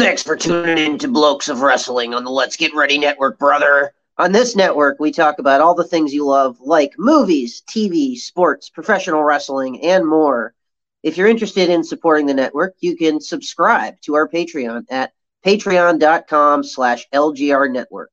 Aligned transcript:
Thanks 0.00 0.22
for 0.22 0.34
tuning 0.34 0.78
in 0.78 0.98
to 1.00 1.08
Blokes 1.08 1.50
of 1.50 1.60
Wrestling 1.60 2.14
on 2.14 2.24
the 2.24 2.30
Let's 2.30 2.56
Get 2.56 2.74
Ready 2.74 2.96
Network, 2.96 3.38
brother. 3.38 3.92
On 4.16 4.32
this 4.32 4.56
network, 4.56 4.98
we 4.98 5.12
talk 5.12 5.38
about 5.38 5.60
all 5.60 5.74
the 5.74 5.84
things 5.84 6.14
you 6.14 6.24
love, 6.24 6.58
like 6.58 6.92
movies, 6.96 7.62
TV, 7.68 8.16
sports, 8.16 8.70
professional 8.70 9.22
wrestling, 9.22 9.82
and 9.82 10.08
more. 10.08 10.54
If 11.02 11.18
you're 11.18 11.28
interested 11.28 11.68
in 11.68 11.84
supporting 11.84 12.24
the 12.24 12.32
network, 12.32 12.76
you 12.80 12.96
can 12.96 13.20
subscribe 13.20 14.00
to 14.00 14.14
our 14.14 14.26
Patreon 14.26 14.86
at 14.88 15.12
patreon.com 15.44 16.64
slash 16.64 17.06
LGR 17.12 17.70
network. 17.70 18.12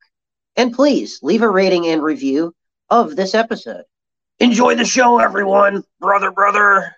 And 0.57 0.73
please 0.73 1.19
leave 1.23 1.41
a 1.41 1.49
rating 1.49 1.87
and 1.87 2.03
review 2.03 2.53
of 2.89 3.15
this 3.15 3.33
episode. 3.33 3.85
Enjoy 4.39 4.75
the 4.75 4.83
show, 4.83 5.19
everyone. 5.19 5.85
Brother, 6.01 6.31
brother. 6.31 6.97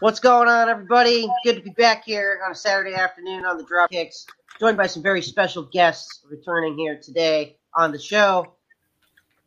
What's 0.00 0.20
going 0.20 0.48
on, 0.48 0.68
everybody? 0.68 1.26
Good 1.44 1.56
to 1.56 1.62
be 1.62 1.70
back 1.70 2.04
here 2.04 2.40
on 2.44 2.52
a 2.52 2.54
Saturday 2.54 2.94
afternoon 2.94 3.46
on 3.46 3.56
the 3.56 3.64
Dropkicks. 3.64 4.26
Joined 4.60 4.76
by 4.76 4.86
some 4.86 5.02
very 5.02 5.22
special 5.22 5.62
guests 5.62 6.20
returning 6.28 6.76
here 6.76 7.00
today 7.02 7.56
on 7.74 7.92
the 7.92 7.98
show. 7.98 8.46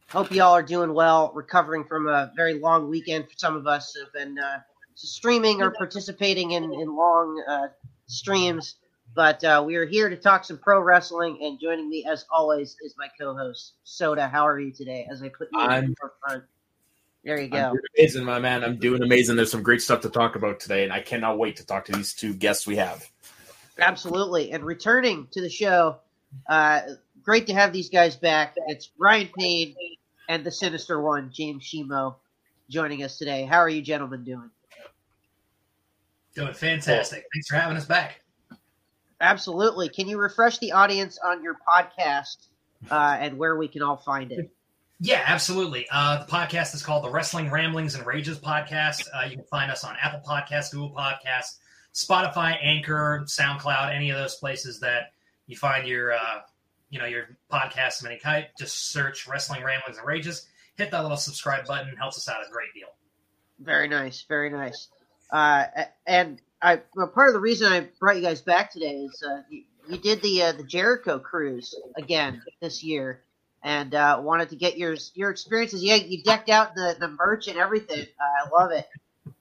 Hope 0.10 0.32
y'all 0.32 0.54
are 0.54 0.64
doing 0.64 0.94
well, 0.94 1.32
recovering 1.36 1.84
from 1.84 2.08
a 2.08 2.32
very 2.36 2.56
long 2.56 2.90
weekend 2.90 3.26
for 3.26 3.38
some 3.38 3.56
of 3.56 3.68
us 3.68 3.94
who 3.94 4.04
have 4.04 4.14
been 4.14 4.40
uh, 4.40 4.60
streaming 4.96 5.62
or 5.62 5.70
participating 5.72 6.52
in, 6.52 6.64
in 6.64 6.96
long 6.96 7.44
uh, 7.48 7.68
streams. 8.08 8.76
But 9.16 9.44
uh, 9.44 9.64
we 9.66 9.76
are 9.76 9.86
here 9.86 10.10
to 10.10 10.16
talk 10.16 10.46
some 10.46 10.58
pro 10.58 10.80
wrestling, 10.82 11.40
and 11.42 11.60
joining 11.60 11.90
me, 11.90 12.06
as 12.10 12.26
always, 12.32 12.76
is 12.84 12.96
my 12.98 13.08
co-host 13.20 13.74
Soda. 13.84 14.28
How 14.28 14.48
are 14.48 14.60
you 14.60 14.72
today? 14.72 15.08
As 15.12 15.22
I 15.22 15.30
put 15.30 15.50
you 15.52 15.62
in 15.62 15.70
I'm- 15.70 15.90
the 15.90 15.96
forefront. 16.00 16.44
There 17.24 17.38
you 17.38 17.46
I'm 17.46 17.50
go. 17.50 17.70
doing 17.72 17.84
amazing, 17.98 18.24
my 18.24 18.40
man. 18.40 18.64
I'm 18.64 18.78
doing 18.78 19.04
amazing. 19.04 19.36
There's 19.36 19.52
some 19.52 19.64
great 19.64 19.82
stuff 19.82 20.02
to 20.02 20.10
talk 20.10 20.36
about 20.36 20.60
today, 20.60 20.84
and 20.84 20.94
I 20.94 21.02
cannot 21.02 21.38
wait 21.38 21.58
to 21.58 21.66
talk 21.66 21.86
to 21.86 21.92
these 21.92 22.14
two 22.14 22.34
guests 22.34 22.66
we 22.66 22.78
have. 22.78 23.10
Absolutely. 23.78 24.52
And 24.52 24.64
returning 24.64 25.28
to 25.32 25.42
the 25.42 25.50
show, 25.50 25.98
uh, 26.50 26.82
great 27.24 27.48
to 27.48 27.54
have 27.54 27.74
these 27.74 27.90
guys 27.90 28.16
back. 28.16 28.56
It's 28.68 28.92
Ryan 28.98 29.30
Payne 29.38 29.76
and 30.30 30.46
the 30.46 30.52
Sinister 30.52 31.02
One, 31.02 31.32
James 31.34 31.64
Shimo, 31.64 32.16
joining 32.70 33.04
us 33.04 33.18
today. 33.18 33.44
How 33.44 33.58
are 33.58 33.70
you 33.70 33.82
gentlemen 33.82 34.24
doing? 34.24 34.50
Doing 36.36 36.54
fantastic. 36.54 37.26
Thanks 37.34 37.48
for 37.50 37.56
having 37.58 37.76
us 37.76 37.86
back. 37.86 38.22
Absolutely. 39.22 39.90
Can 39.90 40.08
you 40.08 40.18
refresh 40.18 40.60
the 40.60 40.72
audience 40.72 41.20
on 41.24 41.44
your 41.44 41.58
podcast 41.68 42.48
uh, 42.90 43.18
and 43.20 43.38
where 43.38 43.58
we 43.58 43.68
can 43.68 43.82
all 43.82 43.98
find 43.98 44.32
it? 44.32 44.50
Yeah, 45.00 45.24
absolutely. 45.26 45.88
Uh, 45.90 46.26
the 46.26 46.32
podcast 46.32 46.76
is 46.76 46.84
called 46.84 47.06
the 47.06 47.10
Wrestling 47.10 47.50
Ramblings 47.50 47.96
and 47.96 48.06
Rages 48.06 48.38
Podcast. 48.38 49.08
Uh, 49.14 49.26
you 49.26 49.38
can 49.38 49.46
find 49.46 49.72
us 49.72 49.86
on 49.86 49.96
Apple 50.02 50.22
Podcasts, 50.28 50.72
Google 50.72 50.94
Podcasts, 50.94 51.58
Spotify, 51.94 52.58
Anchor, 52.62 53.24
SoundCloud, 53.26 53.96
any 53.96 54.10
of 54.10 54.18
those 54.18 54.36
places 54.36 54.82
that 54.82 55.14
you 55.48 55.56
find 55.56 55.88
your, 55.88 56.14
uh, 56.14 56.42
you 56.90 57.00
know, 57.00 57.06
your 57.06 57.38
podcasts 57.52 58.02
of 58.02 58.08
any 58.08 58.20
type. 58.20 58.50
Just 58.60 58.92
search 58.92 59.28
Wrestling 59.28 59.64
Ramblings 59.64 59.98
and 59.98 60.06
Rages. 60.06 60.48
Hit 60.76 60.92
that 60.92 61.02
little 61.02 61.18
subscribe 61.18 61.66
button. 61.66 61.96
Helps 61.96 62.18
us 62.18 62.28
out 62.28 62.42
a 62.46 62.52
great 62.52 62.74
deal. 62.74 62.90
Very 63.60 63.88
nice. 63.88 64.26
Very 64.28 64.50
nice. 64.50 64.90
Uh, 65.32 65.66
and 66.06 66.42
I, 66.62 66.82
well, 66.96 67.08
part 67.08 67.30
of 67.30 67.34
the 67.34 67.40
reason 67.40 67.72
I 67.72 67.88
brought 68.00 68.18
you 68.18 68.22
guys 68.22 68.42
back 68.42 68.72
today 68.72 68.96
is 68.96 69.24
uh, 69.24 69.42
you, 69.50 69.64
you 69.90 69.98
did 69.98 70.22
the 70.22 70.44
uh, 70.44 70.52
the 70.52 70.64
Jericho 70.64 71.20
cruise 71.20 71.74
again 71.98 72.42
this 72.62 72.84
year, 72.84 73.24
and 73.64 73.94
uh, 73.94 74.20
wanted 74.24 74.50
to 74.50 74.56
get 74.56 74.78
your 74.78 74.96
your 75.16 75.30
experiences. 75.32 75.84
Yeah, 75.84 75.96
you 75.96 76.24
decked 76.24 76.50
out 76.50 76.76
the, 76.76 76.96
the 77.00 77.10
merch 77.10 77.48
and 77.48 77.58
everything. 77.58 78.06
Uh, 78.20 78.46
I 78.46 78.62
love 78.62 78.72
it. 78.72 78.88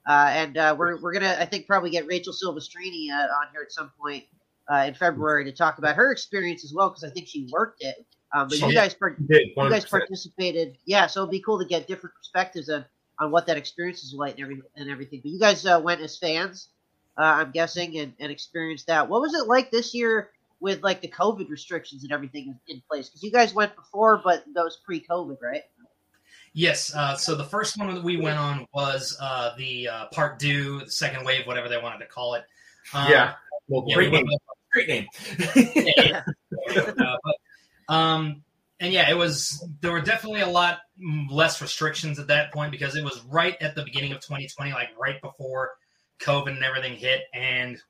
Uh, 0.06 0.30
and 0.30 0.56
uh, 0.56 0.74
we're 0.78 1.00
we're 1.00 1.12
gonna 1.12 1.36
I 1.38 1.44
think 1.44 1.66
probably 1.66 1.90
get 1.90 2.06
Rachel 2.06 2.32
Silvestrini 2.32 3.10
uh, 3.10 3.14
on 3.14 3.48
here 3.52 3.62
at 3.62 3.72
some 3.72 3.90
point 4.00 4.24
uh, 4.70 4.84
in 4.86 4.94
February 4.94 5.44
to 5.44 5.52
talk 5.52 5.78
about 5.78 5.96
her 5.96 6.10
experience 6.10 6.64
as 6.64 6.72
well 6.72 6.88
because 6.88 7.04
I 7.04 7.10
think 7.10 7.28
she 7.28 7.48
worked 7.52 7.82
it. 7.82 8.06
Um, 8.32 8.48
but 8.48 8.58
She 8.58 8.66
you 8.66 8.74
guys 8.74 8.94
part- 8.94 9.16
you 9.18 9.54
guys 9.56 9.84
participated. 9.86 10.76
Yeah, 10.84 11.06
so 11.06 11.22
it'd 11.22 11.30
be 11.30 11.40
cool 11.40 11.58
to 11.58 11.64
get 11.64 11.86
different 11.86 12.14
perspectives 12.16 12.68
on, 12.68 12.84
on 13.18 13.30
what 13.30 13.46
that 13.46 13.56
experience 13.56 14.02
is 14.02 14.12
like 14.12 14.34
and, 14.34 14.44
every, 14.44 14.62
and 14.76 14.90
everything. 14.90 15.20
But 15.22 15.30
you 15.30 15.38
guys 15.38 15.64
uh, 15.64 15.80
went 15.82 16.02
as 16.02 16.18
fans, 16.18 16.68
uh, 17.16 17.22
I'm 17.22 17.52
guessing, 17.52 17.98
and, 17.98 18.12
and 18.20 18.30
experienced 18.30 18.86
that. 18.88 19.08
What 19.08 19.22
was 19.22 19.34
it 19.34 19.46
like 19.46 19.70
this 19.70 19.94
year 19.94 20.30
with 20.60 20.82
like 20.82 21.00
the 21.00 21.08
COVID 21.08 21.48
restrictions 21.50 22.02
and 22.02 22.12
everything 22.12 22.58
in, 22.69 22.76
in 22.76 22.82
place? 22.91 23.08
Because 23.08 23.22
you 23.22 23.30
guys 23.32 23.54
went 23.54 23.74
before, 23.76 24.20
but 24.22 24.44
that 24.54 24.62
was 24.64 24.78
pre-COVID, 24.84 25.38
right? 25.42 25.62
Yes. 26.54 26.94
Uh, 26.94 27.14
so 27.16 27.34
the 27.34 27.44
first 27.44 27.78
one 27.78 27.94
that 27.94 28.02
we 28.02 28.16
went 28.16 28.38
on 28.38 28.66
was 28.74 29.16
uh, 29.20 29.54
the 29.56 29.88
uh, 29.88 30.06
Part 30.12 30.38
Deux, 30.38 30.80
the 30.80 30.91
second 30.91 31.24
wave, 31.24 31.46
whatever 31.46 31.69
they 31.69 31.78
wanted 31.78 31.98
to 32.00 32.06
call 32.06 32.34
it. 32.34 32.44
Um, 32.94 33.10
yeah. 33.10 33.34
Well, 33.69 33.84
yeah, 33.86 33.94
Great 33.94 34.10
we 34.10 34.16
name. 34.19 34.26
went- 34.26 34.42
Great 34.70 34.88
name. 34.88 35.06
yeah, 35.56 36.22
yeah. 36.75 36.80
Uh, 36.98 37.16
but, 37.25 37.94
um, 37.94 38.42
and 38.80 38.92
yeah, 38.92 39.10
it 39.10 39.16
was. 39.16 39.66
There 39.80 39.90
were 39.92 40.02
definitely 40.02 40.42
a 40.42 40.46
lot 40.48 40.80
less 41.30 41.62
restrictions 41.62 42.19
at 42.19 42.26
that 42.26 42.52
point 42.52 42.70
because 42.70 42.94
it 42.94 43.02
was 43.02 43.22
right 43.30 43.56
at 43.62 43.75
the 43.75 43.82
beginning 43.82 44.12
of 44.12 44.20
2020, 44.20 44.72
like 44.72 44.90
right 45.00 45.20
before 45.22 45.70
COVID 46.20 46.48
and 46.48 46.62
everything 46.62 46.96
hit, 46.96 47.22
and 47.32 47.80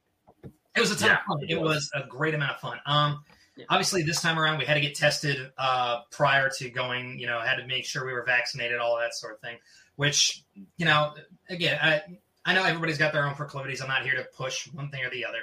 it 0.78 0.80
was 0.80 0.90
a 0.92 0.96
ton 0.96 1.08
Yeah, 1.08 1.14
of 1.18 1.24
fun. 1.26 1.42
it 1.42 1.50
It 1.50 1.60
was 1.60 1.90
a 1.94 2.06
great 2.06 2.34
amount 2.34 2.52
of 2.52 2.60
fun. 2.60 2.78
Um, 2.86 3.24
Yeah. 3.56 3.64
obviously 3.70 4.02
this 4.04 4.20
time 4.22 4.38
around 4.38 4.58
we 4.58 4.64
had 4.64 4.74
to 4.74 4.80
get 4.80 4.94
tested 4.94 5.50
uh, 5.58 6.02
prior 6.10 6.48
to 6.58 6.70
going. 6.70 7.18
You 7.18 7.26
know, 7.26 7.40
had 7.40 7.56
to 7.56 7.66
make 7.66 7.84
sure 7.84 8.06
we 8.06 8.12
were 8.12 8.24
vaccinated, 8.24 8.78
all 8.78 8.96
that 8.98 9.14
sort 9.14 9.34
of 9.34 9.40
thing. 9.40 9.58
Which 9.96 10.44
you 10.76 10.86
know, 10.86 11.14
again, 11.48 11.78
I 11.82 12.02
I 12.44 12.54
know 12.54 12.62
everybody's 12.64 12.98
got 12.98 13.12
their 13.12 13.26
own 13.26 13.34
proclivities. 13.34 13.80
I'm 13.82 13.88
not 13.88 14.02
here 14.04 14.14
to 14.14 14.24
push 14.36 14.66
one 14.72 14.90
thing 14.90 15.04
or 15.04 15.10
the 15.10 15.24
other, 15.26 15.40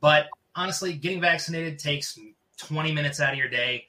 but 0.00 0.28
honestly, 0.54 0.94
getting 0.94 1.20
vaccinated 1.20 1.78
takes 1.78 2.18
20 2.56 2.90
minutes 2.92 3.20
out 3.20 3.32
of 3.32 3.38
your 3.38 3.48
day. 3.48 3.86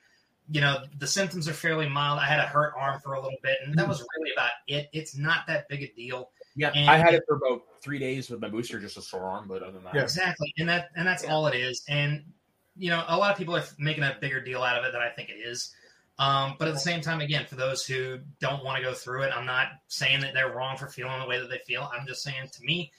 You 0.52 0.62
know, 0.62 0.84
the 0.98 1.08
symptoms 1.08 1.48
are 1.48 1.54
fairly 1.54 1.88
mild. 1.88 2.20
I 2.20 2.26
had 2.26 2.40
a 2.40 2.48
hurt 2.48 2.74
arm 2.78 3.00
for 3.02 3.14
a 3.14 3.22
little 3.22 3.38
bit, 3.42 3.58
and 3.66 3.78
that 3.78 3.88
was 3.88 4.00
really 4.18 4.32
about 4.34 4.52
it. 4.68 4.90
It's 4.94 5.16
not 5.16 5.48
that 5.48 5.70
big 5.70 5.84
a 5.84 5.88
deal. 5.96 6.32
Yeah, 6.60 6.72
And- 6.76 6.90
I 6.90 6.98
had 6.98 7.14
it 7.14 7.24
for 7.26 7.38
about 7.38 7.62
three 7.82 8.00
days 8.00 8.30
with 8.30 8.42
my 8.42 8.50
booster, 8.50 8.80
just 8.82 8.98
a 8.98 9.02
sore 9.02 9.24
arm, 9.24 9.48
but 9.48 9.64
other 9.64 9.72
than 9.72 9.84
that, 9.86 9.96
Yeah. 9.96 10.02
Exactly, 10.02 10.54
and 10.58 10.68
that 10.68 10.90
and 10.96 11.08
that's 11.08 11.24
Yeah. 11.24 11.32
all 11.34 11.48
it 11.48 11.56
is. 11.56 11.84
And 11.88 12.34
you 12.76 12.90
know, 12.90 13.04
a 13.08 13.18
lot 13.18 13.32
of 13.32 13.38
people 13.38 13.56
are 13.56 13.64
making 13.78 14.04
a 14.04 14.18
bigger 14.22 14.42
deal 14.42 14.62
out 14.64 14.78
of 14.78 14.84
it 14.86 14.92
than 14.94 15.02
I 15.02 15.10
think 15.10 15.30
it 15.30 15.38
is. 15.38 15.74
Um, 16.18 16.56
but 16.60 16.68
at 16.68 16.74
the 16.74 16.80
same 16.80 17.00
time, 17.02 17.22
again, 17.22 17.46
for 17.46 17.56
those 17.56 17.86
who 17.86 18.20
don't 18.40 18.64
want 18.64 18.78
to 18.78 18.84
go 18.84 18.94
through 18.94 19.24
it, 19.24 19.32
I'm 19.34 19.46
not 19.46 19.68
saying 19.88 20.20
that 20.22 20.34
they're 20.34 20.52
wrong 20.52 20.78
for 20.78 20.88
feeling 20.88 21.20
the 21.22 21.26
way 21.28 21.40
that 21.40 21.50
they 21.50 21.60
feel. 21.60 21.90
I'm 21.94 22.06
just 22.08 22.24
saying, 22.24 22.50
to 22.52 22.64
me, 22.64 22.92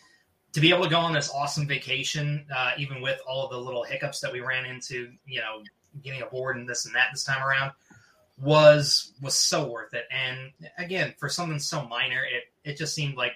to 0.54 0.60
be 0.60 0.70
able 0.70 0.84
to 0.84 0.90
go 0.90 0.98
on 0.98 1.12
this 1.12 1.30
awesome 1.30 1.66
vacation, 1.66 2.46
uh, 2.54 2.72
even 2.78 3.00
with 3.02 3.20
all 3.26 3.44
of 3.44 3.50
the 3.50 3.58
little 3.58 3.84
hiccups 3.84 4.20
that 4.20 4.32
we 4.32 4.40
ran 4.40 4.64
into, 4.66 5.12
you 5.26 5.40
know, 5.40 5.62
getting 6.02 6.22
aboard 6.22 6.56
and 6.56 6.68
this 6.68 6.86
and 6.86 6.94
that 6.94 7.08
this 7.12 7.24
time 7.24 7.42
around, 7.42 7.72
was 8.40 9.12
was 9.20 9.38
so 9.38 9.70
worth 9.70 9.94
it. 9.94 10.04
And 10.10 10.52
again, 10.78 11.14
for 11.18 11.28
something 11.28 11.58
so 11.58 11.86
minor, 11.86 12.22
it 12.24 12.44
it 12.68 12.76
just 12.76 12.94
seemed 12.94 13.16
like 13.16 13.32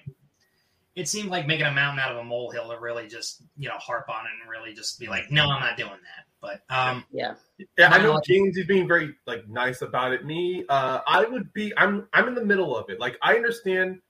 it 0.95 1.07
seemed 1.09 1.29
like 1.29 1.45
making 1.45 1.65
a 1.65 1.71
mountain 1.71 1.99
out 1.99 2.11
of 2.11 2.17
a 2.17 2.23
molehill 2.23 2.69
to 2.69 2.79
really 2.79 3.07
just 3.07 3.41
you 3.57 3.67
know 3.67 3.77
harp 3.77 4.09
on 4.09 4.25
it 4.25 4.31
and 4.41 4.49
really 4.49 4.73
just 4.73 4.99
be 4.99 5.07
like, 5.07 5.29
no, 5.31 5.43
I'm 5.49 5.61
not 5.61 5.77
doing 5.77 5.89
that. 5.89 6.25
But 6.41 6.61
um, 6.73 7.03
Yeah. 7.11 7.35
Yeah, 7.77 7.89
I 7.89 7.97
know 7.97 8.09
knowledge- 8.09 8.25
James 8.27 8.57
is 8.57 8.65
being 8.67 8.87
very 8.87 9.15
like 9.25 9.47
nice 9.47 9.81
about 9.81 10.13
it. 10.13 10.25
Me, 10.25 10.63
uh, 10.69 10.99
I 11.07 11.25
would 11.25 11.51
be. 11.53 11.73
I'm. 11.77 12.07
I'm 12.13 12.27
in 12.27 12.35
the 12.35 12.43
middle 12.43 12.75
of 12.77 12.89
it. 12.89 12.99
Like 12.99 13.17
I 13.21 13.35
understand 13.35 14.01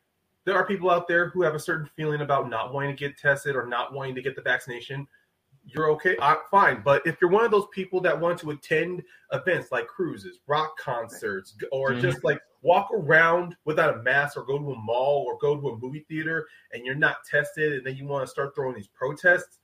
there 0.46 0.56
are 0.56 0.66
people 0.66 0.90
out 0.90 1.08
there 1.08 1.30
who 1.30 1.42
have 1.44 1.56
a 1.56 1.60
certain 1.60 1.90
feeling 1.96 2.22
about 2.22 2.50
not 2.50 2.74
wanting 2.74 2.96
to 2.96 3.00
get 3.00 3.18
tested 3.18 3.56
or 3.56 3.66
not 3.66 3.94
wanting 3.94 4.16
to 4.16 4.22
get 4.22 4.36
the 4.36 4.42
vaccination. 4.42 5.08
You're 5.68 5.90
okay, 5.92 6.16
I, 6.22 6.38
fine. 6.52 6.82
But 6.84 7.06
if 7.08 7.18
you're 7.20 7.30
one 7.30 7.44
of 7.44 7.52
those 7.52 7.68
people 7.74 8.00
that 8.02 8.20
want 8.20 8.40
to 8.40 8.52
attend 8.52 9.04
events 9.32 9.72
like 9.72 9.88
cruises, 9.88 10.40
rock 10.48 10.78
concerts, 10.78 11.54
g- 11.54 11.68
or 11.72 11.94
Mhm. 11.94 12.02
just 12.02 12.24
like 12.24 12.40
walk 12.62 12.90
around 12.94 13.56
without 13.66 13.98
a 13.98 14.04
mask, 14.04 14.38
or 14.38 14.44
go 14.44 14.60
to 14.60 14.72
a 14.72 14.76
mall, 14.76 15.26
or 15.28 15.38
go 15.40 15.60
to 15.60 15.70
a 15.70 15.78
movie 15.78 16.06
theater, 16.08 16.48
and 16.72 16.86
you're 16.86 16.96
not 16.96 17.18
tested, 17.30 17.74
and 17.74 17.86
then 17.86 17.96
you 17.96 18.06
want 18.06 18.24
to 18.26 18.32
start 18.32 18.54
throwing 18.56 18.76
these 18.76 18.88
protests, 18.88 19.60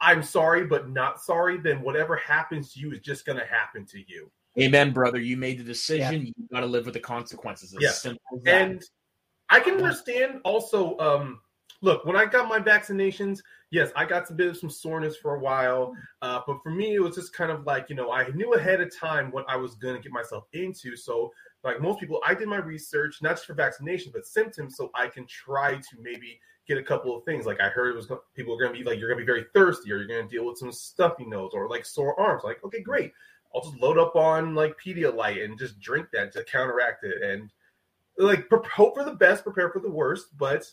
I'm 0.00 0.22
sorry, 0.22 0.64
but 0.64 0.88
not 0.88 1.20
sorry, 1.20 1.58
then 1.58 1.82
whatever 1.82 2.14
happens 2.14 2.72
to 2.74 2.80
you 2.80 2.92
is 2.92 3.00
just 3.00 3.26
going 3.26 3.38
to 3.38 3.44
happen 3.44 3.84
to 3.86 3.98
you. 3.98 4.30
amen, 4.58 4.92
brother. 4.92 5.18
You 5.18 5.36
made 5.36 5.58
the 5.58 5.64
decision. 5.64 6.26
You 6.26 6.32
got 6.52 6.60
to 6.60 6.66
live 6.66 6.84
with 6.84 6.94
the 6.94 7.00
consequences. 7.00 7.72
It's 7.74 7.82
Yeah. 7.82 7.90
simple 7.90 8.22
as 8.36 8.42
that. 8.44 8.54
And 8.54 8.84
I 9.48 9.60
can 9.60 9.74
understand 9.74 10.40
also, 10.44 10.96
um, 10.98 11.40
look, 11.82 12.04
when 12.04 12.16
I 12.16 12.26
got 12.26 12.48
my 12.48 12.58
vaccinations, 12.58 13.40
yes, 13.70 13.90
I 13.94 14.04
got 14.04 14.30
a 14.30 14.34
bit 14.34 14.48
of 14.48 14.56
some 14.56 14.70
soreness 14.70 15.16
for 15.16 15.36
a 15.36 15.40
while. 15.40 15.94
Uh, 16.22 16.40
but 16.46 16.58
for 16.62 16.70
me, 16.70 16.94
it 16.94 17.00
was 17.00 17.14
just 17.14 17.32
kind 17.32 17.50
of 17.50 17.64
like, 17.64 17.88
you 17.88 17.96
know, 17.96 18.10
I 18.12 18.28
knew 18.28 18.54
ahead 18.54 18.80
of 18.80 18.94
time 18.94 19.30
what 19.30 19.44
I 19.48 19.56
was 19.56 19.74
going 19.74 19.96
to 19.96 20.02
get 20.02 20.12
myself 20.12 20.44
into. 20.52 20.96
So 20.96 21.32
like 21.64 21.80
most 21.80 22.00
people, 22.00 22.20
I 22.26 22.34
did 22.34 22.48
my 22.48 22.56
research 22.56 23.20
not 23.22 23.32
just 23.32 23.46
for 23.46 23.54
vaccinations, 23.54 24.12
but 24.12 24.26
symptoms, 24.26 24.76
so 24.76 24.90
I 24.94 25.08
can 25.08 25.26
try 25.26 25.74
to 25.74 25.96
maybe 26.00 26.40
get 26.66 26.78
a 26.78 26.82
couple 26.82 27.16
of 27.16 27.24
things. 27.24 27.46
Like 27.46 27.60
I 27.60 27.68
heard 27.68 27.90
it 27.90 27.96
was 27.96 28.10
people 28.34 28.54
are 28.54 28.58
going 28.58 28.72
to 28.72 28.78
be 28.78 28.84
like 28.84 28.98
you're 28.98 29.08
going 29.08 29.18
to 29.18 29.24
be 29.24 29.32
very 29.32 29.46
thirsty, 29.54 29.92
or 29.92 29.96
you're 29.96 30.06
going 30.06 30.28
to 30.28 30.34
deal 30.34 30.46
with 30.46 30.58
some 30.58 30.72
stuffy 30.72 31.24
nose, 31.24 31.52
or 31.54 31.68
like 31.68 31.84
sore 31.84 32.18
arms. 32.20 32.42
Like 32.44 32.62
okay, 32.64 32.80
great. 32.80 33.12
I'll 33.54 33.62
just 33.62 33.80
load 33.80 33.98
up 33.98 34.14
on 34.14 34.54
like 34.54 34.76
Pedialyte 34.78 35.44
and 35.44 35.58
just 35.58 35.80
drink 35.80 36.08
that 36.12 36.32
to 36.34 36.44
counteract 36.44 37.04
it, 37.04 37.22
and 37.22 37.50
like 38.18 38.48
hope 38.66 38.94
for 38.94 39.04
the 39.04 39.14
best, 39.14 39.42
prepare 39.42 39.70
for 39.70 39.80
the 39.80 39.90
worst. 39.90 40.36
But 40.36 40.70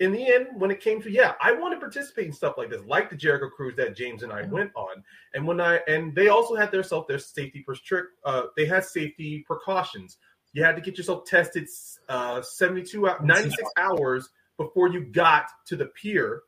in 0.00 0.12
the 0.12 0.26
end, 0.26 0.48
when 0.58 0.70
it 0.70 0.80
came 0.80 1.00
to 1.02 1.10
yeah, 1.10 1.34
I 1.40 1.52
want 1.52 1.74
to 1.74 1.80
participate 1.80 2.26
in 2.26 2.32
stuff 2.32 2.54
like 2.58 2.70
this, 2.70 2.82
like 2.86 3.10
the 3.10 3.16
Jericho 3.16 3.48
cruise 3.48 3.76
that 3.76 3.96
James 3.96 4.22
and 4.22 4.32
I 4.32 4.42
mm-hmm. 4.42 4.52
went 4.52 4.70
on, 4.74 5.02
and 5.34 5.46
when 5.46 5.60
I 5.60 5.80
and 5.86 6.14
they 6.14 6.28
also 6.28 6.56
had 6.56 6.72
their 6.72 6.82
self 6.82 7.06
their 7.06 7.18
safety 7.18 7.64
strict, 7.74 8.08
uh, 8.24 8.44
they 8.56 8.66
had 8.66 8.84
safety 8.84 9.44
precautions. 9.46 10.16
You 10.52 10.64
had 10.64 10.76
to 10.76 10.82
get 10.82 10.96
yourself 10.96 11.24
tested 11.24 11.68
uh, 12.08 12.40
72 12.40 13.08
96 13.22 13.70
hours 13.76 14.28
before 14.56 14.88
you 14.88 15.04
got 15.04 15.46
to 15.66 15.76
the 15.76 15.86
pier. 15.86 16.42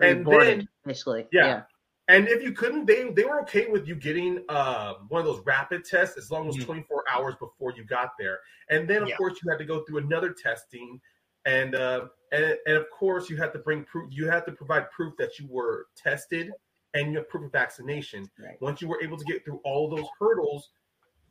And 0.00 0.26
then 0.26 0.68
basically. 0.84 1.26
Yeah. 1.32 1.46
yeah. 1.46 1.62
And 2.08 2.28
if 2.28 2.42
you 2.42 2.52
couldn't, 2.52 2.86
they 2.86 3.08
they 3.10 3.24
were 3.24 3.40
okay 3.42 3.66
with 3.66 3.86
you 3.86 3.94
getting 3.94 4.44
uh, 4.48 4.94
one 5.08 5.20
of 5.20 5.26
those 5.26 5.42
rapid 5.46 5.84
tests 5.84 6.18
as 6.18 6.30
long 6.30 6.48
as 6.48 6.56
mm-hmm. 6.56 6.66
24 6.66 7.04
hours 7.10 7.34
before 7.40 7.72
you 7.76 7.84
got 7.84 8.10
there. 8.18 8.40
And 8.68 8.88
then 8.88 9.02
of 9.02 9.08
yeah. 9.08 9.16
course 9.16 9.38
you 9.42 9.50
had 9.50 9.58
to 9.58 9.64
go 9.64 9.84
through 9.84 9.98
another 9.98 10.32
testing 10.32 11.00
and 11.46 11.74
uh, 11.74 12.06
and 12.32 12.56
and 12.66 12.76
of 12.76 12.90
course 12.90 13.30
you 13.30 13.36
have 13.36 13.52
to 13.52 13.58
bring 13.58 13.84
proof 13.84 14.08
you 14.10 14.28
had 14.28 14.44
to 14.46 14.52
provide 14.52 14.90
proof 14.90 15.14
that 15.18 15.38
you 15.38 15.46
were 15.48 15.86
tested 15.96 16.50
and 16.94 17.10
you 17.10 17.18
have 17.18 17.28
proof 17.28 17.44
of 17.44 17.52
vaccination. 17.52 18.30
Right. 18.38 18.60
Once 18.60 18.80
you 18.80 18.88
were 18.88 19.02
able 19.02 19.16
to 19.16 19.24
get 19.24 19.44
through 19.44 19.60
all 19.64 19.88
those 19.90 20.06
hurdles, 20.18 20.70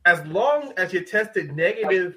as 0.04 0.24
long 0.26 0.72
as 0.76 0.92
you 0.92 1.04
tested 1.04 1.56
negative, 1.56 2.16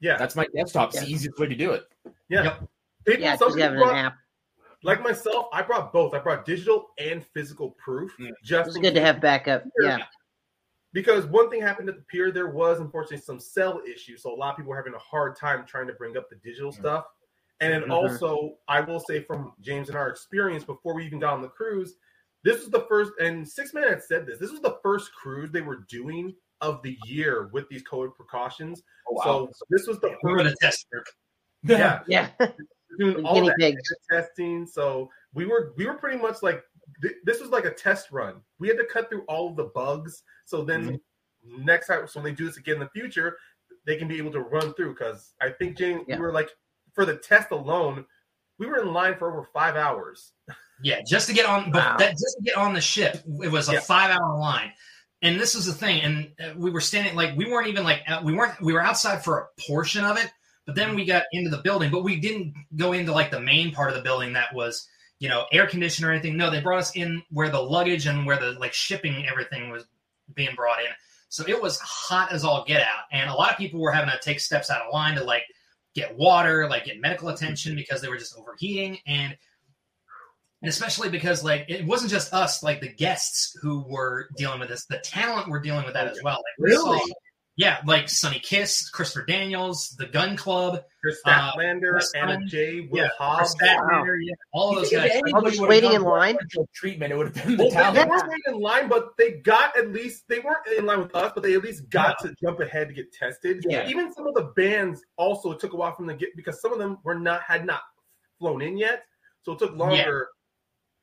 yeah, 0.00 0.16
that's 0.16 0.36
my 0.36 0.46
desktop. 0.54 0.90
It's 0.90 0.98
yeah. 0.98 1.04
the 1.04 1.12
easiest 1.12 1.38
way 1.38 1.48
to 1.48 1.54
do 1.54 1.72
it. 1.72 1.84
Yeah. 2.28 2.44
Yep. 2.44 2.68
People, 3.06 3.22
yeah, 3.22 3.36
some 3.36 3.52
people 3.52 3.74
brought, 3.74 3.92
an 3.92 4.06
app. 4.06 4.16
Like 4.82 5.02
myself, 5.02 5.46
I 5.52 5.62
brought 5.62 5.92
both. 5.92 6.14
I 6.14 6.20
brought 6.20 6.44
digital 6.46 6.90
and 6.98 7.24
physical 7.34 7.72
proof. 7.72 8.12
Mm. 8.20 8.30
Just 8.44 8.68
it's 8.68 8.78
good 8.78 8.94
to 8.94 9.00
have 9.00 9.20
backup. 9.20 9.64
Yeah. 9.82 9.98
Because 10.92 11.26
one 11.26 11.50
thing 11.50 11.62
happened 11.62 11.88
at 11.88 11.96
the 11.96 12.02
pier, 12.02 12.32
there 12.32 12.50
was 12.50 12.80
unfortunately 12.80 13.18
some 13.18 13.38
cell 13.38 13.80
issues. 13.88 14.22
So 14.22 14.34
a 14.34 14.36
lot 14.36 14.50
of 14.50 14.56
people 14.56 14.70
were 14.70 14.76
having 14.76 14.94
a 14.94 14.98
hard 14.98 15.36
time 15.36 15.64
trying 15.64 15.86
to 15.86 15.92
bring 15.92 16.16
up 16.16 16.28
the 16.28 16.36
digital 16.36 16.72
mm. 16.72 16.76
stuff. 16.76 17.04
And 17.60 17.72
then 17.72 17.82
mm-hmm. 17.82 17.92
also, 17.92 18.56
I 18.68 18.80
will 18.80 19.00
say 19.00 19.22
from 19.22 19.52
James 19.60 19.88
and 19.88 19.96
our 19.96 20.08
experience 20.08 20.64
before 20.64 20.94
we 20.94 21.04
even 21.04 21.20
got 21.20 21.34
on 21.34 21.42
the 21.42 21.48
cruise, 21.48 21.94
this 22.42 22.60
was 22.60 22.70
the 22.70 22.86
first, 22.88 23.12
and 23.20 23.46
Sixthman 23.46 23.88
had 23.88 24.02
said 24.02 24.26
this. 24.26 24.38
This 24.38 24.50
was 24.50 24.60
the 24.60 24.78
first 24.82 25.12
cruise 25.14 25.50
they 25.50 25.60
were 25.60 25.84
doing 25.88 26.34
of 26.62 26.82
the 26.82 26.96
year 27.04 27.50
with 27.52 27.68
these 27.68 27.82
COVID 27.84 28.14
precautions. 28.14 28.82
Oh, 29.08 29.14
wow. 29.14 29.22
So 29.24 29.50
this 29.68 29.86
was 29.86 30.00
the 30.00 30.08
yeah, 30.08 30.14
first 30.22 30.44
we 30.44 30.54
test 30.60 30.90
group. 30.90 31.04
Yeah, 31.64 32.00
yeah. 32.08 32.28
doing 32.98 33.24
all 33.24 33.44
that 33.44 33.76
testing. 34.10 34.66
So 34.66 35.10
we 35.34 35.46
were 35.46 35.72
we 35.76 35.86
were 35.86 35.94
pretty 35.94 36.18
much 36.18 36.42
like 36.42 36.62
th- 37.02 37.16
this 37.24 37.40
was 37.40 37.50
like 37.50 37.64
a 37.64 37.72
test 37.72 38.10
run. 38.10 38.40
We 38.58 38.68
had 38.68 38.78
to 38.78 38.84
cut 38.84 39.08
through 39.08 39.22
all 39.22 39.50
of 39.50 39.56
the 39.56 39.70
bugs. 39.74 40.22
So 40.44 40.64
then 40.64 40.84
mm-hmm. 40.84 41.64
next 41.64 41.86
time, 41.86 42.06
so 42.06 42.20
when 42.20 42.32
they 42.32 42.36
do 42.36 42.46
this 42.46 42.56
again 42.56 42.74
in 42.74 42.80
the 42.80 42.88
future, 42.88 43.36
they 43.86 43.96
can 43.96 44.08
be 44.08 44.18
able 44.18 44.32
to 44.32 44.40
run 44.40 44.74
through. 44.74 44.94
Because 44.94 45.34
I 45.40 45.50
think 45.50 45.76
Jane, 45.76 46.04
yeah. 46.06 46.16
we 46.16 46.22
were 46.22 46.32
like 46.32 46.50
for 46.94 47.04
the 47.04 47.16
test 47.16 47.50
alone, 47.50 48.04
we 48.58 48.66
were 48.66 48.80
in 48.80 48.92
line 48.92 49.16
for 49.16 49.30
over 49.30 49.48
five 49.52 49.76
hours. 49.76 50.32
Yeah, 50.82 51.00
just 51.06 51.28
to 51.28 51.34
get 51.34 51.44
on, 51.44 51.70
wow. 51.72 51.96
that, 51.98 52.12
just 52.12 52.36
to 52.38 52.42
get 52.42 52.56
on 52.56 52.72
the 52.72 52.80
ship, 52.80 53.22
it 53.42 53.52
was 53.52 53.68
a 53.68 53.74
yeah. 53.74 53.80
five-hour 53.80 54.38
line 54.38 54.72
and 55.22 55.38
this 55.38 55.54
was 55.54 55.66
the 55.66 55.72
thing 55.72 56.00
and 56.02 56.30
uh, 56.40 56.52
we 56.56 56.70
were 56.70 56.80
standing 56.80 57.14
like 57.14 57.36
we 57.36 57.50
weren't 57.50 57.68
even 57.68 57.84
like 57.84 58.02
we 58.24 58.32
weren't 58.32 58.60
we 58.60 58.72
were 58.72 58.82
outside 58.82 59.22
for 59.22 59.38
a 59.38 59.62
portion 59.66 60.04
of 60.04 60.16
it 60.16 60.30
but 60.66 60.74
then 60.74 60.94
we 60.94 61.04
got 61.04 61.24
into 61.32 61.50
the 61.50 61.62
building 61.62 61.90
but 61.90 62.02
we 62.02 62.18
didn't 62.18 62.54
go 62.76 62.92
into 62.92 63.12
like 63.12 63.30
the 63.30 63.40
main 63.40 63.72
part 63.72 63.90
of 63.90 63.96
the 63.96 64.02
building 64.02 64.32
that 64.32 64.54
was 64.54 64.88
you 65.20 65.28
know 65.28 65.44
air 65.52 65.68
conditioned 65.68 66.08
or 66.08 66.10
anything. 66.10 66.36
No 66.36 66.50
they 66.50 66.60
brought 66.60 66.80
us 66.80 66.96
in 66.96 67.22
where 67.30 67.50
the 67.50 67.60
luggage 67.60 68.06
and 68.06 68.26
where 68.26 68.38
the 68.38 68.52
like 68.58 68.72
shipping 68.72 69.26
everything 69.28 69.70
was 69.70 69.84
being 70.34 70.54
brought 70.56 70.80
in. 70.80 70.90
So 71.28 71.44
it 71.46 71.62
was 71.62 71.78
hot 71.78 72.32
as 72.32 72.44
all 72.44 72.64
get 72.64 72.80
out. 72.80 73.04
And 73.12 73.30
a 73.30 73.34
lot 73.34 73.52
of 73.52 73.58
people 73.58 73.80
were 73.80 73.92
having 73.92 74.10
to 74.10 74.18
take 74.20 74.40
steps 74.40 74.68
out 74.68 74.82
of 74.82 74.92
line 74.92 75.14
to 75.14 75.22
like 75.22 75.44
get 75.94 76.16
water 76.16 76.68
like 76.68 76.86
get 76.86 77.00
medical 77.00 77.28
attention 77.28 77.76
because 77.76 78.00
they 78.00 78.08
were 78.08 78.18
just 78.18 78.36
overheating. 78.36 78.98
And 79.06 79.36
and 80.62 80.68
especially 80.68 81.08
because 81.08 81.42
like 81.42 81.66
it 81.68 81.86
wasn't 81.86 82.10
just 82.10 82.34
us, 82.34 82.62
like 82.62 82.80
the 82.80 82.92
guests 82.92 83.56
who 83.62 83.84
were 83.88 84.28
dealing 84.36 84.60
with 84.60 84.68
this, 84.68 84.84
the 84.86 84.98
talent 84.98 85.48
were 85.48 85.60
dealing 85.60 85.84
with 85.84 85.94
that 85.94 86.08
as 86.08 86.20
well. 86.22 86.36
Like, 86.36 86.54
really? 86.58 86.98
Saw, 86.98 87.06
yeah, 87.56 87.78
like 87.84 88.08
Sonny 88.08 88.38
Kiss, 88.38 88.88
Christopher 88.88 89.26
Daniels, 89.26 89.94
the 89.98 90.06
Gunn 90.06 90.36
Club, 90.36 90.82
Kris 91.02 91.18
Statlander, 91.26 92.00
uh, 92.00 92.18
Anna 92.18 92.44
Jay, 92.46 92.88
Will 92.90 93.04
yeah, 93.04 93.08
Hobbs, 93.18 93.54
wow. 93.60 94.04
yeah, 94.20 94.34
all 94.52 94.70
of 94.70 94.76
those 94.76 94.90
guys. 94.90 95.10
I 95.34 95.38
was 95.38 95.60
waiting 95.60 95.92
in 95.92 96.02
line. 96.02 96.38
Treatment. 96.74 97.12
It 97.12 97.16
would 97.16 97.36
have 97.36 97.46
been 97.46 97.56
the 97.56 97.64
well, 97.64 97.72
talent. 97.72 97.96
They 97.96 98.04
were 98.04 98.28
waiting 98.28 98.54
in 98.54 98.60
line, 98.60 98.88
but 98.88 99.16
they 99.18 99.32
got 99.32 99.76
at 99.76 99.92
least 99.92 100.24
they 100.28 100.38
weren't 100.38 100.66
in 100.76 100.86
line 100.86 101.00
with 101.00 101.14
us, 101.14 101.32
but 101.34 101.42
they 101.42 101.54
at 101.54 101.62
least 101.62 101.90
got 101.90 102.16
yeah. 102.22 102.30
to 102.30 102.36
jump 102.42 102.60
ahead 102.60 102.88
to 102.88 102.94
get 102.94 103.12
tested. 103.12 103.64
Yeah. 103.68 103.88
Even 103.88 104.12
some 104.12 104.26
of 104.26 104.34
the 104.34 104.52
bands 104.56 105.02
also 105.16 105.52
took 105.52 105.72
a 105.72 105.76
while 105.76 105.94
from 105.94 106.06
the 106.06 106.14
get 106.14 106.30
because 106.36 106.60
some 106.60 106.72
of 106.72 106.78
them 106.78 106.98
were 107.04 107.18
not 107.18 107.42
had 107.42 107.66
not 107.66 107.82
flown 108.38 108.62
in 108.62 108.78
yet, 108.78 109.04
so 109.42 109.52
it 109.52 109.58
took 109.58 109.76
longer 109.76 110.28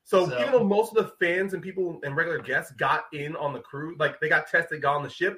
so, 0.07 0.29
so, 0.29 0.39
even 0.39 0.53
though 0.53 0.63
most 0.63 0.95
of 0.95 1.03
the 1.03 1.11
fans 1.19 1.53
and 1.53 1.61
people 1.61 1.99
and 2.01 2.15
regular 2.15 2.39
guests 2.39 2.71
got 2.71 3.07
in 3.11 3.35
on 3.35 3.51
the 3.51 3.59
crew, 3.59 3.93
like 3.99 4.21
they 4.21 4.29
got 4.29 4.47
tested, 4.47 4.81
got 4.81 4.95
on 4.95 5.03
the 5.03 5.09
ship, 5.09 5.37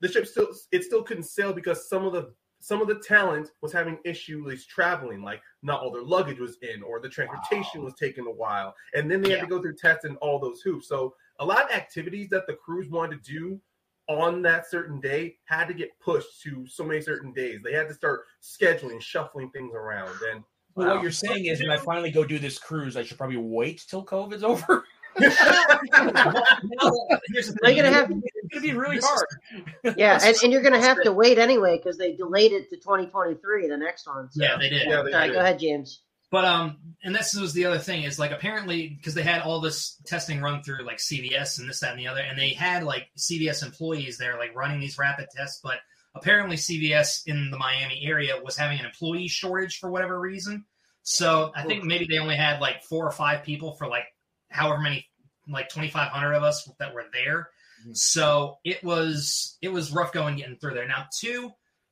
the 0.00 0.08
ship 0.08 0.26
still 0.26 0.48
it 0.72 0.84
still 0.84 1.02
couldn't 1.02 1.24
sail 1.24 1.52
because 1.52 1.88
some 1.88 2.04
of 2.04 2.12
the 2.12 2.32
some 2.60 2.82
of 2.82 2.88
the 2.88 2.96
talent 2.96 3.50
was 3.62 3.72
having 3.72 3.98
issues 4.04 4.66
traveling, 4.66 5.22
like 5.22 5.40
not 5.62 5.80
all 5.80 5.92
their 5.92 6.02
luggage 6.02 6.40
was 6.40 6.56
in, 6.62 6.82
or 6.82 7.00
the 7.00 7.08
transportation 7.08 7.80
wow. 7.80 7.84
was 7.86 7.94
taking 7.94 8.26
a 8.26 8.30
while, 8.30 8.74
and 8.94 9.10
then 9.10 9.22
they 9.22 9.30
had 9.30 9.40
to 9.40 9.46
go 9.46 9.60
through 9.60 9.76
tests 9.76 10.04
and 10.04 10.16
all 10.18 10.38
those 10.38 10.60
hoops. 10.60 10.88
So 10.88 11.14
a 11.38 11.44
lot 11.44 11.64
of 11.64 11.70
activities 11.70 12.28
that 12.30 12.46
the 12.46 12.54
crews 12.54 12.88
wanted 12.90 13.22
to 13.24 13.32
do 13.32 13.60
on 14.08 14.42
that 14.42 14.68
certain 14.68 15.00
day 15.00 15.36
had 15.44 15.66
to 15.66 15.74
get 15.74 15.90
pushed 16.00 16.42
to 16.42 16.66
so 16.66 16.82
many 16.82 17.00
certain 17.00 17.32
days. 17.32 17.60
They 17.62 17.74
had 17.74 17.88
to 17.88 17.94
start 17.94 18.22
scheduling, 18.42 19.00
shuffling 19.00 19.50
things 19.50 19.74
around, 19.74 20.16
and 20.32 20.42
wow. 20.74 20.94
what 20.94 21.02
you're 21.02 21.12
saying 21.12 21.46
is, 21.46 21.60
when 21.60 21.70
I 21.70 21.76
finally 21.76 22.10
go 22.10 22.24
do 22.24 22.38
this 22.38 22.58
cruise, 22.58 22.96
I 22.96 23.04
should 23.04 23.18
probably 23.18 23.36
wait 23.36 23.84
till 23.88 24.04
COVID's 24.04 24.42
over. 24.42 24.84
They're 25.18 25.30
gonna 27.74 27.90
have 27.90 28.12
it's 28.50 28.54
gonna 28.54 28.72
be 28.72 28.78
really 28.78 28.98
hard. 29.02 29.96
Yeah, 29.96 30.18
and, 30.22 30.36
and 30.42 30.52
you're 30.52 30.62
gonna 30.62 30.80
have 30.80 31.02
to 31.02 31.12
wait 31.12 31.38
anyway 31.38 31.76
because 31.76 31.98
they 31.98 32.12
delayed 32.12 32.52
it 32.52 32.70
to 32.70 32.76
2023, 32.76 33.68
the 33.68 33.76
next 33.76 34.06
one. 34.06 34.30
So. 34.30 34.42
Yeah, 34.42 34.56
they 34.58 34.68
did. 34.68 34.88
Yeah, 34.88 35.02
they 35.02 35.12
All 35.12 35.18
right, 35.18 35.26
did. 35.28 35.34
go 35.34 35.40
ahead, 35.40 35.58
James. 35.58 36.02
But 36.30 36.44
um, 36.44 36.76
and 37.02 37.14
this 37.14 37.34
was 37.34 37.54
the 37.54 37.64
other 37.64 37.78
thing 37.78 38.02
is 38.02 38.18
like 38.18 38.32
apparently 38.32 38.88
because 38.88 39.14
they 39.14 39.22
had 39.22 39.40
all 39.40 39.60
this 39.60 39.96
testing 40.04 40.40
run 40.40 40.62
through 40.62 40.84
like 40.84 40.98
CVS 40.98 41.58
and 41.58 41.68
this 41.68 41.80
that 41.80 41.92
and 41.92 41.98
the 41.98 42.08
other, 42.08 42.20
and 42.20 42.38
they 42.38 42.50
had 42.50 42.84
like 42.84 43.08
CVS 43.16 43.64
employees 43.64 44.18
there 44.18 44.38
like 44.38 44.54
running 44.54 44.80
these 44.80 44.98
rapid 44.98 45.28
tests, 45.34 45.60
but 45.62 45.78
apparently 46.14 46.56
CVS 46.56 47.22
in 47.26 47.50
the 47.50 47.56
Miami 47.56 48.02
area 48.04 48.34
was 48.42 48.56
having 48.56 48.78
an 48.78 48.86
employee 48.86 49.28
shortage 49.28 49.78
for 49.78 49.90
whatever 49.90 50.20
reason. 50.20 50.64
So 51.02 51.52
I 51.56 51.62
think 51.62 51.84
maybe 51.84 52.06
they 52.06 52.18
only 52.18 52.36
had 52.36 52.60
like 52.60 52.82
four 52.82 53.06
or 53.06 53.12
five 53.12 53.42
people 53.42 53.76
for 53.76 53.86
like 53.86 54.04
however 54.50 54.82
many, 54.82 55.06
like 55.48 55.70
2,500 55.70 56.34
of 56.34 56.42
us 56.42 56.70
that 56.78 56.92
were 56.92 57.06
there. 57.14 57.48
Mm-hmm. 57.82 57.92
So 57.94 58.58
it 58.64 58.82
was 58.82 59.56
it 59.62 59.68
was 59.68 59.92
rough 59.92 60.12
going 60.12 60.36
getting 60.36 60.56
through 60.56 60.74
there. 60.74 60.88
Now, 60.88 61.06
two 61.18 61.50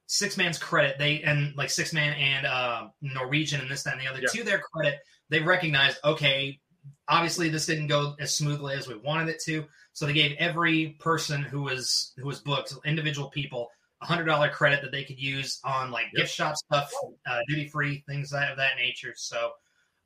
Sixthman's 0.08 0.58
credit, 0.58 0.98
they 0.98 1.22
and 1.22 1.54
like 1.56 1.68
Sixthman 1.68 2.18
and 2.18 2.46
uh, 2.46 2.88
Norwegian 3.02 3.60
and 3.60 3.70
this 3.70 3.82
that 3.84 3.94
and 3.94 4.02
the 4.02 4.08
other. 4.08 4.20
Yeah. 4.20 4.28
To 4.40 4.44
their 4.44 4.60
credit, 4.60 4.98
they 5.30 5.40
recognized 5.40 5.98
okay, 6.04 6.60
obviously 7.08 7.48
this 7.48 7.66
didn't 7.66 7.88
go 7.88 8.14
as 8.20 8.36
smoothly 8.36 8.74
as 8.74 8.88
we 8.88 8.96
wanted 8.96 9.28
it 9.28 9.42
to. 9.46 9.64
So 9.92 10.06
they 10.06 10.12
gave 10.12 10.36
every 10.38 10.96
person 11.00 11.42
who 11.42 11.62
was 11.62 12.12
who 12.16 12.26
was 12.26 12.40
booked, 12.40 12.74
individual 12.84 13.30
people, 13.30 13.68
a 14.02 14.06
hundred 14.06 14.24
dollar 14.24 14.48
credit 14.48 14.82
that 14.82 14.92
they 14.92 15.04
could 15.04 15.18
use 15.18 15.60
on 15.64 15.90
like 15.90 16.06
yep. 16.12 16.22
gift 16.22 16.34
shop 16.34 16.56
stuff, 16.56 16.90
uh, 17.28 17.40
duty 17.48 17.68
free 17.68 18.04
things 18.08 18.32
of 18.32 18.56
that 18.56 18.76
nature. 18.76 19.14
So 19.16 19.50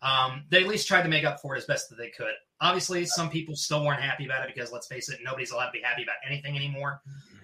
um, 0.02 0.44
they 0.50 0.62
at 0.62 0.68
least 0.68 0.88
tried 0.88 1.02
to 1.02 1.08
make 1.08 1.24
up 1.24 1.40
for 1.40 1.54
it 1.54 1.58
as 1.58 1.66
best 1.66 1.90
that 1.90 1.96
they 1.96 2.08
could. 2.08 2.32
Obviously, 2.60 3.04
some 3.06 3.30
people 3.30 3.56
still 3.56 3.84
weren't 3.84 4.02
happy 4.02 4.24
about 4.24 4.48
it 4.48 4.54
because 4.54 4.72
let's 4.72 4.86
face 4.86 5.08
it, 5.08 5.18
nobody's 5.24 5.50
allowed 5.50 5.66
to 5.66 5.72
be 5.72 5.82
happy 5.82 6.02
about 6.02 6.16
anything 6.26 6.56
anymore. 6.56 7.00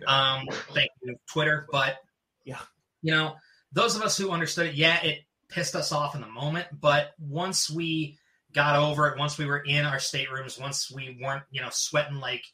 Um, 0.06 0.46
thank 0.75 0.90
you, 1.02 1.16
Twitter. 1.30 1.66
But 1.70 1.96
yeah, 2.44 2.60
you 3.02 3.12
know, 3.12 3.34
those 3.72 3.96
of 3.96 4.02
us 4.02 4.16
who 4.16 4.30
understood 4.30 4.66
it, 4.66 4.75
yeah, 4.75 5.02
it 5.02 5.20
pissed 5.48 5.75
us 5.75 5.92
off 5.92 6.14
in 6.14 6.20
the 6.20 6.28
moment. 6.28 6.66
But 6.72 7.12
once 7.18 7.70
we 7.70 8.18
got 8.52 8.76
over 8.76 9.08
it, 9.08 9.18
once 9.18 9.38
we 9.38 9.46
were 9.46 9.58
in 9.58 9.84
our 9.84 9.98
staterooms, 9.98 10.58
once 10.58 10.90
we 10.90 11.18
weren't, 11.22 11.44
you 11.50 11.60
know, 11.60 11.70
sweating 11.70 12.20
like, 12.20 12.44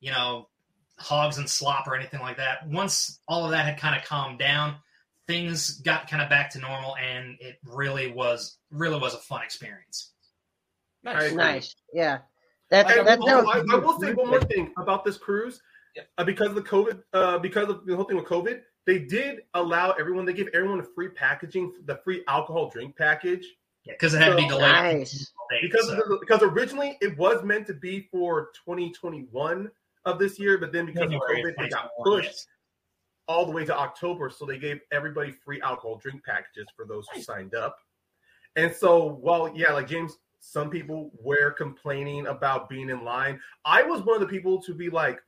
you 0.00 0.10
know, 0.10 0.48
hogs 0.98 1.38
and 1.38 1.48
slop 1.48 1.86
or 1.86 1.96
anything 1.96 2.20
like 2.20 2.38
that. 2.38 2.66
Once 2.68 3.20
all 3.28 3.44
of 3.44 3.50
that 3.50 3.66
had 3.66 3.78
kind 3.78 3.96
of 3.96 4.06
calmed 4.06 4.38
down, 4.38 4.76
things 5.26 5.80
got 5.80 6.08
kind 6.08 6.22
of 6.22 6.28
back 6.28 6.50
to 6.50 6.58
normal, 6.58 6.96
and 6.96 7.36
it 7.40 7.56
really 7.64 8.10
was 8.12 8.58
really 8.70 8.98
was 8.98 9.14
a 9.14 9.18
fun 9.18 9.42
experience. 9.42 10.12
Nice, 11.02 11.32
nice, 11.32 11.76
yeah. 11.92 12.18
That, 12.70 12.88
that, 12.88 13.04
that, 13.04 13.20
I, 13.20 13.62
I, 13.72 13.78
will 13.78 14.00
say 14.00 14.12
one 14.12 14.28
more 14.28 14.40
thing 14.42 14.72
about 14.76 15.04
this 15.04 15.16
cruise. 15.16 15.60
uh, 16.18 16.24
because 16.24 16.48
of 16.48 16.56
the 16.56 16.62
COVID, 16.62 17.00
uh, 17.12 17.38
because 17.38 17.68
of 17.68 17.86
the 17.86 17.94
whole 17.94 18.04
thing 18.04 18.16
with 18.16 18.26
COVID, 18.26 18.60
they 18.86 18.98
did 18.98 19.42
allow 19.54 19.92
everyone. 19.92 20.24
They 20.24 20.32
gave 20.32 20.48
everyone 20.54 20.80
a 20.80 20.84
free 20.94 21.08
packaging, 21.08 21.72
the 21.84 22.00
free 22.04 22.24
alcohol 22.28 22.70
drink 22.70 22.96
package. 22.96 23.46
Yeah, 23.84 23.92
because 23.92 24.14
it 24.14 24.20
had 24.20 24.30
to 24.30 24.36
be 24.36 24.48
So- 24.48 24.58
delayed. 24.58 24.98
Nice. 24.98 25.32
Because 25.62 25.86
so. 25.86 25.94
the, 25.94 26.18
because 26.20 26.42
originally 26.42 26.98
it 27.00 27.16
was 27.16 27.44
meant 27.44 27.68
to 27.68 27.74
be 27.74 28.08
for 28.10 28.50
2021 28.64 29.70
of 30.04 30.18
this 30.18 30.40
year, 30.40 30.58
but 30.58 30.72
then 30.72 30.86
because 30.86 31.12
of 31.12 31.20
COVID, 31.20 31.54
it 31.56 31.70
got 31.70 31.90
pushed 32.02 32.26
yes. 32.26 32.46
All 33.28 33.44
the 33.46 33.52
way 33.52 33.64
to 33.64 33.76
October. 33.76 34.30
So 34.30 34.44
they 34.44 34.58
gave 34.58 34.80
everybody 34.92 35.32
free 35.32 35.60
alcohol 35.62 35.98
drink 36.02 36.24
packages 36.24 36.66
for 36.76 36.86
those 36.86 37.06
who 37.12 37.22
signed 37.22 37.54
up. 37.54 37.76
And 38.56 38.74
so, 38.74 39.18
well, 39.22 39.52
yeah, 39.54 39.72
like 39.72 39.88
James, 39.88 40.16
some 40.40 40.70
people 40.70 41.10
were 41.20 41.50
complaining 41.50 42.26
about 42.28 42.68
being 42.68 42.90
in 42.90 43.04
line. 43.04 43.40
I 43.64 43.82
was 43.82 44.02
one 44.02 44.14
of 44.14 44.20
the 44.20 44.28
people 44.28 44.62
to 44.62 44.74
be 44.74 44.88
like, 44.88 45.20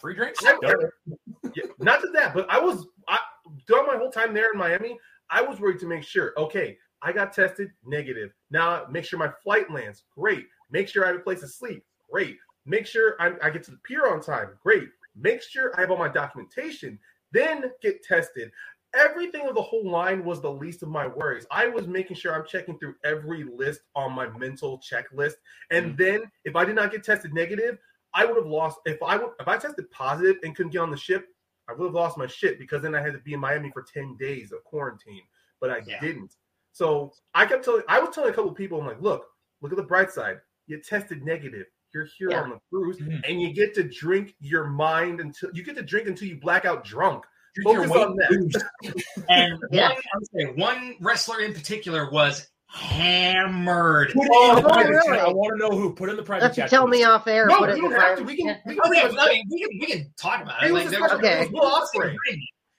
Free 0.00 0.14
drinks? 0.14 0.44
I- 0.44 0.56
yeah, 1.54 1.64
not 1.78 2.00
just 2.00 2.14
that, 2.14 2.32
but 2.32 2.50
I 2.50 2.58
was 2.58 2.86
I 3.06 3.18
throughout 3.66 3.86
my 3.86 3.96
whole 3.96 4.10
time 4.10 4.32
there 4.32 4.50
in 4.52 4.58
Miami, 4.58 4.98
I 5.28 5.42
was 5.42 5.60
worried 5.60 5.78
to 5.80 5.86
make 5.86 6.04
sure, 6.04 6.32
okay, 6.38 6.78
I 7.02 7.12
got 7.12 7.34
tested 7.34 7.70
negative. 7.84 8.30
Now 8.50 8.86
make 8.90 9.04
sure 9.04 9.18
my 9.18 9.30
flight 9.42 9.70
lands. 9.70 10.04
Great. 10.16 10.46
Make 10.70 10.88
sure 10.88 11.04
I 11.04 11.08
have 11.08 11.16
a 11.16 11.20
place 11.20 11.40
to 11.40 11.48
sleep. 11.48 11.84
Great. 12.10 12.36
Make 12.64 12.86
sure 12.86 13.16
I, 13.20 13.32
I 13.42 13.50
get 13.50 13.62
to 13.64 13.72
the 13.72 13.78
pier 13.78 14.06
on 14.06 14.20
time. 14.22 14.50
Great. 14.62 14.88
Make 15.16 15.42
sure 15.42 15.72
I 15.76 15.82
have 15.82 15.90
all 15.90 15.98
my 15.98 16.08
documentation. 16.08 16.98
Then 17.32 17.70
get 17.82 18.02
tested. 18.02 18.50
Everything 18.92 19.46
of 19.46 19.54
the 19.54 19.62
whole 19.62 19.88
line 19.88 20.24
was 20.24 20.40
the 20.40 20.50
least 20.50 20.82
of 20.82 20.88
my 20.88 21.06
worries. 21.06 21.46
I 21.50 21.68
was 21.68 21.86
making 21.86 22.16
sure 22.16 22.34
I'm 22.34 22.46
checking 22.46 22.76
through 22.78 22.96
every 23.04 23.44
list 23.44 23.82
on 23.94 24.12
my 24.12 24.26
mental 24.36 24.80
checklist. 24.80 25.34
And 25.70 25.92
mm. 25.92 25.98
then 25.98 26.22
if 26.44 26.56
I 26.56 26.64
did 26.64 26.74
not 26.74 26.90
get 26.90 27.04
tested 27.04 27.32
negative, 27.32 27.78
I 28.14 28.24
would 28.24 28.36
have 28.36 28.46
lost 28.46 28.78
if 28.86 29.00
I 29.02 29.16
would 29.16 29.30
if 29.38 29.46
I 29.46 29.56
tested 29.56 29.88
positive 29.92 30.36
and 30.42 30.56
couldn't 30.56 30.72
get 30.72 30.80
on 30.80 30.90
the 30.90 30.96
ship, 30.96 31.28
I 31.68 31.72
would 31.72 31.84
have 31.84 31.94
lost 31.94 32.18
my 32.18 32.26
shit 32.26 32.58
because 32.58 32.82
then 32.82 32.94
I 32.94 33.00
had 33.00 33.12
to 33.12 33.20
be 33.20 33.34
in 33.34 33.40
Miami 33.40 33.70
for 33.70 33.82
10 33.82 34.16
days 34.18 34.50
of 34.50 34.64
quarantine. 34.64 35.22
But 35.60 35.70
I 35.70 35.82
Yeah. 35.86 36.00
didn't. 36.00 36.34
So 36.72 37.12
I 37.34 37.46
kept 37.46 37.64
telling 37.64 37.84
I 37.88 38.00
was 38.00 38.14
telling 38.14 38.30
a 38.30 38.34
couple 38.34 38.52
people, 38.52 38.80
I'm 38.80 38.86
like, 38.86 39.00
look, 39.00 39.26
look 39.60 39.72
at 39.72 39.76
the 39.76 39.84
bright 39.84 40.10
side. 40.10 40.40
You 40.66 40.80
tested 40.80 41.24
negative. 41.24 41.66
You're 41.92 42.06
here 42.18 42.30
Yeah. 42.30 42.42
on 42.42 42.50
the 42.50 42.58
cruise 42.70 42.98
Mhm. 42.98 43.20
and 43.28 43.40
you 43.42 43.52
get 43.52 43.74
to 43.74 43.82
drink 43.82 44.34
your 44.40 44.64
mind 44.64 45.20
until 45.20 45.50
you 45.52 45.62
get 45.64 45.76
to 45.76 45.82
drink 45.82 46.06
until 46.08 46.28
you 46.28 46.38
black 46.40 46.64
out 46.64 46.84
drunk. 46.84 47.24
Drink 47.54 47.76
Focus 47.76 47.90
on 47.96 48.16
that. 48.16 48.64
And 49.28 49.58
Yeah. 49.72 49.88
one, 49.88 49.96
I 49.96 50.16
would 50.18 50.28
say 50.32 50.44
one 50.62 50.96
wrestler 51.00 51.40
in 51.40 51.52
particular 51.52 52.08
was 52.10 52.48
hammered. 52.68 54.12
Put 54.12 54.28
Oh, 54.30 54.50
in 54.50 54.62
the 54.62 54.68
private 54.68 54.88
really? 54.90 55.16
chat. 55.18 55.26
I 55.26 55.28
want 55.32 55.58
to 55.60 55.68
know 55.68 55.76
who. 55.76 55.92
Put 55.94 56.08
in 56.10 56.16
the 56.16 56.22
private 56.22 56.46
If 56.52 56.56
you 56.56 56.62
chat. 56.62 56.70
tell 56.70 56.86
me 56.86 57.02
off 57.02 57.26
air, 57.26 57.46
No, 57.46 57.58
put 57.58 57.76
you 57.76 57.82
don't 57.82 58.00
have 58.00 58.18
to. 58.18 58.22
We 58.24 58.36
can, 58.36 58.56
we 58.66 58.74
can 58.74 58.82
Oh, 58.84 58.92
yeah, 58.92 59.10
I 59.18 59.28
mean, 59.32 59.44
we 59.50 59.60
can 59.60 59.68
we 59.80 59.86
can 59.86 60.12
talk 60.16 60.42
about 60.42 60.62
It 60.62 60.68
it. 60.68 60.72
was 60.72 60.84
Like, 60.84 60.98
a 60.98 61.00
was, 61.02 61.12
Okay. 61.12 61.40
it 61.42 61.50
was 61.52 61.60
Will 61.60 61.70
Ospreay. 61.70 62.12
Ospreay. 62.14 62.38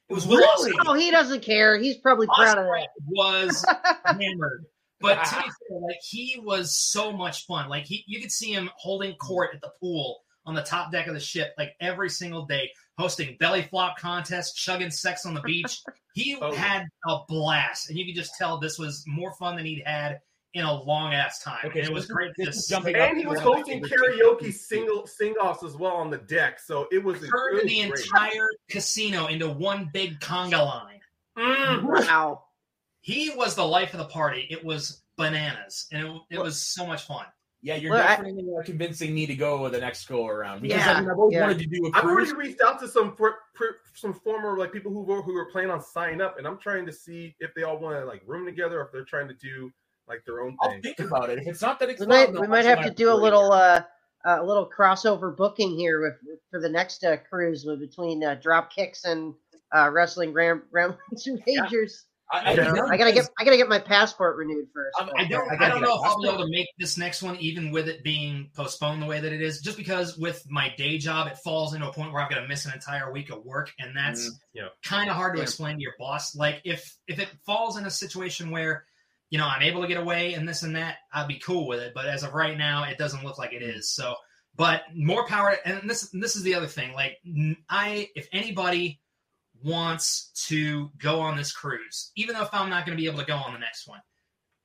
It 0.10 0.14
was 0.14 0.28
Will 0.28 0.38
Really? 0.38 0.72
Ospreay. 0.72 0.84
Oh, 0.88 0.94
he 0.94 1.12
doesn't 1.12 1.42
care. 1.44 1.78
He's 1.78 1.98
probably 1.98 2.28
proud 2.28 2.58
of 2.58 2.66
Ospreay 2.66 2.80
that. 2.80 2.90
was 3.08 3.66
hammered. 4.06 4.66
But 5.02 5.24
to 5.26 5.36
be 5.36 5.42
fair, 5.70 5.80
like 5.82 6.00
he 6.04 6.40
was 6.44 6.76
so 6.76 7.12
much 7.12 7.46
fun. 7.46 7.70
Like 7.70 7.86
he, 7.86 8.04
you 8.08 8.22
could 8.22 8.32
see 8.32 8.52
him 8.54 8.70
holding 8.78 9.16
court 9.16 9.52
at 9.54 9.62
the 9.62 9.72
pool 9.80 10.22
on 10.46 10.56
the 10.56 10.64
top 10.64 10.92
deck 10.92 11.08
of 11.08 11.14
the 11.14 11.20
ship, 11.20 11.54
like 11.58 11.74
every 11.80 12.10
single 12.10 12.46
day, 12.46 12.72
hosting 12.98 13.38
belly 13.40 13.62
flop 13.70 13.98
contests, 14.00 14.54
chugging 14.54 14.90
sex 14.92 15.26
on 15.26 15.34
the 15.34 15.42
beach. 15.42 15.82
He 16.14 16.36
Oh. 16.42 16.54
had 16.54 16.88
a 17.08 17.20
blast, 17.30 17.88
and 17.90 17.98
you 17.98 18.06
could 18.06 18.16
just 18.16 18.34
tell 18.38 18.58
this 18.60 18.78
was 18.78 19.06
more 19.08 19.34
fun 19.40 19.56
than 19.56 19.66
he'd 19.66 19.84
had 19.86 20.20
in 20.54 20.66
a 20.66 20.74
long 20.84 21.14
ass 21.14 21.40
time. 21.42 21.60
Okay, 21.68 21.80
and 21.80 21.88
it 21.88 21.94
was 21.94 22.06
great. 22.06 22.34
this 22.36 22.66
to 22.68 22.74
jumping 22.74 22.96
And 22.98 23.18
he 23.18 23.26
was 23.26 23.40
hosting 23.40 23.82
karaoke 23.82 24.52
single 24.52 25.08
sing 25.08 25.36
offs 25.42 25.64
as 25.64 25.78
well 25.78 25.94
on 25.96 26.10
the 26.10 26.18
deck. 26.18 26.60
So 26.60 26.90
it 26.92 27.02
was, 27.02 27.18
Turned 27.22 27.32
was 27.54 27.64
the 27.64 27.88
great. 27.88 27.94
entire 28.06 28.50
casino 28.70 29.28
into 29.28 29.48
one 29.48 29.90
big 29.94 30.20
conga 30.20 30.60
line. 30.66 31.00
Mm. 31.38 31.84
Wow. 31.84 32.44
He 33.02 33.32
was 33.36 33.56
the 33.56 33.66
life 33.66 33.94
of 33.94 34.00
the 34.00 34.06
party. 34.06 34.48
It 34.50 34.64
was 34.64 35.04
bananas, 35.18 35.88
and 35.92 36.08
it, 36.08 36.22
it 36.32 36.40
was 36.40 36.62
so 36.62 36.86
much 36.86 37.04
fun. 37.04 37.26
Yeah, 37.64 37.76
you're 37.76 37.92
Well, 37.92 38.02
definitely 38.02 38.44
uh, 38.60 38.64
convincing 38.64 39.14
me 39.14 39.28
to 39.28 39.36
go 39.36 39.70
the 39.70 39.80
next 39.80 40.08
go 40.08 40.26
around 40.26 40.64
because 40.64 40.78
Yeah, 40.78 40.94
I 40.94 41.02
mean, 41.02 41.12
I've 41.12 41.18
always 41.20 41.36
yeah. 41.36 41.42
wanted 41.42 41.60
to 41.60 41.68
do 41.68 41.86
a 41.86 41.92
I've 41.96 42.06
already 42.06 42.34
reached 42.34 42.62
out 42.62 42.80
to 42.80 42.88
some 42.88 43.16
for, 43.16 43.36
for, 43.54 43.78
some 43.94 44.14
former 44.14 44.58
like 44.58 44.72
people 44.72 44.92
who 44.92 45.04
were 45.04 45.22
who 45.22 45.34
were 45.34 45.52
planning 45.52 45.70
on 45.70 45.82
signing 45.82 46.22
up, 46.22 46.40
and 46.40 46.48
I'm 46.48 46.58
trying 46.58 46.88
to 46.88 46.92
see 46.92 47.36
if 47.40 47.54
they 47.54 47.64
all 47.64 47.78
want 47.78 47.98
to 47.98 48.06
like 48.06 48.24
room 48.26 48.46
together 48.46 48.80
or 48.80 48.86
if 48.86 48.92
they're 48.92 49.06
trying 49.06 49.28
to 49.28 49.36
do 49.36 49.72
like 50.08 50.26
their 50.26 50.42
own 50.42 50.58
I'll 50.60 50.72
thing. 50.72 50.82
think 50.82 51.00
about 51.00 51.30
it. 51.30 51.38
If 51.38 51.48
it's 51.48 51.62
not 51.62 51.80
that 51.80 52.00
We 52.00 52.06
might 52.08 52.34
we 52.34 52.48
might 52.48 52.66
have 52.66 52.84
to 52.84 52.92
do 52.92 53.12
a 53.12 53.14
little 53.14 53.52
uh 53.52 53.84
a 54.26 54.44
little 54.44 54.70
crossover 54.70 55.36
booking 55.36 55.78
here 55.78 56.02
with 56.02 56.40
for 56.50 56.60
the 56.60 56.70
next 56.70 57.04
uh, 57.04 57.18
cruise 57.30 57.64
with, 57.66 57.80
between 57.80 58.24
uh, 58.24 58.36
drop 58.42 58.74
kicks 58.74 59.06
and 59.06 59.34
uh, 59.76 59.90
wrestling 59.92 60.34
ram 60.34 60.64
ramblings 60.72 61.26
and 61.28 61.42
majors. 61.46 62.06
I, 62.32 62.40
I, 62.40 62.54
Yeah. 62.54 62.72
know 62.72 62.88
I 62.88 62.98
gotta 62.98 63.12
get 63.12 63.28
I 63.40 63.44
gotta 63.44 63.58
get 63.58 63.68
my 63.68 63.80
passport 63.80 64.38
renewed 64.38 64.68
first. 64.74 64.96
I'm- 65.00 65.10
I 65.18 65.26
don't, 65.26 65.52
I 65.52 65.66
I, 65.66 65.70
don't 65.70 65.82
know 65.82 65.96
if 65.96 66.02
I'll 66.06 66.22
be 66.22 66.28
able 66.30 66.46
to 66.46 66.50
make 66.52 66.68
this 66.80 66.98
next 66.98 67.22
one, 67.22 67.36
even 67.38 67.72
with 67.72 67.88
it 67.90 68.04
being 68.04 68.50
postponed 68.56 69.02
the 69.02 69.06
way 69.06 69.20
that 69.20 69.34
it 69.34 69.42
is, 69.42 69.60
just 69.62 69.78
because 69.78 70.18
with 70.18 70.42
my 70.50 70.74
day 70.78 70.98
job, 70.98 71.28
it 71.28 71.38
falls 71.40 71.74
into 71.74 71.90
a 71.90 71.94
point 71.94 72.14
where 72.14 72.22
I'm 72.22 72.30
going 72.30 72.42
to 72.42 72.48
miss 72.48 72.66
an 72.66 72.74
entire 72.74 73.12
week 73.12 73.30
of 73.32 73.44
work, 73.44 73.72
and 73.80 73.96
that's 73.96 74.28
Mm, 74.30 74.34
yeah. 74.54 74.68
kind 74.84 75.10
of 75.10 75.16
hard 75.16 75.34
to 75.34 75.40
Yeah. 75.40 75.44
explain 75.44 75.76
to 75.76 75.82
your 75.82 75.94
boss. 76.00 76.36
Like 76.36 76.62
if 76.64 76.96
if 77.08 77.20
it 77.20 77.30
falls 77.46 77.78
in 77.78 77.86
a 77.86 77.92
situation 77.92 78.50
where 78.52 78.86
you 79.30 79.38
know 79.38 79.46
I'm 79.48 79.62
able 79.62 79.82
to 79.82 79.88
get 79.88 79.98
away 79.98 80.34
and 80.34 80.48
this 80.48 80.64
and 80.64 80.76
that, 80.78 80.98
I'd 81.14 81.28
be 81.28 81.40
cool 81.40 81.68
with 81.68 81.80
it. 81.82 81.94
But 81.94 82.06
as 82.06 82.24
of 82.24 82.34
right 82.34 82.58
now, 82.58 82.84
it 82.86 82.98
doesn't 82.98 83.24
look 83.26 83.38
like 83.38 83.52
it 83.54 83.62
is. 83.62 83.90
So, 83.94 84.16
but 84.56 84.84
more 84.96 85.26
power. 85.28 85.58
And 85.66 85.90
this 85.90 86.10
this 86.14 86.36
is 86.36 86.44
the 86.44 86.56
other 86.56 86.68
thing. 86.68 86.94
Like 86.94 87.18
n- 87.26 87.58
I, 87.70 88.10
if 88.16 88.28
anybody 88.32 89.00
wants 89.64 90.32
to 90.48 90.92
go 90.98 91.20
on 91.20 91.38
this 91.38 91.52
cruise, 91.52 92.12
even 92.16 92.36
though 92.36 92.44
if 92.44 92.54
I'm 92.54 92.70
not 92.70 92.86
going 92.86 92.98
to 92.98 93.02
be 93.02 93.08
able 93.08 93.20
to 93.20 93.26
go 93.26 93.36
on 93.36 93.54
the 93.54 93.60
next 93.60 93.88
one, 93.88 94.00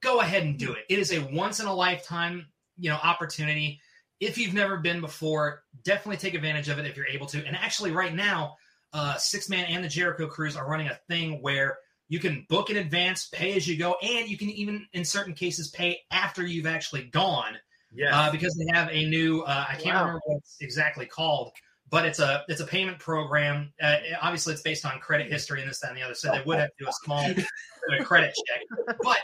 go 0.02 0.20
ahead 0.20 0.42
and 0.42 0.58
do 0.58 0.72
it. 0.72 0.84
It 0.88 0.98
is 0.98 1.12
a 1.12 1.20
once 1.32 1.60
in 1.60 1.66
a 1.66 1.74
lifetime, 1.74 2.46
you 2.78 2.90
know, 2.90 2.98
opportunity. 3.02 3.80
If 4.20 4.38
you've 4.38 4.54
never 4.54 4.78
been 4.78 5.00
before, 5.00 5.62
definitely 5.84 6.16
take 6.18 6.34
advantage 6.34 6.68
of 6.68 6.78
it 6.78 6.86
if 6.86 6.96
you're 6.96 7.06
able 7.06 7.26
to. 7.26 7.44
And 7.44 7.56
actually, 7.56 7.92
right 7.92 8.14
now, 8.14 8.56
uh, 8.92 9.14
Sixthman 9.14 9.68
and 9.68 9.84
the 9.84 9.88
Jericho 9.88 10.26
Cruise 10.26 10.56
are 10.56 10.68
running 10.68 10.88
a 10.88 10.98
thing 11.08 11.42
where 11.42 11.78
you 12.08 12.18
can 12.18 12.46
book 12.48 12.70
in 12.70 12.76
advance, 12.76 13.28
pay 13.32 13.56
as 13.56 13.66
you 13.66 13.76
go, 13.76 13.96
and 14.00 14.28
you 14.28 14.38
can 14.38 14.48
even, 14.50 14.86
in 14.92 15.04
certain 15.04 15.34
cases, 15.34 15.68
pay 15.68 16.00
after 16.10 16.46
you've 16.46 16.66
actually 16.66 17.02
gone 17.04 17.58
Yeah, 17.92 18.18
uh, 18.18 18.30
because 18.30 18.54
they 18.54 18.78
have 18.78 18.88
a 18.90 19.08
new 19.08 19.42
uh, 19.42 19.66
I 19.68 19.74
can't 19.74 19.94
Wow. 19.96 20.00
remember 20.02 20.20
what 20.26 20.38
it's 20.38 20.56
exactly 20.60 21.06
called, 21.06 21.52
but 21.90 22.04
it's 22.04 22.18
a 22.18 22.44
it's 22.48 22.60
a 22.60 22.66
payment 22.66 22.98
program. 22.98 23.72
Uh, 23.80 23.96
obviously, 24.20 24.52
it's 24.52 24.62
based 24.62 24.84
on 24.84 24.98
credit 24.98 25.30
history 25.30 25.60
and 25.60 25.70
this, 25.70 25.80
that, 25.80 25.90
and 25.90 25.96
the 25.96 26.02
other. 26.02 26.14
So 26.14 26.30
they 26.32 26.42
would 26.44 26.58
have 26.58 26.68
to 26.68 26.84
do 26.84 26.88
a 26.88 26.92
small 27.04 27.24
credit 28.04 28.34
check, 28.46 28.96
but 29.02 29.18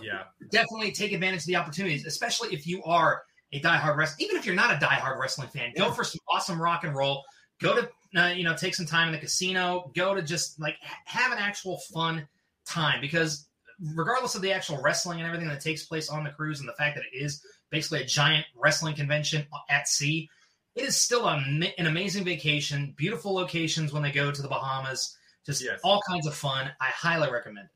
yeah. 0.00 0.22
definitely 0.50 0.92
take 0.92 1.12
advantage 1.12 1.40
of 1.40 1.46
the 1.46 1.56
opportunities, 1.56 2.06
especially 2.06 2.54
if 2.54 2.66
you 2.66 2.82
are 2.84 3.22
a 3.52 3.60
diehard 3.60 3.96
wrestling. 3.96 4.26
Even 4.26 4.36
if 4.36 4.46
you're 4.46 4.54
not 4.54 4.70
a 4.70 4.84
diehard 4.84 5.18
wrestling 5.18 5.48
fan, 5.48 5.72
go 5.76 5.90
for 5.90 6.04
some 6.04 6.20
awesome 6.30 6.60
rock 6.60 6.84
and 6.84 6.94
roll. 6.94 7.22
Go 7.60 7.80
to 7.80 7.90
uh, 8.20 8.28
you 8.28 8.44
know 8.44 8.56
take 8.56 8.74
some 8.74 8.86
time 8.86 9.08
in 9.08 9.12
the 9.12 9.18
casino. 9.18 9.90
Go 9.94 10.14
to 10.14 10.22
just 10.22 10.60
like 10.60 10.76
ha- 10.82 10.96
have 11.04 11.32
an 11.32 11.38
actual 11.38 11.78
fun 11.92 12.26
time 12.66 13.00
because 13.00 13.48
regardless 13.96 14.34
of 14.34 14.42
the 14.42 14.52
actual 14.52 14.80
wrestling 14.82 15.18
and 15.18 15.26
everything 15.26 15.48
that 15.48 15.60
takes 15.60 15.86
place 15.86 16.10
on 16.10 16.24
the 16.24 16.30
cruise 16.30 16.60
and 16.60 16.68
the 16.68 16.74
fact 16.74 16.96
that 16.96 17.04
it 17.12 17.16
is 17.16 17.42
basically 17.70 18.02
a 18.02 18.06
giant 18.06 18.44
wrestling 18.54 18.94
convention 18.94 19.46
at 19.70 19.88
sea, 19.88 20.28
it 20.76 20.84
is 20.84 21.00
still 21.00 21.26
a, 21.26 21.36
an 21.36 21.86
amazing 21.86 22.24
vacation. 22.24 22.94
Beautiful 22.96 23.34
locations 23.34 23.92
when 23.92 24.02
they 24.02 24.12
go 24.12 24.30
to 24.30 24.42
the 24.42 24.48
Bahamas. 24.48 25.16
Just 25.46 25.64
Yes. 25.64 25.80
all 25.82 26.00
kinds 26.08 26.26
of 26.26 26.34
fun. 26.34 26.70
I 26.80 26.86
highly 26.86 27.30
recommend 27.30 27.66
it. 27.66 27.70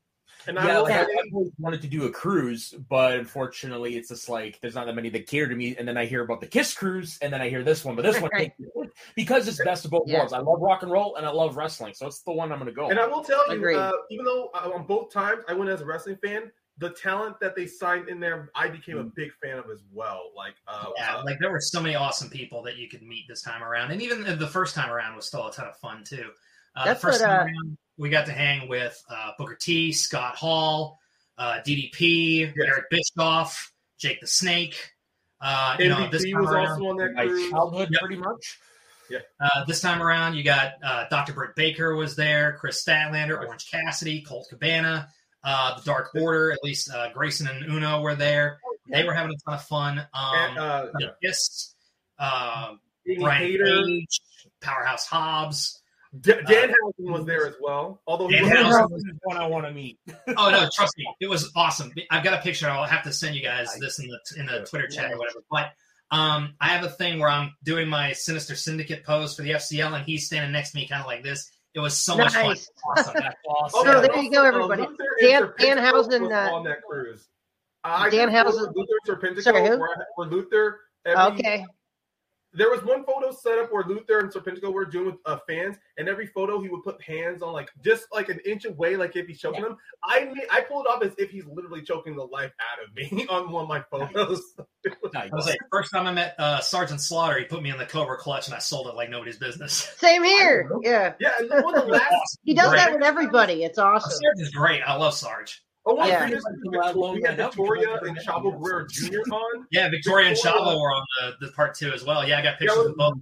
And 0.47 0.59
I 0.59 0.67
Yeah, 0.67 0.77
will 0.77 0.83
like, 0.83 0.93
say, 0.93 0.99
I've 1.01 1.33
always 1.33 1.51
wanted 1.57 1.81
to 1.81 1.87
do 1.87 2.05
a 2.05 2.11
cruise, 2.11 2.73
but 2.87 3.17
unfortunately, 3.17 3.97
it's 3.97 4.09
just 4.09 4.29
like 4.29 4.59
there's 4.61 4.75
not 4.75 4.85
that 4.85 4.93
many 4.93 5.09
that 5.09 5.27
care 5.27 5.47
to 5.47 5.55
me. 5.55 5.75
And 5.75 5.87
then 5.87 5.97
I 5.97 6.05
hear 6.05 6.23
about 6.23 6.39
the 6.39 6.47
Kiss 6.47 6.73
cruise, 6.73 7.17
and 7.21 7.33
then 7.33 7.41
I 7.41 7.49
hear 7.49 7.63
this 7.63 7.83
one, 7.83 7.95
but 7.95 8.03
this 8.03 8.21
one 8.21 8.29
Right. 8.31 8.51
because 9.15 9.47
it's 9.47 9.57
best 9.57 9.85
of 9.85 9.91
both 9.91 10.07
Yeah. 10.07 10.17
worlds. 10.19 10.33
I 10.33 10.39
love 10.39 10.59
rock 10.61 10.83
and 10.83 10.91
roll, 10.91 11.15
and 11.15 11.25
I 11.25 11.31
love 11.31 11.57
wrestling, 11.57 11.93
so 11.95 12.05
it's 12.05 12.21
the 12.21 12.31
one 12.31 12.51
I'm 12.51 12.59
going 12.59 12.69
to 12.69 12.75
go. 12.75 12.89
and 12.89 12.99
I 12.99 13.07
will 13.07 13.23
tell 13.23 13.43
you, 13.55 13.67
uh, 13.67 13.91
even 14.11 14.25
though 14.25 14.51
uh, 14.53 14.71
on 14.73 14.85
both 14.85 15.11
times 15.11 15.43
I 15.47 15.53
went 15.53 15.71
as 15.71 15.81
a 15.81 15.85
wrestling 15.85 16.17
fan, 16.23 16.51
the 16.77 16.89
talent 16.89 17.39
that 17.39 17.55
they 17.55 17.67
signed 17.67 18.09
in 18.09 18.19
there, 18.19 18.49
I 18.53 18.67
became 18.67 18.97
a 18.97 19.03
big 19.03 19.31
fan 19.41 19.57
of 19.57 19.69
as 19.69 19.79
well. 19.93 20.31
Like, 20.35 20.55
uh, 20.67 20.89
Yeah, 20.97 21.15
uh, 21.17 21.23
like 21.23 21.39
there 21.39 21.51
were 21.51 21.61
so 21.61 21.81
many 21.81 21.95
awesome 21.95 22.29
people 22.29 22.63
that 22.63 22.75
you 22.77 22.89
could 22.89 23.01
meet 23.01 23.27
this 23.27 23.41
time 23.41 23.63
around, 23.63 23.91
and 23.91 24.01
even 24.01 24.23
the 24.37 24.47
first 24.47 24.75
time 24.75 24.91
around 24.91 25.15
was 25.15 25.25
still 25.25 25.47
a 25.47 25.53
ton 25.53 25.67
of 25.67 25.77
fun 25.77 26.03
too. 26.03 26.29
Uh, 26.75 26.89
the 26.93 26.95
first 26.95 27.21
what, 27.21 27.27
time 27.27 27.39
uh, 27.39 27.43
around, 27.43 27.77
we 27.97 28.09
got 28.09 28.25
to 28.25 28.33
hang 28.33 28.67
with 28.67 29.01
uh, 29.09 29.31
Booker 29.37 29.55
T, 29.55 29.93
Scott 29.93 30.35
Hall, 30.35 30.99
uh, 31.37 31.59
DDP, 31.65 32.39
Yes. 32.39 32.53
Eric 32.67 32.85
Bischoff, 32.89 33.71
Jake 33.97 34.19
the 34.19 34.27
Snake. 34.27 34.91
Uh, 35.39 35.75
you 35.79 35.89
know, 35.89 36.09
this 36.09 36.25
MVP 36.25 36.31
time 36.33 36.41
was 36.41 36.51
around, 36.51 36.67
also 36.67 36.83
on 36.89 36.97
that 36.97 37.13
My 37.13 37.49
childhood, 37.51 37.89
Yep. 37.91 38.01
pretty 38.01 38.17
much. 38.17 38.59
uh, 39.39 39.65
this 39.65 39.79
time 39.81 40.01
around, 40.01 40.35
you 40.35 40.43
got 40.43 40.73
uh, 40.83 41.05
Dr. 41.09 41.31
Britt 41.33 41.55
Baker 41.55 41.95
was 41.95 42.15
there, 42.15 42.53
Kris 42.59 42.83
Statlander, 42.83 43.37
Orange 43.39 43.69
Cassidy, 43.69 44.21
Colt 44.21 44.47
Cabana, 44.49 45.07
uh, 45.45 45.77
the 45.77 45.83
Dark 45.83 46.09
Order. 46.19 46.51
At 46.51 46.59
least 46.63 46.91
uh, 46.93 47.09
Grayson 47.13 47.47
and 47.47 47.63
Uno 47.71 48.01
were 48.01 48.15
there. 48.15 48.59
They 48.91 49.03
were 49.05 49.13
having 49.13 49.31
a 49.31 49.37
ton 49.49 49.53
of 49.55 49.63
fun. 49.63 49.99
Um, 49.99 50.35
And, 50.35 50.57
uh, 50.57 50.85
yeah. 50.99 51.07
Kiss, 51.23 51.73
uh, 52.19 52.73
Page, 53.07 54.19
Powerhouse 54.61 55.05
Hobbs. 55.07 55.81
D- 56.21 56.31
Danhausen 56.31 56.73
was 57.11 57.25
there 57.25 57.45
as 57.45 57.55
well. 57.61 58.01
Although 58.07 58.27
he 58.29 58.35
Dan 58.37 58.43
wasn't- 58.45 58.65
Housen. 58.67 58.87
This 58.93 59.03
is 59.03 59.19
one 59.23 59.37
I 59.37 59.47
want 59.47 59.65
to 59.65 59.71
meet. 59.71 59.99
Oh 60.37 60.49
no, 60.49 60.67
trust 60.73 60.97
me, 60.97 61.05
it 61.19 61.27
was 61.29 61.51
awesome. 61.55 61.91
I've 62.09 62.23
got 62.23 62.33
a 62.39 62.41
picture. 62.41 62.69
I'll 62.69 62.85
have 62.85 63.03
to 63.03 63.11
send 63.13 63.35
you 63.35 63.41
guys 63.43 63.67
this 63.79 63.99
in 63.99 64.07
the 64.07 64.19
in 64.39 64.45
the 64.47 64.65
Twitter 64.65 64.87
chat 64.87 65.11
or 65.11 65.17
whatever. 65.17 65.39
But 65.51 65.71
um, 66.11 66.55
I 66.59 66.69
have 66.69 66.83
a 66.85 66.89
thing 66.89 67.19
where 67.19 67.29
I'm 67.29 67.53
doing 67.63 67.87
my 67.89 68.13
Sinister 68.13 68.55
Syndicate 68.55 69.03
pose 69.03 69.35
for 69.35 69.41
the 69.43 69.51
FCL, 69.51 69.93
and 69.93 70.05
he's 70.05 70.25
standing 70.25 70.51
next 70.51 70.71
to 70.71 70.77
me, 70.77 70.87
kind 70.87 71.01
of 71.01 71.07
like 71.07 71.21
this. 71.23 71.51
It 71.75 71.79
was 71.81 71.97
so 71.97 72.15
much 72.17 72.33
fun. 72.33 72.55
Awesome. 72.87 73.13
That's 73.15 73.35
awesome. 73.47 73.79
Oh, 73.79 73.83
So 73.83 73.91
yeah, 73.91 74.01
there 74.07 74.17
you 74.23 74.31
go, 74.31 74.37
also, 74.45 74.45
uh, 74.45 74.47
everybody. 74.47 74.81
Luther 74.83 75.03
and 75.21 75.29
Dan- 75.29 75.43
Serpentico 75.77 76.09
Danhausen, 76.09 76.51
uh, 76.51 76.55
on 76.55 76.63
that 76.63 76.81
cruise. 76.89 77.27
Uh, 77.83 77.87
I 77.99 78.09
Dan 78.09 78.29
did 78.29 78.33
photos 78.37 78.57
Housen- 78.57 78.73
with 78.75 78.87
Luther 79.07 79.27
and 79.27 79.43
Sorry, 79.43 79.61
who? 79.67 79.79
where, 79.79 80.07
where 80.15 80.27
Luther. 80.27 80.79
every- 81.05 81.33
Okay. 81.33 81.65
There 82.55 82.69
was 82.69 82.83
one 82.83 83.03
photo 83.03 83.31
set 83.31 83.57
up 83.59 83.71
where 83.71 83.83
Luther 83.83 84.19
and 84.19 84.31
Serpentico 84.31 84.71
were 84.71 84.85
doing 84.85 85.07
with 85.07 85.15
uh, 85.25 85.37
fans, 85.47 85.77
and 85.97 86.07
every 86.07 86.27
photo 86.27 86.61
he 86.61 86.69
would 86.69 86.83
put 86.83 87.01
hands 87.01 87.41
on, 87.41 87.53
like 87.53 87.69
just 87.83 88.05
like 88.13 88.29
an 88.29 88.39
inch 88.45 88.65
away, 88.65 88.95
like 88.95 89.15
if 89.15 89.27
he's 89.27 89.39
choking 89.39 89.63
them. 89.63 89.77
I 90.03 90.25
made, 90.25 90.47
I 90.51 90.61
pulled 90.61 90.85
it 90.85 90.89
off 90.89 91.03
as 91.03 91.13
if 91.17 91.29
he's 91.31 91.45
literally 91.45 91.81
choking 91.81 92.15
the 92.15 92.23
life 92.23 92.51
out 92.59 92.87
of 92.87 92.95
me 92.95 93.27
on 93.29 93.51
one 93.51 93.63
of 93.63 93.69
my 93.69 93.81
photos. 93.91 94.41
Nice. 95.13 95.29
I 95.31 95.35
was 95.35 95.47
like, 95.47 95.57
first 95.71 95.91
time 95.91 96.07
I 96.07 96.13
met 96.13 96.35
uh, 96.39 96.61
Sergeant 96.61 97.01
Slaughter, 97.01 97.39
he 97.39 97.45
put 97.45 97.61
me 97.61 97.71
in 97.71 97.77
the 97.77 97.85
Cobra 97.85 98.17
Clutch, 98.17 98.47
and 98.47 98.55
I 98.55 98.59
sold 98.59 98.87
it 98.87 98.95
like 98.95 99.09
nobody's 99.09 99.37
business. 99.37 99.73
Same 99.97 100.23
here. 100.23 100.69
Yeah. 100.81 101.13
yeah, 101.19 101.31
and 101.39 101.49
one 101.63 101.77
of 101.77 101.85
the 101.85 101.91
last. 101.91 102.39
He 102.43 102.53
does 102.53 102.69
Great. 102.69 102.77
that 102.77 102.93
with 102.93 103.03
everybody. 103.03 103.63
It's 103.63 103.77
awesome. 103.77 104.11
Sarge 104.11 104.39
is 104.39 104.51
great. 104.51 104.81
I 104.81 104.95
love 104.95 105.13
Sarge. 105.13 105.64
Oh, 105.87 105.93
one 105.95 106.07
Yeah. 106.09 106.23
of 106.25 106.29
the 106.31 106.35
Victoria, 106.37 107.13
we 107.13 107.21
had 107.21 107.37
Victoria 107.37 107.93
and 108.01 108.17
Chavo 108.17 108.59
Guerrero 108.59 108.87
Jr. 108.87 109.19
on, 109.31 109.67
Yeah, 109.71 109.89
Victoria 109.89 110.29
and 110.29 110.37
Chavo 110.37 110.79
were 110.81 110.91
on 110.91 111.03
the, 111.39 111.45
the 111.47 111.51
part 111.53 111.75
two 111.75 111.91
as 111.91 112.03
well. 112.03 112.27
Yeah, 112.27 112.39
I 112.39 112.41
got 112.41 112.57
pictures 112.57 112.77
Yeah, 112.77 112.89
of 112.89 112.97
both. 112.97 113.13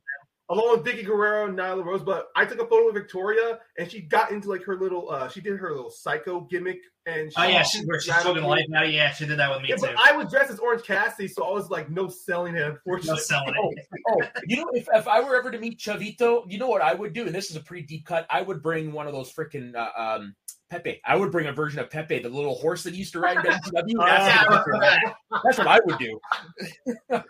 along 0.49 0.77
with 0.77 0.85
Vickie 0.85 1.05
Guerrero 1.05 1.47
and 1.47 1.57
Nyla 1.57 1.83
Rose. 1.83 2.03
But 2.03 2.27
I 2.37 2.45
took 2.45 2.59
a 2.61 2.65
photo 2.67 2.85
with 2.85 2.95
Victoria, 2.95 3.59
and 3.77 3.91
she 3.91 4.01
got 4.01 4.31
into 4.31 4.49
like 4.49 4.63
her 4.63 4.77
little. 4.77 5.09
uh 5.09 5.27
She 5.27 5.41
did 5.41 5.57
her 5.59 5.73
little 5.75 5.91
psycho 5.91 6.41
gimmick, 6.41 6.79
and 7.05 7.31
she, 7.33 7.35
Oh 7.37 7.43
yeah, 7.43 7.63
she, 7.63 7.79
where 7.81 7.99
she's 7.99 8.09
rattled 8.09 8.35
choking 8.37 8.43
the 8.43 8.47
life 8.49 8.65
out 8.73 8.83
of 8.85 8.89
you. 8.91 8.95
Yeah, 8.95 9.11
she 9.11 9.25
did 9.25 9.39
that 9.39 9.49
with 9.51 9.61
me 9.61 9.69
Yeah, 9.69 9.75
too. 9.75 9.81
but 9.81 9.95
I 9.97 10.15
was 10.15 10.29
dressed 10.31 10.49
as 10.51 10.59
Orange 10.59 10.83
Cassidy, 10.83 11.27
so 11.27 11.43
I 11.43 11.51
was 11.51 11.69
like, 11.69 11.89
no 11.89 12.07
selling 12.07 12.55
it, 12.55 12.61
unfortunately. 12.61 13.07
No 13.07 13.13
unfortunately. 13.15 13.53
selling 13.55 13.55
Oh, 13.59 14.19
it. 14.21 14.31
oh, 14.35 14.41
you 14.47 14.55
know, 14.57 14.67
if, 14.73 14.87
if 14.93 15.07
I 15.09 15.19
were 15.21 15.35
ever 15.35 15.51
to 15.51 15.59
meet 15.59 15.79
Chavito, 15.79 16.43
you 16.49 16.59
know 16.59 16.67
what 16.69 16.81
I 16.81 16.93
would 16.93 17.11
do? 17.11 17.25
And 17.25 17.35
this 17.35 17.49
is 17.49 17.57
a 17.57 17.61
pretty 17.61 17.85
deep 17.85 18.05
cut. 18.05 18.25
I 18.29 18.41
would 18.41 18.61
bring 18.61 18.93
one 18.93 19.05
of 19.07 19.11
those 19.13 19.33
freaking 19.33 19.75
uh, 19.75 19.89
um, 20.01 20.33
Pepe. 20.73 21.01
I 21.05 21.15
would 21.15 21.31
bring 21.31 21.45
a 21.47 21.51
version 21.53 21.79
of 21.79 21.89
Pepe, 21.89 22.19
the 22.19 22.29
little 22.29 22.55
horse 22.55 22.83
that 22.83 22.93
used 22.95 23.13
to 23.13 23.19
ride 23.19 23.37
in 23.37 23.43
WCW. 23.51 23.93
That's, 23.99 24.67
Yeah, 24.81 25.13
that's 25.43 25.57
what 25.59 25.67
I 25.67 25.79
would 25.85 25.97
do. 25.99 26.19
Uh, 27.11 27.21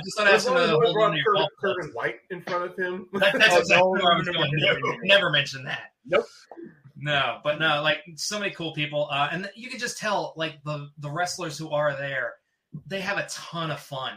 just 0.00 0.16
don't 0.16 0.26
As 0.28 0.46
ask 0.46 0.48
him 0.48 0.54
long 0.54 0.68
to 0.68 0.74
hold 0.74 0.96
on 1.02 1.10
to 1.12 1.16
your 1.16 1.24
Kerwin, 1.24 1.36
golf 1.36 1.48
clubs. 1.60 1.76
Kerwin 1.78 1.90
White 1.94 2.16
in 2.30 2.42
front 2.42 2.64
of 2.64 2.76
him. 2.76 3.06
That, 3.14 3.32
that's 3.38 3.54
Oh, 3.54 3.58
exactly 3.58 3.76
no, 3.78 3.88
where 4.04 4.12
I 4.12 4.16
was 4.18 4.26
no, 4.26 4.32
going. 4.34 4.50
no, 4.52 4.66
Never, 4.66 4.80
no, 4.80 4.90
no. 4.90 4.96
never 5.02 5.30
mention 5.30 5.64
that. 5.64 5.92
Nope. 6.06 6.24
No, 6.96 7.38
but 7.44 7.60
no, 7.60 7.80
like 7.82 8.00
so 8.16 8.38
many 8.40 8.50
cool 8.52 8.72
people, 8.74 9.08
uh, 9.10 9.28
and 9.30 9.48
you 9.54 9.70
can 9.70 9.78
just 9.78 9.98
tell, 9.98 10.32
like 10.36 10.62
the 10.64 10.88
the 10.98 11.10
wrestlers 11.10 11.56
who 11.56 11.70
are 11.70 11.94
there, 11.96 12.34
they 12.86 13.00
have 13.00 13.18
a 13.18 13.26
ton 13.30 13.70
of 13.70 13.78
fun. 13.80 14.14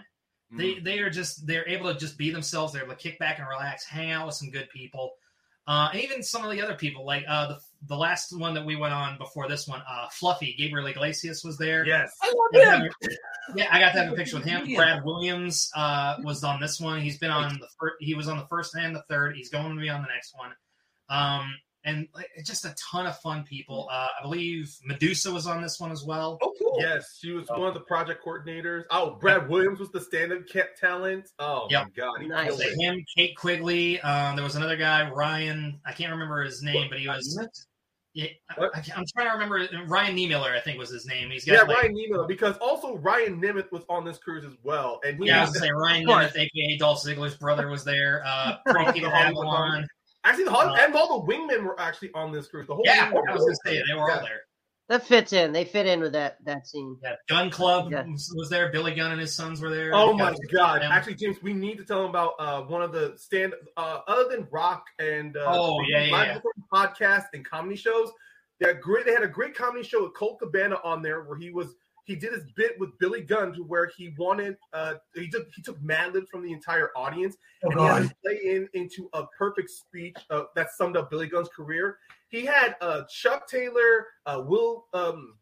They 0.52 0.74
Mm. 0.76 0.84
they 0.84 1.00
are 1.00 1.10
just 1.12 1.46
they're 1.46 1.68
able 1.70 1.94
to 1.94 2.00
just 2.00 2.18
be 2.18 2.32
themselves. 2.32 2.74
They're 2.74 2.84
able 2.84 2.96
to 2.96 3.00
kick 3.00 3.20
back 3.20 3.38
and 3.40 3.48
relax, 3.48 3.86
hang 3.86 4.10
out 4.12 4.26
with 4.26 4.36
some 4.36 4.50
good 4.50 4.68
people, 4.70 5.12
uh, 5.68 5.90
and 5.94 6.02
even 6.02 6.24
some 6.24 6.44
of 6.44 6.50
the 6.52 6.62
other 6.62 6.74
people. 6.76 7.06
Like 7.06 7.24
uh, 7.28 7.48
the 7.50 7.60
the 7.88 7.98
last 7.98 8.38
one 8.38 8.54
that 8.54 8.66
we 8.66 8.76
went 8.76 8.94
on 8.94 9.18
before 9.18 9.48
this 9.48 9.68
one, 9.68 9.82
uh, 9.90 10.08
Fluffy 10.12 10.54
Gabriel 10.58 10.86
Iglesias 10.88 11.44
was 11.44 11.58
there. 11.58 11.86
Yes. 11.86 12.12
I 12.22 12.28
love 12.28 12.36
Yeah, 12.54 12.78
him. 12.84 12.92
yeah, 13.56 13.68
I 13.72 13.80
got 13.80 13.94
to 13.94 14.04
have 14.04 14.14
a 14.14 14.16
picture 14.16 14.38
with 14.38 14.46
him. 14.46 14.72
Brad 14.76 15.04
Williams 15.04 15.70
uh, 15.76 16.18
was 16.24 16.44
on 16.44 16.60
this 16.62 16.80
one. 16.80 17.02
He's 17.02 17.18
been 17.18 17.32
on 17.32 17.58
the 17.60 17.68
first. 17.80 17.96
He 18.00 18.14
was 18.14 18.28
on 18.28 18.38
the 18.38 18.46
first 18.48 18.76
and 18.76 18.96
the 18.96 19.04
third. 19.10 19.36
He's 19.36 19.50
going 19.50 19.76
to 19.76 19.82
be 19.82 19.90
on 19.90 20.02
the 20.04 20.08
next 20.14 20.36
one. 20.38 20.52
Um, 21.10 21.56
and 21.84 22.08
like, 22.14 22.28
just 22.46 22.64
a 22.66 22.76
ton 22.92 23.08
of 23.08 23.18
fun 23.22 23.44
people. 23.44 23.90
Uh, 23.92 24.08
I 24.20 24.22
believe 24.22 24.72
Medusa 24.86 25.32
was 25.32 25.48
on 25.48 25.64
this 25.64 25.80
one 25.80 25.92
as 25.92 26.04
well. 26.04 26.38
Oh, 26.44 26.54
cool. 26.60 26.78
Yes, 26.80 27.18
she 27.20 27.32
was 27.32 27.50
one 27.50 27.68
of 27.68 27.74
the 27.74 27.80
project 27.80 28.24
coordinators. 28.24 28.84
Oh, 28.92 29.18
Brad 29.20 29.50
Williams 29.50 29.80
was 29.80 29.90
the 29.90 30.00
stand-up 30.00 30.42
ca- 30.48 30.70
talent. 30.80 31.28
Oh 31.40 31.66
Yep. 31.72 31.84
my 31.86 31.90
god, 32.04 32.22
he 32.22 32.28
Nice. 32.28 32.48
killed 32.50 32.62
So 32.62 32.70
him, 32.80 33.04
Kate 33.18 33.36
Quigley. 33.36 34.00
Um, 34.02 34.36
there 34.36 34.44
was 34.46 34.56
another 34.56 34.78
guy, 34.78 35.10
Ryan. 35.10 35.82
I 35.84 35.94
can't 35.94 36.12
remember 36.12 36.44
his 36.44 36.62
name, 36.62 36.88
but 36.88 37.00
he 37.00 37.08
was. 37.08 37.36
Yeah, 38.14 38.28
I, 38.50 38.60
What? 38.60 38.76
I, 38.76 38.80
am 38.98 39.06
trying 39.16 39.28
to 39.28 39.34
remember. 39.34 39.68
Ryan 39.88 40.16
Niemiller, 40.18 40.52
I 40.56 40.60
think, 40.60 40.78
was 40.78 40.90
his 40.90 41.06
name. 41.06 41.30
He's 41.30 41.46
got 41.46 41.54
Yeah, 41.54 41.62
like, 41.62 41.78
Ryan 41.84 41.94
Nemo, 41.96 42.28
because 42.28 42.58
also 42.58 42.98
Ryan 42.98 43.42
Nemeth 43.42 43.72
was 43.72 43.84
on 43.88 44.04
this 44.04 44.18
cruise 44.18 44.44
as 44.44 44.54
well, 44.64 45.00
and 45.06 45.18
he 45.18 45.28
yeah, 45.30 45.40
I 45.40 45.42
was 45.46 45.58
say 45.58 45.72
Ryan. 45.72 46.06
Nemeth, 46.06 46.36
aka 46.36 46.78
Dolph 46.78 47.04
Ziggler's 47.04 47.36
brother, 47.38 47.68
was 47.70 47.84
there. 47.86 48.22
Uh, 48.26 48.58
Frankie 48.70 49.00
The 49.02 49.10
Hollywood 49.10 49.46
Avalon. 49.48 49.88
actually 50.26 50.44
the 50.46 50.52
Uh, 50.52 50.76
and 50.80 50.94
all 50.94 51.22
the 51.26 51.34
wingmen 51.34 51.64
were 51.64 51.80
actually 51.80 52.12
on 52.14 52.32
this 52.34 52.48
cruise. 52.48 52.68
The 52.68 52.76
whole 52.76 52.84
Yeah, 52.86 53.12
I 53.16 53.34
was 53.34 53.44
gonna 53.46 53.56
say 53.66 53.82
they 53.88 53.94
were 53.94 54.08
Yeah. 54.10 54.16
all 54.18 54.22
there. 54.22 54.42
That 54.92 55.08
fits 55.08 55.32
in. 55.32 55.54
They 55.54 55.64
fit 55.64 55.86
in 55.86 56.02
with 56.02 56.12
that 56.12 56.44
that 56.44 56.68
scene. 56.68 56.98
Yeah, 57.02 57.16
Gunn 57.30 57.50
Club 57.50 57.90
Yeah. 57.94 58.04
was, 58.06 58.30
was 58.36 58.50
there. 58.50 58.70
Billy 58.74 58.94
Gunn 58.94 59.14
and 59.14 59.22
his 59.22 59.34
sons 59.34 59.62
were 59.62 59.70
there. 59.70 59.92
Oh 59.96 60.12
my 60.12 60.36
god! 60.52 60.82
them. 60.82 60.92
Actually, 60.92 61.16
James, 61.16 61.42
we 61.42 61.54
need 61.54 61.78
to 61.78 61.86
tell 61.86 62.02
them 62.02 62.10
about 62.10 62.34
uh, 62.40 62.62
one 62.64 62.82
of 62.82 62.92
the 62.92 63.14
stand 63.16 63.54
uh, 63.78 64.00
other 64.08 64.26
than 64.30 64.50
rock 64.52 64.84
and 65.00 65.38
uh, 65.38 65.46
Oh, 65.48 65.82
yeah, 65.88 66.04
yeah, 66.04 66.12
live 66.12 66.28
yeah. 66.28 66.34
performance 66.40 66.68
podcasts 67.00 67.28
and 67.34 67.46
comedy 67.46 67.78
shows. 67.78 68.10
They 68.60 68.68
had 68.68 68.82
great. 68.82 69.06
They 69.06 69.14
had 69.14 69.24
a 69.24 69.30
great 69.30 69.56
comedy 69.56 69.84
show 69.88 70.04
with 70.04 70.14
Colt 70.14 70.40
Cabana 70.40 70.76
on 70.84 71.02
there 71.02 71.22
where 71.24 71.38
he 71.38 71.52
was 71.52 71.74
he 72.04 72.16
did 72.18 72.34
his 72.34 72.44
bit 72.58 72.78
with 72.78 72.90
Billy 73.00 73.22
Gunn 73.22 73.54
to 73.54 73.64
where 73.64 73.90
he 73.98 74.14
wanted 74.18 74.58
uh 74.74 74.96
he 75.16 75.30
took 75.30 75.48
he 75.56 75.62
took 75.62 75.82
Mad 75.82 76.14
Lib 76.14 76.26
from 76.30 76.44
the 76.44 76.52
entire 76.52 76.90
audience 76.98 77.38
Oh, 77.64 77.70
and 77.70 77.80
he 77.80 77.86
had 77.88 78.10
to 78.10 78.16
play 78.26 78.40
in 78.44 78.68
into 78.74 79.08
a 79.14 79.24
perfect 79.38 79.70
speech 79.70 80.18
uh, 80.32 80.44
that 80.56 80.72
summed 80.72 80.98
up 80.98 81.10
Billy 81.10 81.28
Gunn's 81.28 81.48
career. 81.56 81.98
He 82.32 82.46
had 82.46 82.76
uh, 82.82 83.02
Chuck 83.10 83.48
Taylor, 83.48 84.08
uh, 84.26 84.42
Will 84.48 84.86
um, 84.94 85.36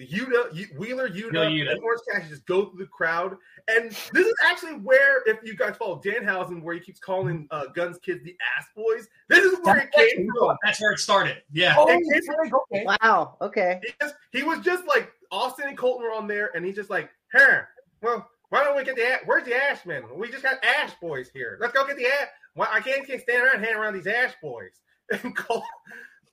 Yuta, 0.00 0.50
Wheeler 0.78 1.10
Yuta, 1.10 1.32
Wheeler 1.32 1.50
Yuta. 1.50 1.70
and 1.72 1.80
Orange 1.82 2.00
Cassidy 2.10 2.30
just 2.30 2.46
go 2.46 2.70
through 2.70 2.78
the 2.78 2.86
crowd. 2.86 3.36
And 3.68 3.90
this 3.90 4.26
is 4.26 4.34
actually 4.48 4.76
where, 4.76 5.22
if 5.26 5.38
you 5.42 5.54
guys 5.54 5.76
follow 5.76 6.00
Danhausen, 6.02 6.62
where 6.62 6.74
he 6.74 6.80
keeps 6.80 7.00
calling 7.00 7.46
uh, 7.50 7.66
Guns 7.74 7.98
kids 7.98 8.24
the 8.24 8.34
ass 8.56 8.64
boys. 8.74 9.08
This 9.28 9.44
is 9.44 9.58
where 9.62 9.76
it 9.76 9.92
came 9.92 10.26
from. 10.38 10.56
That's 10.64 10.80
where 10.80 10.92
it 10.92 11.00
started. 11.00 11.42
Yeah. 11.52 11.74
Oh, 11.76 11.86
It 11.86 12.00
came 12.26 12.48
from- 12.48 12.60
okay. 12.72 12.86
Wow. 13.02 13.36
Okay. 13.42 13.80
He, 13.84 13.92
just, 14.00 14.14
he 14.32 14.42
was 14.42 14.60
just 14.60 14.86
like 14.88 15.12
Austin 15.30 15.68
and 15.68 15.76
Colton 15.76 16.02
were 16.06 16.14
on 16.14 16.26
there, 16.26 16.50
and 16.56 16.64
he's 16.64 16.76
just 16.76 16.88
like, 16.88 17.10
"Here, 17.32 17.68
well, 18.00 18.26
why 18.48 18.64
don't 18.64 18.74
we 18.76 18.84
get 18.84 18.96
the 18.96 19.06
ass? 19.06 19.20
Where's 19.26 19.44
the 19.44 19.54
ash 19.54 19.84
man? 19.84 20.04
We 20.16 20.30
just 20.30 20.42
got 20.44 20.64
ash 20.64 20.92
boys 21.00 21.28
here. 21.32 21.58
Let's 21.60 21.74
go 21.74 21.86
get 21.86 21.98
the 21.98 22.06
ash. 22.06 22.28
Why 22.54 22.68
I 22.72 22.80
can't, 22.80 23.06
can't 23.06 23.20
stand 23.20 23.44
around 23.44 23.60
hanging 23.62 23.76
around 23.76 23.92
these 23.94 24.06
ash 24.06 24.32
boys." 24.42 24.80
And 25.22 25.34
Col- 25.34 25.64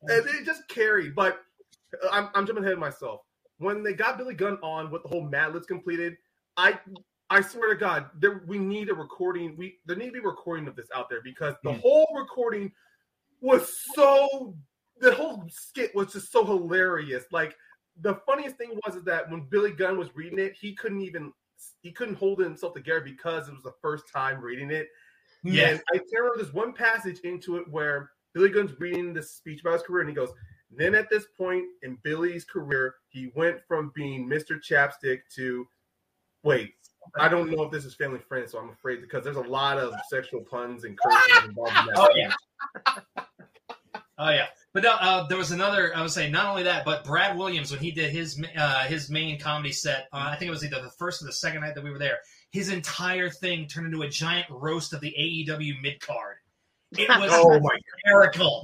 and 0.03 0.25
it 0.25 0.45
just 0.45 0.67
carried. 0.67 1.15
But 1.15 1.39
I'm, 2.11 2.29
I'm 2.35 2.45
jumping 2.45 2.63
ahead 2.63 2.73
of 2.73 2.79
myself. 2.79 3.21
When 3.57 3.81
they 3.81 3.93
got 3.93 4.17
Billy 4.17 4.35
Gunn 4.35 4.57
on 4.61 4.91
with 4.91 5.01
the 5.03 5.09
whole 5.09 5.23
Mad 5.23 5.53
Libs 5.53 5.65
completed, 5.65 6.17
I 6.57 6.79
I 7.29 7.41
swear 7.41 7.73
to 7.73 7.79
God, 7.79 8.09
there 8.19 8.43
we 8.45 8.59
need 8.59 8.89
a 8.89 8.93
recording. 8.93 9.57
We 9.57 9.79
there 9.85 9.95
need 9.95 10.07
to 10.07 10.11
be 10.11 10.19
a 10.19 10.21
recording 10.21 10.67
of 10.67 10.75
this 10.75 10.87
out 10.95 11.09
there 11.09 11.21
because 11.23 11.55
the 11.63 11.73
Hmm. 11.73 11.79
whole 11.79 12.07
recording 12.15 12.71
was 13.41 13.83
so 13.95 14.55
the 14.99 15.13
whole 15.13 15.43
skit 15.49 15.93
was 15.95 16.13
just 16.13 16.31
so 16.31 16.45
hilarious. 16.45 17.25
Like 17.31 17.55
the 18.01 18.15
funniest 18.25 18.57
thing 18.57 18.79
was 18.85 18.95
is 18.95 19.03
that 19.05 19.29
when 19.29 19.41
Billy 19.49 19.71
Gunn 19.71 19.97
was 19.97 20.15
reading 20.15 20.39
it, 20.39 20.53
he 20.53 20.75
couldn't 20.75 21.01
even 21.01 21.33
he 21.81 21.91
couldn't 21.91 22.15
hold 22.15 22.39
himself 22.39 22.75
together 22.75 23.01
because 23.01 23.47
it 23.47 23.53
was 23.53 23.63
the 23.63 23.73
first 23.81 24.05
time 24.13 24.39
reading 24.39 24.69
it. 24.69 24.87
Yeah. 25.43 25.69
And 25.69 25.81
I 25.93 25.99
remember 26.13 26.37
there's 26.37 26.53
one 26.53 26.73
passage 26.73 27.19
into 27.19 27.57
it 27.57 27.67
where 27.69 28.11
Billy 28.37 28.49
Gunn's 28.49 28.79
reading 28.79 29.13
this 29.13 29.31
speech 29.31 29.61
about 29.61 29.73
his 29.73 29.81
career, 29.81 30.01
and 30.01 30.09
he 30.09 30.15
goes, 30.15 30.29
Then 30.69 30.93
at 30.93 31.09
this 31.09 31.25
point 31.35 31.65
in 31.81 31.97
Billy's 32.03 32.45
career, 32.45 32.93
he 33.09 33.31
went 33.35 33.57
from 33.67 33.91
being 33.95 34.29
Mr. 34.29 34.59
Chapstick 34.61 35.21
to 35.35 35.67
wait. 36.43 36.75
I 37.19 37.29
don't 37.29 37.49
know 37.49 37.63
if 37.63 37.71
this 37.71 37.83
is 37.83 37.95
family 37.95 38.19
friendly, 38.19 38.47
so 38.47 38.59
I'm 38.59 38.69
afraid 38.69 39.01
because 39.01 39.23
there's 39.23 39.37
a 39.37 39.41
lot 39.41 39.79
of 39.79 39.95
sexual 40.07 40.41
puns 40.41 40.83
and 40.83 40.95
curses 40.99 41.45
involved 41.45 41.71
in 41.79 41.85
that. 41.87 41.95
Oh, 41.97 42.09
yeah. 42.15 43.23
Oh 44.19 44.31
yeah, 44.31 44.47
but 44.73 44.83
uh, 44.83 45.27
there 45.29 45.37
was 45.37 45.51
another. 45.51 45.95
I 45.95 46.01
would 46.01 46.09
say 46.09 46.27
not 46.27 46.47
only 46.47 46.63
that, 46.63 46.85
but 46.85 47.03
Brad 47.03 47.37
Williams 47.37 47.69
when 47.69 47.79
he 47.79 47.91
did 47.91 48.09
his 48.09 48.43
uh, 48.57 48.85
his 48.85 49.11
main 49.11 49.39
comedy 49.39 49.71
set. 49.71 50.07
Uh, 50.11 50.29
I 50.31 50.35
think 50.37 50.47
it 50.47 50.51
was 50.51 50.65
either 50.65 50.81
the 50.81 50.89
first 50.89 51.21
or 51.21 51.25
the 51.25 51.33
second 51.33 51.61
night 51.61 51.75
that 51.75 51.83
we 51.83 51.91
were 51.91 51.99
there. 51.99 52.17
His 52.49 52.69
entire 52.69 53.29
thing 53.29 53.67
turned 53.67 53.85
into 53.85 54.01
a 54.01 54.09
giant 54.09 54.47
roast 54.49 54.93
of 54.93 55.01
the 55.01 55.13
AEW 55.19 55.79
mid 55.83 55.99
card. 55.99 56.37
It 56.97 57.09
was 57.09 57.31
Oh 57.33 57.59
my 57.59 57.77
hysterical. 58.03 58.61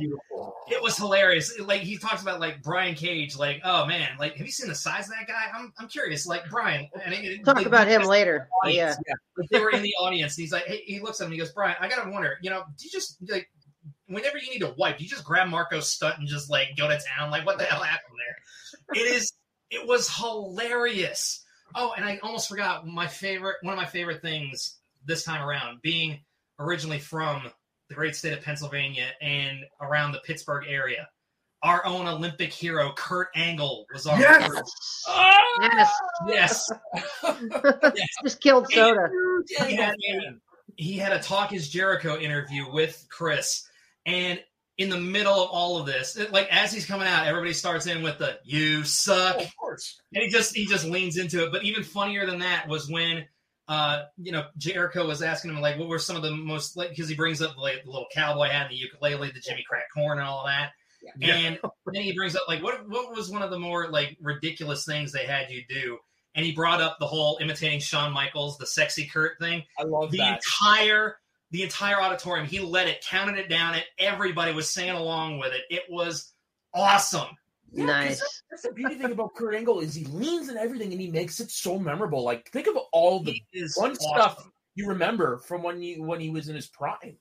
It 0.70 0.82
was 0.82 0.98
hilarious. 0.98 1.58
Like 1.60 1.82
he 1.82 1.98
talks 1.98 2.22
about 2.22 2.40
like 2.40 2.62
Brian 2.64 2.96
Cage. 2.96 3.36
Like, 3.38 3.62
oh 3.64 3.86
man, 3.86 4.10
like 4.20 4.36
have 4.36 4.46
you 4.46 4.52
seen 4.52 4.70
the 4.70 4.76
size 4.76 5.06
of 5.08 5.12
that 5.12 5.28
guy? 5.28 5.46
I'm, 5.54 5.74
I'm 5.78 5.88
curious. 5.88 6.26
Like 6.26 6.50
Brian, 6.50 6.90
and 7.04 7.14
it- 7.14 7.44
Talk 7.46 7.56
like, 7.58 7.66
about 7.66 7.88
him 7.88 8.02
just- 8.02 8.10
later. 8.10 8.48
Yeah. 8.66 8.96
like, 9.38 9.50
they 9.50 9.60
were 9.60 9.72
in 9.72 9.82
the 9.82 9.94
audience. 10.00 10.36
He's 10.36 10.52
like, 10.54 10.64
hey, 10.66 10.82
he 10.86 11.00
looks 11.02 11.20
at 11.20 11.26
him. 11.26 11.32
He 11.34 11.38
goes, 11.38 11.52
Brian, 11.52 11.76
I 11.80 11.90
gotta 11.90 12.10
wonder. 12.10 12.38
You 12.42 12.50
know, 12.50 12.64
do 12.78 12.86
you 12.86 12.90
just 12.92 13.18
like 13.30 13.50
whenever 14.08 14.38
you 14.38 14.52
need 14.52 14.60
to 14.60 14.74
wipe, 14.78 14.98
do 14.98 15.04
you 15.04 15.10
just 15.10 15.26
grab 15.26 15.50
Marko 15.50 15.80
Stunt 15.82 16.20
and 16.20 16.28
just 16.28 16.50
like 16.50 16.70
go 16.78 16.88
to 16.88 17.00
town? 17.18 17.30
Like, 17.32 17.46
what 17.46 17.58
the 17.58 17.66
hell 17.66 17.82
happened 17.84 18.16
there? 18.18 19.02
It 19.02 19.16
is. 19.16 19.34
It 19.70 19.86
was 19.88 20.10
hilarious. 20.16 21.44
Oh, 21.76 21.94
and 21.98 22.06
I 22.06 22.20
almost 22.22 22.48
forgot 22.50 22.86
my 22.86 23.08
favorite. 23.08 23.56
One 23.64 23.74
of 23.74 23.78
my 23.78 23.86
favorite 23.86 24.22
things 24.22 24.78
this 25.06 25.24
time 25.24 25.42
around 25.42 25.82
being 25.82 26.20
originally 26.60 27.00
from 27.00 27.42
the 27.90 27.96
great 27.96 28.16
state 28.16 28.34
of 28.34 28.42
Pennsylvania 28.42 29.08
and 29.22 29.60
around 29.82 30.12
the 30.14 30.20
Pittsburgh 30.20 30.66
area. 30.68 31.08
Our 31.62 31.86
own 31.86 32.08
Olympic 32.08 32.52
hero 32.52 32.92
Kurt 32.96 33.30
Angle 33.36 33.86
was 33.94 34.06
on. 34.06 34.20
Yes! 34.20 34.50
the 34.50 35.64
Yes, 36.28 36.72
yes. 37.96 38.08
just 38.24 38.42
killed 38.42 38.68
soda. 38.72 39.10
he 39.68 39.76
had, 39.76 39.94
a, 39.96 40.36
he 40.76 40.98
had 40.98 41.14
a 41.14 41.20
Talk 41.20 41.54
is 41.54 41.70
Jericho 41.70 42.18
interview 42.18 42.70
with 42.72 43.06
Chris, 43.10 43.66
and 44.06 44.42
in 44.78 44.90
the 44.90 45.00
middle 45.00 45.42
of 45.44 45.50
all 45.52 45.78
of 45.80 45.86
this, 45.86 46.18
it- 46.18 46.32
like 46.34 46.48
as 46.52 46.74
he's 46.74 46.86
coming 46.86 47.08
out, 47.08 47.28
everybody 47.28 47.54
starts 47.54 47.86
in 47.88 48.02
with 48.04 48.18
the 48.18 48.40
"You 48.44 48.84
suck," 48.84 49.40
of 49.40 49.56
course. 49.56 50.02
and 50.14 50.24
he 50.24 50.30
just 50.30 50.56
he 50.56 50.66
just 50.66 50.86
leans 50.86 51.18
into 51.18 51.46
it. 51.46 51.52
But 51.52 51.64
even 51.64 51.84
funnier 51.84 52.26
than 52.26 52.40
that 52.40 52.68
was 52.68 52.90
when. 52.90 53.26
Uh, 53.68 54.04
you 54.18 54.32
know, 54.32 54.46
Jericho 54.58 55.08
was 55.08 55.22
asking 55.22 55.52
him 55.52 55.62
like, 55.62 55.80
what 55.80 55.88
were 55.88 56.00
some 56.00 56.16
of 56.16 56.22
the 56.22 56.32
most 56.32 56.76
like 56.76 56.90
because 56.90 57.08
he 57.08 57.16
brings 57.16 57.42
up 57.42 57.58
like 57.58 57.84
the 57.84 57.90
little 57.90 58.08
cowboy 58.14 58.50
hat, 58.50 58.64
and 58.64 58.72
the 58.72 58.76
ukulele, 58.76 59.32
the 59.32 59.40
Jimmy 59.40 59.64
Crack 59.68 59.86
corn, 59.94 60.20
and 60.20 60.28
all 60.28 60.42
of 60.42 60.48
that. 60.48 60.72
Yeah. 61.18 61.36
And 61.36 61.60
then 61.92 62.04
he 62.04 62.14
brings 62.14 62.36
up 62.36 62.44
like, 62.48 62.62
what 62.64 62.88
what 62.90 63.16
was 63.16 63.30
one 63.30 63.42
of 63.42 63.52
the 63.52 63.60
more 63.60 63.90
like 63.90 64.18
ridiculous 64.22 64.86
things 64.86 65.12
they 65.12 65.26
had 65.26 65.50
you 65.50 65.64
do? 65.68 65.98
And 66.36 66.46
he 66.46 66.52
brought 66.52 66.82
up 66.82 66.98
the 67.00 67.06
whole 67.06 67.38
imitating 67.42 67.80
Shawn 67.80 68.12
Michaels, 68.12 68.58
the 68.58 68.66
sexy 68.66 69.06
Kurt 69.06 69.38
thing 69.40 69.64
I 69.78 69.84
love 69.84 70.12
the 70.12 70.18
that. 70.18 70.42
entire 70.62 71.18
the 71.52 71.64
entire 71.64 72.02
auditorium 72.02 72.48
he 72.48 72.60
let 72.60 72.88
it 72.88 73.06
counted 73.08 73.38
it 73.38 73.48
down 73.48 73.76
and 73.76 73.86
everybody 74.00 74.52
was 74.52 74.70
singing 74.70 74.96
along 74.96 75.38
with 75.38 75.54
it 75.54 75.62
it 75.70 75.84
was 75.88 76.34
awesome 76.74 77.28
Yeah, 77.74 77.86
'cause 77.86 77.88
Nice. 77.88 78.20
That's, 78.20 78.44
that's 78.52 78.62
the 78.64 78.72
beauty 78.74 78.96
thing 78.96 79.12
about 79.12 79.34
Kurt 79.36 79.56
Angle 79.56 79.80
is 79.80 79.96
he 79.96 80.06
leans 80.06 80.50
in 80.50 80.58
everything 80.58 80.92
and 80.92 81.02
he 81.02 81.10
makes 81.10 81.40
it 81.40 81.50
so 81.52 81.80
memorable. 81.80 82.24
Like 82.24 82.50
think 82.52 82.68
of 82.68 82.78
all 82.92 83.20
the 83.22 83.32
He 83.34 83.60
is 83.60 83.76
fun 83.76 83.92
awesome. 83.92 84.02
stuff 84.16 84.50
you 84.76 84.88
remember 84.88 85.38
from 85.40 85.64
when 85.64 85.82
he 85.82 86.00
when 86.00 86.20
he 86.20 86.30
was 86.30 86.50
in 86.50 86.56
his 86.56 86.68
prime. 86.68 87.18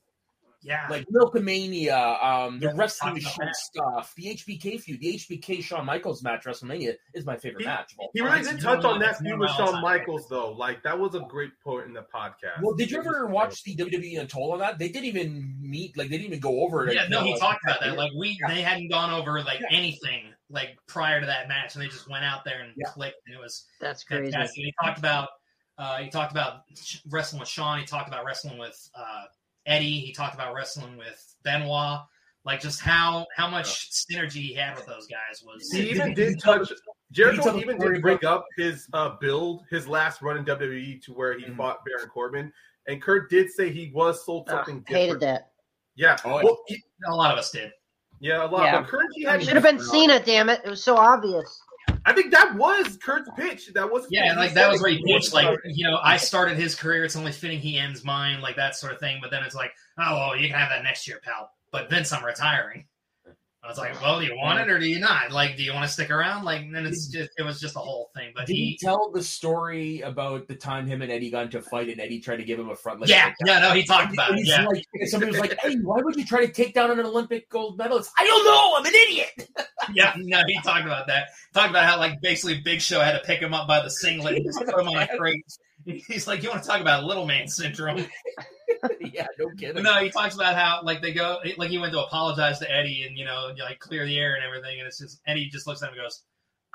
yeah 0.65 0.87
like 0.89 1.05
Milkamania, 1.13 2.23
um, 2.25 2.61
the 2.61 2.67
Yeah, 2.67 2.73
wrestling 2.77 3.15
talking 3.21 3.25
about 3.25 3.33
show 3.35 3.45
that. 3.45 3.57
stuff, 3.57 4.15
the 4.17 4.27
HBK 4.29 4.81
feud, 4.81 5.01
the 5.01 5.15
HBK 5.15 5.61
Shawn 5.63 5.85
Michaels 5.85 6.23
match 6.23 6.45
WrestleMania 6.45 6.95
is 7.15 7.27
my 7.27 7.37
favorite 7.37 7.63
He- 7.63 7.67
match. 7.67 7.93
of 7.95 7.99
all 7.99 8.11
He 8.15 8.21
really 8.21 8.41
It's 8.41 8.49
did 8.51 8.61
touch 8.61 8.85
on 8.85 9.01
that 9.01 9.19
the 9.19 9.25
feud 9.25 9.41
with 9.41 9.51
Shawn 9.51 9.83
Michaels, 9.83 10.29
though. 10.29 10.53
Like 10.53 10.83
that 10.85 10.97
was 10.99 11.15
a 11.17 11.21
great 11.29 11.51
point 11.65 11.87
in 11.87 11.93
the 11.93 12.07
podcast. 12.15 12.63
Well, 12.63 12.75
did 12.75 12.91
you 12.93 12.99
It 12.99 13.07
was 13.07 13.07
ever 13.17 13.27
watch 13.27 13.63
the 13.65 13.75
WWE 13.75 14.21
Untold 14.21 14.53
on 14.55 14.59
that? 14.61 14.79
They 14.79 14.89
didn't 14.89 15.07
even 15.07 15.57
meet, 15.61 15.97
like 15.97 16.09
they 16.11 16.17
didn't 16.19 16.29
even 16.29 16.41
go 16.41 16.61
over 16.61 16.87
it. 16.87 16.95
yeah 16.95 17.09
no 17.09 17.25
he 17.25 17.37
talked 17.39 17.61
about 17.65 17.81
that 17.81 17.97
like 17.97 18.13
we 18.17 18.39
Yeah. 18.41 18.55
they 18.55 18.63
hadn't 18.63 18.89
gone 18.89 19.11
over 19.13 19.43
like 19.43 19.61
Yeah. 19.61 19.77
anything 19.77 20.33
like 20.53 20.77
prior 20.87 21.19
to 21.21 21.27
that 21.27 21.49
match 21.49 21.75
and 21.75 21.83
they 21.83 21.89
just 21.89 22.09
went 22.09 22.25
out 22.25 22.45
there 22.45 22.61
and 22.61 22.73
Yeah. 22.77 22.87
clicked 22.93 23.17
and 23.27 23.35
it 23.35 23.41
was 23.41 23.65
That's 23.81 24.05
crazy. 24.05 24.31
fantastic 24.31 24.65
he 24.65 24.75
talked 24.83 24.99
about 24.99 25.29
uh 25.79 25.97
he 25.99 26.11
talked 26.11 26.31
about 26.31 26.61
wrestling 27.11 27.41
with 27.41 27.49
Shawn 27.49 27.79
he 27.79 27.85
talked 27.87 28.07
about 28.09 28.25
wrestling 28.25 28.59
with 28.59 28.79
uh 28.95 29.25
Eddie 29.67 30.01
he 30.01 30.13
talked 30.13 30.35
about 30.35 30.55
wrestling 30.55 30.97
with 30.99 31.35
Benoit 31.43 32.01
like 32.45 32.61
just 32.61 32.81
how 32.81 33.27
how 33.37 33.49
much 33.49 33.91
synergy 33.91 34.43
he 34.43 34.53
had 34.55 34.77
with 34.77 34.87
those 34.87 35.07
guys 35.07 35.43
was 35.45 35.71
He 35.73 35.79
Did- 35.83 35.89
even 35.97 36.09
did 36.09 36.15
did 36.17 36.31
you 36.31 36.37
tell 36.37 36.59
touch. 36.59 36.69
the- 36.69 36.77
Jericho 37.13 37.43
tell 37.43 37.59
even 37.61 37.79
did 37.79 38.01
bring 38.03 38.25
up 38.25 38.47
his 38.57 38.89
uh, 38.95 39.11
build, 39.21 39.65
his 39.71 39.87
last 39.87 40.23
run 40.23 40.39
in 40.39 40.45
WWE 40.47 40.99
to 41.03 41.13
where 41.13 41.39
he 41.39 41.45
Mhm. 41.45 41.59
fought 41.59 41.85
Baron 41.85 42.09
Corbin, 42.09 42.51
and 42.89 43.03
Kurt 43.03 43.29
did 43.29 43.51
say 43.51 43.71
he 43.71 43.91
was 43.95 44.25
sold 44.25 44.49
Ah, 44.49 44.65
something 44.65 44.83
hated 44.89 45.21
different. 45.21 45.21
that. 45.21 45.53
Yeah, 45.95 46.17
Oh, 46.25 46.41
well, 46.43 46.59
he- 46.69 46.83
a 47.07 47.15
lot 47.15 47.31
of 47.33 47.39
us 47.39 47.51
did 47.51 47.71
yeah, 48.23 48.45
a 48.45 48.47
lot. 48.47 48.63
Yeah. 48.63 48.81
But 48.81 48.89
Kurt, 48.89 49.07
he 49.15 49.25
had 49.25 49.43
Should 49.43 49.55
have 49.55 49.65
been 49.65 49.81
Cena, 49.81 50.21
damn 50.21 50.49
it. 50.49 50.61
It 50.65 50.71
was 50.71 50.83
so 50.83 50.97
obvious. 50.97 51.61
I 52.05 52.13
think 52.13 52.31
that 52.31 52.55
was 52.55 52.97
Kurt's 53.03 53.29
pitch. 53.37 53.73
That 53.75 53.91
was 53.91 54.07
Yeah, 54.11 54.31
and 54.31 54.39
like 54.39 54.55
that 54.55 54.71
was 54.71 54.81
where 54.81 54.93
he 54.93 55.03
pitched, 55.05 55.35
like 55.35 55.59
you 55.65 55.85
know, 55.85 55.99
I 56.03 56.17
started 56.17 56.57
his 56.57 56.77
career. 56.77 57.05
It's 57.05 57.17
only 57.17 57.33
fitting 57.33 57.59
he 57.59 57.79
ends 57.79 58.05
mine, 58.05 58.41
like 58.41 58.55
that 58.57 58.77
sort 58.77 58.93
of 58.93 59.01
thing. 59.01 59.19
But 59.21 59.33
then 59.33 59.43
it's 59.43 59.57
like, 59.57 59.73
oh, 59.99 60.17
well, 60.17 60.37
you 60.37 60.49
can 60.49 60.57
have 60.57 60.69
that 60.69 60.85
next 60.85 61.09
year, 61.09 61.21
pal. 61.25 61.51
But 61.73 61.91
Vince, 61.91 62.13
I'm 62.13 62.25
retiring. 62.25 62.85
I 63.65 63.69
was 63.69 63.79
like, 63.79 64.01
well, 64.03 64.19
do 64.19 64.27
you 64.27 64.35
want 64.37 64.59
it 64.59 64.69
or 64.69 64.81
do 64.81 64.87
you 64.87 64.99
not? 64.99 65.31
Like, 65.31 65.57
do 65.57 65.63
you 65.63 65.73
want 65.73 65.87
to 65.87 65.93
stick 65.93 66.11
around? 66.11 66.45
Like, 66.45 66.63
and 66.63 66.75
then 66.75 66.85
it's 66.85 67.07
just, 67.07 67.31
it 67.39 67.45
was 67.45 67.61
just 67.61 67.77
a 67.77 67.79
whole 67.79 68.11
thing. 68.13 68.33
But 68.35 68.47
Did 68.47 68.55
he 68.55 68.71
he, 68.71 68.79
tell 68.79 69.13
the 69.13 69.23
story 69.23 70.01
about 70.01 70.49
the 70.49 70.57
time 70.57 70.89
him 70.89 71.01
and 71.01 71.13
Eddie 71.13 71.31
got 71.31 71.45
into 71.45 71.59
a 71.59 71.63
fight 71.63 71.89
and 71.89 72.01
Eddie 72.01 72.19
tried 72.19 72.39
to 72.39 72.45
give 72.45 72.59
him 72.59 72.71
a 72.71 72.75
front 72.75 73.01
leg? 73.01 73.09
yeah, 73.09 73.33
yeah, 73.47 73.61
no, 73.61 73.71
he 73.73 73.85
talked 73.85 74.13
about 74.13 74.37
it. 74.37 74.45
Yeah, 74.45 74.67
like, 74.67 74.85
somebody 75.05 75.31
was 75.31 75.41
like, 75.41 75.57
"Hey, 75.61 75.77
why 75.77 76.01
would 76.03 76.17
you 76.17 76.25
try 76.25 76.45
to 76.45 76.53
take 76.53 76.75
down 76.75 76.91
an 76.91 76.99
Olympic 76.99 77.49
gold 77.51 77.79
medalist?" 77.79 78.11
I 78.19 78.25
don't 78.25 78.45
know. 78.45 78.75
I'm 78.79 78.85
an 78.85 78.95
idiot. 78.95 79.49
yeah, 79.95 80.13
no, 80.17 80.43
he 80.45 80.61
talked 80.63 80.85
about 80.85 81.07
that. 81.07 81.29
Talked 81.55 81.71
about 81.71 81.85
how 81.85 81.99
like 81.99 82.21
basically 82.21 82.61
Big 82.61 82.81
Show 82.81 82.99
had 82.99 83.13
to 83.13 83.21
pick 83.21 83.41
him 83.41 83.55
up 83.55 83.69
by 83.69 83.81
the 83.81 83.91
singlet 83.91 84.35
and 84.35 84.45
just 84.45 84.59
put 84.59 84.77
him 84.77 84.89
on 84.89 84.97
a 84.97 85.07
crate. 85.17 85.45
He's 86.07 86.27
like, 86.27 86.43
you 86.43 86.51
want 86.51 86.63
to 86.63 86.69
talk 86.69 86.81
about 86.81 87.05
little 87.05 87.27
man 87.27 87.49
syndrome? 87.49 88.05
yeah, 89.01 89.27
no 89.39 89.49
kidding. 89.59 89.83
No, 89.83 89.95
he 89.97 90.11
talks 90.11 90.35
about 90.35 90.55
how 90.55 90.81
like 90.83 91.01
they 91.03 91.13
go 91.13 91.39
like 91.57 91.71
he 91.71 91.79
went 91.79 91.93
to 91.93 92.01
apologize 92.05 92.59
to 92.61 92.71
Eddie 92.71 93.05
and 93.07 93.17
you 93.17 93.25
know 93.25 93.53
like 93.61 93.79
clear 93.79 94.05
the 94.07 94.19
air 94.19 94.35
and 94.35 94.45
everything, 94.45 94.79
and 94.79 94.87
it's 94.87 94.99
just 94.99 95.21
Eddie 95.27 95.49
just 95.49 95.67
looks 95.67 95.83
at 95.83 95.89
him 95.89 95.95
and 95.95 96.03
goes, 96.05 96.23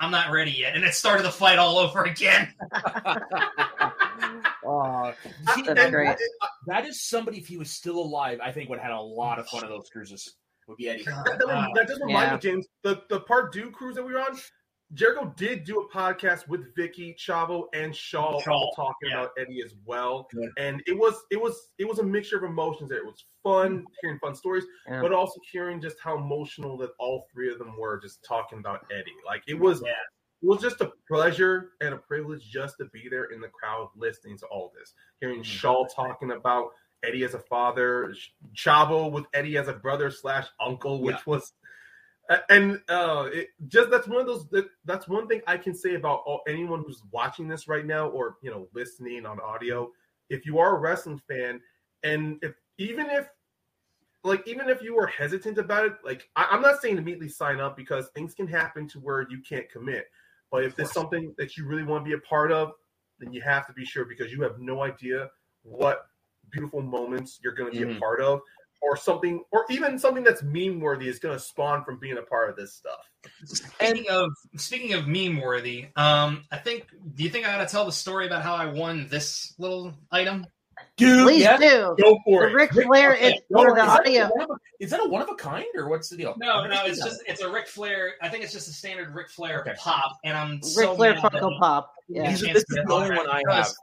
"I'm 0.00 0.10
not 0.10 0.30
ready 0.30 0.50
yet," 0.52 0.74
and 0.74 0.84
it 0.84 0.94
started 0.94 1.24
the 1.24 1.30
fight 1.30 1.58
all 1.58 1.78
over 1.78 2.04
again. 2.04 2.54
Aw. 4.64 5.12
See, 5.54 5.62
That's 5.62 5.80
and 5.80 5.92
great. 5.92 6.08
Uh, 6.08 6.46
that 6.66 6.86
is 6.86 7.02
somebody, 7.02 7.38
if 7.38 7.46
he 7.46 7.56
was 7.56 7.70
still 7.70 7.98
alive, 7.98 8.38
I 8.42 8.52
think 8.52 8.68
would 8.68 8.78
have 8.78 8.90
had 8.90 8.96
a 8.96 9.00
lot 9.00 9.38
of 9.38 9.48
fun 9.48 9.62
of 9.64 9.70
those 9.70 9.88
cruises. 9.90 10.34
Would 10.66 10.76
be 10.76 10.88
Eddie. 10.88 11.04
God. 11.04 11.24
That, 11.26 11.38
that, 11.38 11.46
Wow. 11.48 11.68
that 11.74 11.86
does 11.88 11.98
remind 12.00 12.28
Yeah. 12.28 12.34
me, 12.34 12.40
James. 12.40 12.66
The 12.82 13.02
the 13.08 13.20
part 13.20 13.52
two 13.52 13.70
cruise 13.70 13.94
that 13.96 14.04
we 14.04 14.12
were 14.12 14.20
on, 14.20 14.38
Jericho 14.94 15.32
did 15.36 15.64
do 15.64 15.80
a 15.80 15.88
podcast 15.88 16.48
with 16.48 16.74
Vickie, 16.74 17.14
Chavo, 17.16 17.64
and 17.74 17.92
Shaul, 17.92 18.42
Shaul, 18.42 18.52
all 18.52 18.72
talking 18.74 19.10
yeah. 19.10 19.20
about 19.20 19.30
Eddie 19.38 19.60
as 19.62 19.74
well. 19.84 20.28
Good. 20.32 20.50
And 20.56 20.82
it 20.86 20.96
was 20.96 21.14
it 21.30 21.40
was 21.40 21.70
it 21.78 21.86
was 21.86 21.98
a 21.98 22.02
mixture 22.02 22.38
of 22.38 22.44
emotions 22.44 22.88
there. 22.88 22.98
It 22.98 23.04
was 23.04 23.24
fun 23.42 23.84
hearing 24.00 24.18
fun 24.18 24.34
stories, 24.34 24.64
Yeah. 24.88 25.02
but 25.02 25.12
also 25.12 25.40
hearing 25.52 25.80
just 25.80 25.96
how 26.02 26.16
emotional 26.16 26.78
that 26.78 26.90
all 26.98 27.26
three 27.32 27.52
of 27.52 27.58
them 27.58 27.76
were 27.78 28.00
just 28.00 28.24
talking 28.24 28.60
about 28.60 28.86
Eddie. 28.90 29.12
Like 29.26 29.42
it 29.46 29.58
was 29.58 29.82
Yeah. 29.84 29.90
it 30.42 30.46
was 30.46 30.62
just 30.62 30.80
a 30.80 30.90
pleasure 31.06 31.72
and 31.82 31.92
a 31.94 31.98
privilege 31.98 32.48
just 32.48 32.76
to 32.78 32.86
be 32.86 33.08
there 33.10 33.24
in 33.26 33.40
the 33.42 33.48
crowd 33.48 33.90
listening 33.94 34.38
to 34.38 34.46
all 34.46 34.72
this. 34.78 34.94
Hearing 35.20 35.40
Mhm. 35.40 35.60
Shaul 35.60 35.86
talking 35.94 36.30
about 36.30 36.70
Eddie 37.02 37.24
as 37.24 37.34
a 37.34 37.38
father, 37.40 38.14
Chavo 38.56 39.10
with 39.12 39.26
Eddie 39.34 39.56
as 39.58 39.68
a 39.68 39.72
brother 39.74 40.10
slash 40.10 40.46
uncle, 40.60 41.00
which 41.02 41.26
was, 41.26 41.52
and 42.48 42.80
uh, 42.88 43.28
it 43.32 43.48
just 43.68 43.90
that's 43.90 44.06
one 44.06 44.20
of 44.20 44.26
those. 44.26 44.48
That, 44.48 44.68
that's 44.84 45.08
one 45.08 45.28
thing 45.28 45.40
I 45.46 45.56
can 45.56 45.74
say 45.74 45.94
about 45.94 46.22
all, 46.26 46.42
anyone 46.46 46.82
who's 46.86 47.02
watching 47.10 47.48
this 47.48 47.68
right 47.68 47.86
now 47.86 48.08
or 48.08 48.36
you 48.42 48.50
know 48.50 48.68
listening 48.74 49.26
on 49.26 49.40
audio. 49.40 49.90
If 50.28 50.44
you 50.44 50.58
are 50.58 50.76
a 50.76 50.78
wrestling 50.78 51.20
fan, 51.28 51.60
and 52.02 52.38
if 52.42 52.54
even 52.76 53.08
if 53.10 53.28
like 54.24 54.46
even 54.46 54.68
if 54.68 54.82
you 54.82 54.94
were 54.94 55.06
hesitant 55.06 55.58
about 55.58 55.86
it, 55.86 55.92
like 56.04 56.28
I, 56.36 56.48
I'm 56.50 56.62
not 56.62 56.82
saying 56.82 56.98
immediately 56.98 57.28
sign 57.28 57.60
up 57.60 57.76
because 57.76 58.08
things 58.08 58.34
can 58.34 58.46
happen 58.46 58.88
to 58.88 58.98
where 58.98 59.26
you 59.30 59.40
can't 59.48 59.68
commit. 59.70 60.06
But 60.50 60.64
if 60.64 60.76
there's 60.76 60.92
something 60.92 61.34
that 61.38 61.56
you 61.56 61.66
really 61.66 61.82
want 61.82 62.04
to 62.04 62.08
be 62.08 62.14
a 62.14 62.20
part 62.20 62.52
of, 62.52 62.72
then 63.18 63.32
you 63.32 63.40
have 63.42 63.66
to 63.66 63.72
be 63.72 63.84
sure 63.84 64.04
because 64.04 64.32
you 64.32 64.42
have 64.42 64.58
no 64.58 64.82
idea 64.82 65.30
what 65.62 66.06
beautiful 66.50 66.80
moments 66.82 67.38
you're 67.42 67.54
going 67.54 67.72
to 67.72 67.78
be 67.78 67.84
a 67.84 67.94
Mhm. 67.94 67.98
part 67.98 68.20
of, 68.20 68.40
or 68.80 68.96
something, 68.96 69.42
or 69.50 69.64
even 69.70 69.98
something 69.98 70.22
that's 70.24 70.42
meme 70.42 70.80
worthy 70.80 71.08
is 71.08 71.18
going 71.18 71.34
to 71.36 71.40
spawn 71.42 71.84
from 71.84 71.98
being 71.98 72.16
a 72.18 72.22
part 72.22 72.50
of 72.50 72.56
this 72.56 72.74
stuff. 72.74 73.00
Speaking 73.44 74.06
of 74.10 74.30
speaking 74.56 74.94
of 74.94 75.06
meme 75.08 75.40
worthy, 75.40 75.86
um, 75.96 76.44
I 76.52 76.58
think. 76.58 76.86
Do 77.14 77.22
you 77.24 77.30
think 77.30 77.46
I 77.46 77.56
got 77.56 77.66
to 77.66 77.70
tell 77.72 77.84
the 77.84 77.92
story 77.92 78.26
about 78.26 78.42
how 78.42 78.54
I 78.54 78.66
won 78.66 79.08
this 79.08 79.54
little 79.58 79.92
item? 80.10 80.46
Dude, 80.96 81.24
Please 81.24 81.42
yeah. 81.42 81.56
do. 81.56 81.96
Go 82.00 82.18
for 82.24 82.42
The 82.42 82.50
it. 82.50 82.54
Ric 82.54 82.72
Flair, 82.72 83.14
Okay, 83.16 83.28
it's 83.32 83.40
one 83.48 83.68
of 83.68 83.74
the 83.74 83.82
is 83.82 83.86
that 83.88 84.06
a 84.06 84.22
audio. 84.22 84.24
a- 84.44 84.46
Is 84.78 84.90
that 84.92 85.00
a 85.04 85.08
one 85.08 85.22
of 85.22 85.28
a 85.28 85.34
kind 85.34 85.66
or 85.74 85.88
what's 85.88 86.08
the 86.08 86.16
deal? 86.16 86.36
No, 86.38 86.66
no, 86.68 86.84
it's 86.86 87.02
just 87.02 87.20
it's 87.26 87.40
a 87.40 87.50
Ric 87.50 87.66
Flair. 87.66 88.12
I 88.22 88.28
think 88.28 88.44
it's 88.44 88.52
just 88.52 88.68
a 88.68 88.72
standard 88.72 89.12
Ric 89.12 89.28
Flair 89.28 89.60
Okay. 89.62 89.74
pop, 89.76 90.16
and 90.24 90.36
I'm 90.36 90.52
Ric 90.52 90.62
so 90.64 90.94
Flair 90.94 91.14
mad 91.14 91.22
Funko 91.24 91.58
Pop. 91.58 91.92
Yeah. 92.08 92.30
These 92.30 92.42
are- 92.44 92.46
chance 92.46 92.58
this 92.58 92.64
is 92.78 92.84
the 92.86 92.92
only 92.94 93.10
one 93.16 93.28
I 93.28 93.42
because 93.44 93.66
have. 93.66 93.74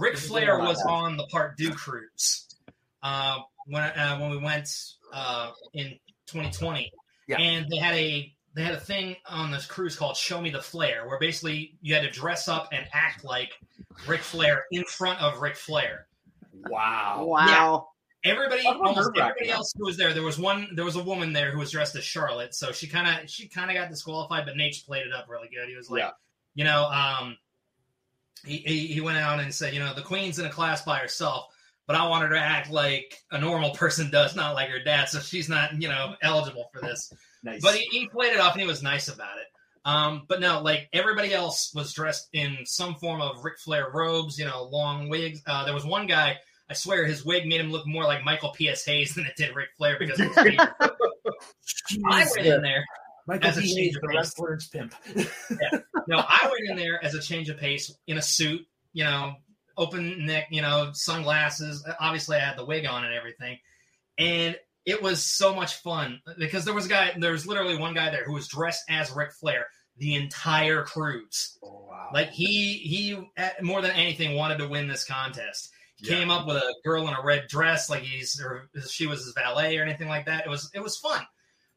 Ric 0.00 0.14
is 0.14 0.22
the 0.22 0.28
Flair 0.28 0.58
was 0.60 0.82
on 0.88 1.18
the 1.18 1.26
Part 1.26 1.58
Deux 1.58 1.72
cruise 1.72 2.46
uh, 3.02 3.38
when 3.70 3.82
uh, 3.82 4.18
when 4.18 4.30
we 4.30 4.36
went 4.38 4.68
uh, 5.12 5.50
in 5.72 5.98
2020, 6.26 6.92
Yeah. 7.28 7.38
and 7.38 7.66
they 7.70 7.76
had 7.78 7.94
a 7.94 8.32
they 8.54 8.62
had 8.62 8.74
a 8.74 8.80
thing 8.80 9.16
on 9.26 9.50
this 9.50 9.64
cruise 9.64 9.96
called 9.96 10.16
Show 10.16 10.40
Me 10.40 10.50
the 10.50 10.60
Flair, 10.60 11.06
where 11.06 11.18
basically 11.18 11.78
you 11.80 11.94
had 11.94 12.02
to 12.02 12.10
dress 12.10 12.48
up 12.48 12.68
and 12.72 12.84
act 12.92 13.24
like 13.24 13.52
Ric 14.08 14.20
Flair 14.20 14.64
in 14.72 14.84
front 14.84 15.20
of 15.20 15.40
Ric 15.40 15.56
Flair. 15.56 16.06
Wow. 16.68 17.24
Wow. 17.26 17.86
Everybody, 18.22 18.66
almost 18.66 19.10
everybody 19.16 19.48
huh? 19.48 19.54
else 19.56 19.72
who 19.78 19.86
was 19.86 19.96
there, 19.96 20.12
there 20.12 20.22
was 20.22 20.38
one, 20.38 20.68
there 20.74 20.84
was 20.84 20.96
a 20.96 21.02
woman 21.02 21.32
there 21.32 21.50
who 21.52 21.58
was 21.58 21.70
dressed 21.70 21.96
as 21.96 22.04
Charlotte, 22.04 22.54
so 22.54 22.70
she 22.70 22.86
kind 22.86 23.06
of, 23.22 23.30
she 23.30 23.48
kind 23.48 23.70
of 23.70 23.76
got 23.76 23.88
disqualified, 23.88 24.44
but 24.44 24.56
Nate 24.58 24.82
played 24.84 25.06
it 25.06 25.12
up 25.14 25.26
really 25.30 25.48
good. 25.48 25.68
He 25.70 25.76
was 25.76 25.88
like, 25.88 26.00
Yeah. 26.00 26.10
you 26.54 26.64
know, 26.64 26.84
um, 26.86 27.38
he, 28.44 28.58
he 28.58 28.86
he 28.88 29.00
went 29.00 29.16
out 29.16 29.40
and 29.40 29.54
said, 29.54 29.72
you 29.72 29.80
know, 29.80 29.94
the 29.94 30.02
queen's 30.02 30.38
in 30.38 30.44
a 30.44 30.50
class 30.50 30.82
by 30.84 30.98
herself, 30.98 31.46
but 31.90 31.98
I 31.98 32.06
want 32.06 32.22
her 32.22 32.28
to 32.34 32.38
act 32.40 32.70
like 32.70 33.16
a 33.32 33.40
normal 33.40 33.70
person 33.72 34.12
does, 34.12 34.36
not 34.36 34.54
like 34.54 34.68
her 34.68 34.78
dad, 34.78 35.08
so 35.08 35.18
she's 35.18 35.48
not, 35.48 35.82
you 35.82 35.88
know, 35.88 36.14
eligible 36.22 36.70
for 36.72 36.80
this. 36.80 37.12
Nice. 37.42 37.60
But 37.60 37.74
he, 37.74 37.82
he 37.86 38.06
played 38.06 38.32
it 38.32 38.38
off 38.38 38.52
and 38.52 38.60
he 38.60 38.66
was 38.68 38.80
nice 38.80 39.08
about 39.08 39.38
it. 39.38 39.46
Um, 39.84 40.22
but 40.28 40.38
no, 40.38 40.60
like 40.62 40.88
everybody 40.92 41.34
else 41.34 41.72
was 41.74 41.92
dressed 41.92 42.28
in 42.32 42.58
some 42.62 42.94
form 42.94 43.20
of 43.20 43.42
Ric 43.42 43.58
Flair 43.58 43.88
robes, 43.92 44.38
you 44.38 44.44
know, 44.44 44.68
long 44.70 45.08
wigs. 45.08 45.42
Uh, 45.44 45.64
there 45.64 45.74
was 45.74 45.84
one 45.84 46.06
guy, 46.06 46.36
I 46.70 46.74
swear 46.74 47.06
his 47.06 47.24
wig 47.24 47.48
made 47.48 47.60
him 47.60 47.72
look 47.72 47.88
more 47.88 48.04
like 48.04 48.24
Michael 48.24 48.50
P.S. 48.50 48.84
Hayes 48.84 49.16
than 49.16 49.26
it 49.26 49.34
did 49.36 49.56
Ric 49.56 49.70
Flair 49.76 49.96
because 49.98 50.20
of 50.20 50.26
his 50.28 50.36
beard. 50.44 50.60
I 52.08 52.24
went 52.36 52.46
in 52.46 52.62
there. 52.62 52.84
Michael 53.26 53.48
As 53.48 53.58
a 53.58 53.62
B. 53.62 53.66
change 53.66 53.78
Hayes, 53.78 53.96
of 53.96 54.02
the 54.02 54.08
pace. 54.10 54.16
wrestler's 54.16 54.68
pimp. 54.68 54.94
No, 56.06 56.18
I 56.18 56.48
went 56.52 56.70
in 56.70 56.76
there 56.76 57.04
as 57.04 57.14
a 57.14 57.20
change 57.20 57.48
of 57.50 57.58
pace 57.58 57.92
in 58.06 58.16
a 58.16 58.22
suit, 58.22 58.60
you 58.92 59.02
know, 59.02 59.34
open 59.80 60.26
neck, 60.26 60.46
you 60.50 60.62
know, 60.62 60.90
sunglasses. 60.92 61.84
Obviously, 61.98 62.36
I 62.36 62.40
had 62.40 62.56
the 62.58 62.64
wig 62.64 62.86
on 62.86 63.04
and 63.04 63.14
everything, 63.14 63.58
and 64.18 64.56
it 64.86 65.02
was 65.02 65.24
so 65.24 65.54
much 65.54 65.76
fun 65.76 66.20
because 66.38 66.64
there 66.64 66.74
was 66.74 66.86
a 66.86 66.88
guy. 66.88 67.12
There 67.18 67.32
was 67.32 67.46
literally 67.46 67.76
one 67.76 67.94
guy 67.94 68.10
there 68.10 68.24
who 68.24 68.34
was 68.34 68.48
dressed 68.48 68.84
as 68.88 69.10
Ric 69.10 69.32
Flair 69.32 69.66
the 69.96 70.14
entire 70.14 70.82
cruise. 70.84 71.58
Oh, 71.62 71.86
wow. 71.90 72.08
Like 72.14 72.30
he 72.30 72.74
he 72.78 73.18
eh, 73.36 73.50
more 73.62 73.82
than 73.82 73.90
anything 73.92 74.36
wanted 74.36 74.58
to 74.58 74.68
win 74.68 74.86
this 74.88 75.04
contest. 75.04 75.70
He 75.96 76.08
Yeah. 76.08 76.16
came 76.18 76.30
up 76.30 76.46
with 76.46 76.56
a 76.56 76.74
girl 76.84 77.06
in 77.08 77.14
a 77.14 77.22
red 77.22 77.48
dress, 77.48 77.90
like 77.90 78.02
he's 78.02 78.40
or 78.40 78.70
she 78.88 79.06
was 79.06 79.24
his 79.24 79.34
valet 79.34 79.76
or 79.76 79.82
anything 79.82 80.08
like 80.08 80.26
that. 80.26 80.46
It 80.46 80.48
was 80.48 80.70
it 80.74 80.80
was 80.82 80.96
fun. 80.98 81.22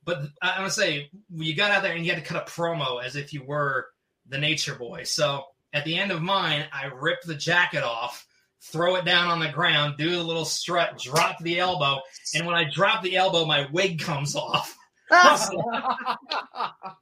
But 0.06 0.20
I- 0.42 0.52
I'm 0.52 0.58
gonna 0.60 0.70
say 0.70 1.10
you 1.30 1.56
got 1.56 1.72
out 1.72 1.84
there 1.84 1.94
and 1.94 2.06
you 2.06 2.14
had 2.14 2.24
to 2.24 2.28
cut 2.34 2.42
a 2.48 2.52
promo 2.52 3.04
as 3.04 3.16
if 3.16 3.34
you 3.34 3.44
were 3.44 3.88
the 4.28 4.38
Nature 4.38 4.76
Boy. 4.76 5.04
So 5.04 5.44
at 5.74 5.86
the 5.86 5.98
end 5.98 6.12
of 6.12 6.22
mine, 6.22 6.66
I 6.72 6.86
rip 6.86 7.22
the 7.24 7.36
jacket 7.36 7.84
off, 7.84 8.26
throw 8.62 8.96
it 8.96 9.06
down 9.06 9.30
on 9.30 9.40
the 9.40 9.50
ground, 9.50 9.96
do 9.98 10.20
a 10.20 10.24
little 10.24 10.46
strut, 10.46 10.98
drop 11.00 11.40
the 11.40 11.60
elbow, 11.60 12.02
and 12.36 12.46
when 12.46 12.56
I 12.56 12.70
drop 12.70 13.04
the 13.04 13.18
elbow, 13.18 13.46
my 13.46 13.68
wig 13.72 14.00
comes 14.00 14.36
off. 14.36 14.78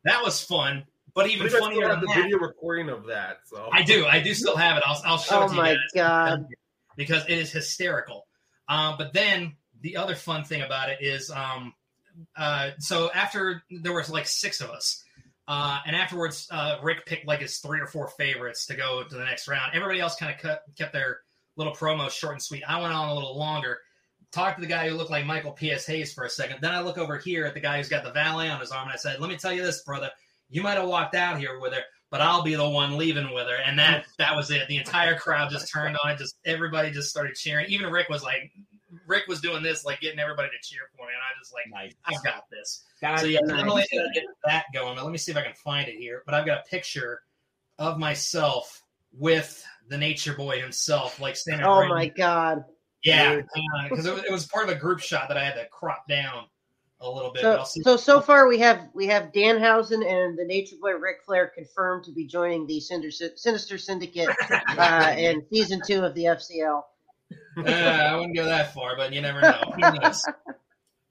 That 0.04 0.24
was 0.24 0.42
fun. 0.44 0.86
But 1.14 1.30
even 1.30 1.48
But 1.48 1.52
you 1.52 1.52
guys 1.52 1.60
funnier 1.60 1.76
still 1.76 1.90
have 1.90 2.00
than 2.00 2.10
the 2.10 2.14
that, 2.14 2.24
video 2.24 2.38
recording 2.40 2.90
of 2.90 3.06
that. 3.08 3.40
So 3.46 3.70
I 3.72 3.84
do. 3.84 4.06
I 4.06 4.22
do 4.22 4.34
still 4.34 4.56
have 4.56 4.78
it. 4.78 4.84
I'll, 4.86 5.02
I'll 5.06 5.18
show 5.18 5.42
it 5.42 5.46
oh 5.46 5.48
to 5.50 5.54
you 5.54 5.62
my 5.62 5.70
guys 5.74 5.78
god! 5.94 6.48
because 6.96 7.24
it 7.26 7.38
is 7.38 7.52
hysterical. 7.52 8.28
Um, 8.68 8.96
but 8.98 9.14
then 9.14 9.56
the 9.82 9.98
other 9.98 10.16
fun 10.16 10.44
thing 10.46 10.62
about 10.62 10.90
it 10.90 11.00
is, 11.02 11.30
um, 11.30 11.74
uh, 12.38 12.72
so 12.80 13.12
after 13.12 13.64
there 13.70 13.94
was 13.94 14.10
like 14.10 14.26
six 14.26 14.62
of 14.62 14.70
us, 14.70 15.04
uh, 15.52 15.80
and 15.86 15.98
afterwards, 15.98 16.48
uh, 16.50 16.78
Rick 16.82 17.06
picked 17.06 17.28
like 17.28 17.42
his 17.42 17.58
three 17.58 17.82
or 17.82 17.86
four 17.86 18.08
favorites 18.08 18.66
to 18.68 18.74
go 18.74 19.04
to 19.04 19.16
the 19.16 19.26
next 19.26 19.50
round. 19.50 19.74
Everybody 19.74 20.00
else 20.00 20.16
kind 20.16 20.34
of 20.34 20.60
kept 20.78 20.94
their 20.94 21.20
little 21.58 21.74
promo 21.74 22.10
short 22.10 22.36
and 22.36 22.42
sweet. 22.42 22.64
I 22.66 22.80
went 22.80 22.94
on 22.94 23.10
a 23.10 23.14
little 23.14 23.38
longer. 23.38 23.80
Talked 24.32 24.60
to 24.60 24.62
the 24.62 24.68
guy 24.68 24.88
who 24.88 24.96
looked 24.96 25.12
like 25.12 25.26
Michael 25.26 25.52
P.S. 25.52 25.86
Hayes 25.88 26.14
for 26.14 26.24
a 26.24 26.30
second. 26.30 26.60
Then 26.62 26.72
I 26.72 26.80
look 26.80 26.98
over 26.98 27.18
here 27.18 27.46
at 27.46 27.54
the 27.54 27.60
guy 27.60 27.76
who's 27.76 27.90
got 27.90 28.06
the 28.06 28.14
valet 28.14 28.50
on 28.50 28.62
his 28.62 28.72
arm, 28.72 28.84
and 28.84 28.94
I 28.94 28.96
said, 28.96 29.20
"Let 29.20 29.30
me 29.30 29.36
tell 29.36 29.52
you 29.52 29.62
this, 29.62 29.84
brother. 29.84 30.10
You 30.50 30.64
might 30.64 30.78
have 30.78 30.88
walked 30.88 31.16
out 31.16 31.38
here 31.38 31.60
with 31.60 31.74
her, 31.74 31.82
but 32.10 32.22
I'll 32.22 32.44
be 32.44 32.56
the 32.56 32.70
one 32.70 32.98
leaving 32.98 33.34
with 33.34 33.48
her." 33.48 33.58
And 33.58 33.78
that 33.78 34.06
that 34.20 34.38
was 34.38 34.52
it. 34.52 34.70
The 34.70 34.78
entire 34.78 35.18
crowd 35.18 35.52
just 35.52 35.70
turned 35.70 35.98
on 36.02 36.12
it. 36.12 36.18
Just 36.18 36.38
everybody 36.46 36.92
just 36.92 37.10
started 37.10 37.36
cheering. 37.36 37.66
Even 37.68 37.92
Rick 37.92 38.08
was 38.08 38.24
like, 38.24 38.54
Rick 39.08 39.28
was 39.28 39.42
doing 39.42 39.64
this, 39.64 39.86
like 39.86 40.02
getting 40.02 40.20
everybody 40.20 40.50
to 40.50 40.68
cheer 40.68 40.82
for 40.96 41.06
me, 41.06 41.14
and 41.14 41.22
I 41.22 41.38
just 41.40 41.54
like, 41.54 41.66
nice. 41.72 41.94
I 42.06 42.14
got 42.24 42.46
this. 42.52 42.84
That- 43.02 43.20
So 43.20 43.26
yeah, 43.26 43.40
nice. 43.42 43.58
not 43.58 43.68
only 43.68 43.86
did 43.92 44.02
I 44.02 44.14
get 44.14 44.24
that 44.46 44.66
going, 44.74 44.96
but 44.96 45.04
let 45.04 45.12
me 45.12 45.18
see 45.18 45.32
if 45.32 45.38
I 45.38 45.42
can 45.42 45.54
find 45.54 45.88
it 45.88 45.96
here. 45.96 46.24
But 46.26 46.36
I've 46.36 46.46
got 46.46 46.60
a 46.60 46.70
picture 46.70 47.22
of 47.80 47.98
myself 47.98 48.84
with 49.14 49.64
the 49.90 49.98
Nature 49.98 50.34
Boy 50.34 50.62
himself, 50.62 51.20
like 51.20 51.36
standing. 51.36 51.66
Oh 51.66 51.80
right- 51.80 51.90
my 51.90 52.08
god! 52.08 52.66
Yeah, 53.04 53.42
because 53.90 54.06
it, 54.06 54.14
was- 54.14 54.24
it 54.24 54.32
was 54.32 54.46
part 54.48 54.70
of 54.70 54.76
a 54.76 54.80
group 54.80 55.00
shot 55.00 55.28
that 55.30 55.38
I 55.38 55.44
had 55.44 55.56
to 55.56 55.66
crop 55.68 56.08
down 56.08 56.46
a 57.02 57.10
little 57.10 57.32
bit. 57.32 57.42
So, 57.42 57.64
so 57.64 57.98
so 57.98 58.22
far 58.22 58.48
we 58.48 58.60
have 58.60 58.90
we 58.94 59.08
have 59.08 59.32
Danhausen 59.32 60.06
and 60.06 60.38
the 60.38 60.46
Nature 60.46 60.76
Boy 60.80 60.92
Ric 60.94 61.24
Flair 61.26 61.48
confirmed 61.48 62.04
to 62.06 62.12
be 62.12 62.26
joining 62.26 62.68
the 62.68 62.80
Sinister, 62.80 63.30
Sinister 63.36 63.78
Syndicate 63.78 64.30
uh, 64.78 65.16
in 65.18 65.44
season 65.52 65.82
two 65.86 66.04
of 66.04 66.14
the 66.14 66.26
FCL. 66.26 66.84
Uh, 67.58 67.62
I 67.65 68.15
wouldn't 68.15 68.36
go 68.36 68.46
that 68.46 68.74
far, 68.74 68.96
but 68.96 69.13
you 69.13 69.22
never 69.22 69.41
know. 69.41 69.62
Who 69.76 69.82
knows? 70.00 70.24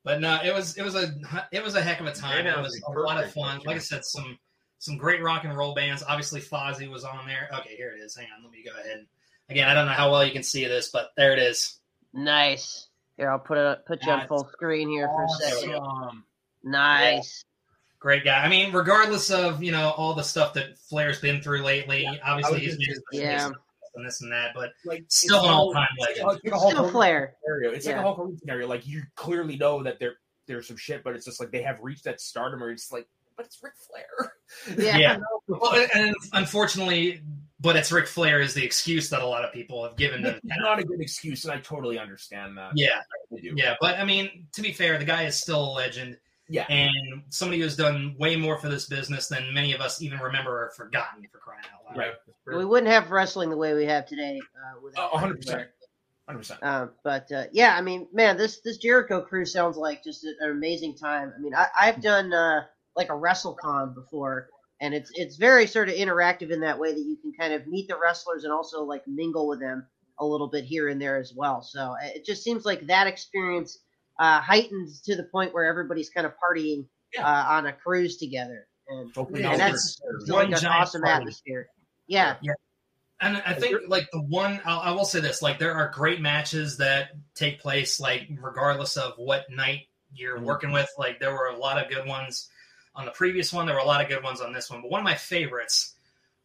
But 0.05 0.21
no, 0.21 0.41
it 0.43 0.55
was 0.55 0.77
it 0.79 0.83
was 0.83 0.95
a 0.95 1.13
it 1.53 1.63
was 1.63 1.75
a 1.75 1.83
heck 1.83 2.01
of 2.01 2.07
a 2.07 2.13
time. 2.13 2.47
Yeah, 2.47 2.55
It 2.55 2.59
it 2.59 2.63
was 2.63 2.81
was 2.87 2.97
a 2.97 3.01
lot 3.01 3.17
of 3.19 3.25
perfect. 3.25 3.35
fun. 3.35 3.61
Like 3.67 3.77
I 3.77 3.81
said, 3.81 4.05
some 4.05 4.39
some 4.79 4.97
great 4.97 5.23
rock 5.23 5.45
and 5.45 5.57
roll 5.57 5.75
bands. 5.75 6.03
Obviously, 6.07 6.41
Fozzy 6.41 6.89
was 6.91 7.05
on 7.05 7.27
there. 7.27 7.51
Okay, 7.61 7.77
here 7.77 7.95
it 7.97 8.01
is. 8.01 8.17
Hang 8.17 8.29
on, 8.37 8.43
let 8.43 8.51
me 8.53 8.65
go 8.65 8.71
ahead. 8.81 9.05
Again, 9.51 9.69
I 9.69 9.75
don't 9.75 9.87
know 9.87 9.93
how 9.93 10.11
well 10.11 10.25
you 10.25 10.33
can 10.33 10.43
see 10.43 10.65
this, 10.65 10.91
but 10.91 11.11
there 11.17 11.33
it 11.33 11.39
is. 11.39 11.79
Nice. 12.15 12.89
Here, 13.17 13.31
I'll 13.31 13.39
put 13.39 13.59
it 13.59 13.67
up, 13.67 13.85
put 13.85 14.03
you 14.07 14.13
on 14.13 14.27
full 14.27 14.49
screen 14.53 14.89
here 14.89 15.07
for 15.09 15.25
a 15.25 15.29
second. 15.29 15.75
Awesome. 15.75 16.25
Nice. 16.63 17.45
Great 17.99 18.25
guy. 18.25 18.43
I 18.43 18.49
mean, 18.49 18.73
regardless 18.73 19.31
of 19.31 19.63
you 19.63 19.73
know 19.73 19.91
all 19.91 20.15
the 20.15 20.23
stuff 20.23 20.55
that 20.55 20.79
Flair's 20.79 21.21
been 21.21 21.43
through 21.43 21.63
lately, 21.63 22.07
obviously 22.25 22.61
he's 22.61 22.79
just- 22.79 23.03
Yeah. 23.13 23.51
Mistakes 23.95 23.97
and 23.97 24.07
this 24.07 24.23
and 24.23 24.33
that, 24.33 24.53
but 24.55 24.71
Like 24.85 25.05
Still 25.09 25.37
it's 25.39 25.45
an 25.47 25.51
all-time 25.53 25.89
legend. 26.01 26.27
like 26.27 26.35
a- 26.35 26.37
it's 26.37 26.45
like 26.45 26.53
a 26.55 26.59
Hulk 26.59 26.73
Still 26.73 26.91
Flair. 26.91 27.35
scenario. 27.43 27.71
It's 27.73 27.87
like 27.87 27.97
a 27.97 28.03
Hulk 28.03 28.17
Hogan 28.17 28.39
scenario. 28.39 28.67
Like 28.69 28.87
you 28.87 29.03
clearly 29.17 29.57
know 29.57 29.83
that 29.83 29.99
there 29.99 30.15
there's 30.47 30.67
some 30.67 30.77
shit, 30.77 31.05
but 31.05 31.15
it's 31.15 31.25
just 31.25 31.39
like 31.41 31.51
they 31.53 31.63
have 31.63 31.79
reached 31.81 32.05
that 32.05 32.21
stardom, 32.21 32.63
or 32.63 32.71
it's 32.71 32.91
like, 32.91 33.07
but 33.37 33.47
it's 33.47 33.63
Ric 33.63 33.73
Flair. 33.77 34.33
Yeah. 34.77 34.97
Yeah. 34.99 35.19
well, 35.47 35.75
and- 35.75 35.91
and 35.95 36.15
unfortunately, 36.33 37.23
but 37.61 37.77
it's 37.77 37.93
Ric 37.93 38.09
Flair 38.09 38.41
is 38.41 38.55
the 38.55 38.65
excuse 38.65 39.11
that 39.11 39.23
a 39.23 39.27
lot 39.27 39.45
of 39.45 39.53
people 39.53 39.85
have 39.85 39.97
given 39.97 40.23
to. 40.23 40.31
It's 40.37 40.41
not 40.45 40.79
a 40.81 40.85
good 40.85 41.01
excuse, 41.01 41.45
and 41.45 41.53
I 41.53 41.59
totally 41.61 41.99
understand 41.99 42.57
that. 42.59 42.73
Yeah, 42.75 43.01
yeah, 43.31 43.77
but 43.81 43.99
I 43.99 44.05
mean, 44.05 44.47
to 44.55 44.63
be 44.63 44.73
fair, 44.73 44.99
the 44.99 45.05
guy 45.05 45.25
is 45.25 45.37
still 45.41 45.63
a 45.63 45.73
legend. 45.73 46.17
Yeah. 46.51 46.67
and 46.69 47.23
somebody 47.29 47.61
who's 47.61 47.77
done 47.77 48.17
way 48.19 48.35
more 48.35 48.59
for 48.59 48.69
this 48.69 48.87
business 48.87 49.29
than 49.29 49.55
many 49.55 49.73
of 49.73 49.81
us 49.81 50.03
even 50.03 50.19
remember 50.19 50.65
or 50.65 50.71
forgotten 50.77 51.27
for 51.31 51.39
crying 51.39 51.63
out 51.73 51.97
loud. 51.97 51.99
Right. 51.99 52.13
We 52.57 52.65
wouldn't 52.65 52.91
have 52.91 53.11
wrestling 53.13 53.51
the 53.51 53.57
way 53.57 53.75
we 53.75 53.85
have 53.85 54.07
today 54.07 54.41
uh, 54.41 54.81
without 54.83 55.15
A 55.15 55.19
hundred 55.19 55.37
percent. 55.37 55.69
Hundred 56.27 56.39
percent. 56.41 56.63
Um, 56.63 56.91
but 57.05 57.31
uh, 57.33 57.45
yeah, 57.53 57.77
I 57.77 57.81
mean, 57.81 58.09
man, 58.13 58.37
this 58.37 58.61
this 58.61 58.79
Jericho 58.79 59.21
crew 59.21 59.45
sounds 59.45 59.77
like 59.77 60.03
just 60.03 60.25
an 60.25 60.51
amazing 60.51 60.97
time. 60.97 61.33
I 61.37 61.41
mean, 61.41 61.55
I, 61.55 61.67
I've 61.81 62.03
done 62.03 62.33
uh, 62.33 62.65
like 62.97 63.11
a 63.11 63.15
WrestleCon 63.15 63.95
before, 63.95 64.49
and 64.81 64.93
it's 64.93 65.11
it's 65.15 65.37
very 65.37 65.67
sort 65.67 65.89
of 65.89 65.95
interactive 65.95 66.51
in 66.51 66.61
that 66.61 66.79
way 66.79 66.93
that 66.93 67.01
you 67.01 67.17
can 67.17 67.33
kind 67.33 67.53
of 67.53 67.67
meet 67.67 67.89
the 67.89 67.99
wrestlers 67.99 68.45
and 68.45 68.53
also 68.53 68.83
like 68.83 69.07
mingle 69.07 69.47
with 69.47 69.61
them 69.61 69.87
a 70.19 70.27
little 70.27 70.49
bit 70.49 70.65
here 70.65 70.89
and 70.89 71.01
there 71.01 71.17
as 71.17 71.33
well. 71.35 71.63
So 71.63 71.81
uh, 71.81 72.09
it 72.15 72.25
just 72.25 72.43
seems 72.43 72.65
like 72.65 72.87
that 72.87 73.07
experience 73.07 73.79
uh, 74.21 74.41
heightens 74.41 75.01
to 75.01 75.17
the 75.17 75.25
point 75.25 75.53
where 75.53 75.65
everybody's 75.65 76.11
kind 76.11 76.27
of 76.27 76.33
partying 76.35 76.87
Yeah. 77.13 77.27
uh, 77.27 77.55
on 77.57 77.67
a 77.67 77.73
cruise 77.73 78.19
together, 78.19 78.69
and, 78.89 79.13
Hopefully 79.15 79.43
and 79.43 79.59
that's 79.59 80.01
are- 80.05 80.21
like 80.33 80.51
One 80.51 80.55
an 80.55 80.67
awesome 80.67 81.03
party. 81.03 81.17
atmosphere. 81.23 81.69
Yeah, 82.07 82.37
yeah. 82.43 82.53
And 83.23 83.37
I 83.45 83.53
think 83.55 83.77
like 83.89 84.09
the 84.13 84.21
one 84.23 84.61
I'll, 84.65 84.81
I 84.81 84.91
will 84.93 85.05
say 85.05 85.21
this: 85.21 85.43
like 85.43 85.59
there 85.59 85.75
are 85.75 85.89
great 85.91 86.21
matches 86.21 86.77
that 86.79 87.11
take 87.35 87.61
place, 87.61 87.99
like 88.01 88.29
regardless 88.41 88.97
of 88.97 89.15
what 89.17 89.51
night 89.51 89.89
you're 90.15 90.39
Mhm. 90.39 90.45
working 90.45 90.73
with. 90.73 90.89
Like 90.99 91.19
there 91.21 91.33
were 91.33 91.49
a 91.49 91.57
lot 91.57 91.77
of 91.83 91.91
good 91.91 92.07
ones 92.07 92.49
on 92.95 93.05
the 93.05 93.11
previous 93.13 93.53
one. 93.53 93.67
There 93.67 93.75
were 93.75 93.81
a 93.83 93.87
lot 93.87 94.03
of 94.03 94.09
good 94.09 94.23
ones 94.25 94.41
on 94.41 94.53
this 94.53 94.71
one. 94.71 94.81
But 94.83 94.91
one 94.91 95.01
of 95.01 95.05
my 95.05 95.15
favorites 95.17 95.95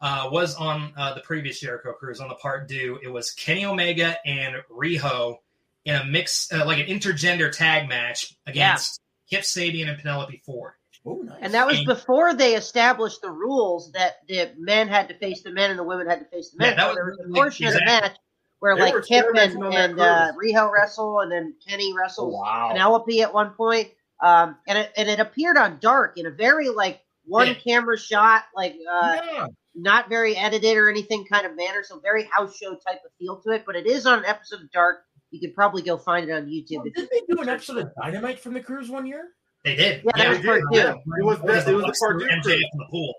uh, 0.02 0.28
was 0.32 0.56
on 0.56 0.94
uh, 0.98 1.14
the 1.14 1.22
previous 1.22 1.60
Jericho 1.62 1.94
Cruise 1.94 2.20
on 2.20 2.28
the 2.28 2.36
Part 2.36 2.68
Deux. 2.68 3.00
It 3.02 3.08
was 3.08 3.32
Kenny 3.32 3.66
Omega 3.66 4.18
and 4.26 4.56
Riho 4.70 5.38
in 5.86 5.96
a 5.96 6.04
mix, 6.06 6.52
uh, 6.52 6.66
like 6.66 6.80
an 6.80 6.88
intergender 6.88 7.52
tag 7.52 7.88
match 7.88 8.36
against 8.48 9.00
Kip 9.30 9.42
Sabian 9.42 9.88
and 9.90 9.98
Penelope 10.00 10.42
Ford. 10.46 10.74
Oh, 11.08 11.22
nice. 11.22 11.38
And 11.42 11.54
that 11.54 11.68
was 11.68 11.78
And- 11.78 11.86
before 11.86 12.34
they 12.34 12.56
established 12.56 13.22
the 13.22 13.30
rules 13.30 13.92
that 13.92 14.28
the 14.28 14.52
men 14.58 14.88
had 14.88 15.08
to 15.10 15.14
face 15.20 15.44
the 15.44 15.52
men 15.52 15.70
and 15.70 15.78
the 15.78 15.84
women 15.84 16.08
had 16.08 16.20
to 16.20 16.26
face 16.26 16.50
the 16.50 16.58
men. 16.58 16.70
Yeah, 16.72 16.76
that 16.78 16.82
So 16.82 16.88
was 16.88 16.96
there 16.96 17.06
was 17.06 17.20
a 17.20 17.24
really- 17.24 17.34
portion 17.40 17.68
of 17.68 17.74
the 17.74 17.86
match 17.86 18.18
where 18.60 18.76
They 18.76 18.82
like 18.82 19.06
Kip 19.06 19.26
and, 19.28 19.38
experimenting 19.38 19.92
and 19.92 20.00
uh. 20.00 20.32
Riho 20.44 20.72
wrestle, 20.72 21.20
and 21.20 21.32
then 21.32 21.54
Kenny 21.68 21.92
Oh, 21.94 21.98
wrestles 21.98 22.34
wow. 22.34 22.70
Penelope 22.72 23.22
at 23.22 23.32
one 23.34 23.52
point. 23.52 23.92
Um, 24.24 24.58
and 24.68 24.78
it 24.80 24.92
and 24.98 25.08
it 25.10 25.20
appeared 25.20 25.58
on 25.58 25.78
Dark 25.80 26.18
in 26.18 26.26
a 26.26 26.32
very 26.32 26.70
like 26.70 27.02
one 27.26 27.48
Yeah. 27.48 27.54
camera 27.56 28.00
shot, 28.00 28.46
like 28.56 28.76
uh, 28.90 29.20
yeah. 29.32 29.48
not 29.76 30.10
very 30.10 30.36
edited 30.38 30.78
or 30.78 30.90
anything 30.90 31.26
kind 31.26 31.46
of 31.46 31.56
manner, 31.56 31.84
so 31.84 32.00
very 32.00 32.24
house 32.36 32.58
show 32.58 32.74
type 32.76 33.02
of 33.06 33.12
feel 33.20 33.40
to 33.42 33.52
it. 33.52 33.64
But 33.68 33.76
it 33.76 33.86
is 33.86 34.08
on 34.08 34.20
an 34.20 34.26
episode 34.26 34.62
of 34.62 34.72
Dark. 34.72 35.04
You 35.32 35.40
could 35.40 35.54
probably 35.56 35.82
go 35.82 35.98
find 35.98 36.30
it 36.30 36.34
on 36.34 36.46
YouTube. 36.46 36.78
Well, 36.78 36.86
did 36.96 37.10
they 37.12 37.22
do 37.30 37.42
an 37.42 37.50
episode 37.50 37.78
of 37.78 37.90
Dynamite 38.02 38.40
from 38.40 38.54
the 38.54 38.62
cruise 38.62 38.90
one 38.90 39.06
year? 39.06 39.30
They 39.64 39.76
did. 39.76 40.04
Yeah, 40.06 40.12
that 40.16 40.30
was 40.30 40.38
They 40.40 40.46
part 40.46 40.62
did, 40.72 40.82
two. 40.82 40.88
yeah. 40.88 40.94
It 41.20 41.26
was 41.26 41.40
It 41.40 41.46
that. 41.48 41.68
It 41.68 41.74
was 41.74 41.86
the 41.86 41.94
part 42.00 42.20
through 42.20 42.20
two. 42.20 42.26
MJF 42.28 42.42
crew. 42.44 42.54
in 42.54 42.78
the 42.78 42.86
pool. 42.92 43.14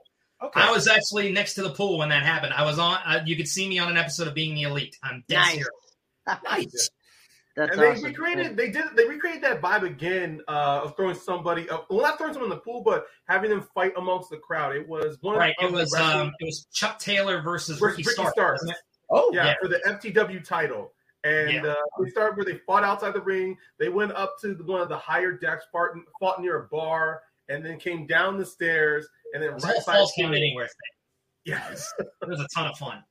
Okay. 0.44 0.60
I 0.60 0.70
was 0.70 0.86
actually 0.86 1.32
next 1.32 1.54
to 1.54 1.62
the 1.62 1.70
pool 1.70 1.98
when 1.98 2.10
that 2.10 2.22
happened. 2.22 2.52
I 2.54 2.62
was 2.64 2.78
on. 2.78 2.98
Uh, 3.04 3.22
you 3.26 3.36
could 3.36 3.48
see 3.48 3.68
me 3.68 3.78
on 3.78 3.88
an 3.90 3.96
episode 3.96 4.28
of 4.28 4.34
Being 4.34 4.54
the 4.54 4.62
Elite. 4.62 4.94
I'm 5.02 5.24
dead 5.28 5.36
Nice. 5.36 5.50
serious. 5.52 5.68
nice. 6.44 6.90
That's 7.56 7.72
and 7.72 7.80
they 7.80 7.90
awesome. 7.92 8.04
recreated. 8.04 8.56
They 8.56 8.70
did. 8.70 8.84
They 8.94 9.06
recreated 9.06 9.42
that 9.44 9.62
vibe 9.62 9.82
again 9.84 10.42
uh, 10.46 10.82
of 10.84 10.94
throwing 10.94 11.14
somebody. 11.14 11.68
Uh, 11.70 11.78
well, 11.88 12.02
not 12.02 12.18
throwing 12.18 12.34
someone 12.34 12.50
in 12.52 12.56
the 12.58 12.62
pool, 12.62 12.82
but 12.82 13.06
having 13.28 13.48
them 13.48 13.66
fight 13.74 13.94
amongst 13.96 14.28
the 14.28 14.36
crowd. 14.36 14.76
It 14.76 14.86
was 14.86 15.16
one 15.22 15.36
Right. 15.38 15.54
of 15.58 15.70
It 15.70 15.72
the 15.72 15.78
was 15.78 15.94
um. 15.94 16.32
It 16.38 16.44
was 16.44 16.66
Chuck 16.72 16.98
Taylor 16.98 17.40
versus, 17.40 17.78
versus 17.78 17.96
Ricky, 17.98 18.08
Ricky 18.08 18.12
Stark. 18.12 18.34
Stark. 18.34 18.58
Oh, 19.10 19.30
yeah, 19.32 19.46
Yeah. 19.46 19.54
for 19.62 19.68
the 19.68 19.80
FTW 19.86 20.44
title. 20.44 20.92
And 21.26 21.50
Yeah. 21.50 21.66
uh, 21.72 21.74
they 22.02 22.10
started 22.10 22.36
where 22.36 22.44
they 22.44 22.58
fought 22.66 22.84
outside 22.84 23.14
the 23.14 23.20
ring. 23.20 23.56
They 23.78 23.88
went 23.88 24.12
up 24.12 24.36
to 24.42 24.54
the, 24.54 24.62
one 24.64 24.80
of 24.80 24.88
the 24.88 24.96
higher 24.98 25.32
decks, 25.32 25.64
fought, 25.72 25.90
fought 26.20 26.40
near 26.40 26.64
a 26.64 26.68
bar, 26.68 27.22
and 27.48 27.64
then 27.64 27.78
came 27.78 28.06
down 28.06 28.38
the 28.38 28.46
stairs, 28.46 29.06
and 29.32 29.42
then 29.42 29.50
It 29.50 29.54
was 29.54 29.64
right 29.64 29.74
all 29.76 29.82
false 29.82 30.12
count 30.18 30.34
anywhere. 30.34 30.66
thing. 30.66 30.74
Yes. 31.44 31.92
It 32.00 32.28
was 32.28 32.40
a 32.40 32.46
ton 32.54 32.66
of 32.70 32.76
fun. 32.78 33.02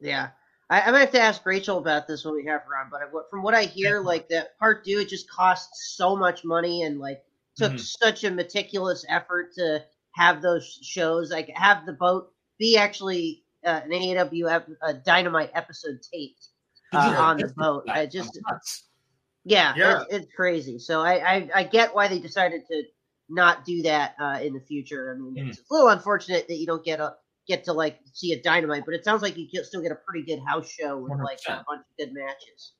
Yeah. 0.00 0.30
I, 0.68 0.80
I 0.82 0.90
might 0.90 1.00
have 1.00 1.12
to 1.12 1.20
ask 1.20 1.44
Rachel 1.46 1.78
about 1.78 2.06
this 2.08 2.24
when 2.24 2.34
we 2.34 2.44
have 2.46 2.62
her 2.62 2.76
on. 2.76 2.88
But 2.90 3.00
what, 3.12 3.30
from 3.30 3.42
what 3.42 3.54
I 3.54 3.62
hear, 3.64 4.00
like 4.00 4.28
that 4.30 4.58
part 4.58 4.84
two, 4.84 4.98
it 4.98 5.08
just 5.08 5.30
costs 5.30 5.94
so 5.96 6.16
much 6.16 6.44
money 6.44 6.82
and 6.82 6.98
like 6.98 7.22
took 7.56 7.72
Mhm. 7.72 7.80
such 7.80 8.24
a 8.24 8.30
meticulous 8.30 9.04
effort 9.08 9.52
to 9.54 9.84
have 10.14 10.42
those 10.42 10.66
shows, 10.82 11.30
like 11.30 11.48
have 11.54 11.86
the 11.86 11.92
boat 11.92 12.32
be 12.58 12.76
actually 12.76 13.44
uh, 13.64 13.80
an 13.84 13.90
AEW 13.90 14.50
ep- 14.50 14.68
a 14.82 14.94
Dynamite 14.94 15.50
episode 15.54 16.00
taped 16.12 16.48
uh, 16.92 17.00
Did 17.02 17.08
you 17.08 17.14
know 17.14 17.20
on 17.22 17.36
the 17.38 17.52
boat. 17.56 17.84
I 17.88 18.06
just 18.06 18.38
yeah, 19.44 19.74
Yeah. 19.76 20.02
It's, 20.02 20.14
it's 20.14 20.34
crazy. 20.34 20.78
So 20.78 21.02
I, 21.02 21.36
I 21.36 21.50
I 21.54 21.62
get 21.64 21.94
why 21.94 22.08
they 22.08 22.18
decided 22.18 22.62
to 22.70 22.82
not 23.28 23.64
do 23.64 23.82
that 23.82 24.14
uh, 24.20 24.38
in 24.42 24.52
the 24.54 24.60
future. 24.60 25.14
I 25.14 25.20
mean, 25.20 25.34
Mm. 25.46 25.48
it's 25.50 25.58
a 25.58 25.74
little 25.74 25.88
unfortunate 25.90 26.46
that 26.48 26.56
you 26.56 26.66
don't 26.66 26.84
get 26.84 27.00
a 27.00 27.14
get 27.48 27.64
to 27.64 27.72
like 27.72 27.98
see 28.12 28.32
a 28.32 28.42
dynamite, 28.42 28.84
but 28.84 28.94
it 28.94 29.04
sounds 29.04 29.22
like 29.22 29.36
you 29.36 29.48
can 29.52 29.64
still 29.64 29.82
get 29.82 29.92
a 29.92 29.98
pretty 30.08 30.24
good 30.26 30.40
house 30.46 30.68
show 30.68 30.98
with 30.98 31.18
like 31.20 31.38
a 31.48 31.64
bunch 31.66 31.80
of 31.80 31.96
good 31.98 32.12
matches. 32.12 32.72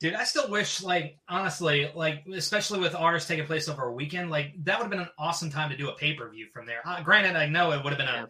Dude, 0.00 0.14
I 0.14 0.24
still 0.24 0.50
wish, 0.50 0.82
like, 0.82 1.18
honestly, 1.28 1.88
like, 1.94 2.24
especially 2.34 2.80
with 2.80 2.92
ours 2.92 3.24
taking 3.24 3.46
place 3.46 3.68
over 3.68 3.84
a 3.84 3.92
weekend, 3.92 4.30
like, 4.32 4.52
that 4.64 4.76
would 4.76 4.82
have 4.82 4.90
been 4.90 4.98
an 4.98 5.08
awesome 5.16 5.48
time 5.48 5.70
to 5.70 5.76
do 5.76 5.90
a 5.90 5.94
pay 5.94 6.14
per 6.14 6.28
view 6.28 6.48
from 6.52 6.66
there. 6.66 6.80
Uh, 6.84 7.00
granted, 7.04 7.36
I 7.36 7.46
know 7.46 7.70
it 7.70 7.84
would 7.84 7.92
have 7.92 7.98
been 7.98 8.08
Yeah. 8.08 8.24
a, 8.24 8.28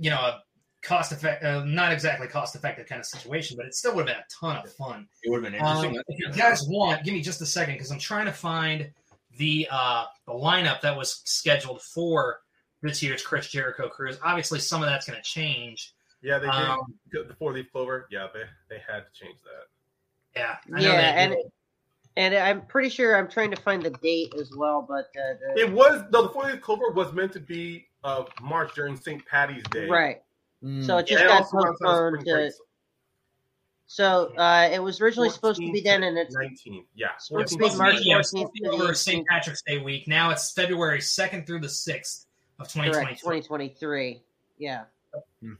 you 0.00 0.10
know, 0.10 0.16
a 0.16 0.42
cost 0.86 1.12
effect, 1.12 1.42
uh, 1.44 1.64
not 1.64 1.92
exactly 1.92 2.26
cost 2.28 2.54
effective 2.54 2.86
kind 2.86 3.00
of 3.00 3.06
situation, 3.06 3.56
but 3.56 3.66
it 3.66 3.74
still 3.74 3.94
would 3.94 4.08
have 4.08 4.16
been 4.16 4.22
a 4.22 4.26
ton 4.40 4.56
of 4.64 4.72
fun. 4.72 5.08
It 5.22 5.30
would 5.30 5.42
have 5.44 5.52
been 5.52 5.60
Um, 5.60 5.84
interesting. 5.84 6.02
if 6.08 6.18
you 6.18 6.32
guys 6.32 6.62
want, 6.68 7.04
give 7.04 7.12
me 7.14 7.20
just 7.22 7.40
a 7.40 7.46
second 7.46 7.74
because 7.74 7.90
I'm 7.90 7.98
trying 7.98 8.26
to 8.26 8.32
find 8.32 8.90
the 9.36 9.68
uh, 9.70 10.04
the 10.26 10.32
lineup 10.32 10.80
that 10.82 10.96
was 10.96 11.20
scheduled 11.24 11.82
for 11.82 12.40
this 12.82 13.02
year's 13.02 13.22
Chris 13.22 13.48
Jericho 13.48 13.88
cruise. 13.88 14.18
Obviously, 14.22 14.60
some 14.60 14.82
of 14.82 14.88
that's 14.88 15.06
going 15.06 15.18
to 15.20 15.22
change. 15.28 15.92
Yeah, 16.22 16.38
they 16.38 16.46
did 16.46 16.54
Um, 16.54 16.94
the 17.12 17.34
four 17.38 17.52
leaf 17.52 17.70
clover. 17.72 18.06
Yeah, 18.10 18.28
they 18.32 18.44
they 18.70 18.80
had 18.86 19.04
to 19.06 19.12
change 19.12 19.38
that. 19.42 19.66
Yeah, 20.40 20.56
I 20.74 20.80
know 20.80 20.92
Yeah, 20.92 20.96
they 20.96 21.18
and 21.22 21.32
did. 21.32 21.52
and 22.16 22.34
I'm 22.34 22.66
pretty 22.66 22.88
sure 22.88 23.16
I'm 23.16 23.28
trying 23.28 23.50
to 23.50 23.60
find 23.60 23.82
the 23.82 23.90
date 23.90 24.34
as 24.40 24.50
well, 24.56 24.82
but 24.88 25.06
uh, 25.20 25.34
the, 25.54 25.60
It 25.62 25.70
was 25.72 26.02
no, 26.10 26.22
the 26.22 26.28
four 26.30 26.44
leaf 26.44 26.60
clover 26.60 26.90
was 26.90 27.12
meant 27.12 27.32
to 27.32 27.40
be 27.40 27.88
uh 28.04 28.24
March 28.40 28.74
during 28.74 28.96
St. 28.96 29.24
Patty's 29.26 29.64
Day. 29.70 29.88
right. 29.88 30.22
Mm. 30.64 30.84
So 30.84 30.98
it 30.98 31.06
just 31.06 31.22
And 31.22 31.28
got 31.28 31.42
also 31.42 31.56
around 31.56 31.64
time 31.64 31.72
of 31.72 31.78
postponed. 31.80 32.26
To, 32.26 32.52
so 33.86 34.32
uh, 34.36 34.68
it 34.72 34.82
was 34.82 35.00
originally 35.00 35.30
supposed 35.30 35.60
to 35.60 35.72
be 35.72 35.80
14th 35.80 35.84
then, 35.84 36.02
and 36.02 36.18
it's 36.18 36.34
19. 36.34 36.84
Yeah. 36.94 37.08
Supposed 37.18 37.30
Well, 37.30 37.42
it's 37.42 37.52
supposed 37.52 37.78
March 37.78 37.96
to 37.96 38.02
be, 38.02 38.08
yeah, 38.10 38.18
it's 38.18 38.32
14th 38.32 38.38
supposed 38.38 38.46
to 38.46 38.52
be 38.52 38.60
to 38.60 38.76
the 38.76 38.82
over 38.84 38.94
St. 38.94 39.26
Patrick's 39.28 39.62
Day 39.62 39.78
week. 39.78 40.08
Now 40.08 40.30
it's 40.30 40.52
February 40.52 40.98
2nd 40.98 41.46
through 41.46 41.60
the 41.60 41.68
6th 41.68 42.26
of 42.58 42.72
correct 42.72 43.20
2023. 43.20 44.22
Yeah. 44.58 44.84
Hmm. 45.40 45.52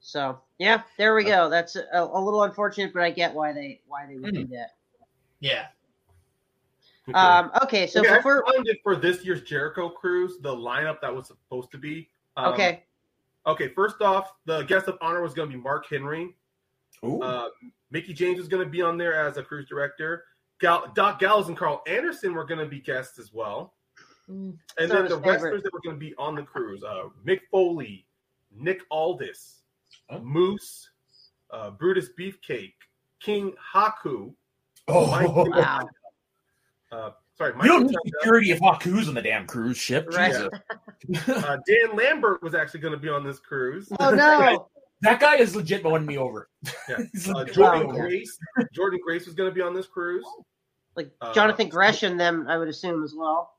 So 0.00 0.38
yeah, 0.58 0.82
there 0.98 1.14
we 1.14 1.24
go. 1.24 1.48
That's 1.48 1.76
a, 1.76 1.84
a 1.92 2.20
little 2.20 2.42
unfortunate, 2.42 2.92
but 2.92 3.02
I 3.02 3.10
get 3.10 3.34
why 3.34 3.52
they 3.52 3.80
why 3.86 4.06
they 4.06 4.16
would 4.16 4.34
do 4.34 4.46
that. 4.48 4.74
Yeah. 5.40 5.66
Okay. 7.08 7.18
Um, 7.18 7.50
okay, 7.62 7.86
so 7.86 8.00
okay, 8.00 8.16
before 8.16 8.44
I 8.46 8.62
it 8.64 8.78
for 8.82 8.96
this 8.96 9.24
year's 9.24 9.42
Jericho 9.42 9.90
cruise, 9.90 10.38
the 10.40 10.54
lineup 10.54 11.02
that 11.02 11.14
was 11.14 11.26
supposed 11.26 11.70
to 11.72 11.78
be. 11.78 12.08
Um, 12.36 12.54
okay, 12.54 12.84
Okay, 13.46 13.68
first 13.68 14.00
off, 14.00 14.32
the 14.46 14.62
guest 14.62 14.88
of 14.88 14.96
honor 15.00 15.22
was 15.22 15.34
going 15.34 15.50
to 15.50 15.56
be 15.56 15.62
Mark 15.62 15.86
Henry. 15.88 16.34
Ooh. 17.04 17.20
Uh, 17.20 17.48
Mickie 17.90 18.14
James 18.14 18.38
was 18.38 18.48
going 18.48 18.64
to 18.64 18.70
be 18.70 18.80
on 18.82 18.96
there 18.96 19.14
as 19.14 19.36
a 19.36 19.42
cruise 19.42 19.68
director. 19.68 20.24
Gal- 20.60 20.90
Doc 20.94 21.18
Gallows 21.18 21.48
and 21.48 21.56
Karl 21.56 21.82
Anderson 21.86 22.32
were 22.34 22.44
going 22.44 22.60
to 22.60 22.66
be 22.66 22.80
guests 22.80 23.18
as 23.18 23.32
well. 23.32 23.74
Mm, 24.30 24.56
And 24.78 24.90
then 24.90 25.04
the 25.04 25.16
favorite. 25.16 25.26
wrestlers 25.32 25.62
that 25.64 25.72
were 25.74 25.80
going 25.84 25.96
to 25.96 26.00
be 26.00 26.14
on 26.16 26.34
the 26.36 26.42
cruise 26.42 26.82
uh, 26.82 27.08
Mick 27.26 27.40
Foley, 27.50 28.06
Nick 28.56 28.80
Aldis, 28.90 29.60
Oh. 30.10 30.18
Moose, 30.20 30.90
uh, 31.50 31.70
Brutus 31.70 32.08
Beefcake, 32.18 32.72
King 33.20 33.52
Haku, 33.74 34.32
oh, 34.88 35.06
Mike- 35.10 35.28
wow, 36.92 37.14
sorry, 37.36 37.52
you 37.62 37.68
don't 37.68 37.86
need 37.86 37.96
security 38.06 38.50
of 38.52 38.60
Haku's 38.60 39.08
on 39.08 39.14
the 39.14 39.22
damn 39.22 39.46
cruise 39.46 39.76
ship. 39.78 40.08
Right. 40.12 40.32
Jesus. 41.08 41.28
uh, 41.28 41.56
Dan 41.66 41.96
Lambert 41.96 42.42
was 42.42 42.54
actually 42.54 42.80
going 42.80 42.94
to 42.94 43.00
be 43.00 43.08
on 43.08 43.24
this 43.24 43.38
cruise. 43.38 43.88
oh 44.00 44.10
no, 44.10 44.68
That 45.02 45.20
guy 45.20 45.36
is 45.36 45.54
legit 45.54 45.84
won 45.84 46.06
me 46.06 46.16
over. 46.16 46.48
Yeah. 46.88 46.96
Uh, 47.34 47.44
Jordan 47.44 47.86
won 47.86 47.96
me 47.96 48.00
over. 48.00 48.08
Grace, 48.08 48.38
Jordan 48.72 49.00
Grace 49.04 49.26
was 49.26 49.34
going 49.34 49.50
to 49.50 49.54
be 49.54 49.60
on 49.60 49.74
this 49.74 49.86
cruise. 49.86 50.24
like 50.96 51.10
Uh, 51.20 51.32
Jonathan 51.34 51.68
Gresham, 51.68 52.16
them 52.16 52.46
I 52.48 52.56
would 52.56 52.68
assume 52.68 53.02
as 53.04 53.14
well. 53.16 53.50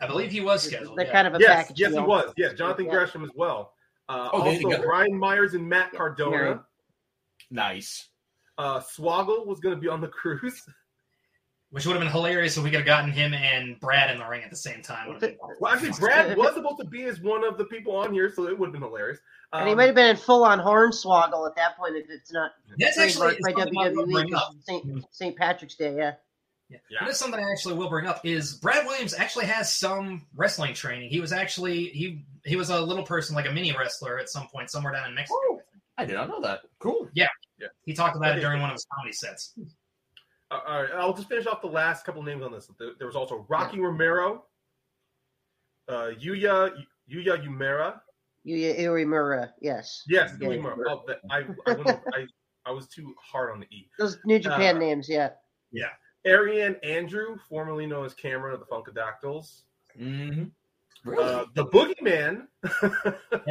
I 0.00 0.06
believe 0.06 0.30
he 0.32 0.40
was 0.40 0.62
scheduled. 0.62 0.96
They're 0.96 1.04
yeah. 1.06 1.12
kind 1.12 1.26
of 1.26 1.34
a 1.34 1.38
Yes, 1.38 1.50
package. 1.54 1.80
yes, 1.80 1.92
he 1.92 1.98
was. 2.00 2.32
Yes, 2.38 2.54
Jonathan 2.54 2.86
Yeah. 2.86 2.92
Gresham 2.92 3.24
as 3.24 3.30
well. 3.34 3.74
Uh, 4.08 4.30
Oh, 4.32 4.40
also, 4.42 4.58
together? 4.62 4.84
Brian 4.86 5.18
Myers 5.18 5.52
and 5.52 5.68
Matt 5.68 5.92
Cardona. 5.92 6.30
married. 6.30 6.58
Nice. 7.50 8.08
Uh, 8.56 8.80
Swoggle 8.80 9.44
was 9.46 9.60
going 9.60 9.74
to 9.74 9.80
be 9.80 9.88
on 9.88 10.00
the 10.00 10.08
cruise. 10.08 10.62
Which 11.76 11.84
would 11.84 11.92
have 11.92 12.00
been 12.00 12.10
hilarious 12.10 12.56
if 12.56 12.64
we 12.64 12.70
could 12.70 12.78
have 12.78 12.86
gotten 12.86 13.12
him 13.12 13.34
and 13.34 13.78
Brad 13.78 14.10
in 14.10 14.18
the 14.18 14.26
ring 14.26 14.42
at 14.42 14.48
the 14.48 14.56
same 14.56 14.80
time. 14.80 15.18
Well, 15.60 15.70
actually, 15.74 15.90
Brad 16.00 16.34
was 16.34 16.54
supposed 16.54 16.78
to 16.78 16.86
be 16.86 17.02
as 17.02 17.20
one 17.20 17.44
of 17.44 17.58
the 17.58 17.66
people 17.66 17.94
on 17.96 18.14
here, 18.14 18.32
so 18.34 18.48
it 18.48 18.58
would 18.58 18.68
have 18.68 18.72
been 18.72 18.80
hilarious. 18.80 19.18
Um, 19.52 19.60
and 19.60 19.68
he 19.68 19.74
might 19.74 19.84
have 19.88 19.94
been 19.94 20.08
in 20.08 20.16
full 20.16 20.42
on 20.42 20.58
hornswoggle 20.58 21.46
at 21.46 21.54
that 21.56 21.76
point 21.76 21.96
if 21.96 22.06
it's 22.08 22.32
not 22.32 22.52
That's 22.78 22.96
actually 22.96 23.34
trademarked 23.34 23.40
by 23.42 23.60
something 23.60 23.78
I 23.78 23.88
WWE. 23.90 24.10
bring 24.10 24.30
'cause 24.30 24.40
up. 24.40 24.54
St. 24.62 25.04
St. 25.10 25.36
Patrick's 25.36 25.74
Day, 25.74 25.96
yeah. 25.98 26.14
Yeah. 26.70 26.78
Yeah. 26.88 26.98
And 27.00 27.08
that's 27.08 27.18
something 27.18 27.38
I 27.44 27.50
actually 27.52 27.74
will 27.74 27.90
bring 27.90 28.06
up 28.06 28.24
is 28.24 28.54
Brad 28.54 28.86
Williams 28.86 29.12
actually 29.12 29.44
has 29.44 29.70
some 29.70 30.26
wrestling 30.34 30.72
training. 30.72 31.10
He 31.10 31.20
was 31.20 31.30
actually 31.30 31.88
he 31.90 32.24
he 32.46 32.56
was 32.56 32.70
a 32.70 32.80
little 32.80 33.04
person 33.04 33.36
like 33.36 33.46
a 33.46 33.52
mini 33.52 33.76
wrestler 33.76 34.18
at 34.18 34.30
some 34.30 34.48
point 34.48 34.70
somewhere 34.70 34.94
down 34.94 35.10
in 35.10 35.14
Mexico. 35.14 35.38
Oh, 35.42 35.60
I 35.98 36.06
did 36.06 36.14
not 36.14 36.28
know 36.30 36.40
that. 36.40 36.60
Cool. 36.78 37.10
Yeah. 37.12 37.26
He 37.84 37.92
talked 37.92 38.16
about 38.16 38.38
it 38.38 38.40
during 38.40 38.62
one 38.62 38.70
of 38.70 38.74
his 38.74 38.86
comedy 38.94 39.12
sets. 39.12 39.52
Uh, 40.50 40.60
all 40.66 40.82
right, 40.82 40.90
I'll 40.94 41.12
just 41.14 41.28
finish 41.28 41.46
off 41.46 41.60
the 41.60 41.66
last 41.66 42.04
couple 42.04 42.22
names 42.22 42.42
on 42.42 42.52
this. 42.52 42.70
There, 42.78 42.90
there 42.98 43.06
was 43.06 43.16
also 43.16 43.44
Rocky 43.48 43.80
Romero, 43.80 44.44
uh, 45.88 46.10
Yuya 46.20 46.72
Yuya 47.10 47.44
Umera. 47.44 48.00
Yuya 48.46 48.78
Uemura, 48.78 49.50
yes. 49.60 50.04
Yes, 50.06 50.32
Yeah. 50.40 50.48
Uemura. 50.50 50.76
Oh, 50.88 51.02
that, 51.08 51.18
I 51.30 51.38
I, 51.66 51.72
went 51.74 52.00
I 52.14 52.26
I 52.64 52.70
was 52.70 52.86
too 52.86 53.12
hard 53.20 53.50
on 53.50 53.58
the 53.60 53.66
e. 53.74 53.88
Those 53.98 54.18
New 54.24 54.38
Japan 54.38 54.76
Uh, 54.76 54.80
names, 54.80 55.08
yeah. 55.08 55.30
Yeah. 55.72 55.88
Ariane 56.26 56.76
Andrew, 56.84 57.36
formerly 57.48 57.86
known 57.86 58.04
as 58.04 58.14
Cameron 58.14 58.54
of 58.54 58.60
the 58.60 58.66
Funkadactyls. 58.66 59.62
Mm-hmm. 60.00 60.44
Really? 61.08 61.24
Uh, 61.24 61.44
the 61.54 61.66
Boogeyman. 61.66 62.46
Yeah, 62.64 62.70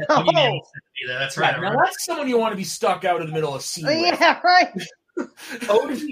Oh! 0.10 0.24
Boogie 0.24 0.34
Man 0.34 0.52
was 0.54 0.72
to 0.74 0.82
be 1.02 1.08
there. 1.08 1.20
That's 1.20 1.38
right. 1.38 1.60
Now 1.62 1.76
that's 1.76 2.06
someone 2.06 2.28
you 2.30 2.38
want 2.38 2.52
to 2.54 2.58
be 2.58 2.64
stuck 2.66 3.04
out 3.06 3.22
in 3.22 3.28
the 3.28 3.34
middle 3.34 3.54
of 3.56 3.62
sea 3.62 3.84
Oh, 3.86 3.90
yeah, 3.92 4.40
right. 4.44 4.72
ODB 5.20 6.12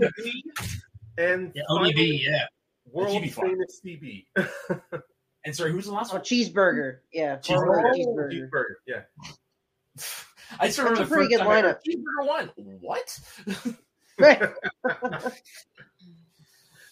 and 1.17 1.51
Yeah, 1.55 1.63
ODB, 1.69 2.21
yeah. 2.25 2.45
world 2.91 3.21
famous 3.31 3.81
CB. 3.85 4.25
And 5.45 5.53
sorry, 5.53 5.73
who's 5.73 5.87
the 5.87 5.91
last 5.91 6.11
Oh, 6.13 6.15
one? 6.15 6.23
cheeseburger, 6.23 6.99
yeah. 7.11 7.35
Cheeseburger. 7.39 7.83
Oh, 7.85 7.97
cheeseburger. 7.97 8.31
cheeseburger. 8.31 8.75
Yeah. 8.87 9.01
I 10.59 10.67
just 10.67 10.77
remember 10.79 10.99
That's 10.99 11.09
the 11.09 11.15
a 11.15 11.17
pretty 11.17 11.35
first 11.35 11.37
good 11.37 11.39
time 11.39 11.65
lineup. 11.65 11.79
Cheeseburger 11.85 12.27
one. 12.27 12.51
What? 12.79 13.19
Right. 14.17 14.41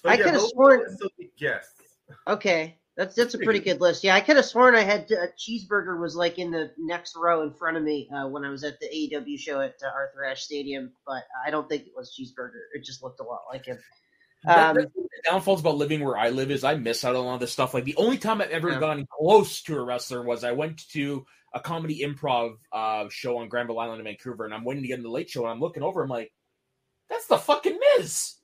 I 0.04 0.16
yeah, 0.16 0.24
could've 0.24 0.42
sworn- 0.42 0.80
were 0.80 0.98
the 1.18 1.30
guests. 1.38 1.82
Okay, 2.28 2.78
that's 2.98 3.16
that's 3.16 3.34
a 3.34 3.38
Pretty 3.40 3.60
good. 3.60 3.80
list. 3.82 4.04
Yeah, 4.04 4.16
I 4.16 4.22
could 4.22 4.36
have 4.36 4.46
sworn 4.46 4.76
I 4.76 4.82
had 4.82 5.12
uh, 5.12 5.28
cheeseburger 5.38 6.00
was 6.00 6.16
like 6.16 6.38
in 6.40 6.52
the 6.52 6.72
next 6.78 7.16
row 7.16 7.42
in 7.44 7.54
front 7.54 7.78
of 7.78 7.84
me 7.84 8.10
uh, 8.14 8.28
when 8.28 8.44
I 8.44 8.50
was 8.50 8.64
at 8.64 8.80
the 8.80 8.88
AEW 8.88 9.40
show 9.40 9.62
at 9.62 9.76
uh, 9.84 9.88
Arthur 9.88 10.26
Ashe 10.26 10.44
Stadium, 10.44 10.92
but 11.06 11.24
I 11.46 11.52
don't 11.52 11.68
think 11.70 11.84
it 11.84 11.94
was 11.96 12.14
cheeseburger. 12.20 12.60
It 12.74 12.84
just 12.84 13.02
looked 13.02 13.20
a 13.20 13.24
lot 13.24 13.42
like 13.52 13.66
him. 13.66 13.78
Um, 14.48 14.76
that's 14.76 14.76
one 14.76 14.84
of 14.86 14.94
the 14.94 15.30
downfalls 15.30 15.60
about 15.62 15.78
living 15.78 16.04
where 16.04 16.18
I 16.18 16.30
live 16.30 16.50
is 16.52 16.64
I 16.64 16.74
miss 16.76 17.06
out 17.06 17.16
on 17.16 17.24
a 17.24 17.28
lot 17.28 17.36
of 17.36 17.40
this 17.42 17.52
stuff. 17.52 17.74
Like 17.76 17.84
the 17.86 17.96
only 17.98 18.18
time 18.18 18.42
I've 18.42 18.50
ever 18.50 18.72
Yeah. 18.72 18.80
gone 18.80 19.06
close 19.20 19.62
to 19.64 19.78
a 19.78 19.84
wrestler 19.84 20.24
was 20.24 20.44
I 20.44 20.52
went 20.54 20.82
to 20.94 21.26
a 21.54 21.60
comedy 21.60 22.02
improv 22.04 22.56
uh, 22.74 23.06
show 23.10 23.38
on 23.38 23.50
Granville 23.50 23.78
Island 23.80 24.00
in 24.00 24.06
Vancouver, 24.06 24.46
and 24.46 24.54
I'm 24.54 24.64
waiting 24.64 24.82
to 24.84 24.88
get 24.88 24.98
in 24.98 25.04
the 25.04 25.10
late 25.10 25.30
show, 25.30 25.42
and 25.44 25.52
I'm 25.52 25.60
looking 25.60 25.84
over, 25.84 26.02
I'm 26.02 26.10
like, 26.10 26.32
that's 27.10 27.28
the 27.28 27.38
fucking 27.38 27.78
Miz. 27.98 28.36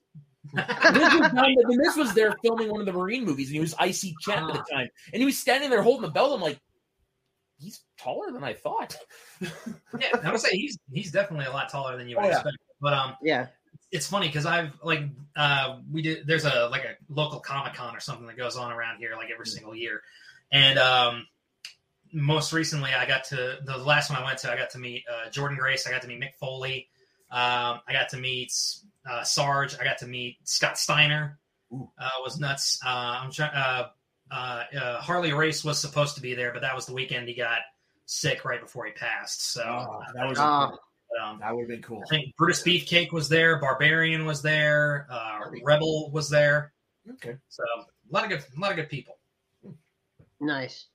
The 0.53 0.91
Miz 0.93 1.13
was, 1.19 1.31
down- 1.31 1.55
the 1.55 1.77
Miz 1.77 1.95
was 1.97 2.13
there 2.13 2.35
filming 2.43 2.69
one 2.69 2.79
of 2.79 2.85
the 2.85 2.93
Marine 2.93 3.25
movies, 3.25 3.47
and 3.47 3.55
he 3.55 3.59
was 3.59 3.73
IC 3.73 4.13
champ 4.21 4.49
at 4.49 4.65
the 4.65 4.73
time, 4.73 4.87
and 5.13 5.19
he 5.19 5.25
was 5.25 5.37
standing 5.37 5.69
there 5.69 5.81
holding 5.81 6.03
the 6.03 6.11
belt. 6.11 6.33
I'm 6.33 6.41
like, 6.41 6.59
he's 7.59 7.81
taller 7.97 8.31
than 8.31 8.43
I 8.43 8.53
thought. 8.53 8.95
yeah, 9.41 10.07
I 10.23 10.31
would 10.31 10.39
say 10.41 10.49
he's 10.51 10.77
he's 10.91 11.11
definitely 11.11 11.45
a 11.45 11.51
lot 11.51 11.69
taller 11.69 11.97
than 11.97 12.07
you 12.07 12.15
would 12.17 12.25
Oh, 12.25 12.27
yeah. 12.29 12.35
expect. 12.35 12.57
But 12.79 12.93
um, 12.93 13.15
yeah, 13.21 13.47
it's 13.91 14.07
funny 14.07 14.27
because 14.27 14.45
I've 14.45 14.71
like 14.83 15.01
uh 15.35 15.77
we 15.91 16.01
did 16.01 16.27
there's 16.27 16.45
a 16.45 16.67
like 16.69 16.83
a 16.85 16.95
local 17.11 17.39
comic 17.39 17.73
con 17.73 17.95
or 17.95 17.99
something 17.99 18.27
that 18.27 18.37
goes 18.37 18.57
on 18.57 18.71
around 18.71 18.97
here 18.99 19.13
like 19.15 19.29
every 19.31 19.47
single 19.47 19.75
year, 19.75 20.01
and 20.51 20.77
um 20.79 21.27
most 22.13 22.53
recently 22.53 22.91
I 22.93 23.05
got 23.05 23.25
to 23.25 23.57
the 23.65 23.77
last 23.77 24.09
one 24.09 24.19
I 24.19 24.23
went 24.23 24.37
to 24.39 24.51
I 24.51 24.55
got 24.55 24.69
to 24.71 24.77
meet 24.79 25.03
uh, 25.11 25.29
Jordan 25.29 25.57
Grace 25.57 25.85
I 25.85 25.91
got 25.91 26.01
to 26.03 26.07
meet 26.07 26.21
Mick 26.21 26.35
Foley, 26.39 26.87
um, 27.31 27.81
I 27.87 27.91
got 27.91 28.09
to 28.09 28.17
meet 28.17 28.53
uh, 29.09 29.23
Sarge 29.23 29.75
I 29.79 29.83
got 29.83 29.97
to 29.99 30.07
meet 30.07 30.37
Scott 30.43 30.77
Steiner, 30.77 31.39
Ooh. 31.73 31.89
uh, 31.99 32.09
was 32.23 32.39
nuts. 32.39 32.79
Uh, 32.85 32.89
I'm 33.23 33.31
trying. 33.31 33.53
Uh, 33.55 33.87
uh, 34.29 34.63
uh, 34.77 35.01
Harley 35.01 35.33
Race 35.33 35.63
was 35.63 35.79
supposed 35.79 36.15
to 36.15 36.21
be 36.21 36.33
there, 36.35 36.51
but 36.51 36.61
that 36.61 36.75
was 36.75 36.85
the 36.85 36.93
weekend 36.93 37.27
he 37.29 37.33
got 37.33 37.59
sick 38.05 38.43
right 38.43 38.59
before 38.61 38.85
he 38.85 38.91
passed. 38.91 39.51
So 39.53 39.63
Oh, 39.63 40.01
that 40.15 40.27
was. 40.27 40.37
Um, 40.37 40.77
That 41.39 41.55
would 41.55 41.61
have 41.61 41.69
been 41.69 41.81
cool. 41.81 42.03
I 42.05 42.09
think 42.09 42.35
Brutus 42.35 42.61
Beefcake 42.61 43.11
was 43.13 43.29
there, 43.29 43.59
Barbarian 43.59 44.25
was 44.25 44.41
there, 44.41 45.07
uh, 45.09 45.39
Rebel 45.63 46.11
was 46.11 46.29
there. 46.29 46.73
Okay. 47.13 47.37
So 47.47 47.63
a 47.63 48.13
lot 48.13 48.25
of 48.25 48.29
good, 48.29 48.43
a 48.55 48.59
lot 48.59 48.71
of 48.71 48.75
good 48.75 48.89
people. 48.89 49.17
Nice. 50.39 50.87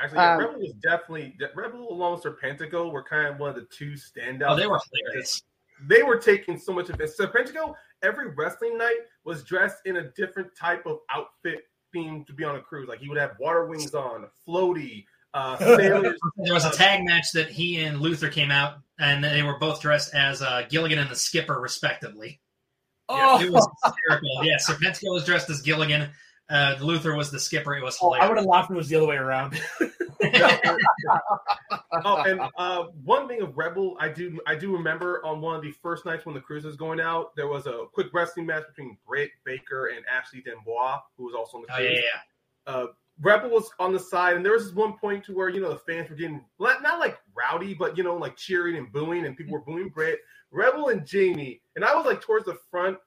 Actually, 0.00 0.18
yeah, 0.18 0.34
Um, 0.34 0.40
Rebel 0.40 0.60
was 0.60 0.72
definitely 0.82 1.36
Rebel 1.54 1.90
along 1.90 2.14
with 2.14 2.22
Serpentico 2.24 2.92
were 2.92 3.02
kind 3.02 3.26
of 3.28 3.38
one 3.38 3.50
of 3.50 3.56
the 3.56 3.66
two 3.70 3.92
standouts. 3.92 4.50
Oh, 4.50 4.56
they 4.56 4.66
were 4.66 4.80
hilarious. 5.02 5.42
They 5.86 6.02
were 6.02 6.16
taking 6.16 6.58
so 6.58 6.72
much 6.72 6.88
of 6.88 7.00
it. 7.00 7.10
So 7.10 7.26
Serpentico 7.26 7.74
every 8.04 8.30
wrestling 8.30 8.78
night 8.78 8.98
was 9.24 9.42
dressed 9.42 9.78
in 9.86 9.96
a 9.96 10.10
different 10.12 10.54
type 10.56 10.86
of 10.86 10.98
outfit 11.10 11.64
themed 11.94 12.26
to 12.26 12.32
be 12.32 12.44
on 12.44 12.56
a 12.56 12.60
cruise. 12.60 12.88
Like 12.88 13.00
he 13.00 13.08
would 13.08 13.18
have 13.18 13.32
water 13.40 13.66
wings 13.66 13.94
on, 13.94 14.26
floaty, 14.46 15.06
uh, 15.32 15.56
sailors. 15.76 16.18
There 16.36 16.54
was 16.54 16.64
a 16.64 16.70
tag 16.70 17.04
match 17.04 17.32
that 17.32 17.48
he 17.48 17.82
and 17.82 18.00
Luther 18.00 18.28
came 18.28 18.50
out, 18.50 18.78
and 18.98 19.24
they 19.24 19.42
were 19.42 19.58
both 19.58 19.80
dressed 19.80 20.14
as 20.14 20.42
uh, 20.42 20.66
Gilligan 20.68 20.98
and 20.98 21.10
the 21.10 21.16
Skipper, 21.16 21.60
respectively. 21.60 22.40
Oh, 23.08 23.40
It 23.40 23.50
was 23.50 23.68
hysterical. 23.84 24.44
Yeah, 24.44 24.56
Serpentico 24.56 25.12
was 25.12 25.24
dressed 25.24 25.50
as 25.50 25.60
Gilligan. 25.60 26.10
Uh, 26.50 26.76
Luther 26.80 27.14
was 27.14 27.30
the 27.30 27.40
Skipper. 27.40 27.74
It 27.74 27.82
was 27.82 27.96
Oh, 28.02 28.12
I 28.12 28.28
would 28.28 28.36
have 28.36 28.46
laughed 28.46 28.70
if 28.70 28.74
it 28.74 28.78
was 28.78 28.88
the 28.88 28.96
other 28.96 29.06
way 29.06 29.16
around. 29.16 29.58
oh, 32.04 32.22
and 32.26 32.40
uh, 32.56 32.84
one 33.04 33.28
thing 33.28 33.40
of 33.42 33.56
Rebel, 33.56 33.96
I 33.98 34.08
do 34.08 34.38
I 34.46 34.54
do 34.54 34.72
remember 34.72 35.24
on 35.24 35.40
one 35.40 35.56
of 35.56 35.62
the 35.62 35.70
first 35.70 36.04
nights 36.04 36.26
when 36.26 36.34
the 36.34 36.40
cruise 36.40 36.64
was 36.64 36.76
going 36.76 37.00
out, 37.00 37.34
there 37.36 37.48
was 37.48 37.66
a 37.66 37.84
quick 37.92 38.08
wrestling 38.12 38.46
match 38.46 38.64
between 38.68 38.96
Britt 39.06 39.30
Baker 39.44 39.86
and 39.86 40.04
Ashley 40.06 40.40
D'Amboise, 40.42 41.00
who 41.16 41.24
was 41.24 41.34
also 41.34 41.58
on 41.58 41.64
the 41.66 41.72
Oh 41.72 41.76
cruise. 41.76 41.90
yeah, 41.94 42.00
yeah. 42.66 42.72
uh, 42.72 42.86
Rebel 43.20 43.50
was 43.50 43.70
on 43.78 43.92
the 43.92 43.98
side, 44.00 44.36
and 44.36 44.44
there 44.44 44.52
was 44.52 44.64
this 44.66 44.74
one 44.74 44.94
point 44.98 45.24
to 45.24 45.34
where 45.34 45.48
you 45.48 45.60
know 45.60 45.70
the 45.70 45.78
fans 45.78 46.10
were 46.10 46.16
getting 46.16 46.44
not, 46.58 46.82
not 46.82 46.98
like 47.00 47.18
rowdy, 47.34 47.72
but 47.74 47.96
you 47.96 48.02
know 48.04 48.16
like 48.16 48.36
cheering 48.36 48.76
and 48.76 48.92
booing, 48.92 49.24
and 49.26 49.36
people 49.36 49.52
were 49.52 49.60
booing 49.60 49.88
Britt, 49.88 50.18
Rebel, 50.50 50.88
and 50.88 51.06
Jamie, 51.06 51.60
and 51.76 51.84
I 51.84 51.94
was 51.94 52.04
like 52.06 52.20
towards 52.20 52.44
the 52.46 52.58
front 52.70 52.98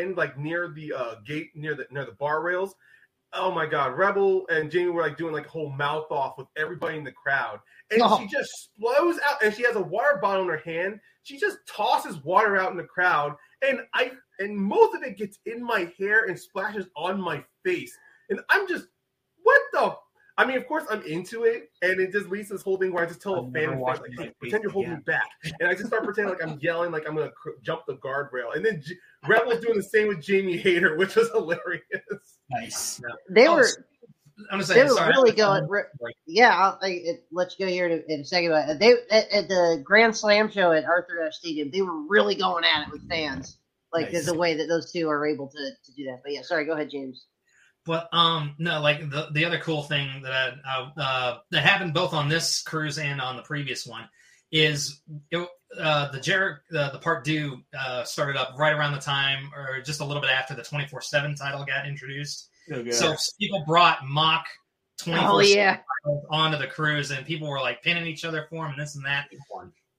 end, 0.00 0.16
like 0.16 0.38
near 0.38 0.68
the 0.68 0.92
uh, 0.92 1.14
gate, 1.26 1.50
near 1.54 1.74
the 1.74 1.86
near 1.90 2.04
the 2.04 2.12
bar 2.12 2.42
rails. 2.42 2.74
Oh 3.34 3.50
my 3.50 3.64
God, 3.64 3.96
Rebel 3.96 4.44
and 4.50 4.70
Jamie 4.70 4.90
were 4.90 5.02
like 5.02 5.16
doing 5.16 5.32
like 5.32 5.46
a 5.46 5.50
whole 5.50 5.70
mouth 5.70 6.10
off 6.10 6.36
with 6.36 6.48
everybody 6.56 6.98
in 6.98 7.04
the 7.04 7.12
crowd, 7.12 7.60
and 7.90 8.02
Oh. 8.02 8.18
she 8.18 8.26
just 8.26 8.70
blows 8.78 9.18
out, 9.26 9.42
and 9.42 9.54
she 9.54 9.62
has 9.62 9.76
a 9.76 9.80
water 9.82 10.18
bottle 10.20 10.42
in 10.42 10.48
her 10.50 10.58
hand. 10.58 11.00
She 11.22 11.38
just 11.38 11.58
tosses 11.66 12.22
water 12.24 12.56
out 12.58 12.70
in 12.72 12.76
the 12.76 12.84
crowd, 12.84 13.34
and 13.66 13.80
I 13.94 14.12
and 14.38 14.56
most 14.56 14.94
of 14.94 15.02
it 15.02 15.16
gets 15.16 15.38
in 15.46 15.62
my 15.64 15.90
hair 15.98 16.24
and 16.26 16.38
splashes 16.38 16.86
on 16.96 17.20
my 17.20 17.42
face, 17.64 17.96
and 18.28 18.40
I'm 18.50 18.68
just 18.68 18.86
what 19.42 19.60
the? 19.72 19.94
I 20.38 20.46
mean, 20.46 20.56
of 20.56 20.66
course, 20.66 20.84
I'm 20.90 21.02
into 21.02 21.44
it, 21.44 21.70
and 21.82 22.00
it 22.00 22.10
just 22.12 22.28
leads 22.28 22.48
to 22.48 22.54
this 22.54 22.62
whole 22.62 22.78
thing 22.78 22.92
where 22.92 23.04
I 23.04 23.06
just 23.06 23.20
tell 23.20 23.34
I'll 23.36 23.44
a 23.44 23.50
never 23.50 23.72
fan, 23.72 23.80
like, 23.80 24.00
hey, 24.18 24.32
pretend 24.40 24.62
you're 24.62 24.72
holding 24.72 24.92
again. 24.92 25.04
me 25.06 25.12
back, 25.12 25.28
and 25.60 25.68
I 25.68 25.74
just 25.74 25.86
start 25.88 26.04
pretending 26.04 26.32
like 26.34 26.42
I'm 26.42 26.58
yelling, 26.60 26.90
like 26.90 27.06
I'm 27.06 27.14
gonna 27.14 27.30
cr- 27.30 27.50
jump 27.62 27.82
the 27.86 27.94
guardrail, 27.96 28.54
and 28.56 28.64
then 28.64 28.80
J- 28.82 28.94
Rebel's 29.26 29.60
doing 29.60 29.76
the 29.76 29.82
same 29.82 30.08
with 30.08 30.22
Jamie 30.22 30.56
Hayter, 30.56 30.96
which 30.96 31.16
was 31.16 31.28
hilarious. 31.30 31.82
nice. 32.50 33.00
They 33.30 33.46
Oh, 33.46 33.56
were 33.56 33.68
I'm 34.50 34.58
gonna 34.58 34.64
say 34.64 34.74
they 34.74 34.82
were 34.84 34.88
sorry. 34.90 35.12
really 35.12 35.32
going. 35.32 35.68
re- 35.68 35.82
Yeah, 36.26 36.56
I'll 36.56 36.78
I, 36.82 36.88
it, 37.04 37.24
let 37.30 37.52
you 37.58 37.66
go 37.66 37.70
here 37.70 37.86
in 37.86 37.92
a, 38.08 38.14
in 38.14 38.20
a 38.20 38.24
second. 38.24 38.50
But 38.50 38.78
they 38.78 38.92
at, 39.10 39.30
at 39.30 39.48
the 39.48 39.80
Grand 39.84 40.16
Slam 40.16 40.50
show 40.50 40.72
at 40.72 40.84
Arthur 40.84 41.22
Ashe 41.22 41.36
Stadium, 41.36 41.70
they 41.70 41.82
were 41.82 42.06
really 42.08 42.34
going 42.34 42.64
at 42.64 42.86
it 42.88 42.92
with 42.92 43.06
fans, 43.08 43.58
like 43.92 44.12
Nice. 44.12 44.24
the 44.26 44.34
way 44.34 44.54
that 44.54 44.66
those 44.66 44.90
two 44.90 45.08
are 45.10 45.26
able 45.26 45.48
to, 45.48 45.58
to 45.58 45.92
do 45.94 46.04
that. 46.06 46.20
But 46.24 46.32
yeah, 46.32 46.42
sorry, 46.42 46.64
go 46.64 46.72
ahead, 46.72 46.88
James. 46.90 47.26
But 47.84 48.08
um, 48.12 48.54
no, 48.58 48.80
like 48.80 49.10
the 49.10 49.28
the 49.32 49.44
other 49.44 49.58
cool 49.58 49.82
thing 49.82 50.22
that 50.22 50.32
I, 50.32 50.52
I, 50.64 51.00
uh, 51.00 51.38
that 51.50 51.64
happened 51.64 51.94
both 51.94 52.12
on 52.12 52.28
this 52.28 52.62
cruise 52.62 52.98
and 52.98 53.20
on 53.20 53.36
the 53.36 53.42
previous 53.42 53.86
one 53.86 54.08
is 54.52 55.00
it, 55.30 55.48
uh, 55.80 56.10
the 56.12 56.20
Jer- 56.20 56.62
uh, 56.76 56.90
the 56.90 56.98
Part 56.98 57.24
Deux 57.24 57.58
uh, 57.76 58.04
started 58.04 58.36
up 58.36 58.54
right 58.56 58.72
around 58.72 58.92
the 58.92 59.00
time 59.00 59.50
or 59.56 59.80
just 59.80 60.00
a 60.00 60.04
little 60.04 60.20
bit 60.20 60.30
after 60.30 60.54
the 60.54 60.62
twenty 60.62 60.86
four 60.86 61.00
seven 61.00 61.34
title 61.34 61.64
got 61.64 61.88
introduced. 61.88 62.50
So 62.92 63.16
people 63.40 63.64
brought 63.66 64.06
mock 64.06 64.46
twenty 64.98 65.20
Oh 65.24 65.30
four 65.30 65.42
yeah, 65.42 65.78
onto 66.30 66.58
the 66.58 66.68
cruise, 66.68 67.10
and 67.10 67.26
people 67.26 67.48
were 67.48 67.60
like 67.60 67.82
pinning 67.82 68.06
each 68.06 68.24
other 68.24 68.46
for 68.48 68.64
them 68.64 68.72
and 68.72 68.80
this 68.80 68.94
and 68.94 69.04
that. 69.06 69.28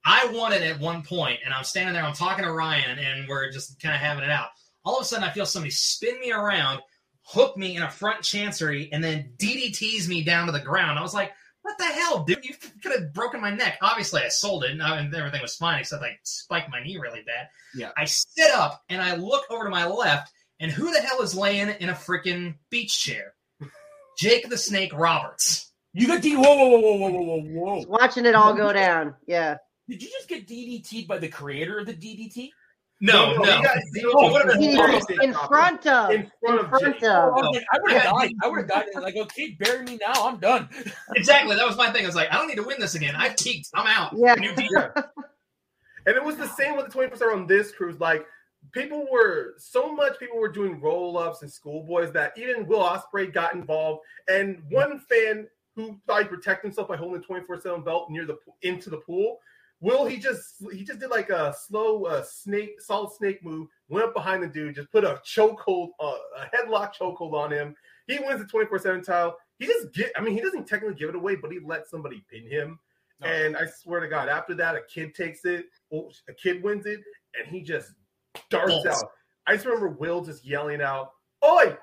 I 0.06 0.30
won 0.34 0.54
it 0.54 0.62
at 0.62 0.80
one 0.80 1.02
point, 1.02 1.40
and 1.46 1.54
I'm 1.54 1.64
standing 1.64 1.94
there, 1.94 2.04
I'm 2.04 2.14
talking 2.14 2.46
to 2.46 2.52
Ryan, 2.52 3.00
and 3.00 3.28
we're 3.28 3.52
just 3.52 3.82
kind 3.82 3.96
of 3.96 4.02
having 4.02 4.24
it 4.24 4.30
out. 4.30 4.50
All 4.86 4.98
of 4.98 5.04
a 5.04 5.06
sudden, 5.06 5.24
I 5.24 5.32
feel 5.32 5.46
somebody 5.46 5.72
spin 5.72 6.20
me 6.20 6.32
around, 6.34 6.82
hook 7.24 7.58
me 7.58 7.76
in 7.76 7.84
a 7.84 7.90
front 7.90 8.22
chancery, 8.24 8.90
and 8.92 9.04
then 9.04 9.34
DDTs 9.38 10.08
me 10.08 10.24
down 10.24 10.46
to 10.48 10.52
the 10.52 10.60
ground. 10.60 11.00
I 11.00 11.02
was 11.02 11.14
like, 11.14 11.32
what 11.62 11.78
the 11.78 11.86
hell, 11.86 12.24
dude? 12.26 12.44
You 12.44 12.54
could 12.82 12.92
have 12.92 13.14
broken 13.14 13.40
my 13.40 13.50
neck. 13.50 13.78
Obviously, 13.82 14.22
I 14.22 14.28
sold 14.28 14.66
it, 14.66 14.72
and 14.72 14.84
I- 14.84 15.00
and 15.00 15.14
everything 15.16 15.42
was 15.42 15.56
fine, 15.56 15.80
except 15.80 16.04
I 16.04 16.18
spiked 16.24 16.70
my 16.70 16.84
knee 16.84 16.98
really 16.98 17.22
bad. 17.26 17.48
Yeah. 17.74 17.92
I 17.98 18.04
sit 18.06 18.52
up, 18.52 18.84
and 18.90 19.02
I 19.02 19.16
look 19.16 19.46
over 19.50 19.64
to 19.64 19.70
my 19.70 19.86
left, 19.88 20.32
and 20.60 20.70
who 20.72 20.92
the 20.92 21.00
hell 21.02 21.22
is 21.22 21.34
laying 21.36 21.70
in 21.70 21.90
a 21.90 21.94
freaking 21.94 22.56
beach 22.70 23.02
chair? 23.02 23.34
Jake 24.18 24.50
the 24.50 24.58
Snake 24.58 24.94
Roberts. 24.94 25.72
You 25.94 26.08
got 26.08 26.22
D. 26.22 26.36
Whoa, 26.36 26.42
whoa, 26.44 26.68
whoa, 26.68 26.80
whoa, 26.80 27.10
whoa, 27.10 27.22
whoa, 27.22 27.42
whoa! 27.44 27.86
watching 27.88 28.26
it 28.26 28.36
all 28.36 28.54
go 28.54 28.74
down. 28.74 29.16
Yeah, 29.28 29.58
Did 29.88 30.02
you 30.02 30.10
just 30.10 30.28
get 30.28 30.48
DDT'd 30.48 31.08
by 31.08 31.18
the 31.20 31.28
creator 31.30 31.80
of 31.80 31.86
the 31.86 31.94
DDT? 31.94 32.50
No, 33.06 33.36
no. 33.36 33.44
he 33.44 34.02
got- 34.02 34.32
what 34.32 34.46
about- 34.46 34.58
He 34.62 34.78
was 34.78 35.06
in 35.22 35.34
front 35.34 35.86
of, 35.88 36.12
In 36.12 36.32
front 36.40 36.60
of 36.62 36.70
front 36.70 37.04
I 37.04 37.08
of. 37.18 37.36
like, 37.36 37.64
I 37.74 37.80
would 37.82 37.92
have 37.92 38.04
died. 38.04 38.34
I 38.42 38.48
would 38.48 38.58
have 38.60 38.68
died. 38.70 38.86
Like, 38.96 39.18
okay, 39.18 39.58
bury 39.60 39.84
me 39.84 40.00
now. 40.02 40.14
I'm 40.26 40.38
done. 40.38 40.70
Exactly. 41.16 41.56
That 41.58 41.68
was 41.68 41.76
my 41.76 41.92
thing. 41.92 42.04
I 42.04 42.08
was 42.08 42.16
like, 42.16 42.32
I 42.32 42.38
don't 42.38 42.48
need 42.48 42.56
to 42.56 42.64
win 42.64 42.80
this 42.80 42.96
again. 42.96 43.14
I've 43.18 43.36
peaked. 43.36 43.70
I'm 43.76 43.88
out. 43.88 44.14
Yeah. 44.18 44.36
New 44.36 44.56
deal. 44.56 44.94
And 46.06 46.18
it 46.18 46.24
was 46.24 46.36
the 46.36 46.48
same 46.50 46.76
with 46.76 46.92
the 46.92 46.92
20% 46.92 47.34
on 47.34 47.48
this 47.48 47.72
cruise. 47.72 47.98
Like 48.00 48.26
people 48.74 49.06
were 49.10 49.54
so 49.58 49.94
much 49.94 50.20
people 50.20 50.38
were 50.38 50.52
doing 50.52 50.82
roll-ups 50.82 51.42
and 51.44 51.52
schoolboys 51.52 52.12
that 52.12 52.38
even 52.38 52.68
Will 52.68 52.82
Ospreay 52.82 53.34
got 53.34 53.54
involved. 53.56 54.02
And 54.28 54.64
one 54.70 55.00
fan 55.00 55.48
who 55.78 55.98
thought 56.06 56.24
he 56.24 56.28
protect 56.28 56.62
himself 56.64 56.90
by 56.90 56.98
holding 56.98 57.22
the 57.22 57.28
24-7 57.28 57.86
belt 57.86 58.10
near 58.10 58.26
the 58.26 58.38
into 58.64 58.90
the 58.90 58.98
pool. 58.98 59.38
Will 59.84 60.06
he 60.06 60.16
just 60.16 60.64
he 60.72 60.86
just 60.86 61.00
did 61.00 61.10
like 61.10 61.30
a 61.30 61.54
slow 61.54 62.06
uh, 62.06 62.24
snake 62.24 62.80
solid 62.80 63.12
snake 63.12 63.44
move, 63.44 63.68
went 63.90 64.06
up 64.06 64.14
behind 64.14 64.42
the 64.42 64.48
dude, 64.48 64.76
just 64.76 64.90
put 64.94 65.04
a 65.04 65.22
chokehold, 65.26 65.90
uh, 66.00 66.16
a 66.38 66.56
headlock 66.56 66.94
chokehold 66.96 67.34
on 67.34 67.52
him. 67.52 67.76
He 68.08 68.18
wins 68.18 68.40
the 68.40 68.46
24-7 68.46 69.06
title. 69.06 69.36
He 69.60 69.66
just 69.66 69.94
get 69.94 70.14
I 70.16 70.22
mean 70.22 70.36
he 70.36 70.40
doesn't 70.40 70.68
technically 70.68 70.96
give 70.96 71.10
it 71.10 71.16
away, 71.16 71.36
but 71.36 71.52
he 71.52 71.60
let 71.60 71.86
somebody 71.86 72.24
pin 72.32 72.50
him. 72.50 72.80
And 73.24 73.58
I 73.58 73.66
swear 73.66 74.00
to 74.00 74.08
God, 74.08 74.30
after 74.30 74.54
that, 74.56 74.76
a 74.76 74.82
kid 74.90 75.14
takes 75.16 75.44
it, 75.44 75.66
oh, 75.94 76.10
a 76.30 76.34
kid 76.34 76.64
wins 76.64 76.86
it, 76.86 77.02
and 77.38 77.46
he 77.46 77.62
just 77.62 77.92
darts 78.50 78.72
Bolts. 78.72 78.88
out. 78.88 79.12
I 79.48 79.54
just 79.54 79.66
remember 79.66 79.90
Will 79.90 80.24
just 80.24 80.46
yelling 80.46 80.82
out, 80.82 81.12
Oi, 81.46 81.76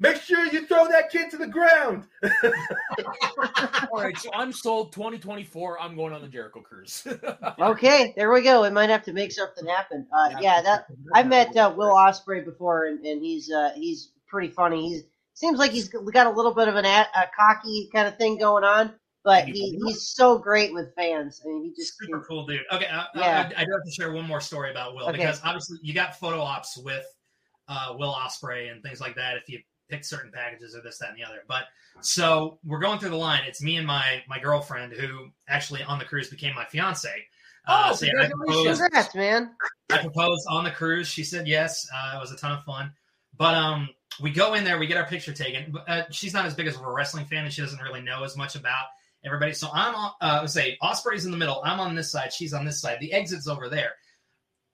make 0.00 0.16
sure 0.16 0.46
you 0.46 0.66
throw 0.66 0.88
that 0.88 1.10
kid 1.10 1.30
to 1.30 1.36
the 1.36 1.46
ground. 1.46 2.04
All 3.92 4.02
right, 4.02 4.16
so 4.16 4.30
I'm 4.34 4.52
sold. 4.52 4.92
2024. 4.92 5.80
I'm 5.80 5.96
going 5.96 6.12
on 6.12 6.22
the 6.22 6.28
Jericho 6.28 6.60
cruise. 6.60 7.06
Okay, 7.60 8.12
there 8.16 8.32
we 8.32 8.42
go. 8.42 8.62
We 8.62 8.70
might 8.70 8.88
have 8.90 9.02
to 9.04 9.12
make 9.12 9.32
something 9.32 9.66
happen. 9.66 10.06
Uh, 10.12 10.30
yeah, 10.40 10.60
that 10.62 10.86
I 11.14 11.22
met 11.22 11.56
uh, 11.56 11.72
Will 11.76 11.94
Ospreay 11.94 12.44
before, 12.44 12.86
and, 12.86 13.04
and 13.04 13.22
he's 13.22 13.50
uh, 13.50 13.72
he's 13.74 14.12
pretty 14.26 14.48
funny. 14.48 14.88
He 14.88 15.02
seems 15.34 15.58
like 15.58 15.72
he's 15.72 15.88
got 15.88 16.26
a 16.26 16.30
little 16.30 16.54
bit 16.54 16.68
of 16.68 16.76
an 16.76 16.84
a, 16.84 17.06
a 17.16 17.24
cocky 17.36 17.88
kind 17.92 18.06
of 18.06 18.16
thing 18.16 18.38
going 18.38 18.64
on, 18.64 18.94
but 19.24 19.44
he, 19.44 19.78
he's 19.84 20.08
so 20.08 20.38
great 20.38 20.72
with 20.72 20.94
fans. 20.94 21.40
I 21.44 21.48
mean, 21.48 21.64
he 21.64 21.70
just 21.74 21.98
Super 21.98 22.20
cool 22.20 22.46
dude. 22.46 22.60
Okay, 22.72 22.86
I, 22.86 23.06
Yeah. 23.14 23.50
I, 23.56 23.60
I 23.62 23.64
do 23.64 23.72
have 23.72 23.84
to 23.84 23.90
share 23.90 24.12
one 24.12 24.26
more 24.26 24.40
story 24.40 24.70
about 24.70 24.94
Will 24.94 25.08
Okay. 25.08 25.18
because 25.18 25.40
obviously 25.44 25.78
you 25.82 25.94
got 25.94 26.18
photo 26.18 26.40
ops 26.40 26.76
with 26.78 27.04
uh, 27.68 27.94
Will 27.98 28.12
Ospreay 28.12 28.70
and 28.70 28.82
things 28.82 29.00
like 29.00 29.14
that 29.16 29.36
if 29.36 29.48
you 29.48 29.60
pick 29.88 30.04
certain 30.04 30.30
packages 30.32 30.74
or 30.76 30.82
this, 30.82 30.98
that, 30.98 31.10
and 31.10 31.18
the 31.18 31.24
other. 31.24 31.42
But 31.48 31.64
so 32.00 32.58
we're 32.64 32.78
going 32.78 32.98
through 32.98 33.10
the 33.10 33.16
line. 33.16 33.42
It's 33.46 33.62
me 33.62 33.76
and 33.76 33.86
my 33.86 34.22
my 34.28 34.38
girlfriend 34.38 34.92
who 34.92 35.28
actually 35.48 35.82
on 35.82 35.98
the 35.98 36.04
cruise 36.04 36.28
became 36.28 36.54
my 36.54 36.64
fiance. 36.64 37.08
Uh, 37.66 37.88
Oh, 37.90 37.94
so 37.94 38.06
yeah, 38.06 38.12
I 38.22 38.28
proposed, 38.28 38.80
congrats, 38.80 39.14
man. 39.14 39.50
I 39.90 39.98
proposed 39.98 40.46
on 40.48 40.64
the 40.64 40.70
cruise. 40.70 41.08
She 41.08 41.22
said 41.22 41.46
yes. 41.46 41.86
Uh, 41.94 42.16
it 42.16 42.20
was 42.20 42.32
a 42.32 42.36
ton 42.36 42.52
of 42.52 42.64
fun. 42.64 42.92
But 43.36 43.54
um, 43.54 43.90
we 44.20 44.30
go 44.30 44.54
in 44.54 44.64
there, 44.64 44.78
we 44.78 44.86
get 44.86 44.96
our 44.96 45.06
picture 45.06 45.32
taken. 45.32 45.72
But, 45.72 45.88
Uh, 45.88 46.02
she's 46.10 46.32
not 46.32 46.46
as 46.46 46.54
big 46.54 46.66
as 46.66 46.76
of 46.76 46.82
a 46.82 46.90
wrestling 46.90 47.26
fan, 47.26 47.44
and 47.44 47.52
she 47.52 47.60
doesn't 47.60 47.80
really 47.82 48.00
know 48.00 48.24
as 48.24 48.36
much 48.36 48.54
about 48.56 48.86
everybody. 49.24 49.52
So 49.52 49.68
I'm 49.72 49.94
on. 49.94 50.12
Uh, 50.20 50.46
say 50.46 50.78
Ospreay's 50.82 51.24
in 51.24 51.30
the 51.30 51.36
middle. 51.36 51.60
I'm 51.64 51.78
on 51.78 51.94
this 51.94 52.10
side. 52.10 52.32
She's 52.32 52.54
on 52.54 52.64
this 52.64 52.80
side. 52.80 52.98
The 53.00 53.12
exit's 53.12 53.46
over 53.46 53.68
there. 53.68 53.92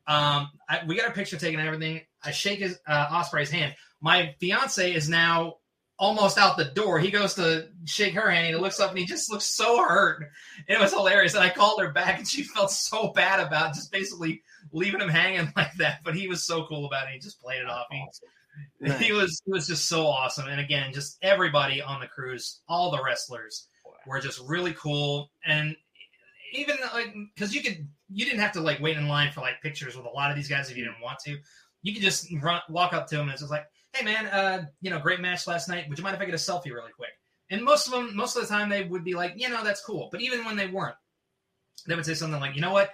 Um, 0.06 0.50
I, 0.68 0.80
we 0.86 0.96
got 0.96 1.06
our 1.06 1.12
picture 1.12 1.36
taken 1.38 1.60
and 1.60 1.68
everything. 1.68 2.02
I 2.22 2.30
shake 2.30 2.60
his 2.60 2.78
uh, 2.86 3.06
Ospreay's 3.06 3.50
hand. 3.50 3.74
My 4.00 4.34
fiance 4.40 4.92
is 4.92 5.08
now 5.08 5.56
almost 5.98 6.38
out 6.38 6.56
the 6.56 6.64
door. 6.64 6.98
He 6.98 7.10
goes 7.10 7.34
to 7.34 7.68
shake 7.84 8.14
her 8.14 8.28
hand. 8.30 8.46
And 8.46 8.56
he 8.56 8.60
looks 8.60 8.80
up 8.80 8.90
and 8.90 8.98
he 8.98 9.06
just 9.06 9.30
looks 9.30 9.44
so 9.44 9.82
hurt. 9.82 10.24
It 10.68 10.78
was 10.80 10.92
hilarious. 10.92 11.34
And 11.34 11.44
I 11.44 11.50
called 11.50 11.80
her 11.80 11.92
back 11.92 12.18
and 12.18 12.28
she 12.28 12.42
felt 12.42 12.70
so 12.70 13.12
bad 13.12 13.40
about 13.40 13.74
just 13.74 13.92
basically 13.92 14.42
leaving 14.72 15.00
him 15.00 15.08
hanging 15.08 15.52
like 15.56 15.72
that. 15.78 16.00
But 16.04 16.16
he 16.16 16.28
was 16.28 16.44
so 16.44 16.66
cool 16.66 16.86
about 16.86 17.08
it. 17.08 17.14
He 17.14 17.18
just 17.20 17.40
played 17.40 17.60
it 17.62 17.68
off. 17.68 17.86
He, 17.90 18.04
Nice. 18.80 19.00
he 19.00 19.10
was 19.12 19.42
he 19.44 19.50
was 19.52 19.66
just 19.66 19.88
so 19.88 20.06
awesome. 20.06 20.46
And 20.46 20.60
again, 20.60 20.92
just 20.92 21.18
everybody 21.22 21.82
on 21.82 22.00
the 22.00 22.06
cruise, 22.06 22.60
all 22.68 22.92
the 22.92 23.02
wrestlers 23.02 23.66
were 24.06 24.20
just 24.20 24.40
really 24.46 24.74
cool. 24.74 25.30
And 25.44 25.76
even 26.52 26.76
like 26.92 27.12
because 27.34 27.54
you 27.54 27.62
could 27.62 27.88
you 28.14 28.24
didn't 28.24 28.40
have 28.40 28.52
to 28.52 28.60
like 28.60 28.80
wait 28.80 28.96
in 28.96 29.08
line 29.08 29.32
for 29.32 29.40
like 29.40 29.60
pictures 29.60 29.96
with 29.96 30.06
a 30.06 30.10
lot 30.10 30.30
of 30.30 30.36
these 30.36 30.48
guys 30.48 30.70
if 30.70 30.76
you 30.76 30.84
didn't 30.84 31.02
want 31.02 31.18
to. 31.26 31.36
You 31.82 31.92
could 31.92 32.02
just 32.02 32.32
run, 32.40 32.60
walk 32.68 32.92
up 32.92 33.08
to 33.08 33.16
them 33.16 33.22
and 33.22 33.32
it's 33.32 33.42
just 33.42 33.50
like, 33.50 33.66
hey 33.92 34.04
man, 34.04 34.26
uh, 34.26 34.66
you 34.80 34.90
know, 34.90 35.00
great 35.00 35.20
match 35.20 35.46
last 35.46 35.68
night. 35.68 35.88
Would 35.88 35.98
you 35.98 36.04
mind 36.04 36.16
if 36.16 36.22
I 36.22 36.24
get 36.24 36.34
a 36.34 36.38
selfie 36.38 36.72
really 36.72 36.92
quick? 36.92 37.10
And 37.50 37.62
most 37.62 37.86
of 37.86 37.92
them, 37.92 38.16
most 38.16 38.36
of 38.36 38.42
the 38.42 38.48
time, 38.48 38.68
they 38.68 38.84
would 38.84 39.04
be 39.04 39.14
like, 39.14 39.34
you 39.36 39.48
know, 39.48 39.62
that's 39.62 39.84
cool. 39.84 40.08
But 40.10 40.20
even 40.20 40.44
when 40.44 40.56
they 40.56 40.66
weren't, 40.66 40.96
they 41.86 41.94
would 41.94 42.06
say 42.06 42.14
something 42.14 42.40
like, 42.40 42.54
you 42.54 42.62
know 42.62 42.72
what, 42.72 42.90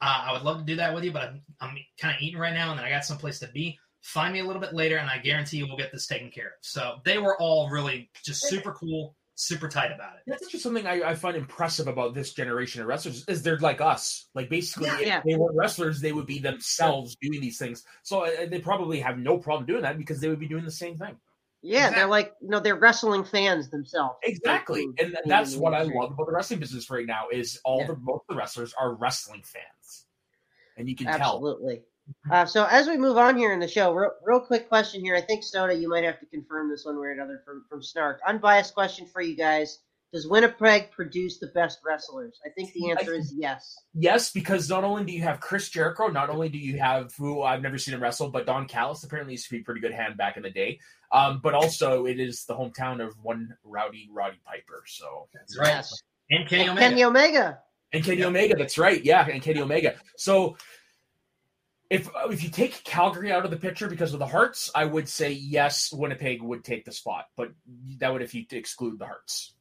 uh, 0.00 0.24
I 0.28 0.32
would 0.32 0.42
love 0.42 0.58
to 0.58 0.64
do 0.64 0.76
that 0.76 0.94
with 0.94 1.04
you, 1.04 1.12
but 1.12 1.22
I'm, 1.22 1.42
I'm 1.60 1.76
kind 2.00 2.14
of 2.14 2.22
eating 2.22 2.40
right 2.40 2.54
now, 2.54 2.70
and 2.70 2.78
then 2.78 2.86
I 2.86 2.90
got 2.90 3.04
someplace 3.04 3.38
to 3.40 3.48
be. 3.48 3.78
Find 4.00 4.32
me 4.32 4.40
a 4.40 4.44
little 4.44 4.62
bit 4.62 4.72
later, 4.72 4.96
and 4.96 5.10
I 5.10 5.18
guarantee 5.18 5.58
you 5.58 5.66
we'll 5.66 5.76
get 5.76 5.92
this 5.92 6.06
taken 6.06 6.30
care 6.30 6.46
of. 6.46 6.52
So 6.62 6.96
they 7.04 7.18
were 7.18 7.38
all 7.38 7.68
really 7.68 8.08
just 8.24 8.48
super 8.48 8.72
cool, 8.72 9.14
super 9.40 9.68
tight 9.68 9.90
about 9.90 10.16
it. 10.16 10.22
That's 10.26 10.46
just 10.48 10.62
something 10.62 10.86
I, 10.86 11.02
I 11.02 11.14
find 11.14 11.36
impressive 11.36 11.88
about 11.88 12.12
this 12.14 12.32
generation 12.34 12.82
of 12.82 12.86
wrestlers 12.88 13.24
is 13.26 13.42
they're 13.42 13.58
like 13.58 13.80
us. 13.80 14.28
Like 14.34 14.50
basically, 14.50 14.88
Yeah, 14.88 14.98
if 15.00 15.06
yeah. 15.06 15.22
they 15.24 15.34
weren't 15.34 15.56
wrestlers, 15.56 16.00
they 16.00 16.12
would 16.12 16.26
be 16.26 16.38
themselves 16.38 17.16
doing 17.20 17.40
these 17.40 17.58
things. 17.58 17.84
So 18.02 18.24
uh, 18.26 18.46
they 18.50 18.58
probably 18.58 19.00
have 19.00 19.18
no 19.18 19.38
problem 19.38 19.66
doing 19.66 19.82
that 19.82 19.96
because 19.96 20.20
they 20.20 20.28
would 20.28 20.40
be 20.40 20.48
doing 20.48 20.64
the 20.64 20.70
same 20.70 20.96
thing. 20.96 21.16
Yeah, 21.62 21.90
they're 21.90 22.06
like 22.06 22.32
you 22.40 22.48
know 22.48 22.60
they're 22.60 22.76
wrestling 22.76 23.24
fans 23.24 23.70
themselves. 23.70 24.16
Exactly, 24.22 24.86
Like, 24.86 25.00
and 25.00 25.12
being 25.12 25.22
that's 25.26 25.56
what 25.56 25.74
I 25.74 25.82
love 25.82 26.12
about 26.12 26.26
the 26.26 26.32
wrestling 26.32 26.58
business 26.60 26.88
right 26.90 27.04
now 27.06 27.24
is 27.30 27.60
all 27.64 27.80
Yeah. 27.80 27.88
the 27.88 27.96
most 27.96 28.22
of 28.28 28.34
the 28.34 28.36
wrestlers 28.36 28.72
are 28.80 28.94
wrestling 28.94 29.42
fans, 29.44 30.06
and 30.78 30.88
you 30.88 30.96
can 30.96 31.06
tell. 31.06 31.34
Absolutely. 31.36 31.82
Uh, 32.30 32.44
so 32.46 32.66
as 32.70 32.86
we 32.88 32.96
move 32.96 33.16
on 33.16 33.36
here 33.36 33.52
in 33.52 33.60
the 33.60 33.68
show, 33.68 33.92
real, 33.92 34.10
real 34.24 34.40
quick 34.40 34.68
question 34.68 35.00
here. 35.00 35.14
I 35.16 35.20
think 35.20 35.42
Soda, 35.44 35.74
you 35.74 35.88
might 35.88 36.04
have 36.04 36.20
to 36.20 36.26
confirm 36.26 36.70
this 36.70 36.84
one 36.84 36.96
way 37.00 37.08
or 37.08 37.10
another 37.12 37.42
from 37.44 37.64
from 37.68 37.82
Snark. 37.82 38.20
Unbiased 38.26 38.74
question 38.74 39.06
for 39.06 39.20
you 39.22 39.36
guys: 39.36 39.78
Does 40.12 40.26
Winnipeg 40.28 40.90
produce 40.90 41.38
the 41.38 41.48
best 41.48 41.80
wrestlers? 41.84 42.38
I 42.44 42.50
think 42.50 42.72
the 42.72 42.90
answer 42.90 43.14
is 43.14 43.32
yes. 43.36 43.76
Yes, 43.94 44.30
because 44.32 44.68
not 44.68 44.84
only 44.84 45.04
do 45.04 45.12
you 45.12 45.22
have 45.22 45.40
Chris 45.40 45.68
Jericho, 45.68 46.08
not 46.08 46.30
only 46.30 46.48
do 46.48 46.58
you 46.58 46.78
have 46.78 47.12
who 47.16 47.42
I've 47.42 47.62
never 47.62 47.78
seen 47.78 47.94
him 47.94 48.02
wrestle, 48.02 48.30
but 48.30 48.46
Don 48.46 48.66
Callis 48.66 49.02
apparently 49.04 49.34
used 49.34 49.46
to 49.48 49.54
be 49.54 49.60
a 49.60 49.64
pretty 49.64 49.80
good 49.80 49.92
hand 49.92 50.16
back 50.16 50.36
in 50.36 50.42
the 50.42 50.50
day. 50.50 50.78
Um, 51.12 51.40
but 51.42 51.54
also 51.54 52.06
it 52.06 52.20
is 52.20 52.44
the 52.44 52.54
hometown 52.54 53.04
of 53.04 53.14
one 53.22 53.56
rowdy 53.64 54.08
Roddy 54.12 54.38
Piper. 54.46 54.82
So 54.86 55.28
That's 55.34 55.58
right. 55.58 55.68
Yes. 55.68 55.92
And 56.30 56.48
Kenny 56.48 56.62
And 56.62 56.70
Omega. 56.70 56.88
Kenny 56.88 57.04
Omega. 57.04 57.58
and 57.92 58.04
Kenny 58.04 58.18
Yep. 58.18 58.28
Omega, 58.28 58.54
that's 58.56 58.78
right, 58.78 59.04
yeah, 59.04 59.26
and 59.26 59.42
Kenny 59.42 59.60
Omega. 59.60 59.96
So 60.16 60.56
if 61.90 62.08
if 62.30 62.42
you 62.44 62.50
take 62.50 62.84
Calgary 62.84 63.32
out 63.32 63.44
of 63.44 63.50
the 63.50 63.56
picture 63.56 63.88
because 63.88 64.12
of 64.12 64.20
the 64.20 64.26
Hearts, 64.26 64.70
I 64.74 64.84
would 64.84 65.08
say 65.08 65.32
yes, 65.32 65.92
Winnipeg 65.92 66.40
would 66.40 66.64
take 66.64 66.84
the 66.84 66.92
spot, 66.92 67.26
but 67.36 67.50
that 67.98 68.12
would 68.12 68.22
if 68.22 68.32
you 68.34 68.44
exclude 68.52 68.98
the 68.98 69.06
Hearts. 69.06 69.54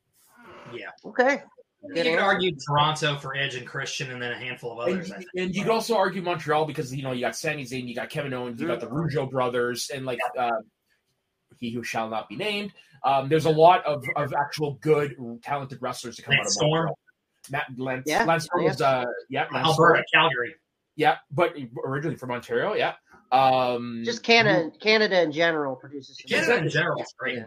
yeah. 0.74 0.92
Okay. 1.04 1.42
You 1.96 2.04
could 2.04 2.20
argue 2.20 2.52
Toronto 2.68 3.16
for 3.18 3.36
Edge 3.36 3.56
and 3.56 3.66
Christian, 3.66 4.12
and 4.12 4.22
then 4.22 4.34
a 4.34 4.38
handful 4.38 4.74
of 4.74 4.80
others. 4.80 5.12
I 5.12 5.16
think. 5.18 5.30
and 5.38 5.56
you 5.56 5.64
could 5.64 5.72
also 5.72 5.96
argue 5.96 6.22
Montreal 6.22 6.66
because 6.66 6.94
you 6.94 7.04
know 7.04 7.14
you 7.14 7.22
got 7.22 7.36
Sami 7.36 7.64
Zayn, 7.64 7.88
you 7.88 7.96
got 7.96 8.10
Kevin 8.10 8.34
Owens, 8.34 8.60
you 8.62 8.68
got 8.68 8.82
the 8.82 8.88
Rougeau 8.88 9.30
brothers, 9.32 9.90
and 9.94 10.06
like 10.06 10.20
uh, 10.38 10.52
he 11.58 11.72
who 11.72 11.82
shall 11.82 12.10
not 12.10 12.28
be 12.30 12.36
named. 12.36 12.74
Um, 13.06 13.30
there's 13.30 13.46
a 13.46 13.50
lot 13.50 13.86
of, 13.86 14.04
of 14.18 14.34
actual 14.34 14.74
good, 14.82 15.16
talented 15.42 15.82
wrestlers 15.82 16.18
to 16.18 16.22
come 16.22 16.34
Lance 16.34 16.42
out 16.42 16.48
of 16.48 16.52
Storm. 16.52 16.74
Montreal. 16.74 17.00
Matt 17.50 17.66
Lance, 17.78 18.04
Yeah, 18.06 18.26
Lance 18.26 18.44
Storm 18.44 18.64
yeah. 18.64 18.70
was 18.70 18.82
uh, 18.82 19.06
yeah, 19.30 19.48
Lance 19.54 19.68
Alberta, 19.68 20.04
Storm. 20.06 20.24
Calgary. 20.30 20.56
Yeah, 21.00 21.16
but 21.32 21.56
originally 21.86 22.18
from 22.18 22.32
Ontario, 22.32 22.74
yeah. 22.74 22.94
Um, 23.32 24.02
Just 24.04 24.22
Canada, 24.24 24.70
Canada 24.82 25.22
in 25.22 25.32
general 25.32 25.76
produces. 25.76 26.18
some- 26.18 26.28
Canada 26.30 26.64
in 26.64 26.70
general 26.70 27.02
is 27.02 27.14
great. 27.18 27.38
Yeah. 27.38 27.46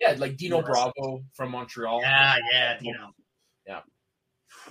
yeah, 0.00 0.14
like 0.18 0.36
Dino 0.36 0.58
Yes. 0.58 0.66
Bravo 0.66 1.24
from 1.34 1.50
Montreal. 1.50 2.00
Yeah, 2.00 2.36
yeah, 2.52 2.78
you 2.80 2.92
know. 2.94 3.10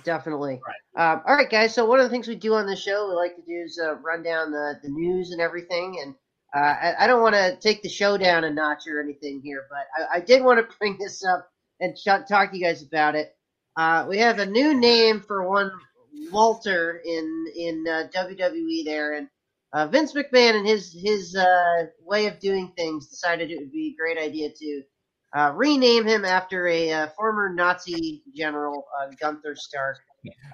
Definitely. 0.04 0.60
Um, 0.96 1.22
all 1.26 1.34
right, 1.34 1.50
guys. 1.50 1.74
So 1.74 1.84
one 1.84 2.00
of 2.00 2.04
the 2.04 2.10
things 2.10 2.26
we 2.26 2.34
do 2.34 2.54
on 2.54 2.66
the 2.66 2.74
show, 2.76 3.08
we 3.08 3.14
like 3.14 3.36
to 3.36 3.42
do 3.42 3.62
is 3.64 3.78
uh, 3.82 3.94
run 3.96 4.22
down 4.22 4.50
the, 4.50 4.74
the 4.82 4.88
news 4.88 5.30
and 5.32 5.40
everything. 5.40 5.98
And 6.02 6.14
uh, 6.54 6.58
I, 6.58 6.94
I 7.00 7.06
don't 7.06 7.20
want 7.22 7.34
to 7.34 7.56
take 7.60 7.82
the 7.82 7.88
show 7.88 8.16
down 8.16 8.44
a 8.44 8.50
notch 8.50 8.86
or 8.88 9.00
anything 9.00 9.40
here, 9.44 9.66
but 9.68 9.86
I, 9.96 10.16
I 10.16 10.20
did 10.20 10.42
want 10.42 10.58
to 10.58 10.76
bring 10.78 10.96
this 10.98 11.24
up 11.24 11.46
and 11.80 11.94
ch- 11.96 12.26
talk 12.28 12.50
to 12.50 12.56
you 12.56 12.64
guys 12.64 12.82
about 12.82 13.14
it. 13.14 13.36
Uh, 13.76 14.06
we 14.08 14.18
have 14.18 14.38
a 14.38 14.46
new 14.46 14.74
name 14.74 15.20
for 15.20 15.48
one 15.48 15.70
Walter 16.30 17.02
in 17.04 17.46
in 17.56 17.84
uh, 17.88 18.08
WWE 18.14 18.84
there, 18.84 19.14
and 19.14 19.28
uh, 19.72 19.86
Vince 19.86 20.12
McMahon 20.12 20.56
and 20.56 20.66
his 20.66 20.92
his 20.92 21.34
uh, 21.36 21.86
way 22.00 22.26
of 22.26 22.38
doing 22.38 22.72
things 22.76 23.08
decided 23.08 23.50
it 23.50 23.58
would 23.58 23.72
be 23.72 23.94
a 23.94 24.00
great 24.00 24.18
idea 24.18 24.50
to 24.50 24.82
uh, 25.34 25.52
rename 25.54 26.06
him 26.06 26.24
after 26.24 26.66
a 26.68 26.90
uh, 26.92 27.06
former 27.16 27.52
Nazi 27.52 28.22
general, 28.36 28.86
uh, 29.00 29.08
Gunther 29.18 29.56
Stark, 29.56 29.98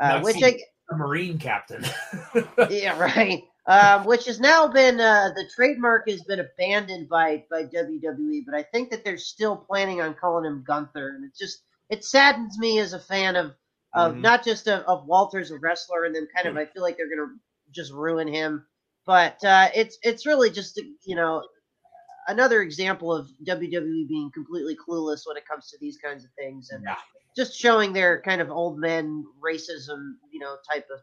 uh, 0.00 0.20
which 0.20 0.42
I, 0.42 0.60
a 0.90 0.96
Marine 0.96 1.38
captain. 1.38 1.84
yeah, 2.70 2.98
right. 2.98 3.42
Um, 3.66 4.06
which 4.06 4.24
has 4.24 4.40
now 4.40 4.66
been 4.68 4.98
uh, 4.98 5.30
the 5.34 5.44
trademark 5.54 6.08
has 6.08 6.22
been 6.22 6.40
abandoned 6.40 7.08
by 7.08 7.44
by 7.50 7.64
WWE, 7.64 8.44
but 8.46 8.54
I 8.54 8.62
think 8.62 8.90
that 8.90 9.04
they're 9.04 9.18
still 9.18 9.56
planning 9.56 10.00
on 10.00 10.14
calling 10.14 10.46
him 10.46 10.64
Gunther, 10.66 11.16
and 11.16 11.24
it 11.24 11.32
just 11.38 11.62
it 11.90 12.04
saddens 12.04 12.58
me 12.58 12.78
as 12.78 12.94
a 12.94 12.98
fan 12.98 13.36
of 13.36 13.52
of 13.94 14.14
Mhm. 14.14 14.20
not 14.20 14.44
just 14.44 14.68
of, 14.68 14.84
of 14.84 15.06
Walter 15.06 15.38
as 15.38 15.50
a 15.50 15.58
wrestler, 15.58 16.04
and 16.04 16.14
then 16.14 16.28
kind 16.34 16.46
of 16.46 16.56
I 16.56 16.66
feel 16.66 16.82
like 16.82 16.96
they're 16.96 17.08
gonna 17.08 17.34
just 17.70 17.92
ruin 17.92 18.28
him, 18.28 18.66
but 19.06 19.42
uh, 19.44 19.68
it's 19.74 19.98
it's 20.02 20.26
really 20.26 20.50
just 20.50 20.80
you 21.04 21.16
know 21.16 21.42
another 22.28 22.62
example 22.62 23.12
of 23.14 23.28
WWE 23.44 24.06
being 24.08 24.30
completely 24.32 24.76
clueless 24.76 25.22
when 25.26 25.36
it 25.36 25.46
comes 25.46 25.70
to 25.70 25.78
these 25.80 25.96
kinds 25.96 26.24
of 26.24 26.30
things, 26.38 26.70
and 26.70 26.84
yeah. 26.84 26.96
just 27.36 27.58
showing 27.58 27.92
their 27.92 28.20
kind 28.20 28.40
of 28.40 28.50
old 28.50 28.78
men 28.78 29.24
racism, 29.42 30.12
you 30.30 30.38
know, 30.38 30.56
type 30.70 30.86
of 30.92 31.00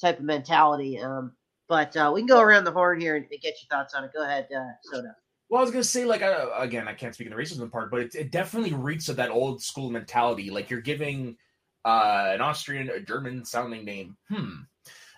type 0.00 0.18
of 0.18 0.24
mentality. 0.24 0.98
Um, 0.98 1.32
but 1.68 1.96
uh, 1.96 2.10
we 2.14 2.20
can 2.20 2.26
go 2.26 2.40
around 2.40 2.64
the 2.64 2.72
horn 2.72 3.00
here 3.00 3.16
and, 3.16 3.26
and 3.30 3.40
get 3.40 3.54
your 3.60 3.68
thoughts 3.68 3.94
on 3.94 4.04
it. 4.04 4.12
Go 4.14 4.24
ahead, 4.24 4.48
uh, 4.56 4.70
Soda. 4.82 5.14
Well, 5.48 5.60
I 5.60 5.62
was 5.64 5.72
gonna 5.72 5.82
say, 5.82 6.04
like, 6.04 6.22
uh, 6.22 6.50
again, 6.56 6.86
I 6.86 6.94
can't 6.94 7.14
speak 7.14 7.26
in 7.26 7.32
the 7.34 7.40
racism 7.40 7.70
part, 7.70 7.90
but 7.90 8.00
it, 8.00 8.14
it 8.14 8.30
definitely 8.30 8.72
reeks 8.72 9.08
of 9.08 9.16
that 9.16 9.30
old 9.30 9.60
school 9.60 9.90
mentality. 9.90 10.50
Like 10.50 10.70
you're 10.70 10.80
giving 10.80 11.36
uh, 11.84 12.30
an 12.34 12.40
Austrian 12.40 12.90
a 12.90 13.00
German 13.00 13.44
sounding 13.44 13.84
name. 13.84 14.16
Hmm. 14.28 14.62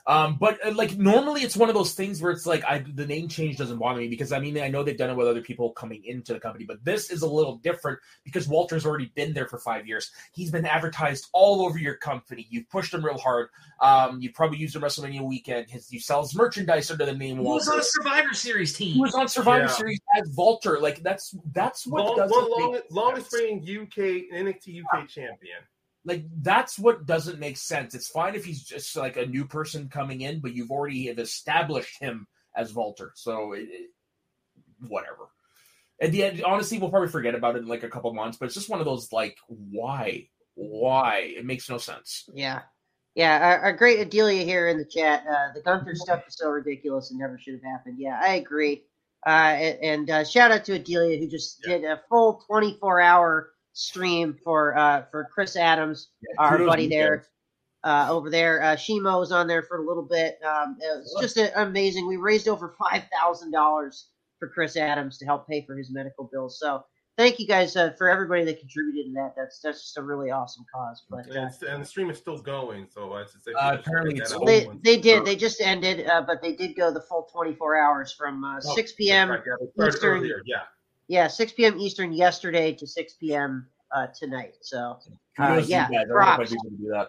Um, 0.04 0.36
but 0.40 0.58
uh, 0.66 0.72
like 0.72 0.98
normally, 0.98 1.42
it's 1.42 1.56
one 1.56 1.68
of 1.68 1.76
those 1.76 1.94
things 1.94 2.20
where 2.20 2.32
it's 2.32 2.44
like 2.44 2.64
I 2.64 2.84
the 2.94 3.06
name 3.06 3.28
change 3.28 3.56
doesn't 3.56 3.78
bother 3.78 4.00
me 4.00 4.08
because 4.08 4.32
I 4.32 4.40
mean 4.40 4.58
I 4.58 4.68
know 4.68 4.82
they've 4.82 4.96
done 4.96 5.10
it 5.10 5.16
with 5.16 5.28
other 5.28 5.42
people 5.42 5.70
coming 5.72 6.02
into 6.04 6.32
the 6.32 6.40
company, 6.40 6.64
but 6.64 6.84
this 6.84 7.10
is 7.10 7.22
a 7.22 7.26
little 7.26 7.56
different 7.58 8.00
because 8.24 8.48
Walter's 8.48 8.84
already 8.84 9.12
been 9.14 9.32
there 9.32 9.46
for 9.46 9.58
five 9.58 9.86
years. 9.86 10.10
He's 10.32 10.50
been 10.50 10.66
advertised 10.66 11.28
all 11.32 11.64
over 11.64 11.78
your 11.78 11.94
company. 11.94 12.48
You've 12.50 12.68
pushed 12.68 12.92
him 12.92 13.04
real 13.04 13.18
hard. 13.18 13.48
Um, 13.80 14.20
you 14.20 14.32
probably 14.32 14.58
used 14.58 14.74
him 14.74 14.82
WrestleMania 14.82 15.22
weekend. 15.22 15.70
His 15.70 15.92
you 15.92 16.00
sells 16.00 16.34
merchandise 16.34 16.90
under 16.90 17.06
the 17.06 17.14
name 17.14 17.38
He 17.38 17.44
was 17.44 17.68
on 17.68 17.78
a 17.78 17.84
Survivor 17.84 18.34
Series 18.34 18.72
team. 18.72 18.94
He 18.94 19.00
was 19.00 19.14
on 19.14 19.28
Survivor 19.28 19.66
Yeah. 19.66 19.68
Series 19.68 20.00
as 20.16 20.28
Walter. 20.36 20.80
Like 20.80 21.00
that's 21.04 21.32
that's 21.52 21.86
what 21.86 22.04
Long, 22.04 22.16
doesn't 22.16 22.50
long, 22.50 22.80
longest 22.90 23.32
reigning 23.32 23.60
UK 23.60 24.34
NXT 24.34 24.82
UK 24.82 25.08
champion. 25.08 25.60
Like 26.04 26.24
that's 26.40 26.78
what 26.78 27.06
doesn't 27.06 27.38
make 27.38 27.56
sense. 27.56 27.94
It's 27.94 28.08
fine 28.08 28.34
if 28.34 28.44
he's 28.44 28.62
just 28.64 28.96
like 28.96 29.16
a 29.16 29.26
new 29.26 29.44
person 29.46 29.88
coming 29.88 30.22
in, 30.22 30.40
but 30.40 30.52
you've 30.54 30.70
already 30.72 31.06
have 31.06 31.18
established 31.20 32.00
him 32.00 32.26
as 32.56 32.74
Walter. 32.74 33.12
So 33.14 33.52
it, 33.52 33.68
it- 33.70 33.90
whatever. 34.88 35.28
At 36.00 36.10
the 36.10 36.24
end, 36.24 36.42
honestly, 36.42 36.78
we'll 36.78 36.90
probably 36.90 37.08
forget 37.08 37.36
about 37.36 37.54
it 37.54 37.60
in 37.60 37.68
like 37.68 37.84
a 37.84 37.88
couple 37.88 38.12
months. 38.12 38.36
But 38.36 38.46
it's 38.46 38.54
just 38.56 38.68
one 38.68 38.80
of 38.80 38.84
those 38.86 39.12
like, 39.12 39.36
why, 39.46 40.26
why? 40.54 41.32
It 41.36 41.44
makes 41.46 41.70
no 41.70 41.78
sense. 41.78 42.24
Yeah, 42.34 42.62
yeah. 43.14 43.38
Our, 43.38 43.58
our 43.60 43.72
great 43.76 44.00
Adelia 44.00 44.42
here 44.44 44.66
in 44.66 44.78
the 44.78 44.84
chat. 44.84 45.24
Uh, 45.30 45.52
the 45.54 45.62
Gunther 45.62 45.94
stuff 45.94 46.24
is 46.26 46.34
so 46.36 46.48
ridiculous 46.48 47.10
and 47.12 47.20
never 47.20 47.38
should 47.38 47.54
have 47.54 47.62
happened. 47.62 47.96
Yeah, 48.00 48.18
I 48.20 48.34
agree. 48.34 48.82
Uh, 49.24 49.30
and 49.30 49.78
and 49.84 50.10
uh, 50.10 50.24
shout 50.24 50.50
out 50.50 50.64
to 50.64 50.72
Adelia 50.72 51.18
who 51.20 51.28
just 51.28 51.60
Yeah. 51.64 51.76
did 51.78 51.84
a 51.84 52.00
full 52.08 52.42
24 52.48 53.00
hour 53.00 53.50
stream 53.72 54.36
for 54.44 54.76
uh, 54.76 55.04
for 55.10 55.28
Chris 55.32 55.56
Adams. 55.56 56.08
our 56.38 56.58
buddy 56.58 56.88
there 56.88 57.26
uh, 57.84 58.06
over 58.10 58.30
there. 58.30 58.62
Uh, 58.62 58.76
Shimo 58.76 59.18
was 59.18 59.32
on 59.32 59.46
there 59.46 59.62
for 59.62 59.78
a 59.78 59.86
little 59.86 60.06
bit. 60.08 60.38
Um, 60.44 60.76
it 60.80 60.98
was 60.98 61.16
just 61.20 61.36
a, 61.36 61.62
amazing. 61.62 62.06
We 62.06 62.16
raised 62.16 62.48
over 62.48 62.74
five 62.78 63.02
thousand 63.12 63.50
dollars 63.52 64.08
for 64.38 64.48
Chris 64.48 64.76
Adams 64.76 65.18
to 65.18 65.24
help 65.26 65.48
pay 65.48 65.64
for 65.66 65.76
his 65.76 65.90
medical 65.92 66.28
bills. 66.32 66.58
So 66.58 66.84
thank 67.16 67.38
you 67.38 67.46
guys 67.46 67.76
uh, 67.76 67.92
for 67.98 68.08
everybody 68.10 68.44
that 68.44 68.58
contributed 68.58 69.06
to 69.06 69.12
that. 69.14 69.34
That's 69.36 69.60
that's 69.60 69.82
just 69.82 69.98
a 69.98 70.02
really 70.02 70.30
awesome 70.30 70.64
cause. 70.74 71.04
But 71.10 71.26
And, 71.26 71.36
uh, 71.36 71.40
it's- 71.46 71.62
and 71.62 71.82
the 71.82 71.86
stream 71.86 72.10
is 72.10 72.18
still 72.18 72.38
going, 72.38 72.86
so 72.90 73.12
I 73.14 73.24
should 73.24 73.42
say. 73.42 73.52
Uh, 73.52 73.74
apparently 73.76 74.16
it's 74.18 74.36
they 74.44 74.68
they 74.84 74.96
did 74.98 75.24
they 75.24 75.36
just 75.36 75.60
ended, 75.60 76.06
uh, 76.08 76.22
but 76.22 76.42
they 76.42 76.52
did 76.54 76.74
go 76.76 76.92
the 76.92 77.02
full 77.02 77.28
twenty 77.32 77.54
four 77.54 77.76
hours 77.76 78.12
from 78.12 78.44
uh, 78.44 78.60
Oh, 78.64 78.74
six 78.74 78.92
p.m. 78.92 79.30
Right, 79.30 79.40
yeah, 79.76 79.86
Eastern. 79.88 80.18
earlier, 80.18 80.42
Yeah. 80.44 80.62
Yeah, 81.12 81.28
six 81.28 81.52
p.m. 81.52 81.78
Eastern 81.78 82.10
yesterday 82.14 82.72
to 82.72 82.86
six 82.86 83.12
p.m. 83.12 83.68
Uh, 83.94 84.06
tonight. 84.18 84.54
So 84.62 84.98
Uh, 85.38 85.62
yeah, 85.66 85.86
you 85.90 85.94
guys. 85.94 86.06
I 86.06 86.08
don't 86.08 86.08
know 86.08 86.30
if 86.30 86.36
props. 86.38 86.40
I'd 86.40 86.48
be 86.48 86.54
able 86.54 86.70
to 86.70 86.76
do 86.82 86.88
that. 86.88 87.08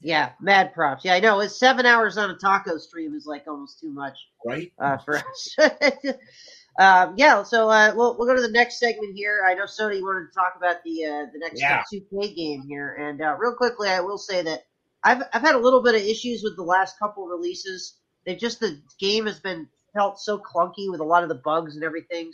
yeah, 0.00 0.30
mad 0.40 0.72
props. 0.72 1.04
Yeah, 1.04 1.12
I 1.12 1.20
know 1.20 1.38
it's 1.40 1.54
seven 1.58 1.84
hours 1.84 2.16
on 2.16 2.30
a 2.30 2.34
taco 2.34 2.78
stream 2.78 3.14
is 3.14 3.26
like 3.26 3.44
almost 3.46 3.78
too 3.78 3.90
much. 3.90 4.16
Right? 4.46 4.72
uh, 4.78 4.96
for 4.96 5.16
us. 5.18 5.56
um, 6.80 7.14
yeah, 7.18 7.42
so 7.42 7.68
uh, 7.68 7.92
we'll 7.94 8.16
we'll 8.16 8.26
go 8.26 8.34
to 8.34 8.40
the 8.40 8.50
next 8.50 8.78
segment 8.78 9.14
here. 9.14 9.42
I 9.46 9.52
know 9.52 9.66
Soda 9.66 10.00
wanted 10.00 10.28
to 10.28 10.34
talk 10.34 10.54
about 10.56 10.82
the 10.82 11.04
uh, 11.04 11.26
the 11.30 11.38
next 11.38 11.60
Yeah. 11.60 11.82
2K 11.92 12.34
game 12.34 12.62
here, 12.66 12.94
and 12.98 13.20
uh, 13.20 13.36
real 13.38 13.54
quickly, 13.54 13.90
I 13.90 14.00
will 14.00 14.16
say 14.16 14.40
that 14.44 14.60
I've 15.04 15.24
I've 15.34 15.42
had 15.42 15.56
a 15.56 15.58
little 15.58 15.82
bit 15.82 15.94
of 15.94 16.00
issues 16.00 16.42
with 16.42 16.56
the 16.56 16.62
last 16.62 16.98
couple 16.98 17.26
releases. 17.26 17.98
They've 18.24 18.38
just 18.38 18.60
the 18.60 18.80
game 18.98 19.26
has 19.26 19.40
been 19.40 19.68
felt 19.92 20.18
so 20.20 20.38
clunky 20.38 20.90
with 20.90 21.00
a 21.00 21.04
lot 21.04 21.22
of 21.22 21.28
the 21.28 21.34
bugs 21.34 21.74
and 21.74 21.84
everything. 21.84 22.32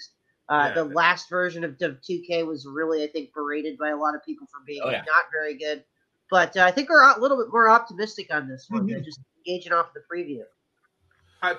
Uh, 0.48 0.68
Yeah. 0.68 0.74
the 0.74 0.84
last 0.84 1.28
version 1.28 1.62
of, 1.64 1.72
of 1.82 2.00
2K 2.00 2.46
was 2.46 2.66
really, 2.66 3.02
I 3.04 3.06
think, 3.08 3.32
berated 3.34 3.76
by 3.78 3.90
a 3.90 3.96
lot 3.96 4.14
of 4.14 4.24
people 4.24 4.46
for 4.46 4.60
being 4.66 4.80
Oh, 4.82 4.90
yeah. 4.90 4.98
not 5.06 5.24
very 5.32 5.56
good. 5.58 5.84
But 6.30 6.56
uh, 6.56 6.64
I 6.64 6.70
think 6.70 6.88
we're 6.90 7.02
a 7.02 7.18
little 7.20 7.36
bit 7.36 7.48
more 7.50 7.68
optimistic 7.68 8.32
on 8.32 8.48
this 8.48 8.66
one. 8.68 8.86
Mm-hmm. 8.86 9.02
Just 9.04 9.20
gauging 9.44 9.72
off 9.72 9.92
the 9.94 10.00
preview. 10.12 10.42
Uh, 11.40 11.54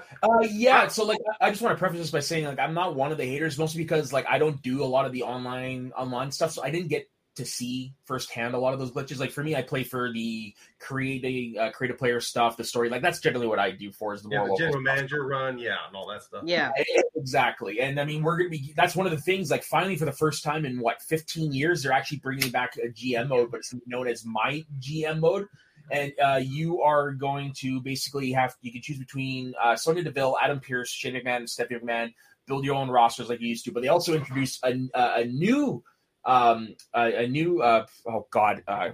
yeah. 0.50 0.88
So 0.88 1.06
like, 1.06 1.20
I 1.40 1.48
I 1.48 1.50
just 1.52 1.62
want 1.62 1.76
to 1.76 1.80
preface 1.80 2.00
this 2.00 2.12
by 2.12 2.20
saying 2.20 2.46
like 2.46 2.60
I'm 2.60 2.74
not 2.74 2.96
one 2.96 3.12
of 3.12 3.18
the 3.18 3.26
haters, 3.26 3.58
mostly 3.58 3.82
because 3.82 4.12
like 4.12 4.26
I 4.28 4.38
don't 4.38 4.62
do 4.62 4.84
a 4.84 4.86
lot 4.86 5.06
of 5.06 5.12
the 5.14 5.24
online 5.24 5.94
online 5.98 6.32
stuff, 6.32 6.52
so 6.52 6.64
I 6.64 6.70
didn't 6.70 6.90
get 6.90 7.08
to 7.40 7.46
see 7.46 7.94
firsthand 8.06 8.54
a 8.54 8.58
lot 8.58 8.74
of 8.74 8.80
those 8.80 8.92
glitches. 8.92 9.20
Like 9.20 9.32
for 9.32 9.44
me, 9.44 9.56
I 9.56 9.62
play 9.64 9.84
for 9.84 10.14
the 10.14 10.54
creating 10.80 11.58
uh, 11.58 11.72
creative 11.72 11.98
player 11.98 12.22
stuff, 12.22 12.56
the 12.56 12.64
story. 12.64 12.90
Like 12.90 13.02
that's 13.02 13.20
generally 13.20 13.48
what 13.48 13.60
I 13.60 13.72
do 13.72 13.92
for 13.92 14.14
is 14.14 14.22
the 14.22 14.30
Yeah, 14.30 14.40
more 14.40 14.48
the 14.48 14.52
local 14.54 14.66
general 14.66 14.84
stuff. 14.84 14.96
manager 14.96 15.24
run, 15.26 15.58
yeah, 15.58 15.76
and 15.88 15.96
all 15.96 16.08
that 16.10 16.24
stuff. 16.24 16.44
Yeah. 16.46 16.72
Exactly. 17.16 17.82
And 17.82 18.00
I 18.00 18.06
mean, 18.06 18.24
we're 18.24 18.38
going 18.38 18.50
to 18.50 18.58
be, 18.58 18.74
that's 18.78 18.96
one 18.96 19.06
of 19.06 19.12
the 19.12 19.20
things, 19.20 19.52
like, 19.52 19.62
finally, 19.62 19.98
for 19.98 20.06
the 20.06 20.12
first 20.14 20.42
time 20.42 20.66
in 20.66 20.80
what, 20.80 21.02
15 21.02 21.52
years, 21.52 21.84
they're 21.84 21.92
actually 21.92 22.20
bringing 22.20 22.50
back 22.50 22.78
a 22.78 22.88
GM 22.88 23.28
mode, 23.28 23.52
but 23.52 23.58
it's 23.58 23.76
known 23.86 24.08
as 24.08 24.24
My 24.24 24.64
GM 24.80 25.20
mode. 25.20 25.48
And 25.92 26.14
uh, 26.24 26.40
you 26.42 26.82
are 26.82 27.12
going 27.12 27.52
to 27.58 27.82
basically 27.82 28.32
have, 28.32 28.56
you 28.62 28.72
can 28.72 28.82
choose 28.82 29.00
between 29.00 29.54
uh, 29.62 29.76
Sonya 29.76 30.04
Deville, 30.04 30.38
Adam 30.42 30.62
Pearce, 30.62 30.90
Shane 30.90 31.16
McMahon, 31.16 31.38
and 31.38 31.50
Stephanie 31.50 31.82
McMahon, 31.82 32.14
build 32.48 32.64
your 32.64 32.76
own 32.76 32.90
rosters 32.90 33.28
like 33.28 33.42
you 33.42 33.50
used 33.50 33.66
to. 33.66 33.74
But 33.74 33.82
they 33.84 33.90
also 33.90 34.14
introduced 34.14 34.64
a, 34.64 34.80
a, 34.94 35.22
a 35.22 35.26
new, 35.26 35.84
um, 36.30 36.76
a, 36.94 37.24
a 37.24 37.28
new, 37.28 37.62
uh, 37.62 37.86
oh, 38.08 38.28
God, 38.32 38.64
uh, 38.68 38.90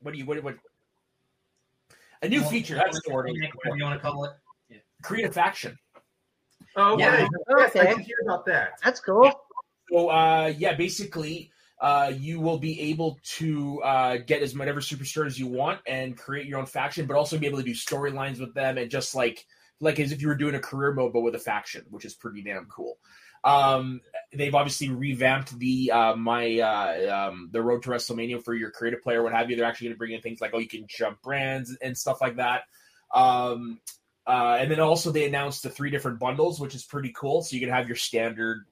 what 0.00 0.12
do 0.12 0.18
you, 0.18 0.26
what, 0.26 0.42
what, 0.42 0.56
a 2.22 2.28
new 2.28 2.42
feature. 2.42 2.76
That's 2.76 3.00
the 3.04 3.12
word. 3.12 3.26
Whatever 3.26 3.76
you 3.76 3.84
want 3.84 4.00
to 4.00 4.08
call 4.08 4.24
it. 4.24 4.32
for. 4.68 4.76
Create 5.02 5.26
a 5.26 5.32
faction. 5.32 5.76
Oh, 6.76 6.96
Yeah. 6.98 7.18
yeah. 7.20 7.28
Yes, 7.58 7.76
I 7.76 7.80
Okay. 7.80 7.94
did 7.94 8.04
hear 8.04 8.16
about 8.24 8.46
that. 8.46 8.78
That's 8.84 9.00
cool. 9.00 9.32
So 9.90 10.08
uh, 10.08 10.52
yeah, 10.56 10.74
basically, 10.74 11.50
uh, 11.80 12.12
you 12.16 12.40
will 12.40 12.58
be 12.58 12.80
able 12.80 13.18
to 13.24 13.82
uh, 13.82 14.16
get 14.18 14.42
as 14.42 14.56
whatever 14.56 14.80
superstars 14.80 15.36
you 15.36 15.48
want 15.48 15.80
and 15.86 16.16
create 16.16 16.46
your 16.46 16.60
own 16.60 16.66
faction, 16.66 17.06
but 17.06 17.16
also 17.16 17.36
be 17.36 17.46
able 17.46 17.58
to 17.58 17.64
do 17.64 17.74
storylines 17.74 18.38
with 18.38 18.54
them 18.54 18.78
and 18.78 18.90
just 18.90 19.14
like 19.14 19.44
like 19.80 19.98
as 19.98 20.12
if 20.12 20.22
you 20.22 20.28
were 20.28 20.36
doing 20.36 20.54
a 20.54 20.60
career 20.60 20.92
mode, 20.92 21.12
but 21.12 21.22
with 21.22 21.34
a 21.34 21.40
faction, 21.40 21.84
which 21.90 22.04
is 22.04 22.14
pretty 22.14 22.40
damn 22.42 22.66
cool. 22.66 22.98
Um, 23.44 24.00
they've 24.32 24.54
obviously 24.54 24.88
revamped 24.88 25.58
the 25.58 25.90
uh, 25.90 26.16
my 26.16 26.58
uh, 26.58 27.30
um, 27.30 27.50
the 27.52 27.62
road 27.62 27.82
to 27.82 27.90
WrestleMania 27.90 28.44
for 28.44 28.54
your 28.54 28.70
creative 28.70 29.02
player, 29.02 29.22
what 29.22 29.32
have 29.32 29.50
you. 29.50 29.56
They're 29.56 29.66
actually 29.66 29.88
going 29.88 29.94
to 29.96 29.98
bring 29.98 30.12
in 30.12 30.20
things 30.20 30.40
like 30.40 30.52
oh, 30.54 30.58
you 30.58 30.68
can 30.68 30.86
jump 30.88 31.22
brands 31.22 31.76
and 31.82 31.96
stuff 31.96 32.20
like 32.20 32.36
that. 32.36 32.62
Um, 33.14 33.80
uh, 34.26 34.56
and 34.60 34.70
then 34.70 34.80
also 34.80 35.10
they 35.10 35.26
announced 35.26 35.62
the 35.62 35.70
three 35.70 35.90
different 35.90 36.20
bundles, 36.20 36.60
which 36.60 36.74
is 36.74 36.84
pretty 36.84 37.12
cool. 37.16 37.42
So 37.42 37.54
you 37.54 37.60
can 37.60 37.70
have 37.70 37.88
your 37.88 37.96
standard 37.96 38.64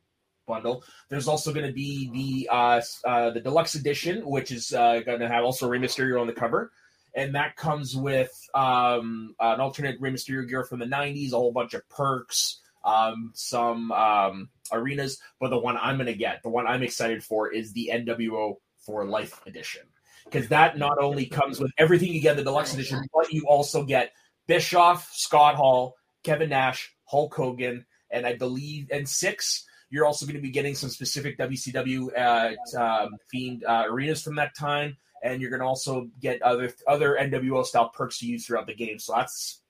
bundle. 0.46 0.84
There's 1.08 1.28
also 1.28 1.52
going 1.52 1.66
to 1.66 1.72
be 1.72 2.10
the 2.10 2.52
uh, 2.52 2.80
uh, 3.04 3.30
the 3.30 3.40
deluxe 3.40 3.74
edition, 3.74 4.28
which 4.28 4.50
is 4.50 4.72
uh, 4.72 5.00
going 5.00 5.20
to 5.20 5.28
have 5.28 5.44
also 5.44 5.68
Rey 5.68 5.78
Mysterio 5.78 6.20
on 6.20 6.26
the 6.26 6.32
cover, 6.32 6.70
and 7.14 7.34
that 7.34 7.56
comes 7.56 7.96
with 7.96 8.30
um, 8.54 9.34
an 9.40 9.60
alternate 9.60 10.00
Rey 10.00 10.10
Mysterio 10.10 10.48
gear 10.48 10.64
from 10.64 10.78
the 10.78 10.86
'90s, 10.86 11.32
a 11.32 11.36
whole 11.36 11.52
bunch 11.52 11.74
of 11.74 11.88
perks, 11.88 12.59
um, 12.84 13.32
some 13.34 13.92
um, 13.92 14.48
arenas. 14.72 15.18
But 15.38 15.50
the 15.50 15.58
one 15.58 15.76
I'm 15.76 15.96
going 15.96 16.06
to 16.06 16.14
get, 16.14 16.42
the 16.42 16.48
one 16.48 16.66
I'm 16.66 16.82
excited 16.82 17.22
for, 17.22 17.52
is 17.52 17.72
the 17.72 17.90
NWO 17.92 18.56
for 18.78 19.04
Life 19.04 19.40
edition, 19.46 19.82
because 20.24 20.48
that 20.48 20.78
not 20.78 20.98
only 20.98 21.26
comes 21.26 21.60
with 21.60 21.72
everything 21.78 22.12
you 22.12 22.20
get 22.20 22.32
in 22.32 22.36
the 22.38 22.44
deluxe 22.44 22.74
edition, 22.74 23.02
but 23.14 23.32
you 23.32 23.44
also 23.46 23.84
get 23.84 24.12
Bischoff, 24.46 25.10
Scott 25.12 25.54
Hall, 25.54 25.96
Kevin 26.22 26.50
Nash, 26.50 26.92
Hulk 27.04 27.34
Hogan, 27.34 27.86
and 28.10 28.26
I 28.26 28.34
believe 28.34 28.88
and 28.92 29.08
six. 29.08 29.64
You're 29.90 30.06
also 30.06 30.24
going 30.24 30.36
to 30.36 30.42
be 30.42 30.50
getting 30.50 30.76
some 30.76 30.88
specific 30.88 31.36
WCW 31.36 32.16
uh, 32.16 32.80
um, 32.80 33.16
themed 33.34 33.62
uh, 33.66 33.84
arenas 33.88 34.22
from 34.22 34.36
that 34.36 34.56
time, 34.56 34.96
and 35.22 35.40
you're 35.40 35.50
going 35.50 35.60
to 35.60 35.66
also 35.66 36.08
get 36.20 36.42
other 36.42 36.72
other 36.86 37.16
NWO 37.20 37.64
style 37.64 37.88
perks 37.88 38.18
to 38.18 38.26
use 38.26 38.46
throughout 38.46 38.66
the 38.66 38.74
game. 38.74 38.98
So 38.98 39.14
that's 39.16 39.60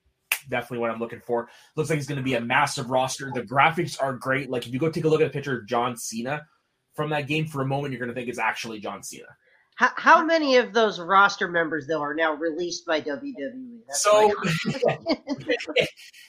definitely 0.49 0.79
what 0.79 0.91
I'm 0.91 0.99
looking 0.99 1.21
for. 1.21 1.49
Looks 1.75 1.89
like 1.89 1.99
it's 1.99 2.07
going 2.07 2.17
to 2.17 2.23
be 2.23 2.35
a 2.35 2.41
massive 2.41 2.89
roster. 2.89 3.31
The 3.33 3.41
graphics 3.41 4.01
are 4.01 4.13
great. 4.13 4.49
Like 4.49 4.67
if 4.67 4.73
you 4.73 4.79
go 4.79 4.89
take 4.89 5.05
a 5.05 5.09
look 5.09 5.21
at 5.21 5.27
a 5.27 5.31
picture 5.31 5.59
of 5.59 5.67
John 5.67 5.97
Cena 5.97 6.45
from 6.95 7.09
that 7.11 7.27
game 7.27 7.47
for 7.47 7.61
a 7.61 7.65
moment, 7.65 7.93
you're 7.93 7.99
going 7.99 8.13
to 8.13 8.15
think 8.15 8.29
it's 8.29 8.39
actually 8.39 8.79
John 8.79 9.03
Cena. 9.03 9.27
How, 9.75 9.89
how 9.95 10.23
many 10.23 10.57
of 10.57 10.73
those 10.73 10.99
roster 10.99 11.47
members 11.47 11.87
though 11.87 12.01
are 12.01 12.13
now 12.13 12.33
released 12.33 12.85
by 12.85 13.01
WWE? 13.01 13.79
That's 13.87 14.03
So 14.03 14.31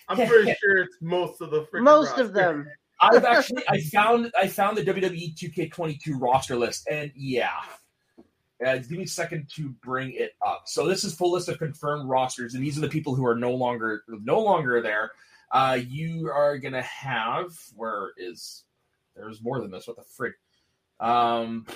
I'm 0.09 0.17
pretty 0.17 0.55
sure 0.61 0.79
it's 0.79 0.97
most 1.01 1.41
of 1.41 1.51
the 1.51 1.63
freaking 1.63 1.83
most 1.83 2.11
roster. 2.11 2.23
of 2.23 2.33
them. 2.33 2.67
I've 3.01 3.25
actually 3.25 3.65
I 3.69 3.81
found 3.81 4.33
I 4.41 4.47
found 4.47 4.77
the 4.77 4.85
WWE 4.85 5.37
2K22 5.37 6.21
roster 6.21 6.57
list, 6.57 6.87
and 6.91 7.11
yeah. 7.15 7.51
Uh, 8.65 8.77
give 8.77 8.93
me 8.93 9.03
a 9.03 9.09
second 9.09 9.49
to 9.55 9.71
bring 9.83 10.13
it 10.13 10.33
up. 10.47 10.63
So 10.67 10.87
this 10.87 11.05
is 11.05 11.15
full 11.15 11.33
list 11.33 11.49
of 11.49 11.59
confirmed 11.59 12.09
rosters, 12.09 12.55
and 12.55 12.63
these 12.63 12.79
are 12.79 12.83
the 12.83 12.89
people 12.89 13.15
who 13.15 13.27
are 13.27 13.35
no 13.35 13.53
longer 13.53 14.05
no 14.09 14.41
longer 14.41 14.81
there. 14.81 15.13
Uh, 15.51 15.79
you 15.87 16.31
are 16.31 16.59
gonna 16.59 16.83
have 16.83 17.57
where 17.77 18.11
is 18.17 18.65
there's 19.17 19.43
more 19.43 19.61
than 19.61 19.71
this? 19.71 19.87
What 19.87 19.97
the 19.97 20.03
frick? 20.03 20.35
Um, 21.01 21.67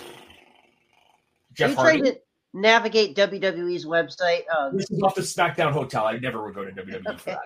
Jeff 1.52 1.70
you 1.70 1.76
Hardy. 1.76 2.00
trying 2.00 2.12
to 2.12 2.20
navigate 2.56 3.16
WWE's 3.16 3.84
website? 3.84 4.42
Uh, 4.52 4.70
This 4.70 4.90
is 4.90 5.00
off 5.02 5.14
the 5.14 5.22
SmackDown 5.22 5.72
Hotel. 5.72 6.06
I 6.06 6.18
never 6.18 6.44
would 6.44 6.54
go 6.54 6.64
to 6.64 6.72
WWE 6.72 7.02
for 7.02 7.12
okay. 7.12 7.36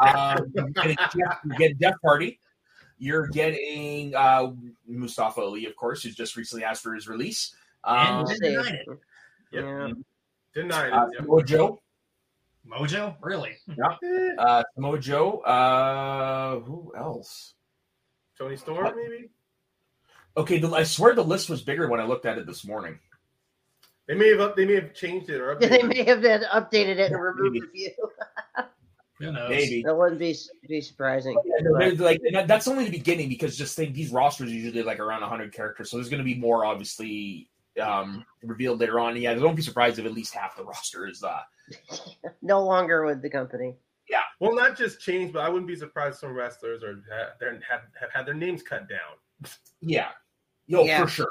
that. 0.00 0.38
Um, 0.38 0.52
you're 0.54 0.68
getting 0.70 0.96
Jeff, 0.96 1.38
you're 1.44 1.58
getting 1.58 1.78
Jeff 1.80 1.94
Hardy. 2.04 2.38
You're 2.98 3.28
getting 3.28 4.14
uh, 4.14 4.52
Mustafa 4.86 5.40
Ali, 5.40 5.64
of 5.64 5.74
course, 5.74 6.02
who's 6.02 6.14
just 6.14 6.36
recently 6.36 6.64
asked 6.64 6.82
for 6.82 6.94
his 6.94 7.08
release. 7.08 7.54
And 7.84 8.08
Um, 8.08 8.24
Let's 8.24 8.40
didn't 8.40 8.64
see. 8.64 8.70
deny 8.70 8.76
it. 8.76 8.86
Yep. 9.52 9.64
Yeah. 9.64 9.88
Denied 10.54 10.92
uh, 10.92 11.02
it. 11.06 11.08
yeah. 11.12 11.20
Samoa 11.20 11.44
Joe, 11.44 11.80
Mojo? 12.66 13.16
Really? 13.20 13.56
Eh, 13.68 14.34
uh, 14.38 14.62
Mojo. 14.78 15.40
Uh, 15.46 16.60
who 16.60 16.92
else? 16.96 17.54
Toni 18.38 18.56
Storm, 18.56 18.94
maybe. 18.96 19.30
Okay, 20.36 20.58
the, 20.58 20.70
I 20.70 20.84
swear 20.84 21.14
the 21.14 21.24
list 21.24 21.50
was 21.50 21.62
bigger 21.62 21.88
when 21.88 22.00
I 22.00 22.04
looked 22.04 22.26
at 22.26 22.38
it 22.38 22.46
this 22.46 22.64
morning. 22.64 22.98
They 24.06 24.14
may 24.14 24.28
have 24.30 24.40
up, 24.40 24.56
they 24.56 24.64
may 24.64 24.74
have 24.76 24.94
changed 24.94 25.28
it 25.30 25.40
or 25.40 25.56
Yeah, 25.60 25.68
they 25.68 25.82
may 25.82 26.04
have 26.04 26.20
been 26.22 26.42
updated 26.42 26.98
it 26.98 27.12
and 27.12 27.22
removed 27.22 27.54
Maybe. 27.54 27.66
a 27.66 27.90
few. 27.90 28.64
Who 29.20 29.32
knows? 29.32 29.50
Maybe. 29.50 29.82
That 29.82 29.94
wouldn't 29.96 30.18
be 30.18 30.34
be 30.66 30.80
surprising. 30.80 31.36
They're 31.78 31.94
like 31.94 32.22
that's 32.46 32.66
only 32.66 32.84
the 32.86 32.90
beginning 32.90 33.28
because 33.28 33.54
just 33.56 33.76
think 33.76 33.94
these 33.94 34.10
rosters 34.10 34.50
are 34.50 34.54
usually 34.54 34.82
like 34.82 34.98
around 34.98 35.20
100 35.20 35.52
characters, 35.52 35.90
so 35.90 35.98
there's 35.98 36.08
going 36.08 36.18
to 36.18 36.24
be 36.24 36.36
more 36.36 36.64
obviously 36.64 37.49
um, 37.78 38.24
revealed 38.42 38.80
later 38.80 38.98
on. 39.00 39.16
Yeah, 39.16 39.34
don't 39.34 39.54
be 39.54 39.62
surprised 39.62 39.98
if 39.98 40.06
at 40.06 40.12
least 40.12 40.34
half 40.34 40.56
the 40.56 40.64
roster 40.64 41.06
is 41.06 41.22
uh, 41.22 41.40
No 42.42 42.64
longer 42.64 43.04
with 43.06 43.22
the 43.22 43.30
company. 43.30 43.76
Yeah, 44.08 44.22
well, 44.40 44.54
not 44.54 44.76
just 44.76 45.00
changed, 45.00 45.32
but 45.32 45.40
I 45.44 45.48
wouldn't 45.48 45.68
be 45.68 45.76
surprised 45.76 46.18
some 46.18 46.32
wrestlers 46.34 46.82
are 46.82 47.00
have, 47.10 47.40
have, 47.68 47.82
have 48.00 48.10
had 48.12 48.26
their 48.26 48.34
names 48.34 48.62
cut 48.62 48.88
down. 48.88 49.48
yeah, 49.80 50.08
yo 50.66 50.84
Yeah. 50.84 51.02
for 51.02 51.08
sure. 51.08 51.28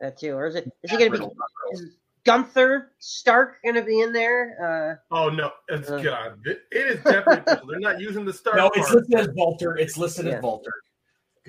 That 0.00 0.18
too. 0.18 0.32
Or 0.32 0.46
is 0.46 0.54
it? 0.56 0.70
Is 0.82 0.90
he 0.90 0.96
going 0.96 1.12
to 1.12 1.18
be 1.18 1.24
Riddle, 1.24 1.36
not 1.36 1.48
Riddle. 1.72 1.86
is 1.88 1.96
Gunther 2.24 2.92
Stark 2.98 3.62
going 3.62 3.74
to 3.76 3.82
be 3.82 4.00
in 4.00 4.12
there? 4.12 5.00
Uh, 5.10 5.14
oh 5.14 5.28
no, 5.28 5.50
it's 5.68 5.88
Uh. 5.90 5.98
God. 6.02 6.40
It, 6.44 6.62
it 6.72 6.86
is 6.98 7.04
definitely. 7.04 7.54
they're 7.68 7.80
not 7.80 8.00
using 8.00 8.24
the 8.24 8.32
star. 8.32 8.56
No, 8.56 8.66
it's 8.74 8.88
part. 8.88 8.96
listed 9.08 9.20
as 9.20 9.28
Walter. 9.34 9.76
It's 9.76 9.96
listed 9.96 10.26
Yeah. 10.26 10.34
as 10.38 10.42
Walter. 10.42 10.72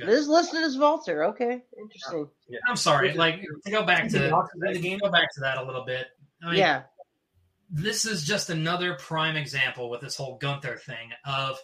It 0.04 0.10
is 0.10 0.28
listed 0.28 0.62
as 0.62 0.78
Walter. 0.78 1.26
Okay, 1.26 1.64
interesting. 1.78 2.30
I'm 2.68 2.76
sorry. 2.76 3.14
Like 3.14 3.42
to 3.66 3.72
go 3.72 3.84
back 3.84 4.10
to 4.10 4.20
the 4.20 4.80
game. 4.80 5.00
go 5.00 5.10
back 5.10 5.34
to 5.36 5.42
that 5.42 5.58
a 5.58 5.64
little 5.64 5.86
bit. 5.86 6.08
I 6.44 6.50
mean, 6.52 6.60
yeah, 6.60 6.84
this 7.70 8.06
is 8.06 8.24
just 8.24 8.50
another 8.50 8.96
prime 8.96 9.36
example 9.36 9.90
with 9.90 10.02
this 10.02 10.16
whole 10.16 10.38
Gunther 10.38 10.78
thing 10.78 11.12
of 11.26 11.58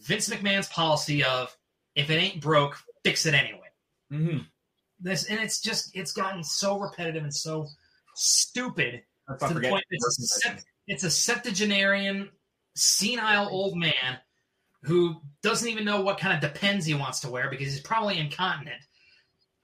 Vince 0.00 0.28
McMahon's 0.28 0.68
policy 0.68 1.24
of 1.24 1.56
if 1.94 2.10
it 2.10 2.14
ain't 2.14 2.40
broke, 2.40 2.76
fix 3.04 3.26
it 3.26 3.34
anyway. 3.34 3.68
Mm-hmm. 4.12 4.38
This 5.00 5.24
and 5.24 5.40
it's 5.40 5.60
just 5.60 5.90
it's 5.94 6.12
gotten 6.12 6.42
so 6.44 6.78
repetitive 6.78 7.22
and 7.22 7.34
so 7.34 7.66
stupid 8.14 9.02
to 9.38 9.54
the 9.54 9.68
point 9.68 9.84
it's 9.90 10.42
a, 10.44 10.48
sept- 10.48 10.64
it's 10.86 11.04
a 11.04 11.10
septuagenarian, 11.10 12.28
senile 12.74 13.48
old 13.48 13.76
man 13.76 14.18
who 14.82 15.16
doesn't 15.42 15.68
even 15.68 15.84
know 15.84 16.00
what 16.00 16.18
kind 16.18 16.34
of 16.34 16.40
depends 16.40 16.86
he 16.86 16.94
wants 16.94 17.20
to 17.20 17.30
wear 17.30 17.50
because 17.50 17.72
he's 17.72 17.82
probably 17.82 18.18
incontinent. 18.18 18.80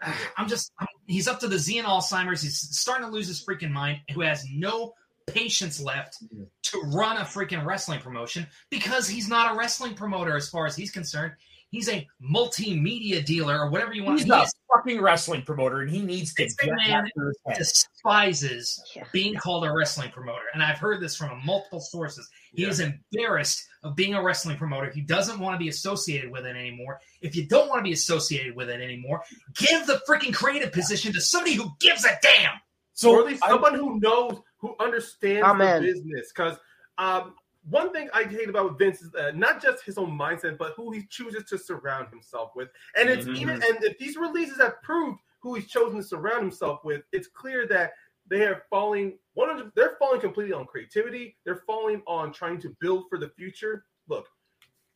I'm 0.36 0.48
just, 0.48 0.72
I'm, 0.78 0.86
he's 1.06 1.28
up 1.28 1.40
to 1.40 1.48
the 1.48 1.58
Z 1.58 1.78
and 1.78 1.86
Alzheimer's. 1.86 2.42
He's 2.42 2.58
starting 2.58 3.06
to 3.06 3.12
lose 3.12 3.28
his 3.28 3.44
freaking 3.44 3.70
mind, 3.70 4.00
who 4.12 4.20
has 4.20 4.44
no 4.52 4.92
patience 5.26 5.80
left 5.80 6.18
to 6.62 6.80
run 6.92 7.16
a 7.16 7.20
freaking 7.20 7.64
wrestling 7.64 8.00
promotion 8.00 8.46
because 8.70 9.08
he's 9.08 9.28
not 9.28 9.54
a 9.54 9.58
wrestling 9.58 9.94
promoter 9.94 10.36
as 10.36 10.48
far 10.48 10.66
as 10.66 10.76
he's 10.76 10.90
concerned. 10.90 11.32
He's 11.70 11.88
a 11.88 12.06
multimedia 12.22 13.24
dealer 13.24 13.58
or 13.60 13.70
whatever 13.70 13.92
you 13.92 14.04
want. 14.04 14.18
To 14.20 14.24
say. 14.24 14.28
He's 14.28 14.34
He 14.34 14.40
a 14.40 14.44
is- 14.44 14.54
fucking 14.74 15.00
wrestling 15.00 15.42
promoter, 15.42 15.80
and 15.80 15.90
he 15.90 16.00
needs 16.02 16.34
to 16.34 16.44
This 16.44 16.54
get 16.56 16.70
man 16.86 17.04
that 17.04 17.10
through 17.14 17.28
his 17.28 17.38
head. 17.46 17.58
despises 17.58 18.82
Yeah. 18.94 19.04
being 19.12 19.34
called 19.34 19.64
a 19.64 19.72
wrestling 19.72 20.10
promoter. 20.10 20.44
And 20.54 20.62
I've 20.62 20.78
heard 20.78 21.00
this 21.00 21.16
from 21.16 21.44
multiple 21.44 21.80
sources. 21.80 22.28
He 22.52 22.62
Yeah. 22.62 22.68
is 22.68 22.80
embarrassed 22.80 23.66
of 23.82 23.96
being 23.96 24.14
a 24.14 24.22
wrestling 24.22 24.56
promoter. 24.58 24.90
He 24.90 25.00
doesn't 25.00 25.38
want 25.38 25.54
to 25.54 25.58
be 25.58 25.68
associated 25.68 26.30
with 26.30 26.46
it 26.46 26.56
anymore. 26.56 27.00
If 27.20 27.34
you 27.36 27.46
don't 27.46 27.68
want 27.68 27.80
to 27.80 27.84
be 27.84 27.92
associated 27.92 28.54
with 28.54 28.68
it 28.70 28.80
anymore, 28.80 29.22
give 29.54 29.86
the 29.86 30.00
freaking 30.08 30.34
creative 30.34 30.72
position 30.72 31.12
to 31.14 31.20
somebody 31.20 31.54
who 31.54 31.70
gives 31.80 32.04
a 32.04 32.18
damn. 32.22 32.60
So 32.94 33.12
or 33.12 33.20
at 33.20 33.26
least 33.26 33.42
I- 33.44 33.48
someone 33.48 33.74
who 33.74 33.98
knows, 34.00 34.38
who 34.58 34.74
understands 34.80 35.44
Amen. 35.44 35.82
the 35.82 35.92
business. 35.92 36.32
Because 36.34 36.58
um, 36.98 37.34
one 37.68 37.92
thing 37.92 38.08
I 38.14 38.24
hate 38.24 38.48
about 38.48 38.78
Vince 38.78 39.02
is 39.02 39.14
uh, 39.14 39.32
not 39.34 39.60
just 39.60 39.84
his 39.84 39.98
own 39.98 40.16
mindset, 40.16 40.56
but 40.58 40.74
who 40.74 40.92
he 40.92 41.04
chooses 41.06 41.44
to 41.44 41.58
surround 41.58 42.08
himself 42.10 42.54
with. 42.54 42.68
And 42.96 43.08
it's 43.08 43.26
Mhm. 43.26 43.36
even, 43.36 43.54
and 43.54 43.84
if 43.84 43.98
these 43.98 44.16
releases 44.16 44.58
have 44.58 44.80
proved 44.82 45.20
who 45.40 45.54
he's 45.54 45.68
chosen 45.68 45.98
to 45.98 46.02
surround 46.02 46.42
himself 46.42 46.84
with, 46.84 47.02
it's 47.12 47.28
clear 47.28 47.66
that 47.68 47.94
they 48.28 48.46
are 48.46 48.64
falling 48.70 49.18
100. 49.34 49.72
They're 49.74 49.96
falling 49.98 50.20
completely 50.20 50.52
on 50.52 50.66
creativity. 50.66 51.38
They're 51.44 51.62
falling 51.66 52.02
on 52.06 52.32
trying 52.32 52.60
to 52.60 52.76
build 52.80 53.08
for 53.08 53.18
the 53.18 53.30
future. 53.30 53.86
Look, 54.08 54.28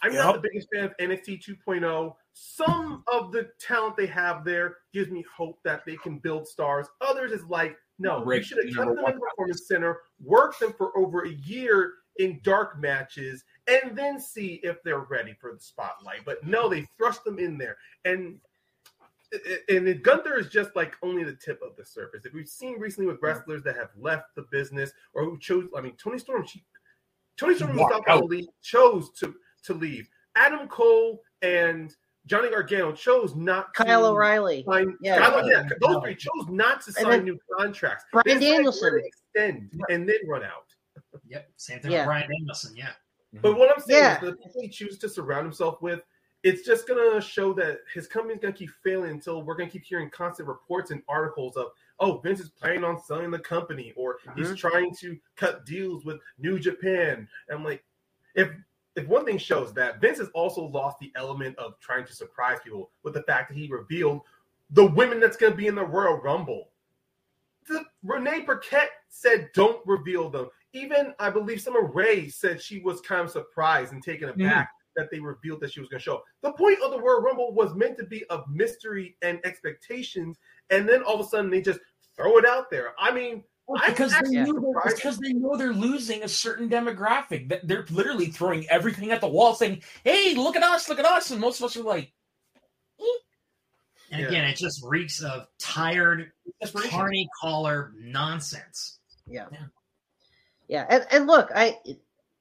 I'm 0.03 0.15
not 0.15 0.33
the 0.35 0.41
biggest 0.41 0.69
fan 0.73 0.85
of 0.85 0.97
NXT 0.99 1.39
2.0. 1.39 2.17
Some 2.33 3.05
of 3.13 3.33
the 3.33 3.51
talent 3.61 3.97
they 3.97 4.07
have 4.07 4.45
there 4.45 4.79
gives 4.93 5.11
me 5.11 5.23
hope 5.23 5.61
that 5.65 5.85
they 5.85 5.97
can 5.97 6.19
build 6.19 6.49
stars. 6.49 6.87
Others 7.01 7.33
is 7.33 7.45
like, 7.45 7.77
no, 7.99 8.25
you 8.33 8.43
should 8.43 8.59
have 8.65 8.75
kept 8.75 8.97
them 8.97 9.05
in 9.05 9.15
the 9.15 9.21
performance 9.21 9.69
center, 9.69 10.01
worked 10.21 10.59
them 10.61 10.73
for 10.73 10.97
over 10.97 11.25
a 11.25 11.31
year 11.31 11.95
in 12.19 12.41
dark 12.43 12.79
matches, 12.81 13.45
and 13.67 13.97
then 13.97 14.21
see 14.21 14.61
if 14.63 14.83
they're 14.83 15.01
ready 15.01 15.35
for 15.41 15.53
the 15.53 15.61
spotlight. 15.61 16.25
But 16.25 16.45
no, 16.47 16.69
they 16.69 16.87
thrust 16.99 17.25
them 17.25 17.39
in 17.39 17.57
there, 17.59 17.77
and 18.05 18.39
and 19.69 20.03
Gunther 20.03 20.39
is 20.39 20.49
just 20.49 20.75
like 20.75 20.95
only 21.03 21.23
the 21.23 21.35
tip 21.37 21.61
of 21.63 21.77
the 21.77 21.85
surface. 21.85 22.25
If 22.25 22.35
we've 22.35 22.49
seen 22.49 22.81
recently 22.81 23.07
with 23.11 23.23
wrestlers 23.23 23.63
that 23.63 23.77
have 23.77 23.91
left 23.99 24.35
the 24.35 24.47
business 24.51 24.91
or 25.15 25.25
who 25.25 25.39
chose, 25.39 25.69
I 25.77 25.81
mean, 25.81 25.95
Toni 26.03 26.19
Storm, 26.19 26.45
she, 26.45 26.65
Toni 27.37 27.55
Storm 27.55 27.77
Walked 27.77 27.95
himself, 27.95 28.23
out. 28.25 28.33
I 28.33 28.43
chose 28.63 29.11
to 29.21 29.35
to 29.65 29.75
leave. 29.75 30.09
Adam 30.35 30.67
Cole 30.69 31.23
and 31.43 31.95
Johnny 32.27 32.51
Gargano 32.51 32.93
chose 32.93 33.35
not 33.35 33.73
to 33.75 33.85
Kyle 33.85 34.05
O'Reilly. 34.07 34.65
sign. 34.69 34.97
Yeah. 35.01 35.19
Kyle- 35.19 35.49
yeah, 35.49 35.69
those 35.81 36.03
three 36.03 36.15
chose 36.17 36.49
not 36.49 36.81
to 36.83 36.93
sign 36.93 37.09
then 37.11 37.25
new 37.25 37.39
contracts. 37.57 38.05
Bryan 38.13 38.39
They 38.41 38.51
Danielson. 38.51 39.01
extend 39.05 39.81
and 39.91 40.09
then 40.09 40.17
run 40.29 40.43
out. 40.45 40.75
Yep. 41.27 41.51
Same 41.57 41.81
thing 41.81 41.93
Yeah. 41.93 42.01
with 42.01 42.07
Bryan 42.07 42.31
Danielson. 42.31 42.77
Yeah. 42.77 42.93
But 43.33 43.55
mhm. 43.55 43.59
what 43.59 43.71
I'm 43.71 43.83
saying 43.83 44.03
Yeah. 44.03 44.15
is 44.17 44.31
the 44.31 44.37
people 44.37 44.63
he 44.63 44.69
chooses 44.69 44.99
to 44.99 45.09
surround 45.09 45.45
himself 45.45 45.81
with, 45.83 46.03
it's 46.43 46.63
just 46.63 46.89
gonna 46.89 47.21
show 47.21 47.53
that 47.55 47.81
his 47.93 48.07
company's 48.07 48.41
gonna 48.41 48.53
keep 48.53 48.71
failing 48.83 49.11
until 49.11 49.43
we're 49.43 49.55
gonna 49.55 49.71
keep 49.71 49.85
hearing 49.85 50.11
constant 50.11 50.49
reports 50.49 50.91
and 50.91 51.03
articles 51.09 51.57
of, 51.57 51.73
oh, 52.01 52.19
Vince 52.19 52.41
is 52.41 52.49
planning 52.49 52.83
on 52.83 53.01
selling 53.03 53.31
the 53.31 53.39
company, 53.39 53.93
or 53.97 54.19
he's 54.35 54.49
mhm. 54.49 54.57
trying 54.57 54.95
to 54.97 55.19
cut 55.37 55.67
deals 55.67 56.05
with 56.05 56.21
New 56.39 56.59
Japan. 56.59 57.29
And 57.49 57.59
I'm 57.59 57.65
like, 57.65 57.85
if 58.35 58.51
if 58.97 59.07
one 59.07 59.25
thing 59.25 59.39
shows 59.39 59.73
that 59.75 60.01
Vince 60.01 60.19
has 60.19 60.29
also 60.31 60.63
lost 60.65 60.99
the 60.99 61.13
element 61.15 61.57
of 61.59 61.79
trying 61.79 62.05
to 62.07 62.13
surprise 62.13 62.59
people 62.63 62.91
with 63.03 63.15
the 63.15 63.23
fact 63.23 63.49
that 63.49 63.57
he 63.57 63.69
revealed 63.69 64.23
the 64.71 64.87
women 64.87 65.21
that's 65.21 65.37
gonna 65.37 65.55
be 65.55 65.67
in 65.67 65.75
the 65.75 65.85
Royal 65.85 66.17
Rumble. 66.17 66.71
The, 67.69 67.85
Renee 68.03 68.41
Burkett 68.41 68.91
said, 69.09 69.51
"Don't 69.53 69.85
reveal 69.87 70.31
them." 70.31 70.51
Even 70.73 71.15
I 71.19 71.31
believe 71.31 71.61
Summer 71.61 71.87
Rae 71.87 72.29
said 72.29 72.63
she 72.63 72.81
was 72.81 73.01
kind 73.01 73.23
of 73.23 73.31
surprised 73.31 73.93
and 73.93 74.03
taken 74.03 74.29
mm-hmm. 74.29 74.43
aback 74.43 74.71
that 74.97 75.11
they 75.11 75.21
revealed 75.21 75.61
that 75.61 75.73
she 75.73 75.81
was 75.81 75.89
going 75.89 75.99
to 75.99 76.05
show. 76.05 76.23
The 76.43 76.53
point 76.53 76.79
of 76.83 76.91
the 76.91 77.01
Royal 77.01 77.21
Rumble 77.21 77.55
was 77.55 77.75
meant 77.75 77.97
to 77.99 78.07
be 78.07 78.25
of 78.27 78.45
mystery 78.49 79.17
and 79.23 79.41
expectations, 79.45 80.39
and 80.71 80.89
then 80.89 81.03
all 81.03 81.15
of 81.15 81.27
a 81.27 81.29
sudden 81.29 81.51
they 81.51 81.61
just 81.61 81.81
throw 82.17 82.39
it 82.39 82.47
out 82.47 82.71
there. 82.71 82.93
I 82.99 83.13
mean, 83.13 83.43
Well, 83.67 83.81
I'm 83.83 83.93
because 83.93 84.13
they 84.13 84.19
actually 84.19 84.43
knew 84.43 84.75
it's 84.85 84.95
because 84.95 85.19
they 85.19 85.33
know 85.33 85.57
they're 85.57 85.73
losing 85.73 86.23
a 86.23 86.29
certain 86.29 86.69
demographic. 86.69 87.49
That 87.49 87.67
they're 87.67 87.87
literally 87.91 88.27
throwing 88.27 88.69
everything 88.69 89.11
at 89.11 89.21
the 89.21 89.29
wall, 89.29 89.55
saying, 89.55 89.83
"Hey, 90.05 90.35
look 90.35 90.57
at 90.57 90.63
us, 90.63 90.89
look 90.89 90.99
at 90.99 91.05
us," 91.05 91.31
and 91.31 91.41
most 91.41 91.61
of 91.61 91.65
us 91.65 91.77
are 91.77 91.83
like, 91.83 92.13
And 94.13 94.23
Yeah. 94.23 94.27
again, 94.27 94.45
it 94.45 94.57
just 94.57 94.83
reeks 94.85 95.23
of 95.23 95.47
tired, 95.61 96.33
"Desperation." 96.61 96.91
carny 96.91 97.29
collar 97.41 97.93
nonsense. 97.97 98.99
Yeah. 99.25 99.47
Yeah. 99.53 99.67
Yeah. 100.71 100.87
And, 100.89 101.05
and 101.11 101.27
look, 101.27 101.51
I 101.55 101.79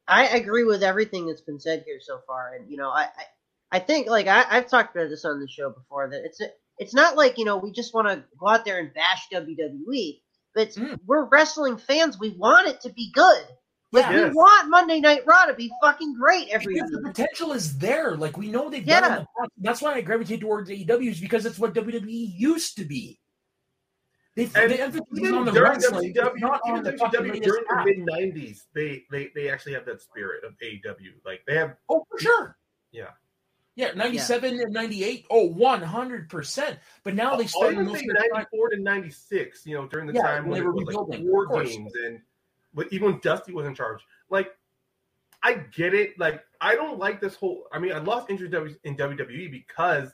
I 0.07 0.27
agree 0.27 0.63
with 0.63 0.83
everything 0.83 1.25
that's 1.27 1.41
been 1.41 1.59
said 1.59 1.83
here 1.85 1.99
so 1.99 2.19
far. 2.27 2.53
And 2.53 2.69
you 2.69 2.77
know, 2.77 2.89
I 2.89 3.03
I, 3.03 3.23
I 3.71 3.79
think 3.79 4.07
like 4.07 4.27
I, 4.27 4.45
I've 4.49 4.69
talked 4.69 4.95
about 4.95 5.09
this 5.09 5.25
on 5.25 5.39
the 5.39 5.47
show 5.47 5.71
before 5.71 6.09
that 6.11 6.21
it's 6.23 6.39
it's 6.77 6.93
not 6.93 7.17
like, 7.17 7.37
you 7.39 7.43
know, 7.45 7.57
we 7.57 7.71
just 7.71 7.93
want 7.93 8.07
to 8.07 8.23
go 8.39 8.47
out 8.47 8.63
there 8.65 8.79
and 8.79 8.93
bash 8.93 9.27
WWE, 9.33 10.21
but 10.55 10.69
Mm. 10.69 10.99
we're 11.05 11.25
wrestling 11.25 11.77
fans. 11.77 12.17
We 12.19 12.29
want 12.29 12.67
it 12.67 12.81
to 12.81 12.89
be 12.93 13.11
good. 13.13 13.43
Like 13.91 14.05
Yeah. 14.05 14.27
we 14.27 14.29
want 14.29 14.69
Monday 14.69 14.99
Night 14.99 15.23
Raw 15.25 15.45
to 15.45 15.55
be 15.55 15.71
fucking 15.81 16.13
great 16.19 16.49
every 16.49 16.75
Because 16.75 16.91
the 16.91 17.01
potential 17.01 17.51
is 17.53 17.79
there. 17.79 18.15
Like 18.15 18.37
we 18.37 18.49
know 18.49 18.69
they've 18.69 18.85
Yeah. 18.85 19.01
done. 19.01 19.27
That's 19.57 19.81
why 19.81 19.95
I 19.95 20.01
gravitate 20.01 20.41
towards 20.41 20.69
AEW 20.69 21.09
is 21.09 21.19
because 21.19 21.47
it's 21.47 21.57
what 21.57 21.73
WWE 21.73 22.31
used 22.37 22.77
to 22.77 22.85
be. 22.85 23.19
They 24.39 24.61
And 24.61 24.71
the 24.71 24.81
emphasis 24.81 25.01
even 25.17 25.33
on 25.35 25.45
the 25.45 25.51
during 25.51 25.71
wrestling, 25.71 26.13
WCW, 26.13 26.39
not 26.39 26.61
even 26.67 26.77
on 26.77 26.83
the 26.83 26.91
WCW 26.93 27.41
during 27.43 27.63
the 27.69 27.83
mid 27.85 28.33
'90s, 28.33 28.61
they, 28.73 29.03
they 29.11 29.29
they 29.35 29.49
actually 29.49 29.73
have 29.73 29.85
that 29.85 30.01
spirit 30.01 30.43
of 30.45 30.53
AEW. 30.63 31.11
Like 31.25 31.41
they 31.45 31.55
have 31.55 31.75
Oh, 31.89 32.05
for 32.09 32.19
sure. 32.19 32.57
Yeah. 32.91 33.09
Yeah, 33.75 33.91
97 33.95 34.59
and 34.59 34.73
98. 34.73 35.25
Oh, 35.29 35.49
100%. 35.53 36.77
But 37.03 37.15
now 37.15 37.35
they 37.37 37.43
I'll 37.43 37.47
started 37.47 37.73
even 37.73 37.85
most 37.85 37.99
say 37.99 38.05
of 38.09 38.15
their 38.17 38.23
time- 38.23 38.29
94 38.33 38.69
to 38.69 38.77
96, 38.81 39.65
you 39.65 39.75
know, 39.75 39.87
during 39.87 40.07
the 40.07 40.13
Yeah, 40.13 40.21
time 40.23 40.43
when 40.47 40.51
when 40.51 40.59
they 40.59 40.65
were 40.65 40.73
was 40.73 41.07
like 41.07 41.21
war 41.21 41.45
games 41.47 41.93
and 42.05 42.19
but 42.73 42.87
even 42.91 43.11
when 43.11 43.19
Dusty 43.21 43.53
was 43.53 43.65
in 43.67 43.73
charge. 43.75 44.01
Like, 44.29 44.55
I 45.43 45.53
get 45.53 45.93
it. 45.93 46.19
Like, 46.19 46.43
I 46.61 46.75
don't 46.75 46.99
like 46.99 47.19
this 47.21 47.35
whole. 47.35 47.67
I 47.71 47.79
mean, 47.79 47.93
I 47.93 47.97
lost 47.99 48.29
interest 48.29 48.53
in 48.83 48.95
WWE 48.97 49.49
because 49.49 50.13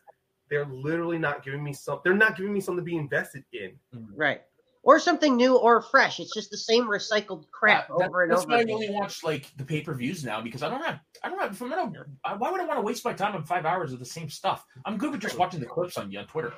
they're 0.50 0.66
literally 0.66 1.18
not 1.18 1.44
giving 1.44 1.64
me 1.64 1.74
some. 1.74 2.00
They're 2.04 2.14
not 2.14 2.38
giving 2.38 2.54
me 2.54 2.60
something 2.60 2.84
to 2.84 2.90
be 2.92 2.98
invested 2.98 3.44
in. 3.54 3.78
Right. 4.16 4.42
Or 4.84 5.00
something 5.00 5.36
new 5.36 5.58
or 5.58 5.82
fresh. 5.82 6.20
It's 6.20 6.32
just 6.34 6.52
the 6.52 6.58
same 6.58 6.84
recycled 6.86 7.50
crap 7.52 7.88
Yeah, 7.90 7.96
that- 7.98 8.10
over 8.10 8.22
and 8.24 8.32
that's 8.32 8.44
over 8.44 8.52
why 8.52 8.60
I 8.60 8.72
only 8.72 8.90
watch 8.92 9.24
like 9.24 9.52
the 9.58 9.64
pay 9.66 9.82
per 9.82 9.96
views 9.96 10.24
now 10.24 10.42
because 10.42 10.62
I 10.62 10.70
don't 10.70 10.84
have 10.84 11.00
I 11.24 11.30
don't 11.30 11.40
have 11.40 11.52
if 11.54 11.62
I'm 11.62 11.70
gonna, 11.70 11.92
why 12.38 12.52
would 12.52 12.62
I 12.62 12.66
want 12.66 12.78
to 12.78 12.84
waste 12.84 13.04
my 13.04 13.14
time 13.14 13.34
on 13.36 13.44
five 13.46 13.66
hours 13.66 13.94
of 13.94 14.00
the 14.00 14.06
same 14.06 14.30
stuff? 14.30 14.64
I'm 14.86 14.98
good 14.98 15.12
with 15.12 15.22
just 15.22 15.40
watching 15.40 15.60
the 15.60 15.66
clips 15.66 15.98
on 15.98 16.12
you 16.12 16.20
on 16.20 16.28
Twitter. 16.28 16.54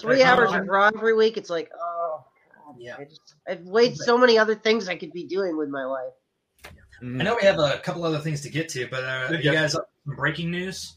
Three 0.00 0.18
Like, 0.18 0.26
hours 0.26 0.52
of 0.52 0.66
Raw 0.66 0.90
every 0.96 1.14
week. 1.14 1.36
It's 1.36 1.50
like, 1.50 1.70
oh, 1.80 2.24
God, 2.54 2.74
Yeah. 2.78 2.96
I 2.98 3.04
just, 3.04 3.34
I've 3.48 3.62
weighed 3.62 3.96
so 3.96 4.16
many 4.18 4.38
other 4.38 4.54
things 4.56 4.88
I 4.88 4.96
could 4.96 5.12
be 5.12 5.26
doing 5.26 5.56
with 5.56 5.68
my 5.68 5.84
life. 5.84 6.12
I 7.02 7.06
know 7.22 7.36
we 7.40 7.46
have 7.46 7.58
a 7.58 7.78
couple 7.78 8.04
other 8.04 8.18
things 8.18 8.40
to 8.42 8.50
get 8.50 8.68
to, 8.70 8.86
but 8.88 9.04
uh, 9.04 9.28
Yeah. 9.32 9.38
you 9.38 9.52
guys, 9.52 9.74
up 9.74 9.88
for 10.04 10.10
some 10.10 10.16
breaking 10.16 10.50
news. 10.50 10.96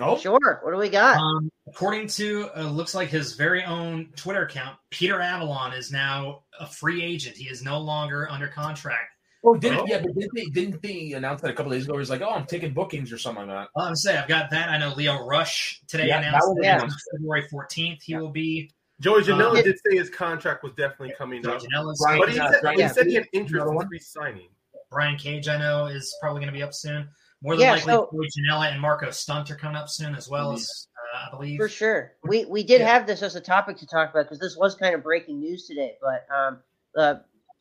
Oh, 0.00 0.16
Sure. 0.18 0.38
What 0.62 0.72
do 0.72 0.78
we 0.78 0.88
got? 0.88 1.18
Um, 1.18 1.50
according 1.68 2.08
to 2.08 2.48
uh, 2.56 2.62
looks 2.70 2.94
like 2.94 3.08
his 3.08 3.34
very 3.34 3.62
own 3.64 4.08
Twitter 4.16 4.42
account, 4.44 4.78
Peter 4.90 5.20
Avalon 5.20 5.74
is 5.74 5.90
now 5.92 6.44
a 6.58 6.66
free 6.66 7.02
agent. 7.04 7.36
He 7.36 7.48
is 7.48 7.62
no 7.62 7.78
longer 7.78 8.28
under 8.30 8.48
contract. 8.48 9.10
oh, 9.44 9.54
did 9.54 9.72
Oh. 9.74 9.84
yeah, 9.86 9.98
but 10.00 10.14
didn't 10.14 10.34
they 10.34 10.44
didn't 10.46 10.80
they 10.82 11.12
announce 11.12 11.42
that 11.42 11.50
a 11.50 11.54
couple 11.54 11.72
days 11.72 11.84
ago? 11.84 11.98
He's 11.98 12.08
like, 12.10 12.22
oh, 12.22 12.30
I'm 12.30 12.46
taking 12.46 12.72
bookings 12.72 13.12
or 13.12 13.18
something 13.18 13.46
like 13.46 13.54
that. 13.64 13.68
Well, 13.74 13.84
I'm 13.86 13.96
saying 13.96 14.16
I've 14.18 14.28
got 14.28 14.50
that. 14.50 14.70
I 14.70 14.78
know 14.78 14.94
Lio 14.94 15.26
Rush 15.26 15.80
today 15.88 16.06
Yeah, 16.08 16.20
that 16.22 16.28
announced 16.28 16.48
that 16.62 16.76
announced. 16.78 16.96
on 17.12 17.18
February 17.18 17.48
14th 17.52 18.02
he 18.02 18.12
Yeah. 18.12 18.20
will 18.20 18.30
be. 18.30 18.70
Joey 19.00 19.22
Janela 19.22 19.58
Uh, 19.58 19.62
did 19.62 19.76
say 19.84 19.96
his 19.98 20.08
contract 20.08 20.62
was 20.62 20.72
definitely 20.74 21.12
coming 21.18 21.44
up, 21.46 21.60
Janela's 21.60 22.02
but 22.18 22.28
he 22.30 22.38
uh, 22.38 22.50
said, 22.52 22.60
Brian- 22.62 22.78
he 22.80 22.88
said 22.88 23.06
he 23.08 23.14
had 23.14 23.26
interest 23.32 23.66
in 23.66 23.74
one? 23.74 23.88
re-signing. 23.88 24.48
Brian 24.90 25.16
Cage, 25.18 25.48
I 25.48 25.58
know, 25.58 25.86
is 25.86 26.14
probably 26.20 26.40
going 26.40 26.52
to 26.52 26.56
be 26.56 26.62
up 26.62 26.72
soon. 26.72 27.08
More 27.42 27.54
than 27.56 27.62
Yeah, 27.62 27.72
likely, 27.72 27.92
so- 27.92 28.08
Joey 28.12 28.28
Janela 28.38 28.70
and 28.72 28.80
Marko 28.80 29.10
Stunt 29.10 29.50
are 29.50 29.56
coming 29.56 29.76
up 29.76 29.88
soon, 29.88 30.14
as 30.14 30.28
well 30.28 30.52
as 30.52 30.86
uh, 31.14 31.26
I 31.26 31.30
believe. 31.36 31.58
For 31.58 31.68
sure. 31.68 32.12
We 32.24 32.44
we 32.44 32.62
did 32.62 32.80
Yeah. 32.80 32.88
have 32.88 33.06
this 33.06 33.22
as 33.22 33.34
a 33.34 33.40
topic 33.40 33.76
to 33.78 33.86
talk 33.86 34.10
about 34.10 34.24
because 34.26 34.38
this 34.38 34.56
was 34.56 34.74
kind 34.76 34.94
of 34.94 35.02
breaking 35.02 35.40
news 35.40 35.66
today. 35.66 35.96
But 36.00 36.26
um, 36.34 36.62
uh, 36.96 37.14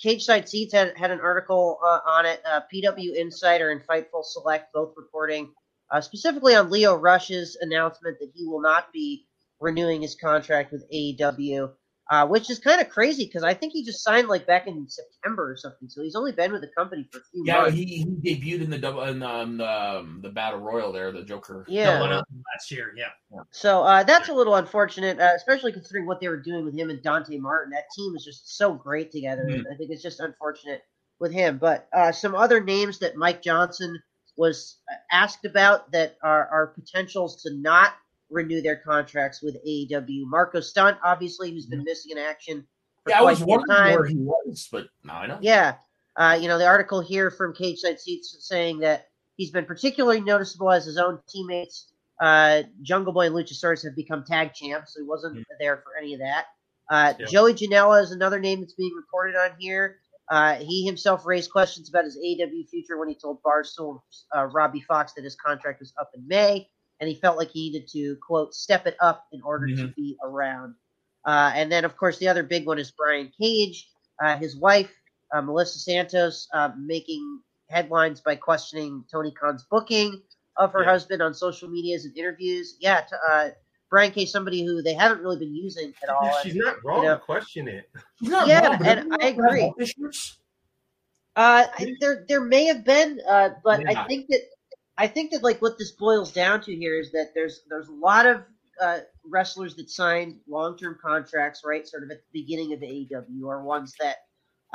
Cageside 0.03 0.47
Seats 0.47 0.73
had, 0.73 0.95
had 0.97 1.11
an 1.11 1.19
article 1.19 1.79
uh, 1.83 1.99
on 2.05 2.25
it. 2.25 2.41
Uh, 2.45 2.61
PW 2.73 3.15
Insider 3.15 3.71
and 3.71 3.81
Fightful 3.85 4.23
Select 4.23 4.71
both 4.73 4.93
reporting 4.95 5.51
uh, 5.91 5.99
specifically 6.01 6.55
on 6.55 6.69
Lio 6.69 6.95
Rush's 6.95 7.57
announcement 7.61 8.17
that 8.19 8.31
he 8.33 8.45
will 8.47 8.61
not 8.61 8.91
be 8.93 9.25
renewing 9.59 10.01
his 10.01 10.15
contract 10.15 10.71
with 10.71 10.83
AEW, 10.91 11.71
uh, 12.11 12.27
which 12.27 12.49
is 12.49 12.59
kind 12.59 12.81
of 12.81 12.89
crazy 12.89 13.25
because 13.25 13.41
I 13.43 13.53
think 13.53 13.71
he 13.73 13.83
just 13.85 14.03
signed 14.03 14.27
like 14.27 14.45
back 14.45 14.67
in 14.67 14.85
September 14.89 15.49
or 15.49 15.55
something. 15.55 15.87
So 15.89 16.03
he's 16.03 16.15
only 16.15 16.33
been 16.33 16.51
with 16.51 16.59
the 16.61 16.67
company 16.67 17.07
for 17.11 17.19
a 17.19 17.21
few 17.31 17.43
Yeah, 17.45 17.61
months. 17.61 17.77
he, 17.77 17.85
he 17.85 18.35
debuted 18.35 18.61
in 18.63 18.69
the 18.69 18.77
double 18.77 19.01
in 19.03 19.23
um, 19.23 19.57
the 19.57 19.65
um, 19.67 20.19
the 20.21 20.29
battle 20.29 20.59
royal 20.59 20.91
there, 20.91 21.11
the 21.13 21.23
Joker. 21.23 21.65
yeah. 21.69 21.97
Double 21.99 22.07
last 22.53 22.69
year, 22.69 22.93
yeah. 22.97 23.39
So 23.51 23.81
uh, 23.83 24.03
that's 24.03 24.27
a 24.29 24.33
little 24.33 24.55
unfortunate, 24.55 25.19
uh, 25.19 25.31
especially 25.35 25.71
considering 25.71 26.05
what 26.05 26.19
they 26.19 26.27
were 26.27 26.41
doing 26.41 26.65
with 26.65 26.77
him 26.77 26.89
and 26.89 27.01
Dante 27.01 27.37
Martin. 27.37 27.71
That 27.71 27.85
team 27.97 28.13
is 28.15 28.25
just 28.25 28.57
so 28.57 28.73
great 28.73 29.11
together. 29.11 29.43
Mhm. 29.49 29.55
and 29.59 29.67
I 29.73 29.77
think 29.77 29.89
it's 29.91 30.03
just 30.03 30.19
unfortunate 30.19 30.83
with 31.19 31.31
him. 31.31 31.57
But 31.59 31.87
uh, 31.93 32.11
some 32.11 32.35
other 32.35 32.61
names 32.61 32.99
that 32.99 33.15
Mike 33.15 33.41
Johnson 33.41 33.97
was 34.35 34.79
asked 35.11 35.45
about 35.45 35.91
that 35.93 36.17
are, 36.23 36.47
are 36.51 36.67
potentials 36.67 37.41
to 37.43 37.53
not 37.53 37.93
renew 38.31 38.61
their 38.61 38.77
contracts 38.77 39.41
with 39.41 39.55
AEW. 39.65 40.23
Marko 40.25 40.59
Stunt, 40.61 40.97
obviously, 41.03 41.51
who's 41.51 41.65
been 41.65 41.83
missing 41.83 42.11
in 42.11 42.17
action 42.17 42.65
Yeah, 43.07 43.19
I 43.19 43.21
was 43.23 43.43
wondering 43.43 43.67
time. 43.77 43.93
where 43.95 44.05
he 44.05 44.15
was, 44.15 44.67
but 44.71 44.87
now 45.03 45.17
I 45.19 45.27
know. 45.27 45.39
Yeah. 45.41 45.75
Uh, 46.15 46.37
you 46.41 46.47
know, 46.47 46.57
the 46.57 46.65
article 46.67 47.01
here 47.01 47.29
from 47.31 47.53
Cageside 47.53 47.99
Seats 47.99 48.35
saying 48.41 48.79
that 48.79 49.07
he's 49.37 49.51
been 49.51 49.65
particularly 49.65 50.21
noticeable 50.21 50.71
as 50.71 50.85
his 50.85 50.97
own 50.97 51.19
teammates, 51.29 51.93
uh, 52.21 52.63
Jungle 52.81 53.13
Boy 53.13 53.27
and 53.27 53.35
Luchasaurus, 53.35 53.83
have 53.83 53.95
become 53.95 54.23
tag 54.23 54.53
champs, 54.53 54.93
so 54.93 55.01
he 55.01 55.07
wasn't 55.07 55.37
Mhm. 55.37 55.43
there 55.59 55.77
for 55.77 55.95
any 55.97 56.13
of 56.13 56.19
that. 56.19 56.45
Uh, 56.89 57.13
Yeah. 57.19 57.25
Joey 57.27 57.53
Janela 57.53 58.01
is 58.03 58.11
another 58.11 58.39
name 58.39 58.59
that's 58.61 58.73
being 58.73 58.93
reported 58.95 59.35
on 59.35 59.51
here. 59.57 59.99
Uh, 60.29 60.55
he 60.55 60.85
himself 60.85 61.25
raised 61.25 61.51
questions 61.51 61.89
about 61.89 62.05
his 62.05 62.17
AEW 62.17 62.65
future 62.67 62.97
when 62.97 63.09
he 63.09 63.15
told 63.15 63.41
Barstool 63.43 64.01
uh, 64.35 64.45
Robbie 64.45 64.81
Fox 64.81 65.13
that 65.13 65.23
his 65.23 65.35
contract 65.35 65.79
was 65.79 65.93
up 65.99 66.09
in 66.13 66.25
May, 66.27 66.69
and 67.01 67.09
he 67.09 67.15
felt 67.15 67.35
like 67.37 67.49
he 67.49 67.71
needed 67.71 67.87
to, 67.89 68.15
quote, 68.25 68.53
step 68.53 68.85
it 68.87 68.95
up 69.01 69.25
in 69.31 69.41
order 69.41 69.65
to 69.67 69.73
Mhm. 69.87 69.95
be 69.95 70.17
around. 70.23 70.75
Uh, 71.25 71.51
and 71.55 71.71
then, 71.71 71.83
of 71.83 71.97
course, 71.97 72.17
the 72.19 72.27
other 72.27 72.43
big 72.43 72.65
one 72.67 72.77
is 72.79 72.91
Brian 72.91 73.31
Cage. 73.37 73.89
Uh, 74.23 74.37
his 74.37 74.55
wife, 74.55 74.91
uh, 75.33 75.41
Melissa 75.41 75.79
Santos, 75.79 76.47
uh, 76.53 76.69
making 76.77 77.41
headlines 77.69 78.21
by 78.21 78.35
questioning 78.35 79.03
Tony 79.11 79.31
Khan's 79.31 79.63
booking 79.63 80.21
of 80.57 80.71
her 80.73 80.83
Yeah. 80.83 80.91
husband 80.91 81.21
on 81.23 81.33
social 81.33 81.69
medias 81.69 82.05
and 82.05 82.15
interviews. 82.15 82.77
Yeah, 82.79 83.01
t- 83.01 83.15
uh, 83.27 83.49
Brian 83.89 84.11
Cage, 84.11 84.29
somebody 84.29 84.63
who 84.63 84.81
they 84.83 84.93
haven't 84.93 85.21
really 85.21 85.37
been 85.39 85.55
using 85.55 85.93
at 86.03 86.09
all. 86.09 86.31
She's 86.43 86.55
not 86.55 86.75
wrong 86.83 87.03
know- 87.03 87.15
to 87.15 87.19
question 87.19 87.67
it. 87.67 87.89
Not 88.21 88.47
Yeah, 88.47 88.67
wrong, 88.67 88.85
and 88.85 89.13
I 89.21 89.27
agree. 89.27 89.73
Uh, 91.35 91.65
I- 91.77 91.95
there 91.99 92.25
there 92.27 92.41
may 92.41 92.65
have 92.65 92.83
been, 92.83 93.19
uh, 93.27 93.49
but 93.63 93.81
Yeah. 93.81 94.01
I 94.01 94.07
think 94.07 94.27
that 94.29 94.41
I 95.01 95.07
think 95.07 95.31
that 95.31 95.41
like 95.41 95.63
what 95.63 95.79
this 95.79 95.93
boils 95.93 96.31
down 96.31 96.61
to 96.61 96.75
here 96.75 96.99
is 96.99 97.11
that 97.13 97.31
there's 97.33 97.63
there's 97.67 97.87
a 97.87 97.91
lot 97.93 98.27
of 98.27 98.43
uh, 98.79 98.99
wrestlers 99.25 99.75
that 99.77 99.89
signed 99.89 100.39
long 100.47 100.77
term 100.77 100.95
contracts, 101.01 101.63
right, 101.65 101.87
sort 101.87 102.03
of 102.03 102.11
at 102.11 102.17
the 102.17 102.39
beginning 102.39 102.71
of 102.73 102.81
AEW, 102.81 103.43
or 103.43 103.63
ones 103.63 103.95
that 103.99 104.17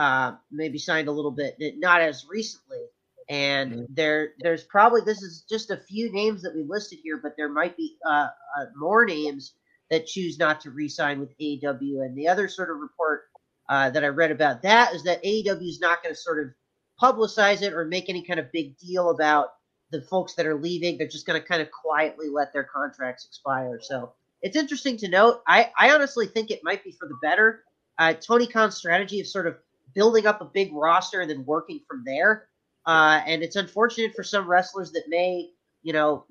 uh, 0.01 0.35
maybe 0.51 0.79
signed 0.79 1.07
a 1.07 1.13
little 1.13 1.31
bit, 1.31 1.55
not 1.79 2.01
as 2.01 2.27
recently. 2.29 2.83
And 3.29 3.73
Mhm. 3.73 3.87
there 3.91 4.33
there's 4.41 4.65
probably 4.65 5.03
this 5.03 5.23
is 5.23 5.45
just 5.49 5.71
a 5.71 5.77
few 5.77 6.11
names 6.13 6.43
that 6.43 6.57
we 6.57 6.65
listed 6.65 6.99
here, 7.05 7.19
but 7.23 7.35
there 7.37 7.49
might 7.49 7.77
be 7.77 7.97
uh, 8.05 8.29
uh, 8.59 8.67
more 8.75 9.05
names 9.05 9.55
that 9.91 10.07
choose 10.07 10.41
not 10.41 10.61
to 10.63 10.73
re-sign 10.73 11.21
with 11.21 11.33
AEW. 11.39 12.01
And 12.05 12.19
the 12.19 12.27
other 12.27 12.49
sort 12.49 12.71
of 12.73 12.79
report 12.79 13.27
uh, 13.69 13.91
that 13.91 14.03
I 14.05 14.09
read 14.09 14.33
about 14.33 14.63
that 14.63 14.93
is 14.93 15.05
that 15.05 15.23
AEW 15.23 15.69
is 15.69 15.79
not 15.81 16.03
going 16.03 16.17
to 16.17 16.21
sort 16.21 16.45
of 16.45 16.53
publicize 17.01 17.63
it 17.63 17.75
or 17.75 17.85
make 17.85 18.09
any 18.09 18.25
kind 18.25 18.41
of 18.41 18.51
big 18.51 18.77
deal 18.79 19.11
about 19.11 19.51
the 19.91 20.03
folks 20.03 20.35
that 20.35 20.47
are 20.47 20.55
leaving. 20.59 20.99
They're 20.99 21.07
just 21.09 21.27
going 21.27 21.41
to 21.41 21.47
kind 21.47 21.63
of 21.63 21.69
quietly 21.71 22.29
let 22.29 22.53
their 22.53 22.65
contracts 22.65 23.25
expire. 23.25 23.79
So 23.81 24.13
it's 24.43 24.57
interesting 24.57 24.97
to 24.99 25.09
note. 25.09 25.43
I, 25.47 25.71
I 25.79 25.91
honestly 25.91 26.27
think 26.27 26.51
it 26.51 26.61
might 26.63 26.85
be 26.85 26.93
for 26.93 27.09
the 27.09 27.19
better. 27.23 27.63
Uh, 27.99 28.15
Tony 28.15 28.47
Khan's 28.47 28.77
strategy 28.77 29.21
of 29.21 29.27
sort 29.27 29.47
of 29.47 29.57
building 29.95 30.27
up 30.27 30.41
a 30.41 30.45
big 30.45 30.73
roster 30.73 31.21
and 31.21 31.31
then 31.31 31.45
working 31.45 31.81
from 31.89 32.03
there. 32.05 32.49
Uh, 32.87 33.21
and 33.27 33.43
it's 33.43 33.57
unfortunate 33.57 34.15
for 34.15 34.23
some 34.23 34.47
wrestlers 34.47 34.93
that 34.93 35.05
may, 35.09 35.51
you 35.83 35.93
know, 35.93 36.25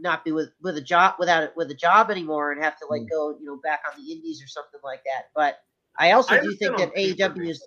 not 0.00 0.24
be 0.24 0.32
with, 0.32 0.50
with 0.62 0.76
a 0.76 0.80
job 0.80 1.14
without 1.18 1.42
it 1.42 1.52
with 1.56 1.70
a 1.70 1.74
job 1.74 2.10
anymore 2.10 2.52
and 2.52 2.62
have 2.62 2.78
to 2.78 2.86
like 2.90 3.02
Mm. 3.02 3.10
go, 3.10 3.36
you 3.38 3.46
know, 3.46 3.56
back 3.62 3.80
on 3.90 4.02
the 4.02 4.12
indies 4.12 4.42
or 4.42 4.46
something 4.46 4.80
like 4.84 5.02
that. 5.04 5.28
But 5.34 5.58
I 5.98 6.12
also 6.12 6.34
I 6.34 6.40
do 6.40 6.52
think 6.54 6.76
that 6.76 6.90
on 6.90 6.96
AEW 6.96 7.48
is 7.48 7.66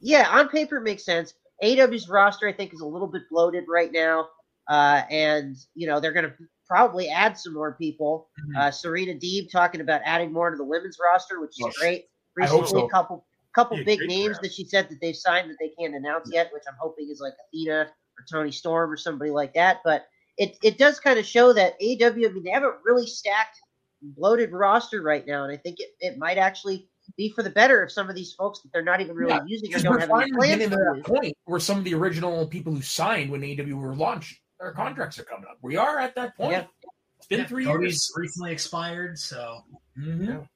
yeah, 0.00 0.28
on 0.28 0.48
paper 0.48 0.76
it 0.76 0.82
makes 0.82 1.04
sense. 1.04 1.34
AEW's 1.62 2.08
roster, 2.08 2.46
I 2.48 2.52
think, 2.52 2.74
is 2.74 2.80
a 2.80 2.86
little 2.86 3.08
bit 3.08 3.22
bloated 3.30 3.64
right 3.68 3.90
now, 3.90 4.28
uh, 4.68 5.02
and 5.10 5.56
you 5.74 5.86
know 5.86 6.00
they're 6.00 6.12
going 6.12 6.24
to 6.24 6.34
probably 6.66 7.08
add 7.08 7.38
some 7.38 7.54
more 7.54 7.74
people. 7.74 8.28
Mhm. 8.48 8.58
Uh, 8.58 8.70
Serena 8.70 9.14
Deeb 9.14 9.50
talking 9.50 9.80
about 9.80 10.00
adding 10.04 10.32
more 10.32 10.50
to 10.50 10.56
the 10.56 10.64
women's 10.64 10.98
roster, 11.02 11.40
which 11.40 11.50
is 11.50 11.58
Yes. 11.66 11.78
great. 11.78 12.06
Recently, 12.34 12.66
so. 12.68 12.86
a 12.86 12.90
couple 12.90 13.26
couple 13.54 13.82
big 13.84 14.00
names 14.06 14.38
that 14.40 14.52
she 14.52 14.64
said 14.66 14.86
that 14.90 15.00
they've 15.00 15.16
signed 15.16 15.48
that 15.50 15.56
they 15.58 15.70
can't 15.70 15.94
announce 15.94 16.30
yet, 16.30 16.50
which 16.52 16.64
I'm 16.68 16.76
hoping 16.78 17.08
is 17.08 17.20
like 17.20 17.32
Athena 17.48 17.90
or 18.18 18.24
Toni 18.30 18.52
Storm 18.52 18.92
or 18.92 18.98
somebody 18.98 19.30
like 19.30 19.54
that. 19.54 19.78
But 19.84 20.06
it 20.36 20.58
it 20.62 20.76
does 20.76 21.00
kind 21.00 21.18
of 21.18 21.24
show 21.24 21.52
that 21.54 21.80
AEW, 21.80 22.28
I 22.28 22.32
mean, 22.32 22.44
they 22.44 22.50
have 22.50 22.64
a 22.64 22.74
really 22.84 23.06
stacked, 23.06 23.58
bloated 24.02 24.52
roster 24.52 25.00
right 25.00 25.26
now, 25.26 25.44
and 25.44 25.52
I 25.52 25.56
think 25.56 25.80
it, 25.80 25.90
it 26.00 26.18
might 26.18 26.36
actually 26.36 26.90
be 27.16 27.30
for 27.30 27.42
the 27.42 27.48
better 27.50 27.84
if 27.84 27.92
some 27.92 28.10
of 28.10 28.14
these 28.16 28.34
folks 28.34 28.60
that 28.60 28.72
they're 28.72 28.82
not 28.82 29.00
even 29.00 29.14
really 29.16 29.32
Yeah, 29.32 29.44
using 29.46 29.74
or 29.74 29.78
don't 29.78 29.92
we're 29.92 30.00
have 30.00 30.10
any 30.10 30.32
plans 30.32 30.56
getting 30.58 30.70
to 30.70 30.76
that 30.76 31.02
point 31.06 31.34
where 31.44 31.60
some 31.60 31.78
of 31.78 31.84
the 31.84 31.94
original 31.94 32.46
people 32.48 32.74
who 32.74 32.82
signed 32.82 33.30
when 33.30 33.40
AEW 33.40 33.74
were 33.80 33.94
launched, 33.94 34.38
their 34.60 34.72
contracts 34.72 35.18
are 35.18 35.24
coming 35.24 35.46
up. 35.50 35.58
We 35.62 35.76
are 35.76 35.98
at 35.98 36.14
that 36.14 36.36
point. 36.36 36.52
Yeah. 36.52 36.64
It's 37.18 37.26
been 37.26 37.40
Yeah, 37.40 37.46
three 37.46 37.64
Cody's 37.64 37.92
years. 37.92 38.12
recently 38.16 38.52
expired, 38.52 39.18
so 39.18 39.64
Mhm. 39.98 40.26
Yeah. 40.26 40.46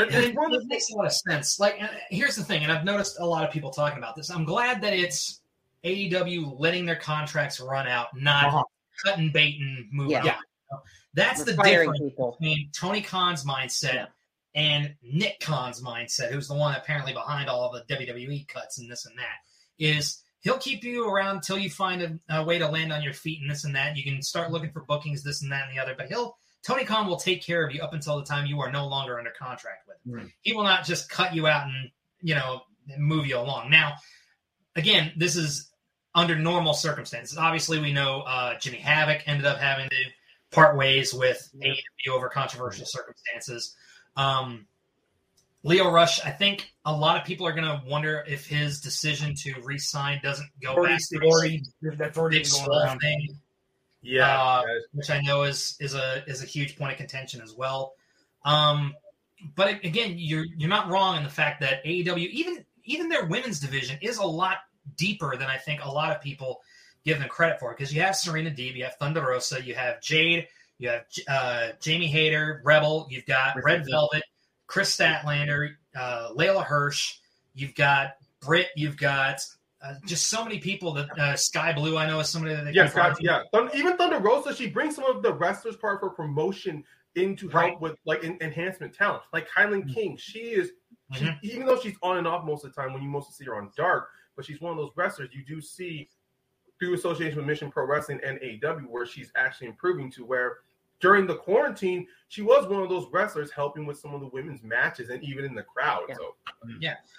I 0.00 0.04
mean, 0.04 0.36
of 0.36 0.52
it 0.52 0.66
makes 0.66 0.90
a 0.90 0.96
lot 0.96 1.06
of 1.06 1.12
sense. 1.14 1.58
Like, 1.58 1.80
uh, 1.82 1.88
here's 2.10 2.36
the 2.36 2.44
thing, 2.44 2.62
and 2.62 2.70
I've 2.70 2.84
noticed 2.84 3.18
a 3.20 3.24
lot 3.24 3.44
of 3.44 3.50
people 3.50 3.70
talking 3.70 3.96
about 3.98 4.16
this. 4.16 4.30
I'm 4.30 4.44
glad 4.44 4.82
that 4.82 4.92
it's 4.92 5.40
AEW 5.84 6.56
letting 6.58 6.84
their 6.84 6.96
contracts 6.96 7.58
run 7.58 7.86
out, 7.86 8.08
not 8.14 8.44
Uh-huh. 8.46 8.64
cutting 9.04 9.30
bait 9.32 9.58
and 9.60 9.90
moving 9.92 10.22
Yeah. 10.24 10.36
on. 10.72 10.80
That's 11.14 11.42
the 11.42 11.52
We're 11.56 11.64
firing 11.64 11.92
difference 11.92 12.10
people. 12.12 12.32
between 12.38 12.70
Tony 12.72 13.00
Khan's 13.00 13.44
mindset 13.44 13.94
Yeah. 13.94 14.06
and 14.54 14.94
Nick 15.02 15.40
Khan's 15.40 15.80
mindset, 15.80 16.32
who's 16.32 16.48
the 16.48 16.54
one 16.54 16.74
apparently 16.74 17.12
behind 17.14 17.48
all 17.48 17.62
of 17.64 17.72
the 17.72 17.84
WWE 17.94 18.44
cuts 18.44 18.78
and 18.78 18.90
this 18.90 19.06
and 19.06 19.16
that, 19.18 19.38
is 19.78 20.22
he'll 20.48 20.58
keep 20.58 20.82
you 20.82 21.08
around 21.08 21.36
until 21.36 21.58
you 21.58 21.68
find 21.68 22.02
a, 22.02 22.38
a 22.38 22.42
way 22.44 22.58
to 22.58 22.66
land 22.68 22.92
on 22.92 23.02
your 23.02 23.12
feet 23.12 23.40
and 23.42 23.50
this 23.50 23.64
and 23.64 23.74
that. 23.76 23.96
You 23.96 24.02
can 24.02 24.22
start 24.22 24.50
looking 24.50 24.70
for 24.72 24.80
bookings, 24.82 25.22
this 25.22 25.42
and 25.42 25.52
that 25.52 25.68
and 25.68 25.76
the 25.76 25.82
other, 25.82 25.94
but 25.96 26.08
he'll 26.08 26.38
Tony 26.66 26.84
Khan 26.84 27.06
will 27.06 27.18
take 27.18 27.42
care 27.44 27.64
of 27.66 27.74
you 27.74 27.82
up 27.82 27.92
until 27.92 28.16
the 28.18 28.24
time 28.24 28.46
you 28.46 28.60
are 28.60 28.70
no 28.72 28.86
longer 28.88 29.18
under 29.18 29.30
contract 29.38 29.86
with 29.86 29.96
him. 30.04 30.20
Right. 30.20 30.32
He 30.40 30.52
will 30.54 30.64
not 30.64 30.84
just 30.84 31.08
cut 31.10 31.34
you 31.34 31.46
out 31.46 31.66
and 31.66 31.90
you 32.20 32.34
know 32.34 32.62
move 32.96 33.26
you 33.26 33.36
along. 33.38 33.70
Now, 33.70 33.92
again, 34.74 35.12
this 35.16 35.36
is 35.36 35.70
under 36.14 36.34
normal 36.34 36.72
circumstances. 36.72 37.36
Obviously, 37.38 37.78
we 37.78 37.92
know 37.92 38.22
uh, 38.22 38.58
Jimmy 38.58 38.78
Havoc 38.78 39.22
ended 39.26 39.44
up 39.46 39.58
having 39.58 39.88
to 39.90 39.96
part 40.50 40.76
ways 40.76 41.12
with 41.12 41.48
Yeah. 41.54 41.72
AEW 42.08 42.14
over 42.16 42.28
controversial 42.28 42.86
circumstances. 42.86 43.76
Um, 44.16 44.66
Lio 45.64 45.90
Rush, 45.90 46.24
I 46.24 46.30
think 46.30 46.70
a 46.84 46.92
lot 46.92 47.16
of 47.20 47.24
people 47.26 47.46
are 47.46 47.52
going 47.52 47.64
to 47.64 47.82
wonder 47.86 48.24
if 48.28 48.46
his 48.46 48.80
decision 48.80 49.34
to 49.36 49.54
re-sign 49.64 50.20
doesn't 50.22 50.48
go 50.62 50.70
Already, 50.74 50.94
back. 50.94 51.00
to 51.20 51.26
already, 51.26 51.62
that's 51.96 52.16
already 52.16 52.42
going 52.44 52.70
around. 52.84 53.00
thing. 53.00 53.28
Yeah, 54.00 54.40
Uh, 54.40 54.62
which 54.92 55.10
I 55.10 55.20
know 55.22 55.42
is 55.42 55.76
is 55.80 55.94
a 55.94 56.22
is 56.28 56.40
a 56.42 56.46
huge 56.46 56.78
point 56.78 56.92
of 56.92 56.98
contention 56.98 57.40
as 57.42 57.54
well. 57.54 57.94
Um, 58.44 58.94
but 59.56 59.84
again, 59.84 60.14
you're 60.16 60.44
you're 60.56 60.68
not 60.70 60.88
wrong 60.88 61.16
in 61.16 61.24
the 61.24 61.30
fact 61.30 61.60
that 61.62 61.84
AEW 61.84 62.28
even 62.30 62.64
even 62.84 63.08
their 63.08 63.26
women's 63.26 63.58
division 63.58 63.98
is 64.00 64.18
a 64.18 64.24
lot 64.24 64.58
deeper 64.96 65.36
than 65.36 65.48
I 65.48 65.56
think 65.58 65.84
a 65.84 65.90
lot 65.90 66.14
of 66.14 66.22
people 66.22 66.60
give 67.04 67.18
them 67.18 67.28
credit 67.28 67.58
for 67.58 67.74
because 67.74 67.92
you 67.92 68.00
have 68.02 68.14
Serena 68.14 68.50
Deeb, 68.50 68.76
you 68.76 68.84
have 68.84 68.94
Thunder 68.94 69.20
Rosa, 69.22 69.62
you 69.62 69.74
have 69.74 70.00
Jade, 70.00 70.46
you 70.78 70.90
have 70.90 71.04
uh, 71.28 71.68
Jamie 71.80 72.06
Hayter, 72.06 72.62
Rebel, 72.64 73.08
you've 73.10 73.26
got 73.26 73.56
Red 73.62 73.84
Velvet, 73.90 74.22
Kris 74.68 74.96
Statlander, 74.96 75.70
uh, 75.98 76.30
Leyla 76.36 76.62
Hirsch, 76.64 77.16
you've 77.54 77.74
got 77.74 78.12
Britt, 78.40 78.68
you've 78.76 78.96
got 78.96 79.40
uh, 79.82 79.94
just 80.06 80.28
so 80.28 80.44
many 80.44 80.58
people 80.58 80.92
that 80.92 81.18
uh, 81.18 81.34
Skye 81.36 81.72
Blue 81.72 81.96
I 81.96 82.06
know 82.06 82.20
is 82.20 82.28
somebody 82.28 82.54
that 82.54 82.64
they 82.64 82.72
Yeah, 82.72 82.86
Scott, 82.86 83.16
yeah. 83.20 83.42
Even 83.74 83.96
Thunder 83.96 84.18
Rosa, 84.18 84.54
she 84.54 84.68
brings 84.68 84.94
some 84.94 85.04
of 85.04 85.22
the 85.22 85.32
wrestlers 85.32 85.76
part 85.76 86.00
for 86.00 86.10
promotion 86.10 86.84
in 87.14 87.34
to 87.36 87.48
help 87.48 87.80
with 87.80 87.96
like 88.04 88.22
en- 88.24 88.38
enhancement 88.40 88.92
talent. 88.94 89.22
Like 89.32 89.48
Kylan 89.48 89.92
King, 89.92 90.16
she 90.16 90.40
is 90.40 90.70
she, 91.14 91.24
Mhm. 91.24 91.38
even 91.42 91.66
though 91.66 91.80
she's 91.80 91.96
on 92.02 92.18
and 92.18 92.26
off 92.26 92.44
most 92.44 92.64
of 92.64 92.74
the 92.74 92.80
time 92.80 92.92
when 92.92 93.02
you 93.02 93.08
mostly 93.08 93.32
see 93.32 93.44
her 93.46 93.56
on 93.56 93.70
dark, 93.76 94.10
but 94.36 94.44
she's 94.44 94.60
one 94.60 94.70
of 94.72 94.76
those 94.76 94.90
wrestlers 94.94 95.30
you 95.32 95.42
do 95.44 95.60
see 95.60 96.10
through 96.78 96.94
association 96.94 97.38
with 97.38 97.46
Mission 97.46 97.70
Pro 97.70 97.86
Wrestling 97.86 98.20
and 98.22 98.38
AEW 98.40 98.88
where 98.90 99.06
she's 99.06 99.32
actually 99.34 99.68
improving 99.68 100.10
to 100.12 100.24
where 100.26 100.58
during 101.00 101.26
the 101.26 101.34
quarantine 101.36 102.06
she 102.30 102.42
was 102.42 102.66
one 102.68 102.82
of 102.82 102.88
those 102.90 103.06
wrestlers 103.10 103.50
helping 103.50 103.86
with 103.86 103.98
some 103.98 104.12
of 104.14 104.20
the 104.20 104.26
women's 104.28 104.62
matches 104.62 105.08
and 105.08 105.22
even 105.24 105.44
in 105.46 105.54
the 105.54 105.62
crowd. 105.62 106.02
Yeah. 106.10 106.14
So 106.16 106.34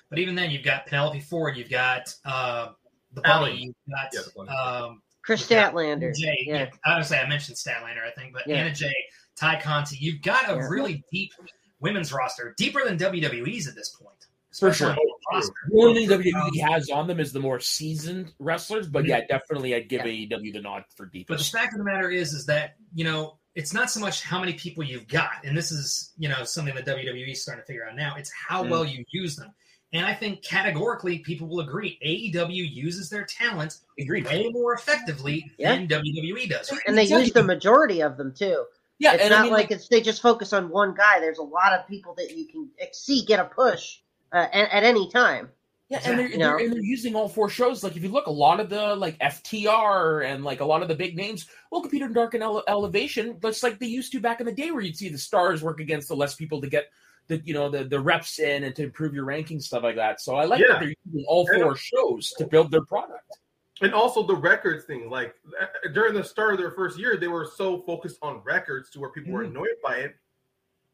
But 0.09 0.19
even 0.19 0.35
then, 0.35 0.51
you've 0.51 0.63
got 0.63 0.85
Penelope 0.85 1.19
Ford, 1.21 1.57
you've 1.57 1.69
got 1.71 2.13
uh, 2.25 2.69
the 3.13 3.21
Allen. 3.27 3.51
bunny, 3.51 3.61
you've 3.63 3.75
got 3.89 4.09
Yeah, 4.13 4.19
the 4.25 4.31
bunny. 4.35 4.49
um, 4.49 5.01
Kris 5.23 5.47
Statlander. 5.47 6.15
Jay. 6.15 6.37
Yeah. 6.45 6.53
Yeah. 6.57 6.69
I 6.85 6.95
would 6.97 7.05
say 7.05 7.19
I 7.19 7.27
mentioned 7.27 7.57
Statlander, 7.57 8.05
I 8.05 8.11
think, 8.15 8.33
but 8.33 8.43
Yeah. 8.47 8.57
Anna 8.57 8.73
Jay, 8.73 8.93
Tay 9.35 9.59
Conti. 9.61 9.97
You've 9.99 10.21
got 10.21 10.47
a 10.49 10.53
Yeah. 10.55 10.67
really 10.69 11.03
deep 11.11 11.31
women's 11.79 12.13
roster, 12.13 12.53
deeper 12.57 12.83
than 12.85 12.97
WWE's 12.97 13.67
at 13.67 13.73
this 13.75 13.89
point. 13.89 14.15
For 14.59 14.73
sure. 14.73 14.89
on 14.89 14.95
the 14.95 15.13
roster. 15.31 15.53
The 15.69 15.79
only 15.81 16.05
thing 16.07 16.19
WWE 16.21 16.59
has 16.71 16.89
on 16.89 17.07
them 17.07 17.19
is 17.19 17.31
the 17.31 17.39
more 17.39 17.59
seasoned 17.59 18.33
wrestlers, 18.39 18.87
but 18.87 19.05
yeah, 19.05 19.21
definitely 19.27 19.73
I'd 19.75 19.87
give 19.89 20.05
Yeah. 20.05 20.37
AEW 20.37 20.53
the 20.53 20.61
nod 20.61 20.83
for 20.95 21.05
deep. 21.05 21.27
But 21.27 21.35
the 21.37 21.43
deepest. 21.43 21.51
fact 21.53 21.73
of 21.73 21.77
the 21.79 21.83
matter 21.85 22.09
is, 22.09 22.33
is 22.33 22.45
that 22.47 22.75
you 22.93 23.05
know 23.05 23.37
it's 23.59 23.73
not 23.73 23.91
so 23.91 23.99
much 23.99 24.23
how 24.23 24.39
many 24.39 24.53
people 24.53 24.83
you've 24.83 25.07
got, 25.07 25.43
and 25.43 25.55
this 25.57 25.71
is 25.71 26.13
you 26.17 26.29
know 26.29 26.43
something 26.45 26.73
that 26.75 26.85
WWE 26.85 27.31
is 27.31 27.41
starting 27.41 27.61
to 27.61 27.65
figure 27.67 27.85
out 27.87 27.95
now. 27.95 28.15
It's 28.17 28.31
how 28.31 28.63
Mm. 28.63 28.69
well 28.69 28.85
you 28.85 29.03
use 29.11 29.35
them. 29.35 29.53
And 29.91 30.05
I 30.05 30.13
think 30.13 30.43
categorically, 30.43 31.19
people 31.19 31.47
will 31.47 31.61
agree 31.61 31.97
AEW 32.05 32.63
uses 32.63 33.09
their 33.09 33.25
talent 33.25 33.77
Agreed. 33.99 34.25
way 34.27 34.47
more 34.51 34.73
effectively 34.75 35.51
Yeah. 35.57 35.73
than 35.75 35.87
WWE 35.87 36.47
does. 36.47 36.71
and 36.87 36.97
they 36.97 37.05
use 37.05 37.31
the 37.33 37.43
majority 37.43 38.01
of 38.01 38.15
them 38.17 38.33
too. 38.33 38.65
Yeah, 38.99 39.13
it's 39.13 39.23
and 39.23 39.31
not 39.31 39.39
I 39.39 39.43
mean, 39.43 39.53
like, 39.53 39.71
it's 39.71 39.87
they 39.87 40.01
just 40.01 40.21
focus 40.21 40.53
on 40.53 40.69
one 40.69 40.93
guy. 40.93 41.19
There's 41.19 41.37
a 41.39 41.43
lot 41.43 41.73
of 41.73 41.87
people 41.87 42.13
that 42.15 42.29
you 42.37 42.47
can 42.47 42.69
see 42.91 43.23
get 43.25 43.39
a 43.39 43.45
push 43.45 43.97
uh, 44.31 44.45
at, 44.53 44.69
at 44.71 44.83
any 44.83 45.09
time. 45.09 45.49
Yeah, 45.89 46.01
and 46.05 46.19
they're, 46.19 46.27
You 46.29 46.37
they're 46.37 46.57
and 46.57 46.71
they're 46.71 46.83
using 46.83 47.15
all 47.15 47.27
four 47.27 47.49
shows. 47.49 47.83
Like 47.83 47.97
if 47.97 48.03
you 48.03 48.09
look, 48.09 48.27
a 48.27 48.31
lot 48.31 48.59
of 48.59 48.69
the 48.69 48.95
like 48.95 49.17
FTR 49.19 50.23
and 50.25 50.43
like 50.43 50.59
a 50.59 50.65
lot 50.65 50.81
of 50.83 50.87
the 50.87 50.95
big 50.95 51.15
names 51.15 51.47
will 51.71 51.81
Computer 51.81 52.05
in 52.05 52.13
Dark 52.13 52.35
and 52.35 52.43
Ele- 52.43 52.63
Elevation, 52.67 53.39
just 53.41 53.63
like 53.63 53.79
they 53.79 53.87
used 53.87 54.11
to 54.11 54.19
back 54.19 54.39
in 54.39 54.45
the 54.45 54.51
day, 54.51 54.69
where 54.71 54.81
you'd 54.81 54.95
see 54.97 55.09
the 55.09 55.17
stars 55.17 55.63
work 55.63 55.79
against 55.79 56.07
the 56.07 56.15
less 56.15 56.35
people 56.35 56.61
to 56.61 56.67
get 56.67 56.89
the 57.27 57.39
you 57.43 57.53
know 57.55 57.69
the 57.69 57.83
the 57.85 57.99
reps 57.99 58.37
in 58.39 58.63
and 58.65 58.75
to 58.75 58.83
improve 58.83 59.13
your 59.15 59.25
ranking 59.25 59.59
stuff 59.59 59.81
like 59.81 59.95
that. 59.95 60.21
So 60.21 60.35
I 60.35 60.45
like 60.45 60.61
Yeah. 60.61 60.73
that 60.73 60.79
they're 60.81 60.93
using 61.05 61.25
all 61.27 61.47
And- 61.49 61.61
four 61.63 61.75
shows 61.75 62.29
to 62.37 62.45
build 62.45 62.69
their 62.71 62.85
product. 62.85 63.37
and 63.81 63.93
also 63.93 64.21
the 64.21 64.35
records 64.35 64.83
thing. 64.85 65.09
Like 65.09 65.33
uh, 65.59 65.89
during 65.93 66.13
the 66.13 66.23
start 66.23 66.53
of 66.53 66.59
their 66.59 66.71
first 66.71 66.99
year, 66.99 67.17
they 67.17 67.29
were 67.29 67.49
so 67.55 67.81
focused 67.81 68.17
on 68.21 68.41
records 68.43 68.91
to 68.91 68.99
where 68.99 69.09
people 69.09 69.31
were 69.33 69.43
Mhm. 69.43 69.49
annoyed 69.51 69.77
by 69.83 69.95
it. 69.97 70.15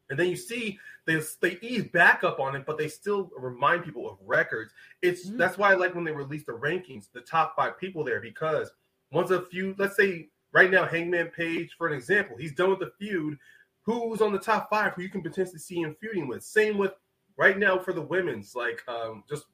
And 0.09 0.17
then 0.19 0.29
you 0.29 0.35
see 0.37 0.77
they 1.05 1.21
they 1.41 1.57
ease 1.61 1.85
back 1.85 2.23
up 2.23 2.39
on 2.39 2.55
it, 2.55 2.65
but 2.65 2.77
they 2.77 2.87
still 2.87 3.31
remind 3.37 3.83
people 3.83 4.09
of 4.09 4.17
records. 4.25 4.73
It's 5.01 5.27
Mhm. 5.29 5.37
that's 5.37 5.57
why 5.57 5.71
I 5.71 5.75
like 5.75 5.95
when 5.95 6.03
they 6.03 6.11
release 6.11 6.45
the 6.45 6.53
rankings, 6.53 7.11
the 7.11 7.21
top 7.21 7.55
five 7.55 7.77
people 7.77 8.03
there, 8.03 8.19
because 8.19 8.71
once 9.11 9.31
a 9.31 9.45
few, 9.45 9.75
let's 9.77 9.95
say 9.95 10.29
right 10.51 10.71
now, 10.71 10.85
Hangman 10.85 11.27
Page, 11.27 11.75
for 11.77 11.87
an 11.87 11.93
example, 11.93 12.37
he's 12.37 12.53
done 12.55 12.71
with 12.71 12.79
the 12.79 12.91
feud. 12.97 13.37
Who's 13.83 14.21
on 14.21 14.33
the 14.33 14.39
top 14.39 14.69
five 14.69 14.93
who 14.93 15.03
you 15.03 15.09
can 15.09 15.21
potentially 15.21 15.59
see 15.59 15.81
him 15.81 15.95
feuding 15.99 16.27
with? 16.27 16.43
Same 16.43 16.77
with 16.77 16.93
right 17.37 17.57
now 17.57 17.77
for 17.77 17.93
the 17.93 18.01
women's, 18.01 18.55
like 18.55 18.81
um, 18.87 19.23
just 19.29 19.45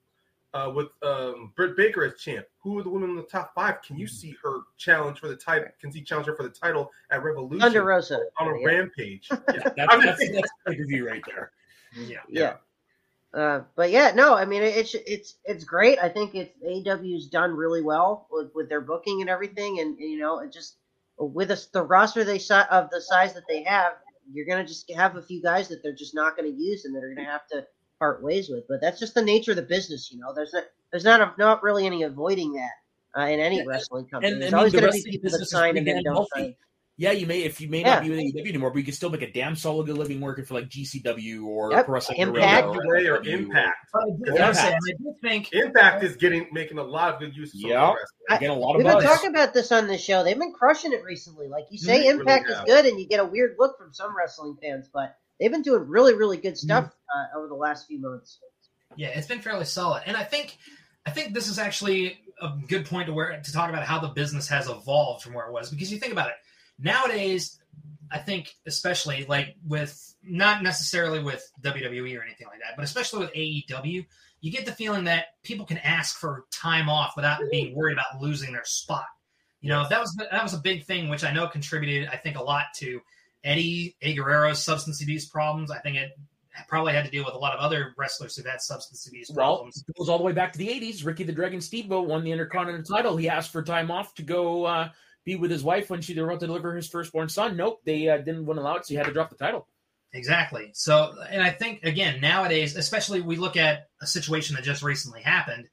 uh, 0.53 0.71
with 0.75 0.87
um, 1.03 1.51
Britt 1.55 1.77
Baker 1.77 2.03
as 2.05 2.19
champ. 2.19 2.45
Who 2.61 2.77
are 2.79 2.83
the 2.83 2.89
women 2.89 3.09
in 3.11 3.15
the 3.15 3.23
top 3.23 3.53
five? 3.55 3.81
Can 3.81 3.97
you 3.97 4.07
see 4.07 4.35
her 4.43 4.59
challenge 4.77 5.19
for 5.19 5.27
the 5.27 5.35
title? 5.35 5.67
Can 5.79 5.91
see 5.91 6.01
challenge 6.01 6.27
her 6.27 6.35
for 6.35 6.43
the 6.43 6.49
title 6.49 6.91
at 7.11 7.23
Revolution 7.23 7.61
Thunder 7.61 7.83
Rosa. 7.85 8.19
on 8.39 8.47
a 8.47 8.59
Yeah. 8.59 8.65
rampage? 8.65 9.29
Yeah. 9.31 9.37
That's 9.75 9.93
I'm 9.93 10.01
that's, 10.05 10.19
just- 10.19 10.33
that's 10.33 10.49
pay 10.67 10.75
per 10.75 10.85
view 10.85 11.07
right 11.07 11.23
there. 11.25 11.51
Yeah. 11.95 12.17
Yeah. 12.29 12.53
Uh, 13.33 13.61
but 13.77 13.91
yeah, 13.91 14.11
no, 14.13 14.33
I 14.35 14.43
mean 14.43 14.61
it's 14.61 14.93
it's 14.93 15.35
it's 15.45 15.63
great. 15.63 15.97
I 15.99 16.09
think 16.09 16.35
it's 16.35 16.51
AW's 16.67 17.27
done 17.27 17.55
really 17.55 17.81
well 17.81 18.27
with, 18.29 18.51
with 18.53 18.67
their 18.67 18.81
booking 18.81 19.21
and 19.21 19.29
everything, 19.29 19.79
and, 19.79 19.97
you 19.97 20.19
know, 20.19 20.39
it 20.39 20.51
just 20.51 20.75
with 21.17 21.49
us 21.49 21.67
the 21.67 21.81
roster 21.81 22.25
they 22.25 22.39
si- 22.39 22.53
of 22.69 22.89
the 22.89 22.99
size 22.99 23.33
that 23.35 23.43
they 23.47 23.63
have, 23.63 23.93
you're 24.33 24.45
gonna 24.45 24.65
just 24.67 24.91
have 24.91 25.15
a 25.15 25.21
few 25.21 25.41
guys 25.41 25.69
that 25.69 25.81
they're 25.81 25.95
just 25.95 26.13
not 26.13 26.35
gonna 26.35 26.49
use 26.49 26.83
and 26.83 26.93
that 26.93 27.05
are 27.05 27.13
gonna 27.13 27.25
have 27.25 27.47
to 27.47 27.65
part 28.01 28.23
ways 28.23 28.49
with. 28.49 28.63
But 28.67 28.81
that's 28.81 28.99
just 28.99 29.13
the 29.13 29.21
nature 29.21 29.51
of 29.51 29.57
the 29.57 29.63
business, 29.63 30.11
you 30.11 30.17
know. 30.19 30.33
There's 30.35 30.51
not 30.53 30.63
there's 30.91 31.05
not 31.05 31.21
a, 31.21 31.33
not 31.37 31.61
really 31.61 31.85
any 31.85 32.01
avoiding 32.03 32.53
that 32.53 32.71
uh, 33.21 33.25
in 33.27 33.39
any 33.39 33.57
Yeah, 33.57 33.63
wrestling 33.67 34.07
company. 34.07 34.33
and, 34.33 34.41
there's 34.41 34.53
I 34.53 34.55
mean, 34.55 34.59
always 34.59 34.73
the 34.73 34.81
gonna 34.81 34.91
be 34.91 35.03
people 35.03 35.29
that 35.29 35.45
sign 35.45 35.73
pretty 35.75 35.89
and 35.91 35.97
then 35.99 36.03
don't 36.03 36.27
sign. 36.35 36.55
Yeah, 36.97 37.11
you 37.11 37.25
may 37.25 37.41
if 37.43 37.59
you 37.61 37.69
may 37.69 37.79
Yeah. 37.79 37.95
not 37.95 38.03
be 38.03 38.09
with 38.09 38.19
AEW 38.19 38.49
anymore, 38.49 38.69
but 38.71 38.77
you 38.79 38.83
can 38.83 38.93
still 38.93 39.09
make 39.09 39.21
a 39.21 39.31
damn 39.31 39.55
solid 39.55 39.85
good 39.87 39.97
living 39.97 40.19
working 40.19 40.45
for 40.45 40.55
like 40.55 40.69
GCW 40.69 41.45
or 41.45 41.71
Yep. 41.71 41.85
Pro 41.85 41.93
Wrestling 41.95 42.19
Impact. 42.19 42.67
Guerrilla 42.67 42.87
Way 42.87 43.07
or 43.07 43.23
Impact. 43.23 43.75
But 43.93 44.03
I 44.03 44.51
do, 44.51 44.59
I 44.59 44.79
do 44.99 45.15
think 45.21 45.53
Impact 45.53 46.03
is 46.03 46.15
getting 46.17 46.47
making 46.51 46.77
a 46.77 46.83
lot 46.83 47.13
of 47.13 47.19
good 47.19 47.35
use 47.35 47.53
of 47.55 47.61
Yeah. 47.61 47.69
the 47.69 47.93
wrestling. 47.93 48.37
Again, 48.37 48.49
a 48.51 48.53
lot 48.53 48.75
of 48.75 48.77
We've 48.83 48.87
been 48.93 49.01
talking 49.01 49.29
about 49.29 49.53
this 49.53 49.71
on 49.71 49.87
the 49.87 49.97
show. 49.97 50.23
They've 50.23 50.37
been 50.37 50.53
crushing 50.53 50.91
it 50.93 51.03
recently. 51.03 51.47
Like 51.47 51.65
you 51.71 51.77
say, 51.79 52.01
They 52.01 52.07
really 52.09 52.19
Impact 52.19 52.49
is 52.49 52.59
good, 52.65 52.85
and 52.85 52.99
you 52.99 53.07
get 53.07 53.19
a 53.19 53.25
weird 53.25 53.55
look 53.57 53.77
from 53.77 53.93
some 53.93 54.15
wrestling 54.15 54.57
fans, 54.61 54.89
but 54.93 55.15
they've 55.41 55.51
been 55.51 55.63
doing 55.63 55.87
really, 55.87 56.13
really 56.13 56.37
good 56.37 56.57
stuff 56.57 56.85
uh, 56.85 57.37
over 57.37 57.47
the 57.47 57.55
last 57.55 57.87
few 57.87 57.99
months. 57.99 58.39
Yeah, 58.95 59.07
it's 59.09 59.27
been 59.27 59.41
fairly 59.41 59.65
solid, 59.65 60.03
and 60.05 60.15
I 60.15 60.23
think 60.23 60.57
I 61.05 61.11
think 61.11 61.33
this 61.33 61.47
is 61.47 61.57
actually 61.57 62.19
a 62.41 62.53
good 62.67 62.85
point 62.85 63.07
to 63.07 63.13
where 63.13 63.41
to 63.41 63.51
talk 63.51 63.69
about 63.69 63.83
how 63.83 63.99
the 63.99 64.09
business 64.09 64.47
has 64.47 64.69
evolved 64.69 65.23
from 65.23 65.33
where 65.33 65.47
it 65.47 65.51
was 65.51 65.69
because 65.69 65.91
you 65.91 65.97
think 65.97 66.13
about 66.13 66.29
it 66.29 66.35
nowadays. 66.79 67.57
I 68.13 68.19
think 68.19 68.53
especially 68.67 69.25
like 69.25 69.55
with 69.65 70.15
not 70.21 70.61
necessarily 70.63 71.23
with 71.23 71.49
WWE 71.61 72.19
or 72.19 72.23
anything 72.23 72.47
like 72.47 72.59
that, 72.59 72.75
but 72.75 72.83
especially 72.83 73.19
with 73.19 73.33
AEW, 73.33 74.05
you 74.41 74.51
get 74.51 74.65
the 74.65 74.73
feeling 74.73 75.05
that 75.05 75.27
people 75.43 75.65
can 75.65 75.77
ask 75.77 76.17
for 76.17 76.43
time 76.51 76.89
off 76.89 77.13
without 77.15 77.39
being 77.49 77.73
worried 77.73 77.93
about 77.93 78.21
losing 78.21 78.51
their 78.51 78.65
spot. 78.65 79.05
You 79.61 79.69
know, 79.69 79.87
that 79.89 79.99
was 80.01 80.13
that 80.29 80.43
was 80.43 80.53
a 80.53 80.59
big 80.59 80.83
thing, 80.85 81.07
which 81.07 81.23
I 81.23 81.31
know 81.31 81.47
contributed, 81.47 82.09
I 82.11 82.17
think, 82.17 82.37
a 82.37 82.43
lot 82.43 82.65
to 82.77 82.99
Eddie 83.43 83.95
A. 84.01 84.13
Guerrero's 84.15 84.63
substance 84.63 85.01
abuse 85.01 85.27
problems. 85.27 85.71
I 85.71 85.79
think 85.79 85.97
it 85.97 86.11
probably 86.67 86.93
had 86.93 87.05
to 87.05 87.11
deal 87.11 87.25
with 87.25 87.33
a 87.33 87.37
lot 87.37 87.53
of 87.53 87.59
other 87.59 87.93
wrestlers 87.97 88.35
who've 88.35 88.45
had 88.45 88.61
substance 88.61 89.07
abuse 89.07 89.31
Well, 89.33 89.55
problems. 89.55 89.83
it 89.87 89.95
goes 89.97 90.09
all 90.09 90.17
the 90.17 90.23
way 90.23 90.33
back 90.33 90.51
to 90.53 90.59
the 90.59 90.67
80s. 90.67 91.05
Ricky 91.05 91.23
the 91.23 91.31
Dragon 91.31 91.61
Steamboat 91.61 92.07
won 92.07 92.23
the 92.23 92.31
Intercontinental 92.31 92.95
title. 92.95 93.17
He 93.17 93.29
asked 93.29 93.51
for 93.51 93.63
time 93.63 93.89
off 93.89 94.13
to 94.15 94.21
go 94.23 94.65
uh, 94.65 94.89
be 95.25 95.35
with 95.35 95.51
his 95.51 95.63
wife 95.63 95.89
when 95.89 96.01
she 96.01 96.17
about 96.17 96.39
to 96.39 96.47
deliver 96.47 96.75
his 96.75 96.87
firstborn 96.87 97.29
son. 97.29 97.55
Nope, 97.55 97.81
they 97.85 98.09
uh, 98.09 98.17
didn't 98.17 98.45
want 98.45 98.57
to 98.57 98.61
allow 98.63 98.75
it, 98.75 98.85
so 98.85 98.89
he 98.89 98.95
had 98.95 99.05
to 99.05 99.13
drop 99.13 99.29
the 99.29 99.35
title. 99.35 99.67
Exactly. 100.13 100.71
So, 100.73 101.13
and 101.29 101.41
I 101.41 101.51
think 101.51 101.83
again 101.83 102.19
nowadays, 102.19 102.75
especially 102.75 103.21
we 103.21 103.37
look 103.37 103.55
at 103.55 103.87
a 104.01 104.07
situation 104.07 104.55
that 104.55 104.63
just 104.65 104.83
recently 104.83 105.21
happened, 105.21 105.67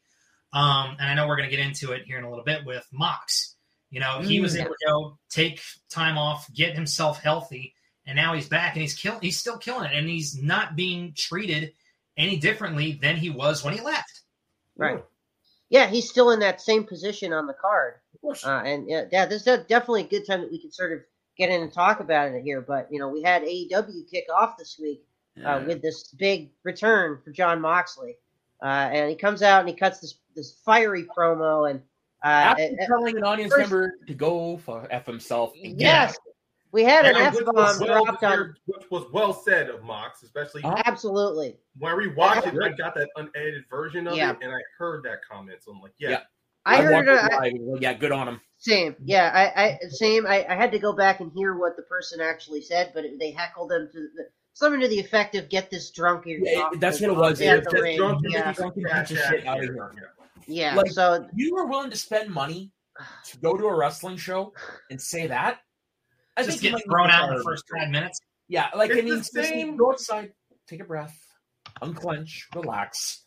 um, 0.53 0.97
and 1.01 1.11
I 1.11 1.15
know 1.15 1.27
we're 1.27 1.37
going 1.37 1.51
to 1.51 1.57
get 1.57 1.65
into 1.65 1.93
it 1.93 2.03
here 2.07 2.19
in 2.19 2.25
a 2.25 2.31
little 2.31 2.45
bit 2.45 2.65
with 2.65 2.87
Mox. 2.93 3.57
You 3.91 4.01
know, 4.01 4.21
he 4.21 4.41
was 4.41 4.55
Mm. 4.55 4.61
able 4.63 4.75
to 4.75 4.87
go 4.87 5.19
take 5.31 5.61
time 5.89 6.19
off, 6.19 6.53
get 6.53 6.75
himself 6.75 7.21
healthy, 7.23 7.75
and 8.07 8.17
now 8.17 8.35
he's 8.35 8.49
back 8.49 8.75
and 8.75 8.83
he's 8.83 8.95
kill 8.95 9.19
he's 9.21 9.39
still 9.39 9.59
killing 9.59 9.91
it, 9.91 9.97
and 9.97 10.09
he's 10.09 10.41
not 10.43 10.77
being 10.77 11.13
treated 11.15 11.73
any 12.17 12.37
differently 12.37 12.99
than 13.01 13.17
he 13.17 13.31
was 13.31 13.65
when 13.65 13.75
he 13.75 13.81
left. 13.81 14.23
Right. 14.77 15.05
Yeah, 15.71 15.87
he's 15.87 16.09
still 16.09 16.31
in 16.31 16.41
that 16.41 16.61
same 16.61 16.85
position 16.85 17.33
on 17.33 17.47
the 17.47 17.55
card. 17.55 17.95
Of 18.15 18.21
course. 18.21 18.45
Uh, 18.47 18.63
and 18.65 18.89
yeah, 18.89 19.05
yeah, 19.13 19.27
this 19.27 19.47
is 19.47 19.65
definitely 19.67 20.03
a 20.03 20.09
good 20.09 20.27
time 20.27 20.41
that 20.41 20.51
we 20.51 20.59
can 20.61 20.73
sort 20.73 20.93
of 20.93 21.01
get 21.37 21.51
in 21.51 21.63
and 21.63 21.73
talk 21.73 22.01
about 22.01 22.33
it 22.33 22.43
here. 22.43 22.61
But, 22.61 22.91
you 22.91 22.99
know, 22.99 23.09
we 23.09 23.23
had 23.23 23.43
AEW 23.43 24.11
kick 24.11 24.25
off 24.35 24.57
this 24.57 24.79
week 24.81 25.05
uh, 25.45 25.63
with 25.67 25.83
this 25.83 26.09
big 26.09 26.51
return 26.65 27.21
for 27.23 27.31
Jon 27.31 27.61
Moxley. 27.61 28.17
Uh, 28.63 28.89
and 28.93 29.11
he 29.11 29.15
comes 29.15 29.43
out 29.43 29.61
and 29.61 29.69
he 29.69 29.75
cuts 29.75 30.01
this, 30.01 30.15
this 30.35 30.59
fiery 30.65 31.05
promo. 31.05 31.71
And 31.71 31.83
uh, 32.25 32.27
After 32.29 32.63
it- 32.63 32.73
it- 32.79 32.87
telling 32.87 33.17
an 33.17 33.25
audience 33.25 33.53
first- 33.53 33.71
member 33.71 33.95
to 34.07 34.15
go 34.15 34.57
for 34.59 34.87
F 34.91 35.07
himself. 35.07 35.53
again. 35.55 35.77
yes, 35.79 36.17
we 36.73 36.83
had 36.85 37.07
an 37.07 37.17
And 37.17 37.25
F 37.27 37.35
which 37.37 37.45
bomb 37.47 37.55
was 37.55 37.81
well 37.81 38.05
dropped 38.05 38.25
on. 38.25 38.55
which 38.67 38.91
was 38.91 39.11
well 39.13 39.33
said 39.33 39.71
of 39.71 39.83
Mox, 39.85 40.23
especially 40.23 40.63
Uh, 40.65 40.83
Absolutely. 40.85 41.59
when 41.79 41.93
I 41.93 41.97
rewatched 41.97 42.47
it. 42.55 42.63
I 42.63 42.69
got 42.71 42.95
that 42.95 43.09
unedited 43.17 43.65
version 43.71 44.07
of 44.07 44.17
Yeah. 44.17 44.33
it, 44.33 44.39
and 44.43 44.53
I 44.53 44.61
heard 44.79 45.03
that 45.05 45.19
comment. 45.31 45.63
So 45.63 45.73
I'm 45.73 45.81
like, 45.81 45.93
yeah, 45.99 46.11
Yeah. 46.11 46.21
I 46.67 46.83
heard 46.83 47.09
it. 47.09 47.13
it 47.15 47.33
I. 47.33 47.53
Well, 47.61 47.81
yeah, 47.81 47.95
good 47.95 48.13
on 48.13 48.29
him. 48.29 48.41
Same, 48.59 48.97
yeah, 49.05 49.31
I, 49.33 49.63
I 49.65 49.79
same. 49.89 50.27
I, 50.27 50.45
I 50.49 50.55
had 50.57 50.73
to 50.73 50.79
go 50.81 50.93
back 50.93 51.21
and 51.21 51.31
hear 51.33 51.55
what 51.55 51.77
the 51.77 51.83
person 51.83 52.21
actually 52.21 52.61
said, 52.61 52.91
but 52.93 53.05
it, 53.05 53.19
they 53.21 53.31
heckled 53.31 53.71
them 53.71 53.89
to 53.93 53.99
the, 54.17 54.25
something 54.53 54.81
to 54.81 54.89
the 54.89 54.99
effect 54.99 55.37
of 55.37 55.49
"Get 55.49 55.71
this 55.71 55.91
drunk. 55.93 56.25
Yeah, 56.27 56.69
that's 56.79 57.01
what 57.01 57.11
it 57.11 57.17
was. 57.17 57.41
Yeah, 57.41 57.55
It 57.55 57.57
was 57.59 57.65
the 57.67 57.71
just 57.87 57.97
drunk, 57.99 58.21
yeah, 58.29 58.43
drunk, 58.43 58.57
Drunk 58.57 58.77
and 58.77 58.85
trash 58.87 59.09
beat 59.09 59.15
the 59.17 59.23
shit 59.23 59.47
ass 59.47 59.59
out 60.49 60.53
of 60.53 60.55
here. 60.57 60.69
her. 60.71 60.75
yeah. 60.75 60.77
Like- 60.77 60.91
so 60.93 61.29
You 61.35 61.55
were 61.55 61.67
willing 61.67 61.91
to 61.91 61.97
spend 61.97 62.31
money 62.31 62.73
to 63.27 63.39
go 63.39 63.57
to 63.57 63.67
a 63.67 63.77
wrestling 63.77 64.17
show 64.17 64.53
and 64.91 65.01
say 65.01 65.27
that? 65.29 65.61
I 66.37 66.43
Just 66.45 66.61
get 66.63 66.75
thrown 66.89 67.11
out 67.11 67.31
in 67.31 67.37
the 67.37 67.43
first 67.45 67.65
him. 67.71 67.81
five 67.81 67.91
minutes. 67.91 68.21
Yeah, 68.49 68.69
like 68.75 68.91
I 68.91 68.95
It's 68.95 69.05
mean, 69.05 69.19
the 69.19 69.25
seriously, 69.25 69.61
same- 69.61 69.77
go 69.77 69.91
outside, 69.93 70.33
take 70.67 70.81
a 70.81 70.85
breath, 70.85 71.17
unclench, 71.83 72.49
relax. 72.55 73.25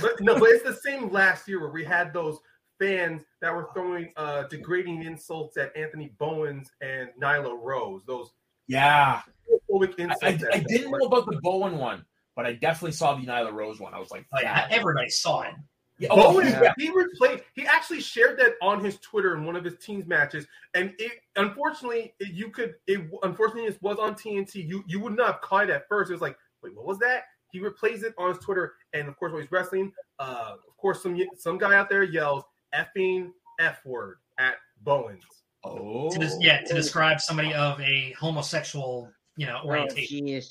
But 0.00 0.20
no, 0.20 0.38
but 0.38 0.48
it's 0.50 0.64
the 0.64 0.74
same 0.74 1.10
last 1.12 1.46
year 1.48 1.60
where 1.60 1.70
we 1.70 1.84
had 1.84 2.12
those 2.12 2.38
fans 2.78 3.22
that 3.42 3.54
were 3.54 3.68
throwing 3.74 4.12
uh, 4.16 4.44
degrading 4.44 5.02
insults 5.02 5.56
at 5.56 5.76
Anthony 5.76 6.14
Bowens 6.18 6.70
and 6.80 7.10
Nyla 7.20 7.56
Rose. 7.60 8.02
Those 8.06 8.30
Yeah, 8.68 9.22
homophobic 9.70 9.94
I, 9.98 10.02
insults. 10.04 10.22
I, 10.24 10.28
at 10.48 10.54
I 10.54 10.58
didn't 10.66 10.90
know 10.90 11.06
about 11.06 11.26
the 11.26 11.38
Bowen 11.42 11.78
one, 11.78 12.04
but 12.36 12.46
I 12.46 12.52
definitely 12.54 12.92
saw 12.92 13.14
the 13.16 13.26
Nyla 13.26 13.52
Rose 13.52 13.80
one. 13.80 13.92
I 13.94 13.98
was 13.98 14.10
like, 14.10 14.26
Like 14.32 14.44
that- 14.44 14.70
everybody 14.72 15.10
saw 15.10 15.42
it. 15.42 15.54
Yeah, 15.98 16.08
oh, 16.10 16.32
Bowen, 16.34 16.46
yeah. 16.46 16.72
he 16.76 16.90
replaced. 16.90 17.44
He 17.54 17.66
actually 17.66 18.00
shared 18.00 18.38
that 18.38 18.54
on 18.60 18.84
his 18.84 18.98
Twitter 18.98 19.34
in 19.34 19.44
one 19.44 19.56
of 19.56 19.64
his 19.64 19.76
teams 19.78 20.06
matches, 20.06 20.46
and 20.74 20.92
it 20.98 21.12
unfortunately 21.36 22.14
it, 22.20 22.32
you 22.32 22.50
could. 22.50 22.74
It 22.86 23.00
unfortunately 23.22 23.64
it 23.70 23.82
was 23.82 23.98
on 23.98 24.14
TNT. 24.14 24.66
You 24.66 24.84
you 24.86 25.00
would 25.00 25.16
not 25.16 25.26
have 25.26 25.40
caught 25.40 25.70
it 25.70 25.70
at 25.70 25.88
first. 25.88 26.10
It 26.10 26.14
was 26.14 26.22
like, 26.22 26.36
wait, 26.62 26.74
what 26.76 26.84
was 26.86 26.98
that? 26.98 27.24
He 27.52 27.60
replays 27.60 28.02
it 28.02 28.14
on 28.18 28.28
his 28.28 28.38
Twitter, 28.38 28.74
and 28.92 29.08
of 29.08 29.16
course 29.16 29.32
when 29.32 29.40
he's 29.40 29.50
wrestling, 29.50 29.92
uh, 30.18 30.56
of 30.68 30.76
course 30.76 31.02
some 31.02 31.18
some 31.36 31.56
guy 31.56 31.74
out 31.74 31.88
there 31.88 32.02
yells 32.02 32.44
effing 32.74 33.30
f 33.58 33.78
word 33.86 34.18
at 34.38 34.56
Bowens. 34.82 35.24
Oh, 35.64 36.10
To 36.10 36.18
des- 36.18 36.36
yeah, 36.40 36.60
to 36.62 36.74
describe 36.74 37.20
somebody 37.20 37.54
of 37.54 37.80
a 37.80 38.14
homosexual, 38.20 39.10
you 39.36 39.46
know, 39.46 39.60
oh, 39.64 39.68
orientation. 39.68 40.26
jeez. 40.26 40.46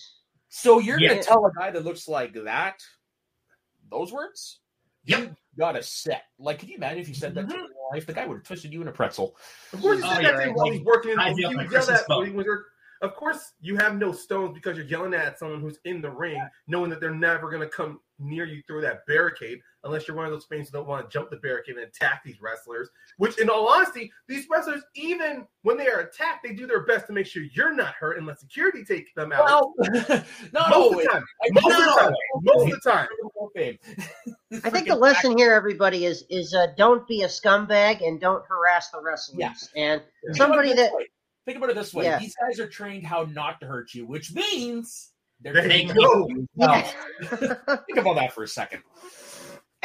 So 0.50 0.80
you're 0.80 1.00
Yeah. 1.00 1.10
gonna 1.10 1.24
tell 1.24 1.46
a 1.46 1.52
guy 1.54 1.70
that 1.70 1.84
looks 1.86 2.08
like 2.08 2.34
that 2.34 2.82
those 3.92 4.12
words? 4.12 4.60
Yep. 5.06 5.20
You 5.22 5.36
got 5.58 5.76
a 5.78 5.84
set. 5.84 6.24
Like, 6.40 6.60
can 6.60 6.70
you 6.70 6.76
imagine 6.78 7.00
if 7.00 7.08
you 7.08 7.16
said 7.16 7.34
that 7.36 7.48
to 7.50 7.56
Mhm. 7.56 7.60
your 7.60 7.90
wife? 7.92 8.06
The 8.06 8.14
guy 8.14 8.26
would 8.26 8.36
have 8.38 8.44
twisted 8.44 8.74
you 8.74 8.82
in 8.82 8.88
a 8.88 8.92
pretzel. 8.92 9.38
Of 9.74 9.82
course, 9.82 10.02
Oh, 10.04 10.14
said 10.14 10.24
yeah, 10.24 10.32
that 10.32 10.38
thing 10.40 10.48
right. 10.50 10.56
while 10.56 10.72
he's 10.72 10.82
working. 10.84 11.18
I 11.18 11.30
he 11.30 11.36
feel 11.38 11.56
would 11.56 11.72
yell 11.72 11.86
that 11.86 12.04
when 12.08 12.26
he 12.26 12.32
boat. 12.32 12.38
was 12.38 12.46
there- 12.46 12.66
of 13.02 13.16
course, 13.16 13.54
you 13.60 13.76
have 13.78 13.98
no 13.98 14.12
stones 14.12 14.54
because 14.54 14.78
you're 14.78 14.86
yelling 14.88 15.14
at 15.14 15.38
someone 15.38 15.62
who's 15.62 15.78
in 15.86 16.02
the 16.02 16.10
ring, 16.10 16.42
knowing 16.68 16.90
that 16.90 17.00
they're 17.02 17.14
never 17.14 17.50
going 17.50 17.62
to 17.62 17.68
come 17.70 18.00
near 18.20 18.46
you 18.46 18.62
through 18.64 18.82
that 18.82 19.06
barricade 19.06 19.62
unless 19.86 20.08
you're 20.08 20.18
one 20.18 20.26
of 20.26 20.32
those 20.32 20.46
fans 20.46 20.68
who 20.70 20.78
don't 20.78 20.88
want 20.88 21.08
to 21.10 21.14
jump 21.14 21.30
the 21.30 21.38
barricade 21.38 21.76
and 21.78 21.86
attack 21.86 22.22
these 22.26 22.42
wrestlers. 22.42 22.90
Which, 23.18 23.38
in 23.40 23.50
all 23.50 23.68
honesty, 23.70 24.12
these 24.28 24.46
wrestlers, 24.52 24.82
even 24.96 25.46
when 25.62 25.78
they 25.78 25.88
are 25.88 26.00
attacked, 26.02 26.44
they 26.44 26.54
do 26.54 26.68
their 26.68 26.86
best 26.86 27.08
to 27.08 27.14
make 27.14 27.28
sure 27.28 27.44
you're 27.54 27.74
not 27.74 27.94
hurt 27.96 28.18
and 28.18 28.26
let 28.28 28.40
security 28.40 28.84
take 28.84 29.14
them 29.16 29.32
out. 29.32 29.46
Well, 29.46 29.74
not 30.52 30.70
most 30.70 30.74
always. 30.74 31.08
of 31.08 31.14
the 31.14 31.20
time. 31.20 31.24
I- 31.44 31.50
Most 31.54 31.80
of 31.80 31.86
the 31.86 32.02
time. 32.02 32.14
Most 32.42 32.64
of 32.66 32.70
the 32.84 32.92
time. 32.92 33.08
I 34.66 34.70
think 34.70 34.88
the 34.88 34.96
lesson 34.96 35.38
here, 35.38 35.54
everybody, 35.54 36.06
is 36.06 36.26
is 36.30 36.54
uh, 36.54 36.68
don't 36.78 37.08
be 37.08 37.22
a 37.24 37.28
scumbag 37.28 38.06
and 38.06 38.20
don't 38.20 38.44
harass 38.48 38.90
the 38.90 39.02
wrestlers. 39.02 39.38
Yeah. 39.40 39.54
And 39.76 40.02
Yeah. 40.28 40.34
somebody 40.34 40.70
Think 40.70 40.80
about 40.80 40.86
it 40.88 40.90
that 40.92 40.98
way. 40.98 41.06
think 41.46 41.58
about 41.58 41.70
it 41.70 41.76
this 41.76 41.94
way: 41.94 42.06
Yeah. 42.06 42.20
these 42.20 42.36
guys 42.42 42.60
are 42.60 42.68
trained 42.68 43.06
how 43.06 43.24
not 43.32 43.60
to 43.62 43.68
hurt 43.68 43.94
you, 43.94 44.06
which 44.06 44.34
means 44.34 45.12
they're 45.42 45.54
There 45.54 45.64
trained 45.66 45.90
to 45.90 45.96
go. 45.96 46.28
hurt 46.28 46.48
well. 46.56 47.82
Think 47.86 47.98
about 48.00 48.16
that 48.16 48.34
for 48.34 48.44
a 48.44 48.48
second. 48.48 48.82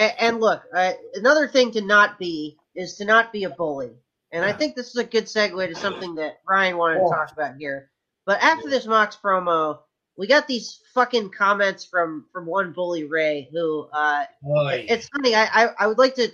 And, 0.00 0.12
and 0.18 0.40
look, 0.40 0.62
uh, 0.74 0.92
another 1.14 1.46
thing 1.46 1.70
to 1.72 1.82
not 1.82 2.18
be 2.18 2.56
is 2.74 2.96
to 2.96 3.04
not 3.04 3.32
be 3.32 3.44
a 3.44 3.50
bully. 3.50 3.92
And 4.32 4.44
I 4.44 4.52
think 4.52 4.74
this 4.74 4.88
is 4.88 4.96
a 4.96 5.04
good 5.04 5.24
segue 5.24 5.68
to 5.68 5.74
something 5.74 6.14
that 6.16 6.38
Ryan 6.48 6.76
wanted 6.78 7.00
Oh. 7.02 7.10
to 7.10 7.14
talk 7.14 7.32
about 7.32 7.56
here. 7.56 7.90
But 8.26 8.40
after 8.42 8.68
this 8.70 8.86
Mox 8.86 9.16
promo, 9.22 9.80
we 10.16 10.26
got 10.26 10.46
these 10.46 10.80
fucking 10.94 11.30
comments 11.30 11.84
from 11.84 12.26
from 12.32 12.46
one 12.46 12.72
bully 12.72 13.04
Ray 13.04 13.48
who 13.52 13.88
uh, 13.92 14.24
Boy. 14.42 14.86
it's 14.88 15.08
funny. 15.08 15.34
I, 15.34 15.44
I 15.64 15.68
I 15.80 15.86
would 15.86 15.98
like 15.98 16.14
to 16.16 16.28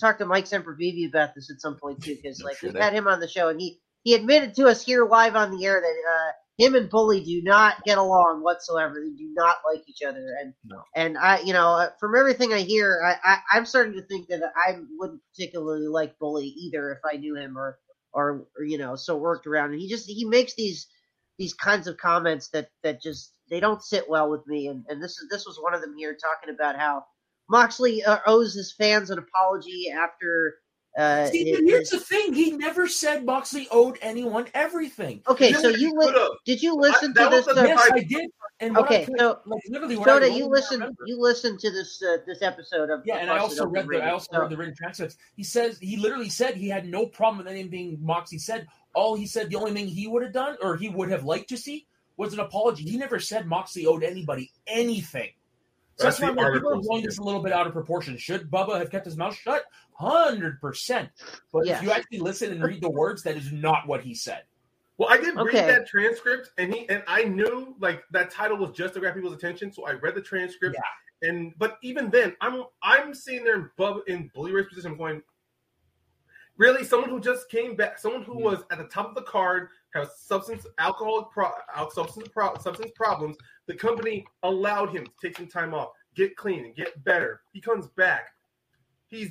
talk 0.00 0.18
to 0.18 0.26
Mike 0.26 0.44
Sempervive 0.44 1.08
about 1.08 1.34
this 1.34 1.50
at 1.50 1.60
some 1.60 1.76
point 1.76 2.02
too, 2.02 2.14
because 2.14 2.42
like 2.42 2.58
shit, 2.58 2.74
we 2.74 2.80
had 2.80 2.92
him 2.92 3.06
on 3.08 3.20
the 3.20 3.28
show 3.28 3.48
and 3.48 3.60
he 3.60 3.80
he 4.04 4.14
admitted 4.14 4.54
to 4.54 4.66
us 4.68 4.84
here 4.84 5.04
live 5.06 5.34
on 5.34 5.50
the 5.56 5.64
air 5.66 5.80
that 5.80 5.86
uh, 6.12 6.32
him 6.58 6.74
and 6.74 6.90
Bully 6.90 7.22
do 7.22 7.42
not 7.42 7.84
get 7.84 7.98
along 7.98 8.42
whatsoever. 8.42 8.94
They 9.02 9.10
do 9.16 9.32
not 9.34 9.58
like 9.70 9.82
each 9.88 10.02
other, 10.06 10.36
and 10.40 10.54
No. 10.64 10.82
and 10.94 11.18
I 11.18 11.40
you 11.40 11.52
know 11.52 11.68
uh, 11.70 11.90
from 12.00 12.16
everything 12.16 12.52
I 12.52 12.60
hear, 12.60 13.02
I, 13.04 13.16
I 13.24 13.38
I'm 13.52 13.66
starting 13.66 13.94
to 13.94 14.02
think 14.02 14.28
that 14.28 14.42
I 14.56 14.78
wouldn't 14.98 15.20
particularly 15.34 15.88
like 15.88 16.18
Bully 16.18 16.46
either 16.46 16.92
if 16.92 16.98
I 17.10 17.16
knew 17.18 17.36
him 17.36 17.58
or 17.58 17.78
or, 18.12 18.46
or 18.58 18.64
you 18.64 18.78
know 18.78 18.96
so 18.96 19.16
worked 19.16 19.46
around. 19.46 19.72
And 19.72 19.80
he 19.80 19.88
just 19.88 20.08
he 20.08 20.24
makes 20.24 20.54
these 20.54 20.88
these 21.38 21.54
kinds 21.54 21.86
of 21.88 21.98
comments 21.98 22.48
that 22.50 22.70
that 22.82 23.02
just 23.02 23.32
they 23.50 23.60
don't 23.60 23.82
sit 23.82 24.08
well 24.08 24.30
with 24.30 24.46
me. 24.46 24.68
And 24.68 24.84
and 24.88 25.02
this 25.02 25.12
is 25.18 25.28
this 25.30 25.46
was 25.46 25.58
one 25.60 25.74
of 25.74 25.80
them 25.82 25.94
here 25.98 26.16
talking 26.16 26.54
about 26.54 26.78
how 26.78 27.04
Moxley 27.50 28.02
uh, 28.04 28.18
owes 28.26 28.54
his 28.54 28.72
fans 28.72 29.10
an 29.10 29.18
apology 29.18 29.90
after. 29.90 30.56
Uh, 30.96 31.26
See, 31.26 31.44
here's 31.66 31.90
the 31.90 32.00
thing: 32.00 32.32
he 32.32 32.52
never 32.52 32.88
said 32.88 33.26
Moxley 33.26 33.68
owed 33.70 33.98
anyone 34.00 34.46
everything. 34.54 35.20
okay, 35.28 35.52
so 35.52 35.68
you 35.68 35.92
li- 35.94 36.28
did 36.46 36.62
you 36.62 36.74
listen 36.74 37.12
that 37.14 37.28
to 37.28 37.36
this? 37.36 37.48
Uh, 37.48 37.64
yes, 37.66 37.78
I- 37.92 37.96
I 37.96 38.00
did. 38.00 38.30
And 38.60 38.78
Okay, 38.78 39.02
I 39.02 39.16
so 39.18 39.38
like 39.44 39.60
literally, 39.68 39.96
I 39.98 40.34
you 40.34 40.46
listen. 40.46 40.96
You 41.04 41.20
listened 41.20 41.58
to 41.60 41.70
this 41.70 42.02
uh, 42.02 42.16
this 42.26 42.40
episode 42.40 42.88
of 42.88 43.02
Yeah, 43.04 43.16
and 43.16 43.30
I 43.30 43.36
also 43.38 43.66
read 43.66 43.86
the 43.86 44.02
I 44.02 44.10
also 44.12 44.28
So- 44.32 44.40
read 44.40 44.50
the 44.50 44.56
written 44.56 44.74
transcripts. 44.74 45.18
He 45.36 45.42
says 45.44 45.78
he 45.78 45.98
literally 45.98 46.30
said 46.30 46.54
he 46.54 46.68
had 46.70 46.86
no 46.88 47.04
problem 47.04 47.38
with 47.44 47.48
anything 47.48 47.98
Moxley. 48.00 48.38
said. 48.38 48.66
All 48.94 49.14
he 49.14 49.26
said, 49.26 49.50
the 49.50 49.56
only 49.56 49.72
thing 49.74 49.86
he 49.88 50.06
would 50.08 50.22
have 50.22 50.32
done 50.32 50.56
or 50.62 50.74
he 50.78 50.88
would 50.88 51.10
have 51.10 51.22
liked 51.26 51.50
to 51.50 51.58
see 51.58 51.86
was 52.16 52.32
an 52.32 52.40
apology. 52.40 52.82
He 52.84 52.96
never 52.96 53.20
said 53.20 53.46
Moxley 53.46 53.84
owed 53.84 54.02
anybody 54.02 54.50
anything. 54.66 55.28
So 55.96 56.04
That's 56.04 56.18
that's, 56.18 56.36
why 56.36 56.44
the 56.44 56.50
when 56.50 56.60
people 56.60 56.78
are 56.78 56.82
blowing 56.82 57.04
this 57.04 57.18
a 57.18 57.22
little 57.22 57.42
bit 57.42 57.52
out 57.52 57.66
of 57.66 57.72
proportion. 57.72 58.18
Should 58.18 58.50
Bubba 58.50 58.78
have 58.78 58.90
kept 58.90 59.06
his 59.06 59.16
mouth 59.16 59.34
shut? 59.34 59.64
Hundred 59.94 60.60
percent. 60.60 61.08
But 61.52 61.66
Yes. 61.66 61.78
if 61.78 61.84
you 61.84 61.90
actually 61.90 62.18
listen 62.18 62.52
and 62.52 62.62
read 62.62 62.82
the 62.82 62.90
words, 62.90 63.22
that 63.22 63.34
is 63.36 63.50
not 63.50 63.86
what 63.86 64.02
he 64.02 64.14
said. 64.14 64.42
Well, 64.98 65.08
I 65.10 65.16
did 65.16 65.36
Okay. 65.38 65.66
read 65.66 65.68
that 65.68 65.86
transcript, 65.88 66.50
and 66.58 66.72
he 66.74 66.86
and 66.90 67.02
I 67.06 67.24
knew 67.24 67.74
like 67.80 68.04
that 68.10 68.30
title 68.30 68.58
was 68.58 68.72
just 68.72 68.92
to 68.94 69.00
grab 69.00 69.14
people's 69.14 69.34
attention, 69.34 69.72
so 69.72 69.86
I 69.86 69.92
read 69.92 70.14
the 70.14 70.20
transcript. 70.20 70.76
And 71.22 71.54
but 71.56 71.78
even 71.82 72.10
then, 72.10 72.36
I'm 72.42 72.64
I'm 72.82 73.14
sitting 73.14 73.44
there 73.44 73.56
in 73.56 73.70
Bub 73.78 74.00
in 74.06 74.30
Bully 74.34 74.52
Ray's 74.52 74.66
position, 74.66 74.98
going, 74.98 75.22
really, 76.58 76.84
someone 76.84 77.08
who 77.08 77.20
just 77.20 77.48
came 77.50 77.74
back, 77.74 77.98
someone 77.98 78.22
who 78.22 78.38
Yeah. 78.38 78.44
was 78.44 78.64
at 78.70 78.76
the 78.76 78.84
top 78.84 79.08
of 79.08 79.14
the 79.14 79.22
card, 79.22 79.70
has 79.94 80.08
substance 80.18 80.66
alcoholic 80.78 81.30
pro, 81.30 81.50
substance 81.92 82.28
pro, 82.28 82.56
substance 82.58 82.92
problems. 82.94 83.36
The 83.66 83.74
company 83.74 84.26
allowed 84.42 84.90
him 84.90 85.04
to 85.06 85.12
take 85.22 85.36
some 85.36 85.46
time 85.46 85.74
off, 85.74 85.90
get 86.14 86.36
clean, 86.36 86.64
and 86.64 86.74
get 86.74 87.02
better. 87.04 87.40
He 87.52 87.60
comes 87.60 87.86
back. 87.96 88.28
He's 89.08 89.30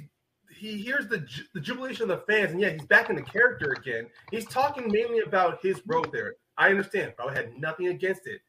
he 0.50 0.78
hears 0.78 1.08
the 1.08 1.26
the 1.54 1.60
jubilation 1.60 2.04
of 2.04 2.10
the 2.10 2.26
fans, 2.32 2.52
and 2.52 2.62
yeah, 2.62 2.70
he's 2.70 2.86
back 2.86 3.10
in 3.10 3.16
the 3.16 3.22
character 3.22 3.76
again. 3.78 4.08
He's 4.32 4.46
talking 4.46 4.92
mainly 4.92 5.20
about 5.20 5.60
his 5.62 5.82
road 5.86 6.10
there. 6.12 6.36
I 6.58 6.70
understand, 6.70 7.14
I 7.20 7.34
had 7.34 7.58
nothing 7.58 7.88
against 7.88 8.28
it. 8.28 8.42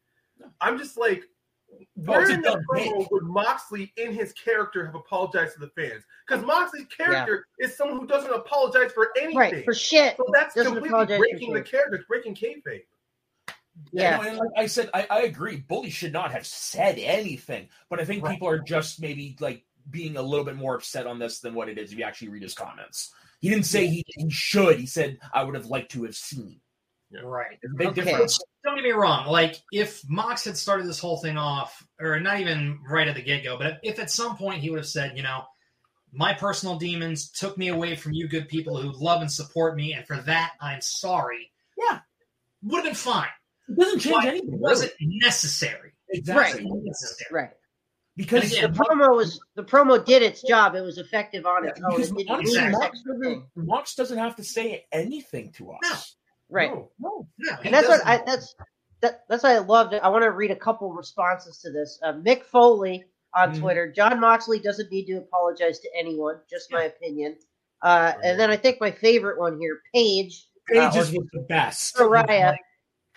I'm 0.60 0.78
just 0.78 0.96
like, 0.96 1.24
where 1.94 2.22
it's 2.22 2.30
in 2.30 2.42
the 2.42 2.50
dumb 2.50 2.60
promo 2.70 3.06
would 3.10 3.24
Moxley, 3.24 3.92
in 3.96 4.12
his 4.12 4.32
character, 4.32 4.84
have 4.86 4.94
apologized 4.94 5.54
to 5.54 5.60
the 5.60 5.68
fans? 5.70 6.04
Because 6.26 6.44
Moxley's 6.44 6.86
character 6.86 7.46
is 7.58 7.76
someone 7.76 7.98
who 7.98 8.06
doesn't 8.06 8.32
apologize 8.32 8.92
for 8.92 9.10
anything. 9.16 9.36
right 9.36 9.64
for 9.64 9.74
shit. 9.74 10.16
so 10.16 10.24
that's 10.32 10.54
doesn't 10.54 10.74
completely 10.74 11.18
breaking 11.18 11.52
the 11.52 11.60
shit. 11.60 11.70
character, 11.70 11.96
it's 11.96 12.06
breaking 12.06 12.34
kayfabe. 12.34 12.82
Yeah. 13.92 14.16
no, 14.16 14.22
and 14.22 14.38
like 14.38 14.48
I 14.56 14.66
said, 14.66 14.88
I, 14.94 15.06
I 15.10 15.20
agree. 15.22 15.56
Bully 15.58 15.90
should 15.90 16.12
not 16.12 16.32
have 16.32 16.46
said 16.46 16.98
anything, 16.98 17.68
but 17.90 18.00
I 18.00 18.04
think 18.04 18.24
Right. 18.24 18.32
people 18.32 18.48
are 18.48 18.58
just 18.58 19.00
maybe 19.00 19.36
like 19.40 19.64
being 19.90 20.16
a 20.16 20.22
little 20.22 20.44
bit 20.44 20.56
more 20.56 20.74
upset 20.74 21.06
on 21.06 21.18
this 21.18 21.40
than 21.40 21.54
what 21.54 21.68
it 21.68 21.78
is 21.78 21.92
if 21.92 21.98
you 21.98 22.04
actually 22.04 22.28
read 22.28 22.42
his 22.42 22.54
comments. 22.54 23.12
He 23.40 23.50
didn't 23.50 23.66
say 23.66 23.86
he, 23.86 24.02
he 24.06 24.30
should. 24.30 24.78
He 24.80 24.86
said 24.86 25.18
I 25.32 25.44
would 25.44 25.54
have 25.54 25.66
liked 25.66 25.92
to 25.92 26.04
have 26.04 26.16
seen. 26.16 26.60
Right. 27.22 27.58
There's 27.62 27.72
a 27.74 27.76
big 27.76 27.86
Okay. 27.88 28.02
difference. 28.04 28.38
Don't 28.64 28.74
get 28.74 28.84
me 28.84 28.90
wrong. 28.90 29.26
Like, 29.28 29.56
if 29.72 30.02
Mox 30.08 30.44
had 30.44 30.56
started 30.56 30.86
this 30.86 30.98
whole 30.98 31.18
thing 31.18 31.36
off, 31.36 31.86
or 32.00 32.18
not 32.20 32.40
even 32.40 32.80
right 32.88 33.06
at 33.08 33.14
the 33.14 33.22
get 33.22 33.44
go, 33.44 33.56
but 33.56 33.78
if 33.82 33.98
at 33.98 34.10
some 34.10 34.36
point 34.36 34.60
he 34.60 34.70
would 34.70 34.80
have 34.80 34.88
said, 34.88 35.16
you 35.16 35.22
know, 35.22 35.44
my 36.12 36.32
personal 36.34 36.76
demons 36.76 37.30
took 37.30 37.56
me 37.58 37.68
away 37.68 37.94
from 37.94 38.12
you 38.12 38.28
good 38.28 38.48
people 38.48 38.80
who 38.80 38.90
love 38.92 39.20
and 39.20 39.30
support 39.30 39.76
me, 39.76 39.92
and 39.92 40.06
for 40.06 40.16
that, 40.22 40.52
I'm 40.60 40.80
sorry. 40.80 41.52
Yeah. 41.78 42.00
Would 42.64 42.76
have 42.78 42.84
been 42.84 42.94
fine. 42.94 43.28
It 43.68 43.78
doesn't 43.78 44.00
change 44.00 44.14
But 44.16 44.24
anything. 44.26 44.54
It 44.54 44.60
wasn't 44.60 44.92
necessary. 45.00 45.92
exactly 46.10 46.64
Right. 46.64 46.82
Necessary. 46.84 47.28
Right. 47.42 47.50
because 48.16 48.52
again, 48.52 48.72
The 48.72 48.78
promo 48.78 49.14
was 49.14 49.40
the 49.56 49.64
promo 49.64 50.04
did 50.04 50.22
its 50.22 50.42
job. 50.42 50.74
It 50.74 50.80
was 50.80 50.98
effective 50.98 51.44
on 51.46 51.66
its 51.68 51.80
own. 51.80 51.90
because 51.90 52.10
It 52.10 52.16
didn't 52.16 52.30
honestly, 52.30 52.68
Mox 52.70 52.84
extra 52.86 53.18
thing. 53.18 53.46
Mox 53.56 53.94
doesn't 53.94 54.18
have 54.18 54.36
to 54.36 54.44
say 54.44 54.86
anything 54.90 55.52
to 55.54 55.72
us. 55.72 56.16
Right. 56.48 56.70
No. 56.70 56.90
No. 56.98 57.28
No, 57.38 57.56
he 57.56 57.66
and 57.68 57.74
that's 57.74 57.88
what 57.88 57.98
doesn't. 58.04 58.08
I 58.08 58.22
that's 58.24 58.54
that, 59.02 59.24
that's 59.28 59.42
what 59.42 59.52
I 59.52 59.58
loved. 59.58 59.94
I 59.94 60.08
want 60.08 60.22
to 60.24 60.30
read 60.30 60.50
a 60.50 60.56
couple 60.56 60.92
responses 60.92 61.58
to 61.58 61.70
this. 61.70 61.98
Uh, 62.02 62.12
Mick 62.14 62.44
Foley 62.44 63.04
on 63.34 63.52
Mhm. 63.52 63.60
Twitter. 63.60 63.92
Jon 63.92 64.20
Moxley 64.20 64.58
doesn't 64.58 64.90
need 64.90 65.06
to 65.06 65.18
apologize 65.18 65.80
to 65.80 65.88
anyone. 65.98 66.40
Just 66.48 66.72
my 66.72 66.84
opinion. 66.84 67.36
Uh, 67.82 68.14
and 68.24 68.40
then 68.40 68.50
I 68.50 68.56
think 68.56 68.80
my 68.80 68.90
favorite 68.90 69.38
one 69.38 69.58
here, 69.58 69.80
Paige. 69.94 70.46
uh, 70.74 70.90
Pages 70.90 71.12
or 71.12 71.18
was 71.20 71.28
the 71.32 71.46
best. 71.48 71.94
Saraya. 71.96 72.56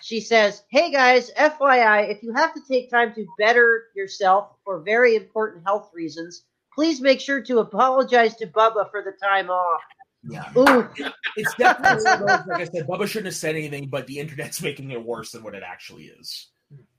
She 0.02 0.20
says, 0.20 0.62
"Hey 0.70 0.90
guys, 0.90 1.30
FYI, 1.36 2.08
if 2.10 2.22
you 2.22 2.32
have 2.32 2.54
to 2.54 2.60
take 2.66 2.88
time 2.90 3.12
to 3.16 3.26
better 3.38 3.88
yourself 3.94 4.56
for 4.64 4.80
very 4.80 5.14
important 5.14 5.62
health 5.66 5.90
reasons, 5.92 6.46
please 6.74 7.02
make 7.02 7.20
sure 7.20 7.42
to 7.42 7.58
apologize 7.58 8.34
to 8.36 8.46
Bubba 8.46 8.90
for 8.90 9.02
the 9.02 9.12
time 9.22 9.50
off." 9.50 9.82
Yeah. 10.28 10.50
Ooh, 10.56 10.88
It's 11.36 11.54
definitely 11.58 12.04
those, 12.04 12.46
like 12.46 12.60
I 12.60 12.64
said, 12.64 12.86
Bubba 12.86 13.06
shouldn't 13.06 13.26
have 13.26 13.34
said 13.34 13.54
anything, 13.56 13.88
but 13.88 14.06
the 14.06 14.18
internet's 14.18 14.60
making 14.68 14.90
it 14.90 15.02
worse 15.02 15.32
than 15.32 15.42
what 15.42 15.54
it 15.54 15.62
actually 15.66 16.04
is. 16.04 16.48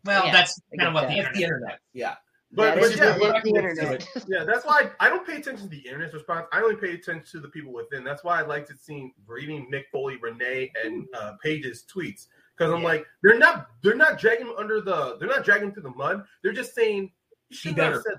Well, 0.05 0.25
Yeah, 0.25 0.31
that's 0.31 0.59
kind 0.79 0.87
of 0.89 0.93
get 0.93 0.93
what 0.93 1.09
the 1.09 1.15
that. 1.15 1.29
It's 1.29 1.37
the 1.37 1.43
internet. 1.43 1.61
internet. 1.71 1.79
Yeah. 1.93 2.15
But, 2.53 2.75
that 2.75 2.81
but 2.81 2.91
is 2.91 2.97
yeah, 2.97 3.13
the, 3.13 3.19
but- 3.19 3.43
the 3.43 3.49
internet. 3.49 4.07
Yeah, 4.27 4.43
that's 4.43 4.65
why 4.65 4.89
I, 4.99 5.07
I 5.07 5.09
don't 5.09 5.25
pay 5.25 5.37
attention 5.37 5.63
to 5.63 5.69
the 5.69 5.79
internet's 5.87 6.13
response. 6.13 6.47
I 6.51 6.61
only 6.61 6.75
pay 6.75 6.93
attention 6.93 7.23
to 7.31 7.39
the 7.39 7.47
people 7.47 7.71
within. 7.71 8.03
That's 8.03 8.23
why 8.25 8.39
I 8.39 8.41
like 8.45 8.65
to 8.67 8.77
see 8.77 9.13
reading 9.27 9.69
Mick 9.71 9.83
Foley, 9.91 10.17
Renee, 10.17 10.71
and 10.83 11.05
uh, 11.17 11.33
Paige's 11.41 11.85
tweets 11.93 12.25
because 12.57 12.73
I'm 12.73 12.81
Yeah. 12.81 12.87
like 12.87 13.05
they're 13.23 13.37
not 13.39 13.67
they're 13.81 13.95
not 13.95 14.19
dragging 14.19 14.47
him 14.47 14.53
under 14.57 14.81
the 14.81 15.15
they're 15.17 15.29
not 15.29 15.45
dragging 15.45 15.69
him 15.69 15.73
through 15.73 15.83
the 15.83 15.91
mud. 15.95 16.25
They're 16.43 16.51
just 16.51 16.75
saying 16.75 17.11
you 17.49 17.55
should 17.55 17.75
Be 17.75 17.81
have 17.81 17.91
better. 17.93 18.03
said 18.05 18.17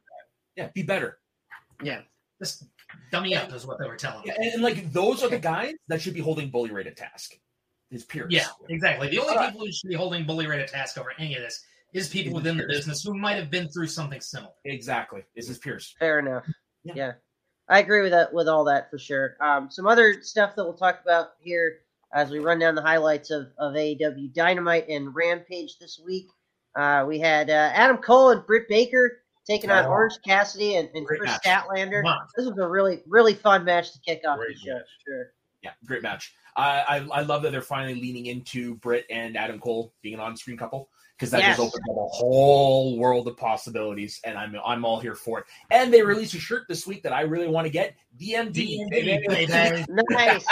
Yeah. 0.56 0.68
Be 0.72 0.82
better. 0.82 1.18
Just 2.40 2.64
dummy 3.10 3.34
up 3.34 3.52
is 3.52 3.66
what 3.66 3.78
they 3.78 3.86
were 3.86 3.96
telling 3.96 4.22
Yeah, 4.24 4.34
me. 4.38 4.46
and, 4.46 4.54
and, 4.54 4.62
like 4.62 4.92
those 4.92 5.22
are 5.22 5.28
the 5.28 5.38
guys 5.38 5.74
that 5.88 6.00
should 6.00 6.14
be 6.14 6.20
holding 6.20 6.50
Bully 6.50 6.70
Ray 6.70 6.84
to 6.84 6.92
task. 6.94 7.32
His 7.90 8.04
peers. 8.04 8.28
Yeah, 8.30 8.46
exactly. 8.70 9.10
The 9.10 9.18
only 9.18 9.30
All 9.30 9.36
right. 9.36 9.52
people 9.52 9.66
who 9.66 9.72
should 9.72 9.88
be 9.88 9.94
holding 9.94 10.24
Bully 10.24 10.46
Ray 10.46 10.56
to 10.58 10.66
task 10.66 10.96
over 10.96 11.12
any 11.18 11.34
of 11.34 11.42
this 11.42 11.62
is 11.92 12.08
people 12.08 12.32
within 12.32 12.56
the 12.56 12.64
business 12.66 13.02
who 13.02 13.14
might 13.14 13.36
have 13.36 13.50
been 13.50 13.68
through 13.68 13.88
something 13.88 14.20
similar. 14.20 14.52
Exactly. 14.64 15.20
This 15.36 15.44
is 15.44 15.48
his 15.50 15.58
peers. 15.58 15.94
Fair 15.98 16.18
enough. 16.18 16.44
Yeah. 16.84 16.94
Yeah. 16.96 17.12
I 17.68 17.80
agree 17.80 18.00
with 18.02 18.12
that 18.12 18.32
with 18.32 18.48
all 18.48 18.64
that 18.64 18.90
for 18.90 18.98
sure. 18.98 19.36
Um, 19.40 19.70
some 19.70 19.86
other 19.86 20.22
stuff 20.22 20.56
that 20.56 20.64
we'll 20.64 20.72
talk 20.72 21.00
about 21.02 21.32
here 21.38 21.80
as 22.14 22.30
we 22.30 22.38
run 22.38 22.58
down 22.58 22.74
the 22.74 22.82
highlights 22.82 23.30
of, 23.30 23.48
of 23.58 23.74
AEW 23.74 24.32
Dynamite 24.34 24.88
and 24.88 25.14
Rampage 25.14 25.78
this 25.78 26.00
week. 26.04 26.28
Uh, 26.74 27.04
we 27.06 27.18
had 27.18 27.50
uh, 27.50 27.70
Adam 27.74 27.98
Cole 27.98 28.30
and 28.30 28.46
Britt 28.46 28.68
Baker 28.68 29.21
taking 29.46 29.70
on. 29.70 29.86
Orange 29.86 30.14
Cassidy 30.24 30.76
and, 30.76 30.88
and 30.94 31.06
Chris 31.06 31.20
match. 31.22 31.42
Statlander. 31.44 32.04
Wow. 32.04 32.20
This 32.36 32.46
was 32.46 32.58
a 32.58 32.68
really 32.68 33.02
really 33.06 33.34
fun 33.34 33.64
match 33.64 33.92
to 33.92 33.98
kick 34.00 34.22
off 34.26 34.38
Great 34.38 34.54
the 34.56 34.70
show. 34.70 34.74
match. 34.74 34.86
Sure. 35.06 35.26
Yeah, 35.62 35.70
great 35.86 36.02
match. 36.02 36.34
I, 36.56 36.80
I 37.12 37.18
I 37.18 37.22
love 37.22 37.42
that 37.42 37.52
they're 37.52 37.62
finally 37.62 37.94
leaning 38.00 38.26
into 38.26 38.74
Britt 38.76 39.06
and 39.10 39.36
Adam 39.36 39.58
Cole 39.58 39.94
being 40.02 40.14
an 40.14 40.20
on-screen 40.20 40.56
couple 40.56 40.88
because 41.16 41.30
that 41.30 41.38
Yes. 41.40 41.56
just 41.56 41.60
opens 41.60 41.88
up 41.88 41.96
a 41.96 42.08
whole 42.08 42.98
world 42.98 43.28
of 43.28 43.36
possibilities, 43.36 44.20
and 44.24 44.36
I'm 44.36 44.56
I'm 44.66 44.84
all 44.84 44.98
here 44.98 45.14
for 45.14 45.38
it. 45.38 45.44
And 45.70 45.92
they 45.92 46.02
released 46.02 46.34
a 46.34 46.38
shirt 46.40 46.64
this 46.68 46.86
week 46.86 47.02
that 47.04 47.12
I 47.12 47.20
really 47.22 47.46
want 47.46 47.66
to 47.66 47.70
get. 47.70 47.94
DMD, 48.20 48.80
DMD, 48.90 48.90
baby. 48.90 49.86
Nice. 50.10 50.44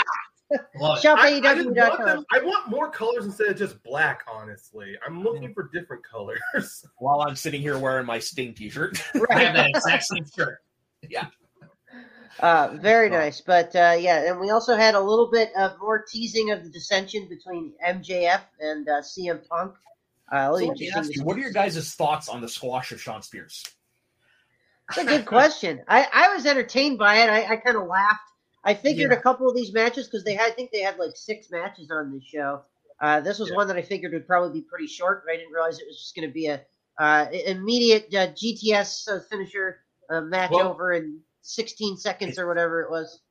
Love 0.79 0.99
I, 1.05 1.09
I 1.09 1.39
want 1.39 1.75
AEW.com. 1.75 2.05
them. 2.05 2.25
I 2.31 2.39
want 2.39 2.69
more 2.69 2.89
colors 2.89 3.25
instead 3.25 3.47
of 3.47 3.57
just 3.57 3.81
black. 3.83 4.23
Honestly, 4.31 4.95
I'm 5.05 5.23
looking 5.23 5.53
for 5.53 5.69
different 5.73 6.03
colors. 6.03 6.39
While 6.97 7.21
I'm 7.21 7.35
sitting 7.35 7.61
here 7.61 7.77
wearing 7.77 8.05
my 8.05 8.19
Sting 8.19 8.53
T-shirt. 8.53 9.01
I 9.13 9.17
have 9.17 9.29
Right. 9.29 9.53
that 9.53 9.69
exact 9.75 10.03
same 10.03 10.25
shirt. 10.35 10.59
Uh, 12.39 12.75
very 12.81 13.09
nice. 13.09 13.41
But 13.41 13.75
uh, 13.75 13.95
yeah, 13.99 14.29
and 14.31 14.39
we 14.39 14.49
also 14.49 14.75
had 14.75 14.95
a 14.95 14.99
little 14.99 15.29
bit 15.29 15.51
of 15.57 15.73
more 15.79 16.01
teasing 16.03 16.51
of 16.51 16.63
the 16.63 16.69
dissension 16.69 17.27
between 17.29 17.73
MJF 17.87 18.41
and 18.59 18.87
uh, 18.89 19.01
CM 19.01 19.47
Punk. 19.47 19.73
Uh, 20.31 20.47
So 20.57 20.65
let 20.65 20.77
me 20.79 20.91
ask 20.95 21.11
to 21.11 21.17
you, 21.19 21.23
what 21.23 21.35
are 21.37 21.41
your 21.41 21.51
guys' 21.51 21.93
thoughts 21.93 22.29
on 22.29 22.41
the 22.41 22.47
squash 22.47 22.91
of 22.91 23.01
Shawn 23.01 23.21
Spears? 23.21 23.63
That's 24.89 24.99
a 24.99 25.05
good 25.05 25.25
question. 25.25 25.81
I, 25.87 26.07
I 26.11 26.33
was 26.35 26.45
entertained 26.45 26.97
by 26.97 27.17
it. 27.17 27.29
I, 27.29 27.53
I 27.53 27.55
kind 27.57 27.77
of 27.77 27.87
laughed. 27.87 28.19
I 28.63 28.73
figured 28.73 29.11
Yeah. 29.11 29.17
a 29.17 29.21
couple 29.21 29.49
of 29.49 29.55
these 29.55 29.73
matches 29.73 30.07
because 30.07 30.23
they 30.23 30.35
had, 30.35 30.51
I 30.51 30.53
think 30.53 30.71
they 30.71 30.81
had 30.81 30.97
like 30.97 31.15
six 31.15 31.49
matches 31.49 31.89
on 31.91 32.11
the 32.11 32.21
show. 32.21 32.63
Uh, 32.99 33.19
this 33.19 33.39
was 33.39 33.49
Yeah. 33.49 33.55
one 33.55 33.67
that 33.67 33.77
I 33.77 33.81
figured 33.81 34.13
would 34.13 34.27
probably 34.27 34.61
be 34.61 34.65
pretty 34.65 34.87
short, 34.87 35.23
but 35.25 35.33
I 35.33 35.37
didn't 35.37 35.51
realize 35.51 35.79
it 35.79 35.87
was 35.87 35.97
just 35.97 36.15
going 36.15 36.27
to 36.27 36.33
be 36.33 36.47
a 36.47 36.63
uh, 36.99 37.25
immediate 37.31 38.13
uh, 38.13 38.27
GTS 38.33 39.07
uh, 39.07 39.19
finisher 39.21 39.79
uh, 40.09 40.21
match 40.21 40.51
Well- 40.51 40.67
over 40.67 40.91
in 40.93 41.19
16 41.41 41.97
seconds 41.97 42.37
or 42.37 42.47
whatever 42.47 42.81
it 42.81 42.91
was. 42.91 43.21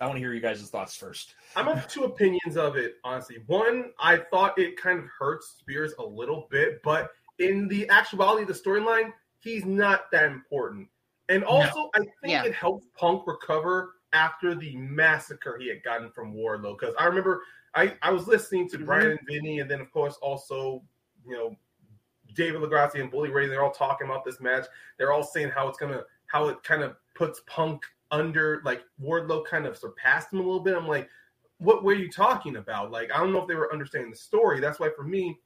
I 0.00 0.06
want 0.06 0.14
to 0.16 0.20
hear 0.20 0.32
you 0.32 0.40
guys' 0.40 0.62
thoughts 0.70 0.94
first. 0.94 1.34
I'm 1.56 1.66
of 1.66 1.88
two 1.88 2.04
opinions 2.04 2.56
of 2.56 2.76
it, 2.76 2.98
honestly. 3.02 3.42
One, 3.48 3.92
I 3.98 4.18
thought 4.18 4.56
it 4.56 4.76
kind 4.80 5.00
of 5.00 5.06
hurts 5.18 5.56
Spears 5.58 5.92
a 5.98 6.04
little 6.04 6.46
bit, 6.52 6.80
but 6.84 7.10
in 7.40 7.66
the 7.66 7.88
actuality 7.88 8.42
of 8.42 8.48
the 8.48 8.54
storyline, 8.54 9.12
he's 9.40 9.64
not 9.64 10.08
that 10.12 10.26
important. 10.26 10.88
And 11.28 11.42
also, 11.42 11.90
I 11.96 11.98
think 11.98 12.12
Yeah. 12.22 12.44
it 12.44 12.54
helped 12.54 12.86
Punk 12.94 13.26
recover 13.26 13.96
after 14.12 14.54
the 14.54 14.76
massacre 14.76 15.58
he 15.58 15.68
had 15.68 15.82
gotten 15.82 16.10
from 16.10 16.34
Wardlow. 16.34 16.78
Because 16.78 16.94
I 16.98 17.06
remember 17.06 17.42
I, 17.74 17.94
I 18.02 18.10
was 18.10 18.26
listening 18.26 18.68
to 18.70 18.78
Mhm. 18.78 18.86
Bryan 18.86 19.10
and 19.10 19.20
Vinny, 19.26 19.60
and 19.60 19.70
then, 19.70 19.80
of 19.80 19.90
course, 19.92 20.16
also, 20.22 20.82
you 21.26 21.36
know, 21.36 21.56
David 22.34 22.62
LaGreca 22.62 23.00
and 23.00 23.10
Bully 23.10 23.30
Ray, 23.30 23.46
they're 23.46 23.62
all 23.62 23.70
talking 23.70 24.06
about 24.06 24.24
this 24.24 24.40
match. 24.40 24.66
They're 24.96 25.12
all 25.12 25.22
saying 25.22 25.50
how 25.50 25.68
it's 25.68 25.78
to, 25.78 26.06
how 26.26 26.48
it 26.48 26.62
kind 26.62 26.82
of 26.82 26.96
puts 27.14 27.42
Punk 27.46 27.84
under, 28.10 28.62
like, 28.64 28.82
Wardlow 29.00 29.44
kind 29.44 29.66
of 29.66 29.76
surpassed 29.76 30.32
him 30.32 30.40
a 30.40 30.42
little 30.42 30.60
bit. 30.60 30.76
I'm 30.76 30.88
like, 30.88 31.10
what 31.58 31.84
were 31.84 31.94
you 31.94 32.10
talking 32.10 32.56
about? 32.56 32.90
Like, 32.90 33.12
I 33.12 33.18
don't 33.18 33.32
know 33.32 33.42
if 33.42 33.48
they 33.48 33.54
were 33.54 33.72
understanding 33.72 34.10
the 34.10 34.16
story. 34.16 34.60
That's 34.60 34.80
why 34.80 34.90
for 34.96 35.02
me, 35.02 35.38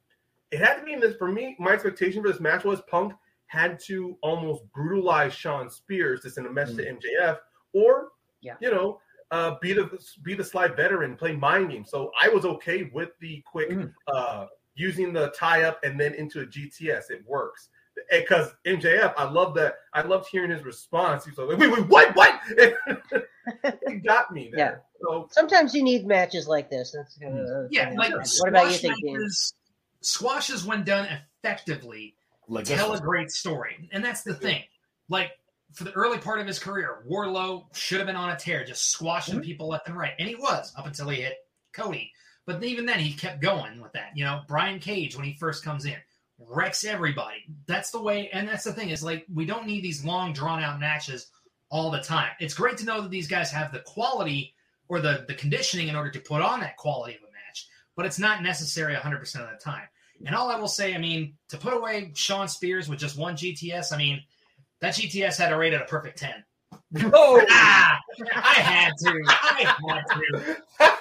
it 0.51 0.59
had 0.59 0.75
to 0.75 0.85
be 0.85 0.93
in 0.93 0.99
this. 0.99 1.15
For 1.17 1.31
me, 1.31 1.55
my 1.59 1.71
expectation 1.71 2.21
for 2.21 2.31
this 2.31 2.39
match 2.39 2.63
was 2.63 2.81
Punk 2.81 3.13
had 3.47 3.79
to 3.81 4.17
almost 4.21 4.63
brutalize 4.71 5.33
Shawn 5.33 5.69
Spears 5.69 6.21
to 6.21 6.29
send 6.29 6.47
a 6.47 6.51
message 6.51 6.77
to 6.77 6.85
MJF, 6.85 7.39
or 7.73 8.12
Yeah. 8.43 8.55
you 8.61 8.69
know, 8.71 8.99
uh, 9.31 9.55
be 9.61 9.73
the 9.73 9.89
be 10.21 10.35
the 10.35 10.43
sly 10.43 10.67
veteran, 10.67 11.15
play 11.15 11.35
mind 11.35 11.71
games. 11.71 11.89
So 11.89 12.11
I 12.21 12.29
was 12.29 12.45
okay 12.45 12.91
with 12.93 13.09
the 13.19 13.41
quick 13.49 13.69
Mhm. 13.71 13.93
uh, 14.07 14.47
using 14.75 15.13
the 15.13 15.29
tie 15.31 15.63
up 15.63 15.83
and 15.83 15.99
then 15.99 16.13
into 16.13 16.41
a 16.41 16.45
GTS. 16.45 17.09
It 17.09 17.25
works 17.25 17.69
because 18.11 18.53
MJF. 18.65 19.13
I 19.17 19.23
love 19.23 19.53
that. 19.55 19.75
I 19.93 20.01
loved 20.01 20.27
hearing 20.29 20.51
his 20.51 20.63
response. 20.63 21.23
He 21.25 21.31
was 21.31 21.37
like, 21.39 21.57
"Wait, 21.57 21.71
wait, 21.71 21.87
what? 21.87 22.15
What?" 22.15 22.39
it 23.63 24.03
got 24.03 24.31
me 24.33 24.51
there. 24.53 24.83
So 25.01 25.27
Sometimes 25.31 25.73
you 25.73 25.83
need 25.83 26.05
matches 26.05 26.47
like 26.47 26.69
this. 26.69 26.91
That's 26.91 27.17
kind 27.17 27.37
of, 27.39 27.67
Yeah, 27.71 27.93
like 27.97 28.11
what 28.13 28.49
about 28.49 28.65
you 28.67 28.71
squash 28.73 28.81
think, 28.81 28.95
Dan? 29.03 29.13
matches, 29.13 29.53
squashes 30.01 30.65
when 30.65 30.83
done 30.83 31.07
effectively 31.43 32.15
Like 32.47 32.65
tell 32.65 32.93
a 32.93 32.99
great 32.99 33.31
story, 33.31 33.89
and 33.91 34.03
that's 34.03 34.23
the 34.23 34.33
thing. 34.33 34.63
Like 35.09 35.31
for 35.73 35.83
the 35.83 35.91
early 35.93 36.17
part 36.17 36.39
of 36.39 36.47
his 36.47 36.59
career, 36.59 37.03
Wardlow 37.09 37.75
should 37.75 37.97
have 37.99 38.07
been 38.07 38.15
on 38.15 38.29
a 38.29 38.35
tear, 38.37 38.63
just 38.63 38.91
squashing 38.91 39.35
Mm-hmm. 39.35 39.43
people 39.43 39.67
left 39.67 39.87
and 39.87 39.97
right, 39.97 40.13
and 40.19 40.27
he 40.27 40.35
was 40.35 40.73
up 40.77 40.85
until 40.87 41.09
he 41.09 41.21
hit 41.21 41.37
Cody. 41.73 42.11
But 42.45 42.63
even 42.63 42.85
then, 42.85 42.99
he 42.99 43.13
kept 43.13 43.41
going 43.41 43.81
with 43.81 43.93
that. 43.93 44.11
You 44.15 44.25
know, 44.25 44.41
Brian 44.47 44.79
Cage 44.79 45.15
when 45.15 45.25
he 45.25 45.33
first 45.33 45.63
comes 45.63 45.85
in 45.85 45.95
wrecks 46.39 46.83
everybody. 46.83 47.37
That's 47.67 47.91
the 47.91 48.01
way, 48.01 48.29
and 48.33 48.47
that's 48.47 48.63
the 48.65 48.73
thing 48.73 48.89
is 48.89 49.03
like 49.03 49.25
we 49.33 49.45
don't 49.45 49.65
need 49.67 49.83
these 49.83 50.03
long 50.03 50.33
drawn 50.33 50.61
out 50.61 50.79
matches 50.79 51.27
all 51.69 51.89
the 51.89 52.01
time. 52.01 52.31
It's 52.39 52.53
great 52.53 52.77
to 52.79 52.85
know 52.85 53.01
that 53.01 53.11
these 53.11 53.27
guys 53.27 53.51
have 53.51 53.71
the 53.71 53.79
quality 53.79 54.53
or 54.89 54.99
the 54.99 55.25
the 55.27 55.35
conditioning 55.35 55.87
in 55.87 55.95
order 55.95 56.11
to 56.11 56.19
put 56.19 56.41
on 56.41 56.59
that 56.59 56.77
quality 56.77 57.15
of 57.15 57.21
a 57.21 57.31
match, 57.31 57.67
but 57.95 58.05
it's 58.05 58.19
not 58.19 58.43
necessary 58.43 58.93
100% 58.93 59.21
of 59.21 59.49
the 59.49 59.63
time. 59.63 59.87
And 60.25 60.35
all 60.35 60.49
I 60.49 60.55
will 60.59 60.67
say, 60.67 60.93
I 60.93 60.97
mean, 60.99 61.35
to 61.49 61.57
put 61.57 61.73
away 61.73 62.11
Shawn 62.15 62.47
Spears 62.47 62.87
with 62.87 62.99
just 62.99 63.17
one 63.17 63.35
GTS, 63.35 63.91
I 63.91 63.97
mean, 63.97 64.21
that 64.83 64.95
GTS 64.95 65.37
had 65.37 65.51
a 65.53 65.57
rate 65.57 65.73
at 65.73 65.81
a 65.81 65.85
perfect 65.85 66.19
10. 66.19 66.43
Oh, 67.13 67.43
Ah, 67.49 67.99
I 68.35 68.53
had 68.53 68.91
to. 68.99 69.23
I 69.27 69.75
had 69.87 70.03
to. 70.13 70.57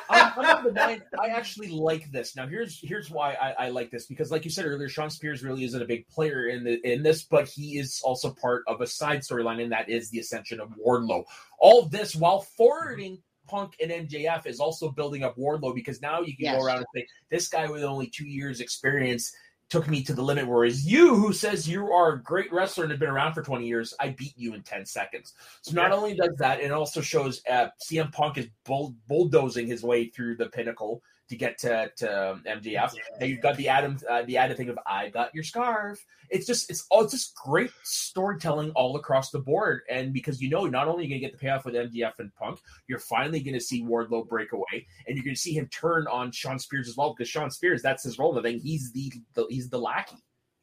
I'm, 0.08 0.32
I'm 0.36 0.56
of 0.58 0.64
the 0.64 0.72
mind. 0.72 1.02
I 1.20 1.28
actually 1.28 1.68
like 1.68 2.10
this. 2.12 2.36
Now, 2.36 2.46
here's 2.46 2.78
here's 2.82 3.10
why 3.10 3.34
I, 3.34 3.66
I 3.66 3.68
like 3.70 3.90
this 3.90 4.06
because, 4.06 4.30
like 4.30 4.44
you 4.44 4.50
said 4.50 4.66
earlier, 4.66 4.88
Shawn 4.88 5.10
Spears 5.10 5.42
really 5.42 5.64
isn't 5.64 5.80
a 5.82 5.84
big 5.84 6.06
player 6.08 6.48
in 6.48 6.64
the 6.64 6.80
in 6.90 7.02
this, 7.02 7.24
but 7.24 7.48
he 7.48 7.78
is 7.78 8.00
also 8.04 8.32
part 8.32 8.62
of 8.68 8.80
a 8.80 8.86
side 8.86 9.20
storyline, 9.20 9.62
and 9.62 9.72
that 9.72 9.88
is 9.88 10.10
the 10.10 10.20
ascension 10.20 10.60
of 10.60 10.70
Wardlow. 10.86 11.24
All 11.58 11.86
this 11.86 12.14
while 12.14 12.40
forwarding 12.56 13.18
Punk 13.48 13.74
and 13.80 13.90
MJF 13.90 14.46
is 14.46 14.60
also 14.60 14.90
building 14.90 15.24
up 15.24 15.36
Wardlow 15.36 15.74
because 15.74 16.00
now 16.00 16.20
you 16.20 16.36
can 16.36 16.44
Yes. 16.46 16.56
go 16.58 16.64
around 16.64 16.76
and 16.78 16.86
say 16.94 17.06
this 17.30 17.48
guy 17.48 17.68
with 17.68 17.82
only 17.82 18.06
two 18.06 18.26
years 18.26 18.60
experience 18.60 19.32
took 19.72 19.88
me 19.88 20.02
to 20.02 20.12
the 20.12 20.22
limit. 20.22 20.46
Whereas 20.46 20.86
you, 20.86 21.16
who 21.16 21.32
says 21.32 21.66
you 21.66 21.90
are 21.90 22.12
a 22.12 22.22
great 22.22 22.52
wrestler 22.52 22.84
and 22.84 22.90
have 22.90 23.00
been 23.00 23.08
around 23.08 23.32
for 23.32 23.42
20 23.42 23.66
years, 23.66 23.94
I 23.98 24.10
beat 24.10 24.34
you 24.36 24.52
in 24.52 24.62
10 24.62 24.84
seconds. 24.84 25.32
So 25.62 25.72
not 25.72 25.88
Yeah. 25.88 25.96
only 25.96 26.14
does 26.14 26.36
that, 26.36 26.60
it 26.60 26.70
also 26.72 27.00
shows 27.00 27.40
uh, 27.50 27.68
CM 27.82 28.12
Punk 28.12 28.36
is 28.36 28.48
bull- 28.66 28.94
bulldozing 29.08 29.66
his 29.66 29.82
way 29.82 30.08
through 30.10 30.36
the 30.36 30.50
pinnacle 30.50 31.02
to 31.32 31.36
get 31.38 31.58
to, 31.58 31.90
to 31.96 32.32
um, 32.32 32.42
MJF. 32.46 32.92
Now 33.18 33.26
you've 33.26 33.40
got 33.40 33.56
the 33.56 33.68
Adam, 33.68 33.96
uh, 34.08 34.22
the 34.22 34.36
added 34.36 34.56
thing 34.58 34.68
of 34.68 34.78
"I 34.86 35.08
got 35.08 35.34
your 35.34 35.44
scarf." 35.44 36.04
It's 36.30 36.46
just, 36.46 36.70
it's 36.70 36.86
all, 36.90 37.02
it's 37.04 37.12
just 37.12 37.34
great 37.34 37.70
storytelling 37.82 38.70
all 38.72 38.96
across 38.96 39.30
the 39.30 39.38
board. 39.38 39.82
And 39.90 40.12
because 40.12 40.40
you 40.40 40.48
know, 40.50 40.66
not 40.66 40.88
only 40.88 41.04
are 41.04 41.06
you 41.06 41.14
gonna 41.14 41.20
get 41.20 41.32
the 41.32 41.38
payoff 41.38 41.64
with 41.64 41.74
MJF 41.74 42.18
and 42.18 42.34
Punk, 42.34 42.58
you're 42.86 42.98
finally 42.98 43.40
gonna 43.40 43.60
see 43.60 43.82
Wardlow 43.82 44.28
break 44.28 44.52
away, 44.52 44.86
and 45.06 45.16
you're 45.16 45.24
gonna 45.24 45.36
see 45.36 45.54
him 45.54 45.68
turn 45.68 46.06
on 46.08 46.30
Shawn 46.32 46.58
Spears 46.58 46.88
as 46.88 46.96
well. 46.96 47.14
Because 47.14 47.28
Shawn 47.28 47.50
Spears, 47.50 47.82
that's 47.82 48.02
his 48.04 48.18
role. 48.18 48.38
I 48.38 48.42
think 48.42 48.62
he's 48.62 48.92
the, 48.92 49.12
the 49.34 49.46
he's 49.48 49.68
the 49.68 49.78
lackey. 49.78 50.16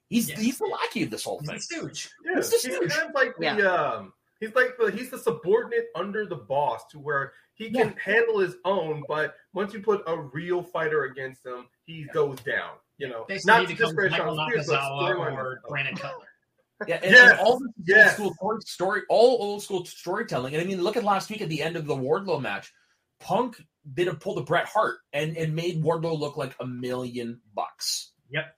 He's 0.10 0.30
Yeah. 0.30 0.40
he's 0.40 0.58
the 0.58 0.66
lackey 0.66 1.04
of 1.04 1.12
this 1.12 1.24
whole 1.24 1.40
He's 1.40 1.50
thing. 1.50 1.58
a 1.58 1.62
stooge. 1.62 2.10
Yeah, 2.26 2.38
It's 2.40 2.52
he's 2.52 2.64
just- 2.64 2.96
kind 2.98 3.10
of 3.10 3.16
like 3.16 3.36
the 3.38 3.72
um, 3.98 4.14
he's 4.40 4.54
like 4.56 4.76
the 4.80 4.92
he's 4.92 5.10
the 5.12 5.20
subordinate 5.20 5.88
under 5.96 6.26
the 6.26 6.36
boss 6.36 6.82
to 6.92 7.00
where 7.00 7.34
he 7.60 7.70
can 7.70 7.94
handle 8.04 8.40
his 8.40 8.56
own, 8.66 9.04
but 9.08 9.36
once 9.54 9.74
you 9.74 9.82
put 9.82 10.02
a 10.08 10.18
real 10.20 10.64
fighter 10.64 11.04
against 11.04 11.46
him, 11.46 11.68
he 11.86 12.08
goes 12.14 12.40
down. 12.40 12.72
You 12.98 13.10
know, 13.10 13.26
Basically, 13.28 13.52
not 13.54 13.62
he 13.62 13.68
to 13.68 13.74
becomes 13.76 14.12
Michael 14.12 14.36
Shawn 14.36 14.50
Spears, 14.50 14.68
but 14.68 14.80
Nakazawa 14.80 15.02
storyline- 15.02 15.34
or 15.34 15.62
Brandon 15.70 15.96
Cutler. 15.96 16.26
Yeah, 16.88 16.96
and, 17.04 17.12
Yes, 17.12 17.32
and 17.32 17.40
all 17.42 17.60
this 17.60 17.70
yes. 17.86 18.20
old 18.22 18.36
school 18.36 18.58
story, 18.62 19.02
all 19.10 19.38
old 19.42 19.62
school 19.62 19.84
storytelling. 19.84 20.54
And 20.56 20.64
I 20.64 20.66
mean, 20.66 20.82
look 20.82 20.96
at 20.96 21.04
last 21.04 21.30
week 21.30 21.42
at 21.42 21.50
the 21.50 21.62
end 21.62 21.76
of 21.76 21.86
the 21.86 21.96
Wardlow 21.96 22.42
match. 22.42 22.72
Punk 23.20 23.62
did 23.94 24.08
a 24.08 24.14
pull 24.14 24.36
to 24.36 24.44
Bret 24.44 24.66
Hart 24.66 25.00
and 25.12 25.36
and 25.36 25.54
made 25.54 25.84
Wardlow 25.84 26.18
look 26.18 26.38
like 26.38 26.56
a 26.62 26.66
million 26.66 27.42
bucks. 27.54 28.14
Yep. 28.30 28.56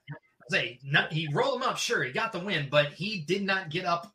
Say, 0.50 0.78
not, 0.84 1.12
he 1.12 1.28
rolled 1.32 1.56
him 1.56 1.68
up, 1.68 1.78
sure, 1.78 2.04
he 2.04 2.12
got 2.12 2.30
the 2.32 2.38
win, 2.38 2.68
but 2.70 2.92
he 2.92 3.22
did 3.22 3.42
not 3.42 3.70
get 3.70 3.86
up 3.86 4.12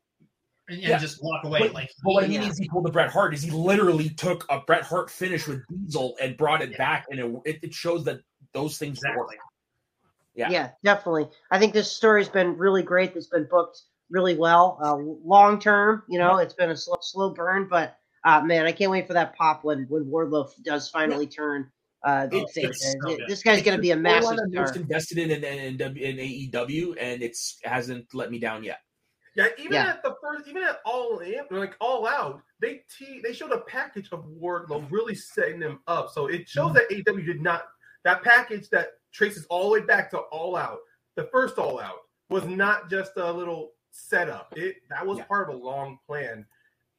and, 0.70 0.80
and 0.80 0.88
Yeah. 0.90 0.98
just 0.98 1.24
walk 1.24 1.44
away. 1.44 1.60
But, 1.60 1.74
like, 1.74 1.92
but 2.04 2.14
what 2.14 2.24
I 2.24 2.28
he- 2.28 2.38
mean 2.40 2.50
is 2.50 2.58
he 2.58 2.68
pulled 2.68 2.86
the 2.86 2.92
Bret 2.92 3.10
Hart 3.10 3.34
is 3.34 3.42
he 3.42 3.52
literally 3.52 4.10
took 4.10 4.46
a 4.50 4.60
Bret 4.62 4.84
Hart 4.84 5.10
finish 5.10 5.48
with 5.48 5.62
Diesel 5.68 6.16
and 6.22 6.36
brought 6.38 6.62
it 6.62 6.72
Yeah. 6.72 6.78
back, 6.78 7.06
and 7.10 7.20
it, 7.20 7.42
it, 7.46 7.60
it 7.64 7.74
shows 7.74 8.04
that 8.06 8.20
those 8.54 8.78
things 8.78 9.00
work. 9.16 9.30
Yeah. 10.36 10.50
Yeah. 10.50 10.70
definitely. 10.84 11.28
I 11.52 11.58
think 11.60 11.74
this 11.74 11.92
story's 11.92 12.30
been 12.30 12.58
really 12.58 12.84
great. 12.84 13.16
It's 13.16 13.28
been 13.28 13.48
booked 13.50 13.82
really 14.10 14.36
well. 14.38 14.78
Uh, 14.82 14.96
long 14.98 15.60
term, 15.60 16.04
you 16.08 16.20
know, 16.20 16.38
it's 16.38 16.54
been 16.54 16.70
a 16.70 16.78
slow, 16.78 16.98
slow 17.02 17.30
burn, 17.32 17.68
but 17.70 17.98
uh, 18.24 18.42
man, 18.42 18.66
I 18.66 18.72
can't 18.72 18.92
wait 18.92 19.08
for 19.08 19.14
that 19.14 19.36
pop 19.36 19.64
when 19.64 19.86
when 19.90 20.06
Wardlow 20.06 20.50
does 20.64 20.90
finally 20.90 21.28
turn 21.28 21.72
uh, 22.04 22.28
the 22.28 22.38
It's- 22.38 22.58
it's 22.58 22.92
so 23.02 23.12
Uh, 23.14 23.18
this 23.28 23.42
guy's 23.42 23.64
going 23.64 23.76
to 23.78 23.82
be 23.82 23.92
a 23.92 23.96
massive 23.96 24.32
Storyline 24.38 24.56
I'm 24.58 24.62
most 24.62 24.76
invested 24.76 25.18
in 25.18 25.32
in, 25.32 25.44
in, 25.44 25.82
in, 25.82 25.98
in 25.98 26.18
AEW, 26.18 26.96
and 27.00 27.22
it's 27.24 27.58
hasn't 27.64 28.14
let 28.14 28.30
me 28.32 28.38
down 28.40 28.64
yet. 28.64 28.80
Yeah, 29.38 29.50
even 29.60 29.74
Yeah. 29.74 29.90
at 29.90 30.02
the 30.02 30.16
first, 30.20 30.48
even 30.48 30.64
at 30.64 30.82
all 30.84 31.20
in, 31.20 31.46
like 31.52 31.76
all 31.80 32.08
out, 32.08 32.42
they 32.60 32.84
te- 32.98 33.22
they 33.22 33.34
showed 33.34 33.52
a 33.52 33.62
package 33.62 34.10
of 34.12 34.26
Wardlow 34.26 34.92
really 34.92 35.14
setting 35.14 35.60
them 35.60 35.80
up. 35.86 36.10
So 36.10 36.26
it 36.26 36.50
shows 36.50 36.72
mm-hmm. 36.74 37.04
that 37.06 37.12
AW 37.14 37.22
did 37.22 37.42
not 37.42 37.68
that 38.04 38.24
package 38.24 38.68
that 38.70 38.94
traces 39.12 39.46
all 39.46 39.66
the 39.66 39.80
way 39.80 39.86
back 39.86 40.10
to 40.12 40.18
all 40.18 40.56
out. 40.56 40.80
The 41.16 41.26
first 41.26 41.60
all 41.60 41.80
out 41.80 42.00
was 42.30 42.46
not 42.46 42.90
just 42.90 43.12
a 43.18 43.32
little 43.32 43.74
setup. 43.92 44.58
It 44.58 44.78
that 44.90 45.06
was 45.06 45.20
Yeah. 45.20 45.26
part 45.26 45.50
of 45.50 45.56
a 45.56 45.58
long 45.60 46.00
plan, 46.08 46.44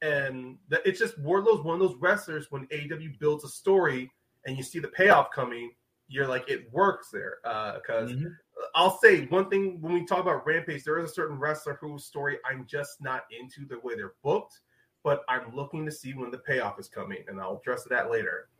and 0.00 0.58
that 0.68 0.82
it's 0.86 1.00
just 1.00 1.20
Wardlow's 1.20 1.64
one 1.64 1.74
of 1.74 1.80
those 1.80 1.98
wrestlers 1.98 2.52
when 2.52 2.68
AW 2.72 3.16
builds 3.18 3.42
a 3.42 3.48
story, 3.48 4.12
and 4.46 4.56
you 4.56 4.62
see 4.62 4.78
the 4.78 4.88
payoff 4.88 5.32
coming, 5.32 5.74
you're 6.08 6.26
like, 6.26 6.48
it 6.48 6.72
works 6.72 7.10
there. 7.10 7.38
Because 7.42 8.12
Mhm. 8.12 8.36
I'll 8.74 8.98
say 8.98 9.26
one 9.26 9.48
thing 9.50 9.80
when 9.80 9.92
we 9.92 10.04
talk 10.04 10.20
about 10.20 10.44
Rampage, 10.46 10.82
there 10.84 10.98
is 10.98 11.10
a 11.10 11.14
certain 11.14 11.38
wrestler 11.38 11.74
whose 11.80 12.06
story 12.06 12.38
I'm 12.44 12.66
just 12.66 13.00
not 13.00 13.24
into 13.30 13.66
the 13.66 13.78
way 13.80 13.94
they're 13.94 14.14
booked, 14.22 14.60
but 15.04 15.24
I'm 15.28 15.54
looking 15.54 15.86
to 15.86 15.92
see 15.92 16.14
when 16.14 16.30
the 16.30 16.38
payoff 16.38 16.78
is 16.78 16.88
coming, 16.88 17.24
and 17.28 17.40
I'll 17.40 17.58
address 17.58 17.84
that 17.84 18.10
later. 18.10 18.50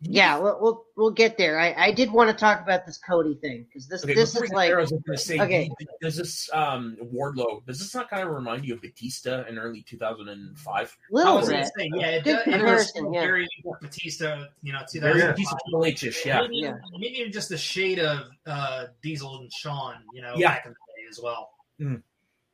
Yeah, 0.00 0.38
we'll 0.38 0.58
we'll, 0.60 0.84
we'll 0.96 1.10
get 1.10 1.36
there. 1.38 1.58
I, 1.58 1.74
I 1.76 1.92
did 1.92 2.12
want 2.12 2.30
to 2.30 2.36
talk 2.36 2.60
about 2.62 2.86
this 2.86 2.98
Cody 2.98 3.34
thing 3.34 3.64
because 3.68 3.88
this 3.88 4.04
Okay, 4.04 4.14
this 4.14 4.36
is 4.36 4.50
like 4.50 4.68
there, 4.70 4.78
I 4.78 4.82
was 4.82 4.90
going 4.90 5.02
to 5.06 5.16
say, 5.18 5.40
okay. 5.40 5.70
does 6.00 6.16
this 6.16 6.48
um, 6.52 6.96
Wardlow 7.02 7.64
does 7.66 7.78
this 7.78 7.94
not 7.94 8.10
kind 8.10 8.22
of 8.22 8.34
remind 8.34 8.64
you 8.64 8.74
of 8.74 8.82
Batista 8.82 9.44
in 9.46 9.58
early 9.58 9.82
2005? 9.88 10.76
I 10.76 11.14
little 11.14 11.40
bit. 11.40 11.66
say, 11.76 11.90
yeah, 11.94 12.06
it, 12.08 12.24
Good 12.24 12.36
does, 12.36 12.46
it 12.46 12.62
was 12.62 12.90
comparison, 12.92 13.12
yeah. 13.12 13.20
very 13.20 13.48
Batista, 13.80 14.44
you 14.62 14.72
know, 14.72 14.80
Very 14.92 15.14
2005. 15.14 15.28
Batista 15.36 15.56
Triple 15.64 15.84
H-ish, 15.86 16.26
yeah. 16.26 16.40
Maybe, 16.42 16.56
Yeah. 16.56 16.74
maybe 16.92 17.18
even 17.18 17.32
just 17.32 17.50
a 17.50 17.58
shade 17.58 17.98
of 17.98 18.28
uh, 18.46 18.86
Diesel 19.02 19.38
and 19.38 19.52
Shawn, 19.52 19.96
you 20.12 20.22
know, 20.22 20.34
Yeah. 20.36 20.48
back 20.48 20.66
in 20.66 20.72
the 20.72 20.76
day 21.02 21.08
as 21.08 21.20
well. 21.22 21.50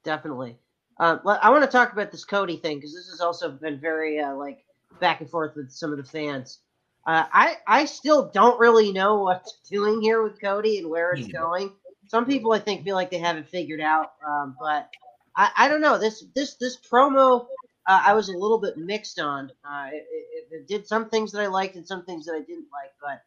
Definitely. 0.05 0.56
Um, 0.98 1.20
well, 1.24 1.38
I 1.42 1.51
want 1.51 1.64
to 1.64 1.70
talk 1.70 1.92
about 1.92 2.10
this 2.10 2.24
Cody 2.24 2.56
thing 2.59 2.76
because 2.78 2.94
this 2.94 3.09
has 3.09 3.20
also 3.20 3.51
been 3.51 3.80
very 3.80 4.20
uh, 4.20 4.34
like 4.34 4.64
back 5.01 5.20
and 5.20 5.30
forth 5.30 5.56
with 5.56 5.70
some 5.70 5.92
of 5.92 5.97
the 5.97 6.05
fans. 6.05 6.60
Uh, 7.06 7.24
I 7.32 7.56
I 7.66 7.85
still 7.86 8.31
don't 8.31 8.60
really 8.60 8.93
know 8.93 9.20
what's 9.20 9.59
doing 9.70 10.02
here 10.02 10.22
with 10.22 10.40
Cody 10.40 10.78
and 10.78 10.90
where 10.90 11.12
it's 11.12 11.28
going. 11.28 11.72
Some 12.09 12.27
people 12.27 12.52
I 12.52 12.59
think 12.59 12.85
feel 12.85 12.97
like 12.97 13.10
they 13.10 13.18
haven't 13.18 13.48
figured 13.48 13.81
out, 13.81 14.12
um, 14.27 14.56
but 14.60 14.90
I, 15.36 15.51
I 15.56 15.68
don't 15.68 15.81
know 15.81 15.98
this 15.98 16.24
this 16.35 16.55
this 16.55 16.77
promo. 16.77 17.47
Uh, 17.86 18.02
I 18.06 18.14
was 18.14 18.28
a 18.28 18.32
little 18.32 18.59
bit 18.60 18.77
mixed 18.77 19.18
on. 19.18 19.51
Uh, 19.64 19.89
it, 19.93 20.06
it, 20.12 20.55
it 20.55 20.68
did 20.68 20.86
some 20.86 21.09
things 21.09 21.32
that 21.32 21.40
I 21.40 21.47
liked 21.47 21.77
and 21.77 21.86
some 21.86 22.05
things 22.05 22.27
that 22.27 22.35
I 22.35 22.40
didn't 22.40 22.66
like, 22.72 22.93
but 23.01 23.22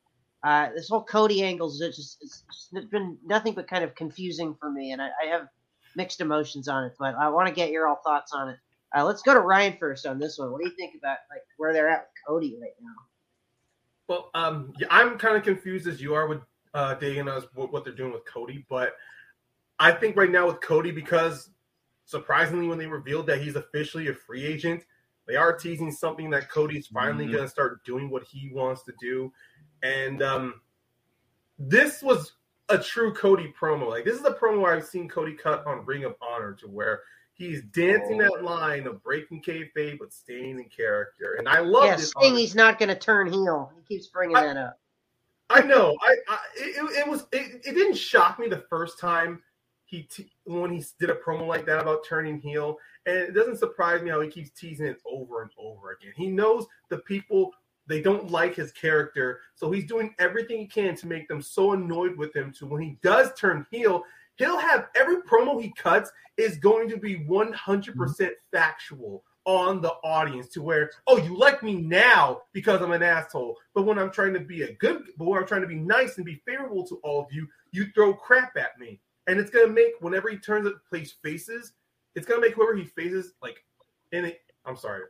uh, 0.48 0.70
this 0.76 0.90
whole 0.90 1.04
Cody 1.04 1.44
angles 1.44 1.82
it's 1.82 1.98
just 1.98 2.18
it's, 2.22 2.44
it's 2.74 2.86
been 2.88 3.18
nothing 3.26 3.54
but 3.54 3.68
kind 3.68 3.84
of 3.84 3.96
confusing 3.96 4.56
for 4.60 4.70
me, 4.70 4.92
and 4.92 5.02
I, 5.02 5.10
I 5.24 5.28
have 5.28 5.48
mixed 5.96 6.22
emotions 6.22 6.68
on 6.68 6.84
it. 6.84 6.94
But 7.00 7.16
I 7.16 7.30
want 7.30 7.48
to 7.48 7.54
get 7.54 7.72
your 7.72 7.88
all 7.88 8.02
thoughts 8.04 8.34
on 8.34 8.50
it. 8.50 8.58
Uh, 8.96 9.06
let's 9.06 9.24
go 9.24 9.34
to 9.34 9.40
Ryan 9.40 9.78
first 9.80 10.06
on 10.06 10.20
this 10.20 10.38
one. 10.38 10.52
What 10.52 10.62
do 10.62 10.68
you 10.68 10.76
think 10.76 10.96
about 10.96 11.18
like 11.32 11.42
where 11.58 11.74
they're 11.74 11.90
at 11.90 12.02
with 12.02 12.28
Cody 12.28 12.58
right 12.62 12.76
now? 12.82 12.94
Well, 14.08 14.30
um, 14.34 14.74
yeah, 14.80 14.88
I'm 14.90 15.18
kind 15.18 15.38
of 15.38 15.44
confused 15.44 15.88
as 15.88 16.02
you 16.02 16.14
are 16.14 16.28
with 16.28 16.42
uh, 16.74 16.96
Dana 16.96 17.36
as 17.38 17.46
what, 17.54 17.72
what 17.72 17.84
they're 17.84 17.94
doing 17.94 18.12
with 18.12 18.26
Cody, 18.26 18.66
but 18.70 18.96
I 19.80 19.92
think 19.92 20.16
right 20.16 20.30
now 20.30 20.48
with 20.48 20.62
Cody 20.62 20.92
because 20.92 21.50
surprisingly 22.06 22.68
when 22.68 22.78
they 22.78 22.86
revealed 22.88 23.28
that 23.28 23.42
he's 23.42 23.56
officially 23.56 24.08
a 24.08 24.14
free 24.14 24.46
agent, 24.46 24.84
they 25.26 25.36
are 25.36 25.56
teasing 25.56 25.92
something 25.92 26.30
that 26.32 26.50
Cody's 26.50 26.88
finally 26.88 27.28
Mhm. 27.28 27.32
going 27.32 27.44
to 27.44 27.50
start 27.50 27.84
doing 27.86 28.10
what 28.10 28.24
he 28.24 28.52
wants 28.54 28.84
to 28.84 28.94
do, 29.00 29.32
and 29.82 30.22
um, 30.22 30.62
this 31.58 32.02
was 32.02 32.34
a 32.70 32.78
true 32.78 33.14
Cody 33.14 33.54
promo. 33.58 33.90
Like 33.90 34.04
this 34.04 34.20
is 34.20 34.26
a 34.26 34.34
promo 34.34 34.66
I've 34.68 34.86
seen 34.86 35.08
Cody 35.08 35.34
cut 35.34 35.66
on 35.66 35.86
Ring 35.86 36.04
of 36.04 36.16
Honor 36.22 36.54
to 36.56 36.68
where. 36.68 37.04
He's 37.36 37.62
dancing 37.64 38.22
Oh. 38.22 38.26
that 38.26 38.44
line 38.44 38.86
of 38.88 39.02
breaking 39.04 39.42
kayfabe 39.42 40.00
but 40.00 40.14
staying 40.14 40.60
in 40.60 40.66
character, 40.70 41.36
and 41.40 41.50
I 41.50 41.60
love 41.60 41.86
yeah, 41.86 41.96
this. 41.96 42.14
saying 42.22 42.36
he's 42.36 42.56
not 42.56 42.78
going 42.80 42.90
to 42.90 42.96
turn 42.96 43.32
heel. 43.32 43.72
He 43.76 43.82
keeps 43.96 44.08
bringing 44.08 44.36
I- 44.36 44.46
that 44.48 44.58
up. 44.58 44.80
I 45.50 45.62
know. 45.62 45.96
I, 46.02 46.16
I 46.30 46.40
it, 46.56 47.00
it 47.00 47.08
was 47.08 47.28
it, 47.32 47.62
it 47.66 47.74
didn't 47.76 47.96
shock 47.98 48.40
me 48.40 48.48
the 48.48 48.64
first 48.70 48.98
time 48.98 49.42
he 49.86 50.04
te- 50.04 50.32
when 50.46 50.72
he 50.72 50.84
did 51.00 51.10
a 51.12 51.16
promo 51.16 51.46
like 51.46 51.66
that 51.68 51.80
about 51.82 52.06
turning 52.08 52.40
heel, 52.40 52.78
and 53.06 53.18
it 53.18 53.34
doesn't 53.34 53.58
surprise 53.58 54.02
me 54.02 54.10
how 54.10 54.22
he 54.22 54.30
keeps 54.30 54.50
teasing 54.52 54.88
it 54.88 54.98
over 55.06 55.42
and 55.44 55.52
over 55.58 55.92
again. 55.92 56.14
He 56.16 56.28
knows 56.28 56.66
the 56.90 57.00
people 57.00 57.52
they 57.86 58.02
don't 58.02 58.32
like 58.32 58.56
his 58.56 58.72
character, 58.72 59.42
so 59.54 59.70
he's 59.70 59.86
doing 59.86 60.16
everything 60.18 60.58
he 60.60 60.66
can 60.66 60.96
to 60.96 61.08
make 61.08 61.28
them 61.28 61.42
so 61.42 61.74
annoyed 61.74 62.18
with 62.18 62.34
him. 62.36 62.52
To 62.54 62.66
when 62.66 62.82
he 62.82 62.98
does 63.04 63.32
turn 63.38 63.68
heel, 63.70 64.04
he'll 64.36 64.58
have 64.58 64.88
every 64.96 65.18
promo 65.18 65.62
he 65.62 65.72
cuts 65.78 66.12
is 66.38 66.58
going 66.58 66.90
to 66.90 66.98
be 66.98 67.26
one 67.26 67.54
hundred 67.54 67.96
percent 67.96 68.34
factual 68.52 69.24
on 69.46 69.82
the 69.82 69.92
audience 70.06 70.48
to 70.48 70.62
where, 70.62 70.90
oh, 71.08 71.18
you 71.18 71.38
like 71.38 71.62
me 71.62 71.76
now 71.76 72.42
because 72.54 72.82
I'm 72.82 72.94
an 72.94 73.04
asshole. 73.04 73.58
But 73.76 73.84
when 73.84 74.00
I'm 74.00 74.10
trying 74.10 74.34
to 74.36 74.40
be 74.40 74.64
a 74.64 74.74
good, 74.76 75.04
but 75.18 75.26
when 75.26 75.40
I'm 75.40 75.48
trying 75.48 75.62
to 75.62 75.68
be 75.68 75.76
nice 75.76 76.16
and 76.16 76.26
be 76.26 76.42
favorable 76.48 76.88
to 76.88 76.96
all 77.04 77.22
of 77.22 77.28
you, 77.32 77.48
you 77.72 77.88
throw 77.94 78.14
crap 78.14 78.56
at 78.56 78.80
me. 78.80 79.02
And 79.28 79.40
it's 79.40 79.50
gonna 79.50 79.68
make 79.68 79.94
whenever 80.00 80.30
he 80.30 80.38
turns 80.38 80.66
it 80.66 80.74
plays 80.90 81.16
faces, 81.24 81.74
it's 82.16 82.26
gonna 82.26 82.42
make 82.42 82.54
whoever 82.54 82.76
he 82.76 82.86
faces 82.86 83.34
like 83.42 83.64
in 84.12 84.26
it. 84.26 84.40
I'm 84.66 84.78
sorry. 84.78 85.04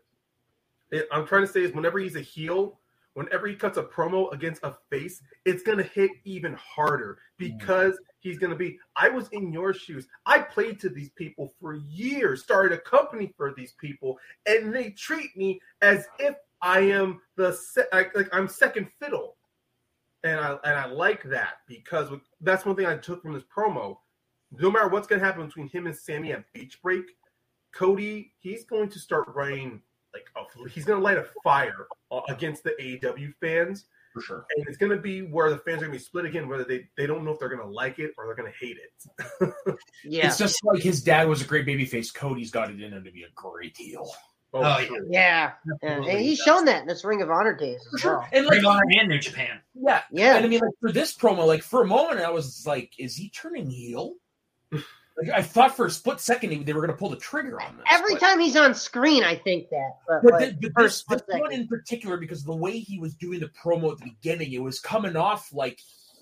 It, 0.91 1.07
I'm 1.11 1.25
trying 1.25 1.45
to 1.45 1.51
say 1.51 1.61
is 1.61 1.73
whenever 1.73 1.99
he's 1.99 2.15
a 2.15 2.21
heel, 2.21 2.79
whenever 3.13 3.47
he 3.47 3.55
cuts 3.55 3.77
a 3.77 3.83
promo 3.83 4.31
against 4.33 4.63
a 4.63 4.75
face, 4.89 5.21
it's 5.45 5.63
gonna 5.63 5.83
hit 5.83 6.11
even 6.23 6.53
harder 6.53 7.19
hmm. 7.39 7.45
because 7.45 7.97
he's 8.19 8.37
gonna 8.37 8.55
be. 8.55 8.77
I 8.95 9.09
was 9.09 9.29
in 9.29 9.51
your 9.51 9.73
shoes. 9.73 10.07
I 10.25 10.39
played 10.39 10.79
to 10.81 10.89
these 10.89 11.09
people 11.11 11.53
for 11.59 11.73
years, 11.73 12.43
started 12.43 12.71
a 12.71 12.81
company 12.81 13.33
for 13.37 13.53
these 13.55 13.73
people, 13.79 14.17
and 14.45 14.73
they 14.73 14.91
treat 14.91 15.35
me 15.37 15.59
as 15.81 16.07
if 16.19 16.35
I 16.61 16.79
am 16.79 17.19
the 17.35 17.53
se- 17.53 17.87
like, 17.91 18.15
like 18.15 18.29
I'm 18.33 18.47
second 18.47 18.87
fiddle. 18.99 19.35
And 20.23 20.39
I 20.39 20.57
and 20.63 20.79
I 20.79 20.85
like 20.85 21.23
that 21.23 21.55
because 21.67 22.09
that's 22.39 22.65
one 22.65 22.77
thing 22.77 22.85
I 22.85 22.95
took 22.95 23.21
from 23.21 23.33
this 23.33 23.43
promo. 23.55 23.97
No 24.51 24.71
matter 24.71 24.87
what's 24.87 25.07
going 25.07 25.19
to 25.19 25.25
happen 25.25 25.45
between 25.45 25.67
him 25.67 25.87
and 25.87 25.95
Sammy 25.95 26.31
at 26.31 26.45
Beach 26.53 26.79
Break, 26.81 27.03
Cody 27.73 28.31
he's 28.39 28.63
going 28.63 28.87
to 28.89 28.99
start 28.99 29.25
running 29.35 29.81
like 30.13 30.25
a, 30.35 30.69
he's 30.69 30.85
going 30.85 30.99
to 30.99 31.03
light 31.03 31.17
a 31.17 31.25
fire 31.43 31.87
uh, 32.11 32.21
against 32.29 32.63
the 32.63 32.71
AEW 32.79 33.33
fans, 33.41 33.85
For 34.13 34.21
sure. 34.21 34.45
and 34.55 34.65
it's 34.67 34.77
going 34.77 34.91
to 34.91 35.01
be 35.01 35.21
where 35.21 35.49
the 35.49 35.57
fans 35.57 35.77
are 35.77 35.87
going 35.87 35.91
to 35.91 35.97
be 35.97 36.03
split 36.03 36.25
again, 36.25 36.47
whether 36.47 36.63
they 36.63 36.87
they 36.97 37.07
don't 37.07 37.23
know 37.25 37.31
if 37.31 37.39
they're 37.39 37.49
going 37.49 37.61
to 37.61 37.67
like 37.67 37.99
it 37.99 38.11
or 38.17 38.25
they're 38.25 38.35
going 38.35 38.51
to 38.51 38.65
hate 38.65 38.77
it. 38.77 39.55
Yeah, 40.05 40.27
It's 40.27 40.37
just 40.37 40.63
like 40.63 40.81
his 40.81 41.01
dad 41.01 41.27
was 41.27 41.41
a 41.41 41.45
great 41.45 41.65
babyface. 41.65 42.13
Cody's 42.13 42.51
got 42.51 42.69
it 42.69 42.81
in 42.81 42.91
him 42.93 43.03
to 43.03 43.11
be 43.11 43.23
a 43.23 43.29
great 43.35 43.75
heel. 43.77 44.09
Oh, 44.55 44.61
yeah. 44.61 44.85
true. 44.85 45.07
yeah, 45.09 45.51
yeah. 45.81 45.89
And 45.89 46.05
he's 46.05 46.37
does. 46.37 46.45
shown 46.45 46.65
that 46.65 46.81
in 46.81 46.87
this 46.87 47.03
Ring 47.03 47.23
of 47.23 47.31
Honor 47.31 47.55
days 47.55 47.81
as 47.95 48.03
well. 48.03 48.23
And 48.31 48.45
like, 48.45 48.57
Ring 48.57 48.65
of 48.65 48.71
Honor 48.71 48.83
and 48.99 49.09
New 49.09 49.17
Japan. 49.17 49.59
yeah, 49.73 50.01
Yeah, 50.11 50.35
And 50.35 50.45
I 50.45 50.47
mean, 50.47 50.59
like 50.59 50.73
for 50.79 50.91
this 50.91 51.15
promo, 51.15 51.47
like 51.47 51.63
for 51.63 51.81
a 51.81 51.87
moment, 51.87 52.19
I 52.21 52.29
was 52.29 52.67
like, 52.67 52.93
"Is 52.99 53.15
he 53.15 53.29
turning 53.29 53.67
heel?" 53.69 54.13
Like 55.17 55.29
I 55.29 55.41
thought 55.43 55.75
for 55.75 55.85
a 55.85 55.91
split 55.91 56.19
second 56.19 56.65
they 56.65 56.73
were 56.73 56.81
going 56.81 56.91
to 56.91 56.97
pull 56.97 57.09
the 57.09 57.17
trigger 57.17 57.61
on 57.61 57.77
this. 57.77 57.85
every 57.89 58.13
but- 58.15 58.19
time 58.21 58.39
he's 58.39 58.55
on 58.55 58.73
screen, 58.73 59.23
I 59.23 59.35
think 59.35 59.69
that. 59.69 59.91
But, 60.07 60.23
But, 60.23 60.31
but 60.31 60.39
thi- 60.61 60.69
but 60.75 60.83
this, 60.83 60.95
split 60.97 61.23
this 61.27 61.39
one 61.39 61.49
second. 61.51 61.61
in 61.61 61.67
particular, 61.67 62.17
because 62.17 62.43
the 62.43 62.55
way 62.55 62.79
he 62.79 62.99
was 62.99 63.13
doing 63.15 63.39
the 63.39 63.49
promo 63.63 63.91
at 63.91 63.99
the 63.99 64.05
beginning, 64.05 64.51
it 64.53 64.61
was 64.61 64.79
coming 64.79 65.15
off 65.15 65.53
like 65.53 65.79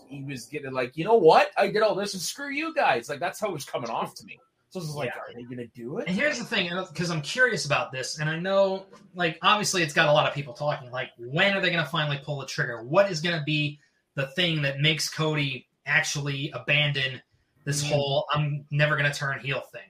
he 0.10 0.24
was 0.24 0.46
getting 0.48 0.74
like, 0.74 0.98
you 0.98 1.06
know 1.06 1.16
what? 1.16 1.52
I 1.58 1.68
did 1.68 1.82
all 1.84 1.96
this 1.96 2.14
and 2.14 2.22
screw 2.22 2.52
you 2.52 2.74
guys. 2.74 3.08
Like 3.08 3.20
that's 3.20 3.40
how 3.40 3.48
it 3.48 3.54
was 3.54 3.64
coming 3.66 3.90
off 3.90 4.14
to 4.16 4.26
me. 4.26 4.38
So 4.72 4.80
I 4.80 4.84
was 4.84 4.96
like, 4.96 5.10
Yeah. 5.14 5.22
are 5.22 5.34
they 5.36 5.44
going 5.44 5.58
to 5.58 5.68
do 5.68 5.98
it? 6.00 6.08
And 6.08 6.16
here's 6.16 6.38
the 6.40 6.46
thing, 6.46 6.70
because 6.94 7.12
I'm 7.12 7.22
curious 7.22 7.66
about 7.66 7.92
this, 7.92 8.20
and 8.20 8.30
I 8.30 8.40
know, 8.40 8.86
like, 9.16 9.38
obviously, 9.42 9.84
it's 9.84 9.94
got 9.94 10.08
a 10.08 10.14
lot 10.14 10.28
of 10.30 10.34
people 10.34 10.54
talking. 10.54 10.90
Like, 10.92 11.10
when 11.18 11.54
are 11.54 11.60
they 11.62 11.72
going 11.72 11.84
to 11.84 11.90
finally 11.90 12.22
pull 12.24 12.40
the 12.40 12.46
trigger? 12.46 12.82
What 12.82 13.12
is 13.12 13.20
going 13.20 13.38
to 13.38 13.44
be 13.44 13.80
the 14.16 14.28
thing 14.28 14.62
that 14.62 14.80
makes 14.80 15.10
Cody 15.10 15.68
actually 15.86 16.52
abandon 16.54 17.22
this 17.64 17.84
Mm. 17.84 17.90
whole 17.90 18.28
"I'm 18.34 18.66
never 18.72 18.98
going 18.98 19.12
to 19.12 19.18
turn 19.18 19.40
heel" 19.40 19.62
thing? 19.62 19.90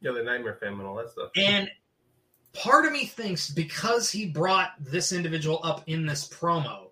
Yeah, 0.00 0.12
the 0.12 0.22
Nightmare 0.22 0.56
Family 0.56 0.80
and 0.80 0.88
all 0.88 0.96
that 0.96 1.10
stuff. 1.10 1.30
And 1.36 1.70
part 2.52 2.84
of 2.86 2.92
me 2.92 3.06
thinks 3.06 3.48
because 3.50 4.10
he 4.10 4.26
brought 4.26 4.72
this 4.80 5.12
individual 5.12 5.60
up 5.62 5.84
in 5.88 6.06
this 6.06 6.28
promo, 6.28 6.90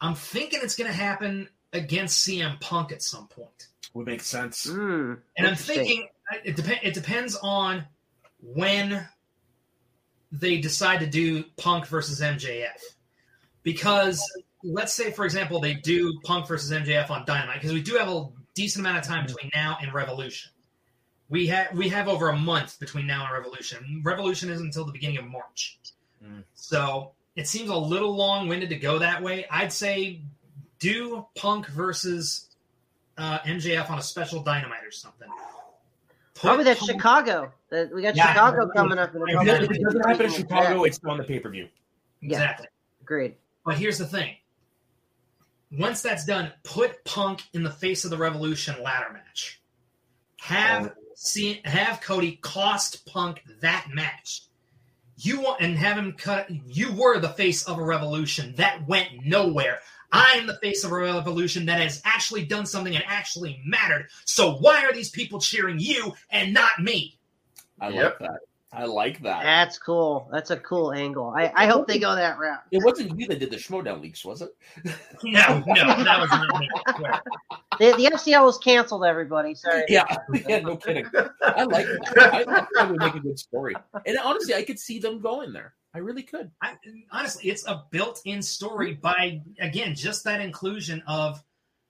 I'm 0.00 0.14
thinking 0.14 0.60
it's 0.62 0.76
going 0.76 0.90
to 0.90 0.96
happen 0.96 1.48
against 1.72 2.26
CM 2.26 2.58
Punk 2.60 2.92
at 2.92 3.02
some 3.02 3.28
point. 3.28 3.68
Would 3.94 4.06
make 4.06 4.22
sense. 4.22 4.66
Mm, 4.66 5.20
And 5.36 5.46
I'm 5.46 5.54
thinking 5.54 6.08
it 6.44 6.56
depends. 6.56 6.80
It 6.82 6.94
depends 6.94 7.36
on 7.42 7.86
when 8.42 9.06
they 10.30 10.58
decide 10.58 11.00
to 11.00 11.06
do 11.06 11.44
Punk 11.56 11.86
versus 11.86 12.20
MJF, 12.20 12.80
because 13.62 14.22
let's 14.62 14.92
say, 14.92 15.10
for 15.10 15.24
example, 15.24 15.60
they 15.60 15.74
do 15.74 16.20
Punk 16.24 16.46
versus 16.46 16.70
MJF 16.70 17.10
on 17.10 17.24
Dynamite, 17.24 17.56
because 17.56 17.72
we 17.72 17.82
do 17.82 17.96
have 17.96 18.08
a 18.08 18.26
decent 18.58 18.84
amount 18.84 18.98
of 18.98 19.04
time 19.04 19.24
between 19.24 19.50
now 19.54 19.78
and 19.80 19.94
Revolution. 19.94 20.50
We 21.30 21.46
have 21.46 21.72
we 21.76 21.88
have 21.90 22.08
over 22.08 22.28
a 22.30 22.36
month 22.36 22.78
between 22.80 23.06
now 23.06 23.24
and 23.24 23.32
Revolution. 23.32 24.02
Revolution 24.04 24.50
isn't 24.50 24.66
until 24.66 24.84
the 24.84 24.92
beginning 24.92 25.18
of 25.18 25.26
March, 25.26 25.78
Mm. 26.24 26.42
so 26.54 27.12
it 27.36 27.46
seems 27.46 27.70
a 27.70 27.76
little 27.76 28.16
long 28.16 28.48
winded 28.48 28.70
to 28.70 28.76
go 28.76 28.98
that 28.98 29.22
way. 29.22 29.46
I'd 29.50 29.72
say 29.72 30.20
do 30.80 31.26
Punk 31.36 31.68
versus 31.68 32.48
uh, 33.16 33.38
MJF 33.40 33.88
on 33.90 33.98
a 33.98 34.02
special 34.02 34.42
Dynamite 34.42 34.84
or 34.84 34.90
something. 34.90 35.28
Put 36.34 36.42
Probably 36.42 36.64
that 36.64 36.78
Punk- 36.78 36.90
Chicago. 36.92 37.52
That 37.70 37.92
we 37.94 38.02
got 38.02 38.16
Yeah. 38.16 38.28
Chicago 38.28 38.68
coming 38.74 38.98
up. 38.98 39.14
In 39.14 39.20
a 39.22 39.24
If 39.42 39.48
it 39.48 39.70
of 39.70 39.78
doesn't 39.82 40.08
happen 40.08 40.26
in. 40.26 40.32
Chicago, 40.32 40.84
it's 40.84 40.98
on 41.04 41.18
the 41.18 41.24
pay 41.24 41.38
per 41.38 41.50
view. 41.50 41.68
Yeah. 42.20 42.28
Exactly. 42.30 42.66
Agreed. 43.02 43.34
But 43.64 43.76
here's 43.76 43.98
the 43.98 44.06
thing. 44.06 44.34
Once 45.70 46.02
that's 46.02 46.24
done, 46.24 46.52
put 46.62 47.04
Punk 47.04 47.42
in 47.52 47.62
the 47.62 47.70
face 47.70 48.04
of 48.04 48.10
the 48.10 48.16
Revolution 48.16 48.82
ladder 48.82 49.12
match. 49.12 49.60
Have 50.40 50.88
oh. 50.88 51.02
see 51.14 51.60
have 51.64 52.00
Cody 52.00 52.36
cost 52.36 53.04
Punk 53.06 53.42
that 53.60 53.86
match. 53.92 54.42
You 55.16 55.40
want 55.40 55.60
and 55.60 55.76
have 55.76 55.98
him 55.98 56.12
cut. 56.12 56.48
You 56.66 56.92
were 56.92 57.18
the 57.18 57.30
face 57.30 57.64
of 57.64 57.78
a 57.78 57.82
revolution 57.82 58.54
that 58.56 58.86
went 58.86 59.08
nowhere. 59.24 59.80
I'm 60.12 60.46
the 60.46 60.58
face 60.58 60.84
of 60.84 60.92
a 60.92 60.96
revolution 60.96 61.66
that 61.66 61.80
has 61.80 62.00
actually 62.04 62.44
done 62.44 62.66
something 62.66 62.94
and 62.94 63.04
actually 63.06 63.60
mattered. 63.66 64.08
So 64.24 64.54
why 64.54 64.84
are 64.84 64.92
these 64.92 65.10
people 65.10 65.40
cheering 65.40 65.80
you 65.80 66.14
and 66.30 66.54
not 66.54 66.78
me? 66.78 67.18
I 67.80 67.88
Yep. 67.90 68.20
like 68.20 68.30
that. 68.30 68.40
I 68.70 68.84
like 68.84 69.22
that. 69.22 69.42
That's 69.42 69.78
cool. 69.78 70.28
That's 70.30 70.50
a 70.50 70.56
cool 70.58 70.92
angle. 70.92 71.32
I, 71.34 71.50
I 71.56 71.66
hope 71.66 71.86
they 71.86 71.98
go 71.98 72.14
that 72.14 72.38
route. 72.38 72.60
It 72.70 72.84
wasn't 72.84 73.18
you 73.18 73.26
that 73.28 73.38
did 73.38 73.50
the 73.50 73.56
Schmoedown 73.56 74.02
leaks, 74.02 74.24
was 74.24 74.42
it? 74.42 74.50
No, 75.24 75.62
no, 75.66 76.04
that 76.04 76.20
was 76.20 76.30
not 76.30 76.60
me. 76.60 76.68
I 76.86 76.96
swear. 76.96 77.22
The, 77.78 77.96
the 77.96 78.10
FCL 78.14 78.44
was 78.44 78.58
canceled, 78.58 79.04
everybody. 79.04 79.54
Sorry. 79.54 79.84
Yeah, 79.88 80.04
yeah, 80.48 80.60
no 80.60 80.76
kidding. 80.76 81.06
I 81.42 81.64
like 81.64 81.86
that. 81.86 82.30
I 82.32 82.44
think 82.44 82.68
that 82.74 82.90
would 82.90 83.00
make 83.00 83.14
a 83.14 83.20
good 83.20 83.38
story. 83.38 83.74
And 84.06 84.18
honestly, 84.22 84.54
I 84.54 84.62
could 84.62 84.78
see 84.78 84.98
them 84.98 85.20
going 85.20 85.52
there. 85.52 85.74
I 85.94 85.98
really 85.98 86.22
could. 86.22 86.50
I, 86.62 86.74
honestly, 87.10 87.50
it's 87.50 87.66
a 87.66 87.84
built-in 87.90 88.42
story 88.42 88.94
by 88.94 89.40
again 89.60 89.94
just 89.94 90.24
that 90.24 90.40
inclusion 90.40 91.02
of 91.06 91.42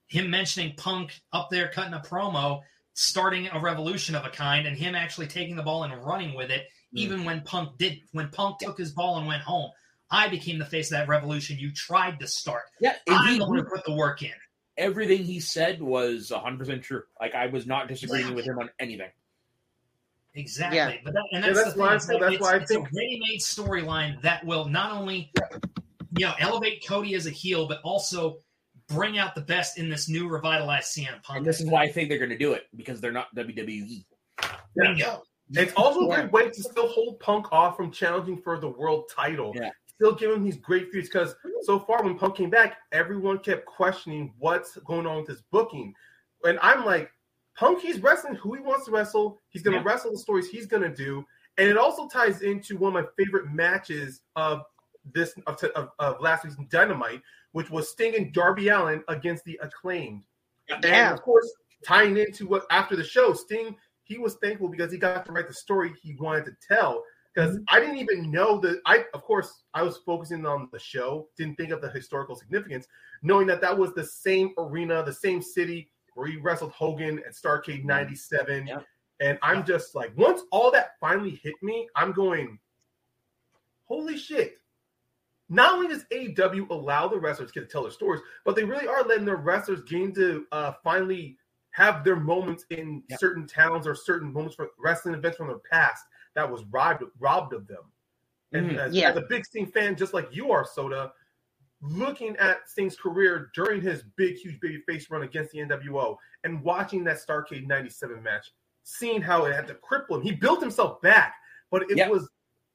him 0.07 0.31
mentioning 0.31 0.75
Punk 0.77 1.21
up 1.33 1.49
there 1.51 1.69
cutting 1.69 1.95
a 1.95 2.01
promo, 2.01 2.61
starting 3.01 3.49
a 3.53 3.61
revolution 3.61 4.17
of 4.17 4.25
a 4.25 4.29
kind, 4.29 4.67
and 4.67 4.77
him 4.77 4.97
actually 4.97 5.29
taking 5.29 5.55
the 5.55 5.63
ball 5.63 5.85
and 5.85 6.05
running 6.05 6.35
with 6.35 6.51
it. 6.51 6.63
Mm. 6.95 6.99
Even 6.99 7.25
when 7.25 7.43
Punk 7.43 7.79
did, 7.79 8.01
when 8.13 8.29
Punk 8.31 8.59
took 8.59 8.77
his 8.77 8.91
ball 8.91 9.19
and 9.19 9.27
went 9.29 9.43
home, 9.43 9.71
I 10.11 10.29
became 10.29 10.59
the 10.59 10.65
face 10.65 10.87
of 10.91 10.99
that 10.99 11.07
revolution 11.09 11.59
you 11.59 11.71
tried 11.73 12.19
to 12.21 12.27
start. 12.27 12.63
Yeah, 12.81 12.97
I'm 13.09 13.35
he, 13.35 13.39
the 13.39 13.47
one 13.47 13.59
who 13.59 13.65
put 13.65 13.85
the 13.85 13.95
work 13.95 14.23
in. 14.23 14.33
everything 14.77 15.23
he 15.25 15.39
said 15.39 15.81
was 15.81 16.31
100% 16.35 16.83
true. 16.83 17.03
Like, 17.21 17.35
I 17.37 17.47
was 17.47 17.67
not 17.69 17.87
disagreeing 17.89 18.29
Yeah. 18.29 18.35
with 18.35 18.47
him 18.47 18.59
on 18.59 18.71
anything. 18.81 19.11
Exactly, 20.35 20.77
Yeah. 20.79 20.95
but 21.05 21.15
that, 21.15 21.23
and 21.33 21.45
Yeah, 21.45 21.53
that's, 21.53 21.63
that's 21.65 21.75
the 21.75 21.81
why 21.81 21.87
thing. 21.89 21.93
I 21.95 21.97
It's, 21.99 22.09
that's 22.21 22.33
it's, 22.35 22.41
why 22.43 22.53
I 22.53 22.57
it's 22.57 22.73
think- 22.73 22.89
a 22.89 22.91
ready-made 22.97 23.41
storyline 23.41 24.23
that 24.23 24.45
will 24.45 24.65
not 24.67 24.93
only, 24.93 25.31
you 26.17 26.27
know, 26.27 26.35
elevate 26.39 26.85
Cody 26.87 27.15
as 27.15 27.27
a 27.27 27.31
heel, 27.31 27.67
but 27.69 27.81
also 27.83 28.39
bring 28.89 29.19
out 29.19 29.35
the 29.35 29.41
best 29.41 29.79
in 29.79 29.89
this 29.89 30.09
new 30.09 30.29
revitalized 30.29 30.97
CM 30.97 31.23
Punk. 31.23 31.39
And 31.39 31.47
this 31.47 31.61
is 31.61 31.67
why 31.71 31.83
I 31.83 31.89
think 31.93 32.09
they're 32.09 32.19
going 32.19 32.31
to 32.31 32.39
do 32.39 32.53
it 32.53 32.67
because 32.77 33.01
they're 33.01 33.13
not. 33.13 33.35
WWE. 33.35 34.05
Bingo. 34.75 35.23
It's 35.53 35.73
also 35.75 36.01
a 36.01 36.09
Yeah. 36.09 36.21
great 36.23 36.33
way 36.33 36.51
to 36.51 36.63
still 36.63 36.89
hold 36.89 37.21
Punk 37.21 37.53
off 37.53 37.77
from 37.77 37.91
challenging 37.91 38.41
for 38.41 38.59
the 38.59 38.69
world 38.69 39.11
title. 39.15 39.53
Yeah. 39.55 39.71
Still 39.95 40.15
give 40.15 40.31
him 40.31 40.45
these 40.45 40.57
great 40.59 40.91
feuds 40.93 41.09
because 41.09 41.35
so 41.63 41.79
far 41.81 42.03
when 42.03 42.17
Punk 42.19 42.37
came 42.37 42.51
back, 42.51 42.77
everyone 42.93 43.39
kept 43.41 43.67
questioning 43.67 44.33
what's 44.39 44.77
going 44.79 45.07
on 45.07 45.19
with 45.19 45.29
his 45.29 45.43
booking. 45.51 45.95
And 46.45 46.59
I'm 46.63 46.85
like, 46.85 47.11
Punk, 47.57 47.81
he's 47.81 48.01
wrestling 48.01 48.37
who 48.37 48.55
he 48.55 48.61
wants 48.61 48.85
to 48.87 48.93
wrestle. 48.93 49.41
He's 49.49 49.63
going 49.63 49.77
to 49.77 49.83
Yeah. 49.83 49.91
wrestle 49.91 50.13
the 50.13 50.19
stories 50.19 50.49
he's 50.49 50.67
going 50.67 50.83
to 50.85 50.95
do. 50.95 51.25
And 51.57 51.69
it 51.69 51.77
also 51.77 52.07
ties 52.07 52.43
into 52.43 52.77
one 52.77 52.95
of 52.97 53.03
my 53.05 53.11
favorite 53.17 53.51
matches 53.53 54.21
of 54.37 54.63
this 55.13 55.35
of, 55.47 55.61
of, 55.75 55.91
of 55.99 56.21
last 56.21 56.45
week's 56.45 56.57
Dynamite, 56.69 57.23
which 57.53 57.71
was 57.71 57.91
Sting 57.91 58.15
and 58.17 58.33
Darby 58.33 58.69
Allin 58.69 59.03
against 59.09 59.45
the 59.45 59.59
Acclaimed. 59.63 60.23
And 60.69 61.15
of 61.15 61.23
course, 61.23 61.51
tying 61.85 62.17
into 62.17 62.47
what 62.47 62.67
after 62.71 62.97
the 62.97 63.05
show, 63.05 63.33
Sting 63.33 63.77
he 64.09 64.19
was 64.19 64.37
thankful 64.37 64.69
because 64.69 64.91
he 64.91 64.99
got 64.99 65.27
to 65.27 65.33
write 65.33 65.49
the 65.49 65.55
story 65.55 65.93
he 66.03 66.15
wanted 66.15 66.47
to 66.47 66.53
tell. 66.67 67.05
Because 67.35 67.57
mm-hmm. 67.57 67.65
I 67.69 67.79
didn't 67.79 67.99
even 67.99 68.31
know 68.33 68.59
that 68.61 68.81
I, 68.87 69.05
of 69.13 69.23
course, 69.23 69.63
I 69.75 69.83
was 69.83 69.99
focusing 69.99 70.47
on 70.47 70.69
the 70.73 70.79
show, 70.79 71.29
didn't 71.37 71.57
think 71.57 71.71
of 71.71 71.83
the 71.83 71.91
historical 71.91 72.35
significance, 72.35 72.87
knowing 73.23 73.47
that 73.49 73.61
that 73.61 73.77
was 73.77 73.93
the 73.93 74.05
same 74.05 74.55
arena, 74.57 75.05
the 75.05 75.13
same 75.13 75.43
city 75.43 75.91
where 76.15 76.27
he 76.27 76.39
wrestled 76.39 76.73
Hogan 76.73 77.19
at 77.19 77.35
Starcade 77.35 77.85
'97. 77.85 78.47
Mm-hmm. 78.47 78.69
Yep. 78.69 78.85
And 79.21 79.39
I'm 79.43 79.65
just 79.65 79.95
like, 79.95 80.13
once 80.17 80.43
all 80.53 80.71
that 80.71 80.93
finally 81.01 81.41
hit 81.43 81.55
me, 81.61 81.89
I'm 81.97 82.13
going, 82.13 82.59
holy 83.85 84.17
shit. 84.17 84.59
Not 85.49 85.75
only 85.75 85.89
does 85.89 86.05
AEW 86.13 86.69
allow 86.71 87.09
the 87.09 87.19
wrestlers 87.19 87.51
to 87.51 87.61
get 87.61 87.67
to 87.69 87.73
tell 87.73 87.83
their 87.83 87.91
stories, 87.91 88.21
but 88.45 88.55
they 88.55 88.65
really 88.65 88.87
are 88.87 89.03
letting 89.03 89.25
their 89.25 89.37
wrestlers 89.37 89.83
gain 89.83 90.15
to 90.15 90.47
uh, 90.53 90.73
finally 90.85 91.39
have 91.71 92.05
their 92.05 92.17
moments 92.17 92.65
in 92.71 93.03
Yep. 93.09 93.19
certain 93.21 93.47
towns 93.47 93.87
or 93.87 93.95
certain 93.95 94.33
moments 94.33 94.57
for 94.57 94.69
wrestling 94.79 95.15
events 95.15 95.37
from 95.39 95.47
their 95.49 95.59
past 95.71 96.05
that 96.35 96.51
was 96.51 96.65
robbed 96.65 97.05
robbed 97.19 97.53
of 97.55 97.67
them. 97.67 97.91
And 98.53 98.71
Mhm. 98.71 98.79
as, 98.79 98.95
Yeah. 98.95 99.11
as 99.11 99.17
a 99.17 99.23
big 99.23 99.45
Sting 99.45 99.67
fan, 99.67 99.97
just 99.97 100.13
like 100.15 100.35
you 100.35 100.51
are, 100.51 100.65
Soda, 100.65 101.13
looking 101.81 102.37
at 102.39 102.69
Sting's 102.69 102.97
career 102.97 103.51
during 103.55 103.81
his 103.81 104.03
big, 104.17 104.37
huge 104.37 104.59
baby 104.61 104.83
face 104.87 105.11
run 105.11 105.23
against 105.23 105.53
the 105.53 105.61
NWO 105.61 106.19
and 106.45 106.63
watching 106.63 107.05
that 107.05 107.19
Starcade 107.19 107.67
97 107.67 108.23
match, 108.23 108.53
seeing 108.83 109.23
how 109.23 109.45
it 109.45 109.55
had 109.55 109.67
to 109.69 109.75
cripple 109.75 110.17
him. 110.17 110.23
He 110.23 110.33
built 110.33 110.61
himself 110.61 111.01
back, 111.03 111.37
but 111.71 111.83
it 111.91 111.97
Yeah. 111.97 112.09
was 112.09 112.29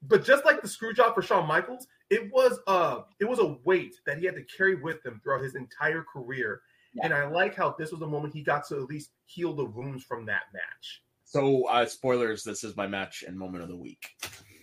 but 0.08 0.24
just 0.24 0.46
like 0.46 0.62
the 0.62 0.68
screw 0.68 0.94
job 0.94 1.16
for 1.16 1.22
Shawn 1.22 1.48
Michaels, 1.48 1.88
it 2.10 2.32
was 2.32 2.60
uh 2.68 3.02
it 3.20 3.26
was 3.26 3.40
a 3.40 3.58
weight 3.64 3.96
that 4.06 4.18
he 4.18 4.26
had 4.26 4.36
to 4.36 4.44
carry 4.44 4.76
with 4.76 5.06
him 5.06 5.20
throughout 5.24 5.42
his 5.44 5.56
entire 5.56 6.04
career. 6.04 6.62
Yeah. 6.94 7.06
And 7.06 7.14
I 7.14 7.28
like 7.28 7.56
how 7.56 7.76
this 7.78 7.92
was 7.92 8.00
the 8.00 8.08
moment 8.08 8.34
he 8.34 8.44
got 8.44 8.68
to 8.68 8.76
at 8.78 8.84
least 8.84 9.12
heal 9.26 9.54
the 9.54 9.66
wounds 9.66 10.04
from 10.04 10.26
that 10.28 10.44
match. 10.54 11.02
So, 11.26 11.64
uh, 11.68 11.86
spoilers 11.86 12.44
this 12.44 12.64
is 12.64 12.76
my 12.78 12.86
match 12.86 13.24
and 13.28 13.38
moment 13.38 13.64
of 13.64 13.70
the 13.70 13.76
week. 13.78 14.06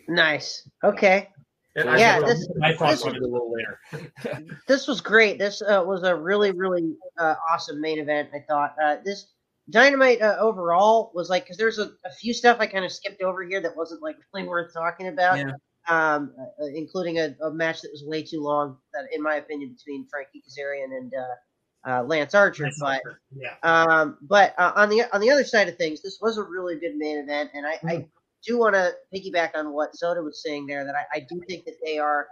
Nice. 0.09 0.69
Okay. 0.85 1.29
And 1.77 1.85
So 1.85 1.91
I 1.91 1.99
Yeah, 1.99 2.21
this- 2.21 2.49
my 2.57 2.75
thoughts 2.77 3.03
this- 3.03 3.05
on 3.07 3.17
it 3.17 3.23
a 3.23 3.27
little 3.27 3.53
later. 3.53 4.13
This 4.69 4.87
was 4.87 5.01
great. 5.01 5.39
This 5.39 5.63
uh, 5.63 5.83
was 5.85 6.03
a 6.05 6.15
really, 6.15 6.53
really 6.53 6.95
uh, 7.19 7.35
awesome 7.51 7.81
main 7.81 7.99
event. 7.99 8.29
I 8.35 8.45
thought 8.49 8.75
uh, 8.83 8.97
this 9.05 9.27
Dynamite 9.71 10.21
uh, 10.21 10.37
overall 10.39 11.13
was 11.15 11.31
like 11.31 11.45
because 11.45 11.57
there's 11.57 11.79
a, 11.79 11.93
a 12.05 12.13
few 12.19 12.35
stuff 12.35 12.59
I 12.61 12.67
kind 12.67 12.85
of 12.85 12.93
skipped 12.93 13.23
over 13.23 13.43
here 13.43 13.61
that 13.61 13.77
wasn't 13.77 14.03
like 14.03 14.17
really 14.33 14.49
worth 14.49 14.73
talking 14.73 15.09
about. 15.09 15.39
Yeah. 15.39 15.53
Um, 15.89 16.33
uh, 16.39 16.67
including 16.75 17.19
a, 17.19 17.35
a 17.43 17.51
match 17.51 17.81
that 17.81 17.89
was 17.91 18.05
way 18.05 18.23
too 18.23 18.43
long, 18.43 18.77
that 18.93 19.07
in 19.13 19.23
my 19.23 19.37
opinion, 19.37 19.75
between 19.77 20.07
Frankie 20.09 20.43
Kazarian 20.47 20.97
and 20.97 21.13
uh, 21.15 21.91
uh, 21.91 22.03
Lance 22.05 22.35
Archer. 22.35 22.69
But 22.79 23.03
yeah, 23.35 23.55
Um, 23.63 24.19
but 24.21 24.55
uh, 24.59 24.73
on 24.77 24.89
the 24.89 25.05
on 25.13 25.21
the 25.21 25.31
other 25.31 25.45
side 25.45 25.69
of 25.69 25.77
things, 25.77 26.03
this 26.03 26.19
was 26.21 26.39
a 26.39 26.43
really 26.43 26.79
good 26.79 26.97
main 26.97 27.19
event, 27.19 27.51
and 27.55 27.67
I, 27.67 27.81
I 27.89 28.07
do 28.47 28.59
want 28.59 28.75
to 28.75 28.93
piggyback 29.13 29.57
on 29.57 29.73
what 29.73 29.97
Soda 29.97 30.23
was 30.23 30.43
saying 30.43 30.67
there. 30.67 30.85
That 30.85 30.95
I, 30.95 31.19
I 31.19 31.21
do 31.21 31.41
think 31.49 31.65
that 31.65 31.77
they 31.85 31.99
are 31.99 32.29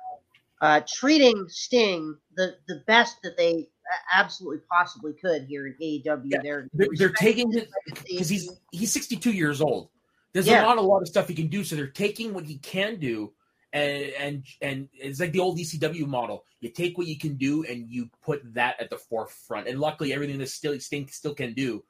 uh, 0.61 0.83
treating 0.87 1.47
Sting 1.49 2.17
the 2.37 2.57
the 2.69 2.83
best 2.87 3.23
that 3.23 3.37
they 3.37 3.69
absolutely 4.13 4.59
possibly 4.71 5.13
could 5.15 5.45
here 5.45 5.67
in 5.67 5.75
AEW. 5.81 6.23
Yeah, 6.25 6.39
They're 6.43 6.69
They're, 6.75 6.89
they're 6.93 7.09
taking 7.11 7.51
because 7.51 7.69
because 8.07 8.29
he's 8.29 8.51
he's 8.73 8.93
62 8.93 9.33
years 9.33 9.61
old. 9.61 9.89
There's 10.33 10.47
Yeah. 10.47 10.63
not 10.63 10.79
a 10.79 10.83
lot 10.83 11.01
of 11.03 11.09
stuff 11.09 11.29
he 11.29 11.35
can 11.35 11.49
do, 11.49 11.65
so 11.65 11.75
they're 11.77 11.87
taking 11.89 12.35
what 12.35 12.45
he 12.45 12.59
can 12.59 13.01
do, 13.01 13.33
and 13.73 14.13
and 14.19 14.45
and 14.61 14.89
it's 14.93 15.21
like 15.21 15.33
the 15.33 15.41
old 15.41 15.59
ECW 15.59 16.07
model. 16.07 16.45
You 16.61 16.69
take 16.71 16.99
what 16.99 17.07
you 17.07 17.19
can 17.19 17.35
do 17.37 17.65
and 17.65 17.89
you 17.89 18.11
put 18.23 18.43
that 18.55 18.81
at 18.81 18.91
the 18.91 18.99
forefront. 18.99 19.69
And 19.69 19.79
luckily, 19.81 20.13
everything 20.13 20.39
that 20.39 20.49
still 20.49 20.79
Sting 20.81 21.09
still 21.09 21.35
can 21.35 21.55
do 21.55 21.83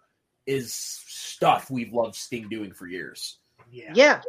is 0.47 0.73
stuff 0.73 1.71
we've 1.71 1.93
loved 1.93 2.15
Sting 2.15 2.49
doing 2.49 2.73
for 2.73 2.87
years. 2.87 3.39
yeah, 3.71 3.93
yeah. 3.95 4.21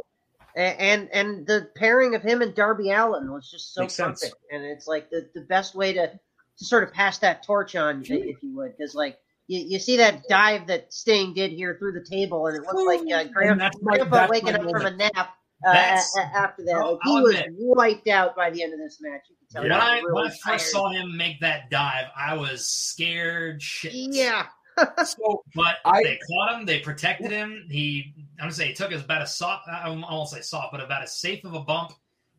And 0.55 1.07
and 1.13 1.45
the 1.45 1.69
pairing 1.75 2.15
of 2.15 2.23
him 2.23 2.41
and 2.41 2.53
Darby 2.55 2.89
Allin 2.91 3.31
was 3.31 3.49
just 3.49 3.73
so 3.73 3.81
Makes 3.81 3.93
sense. 3.93 4.23
and 4.51 4.63
it's 4.63 4.87
like 4.87 5.09
the, 5.11 5.29
the 5.35 5.41
best 5.41 5.75
way 5.75 5.93
to 5.93 6.19
to 6.59 6.65
sort 6.65 6.83
of 6.83 6.93
pass 6.93 7.17
that 7.19 7.43
torch 7.43 7.75
on, 7.75 8.03
Sure. 8.03 8.17
if 8.17 8.37
you 8.43 8.55
would, 8.55 8.77
because 8.77 8.93
like 8.95 9.17
you, 9.47 9.65
you 9.67 9.79
see 9.79 9.97
that 9.97 10.23
dive 10.29 10.67
that 10.67 10.93
Sting 10.93 11.33
did 11.33 11.51
here 11.51 11.75
through 11.79 11.93
the 11.93 12.05
table, 12.07 12.45
and 12.47 12.55
it 12.57 12.61
looked 12.63 12.85
like 12.87 13.01
uh, 13.11 13.23
Graham 13.31 13.59
And 13.59 13.71
my, 13.81 13.97
Grandpa 13.97 14.27
waking 14.29 14.53
my 14.53 14.59
up 14.59 14.69
from 14.69 14.85
a 14.85 14.95
nap 14.95 15.11
uh, 15.17 15.69
a- 15.69 15.73
That's- 15.73 16.15
a- 16.17 16.21
after 16.21 16.63
that. 16.65 16.77
Like, 16.77 16.99
he 17.03 17.11
was 17.21 17.35
admit. 17.35 17.53
wiped 17.57 18.07
out 18.07 18.35
by 18.35 18.49
the 18.51 18.61
end 18.63 18.73
of 18.73 18.79
this 18.79 18.99
match. 19.01 19.21
You 19.29 19.35
can 19.37 19.47
tell. 19.51 19.63
When 19.63 19.71
I 19.71 19.99
really 19.99 20.13
when 20.13 20.31
I 20.31 20.35
first 20.51 20.71
saw 20.71 20.89
him 20.91 21.17
make 21.17 21.39
that 21.41 21.69
dive, 21.69 22.05
I 22.15 22.35
was 22.35 22.67
scared 22.69 23.61
shit. 23.61 23.91
yeah, 23.93 24.45
So 25.05 25.43
But 25.55 25.77
I- 25.85 26.03
they 26.03 26.19
caught 26.31 26.59
him. 26.59 26.65
They 26.65 26.79
protected 26.79 27.31
him. 27.31 27.65
He, 27.69 28.13
I'm 28.39 28.45
gonna 28.45 28.51
say, 28.53 28.67
he 28.67 28.73
took 28.73 28.91
as 28.91 29.03
about 29.03 29.21
a 29.21 29.27
soft. 29.27 29.67
I 29.67 29.89
won't 29.89 30.29
say 30.29 30.41
soft, 30.41 30.71
but 30.71 30.81
about 30.81 31.01
as 31.03 31.17
safe 31.19 31.43
of 31.45 31.53
a 31.53 31.61
bump 31.61 31.91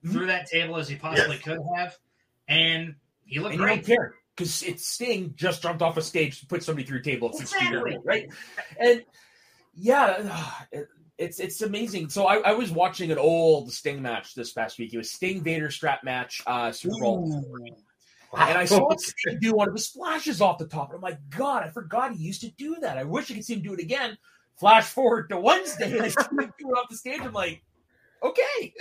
Mm-hmm. 0.03 0.13
through 0.17 0.27
that 0.29 0.47
table 0.47 0.79
as 0.79 0.89
he 0.89 0.97
possibly 0.97 1.37
Yes. 1.37 1.45
could 1.45 1.59
have, 1.77 1.95
and 2.49 2.95
he 3.31 3.39
looked 3.39 3.55
and 3.55 3.63
you 3.63 3.69
don't 3.69 3.87
care 3.87 4.15
because 4.37 4.63
it's 4.63 4.87
Sting 4.87 5.33
just 5.37 5.63
jumped 5.63 5.83
off 5.83 5.97
a 5.97 6.03
stage 6.03 6.41
to 6.41 6.47
put 6.47 6.63
somebody 6.63 6.87
through 6.87 6.99
a 6.99 7.03
table 7.03 7.29
at 7.29 7.37
60 7.37 7.65
years 7.65 7.83
Exactly. 7.87 7.99
right? 8.05 8.29
And 8.81 9.05
yeah, 9.75 10.55
it's 11.19 11.39
it's 11.39 11.63
amazing. 11.63 12.09
So 12.09 12.27
I, 12.27 12.39
I 12.39 12.53
was 12.53 12.71
watching 12.71 13.13
an 13.13 13.19
old 13.19 13.73
Sting 13.73 14.03
match 14.03 14.35
this 14.35 14.53
past 14.53 14.79
week. 14.79 14.93
It 14.93 14.99
was 14.99 15.11
Sting 15.11 15.43
Vader 15.43 15.71
strap 15.71 16.03
match, 16.03 16.43
uh, 16.47 16.71
SuperBrawl. 16.71 17.45
And 18.37 18.59
I 18.59 18.65
saw 18.65 18.89
Sting 18.97 19.39
do 19.41 19.53
one 19.55 19.69
of 19.69 19.75
his 19.75 19.87
splashes 19.87 20.41
off 20.41 20.59
the 20.59 20.67
top. 20.67 20.89
And 20.89 20.97
I'm 20.97 21.03
like, 21.03 21.19
God, 21.31 21.63
I 21.63 21.69
forgot 21.69 22.13
he 22.15 22.23
used 22.23 22.41
to 22.43 22.51
do 22.53 22.77
that. 22.81 22.99
I 22.99 23.05
wish 23.05 23.31
I 23.31 23.35
could 23.35 23.45
see 23.45 23.55
him 23.55 23.63
do 23.63 23.75
it 23.75 23.81
again. 23.81 24.17
Flash 24.59 24.85
forward 24.85 25.29
to 25.31 25.41
Wednesday, 25.41 25.93
and 25.93 26.03
I 26.03 26.09
see 26.09 26.23
him 26.31 26.53
do 26.59 26.69
it 26.71 26.79
off 26.79 26.89
the 26.91 26.97
stage. 26.97 27.21
I'm 27.23 27.33
like, 27.33 27.63
okay. 28.23 28.75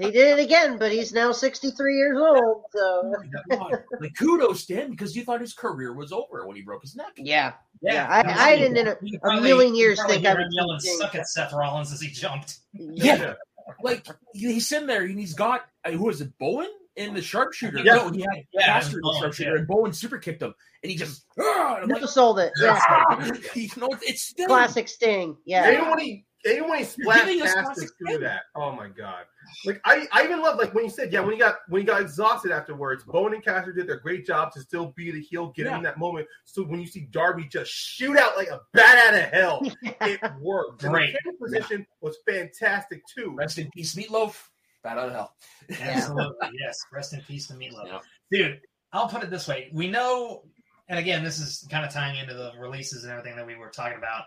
he 0.00 0.10
did 0.10 0.38
it 0.38 0.42
again, 0.42 0.78
but 0.78 0.92
he's 0.92 1.12
now 1.12 1.32
63 1.32 1.96
years 1.96 2.18
old. 2.18 2.64
So 2.72 3.14
God. 3.50 3.82
Like, 4.00 4.14
kudos, 4.18 4.62
Sting, 4.62 4.90
because 4.90 5.16
you 5.16 5.24
thought 5.24 5.40
his 5.40 5.54
career 5.54 5.92
was 5.94 6.12
over 6.12 6.46
when 6.46 6.56
he 6.56 6.62
broke 6.62 6.82
his 6.82 6.96
neck. 6.96 7.12
yeah, 7.16 7.52
yeah. 7.80 8.06
I'm 8.10 8.28
I, 8.28 8.52
I 8.52 8.56
didn't 8.56 8.76
in 8.76 8.88
a, 8.88 8.96
you 9.02 9.18
a 9.22 9.40
million 9.40 9.74
years 9.74 10.00
think 10.06 10.26
I 10.26 10.32
him 10.32 10.38
would 10.38 10.46
yelling 10.52 10.80
see 10.80 10.88
Sting. 10.88 11.00
"suck 11.00 11.14
at 11.14 11.28
Seth 11.28 11.52
Rollins" 11.52 11.92
as 11.92 12.00
he 12.00 12.08
jumped. 12.08 12.58
Yeah, 12.72 13.34
like 13.82 14.06
he's 14.32 14.68
sitting 14.68 14.86
there 14.86 15.02
and 15.02 15.18
he's 15.18 15.34
got 15.34 15.62
uh, 15.84 15.90
who 15.90 16.08
is 16.08 16.20
it, 16.20 16.36
Bowen 16.38 16.68
in 16.96 17.14
the 17.14 17.22
sharpshooter? 17.22 17.78
Yeah. 17.78 17.94
No, 17.96 18.10
he 18.10 18.22
had 18.22 18.44
Yeah, 18.52 18.66
Caster 18.66 18.98
in 18.98 19.02
the 19.02 19.16
sharpshooter, 19.20 19.52
yeah. 19.52 19.58
and 19.58 19.68
Bowen 19.68 19.92
super 19.92 20.18
kicked 20.18 20.42
him, 20.42 20.54
and 20.82 20.90
he 20.90 20.96
just. 20.96 21.24
"Ah," 21.38 21.78
and 21.80 21.92
I'm 21.92 22.00
like, 22.00 22.08
sold 22.08 22.38
it. 22.38 22.52
Yeah. 22.60 22.78
"Ah!" 22.88 23.30
you 23.54 23.68
know, 23.76 23.88
it's 24.02 24.22
still 24.22 24.46
Classic 24.46 24.88
Sting. 24.88 25.36
Yeah. 25.44 25.70
Even 25.70 25.90
when 25.90 25.98
he, 26.44 26.50
even 26.52 26.68
when 26.68 26.78
he 26.78 26.84
splashed 26.84 27.24
giving 27.26 27.40
classic 27.40 27.88
through 27.98 28.06
Sting. 28.08 28.20
that, 28.20 28.42
oh 28.54 28.72
my 28.72 28.88
god! 28.88 29.24
Like 29.64 29.80
I, 29.84 30.06
I 30.12 30.24
even 30.24 30.40
love 30.42 30.58
like 30.58 30.74
when 30.74 30.84
you 30.84 30.90
said, 30.90 31.12
yeah, 31.12 31.20
when 31.20 31.32
he 31.32 31.38
got 31.38 31.56
when 31.68 31.80
he 31.82 31.86
got 31.86 32.00
exhausted 32.00 32.52
afterwards, 32.52 33.04
Bowen 33.04 33.34
and 33.34 33.42
Caster 33.44 33.72
did 33.72 33.86
their 33.86 33.98
great 34.00 34.26
job 34.26 34.52
to 34.52 34.60
still 34.60 34.92
be 34.96 35.10
the 35.10 35.20
heel, 35.20 35.48
get 35.56 35.66
him 35.66 35.72
Yeah. 35.72 35.76
in 35.78 35.82
that 35.84 35.98
moment. 35.98 36.26
So 36.44 36.62
when 36.62 36.80
you 36.80 36.86
see 36.86 37.08
Darby 37.10 37.44
just 37.50 37.70
shoot 37.72 38.16
out 38.16 38.36
like 38.36 38.48
a 38.48 38.60
bat 38.72 39.08
out 39.08 39.14
of 39.14 39.30
hell, 39.30 39.62
it 40.02 40.20
worked. 40.40 40.82
Great. 40.82 41.12
the 41.14 41.18
camera 41.30 41.38
position 41.62 41.86
was 42.00 42.16
fantastic 42.28 43.02
too. 43.06 43.34
rest 43.36 43.58
in 43.58 43.70
peace, 43.70 43.94
Meatloaf. 43.94 44.36
Bat 44.82 44.98
out 44.98 45.06
of 45.08 45.12
hell. 45.14 45.34
Absolutely, 45.80 46.50
yes. 46.60 46.78
Rest 46.92 47.14
in 47.14 47.20
peace 47.22 47.46
to 47.48 47.54
Meatloaf. 47.54 47.86
Yeah. 47.86 47.98
Dude, 48.30 48.60
I'll 48.92 49.08
put 49.08 49.22
it 49.22 49.30
this 49.30 49.48
way. 49.48 49.70
We 49.72 49.88
know, 49.88 50.42
and 50.88 50.98
again, 50.98 51.24
this 51.24 51.38
is 51.38 51.66
kind 51.70 51.84
of 51.86 51.92
tying 51.92 52.18
into 52.18 52.34
the 52.34 52.52
releases 52.58 53.02
and 53.04 53.12
everything 53.12 53.36
that 53.36 53.46
we 53.46 53.54
were 53.56 53.70
talking 53.70 53.96
about 53.98 54.24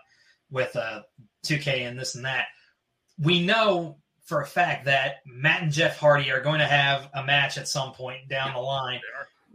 with 0.50 0.74
uh, 0.76 1.02
2K 1.46 1.86
and 1.88 1.98
this 1.98 2.14
and 2.14 2.24
that. 2.24 2.46
We 3.18 3.44
know 3.44 3.98
for 4.26 4.40
a 4.42 4.46
fact 4.46 4.84
that 4.86 5.16
Matt 5.26 5.62
and 5.62 5.72
Jeff 5.72 5.98
Hardy 5.98 6.30
are 6.30 6.40
going 6.40 6.58
to 6.60 6.66
have 6.66 7.08
a 7.14 7.24
match 7.24 7.58
at 7.58 7.66
some 7.68 7.92
point 7.92 8.28
down 8.28 8.52
the 8.54 8.60
line. 8.60 9.00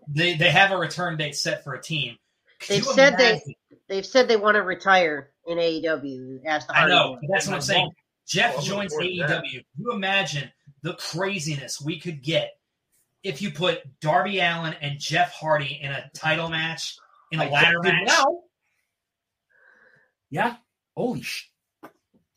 They, 0.08 0.36
they 0.36 0.50
have 0.50 0.72
a 0.72 0.78
return 0.78 1.18
date 1.18 1.36
set 1.36 1.64
for 1.64 1.74
a 1.74 1.82
team. 1.82 2.18
Could 2.60 2.70
They've 2.78 2.86
said 2.86 3.18
they- 3.18 3.30
imagine- 3.32 3.56
They've 3.90 4.06
said 4.06 4.28
they 4.30 4.38
want 4.38 4.56
to 4.56 4.62
retire 4.62 5.32
in 5.46 5.58
AEW. 5.58 6.46
Ask 6.46 6.68
the 6.68 6.76
I 6.76 6.88
know. 6.88 7.18
But 7.22 7.30
That's 7.32 7.48
what 7.48 7.56
I'm 7.56 7.62
saying. 7.62 7.92
Jeff 8.26 8.56
Well, 8.56 8.64
joins 8.64 8.94
looking 8.96 9.20
that. 9.20 9.30
AEW. 9.44 9.52
Can 9.52 9.64
you 9.78 9.92
imagine 9.92 10.52
the 10.82 10.94
craziness 10.94 11.82
we 11.82 12.00
could 12.00 12.24
get 12.24 12.52
if 13.24 13.42
you 13.42 13.52
put 13.52 13.82
Darby 14.00 14.40
Allin 14.40 14.74
and 14.82 15.00
Jeff 15.00 15.34
Hardy 15.34 15.80
in 15.82 15.92
a 15.92 16.10
title 16.16 16.50
match, 16.50 16.96
in 17.32 17.42
a 17.42 17.50
ladder 17.50 17.82
match? 17.84 18.08
now. 18.08 18.26
Yeah. 20.30 20.56
Holy 20.96 21.22
sh! 21.22 21.50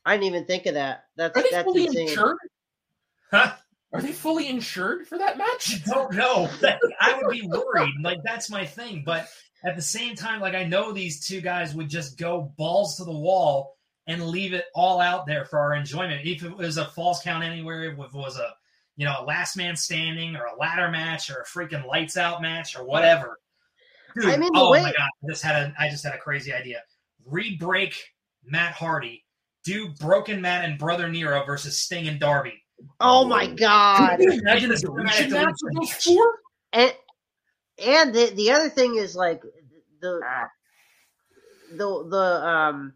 I 0.04 0.16
didn't 0.16 0.24
even 0.28 0.44
think 0.46 0.66
of 0.66 0.74
that. 0.74 1.04
That's 1.16 1.36
Are 1.36 1.42
they 1.42 1.48
that's 1.50 1.64
fully 1.64 1.86
insane. 1.86 2.08
insured? 2.08 2.36
Huh? 3.30 3.52
Are 3.92 4.00
they 4.02 4.12
fully 4.12 4.48
insured 4.48 5.06
for 5.08 5.18
that 5.18 5.36
match? 5.38 5.80
I 5.86 5.90
don't 5.94 6.14
know. 6.14 6.48
That- 6.60 6.80
I 7.00 7.18
would 7.20 7.30
be 7.32 7.46
worried. 7.46 7.94
Like 8.02 8.18
that's 8.24 8.50
my 8.50 8.64
thing. 8.64 9.02
But 9.04 9.28
at 9.64 9.76
the 9.76 9.82
same 9.82 10.14
time, 10.14 10.40
like 10.40 10.54
I 10.54 10.64
know 10.64 10.92
these 10.92 11.26
two 11.26 11.40
guys 11.40 11.74
would 11.74 11.88
just 11.88 12.18
go 12.18 12.52
balls 12.56 12.96
to 12.98 13.04
the 13.04 13.12
wall 13.12 13.76
and 14.06 14.26
leave 14.28 14.52
it 14.54 14.66
all 14.74 15.00
out 15.00 15.26
there 15.26 15.44
for 15.44 15.58
our 15.58 15.74
enjoyment. 15.74 16.26
If 16.26 16.44
it 16.44 16.56
was 16.56 16.76
a 16.78 16.84
false 16.84 17.22
count 17.22 17.42
anywhere, 17.44 17.84
if 17.84 17.98
it 17.98 18.12
was 18.14 18.38
a 18.38 18.54
you 18.96 19.04
know 19.06 19.16
a 19.20 19.24
last 19.24 19.56
man 19.56 19.76
standing 19.76 20.36
or 20.36 20.44
a 20.44 20.56
ladder 20.56 20.90
match 20.90 21.30
or 21.30 21.40
a 21.40 21.44
freaking 21.44 21.86
lights 21.86 22.16
out 22.16 22.40
match 22.42 22.76
or 22.78 22.84
whatever. 22.84 23.38
Dude, 24.14 24.26
I 24.26 24.36
mean, 24.36 24.52
the 24.52 24.60
oh 24.60 24.70
way- 24.70 24.82
my 24.82 24.92
god! 24.92 25.08
I 25.24 25.30
just 25.30 25.42
had 25.42 25.56
a 25.56 25.74
I 25.78 25.88
just 25.90 26.04
had 26.04 26.14
a 26.14 26.18
crazy 26.18 26.52
idea. 26.52 26.82
Re-break 27.24 27.94
Matt 28.46 28.72
Hardy. 28.72 29.24
Do 29.64 29.88
Broken 30.00 30.40
Matt 30.40 30.64
and 30.64 30.78
Brother 30.78 31.08
Nero 31.08 31.44
versus 31.44 31.76
Sting 31.78 32.06
and 32.08 32.20
Darby. 32.20 32.62
Oh 33.00 33.24
my 33.24 33.46
god! 33.46 34.18
Can 34.18 34.32
you 34.32 34.38
imagine 34.40 34.70
a 34.70 34.74
It's 34.74 34.82
deletion 34.82 35.30
match 35.32 35.54
with 35.62 35.72
deletion. 35.72 35.74
those 35.74 35.92
four? 36.04 36.32
and 36.72 36.94
and 37.84 38.14
the 38.14 38.32
the 38.36 38.50
other 38.52 38.68
thing 38.68 38.96
is 38.96 39.16
like 39.16 39.42
the 40.00 40.20
the 41.72 42.06
the 42.08 42.48
um. 42.48 42.92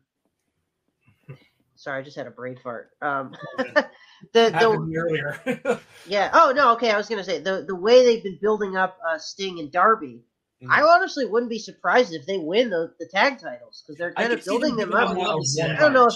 Sorry, 1.77 1.99
I 1.99 2.03
just 2.03 2.17
had 2.17 2.27
a 2.27 2.31
brain 2.31 2.59
fart. 2.63 2.91
Um, 3.01 3.35
the 3.59 3.89
the 4.33 4.51
Happened 4.53 4.93
to 4.93 4.99
earlier. 4.99 5.81
yeah. 6.07 6.31
Oh 6.35 6.53
no. 6.55 6.73
Okay, 6.75 6.91
I 6.91 6.97
was 6.99 7.09
gonna 7.09 7.25
say 7.25 7.41
the 7.41 7.65
the 7.67 7.75
way 7.75 8.05
they've 8.05 8.23
been 8.23 8.39
building 8.41 8.77
up 8.77 8.99
uh, 9.09 9.17
Sting 9.19 9.59
and 9.61 9.73
Darby. 9.73 10.21
Mm. 10.63 10.69
I 10.71 10.83
honestly 10.83 11.25
wouldn't 11.27 11.51
be 11.51 11.59
surprised 11.59 12.13
if 12.13 12.27
they 12.27 12.39
win 12.39 12.71
the, 12.71 12.93
the 12.99 13.07
tag 13.07 13.39
titles 13.41 13.83
because 13.87 13.99
they're 13.99 14.13
kind 14.13 14.29
could 14.31 14.39
of 14.41 14.45
building 14.45 14.77
them 14.77 14.91
them 14.91 14.99
up. 15.01 15.09
them 15.11 15.19
love 15.19 15.41
to 15.41 15.47
see 15.47 15.63
I 15.63 15.77
don't 15.77 15.93
know 15.95 16.07
if 16.09 16.15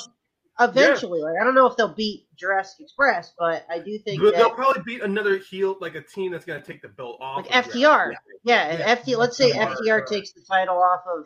match. 0.58 0.68
eventually, 0.76 1.20
like 1.22 1.34
I 1.40 1.44
don't 1.44 1.54
know 1.54 1.66
if 1.66 1.76
they'll 1.76 1.94
beat 1.94 2.26
Jurassic 2.36 2.80
Express, 2.80 3.32
but 3.38 3.64
I 3.70 3.78
do 3.78 3.98
think 3.98 4.20
But 4.22 4.34
they'll 4.36 4.50
probably 4.50 4.82
beat 4.84 5.02
another 5.02 5.38
heel, 5.38 5.76
like 5.80 5.94
a 5.94 6.02
team 6.02 6.32
that's 6.32 6.44
going 6.44 6.60
to 6.60 6.66
take 6.66 6.82
the 6.82 6.88
belt 6.88 7.18
off. 7.20 7.38
like 7.46 7.46
of 7.46 7.72
FTR, 7.72 7.72
Jurassic. 7.74 8.18
yeah, 8.44 8.62
and 8.68 8.78
Yeah. 8.80 8.96
FT. 8.96 9.16
Let's 9.16 9.36
say 9.36 9.52
Sure, 9.52 9.66
FTR 9.66 9.84
sure. 9.84 10.04
takes 10.04 10.32
the 10.32 10.42
title 10.48 10.76
off 10.76 11.00
of 11.06 11.24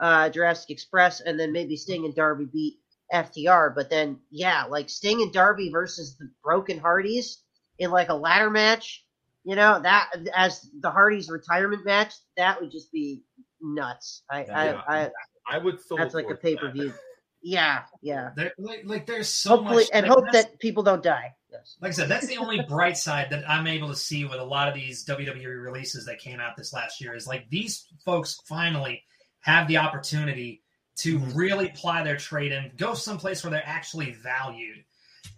uh, 0.00 0.28
Jurassic 0.30 0.70
Express, 0.70 1.20
and 1.20 1.40
then 1.40 1.52
maybe 1.52 1.76
Sting 1.76 2.04
and 2.04 2.14
Darby 2.14 2.44
beat 2.52 2.74
FTR. 3.12 3.74
But 3.74 3.88
then, 3.90 4.18
yeah, 4.30 4.64
like 4.64 4.90
Sting 4.90 5.22
and 5.22 5.32
Darby 5.32 5.70
versus 5.70 6.16
the 6.18 6.30
Broken 6.44 6.78
Hardys 6.78 7.42
in 7.78 7.90
like 7.90 8.10
a 8.10 8.14
ladder 8.14 8.50
match. 8.50 9.04
You 9.48 9.56
know 9.56 9.80
that 9.80 10.10
as 10.36 10.68
the 10.82 10.90
Hardys 10.90 11.30
retirement 11.30 11.82
match, 11.86 12.12
that 12.36 12.60
would 12.60 12.70
just 12.70 12.92
be 12.92 13.22
nuts. 13.62 14.22
I, 14.30 14.44
Yeah. 14.44 14.82
I, 14.86 14.98
I 15.06 15.10
I 15.50 15.56
would 15.56 15.80
so 15.80 15.96
that's 15.96 16.12
like 16.12 16.26
a 16.26 16.28
to 16.28 16.34
pay 16.34 16.52
that. 16.52 16.60
per 16.60 16.70
view. 16.70 16.92
Yeah, 17.40 17.84
yeah. 18.02 18.32
There, 18.36 18.52
like, 18.58 18.82
like 18.84 19.06
there's 19.06 19.30
so 19.30 19.56
Hopefully, 19.56 19.84
much, 19.84 19.90
and 19.94 20.06
like, 20.06 20.14
hope 20.14 20.32
that 20.32 20.58
people 20.58 20.82
don't 20.82 21.02
die. 21.02 21.32
Yes. 21.50 21.76
like 21.80 21.92
I 21.92 21.94
said, 21.94 22.08
that's 22.10 22.26
the 22.26 22.36
only 22.36 22.60
bright 22.68 22.98
side 22.98 23.30
that 23.30 23.48
I'm 23.48 23.66
able 23.66 23.88
to 23.88 23.96
see 23.96 24.26
with 24.26 24.38
a 24.38 24.44
lot 24.44 24.68
of 24.68 24.74
these 24.74 25.06
WWE 25.06 25.62
releases 25.64 26.04
that 26.04 26.18
came 26.18 26.40
out 26.40 26.54
this 26.58 26.74
last 26.74 27.00
year 27.00 27.14
is 27.14 27.26
like 27.26 27.48
these 27.48 27.86
folks 28.04 28.38
finally 28.44 29.02
have 29.40 29.66
the 29.66 29.78
opportunity 29.78 30.62
to 30.96 31.18
Mhm. 31.20 31.34
really 31.34 31.68
ply 31.74 32.02
their 32.02 32.18
trade 32.18 32.52
and 32.52 32.76
go 32.76 32.92
someplace 32.92 33.42
where 33.42 33.50
they're 33.50 33.62
actually 33.64 34.12
valued. 34.12 34.84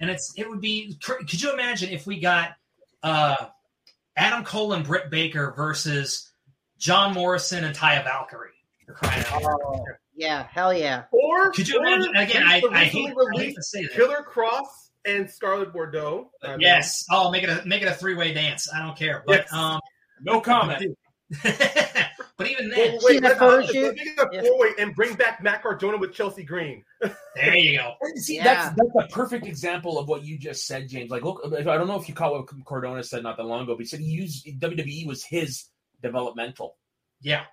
And 0.00 0.10
it's 0.10 0.32
it 0.36 0.48
would 0.50 0.60
be 0.60 0.96
could 1.00 1.40
you 1.40 1.52
imagine 1.52 1.90
if 1.90 2.08
we 2.08 2.18
got 2.18 2.56
uh, 3.04 3.46
Adam 4.16 4.44
Cole 4.44 4.72
and 4.72 4.84
Britt 4.84 5.10
Baker 5.10 5.52
versus 5.56 6.30
John 6.78 7.14
Morrison 7.14 7.64
and 7.64 7.74
Taya 7.76 8.04
Valkyrie? 8.04 8.50
For 8.86 8.92
crying 8.94 9.24
out 9.30 9.42
loud. 9.42 9.58
Oh, 9.64 9.84
yeah, 10.14 10.46
hell 10.50 10.74
yeah. 10.74 11.04
Or 11.12 11.50
Could 11.52 11.68
you 11.68 11.78
or 11.78 11.86
imagine? 11.86 12.16
Again, 12.16 12.42
I, 12.46 12.60
the 12.60 12.68
I, 12.72 12.84
hate, 12.84 13.14
I 13.34 13.38
hate 13.38 13.54
to 13.54 13.62
say 13.62 13.82
that. 13.82 13.92
Killer 13.92 14.26
Kross 14.28 14.66
and 15.06 15.30
Scarlett 15.30 15.72
Bordeaux. 15.72 16.30
I 16.42 16.50
mean, 16.52 16.60
Yes. 16.60 17.06
Oh, 17.10 17.30
make 17.30 17.42
it 17.44 17.48
a 17.48 17.62
make 17.66 17.80
it 17.82 17.88
a 17.88 17.94
three 17.94 18.14
way 18.14 18.34
dance. 18.34 18.68
I 18.74 18.84
don't 18.84 18.96
care. 18.98 19.22
But 19.26 19.46
Yes. 19.50 19.52
um, 19.52 19.80
no 20.22 20.40
comment. 20.40 20.96
but 22.40 22.50
even 22.50 22.70
then, 22.70 22.92
Well, 22.92 23.00
See 23.00 23.06
wait, 23.14 23.22
that 23.22 23.40
let's, 23.40 23.72
let's 23.72 23.74
make 23.74 24.00
it 24.06 24.18
a 24.18 24.28
Yeah. 24.32 24.40
four-way 24.42 24.70
and 24.78 24.94
bring 24.94 25.14
back 25.14 25.42
Matt 25.42 25.62
Cardona 25.62 25.98
with 25.98 26.14
Chelsea 26.14 26.42
Green. 26.42 26.82
there 27.36 27.54
you 27.56 27.78
go. 27.78 27.94
See, 28.16 28.36
Yeah. 28.36 28.44
that's 28.44 28.76
that's 28.76 29.04
a 29.04 29.14
perfect 29.14 29.46
example 29.46 29.98
of 29.98 30.08
what 30.08 30.24
you 30.24 30.38
just 30.38 30.66
said, 30.66 30.88
James. 30.88 31.10
Like, 31.10 31.22
look, 31.22 31.40
I 31.54 31.62
don't 31.62 31.86
know 31.86 32.00
if 32.00 32.08
you 32.08 32.14
caught 32.14 32.32
what 32.32 32.48
Cardona 32.64 33.04
said 33.04 33.22
not 33.22 33.36
that 33.36 33.44
long 33.44 33.62
ago, 33.64 33.74
but 33.74 33.80
he 33.80 33.86
said 33.86 34.00
he 34.00 34.06
used 34.06 34.46
WWE 34.58 35.06
was 35.06 35.22
his 35.22 35.66
developmental, 36.02 36.78
Yeah, 37.20 37.44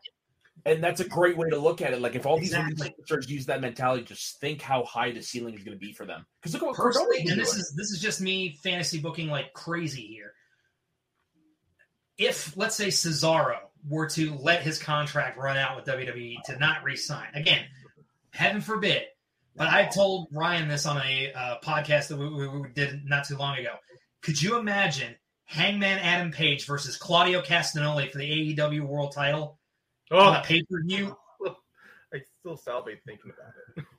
and 0.66 0.82
that's 0.84 1.02
a 1.02 1.08
great 1.08 1.36
way 1.36 1.50
to 1.50 1.58
look 1.58 1.82
at 1.82 1.92
it. 1.94 2.02
Like, 2.02 2.16
if 2.16 2.26
all 2.26 2.40
these 2.40 2.54
Exactly. 2.54 2.94
use 3.28 3.46
that 3.48 3.60
mentality, 3.60 4.04
just 4.06 4.40
think 4.40 4.62
how 4.62 4.86
high 4.86 5.12
the 5.12 5.22
ceiling 5.22 5.54
is 5.54 5.64
going 5.64 5.78
to 5.78 5.86
be 5.86 5.92
for 5.92 6.06
them. 6.06 6.26
Because 6.42 6.54
look 6.54 6.64
at 6.64 6.68
what 6.68 6.76
Cardona 6.78 7.06
personally, 7.06 7.30
and 7.32 7.40
this 7.42 7.52
doing. 7.52 7.60
is 7.60 7.74
this 7.76 7.92
is 7.92 8.00
just 8.02 8.22
me 8.22 8.58
fantasy 8.64 9.00
booking 9.02 9.28
like 9.28 9.52
crazy 9.54 10.02
here. 10.08 10.32
If 12.18 12.56
let's 12.58 12.76
say 12.76 12.88
Cesaro 12.88 13.58
were 13.88 14.08
to 14.10 14.36
let 14.36 14.62
his 14.62 14.80
contract 14.80 15.38
run 15.38 15.58
out 15.58 15.76
with 15.76 15.86
WWE 15.86 16.42
to 16.46 16.58
not 16.58 16.84
re-sign 16.84 17.28
again, 17.34 17.66
heaven 18.32 18.62
forbid. 18.62 19.04
But 19.56 19.70
I 19.70 19.86
told 19.86 20.28
Ryan 20.32 20.68
this 20.68 20.86
on 20.86 20.98
a 20.98 21.32
uh, 21.34 21.56
podcast 21.64 22.10
that 22.10 22.18
we, 22.18 22.30
we, 22.30 22.48
we 22.48 22.70
did 22.70 23.04
not 23.06 23.26
too 23.26 23.38
long 23.38 23.58
ago. 23.58 23.74
Could 24.22 24.42
you 24.42 24.58
imagine 24.58 25.16
Hangman 25.46 25.98
Adam 26.00 26.32
Page 26.32 26.66
versus 26.68 26.96
Claudio 26.98 27.42
Castagnoli 27.42 28.12
for 28.12 28.20
the 28.20 28.56
AEW 28.56 28.82
World 28.82 29.14
Title 29.14 29.58
on 30.12 30.36
a 30.36 30.40
Oh, 30.40 30.42
pay 30.44 30.62
per 30.70 30.84
view? 30.84 31.18
I 32.14 32.20
still 32.40 32.56
salivate 32.58 33.00
thinking 33.06 33.32
about 33.32 33.54
it. 33.78 33.86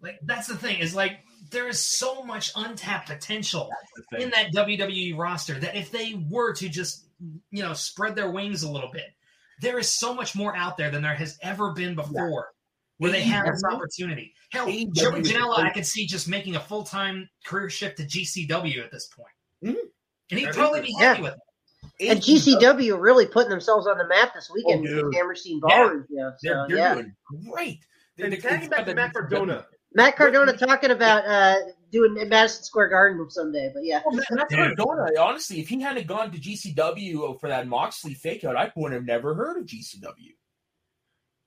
Like 0.00 0.20
that's 0.22 0.46
the 0.46 0.56
thing 0.56 0.78
is 0.78 0.94
like 0.94 1.18
there 1.50 1.66
is 1.66 1.80
so 1.80 2.22
much 2.22 2.52
untapped 2.54 3.08
potential 3.08 3.68
That's 3.68 3.92
the 4.10 4.16
thing. 4.16 4.26
in 4.26 4.30
that 4.30 4.52
WWE 4.52 5.18
roster 5.18 5.58
that 5.58 5.74
if 5.74 5.90
they 5.90 6.14
were 6.30 6.52
to 6.54 6.68
just 6.68 7.04
you 7.50 7.64
know 7.64 7.72
spread 7.72 8.14
their 8.14 8.30
wings 8.30 8.62
a 8.62 8.70
little 8.70 8.90
bit, 8.92 9.06
there 9.60 9.78
is 9.78 9.88
so 9.98 10.14
much 10.14 10.34
more 10.34 10.54
out 10.56 10.76
there 10.76 10.90
than 10.90 11.02
there 11.02 11.14
has 11.14 11.38
ever 11.42 11.72
been 11.72 11.94
before. 11.94 12.48
Where 12.98 13.12
they 13.12 13.20
have 13.22 13.46
this 13.46 13.62
opportunity. 13.62 14.34
Hell, 14.50 14.66
AEW 14.66 14.92
Joey 14.92 15.22
Janela. 15.22 15.58
I 15.58 15.70
could 15.70 15.86
see 15.86 16.04
just 16.04 16.28
making 16.28 16.56
a 16.56 16.60
full 16.60 16.82
time 16.82 17.28
career 17.46 17.70
shift 17.70 17.98
to 17.98 18.02
GCW 18.04 18.82
at 18.84 18.90
this 18.90 19.06
point, 19.16 19.28
Mhm. 19.76 19.80
and 20.32 20.38
he'd 20.40 20.46
That'd 20.46 20.56
probably 20.58 20.80
be 20.80 20.86
be 20.88 20.94
great. 20.94 21.04
happy 21.04 21.22
with 21.22 21.34
it. 22.00 22.08
And 22.10 22.20
GCW 22.20 22.94
are 22.96 23.00
really 23.00 23.26
putting 23.26 23.50
themselves 23.50 23.86
on 23.86 23.98
the 23.98 24.08
map 24.08 24.34
this 24.34 24.50
weekend 24.52 24.80
Oh, 24.80 24.82
with 24.82 24.90
dude. 24.90 25.12
the 25.12 25.16
Hammerstein 25.16 25.60
Yeah. 25.68 25.76
Ballroom 25.76 26.06
show. 26.10 26.16
They're, 26.16 26.36
So, 26.38 26.66
they're 26.68 26.76
yeah. 26.76 26.94
doing 26.94 27.16
great. 27.52 27.78
And 28.18 28.32
They- 28.32 28.36
tagging 28.38 28.58
it's 28.62 28.68
back 28.68 28.78
got 28.78 28.84
to 28.86 28.90
that 28.90 28.96
Matt 28.96 29.12
Cardona. 29.12 29.66
Matt 29.94 30.16
Cardona 30.16 30.56
talking 30.56 30.90
about 30.90 31.24
uh, 31.24 31.54
doing 31.90 32.16
it 32.16 32.22
in 32.22 32.28
Madison 32.28 32.64
Square 32.64 32.88
Garden 32.88 33.30
someday, 33.30 33.70
but 33.72 33.84
yeah. 33.84 34.00
Well, 34.04 34.16
Matt- 34.16 34.26
Matt 34.30 34.48
Dude. 34.48 34.76
Cardona, 34.78 35.20
honestly, 35.20 35.60
if 35.60 35.68
he 35.68 35.80
hadn't 35.80 36.06
gone 36.06 36.30
to 36.32 36.38
GCW 36.38 37.38
for 37.40 37.48
that 37.48 37.66
Moxley 37.66 38.14
fake 38.14 38.44
out, 38.44 38.56
I 38.56 38.70
would 38.76 38.92
have 38.92 39.04
never 39.04 39.34
heard 39.34 39.56
of 39.58 39.64
GCW. 39.66 40.34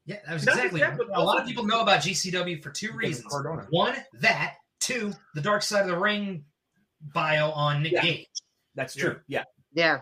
Yeah, 0.06 0.18
that 0.26 0.34
was 0.34 0.46
Not 0.46 0.56
exactly. 0.56 0.80
just 0.80 0.98
that, 0.98 1.08
but 1.08 1.16
a 1.18 1.22
lot 1.24 1.40
of 1.40 1.48
people 1.48 1.64
know 1.66 1.82
about 1.82 2.02
GCW 2.02 2.62
for 2.64 2.72
two 2.72 2.92
reasons. 2.94 3.28
Cardona. 3.30 3.68
One, 3.70 3.96
that. 4.22 4.56
Two, 4.80 5.14
the 5.36 5.42
Dark 5.42 5.62
Side 5.62 5.82
of 5.82 5.88
the 5.90 5.98
Ring 5.98 6.44
bio 7.14 7.52
on 7.52 7.84
Nick 7.84 7.92
Yeah. 7.92 8.02
Gage. 8.02 8.28
That's 8.74 8.96
true. 8.96 9.20
Yeah. 9.28 9.44
Yeah, 9.74 10.00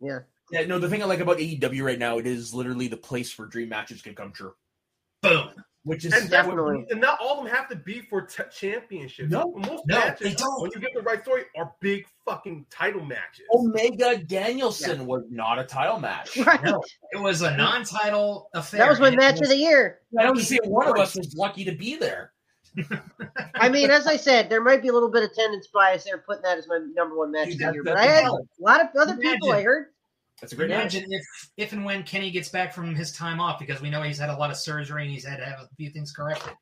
yeah. 0.00 0.20
Yeah. 0.50 0.64
No, 0.64 0.78
the 0.78 0.88
thing 0.88 1.02
I 1.02 1.04
like 1.04 1.20
about 1.20 1.36
AEW 1.36 1.84
right 1.84 1.98
now, 1.98 2.16
it 2.16 2.26
is 2.26 2.54
literally 2.54 2.88
the 2.88 2.96
place 2.96 3.38
where 3.38 3.46
dream 3.46 3.68
matches 3.68 4.00
can 4.00 4.14
come 4.14 4.32
true. 4.32 4.54
Boom. 5.22 5.50
Which 5.84 6.04
is 6.04 6.12
And 6.12 6.30
Definitely. 6.30 6.86
and 6.90 7.00
not 7.00 7.18
all 7.20 7.38
of 7.38 7.44
them 7.44 7.52
have 7.52 7.68
to 7.70 7.74
be 7.76 8.02
for 8.02 8.22
t- 8.22 8.44
championships. 8.52 9.30
No. 9.30 9.52
most 9.56 9.82
No, 9.86 9.98
matches, 9.98 10.28
they 10.28 10.34
don't. 10.34 10.62
when 10.62 10.70
you 10.72 10.80
get 10.80 10.90
the 10.94 11.02
right 11.02 11.20
story, 11.22 11.42
are 11.56 11.72
big 11.80 12.06
fucking 12.24 12.66
title 12.70 13.04
matches. 13.04 13.46
Omega 13.52 14.18
Danielson 14.18 15.06
was 15.06 15.24
not 15.28 15.58
a 15.58 15.64
title 15.64 15.98
match. 15.98 16.36
Right. 16.36 16.62
No, 16.62 16.80
it 17.10 17.20
was 17.20 17.42
a 17.42 17.56
non-title 17.56 18.48
affair. 18.54 18.78
That 18.78 18.90
was 18.90 19.00
my 19.00 19.08
and 19.08 19.14
it 19.16 19.18
match 19.18 19.40
of 19.40 19.48
the 19.48 19.56
year. 19.56 19.98
I 20.18 20.22
don't 20.22 20.38
see 20.38 20.60
one 20.64 20.86
of 20.86 20.96
us 20.98 21.16
was 21.16 21.34
lucky 21.36 21.64
to 21.64 21.72
be 21.72 21.96
there. 21.96 22.32
I 23.56 23.68
mean, 23.68 23.90
as 23.90 24.06
I 24.06 24.16
said, 24.16 24.48
there 24.48 24.62
might 24.62 24.82
be 24.82 24.88
a 24.88 24.92
little 24.92 25.10
bit 25.10 25.24
of 25.24 25.30
attendance 25.32 25.66
bias 25.66 26.04
there, 26.04 26.18
putting 26.18 26.42
that 26.42 26.58
as 26.58 26.68
my 26.68 26.78
number 26.94 27.16
one 27.16 27.32
match 27.32 27.48
Dude, 27.48 27.62
of 27.62 27.68
the 27.68 27.72
year. 27.74 27.84
But 27.84 27.96
I 27.96 28.04
had 28.06 28.24
a 28.26 28.38
lot 28.60 28.80
of 28.80 28.88
other 28.98 29.16
people 29.16 29.52
I 29.52 29.62
heard. 29.62 29.88
That's 30.42 30.52
a 30.52 30.56
great 30.56 30.70
match. 30.70 30.96
Imagine 30.96 31.12
if, 31.12 31.50
if 31.56 31.72
and 31.72 31.84
when 31.84 32.02
Kenny 32.02 32.32
gets 32.32 32.48
back 32.48 32.74
from 32.74 32.96
his 32.96 33.12
time 33.12 33.38
off, 33.38 33.60
because 33.60 33.80
we 33.80 33.88
know 33.88 34.02
he's 34.02 34.18
had 34.18 34.28
a 34.28 34.36
lot 34.36 34.50
of 34.50 34.56
surgery 34.56 35.04
and 35.04 35.12
he's 35.12 35.24
had 35.24 35.36
to 35.36 35.44
have 35.44 35.60
a 35.60 35.68
few 35.76 35.88
things 35.88 36.10
corrected. 36.10 36.52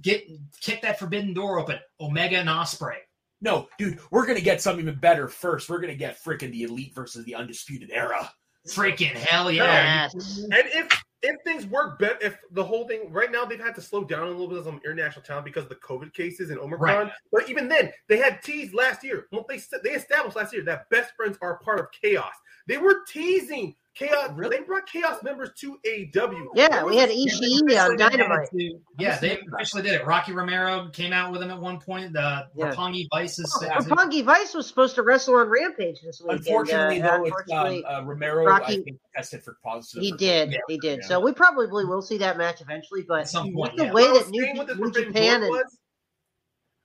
Get 0.00 0.26
kick 0.62 0.80
that 0.80 0.98
forbidden 0.98 1.34
door 1.34 1.58
open. 1.58 1.78
Omega 2.00 2.38
and 2.38 2.48
Ospreay. 2.48 2.96
No, 3.42 3.68
dude, 3.78 3.98
we're 4.10 4.26
gonna 4.26 4.40
get 4.40 4.62
something 4.62 4.86
even 4.86 4.98
better 4.98 5.28
first. 5.28 5.68
We're 5.68 5.80
gonna 5.80 5.94
get 5.94 6.24
freaking 6.24 6.52
the 6.52 6.62
Elite 6.62 6.94
versus 6.94 7.26
the 7.26 7.34
Undisputed 7.34 7.90
Era. 7.92 8.32
Freaking 8.66 9.12
hell 9.12 9.50
yeah! 9.50 10.08
Yes. 10.14 10.38
And 10.44 10.64
if 10.72 11.04
if 11.22 11.36
things 11.44 11.66
work 11.66 11.98
better, 11.98 12.16
if 12.22 12.38
the 12.52 12.64
whole 12.64 12.88
thing 12.88 13.12
right 13.12 13.30
now 13.30 13.44
they've 13.44 13.60
had 13.60 13.74
to 13.74 13.82
slow 13.82 14.04
down 14.04 14.28
a 14.28 14.30
little 14.30 14.48
bit 14.48 14.66
on 14.66 14.80
international 14.84 15.22
talent 15.22 15.44
because 15.44 15.64
of 15.64 15.68
the 15.68 15.74
COVID 15.76 16.14
cases 16.14 16.48
and 16.48 16.58
Omicron. 16.58 17.08
Right. 17.08 17.12
But 17.30 17.50
even 17.50 17.68
then, 17.68 17.92
they 18.08 18.16
had 18.16 18.42
teased 18.42 18.72
last 18.72 19.04
year. 19.04 19.26
Well, 19.32 19.44
they 19.46 19.60
they 19.84 19.90
established 19.90 20.36
last 20.36 20.54
year 20.54 20.64
that 20.64 20.88
best 20.88 21.12
friends 21.14 21.36
are 21.42 21.58
part 21.58 21.80
of 21.80 21.86
Chaos. 22.00 22.32
They 22.68 22.78
were 22.78 23.02
teasing 23.08 23.74
Chaos. 23.94 24.30
Really? 24.34 24.56
They 24.56 24.62
brought 24.62 24.86
Chaos 24.86 25.22
members 25.22 25.50
to 25.58 25.78
AEW. 25.86 26.46
Yeah, 26.54 26.82
we 26.82 26.96
had 26.96 27.10
Yeah, 27.12 27.30
Ishii 27.30 27.90
on 27.90 27.96
Dynamite. 27.98 28.48
too. 28.50 28.80
Yeah, 28.98 29.18
they 29.18 29.38
officially 29.52 29.82
did 29.82 29.92
it. 30.00 30.06
Rocky 30.06 30.32
Romero 30.32 30.88
came 30.94 31.12
out 31.12 31.30
with 31.30 31.42
him 31.42 31.50
at 31.50 31.60
one 31.60 31.78
point. 31.78 32.14
The 32.14 32.48
Yeah. 32.54 32.72
Roppongi 32.72 33.06
Vice 33.12 33.38
is 33.38 33.54
Oh, 33.62 33.66
Roppongi 33.68 34.24
Vice 34.24 34.54
was 34.54 34.66
supposed 34.66 34.94
to 34.94 35.02
wrestle 35.02 35.34
on 35.34 35.48
Rampage 35.50 36.00
this 36.00 36.22
week. 36.22 36.38
Unfortunately, 36.38 37.02
uh, 37.02 37.06
though, 37.18 37.24
it's 37.26 37.36
unfortunately, 37.38 37.84
um, 37.84 38.04
uh, 38.04 38.08
Romero. 38.08 38.46
Rocky- 38.46 38.64
I 38.80 38.82
think 38.82 38.98
tested 39.14 39.42
for 39.44 39.58
positive. 39.62 40.02
he 40.02 40.12
did. 40.12 40.52
Yeah. 40.52 40.58
He 40.68 40.78
did. 40.78 41.00
Yeah. 41.02 41.08
So 41.08 41.20
we 41.20 41.32
probably 41.34 41.84
will 41.84 42.00
see 42.00 42.16
that 42.16 42.38
match 42.38 42.62
eventually. 42.62 43.02
But 43.02 43.20
At 43.20 43.28
some 43.28 43.52
with 43.52 43.76
the 43.76 43.84
yeah. 43.84 43.92
way 43.92 44.04
What 44.04 44.08
I 44.08 44.12
was 44.12 44.24
that 44.24 44.30
New, 44.30 44.54
with 44.56 44.78
New 44.96 45.04
Japan 45.04 45.42
and 45.42 45.50
was, 45.50 45.78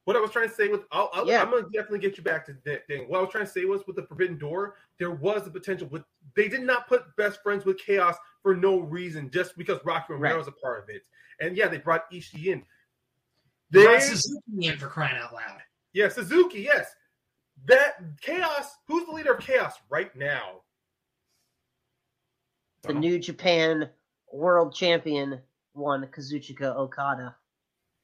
what 0.03 0.15
I 0.17 0.19
was 0.19 0.31
trying 0.31 0.49
to 0.49 0.55
say 0.55 0.67
with, 0.67 0.81
I'll, 0.91 1.09
I'll, 1.13 1.25
Yeah. 1.25 1.41
I'm 1.41 1.51
gonna 1.51 1.63
definitely 1.73 1.99
get 1.99 2.17
you 2.17 2.23
back 2.23 2.45
to 2.47 2.55
that 2.65 2.85
thing. 2.87 3.09
What 3.09 3.19
I 3.19 3.21
was 3.21 3.31
trying 3.31 3.45
to 3.45 3.51
say 3.51 3.63
was 3.63 3.87
with 3.87 3.95
the 3.95 4.03
Forbidden 4.03 4.37
Door, 4.37 4.75
there 4.99 5.11
was 5.11 5.43
the 5.43 5.51
potential. 5.51 5.87
With 5.87 6.03
they 6.35 6.47
did 6.47 6.61
not 6.63 6.87
put 6.87 7.03
best 7.15 7.41
friends 7.43 7.65
with 7.65 7.77
Chaos 7.79 8.15
for 8.43 8.55
no 8.55 8.79
reason, 8.79 9.29
just 9.31 9.57
because 9.57 9.79
Rocky 9.85 10.13
Romero 10.13 10.31
Right. 10.31 10.37
was 10.37 10.47
a 10.47 10.51
part 10.51 10.83
of 10.83 10.89
it. 10.89 11.03
And 11.39 11.55
yeah, 11.57 11.67
they 11.67 11.77
brought 11.77 12.09
Ishii 12.11 12.47
in. 12.47 12.63
They 13.69 13.79
They, 13.81 13.85
brought 13.85 14.01
Suzuki 14.01 14.67
in 14.67 14.77
for 14.77 14.87
crying 14.87 15.17
out 15.17 15.33
loud. 15.33 15.61
yeah, 15.93 16.09
Suzuki, 16.09 16.61
yes. 16.61 16.93
That 17.65 17.95
Chaos. 18.21 18.75
Who's 18.87 19.05
the 19.05 19.11
leader 19.11 19.33
of 19.33 19.39
Chaos 19.43 19.73
right 19.89 20.15
now? 20.15 20.61
the 22.83 22.93
New 22.93 23.19
Japan 23.19 23.89
World 24.31 24.73
Champion 24.73 25.41
one 25.73 26.05
Kazuchika 26.07 26.75
Okada. 26.75 27.35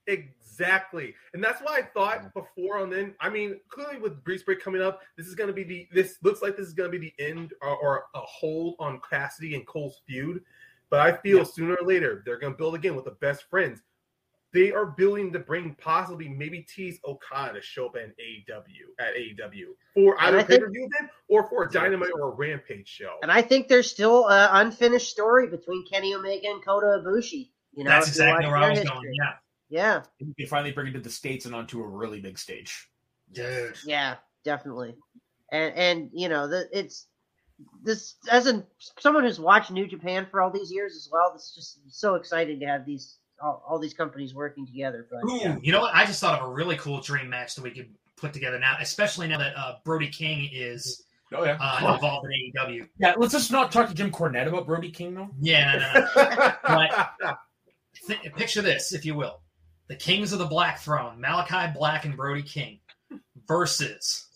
Exactly, 0.07 1.15
and 1.33 1.43
that's 1.43 1.61
why 1.61 1.77
I 1.79 1.81
thought 1.81 2.33
before 2.33 2.77
on 2.79 2.89
then. 2.89 3.15
I 3.19 3.29
mean, 3.29 3.59
clearly 3.69 3.97
with 3.99 4.23
Beach 4.23 4.45
Break 4.45 4.61
coming 4.61 4.81
up, 4.81 5.01
this 5.17 5.27
is 5.27 5.35
going 5.35 5.47
to 5.47 5.53
be 5.53 5.63
the. 5.63 5.87
This 5.91 6.17
looks 6.21 6.41
like 6.41 6.55
this 6.57 6.67
is 6.67 6.73
going 6.73 6.91
to 6.91 6.97
be 6.99 7.13
the 7.17 7.23
end 7.25 7.53
or, 7.61 7.75
or 7.77 8.03
a 8.13 8.19
hold 8.19 8.75
on 8.79 8.99
Cassidy 9.09 9.55
and 9.55 9.65
Cole's 9.65 10.01
feud. 10.07 10.43
But 10.89 10.99
I 10.99 11.13
feel 11.13 11.39
Yeah. 11.39 11.43
sooner 11.45 11.75
or 11.75 11.87
later 11.87 12.21
they're 12.25 12.37
going 12.37 12.53
to 12.53 12.57
build 12.57 12.75
again 12.75 12.95
with 12.95 13.05
the 13.05 13.11
best 13.19 13.49
friends. 13.49 13.81
They 14.53 14.71
are 14.71 14.85
building 14.85 15.33
to 15.33 15.39
bring 15.39 15.73
possibly 15.81 16.29
maybe 16.29 16.61
tease 16.61 16.99
Okada 17.03 17.55
to 17.55 17.61
show 17.63 17.87
up 17.87 17.95
in 17.95 18.11
AEW 18.11 18.93
at 18.99 19.15
AEW 19.15 19.69
for 19.95 20.15
either 20.21 20.37
I 20.37 20.43
pay 20.43 20.59
per 20.59 20.69
view 20.69 20.87
event 20.95 21.11
or 21.27 21.49
for 21.49 21.63
a 21.63 21.71
Dynamite 21.71 22.11
or 22.13 22.27
a 22.31 22.35
Rampage 22.35 22.87
show. 22.87 23.15
And 23.23 23.31
I 23.31 23.41
think 23.41 23.67
there's 23.67 23.89
still 23.89 24.29
an 24.29 24.49
unfinished 24.67 25.09
story 25.09 25.47
between 25.47 25.83
Kenny 25.87 26.13
Omega 26.13 26.49
and 26.51 26.63
Kota 26.63 27.01
Ibushi. 27.03 27.49
You 27.73 27.85
know, 27.85 27.89
That's 27.89 28.09
if 28.09 28.17
you 28.17 28.21
exactly 28.21 28.45
where 28.45 28.57
I 28.57 28.69
was 28.69 28.77
history. 28.79 28.93
going. 28.95 29.13
Yeah, 29.19 29.33
Yeah, 29.73 30.03
You 30.19 30.35
can 30.37 30.45
finally 30.47 30.71
bring 30.71 30.85
it 30.87 30.91
to 30.93 30.99
the 30.99 31.09
states 31.09 31.45
and 31.47 31.55
onto 31.55 31.81
a 31.81 31.87
really 31.87 32.21
big 32.21 32.37
stage. 32.37 32.89
dude. 33.31 33.75
yeah, 33.85 34.17
definitely. 34.43 34.93
And 35.51 35.73
and 35.75 36.09
you 36.13 36.29
know, 36.29 36.47
the, 36.47 36.69
it's 36.71 37.07
this 37.83 38.15
as 38.31 38.45
a 38.45 38.63
someone 38.99 39.23
who's 39.23 39.39
watched 39.39 39.71
New 39.71 39.87
Japan 39.87 40.27
for 40.29 40.41
all 40.41 40.51
these 40.51 40.71
years 40.71 40.95
as 40.95 41.09
well. 41.11 41.31
It's 41.33 41.55
just 41.55 41.79
so 41.89 42.13
exciting 42.15 42.59
to 42.59 42.67
have 42.67 42.85
these 42.85 43.17
all, 43.41 43.63
all 43.67 43.79
these 43.79 43.95
companies 43.95 44.35
working 44.35 44.67
together. 44.67 45.07
But 45.09 45.27
Ooh, 45.31 45.39
Yeah. 45.41 45.57
you 45.63 45.71
know 45.71 45.81
what? 45.81 45.95
I 45.95 46.05
just 46.05 46.21
thought 46.21 46.39
of 46.39 46.47
a 46.47 46.51
really 46.53 46.75
cool 46.77 47.01
dream 47.01 47.29
match 47.29 47.55
that 47.55 47.63
we 47.63 47.71
could 47.71 47.89
put 48.15 48.31
together 48.31 48.59
now, 48.59 48.75
especially 48.79 49.27
now 49.27 49.39
that 49.39 49.57
uh, 49.57 49.75
Brody 49.83 50.07
King 50.09 50.49
is 50.53 51.03
Oh 51.35 51.43
yeah. 51.43 51.57
uh, 51.59 51.95
involved 51.95 52.27
in 52.27 52.51
AEW. 52.61 52.87
yeah. 52.99 53.15
Let's 53.17 53.33
just 53.33 53.51
not 53.51 53.71
talk 53.71 53.87
to 53.89 53.95
Jim 53.95 54.11
Cornette 54.11 54.45
about 54.47 54.67
Brody 54.67 54.91
King 54.91 55.15
though. 55.15 55.29
Yeah, 55.41 56.05
no, 56.15 56.75
no, 56.77 56.95
no. 57.21 57.33
Th- 58.07 58.33
picture 58.35 58.61
this, 58.61 58.91
if 58.93 59.05
you 59.05 59.15
will: 59.15 59.39
the 59.87 59.95
Kings 59.95 60.33
of 60.33 60.39
the 60.39 60.45
Black 60.45 60.79
Throne, 60.79 61.21
Malakai 61.21 61.73
Black 61.73 62.05
and 62.05 62.15
Brody 62.15 62.41
King, 62.43 62.79
versus 63.47 64.27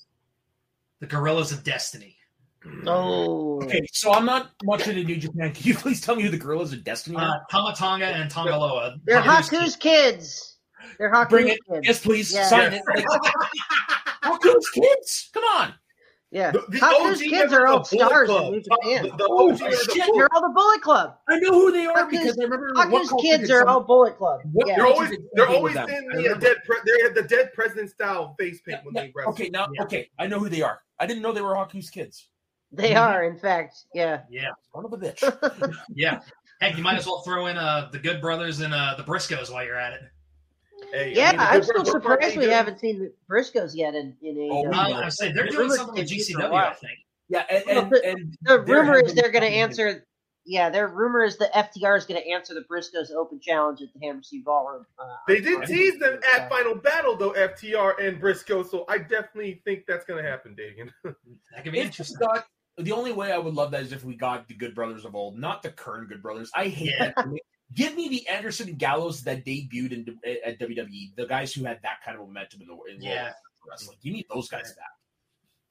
the 0.99 1.06
Gorillas 1.07 1.52
of 1.52 1.64
Destiny. 1.64 2.15
oh, 2.86 3.61
Okay, 3.64 3.86
so 3.91 4.11
I'm 4.14 4.26
not 4.26 4.52
much 4.64 4.88
into 4.88 5.03
New 5.03 5.18
Japan. 5.18 5.53
Can 5.53 5.65
you 5.68 5.76
please 5.76 6.02
tell 6.02 6.15
me 6.15 6.24
who 6.24 6.30
the 6.30 6.38
Gorillas 6.38 6.74
of 6.74 6.84
Destiny 6.84 7.15
Uh, 7.18 7.22
are? 7.22 7.41
Tama 7.49 7.74
Tonga 7.76 8.06
and 8.07 8.30
Tanga 8.30 8.57
Loa. 8.57 8.95
they're 9.06 9.22
Haku's 9.22 9.49
Haku's 9.49 9.76
kids. 9.76 10.57
They're 10.98 11.11
Haku's 11.11 11.30
Bring 11.30 11.48
it. 11.49 11.60
kids. 11.69 11.82
Yes, 11.88 11.99
please 12.02 12.34
Yeah. 12.34 12.48
sign 12.48 12.74
it. 12.74 12.82
Haku's 14.24 14.69
kids. 14.69 15.30
Come 15.34 15.44
on. 15.44 15.74
Yeah, 16.30 16.52
The, 16.52 16.62
the 16.68 16.80
Haku's 16.80 17.22
OG 17.22 17.30
kids 17.30 17.54
are 17.54 17.68
all 17.68 17.86
stars 17.86 18.28
Club. 18.28 18.45
in 18.48 18.52
New 18.52 18.62
Japan. 18.62 19.04
The, 19.04 19.10
the 19.18 19.28
Oh, 19.30 19.49
OG 19.52 19.60
members 19.62 19.80
of 19.88 19.94
shit, 19.94 20.06
Bullet 20.08 20.18
They're 20.18 20.30
all 20.36 20.41
the 20.41 20.54
Bullet 20.54 20.82
Club. 20.82 21.16
I 21.30 21.40
know 21.40 21.52
who 21.52 21.72
they 21.72 21.86
are 21.86 21.95
Haku's- 21.95 22.20
because 22.20 22.38
I 22.40 22.44
remember 22.44 22.72
what 22.74 22.88
Haku's 22.91 23.14
kids 23.22 23.49
are 23.49 23.66
all 23.66 23.80
Bullet 23.82 24.18
Club. 24.18 24.41
What- 24.52 24.68
Yeah. 24.68 24.76
They're 24.76 24.86
always 24.88 25.18
they're 25.36 25.48
always 25.48 25.76
with 25.76 25.88
them? 25.88 25.90
in 26.12 26.24
the 26.24 26.36
dead 26.36 26.58
pre- 26.66 26.78
they 26.86 27.02
had 27.04 27.16
the 27.16 27.24
dead 27.24 27.54
president 27.54 27.91
style 27.91 28.36
face 28.38 28.60
paint 28.62 28.82
when 28.84 28.94
they 28.94 29.10
wrestle. 29.16 29.32
Okay, 29.32 29.49
now 29.49 29.68
Yeah. 29.74 29.84
okay, 29.84 30.10
I 30.20 30.28
know 30.28 30.40
who 30.40 30.49
they 30.49 30.62
are. 30.62 30.82
I 30.99 31.06
didn't 31.06 31.22
know 31.24 31.32
they 31.32 31.41
were 31.41 31.56
Haku's 31.56 31.90
kids. 31.90 32.28
They 32.74 32.91
Mhm. 32.91 33.02
are, 33.02 33.24
in 33.24 33.38
fact. 33.40 33.76
Yeah. 33.94 34.24
Yeah, 34.30 34.49
Son 34.76 34.84
of 34.84 34.91
a 34.91 34.98
bitch. 34.98 35.24
yeah. 35.95 36.20
Heck, 36.60 36.76
you 36.76 36.84
might 36.84 36.98
as 36.98 37.06
well 37.06 37.22
throw 37.22 37.45
in 37.45 37.56
uh, 37.56 37.88
the 37.94 37.99
Good 37.99 38.20
Brothers 38.20 38.60
and 38.60 38.74
uh, 38.74 38.95
the 38.98 39.04
Briscoes 39.04 39.49
while 39.49 39.64
you're 39.64 39.80
at 39.80 39.94
it. 39.94 40.02
Hey, 40.91 41.12
I 41.12 41.14
Yeah, 41.14 41.32
mean, 41.32 41.40
I'm 41.41 41.54
good 41.60 41.64
still 41.64 41.74
brothers 41.76 41.95
are 41.95 41.99
part 41.99 42.20
of 42.24 42.30
surprised 42.32 42.38
we 42.38 42.45
AEW. 42.45 42.52
haven't 42.56 42.80
seen 42.80 42.99
the 42.99 43.14
Briscoes 43.30 43.72
yet 43.76 43.95
in, 43.95 44.16
in 44.22 44.38
Oh, 44.52 44.64
AEW. 44.64 44.70
we 44.72 44.78
Uh, 44.78 44.88
know. 44.88 44.95
I'm 44.95 45.12
saying 45.12 45.34
they're 45.36 45.45
The 45.45 45.52
doing 45.52 45.70
something 45.72 45.95
with 45.95 46.08
continue 46.10 46.24
for 46.36 46.41
a 46.41 46.44
GCW. 46.49 46.54
I 46.70 46.74
think. 46.74 46.99
yeah, 47.30 47.45
and, 47.49 47.64
Well, 47.66 47.80
and, 47.80 47.91
the- 47.91 48.06
and 48.06 48.36
The 48.41 48.60
rumor 48.62 48.99
is 48.99 49.14
they're 49.14 49.32
going 49.32 49.44
to 49.44 49.49
answer. 49.49 50.04
Yeah, 50.49 50.70
their 50.70 50.88
rumor 50.88 51.24
is 51.26 51.38
the 51.38 51.49
FTR 51.54 51.98
is 51.98 52.06
going 52.06 52.22
to 52.22 52.30
answer 52.30 52.54
the 52.54 52.62
Briscoes 52.72 53.12
Open 53.12 53.38
Challenge 53.41 53.82
at 53.82 53.90
the 53.94 53.99
Hammerstein 54.06 54.44
Ballroom. 54.44 54.86
Uh, 54.98 55.04
They 55.28 55.41
did 55.41 55.66
tease 55.66 55.99
them 55.99 56.22
at 56.36 56.48
Final 56.48 56.74
Battle 56.76 57.18
though, 57.18 57.34
FTR 57.34 57.95
and 58.02 58.18
Briscoe. 58.18 58.64
So 58.64 58.86
I 58.88 58.98
definitely 58.99 59.62
think 59.66 59.84
that's 59.88 60.06
gonna 60.06 60.24
happen, 60.24 60.56
Dagan. 60.58 60.90
That 61.54 61.64
could 61.66 61.74
be 61.74 61.80
If 61.80 61.88
interesting. 61.88 62.18
got, 62.20 62.45
the 62.78 62.94
only 62.94 63.12
way 63.12 63.34
I 63.34 63.38
would 63.38 63.56
love 63.56 63.72
that 63.72 63.82
is 63.82 63.91
if 63.91 64.06
we 64.06 64.16
got 64.16 64.48
the 64.48 64.54
Good 64.54 64.74
Brothers 64.74 65.04
of 65.04 65.16
old, 65.16 65.38
not 65.38 65.64
the 65.64 65.70
current 65.72 66.08
Good 66.08 66.22
Brothers. 66.22 66.49
I 66.56 66.68
hate 66.70 66.91
Yeah. 66.98 67.12
that. 67.18 67.28
Give 67.73 67.95
me 67.95 68.07
the 68.10 68.27
Anderson 68.27 68.69
and 68.69 68.80
Gallows 68.80 69.23
that 69.23 69.45
debuted 69.45 69.91
in, 69.91 70.19
at 70.45 70.60
WWE, 70.60 71.15
the 71.15 71.26
guys 71.27 71.53
who 71.53 71.65
had 71.65 71.80
that 71.84 71.98
kind 72.03 72.18
of 72.18 72.26
momentum 72.26 72.61
in 72.61 72.68
the 72.68 72.77
in 72.94 73.02
Yeah. 73.02 73.34
wrestling. 73.69 73.98
You 74.02 74.14
need 74.14 74.26
those 74.34 74.48
guys 74.49 74.73
back. 74.73 74.88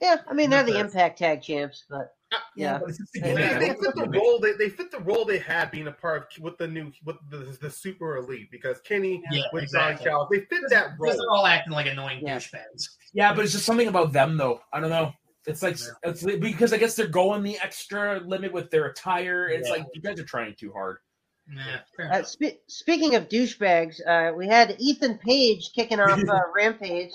Yeah, 0.01 0.17
I 0.29 0.35
mean 0.35 0.51
they're 0.51 0.63
the 0.63 0.79
Impact 0.79 1.19
Tag 1.19 1.41
Champs, 1.41 1.85
but 1.89 2.15
Yeah. 2.55 2.79
but 2.79 2.91
it's 2.91 2.99
They- 3.15 3.21
They, 3.33 3.69
fit 3.71 3.95
the 3.95 4.11
role. 4.13 4.39
They, 4.39 4.53
they 4.53 4.69
fit 4.69 4.91
the 4.91 5.01
role 5.01 5.25
they 5.25 5.39
had 5.39 5.71
being 5.71 5.87
a 5.87 5.93
part 5.93 6.37
of 6.37 6.43
with 6.45 6.59
the 6.59 6.69
new 6.69 6.93
with 7.05 7.17
the, 7.31 7.57
the 7.63 7.71
super 7.71 8.19
elite 8.19 8.51
because 8.51 8.79
Kenny 8.83 9.23
Yeah, 9.31 9.45
with 9.55 9.63
exactly. 9.63 10.05
Don 10.05 10.27
Callis, 10.29 10.29
they 10.31 10.41
fit 10.55 10.69
that 10.69 10.91
role. 10.99 11.13
they're 11.13 11.31
all 11.31 11.47
acting 11.47 11.73
like 11.73 11.87
annoying 11.87 12.21
Yeah. 12.23 12.37
douchebags. 12.37 12.89
Yeah, 13.15 13.33
but 13.33 13.45
it's 13.45 13.53
just 13.55 13.65
something 13.65 13.89
about 13.89 14.13
them, 14.13 14.37
though. 14.37 14.61
I 14.71 14.81
don't 14.81 14.91
know. 14.91 15.15
It's 15.47 15.63
like 15.63 15.79
it's 16.03 16.23
because 16.25 16.75
I 16.75 16.77
guess 16.77 16.95
they're 16.95 17.07
going 17.07 17.43
the 17.43 17.57
extra 17.61 18.19
limit 18.21 18.53
with 18.53 18.71
their 18.71 18.87
attire. 18.87 19.47
It's 19.49 19.69
Yeah. 19.69 19.77
like 19.77 19.87
you 19.95 20.03
guys 20.03 20.21
are 20.21 20.25
trying 20.25 20.55
too 20.57 20.73
hard. 20.73 20.99
Nah, 21.49 21.79
uh, 22.11 22.23
spe- 22.25 22.59
speaking 22.67 23.15
of 23.15 23.29
douchebags, 23.29 24.01
uh, 24.07 24.35
we 24.35 24.47
had 24.49 24.75
Ethan 24.81 25.19
Page 25.19 25.71
kicking 25.75 26.01
off 26.01 26.19
uh, 26.19 26.41
Rampage. 26.57 27.13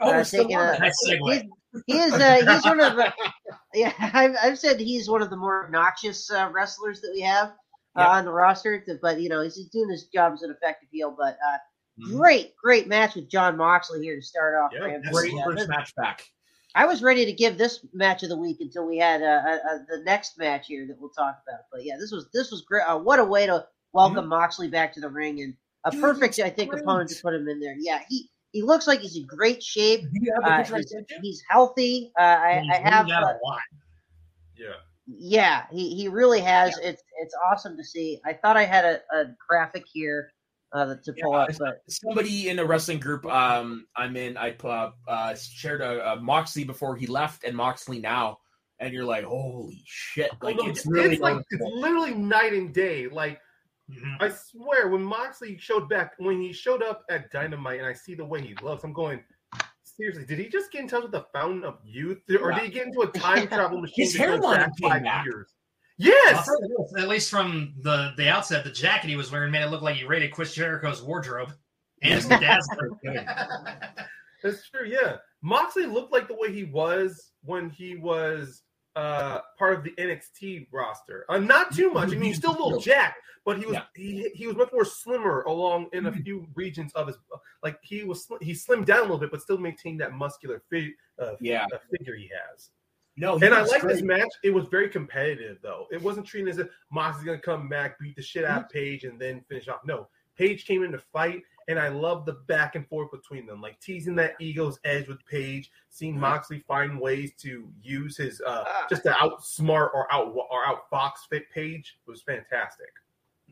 Oh, 0.00 0.10
Uh, 0.10 0.12
we're 0.18 0.24
taking 0.24 0.56
on 0.56 0.74
a- 0.74 0.78
Nice 0.78 0.96
segue. 1.08 1.48
He 1.86 1.98
is. 1.98 2.12
Uh, 2.12 2.52
he's 2.52 2.64
one 2.64 2.80
of. 2.80 2.98
Uh, 2.98 3.10
yeah, 3.74 3.92
I've, 3.98 4.36
I've 4.42 4.58
said 4.58 4.78
he's 4.78 5.08
one 5.08 5.22
of 5.22 5.30
the 5.30 5.36
more 5.36 5.64
obnoxious 5.64 6.30
uh, 6.30 6.50
wrestlers 6.52 7.00
that 7.00 7.10
we 7.14 7.22
have 7.22 7.48
uh, 7.48 7.52
Yeah. 7.98 8.08
on 8.08 8.24
the 8.24 8.32
roster. 8.32 8.84
But 9.00 9.20
you 9.20 9.28
know, 9.28 9.40
he's 9.42 9.68
doing 9.70 9.90
his 9.90 10.04
job 10.06 10.32
as 10.34 10.42
an 10.42 10.50
effective 10.50 10.88
heel. 10.92 11.14
But 11.18 11.34
uh, 11.46 11.58
Mhm. 12.00 12.16
great, 12.16 12.56
great 12.56 12.88
match 12.88 13.16
with 13.16 13.28
Jon 13.28 13.56
Moxley 13.58 14.00
here 14.02 14.16
to 14.16 14.22
start 14.22 14.54
off. 14.54 14.70
Yeah, 14.72 14.80
Rampage. 14.84 15.12
Great 15.12 15.32
Yeah, 15.34 15.44
first 15.44 15.58
this- 15.58 15.68
match 15.68 15.94
back. 15.96 16.24
I 16.74 16.86
was 16.86 17.02
ready 17.02 17.26
to 17.26 17.32
give 17.32 17.58
this 17.58 17.84
match 17.92 18.22
of 18.22 18.28
the 18.30 18.36
week 18.36 18.58
until 18.60 18.86
we 18.86 18.98
had 18.98 19.22
uh, 19.22 19.26
uh, 19.46 19.50
uh, 19.52 19.78
the 19.88 20.02
next 20.04 20.38
match 20.38 20.66
here 20.68 20.86
that 20.86 20.96
we'll 20.98 21.10
talk 21.10 21.36
about. 21.46 21.60
But 21.70 21.84
yeah, 21.84 21.96
this 21.98 22.10
was 22.12 22.28
this 22.32 22.50
was 22.50 22.62
great. 22.62 22.82
Uh, 22.86 22.98
what 22.98 23.18
a 23.18 23.24
way 23.24 23.46
to 23.46 23.66
welcome 23.92 24.28
Moxley 24.28 24.68
back 24.68 24.92
to 24.94 25.00
the 25.00 25.08
ring 25.10 25.40
and 25.42 25.54
a 25.84 25.90
Dude, 25.90 26.00
perfect, 26.00 26.38
I 26.38 26.48
think, 26.48 26.70
great. 26.70 26.82
opponent 26.82 27.10
to 27.10 27.22
put 27.22 27.34
him 27.34 27.48
in 27.48 27.60
there. 27.60 27.76
Yeah, 27.78 28.00
he 28.08 28.30
he 28.52 28.62
looks 28.62 28.86
like 28.86 29.00
he's 29.00 29.16
in 29.16 29.26
great 29.26 29.62
shape. 29.62 30.00
Do 30.02 30.08
you 30.12 30.32
have 30.42 30.68
the 30.68 30.74
Uh, 30.74 30.78
he's, 30.78 30.94
he's 31.22 31.42
healthy. 31.48 32.12
Uh, 32.18 32.22
I, 32.22 32.60
He's 32.60 32.70
I 32.72 32.88
have. 32.90 33.06
uh, 33.08 33.12
a 33.12 33.38
lot. 33.44 33.60
Yeah. 34.56 34.74
yeah, 35.06 35.64
he, 35.72 35.94
he 35.94 36.08
really 36.08 36.40
has. 36.40 36.78
It's 36.78 37.02
it's 37.20 37.34
awesome 37.50 37.76
to 37.76 37.84
see. 37.84 38.20
I 38.24 38.34
thought 38.34 38.56
I 38.56 38.64
had 38.64 38.84
a, 38.84 39.00
a 39.14 39.24
graphic 39.48 39.84
here 39.92 40.32
uh, 40.72 40.94
to 41.04 41.12
pull 41.22 41.32
Yeah, 41.32 41.38
up, 41.38 41.50
but 41.58 41.82
somebody 41.88 42.48
in 42.48 42.58
a 42.58 42.64
wrestling 42.64 42.98
group 42.98 43.26
um 43.26 43.86
I'm 43.96 44.16
in 44.16 44.36
I 44.36 44.56
uh, 44.64 44.90
uh 45.06 45.34
shared 45.34 45.80
a, 45.80 46.12
a 46.12 46.16
Moxley 46.16 46.64
before 46.64 46.96
he 46.96 47.06
left 47.06 47.44
and 47.44 47.56
Moxley 47.56 47.98
now 48.00 48.38
and 48.78 48.92
you're 48.92 49.04
like 49.04 49.24
holy 49.24 49.82
shit 49.86 50.30
like 50.42 50.56
Well, 50.56 50.68
it's 50.68 50.86
really 50.86 51.16
like 51.18 51.38
it's 51.50 51.64
literally 51.74 52.14
night 52.14 52.52
and 52.52 52.72
day. 52.72 53.08
Like 53.08 53.40
Mhm. 53.90 54.16
I 54.20 54.28
swear, 54.30 54.88
when 54.88 55.02
Moxley 55.02 55.58
showed 55.58 55.88
back, 55.88 56.12
when 56.18 56.40
he 56.40 56.52
showed 56.52 56.82
up 56.82 57.04
at 57.10 57.30
Dynamite, 57.30 57.78
and 57.78 57.86
I 57.86 57.92
see 57.92 58.14
the 58.14 58.24
way 58.24 58.40
he 58.40 58.54
looks, 58.62 58.84
I'm 58.84 58.92
going. 58.92 59.22
Seriously, 59.82 60.24
did 60.24 60.38
he 60.38 60.48
just 60.48 60.72
get 60.72 60.82
in 60.82 60.88
touch 60.88 61.02
with 61.02 61.12
the 61.12 61.26
Fountain 61.34 61.64
of 61.64 61.78
Youth, 61.84 62.22
or 62.40 62.50
Yeah. 62.50 62.60
did 62.60 62.64
he 62.64 62.70
get 62.70 62.86
into 62.86 63.00
a 63.02 63.08
time 63.08 63.48
travel 63.48 63.80
machine? 63.82 64.06
His 64.06 64.16
hairline 64.16 64.70
came 64.80 65.02
back. 65.02 65.26
years? 65.26 65.52
I'll 66.00 66.06
Yes, 66.06 66.46
tell 66.46 66.60
this, 66.60 67.02
at 67.02 67.08
least 67.08 67.30
from 67.30 67.74
the 67.82 68.12
the 68.16 68.28
outset, 68.28 68.64
the 68.64 68.70
jacket 68.70 69.08
he 69.08 69.16
was 69.16 69.30
wearing 69.30 69.52
made 69.52 69.62
it 69.62 69.70
look 69.70 69.82
like 69.82 69.96
he 69.96 70.04
raided 70.04 70.32
Chris 70.32 70.54
Jericho's 70.54 71.02
wardrobe 71.02 71.52
and 72.02 72.14
his 72.14 72.26
dazzler. 72.26 72.90
that's 74.42 74.68
true. 74.70 74.86
Yeah, 74.86 75.16
Moxley 75.42 75.86
looked 75.86 76.12
like 76.12 76.28
the 76.28 76.34
way 76.36 76.52
he 76.52 76.64
was 76.64 77.32
when 77.44 77.70
he 77.70 77.96
was 77.96 78.62
uh 78.96 79.38
part 79.58 79.78
of 79.78 79.84
the 79.84 79.90
NXT 79.92 80.68
roster. 80.72 81.24
Uh, 81.28 81.38
not 81.38 81.74
too 81.74 81.90
much. 81.92 82.08
I 82.08 82.12
mean, 82.12 82.22
he's 82.22 82.36
still 82.36 82.50
a 82.52 82.60
little 82.62 82.80
jacked, 82.80 83.18
but 83.44 83.58
he 83.58 83.66
was 83.66 83.74
Yeah. 83.74 83.84
he 83.94 84.30
he 84.34 84.46
was 84.46 84.56
much 84.56 84.70
more 84.72 84.84
slimmer 84.84 85.42
along 85.42 85.88
in 85.92 86.06
a 86.06 86.12
few 86.12 86.46
regions 86.54 86.92
of 86.94 87.06
his 87.06 87.16
like 87.62 87.78
he 87.82 88.02
was 88.04 88.26
sli- 88.26 88.42
he 88.42 88.52
slimmed 88.52 88.86
down 88.86 88.98
a 88.98 89.02
little 89.02 89.18
bit, 89.18 89.30
but 89.30 89.40
still 89.40 89.58
maintained 89.58 90.00
that 90.00 90.12
muscular 90.12 90.62
fi- 90.68 90.94
uh, 91.18 91.34
yeah 91.40 91.66
uh, 91.72 91.78
figure 91.96 92.16
he 92.16 92.28
has. 92.50 92.70
No 93.16 93.36
he 93.38 93.44
And 93.46 93.54
I 93.54 93.62
like 93.62 93.82
this 93.82 94.02
match. 94.02 94.28
It 94.42 94.50
was 94.54 94.66
very 94.66 94.88
competitive, 94.88 95.58
though. 95.62 95.86
It 95.92 96.00
wasn't 96.00 96.26
treated 96.26 96.48
as 96.50 96.58
if 96.58 96.68
Moxley's 96.90 97.24
going 97.26 97.38
to 97.38 97.44
come 97.44 97.68
back, 97.68 97.98
beat 97.98 98.16
the 98.16 98.22
shit 98.22 98.44
out 98.44 98.62
of 98.64 98.68
Page, 98.70 99.04
and 99.04 99.20
then 99.20 99.42
finish 99.48 99.68
off. 99.68 99.80
No, 99.84 100.08
Page 100.36 100.64
came 100.64 100.82
in 100.82 100.92
to 100.92 100.98
fight, 100.98 101.42
and 101.68 101.78
I 101.78 101.88
love 101.88 102.24
the 102.24 102.32
back 102.32 102.74
and 102.74 102.88
forth 102.88 103.10
between 103.10 103.44
them, 103.44 103.60
like 103.60 103.78
teasing 103.80 104.14
that 104.16 104.34
ego's 104.40 104.78
edge 104.84 105.08
with 105.08 105.24
Page, 105.26 105.70
seeing 105.90 106.14
Mhm. 106.16 106.20
Moxley 106.20 106.60
find 106.60 106.98
ways 106.98 107.34
to 107.40 107.70
use 107.82 108.16
his 108.16 108.40
uh, 108.40 108.64
Ah. 108.66 108.86
just 108.88 109.02
to 109.02 109.10
outsmart 109.10 109.92
or 109.92 110.10
out 110.10 110.34
or 110.34 110.64
outfox 110.64 111.28
fit 111.28 111.50
Page 111.50 111.98
was 112.06 112.22
fantastic. 112.22 112.88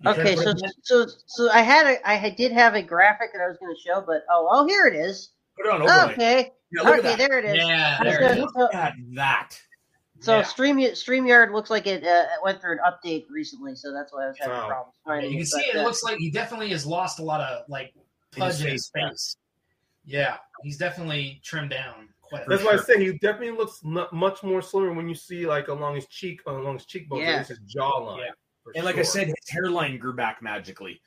Okay. 0.07 0.37
So 0.37 0.55
so 0.83 1.07
so 1.27 1.51
I 1.51 1.61
had 1.61 1.87
a 1.87 2.09
I 2.09 2.31
did 2.31 2.53
have 2.53 2.75
a 2.75 2.83
graphic 2.83 3.35
that 3.35 3.43
I 3.43 3.47
was 3.47 3.59
going 3.59 3.75
to 3.75 3.81
show, 3.81 4.01
but 4.01 4.25
oh 4.31 4.49
oh 4.51 4.67
here 4.67 4.87
it 4.87 4.95
is. 4.97 5.33
put 5.55 5.67
it 5.67 5.73
on 5.73 5.83
overlay 5.83 6.15
Okay, 6.15 6.53
yeah, 6.73 6.83
look 6.83 6.99
okay, 7.01 7.13
at 7.13 7.19
there 7.19 7.39
it 7.39 7.45
is. 7.45 7.57
yeah, 7.57 8.03
there 8.03 8.23
it 8.23 8.39
is. 8.39 8.45
look 8.55 8.75
at 8.75 8.95
that 9.15 9.61
So 10.21 10.37
Yeah. 10.39 10.43
Stream 10.43 10.77
Streamyard 10.79 11.53
looks 11.53 11.71
like 11.71 11.87
it 11.87 12.05
uh, 12.07 12.25
went 12.45 12.61
through 12.61 12.73
an 12.73 12.79
update 12.87 13.27
recently, 13.31 13.75
so 13.75 13.93
that's 13.93 14.13
why 14.13 14.25
I 14.25 14.29
was 14.29 14.37
having 14.39 14.57
Wow. 14.57 14.93
problems 15.05 15.25
You 15.25 15.31
can 15.33 15.41
it. 15.41 15.47
see 15.47 15.63
but, 15.73 15.77
it 15.77 15.81
uh, 15.81 15.85
looks 15.85 16.03
like 16.03 16.19
he 16.19 16.31
definitely 16.31 16.69
has 16.71 16.85
lost 16.87 17.19
a 17.19 17.23
lot 17.23 17.41
of 17.41 17.65
like 17.69 17.93
In 18.37 18.43
his 18.43 18.57
pudge 18.57 18.65
in 18.67 18.73
his 18.73 18.91
face, 18.95 19.37
yeah. 20.05 20.37
he's 20.63 20.77
definitely 20.77 21.41
trimmed 21.45 21.71
down 21.71 22.09
quite 22.23 22.43
a 22.43 22.49
bit 22.49 22.49
That's 22.51 22.63
bit. 22.63 22.77
why 22.77 22.79
I 22.81 22.85
say 22.85 23.05
he 23.05 23.19
definitely 23.19 23.57
looks 23.57 23.81
mu 23.83 24.05
much 24.13 24.43
more 24.43 24.61
slimmer 24.63 24.93
when 24.93 25.09
you 25.09 25.15
see 25.15 25.47
like 25.47 25.69
along 25.69 25.95
his 25.97 26.07
cheek, 26.07 26.41
along 26.47 26.75
his 26.79 26.87
cheekbone, 26.87 27.21
Yeah. 27.21 27.31
yeah. 27.37 27.43
his 27.45 27.59
jawline. 27.61 28.19
Yeah. 28.19 28.31
for 28.63 28.73
and 28.77 28.85
like 28.85 28.99
I 28.99 29.03
said 29.03 29.27
his 29.29 29.49
hairline 29.49 29.97
grew 29.99 30.13
back 30.15 30.43
magically 30.43 31.01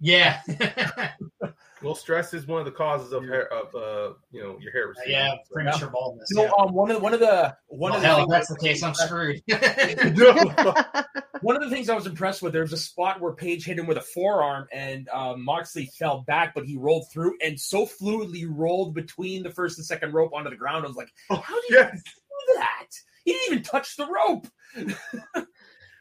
Yeah, 0.00 0.42
well, 1.82 1.94
stress 1.94 2.32
is 2.34 2.46
one 2.46 2.60
of 2.60 2.64
the 2.64 2.72
causes 2.72 3.12
of 3.12 3.24
hair 3.24 3.52
of 3.52 3.74
uh 3.74 4.14
you 4.30 4.42
know 4.42 4.58
your 4.60 4.72
hair. 4.72 4.88
receding, 4.88 5.12
yeah, 5.12 5.34
so. 5.44 5.52
premature 5.52 5.88
baldness. 5.90 6.28
so 6.32 6.44
yeah. 6.44 6.50
um 6.58 6.72
one 6.72 6.90
of 6.90 6.96
the, 6.96 7.02
one 7.02 7.14
of 7.14 7.20
the 7.20 7.56
one 7.68 7.90
Well, 7.92 7.96
of 7.96 8.02
the 8.02 8.08
hell, 8.08 8.22
if 8.24 8.28
that's 8.30 8.48
the 8.48 8.58
case, 8.58 8.82
I'm 8.82 8.94
screwed. 8.94 9.42
One 11.42 11.54
of 11.54 11.62
the 11.62 11.68
things 11.68 11.90
I 11.90 11.94
was 11.94 12.06
impressed 12.06 12.40
with, 12.40 12.54
there 12.54 12.62
was 12.62 12.72
a 12.72 12.78
spot 12.78 13.20
where 13.20 13.32
Page 13.34 13.66
hit 13.66 13.78
him 13.78 13.86
with 13.86 13.98
a 13.98 14.02
forearm, 14.02 14.66
and 14.72 15.06
um, 15.10 15.44
Moxley 15.44 15.90
fell 15.98 16.22
back, 16.26 16.54
but 16.54 16.64
he 16.64 16.78
rolled 16.78 17.10
through 17.12 17.36
and 17.44 17.60
so 17.60 17.84
fluidly 17.86 18.46
rolled 18.48 18.94
between 18.94 19.42
the 19.42 19.50
first 19.50 19.76
and 19.78 19.86
second 19.86 20.14
rope 20.14 20.32
onto 20.32 20.48
the 20.48 20.56
ground. 20.56 20.84
I 20.84 20.88
was 20.88 20.96
like, 20.96 21.12
Oh, 21.28 21.36
how 21.36 21.54
did 21.60 21.70
yes. 21.70 21.90
he 21.92 21.98
do 21.98 22.58
that? 22.58 22.86
He 23.24 23.32
didn't 23.32 23.52
even 23.52 23.62
touch 23.64 23.96
the 23.96 24.06
rope. 24.06 24.46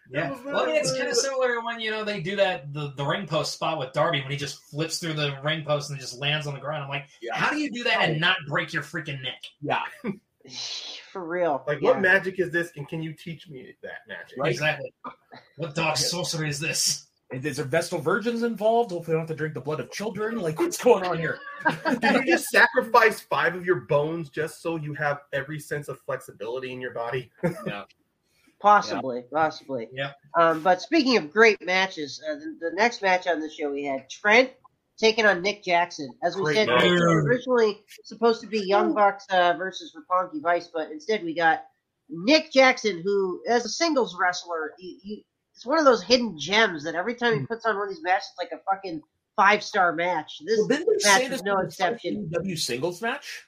Yeah. 0.10 0.38
Well, 0.46 0.64
I 0.64 0.66
mean, 0.68 0.76
it's 0.76 0.96
kind 0.96 1.10
of 1.10 1.16
similar 1.16 1.62
when 1.62 1.80
you 1.80 1.92
know 1.92 2.04
they 2.04 2.22
do 2.22 2.36
that 2.36 2.74
the, 2.74 2.94
the 2.96 3.06
ring 3.06 3.26
post 3.26 3.54
spot 3.54 3.80
with 3.80 3.92
Darby 3.94 4.22
when 4.22 4.32
he 4.32 4.38
just 4.38 4.62
flips 4.70 5.00
through 5.00 5.14
the 5.14 5.38
ring 5.44 5.64
post 5.66 5.90
and 5.90 6.00
just 6.00 6.20
lands 6.20 6.48
on 6.48 6.54
the 6.54 6.60
ground. 6.60 6.84
I'm 6.84 6.90
like, 6.90 7.08
how 7.34 7.50
do 7.50 7.58
you 7.58 7.72
do 7.72 7.84
that 7.86 8.10
and 8.10 8.20
not 8.20 8.38
break 8.48 8.72
your 8.74 8.84
freaking 8.84 9.22
neck? 9.22 9.42
Yeah, 9.62 9.82
For 11.12 11.26
real. 11.26 11.64
Like, 11.68 11.82
yeah. 11.82 11.92
what 11.92 12.02
magic 12.02 12.40
is 12.40 12.52
this, 12.52 12.72
and 12.76 12.88
can 12.88 13.02
you 13.02 13.14
teach 13.14 13.50
me 13.50 13.74
that 13.82 14.08
magic? 14.08 14.38
Right. 14.38 14.52
Exactly. 14.52 14.94
What 15.58 15.76
dark 15.76 15.98
sorcery 15.98 16.50
is 16.50 16.60
this? 16.60 17.08
is 17.32 17.58
there 17.58 17.66
Vestal 17.66 18.00
virgins 18.00 18.44
involved? 18.44 18.92
Hopefully, 18.92 19.16
I 19.16 19.18
don't 19.18 19.28
have 19.28 19.36
to 19.36 19.36
drink 19.36 19.56
the 19.56 19.62
blood 19.62 19.80
of 19.80 19.92
children. 19.92 20.38
Like, 20.38 20.60
what's 20.60 20.82
going 20.82 21.04
on 21.04 21.18
here? 21.18 21.40
Did 22.00 22.16
you 22.16 22.26
just 22.26 22.50
sacrifice 22.50 23.20
five 23.20 23.56
of 23.56 23.66
your 23.66 23.82
bones 23.82 24.30
just 24.30 24.62
so 24.62 24.76
you 24.76 24.94
have 24.94 25.22
every 25.34 25.60
sense 25.60 25.88
of 25.88 26.00
flexibility 26.02 26.72
in 26.72 26.80
your 26.80 26.94
body? 26.94 27.32
Possibly, 28.66 29.24
possibly. 29.32 29.90
Yeah. 29.94 30.14
Um, 30.36 30.64
but 30.64 30.82
speaking 30.82 31.18
of 31.18 31.32
great 31.32 31.64
matches, 31.64 32.20
uh, 32.28 32.34
the, 32.34 32.58
the 32.60 32.72
next 32.76 33.04
match 33.04 33.28
on 33.28 33.40
the 33.40 33.48
show 33.50 33.72
we 33.72 33.84
had 33.86 34.10
Trent 34.10 34.50
taking 34.98 35.24
on 35.24 35.44
Nick 35.44 35.64
Jackson. 35.64 36.10
As 36.24 36.36
we 36.36 36.46
Great 36.46 36.56
said, 36.56 36.68
match. 36.70 36.84
originally 36.84 37.84
supposed 38.06 38.42
to 38.42 38.48
be 38.48 38.60
Young 38.62 38.96
Bucks 38.96 39.26
uh, 39.30 39.54
versus 39.56 39.96
Roppongi 39.96 40.42
Vice, 40.42 40.70
but 40.74 40.90
instead 40.90 41.24
we 41.24 41.36
got 41.36 41.64
Nick 42.10 42.52
Jackson, 42.52 43.02
who, 43.04 43.40
as 43.48 43.66
a 43.66 43.70
singles 43.70 44.18
wrestler, 44.20 44.74
he, 44.80 45.00
he, 45.04 45.26
it's 45.54 45.66
one 45.66 45.78
of 45.78 45.86
those 45.86 46.02
hidden 46.02 46.36
gems 46.40 46.84
that 46.86 46.96
every 46.96 47.14
time 47.14 47.34
Hmm. 47.34 47.40
he 47.42 47.46
puts 47.46 47.66
on 47.68 47.76
one 47.78 47.88
of 47.88 47.94
these 47.94 48.04
matches, 48.04 48.30
it's 48.32 48.40
like 48.40 48.52
a 48.60 48.64
fucking 48.68 49.00
five 49.36 49.62
star 49.64 49.94
match. 49.94 50.42
This, 50.44 50.58
Well, 50.58 50.68
match 50.70 51.02
say 51.02 51.30
was 51.30 51.44
no 51.44 51.58
exception. 51.60 52.30
W 52.32 52.56
singles 52.56 53.00
match? 53.02 53.46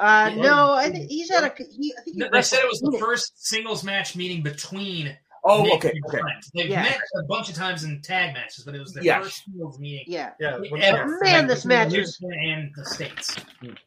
Uh, 0.00 0.30
no, 0.36 0.72
I 0.72 0.90
think 0.90 1.10
he's 1.10 1.30
at 1.30 1.44
a. 1.44 1.52
He, 1.56 1.94
I 1.98 2.02
think 2.02 2.16
he 2.16 2.20
No, 2.20 2.28
They 2.32 2.42
said 2.42 2.60
it 2.60 2.68
was 2.68 2.80
the 2.80 2.98
first 2.98 3.46
singles 3.46 3.84
match 3.84 4.16
meeting 4.16 4.42
between 4.42 5.16
Oh, 5.46 5.62
Nick 5.62 5.74
okay, 5.74 5.88
okay. 6.06 6.18
Trent. 6.20 6.44
They've 6.54 6.70
Yeah. 6.70 6.82
met 6.84 6.98
a 7.18 7.22
bunch 7.24 7.50
of 7.50 7.54
times 7.54 7.84
in 7.84 8.00
tag 8.00 8.32
matches, 8.32 8.64
but 8.64 8.74
it 8.74 8.78
was 8.80 8.94
their 8.94 9.04
Yeah. 9.04 9.20
first 9.22 9.44
singles 9.44 9.78
meeting. 9.78 10.04
Yeah, 10.06 10.30
Yeah, 10.40 10.58
ever, 10.80 11.18
man, 11.22 11.40
like, 11.40 11.48
this 11.48 11.66
match 11.66 11.92
New 11.92 12.00
is- 12.00 12.16
Japan 12.16 12.60
and 12.60 12.72
the 12.74 12.84
states. 12.86 13.36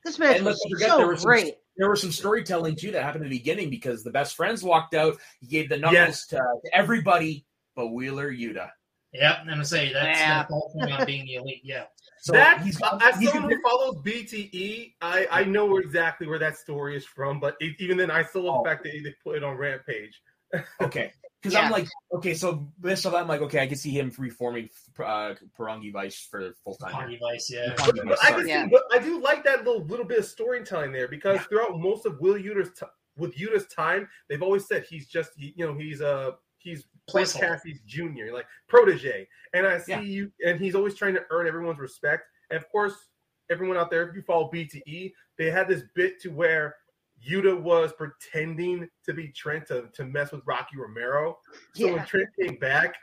this 0.05 0.19
match 0.19 0.35
And 0.38 0.45
was 0.45 0.63
let's 0.69 0.79
there 0.81 0.89
so 0.89 1.07
was 1.07 1.21
some- 1.21 1.27
great. 1.29 1.55
There 1.77 1.89
was 1.89 1.99
some 2.01 2.11
storytelling 2.11 2.75
too 2.75 2.91
that 2.91 3.01
happened 3.01 3.23
in 3.25 3.31
the 3.31 3.38
beginning 3.39 3.71
because 3.71 4.03
the 4.03 4.11
best 4.11 4.35
friends 4.35 4.61
walked 4.63 4.93
out. 4.93 5.17
He 5.41 5.47
gave 5.47 5.67
the 5.69 5.77
knuckles 5.77 5.93
Yes. 5.95 6.27
to, 6.27 6.35
to 6.38 6.75
everybody 6.75 7.45
but 7.75 7.88
Wheeler 7.88 8.31
Yuta. 8.31 8.69
Yep, 9.13 9.38
I'm 9.41 9.47
gonna 9.47 9.65
say 9.65 9.91
that's 9.93 10.19
Yeah. 10.19 10.43
the 10.43 10.53
whole 10.53 10.71
thing 10.79 10.91
on 10.91 11.05
being 11.07 11.25
the 11.25 11.35
elite. 11.35 11.61
Yeah, 11.63 11.85
So 12.19 12.34
that 12.34 12.61
he's, 12.61 12.81
uh, 12.81 12.98
as 13.02 13.19
he's 13.19 13.31
someone 13.31 13.52
who 13.52 13.61
follows 13.61 13.98
BTE, 14.03 14.94
I, 15.02 15.27
I 15.31 15.44
know 15.44 15.77
exactly 15.77 16.27
where 16.27 16.39
that 16.39 16.57
story 16.57 16.95
is 16.98 17.06
from. 17.06 17.39
But 17.39 17.56
it, 17.60 17.76
even 17.80 17.98
then, 17.98 18.11
I 18.11 18.23
still 18.23 18.44
love 18.44 18.57
Oh. 18.60 18.64
the 18.64 18.69
fact 18.69 18.84
that 18.84 18.91
they 19.03 19.15
put 19.23 19.38
it 19.38 19.44
on 19.44 19.56
Rampage. 19.57 20.22
okay. 20.81 21.11
Because 21.41 21.53
Yeah. 21.53 21.61
I'm 21.65 21.72
like, 21.72 21.88
okay, 22.14 22.34
so 22.34 22.72
this, 22.80 23.02
so 23.03 23.15
I'm 23.15 23.27
like, 23.27 23.41
okay, 23.41 23.60
I 23.60 23.68
can 23.68 23.77
see 23.77 23.91
him 23.91 24.11
reforming 24.18 24.69
uh, 24.99 25.35
Roppongi 25.60 25.94
Vice 25.94 26.27
for 26.30 26.52
full 26.64 26.76
time. 26.76 26.91
Pongy 26.94 27.19
Vice. 27.19 27.52
Yeah, 27.53 27.73
But, 27.77 27.95
but 28.06 28.23
I 28.23 28.31
can 28.31 28.48
Yeah. 28.48 28.64
see, 28.64 28.69
but 28.72 28.84
I 28.91 28.98
do 28.99 29.22
like 29.22 29.44
that 29.44 29.64
little 29.64 29.84
little 29.85 30.06
bit 30.06 30.19
of 30.19 30.26
storytelling 30.26 30.91
there 30.91 31.07
because 31.07 31.39
throughout 31.41 31.80
most 31.80 32.06
of 32.07 32.19
Wheeler 32.19 32.39
Yuta's 32.39 32.72
t- 32.80 32.85
with 33.18 33.35
Yuta's 33.38 33.68
time, 33.68 34.07
they've 34.30 34.41
always 34.41 34.68
said 34.68 34.85
he's 34.89 35.07
just 35.07 35.31
you 35.38 35.53
know 35.65 35.76
he's 35.76 36.02
uh 36.02 36.31
he's 36.57 36.85
Placeholder. 37.09 37.39
Cassie's 37.39 37.79
junior, 37.85 38.34
like 38.34 38.45
protege, 38.67 39.27
and 39.53 39.65
I 39.65 39.77
see 39.79 39.93
Yeah. 39.93 40.01
you, 40.01 40.31
and 40.45 40.59
he's 40.59 40.75
always 40.75 40.95
trying 40.95 41.13
to 41.15 41.25
earn 41.29 41.47
everyone's 41.47 41.79
respect. 41.79 42.25
And 42.49 42.57
of 42.57 42.69
course, 42.69 43.09
everyone 43.49 43.77
out 43.77 43.89
there, 43.89 44.07
if 44.09 44.15
you 44.15 44.21
follow 44.21 44.49
BTE, 44.51 45.13
they 45.38 45.49
had 45.49 45.67
this 45.67 45.84
bit 45.95 46.19
to 46.21 46.29
where 46.29 46.75
Yuta 47.27 47.59
was 47.59 47.93
pretending 47.93 48.89
to 49.05 49.13
be 49.13 49.29
Trent 49.29 49.67
to, 49.67 49.88
to 49.93 50.03
mess 50.05 50.31
with 50.31 50.41
Rocky 50.45 50.77
Romero. 50.77 51.39
So 51.73 51.88
Yeah. 51.88 51.93
when 51.93 52.05
Trent 52.05 52.29
came 52.39 52.55
back, 52.57 52.95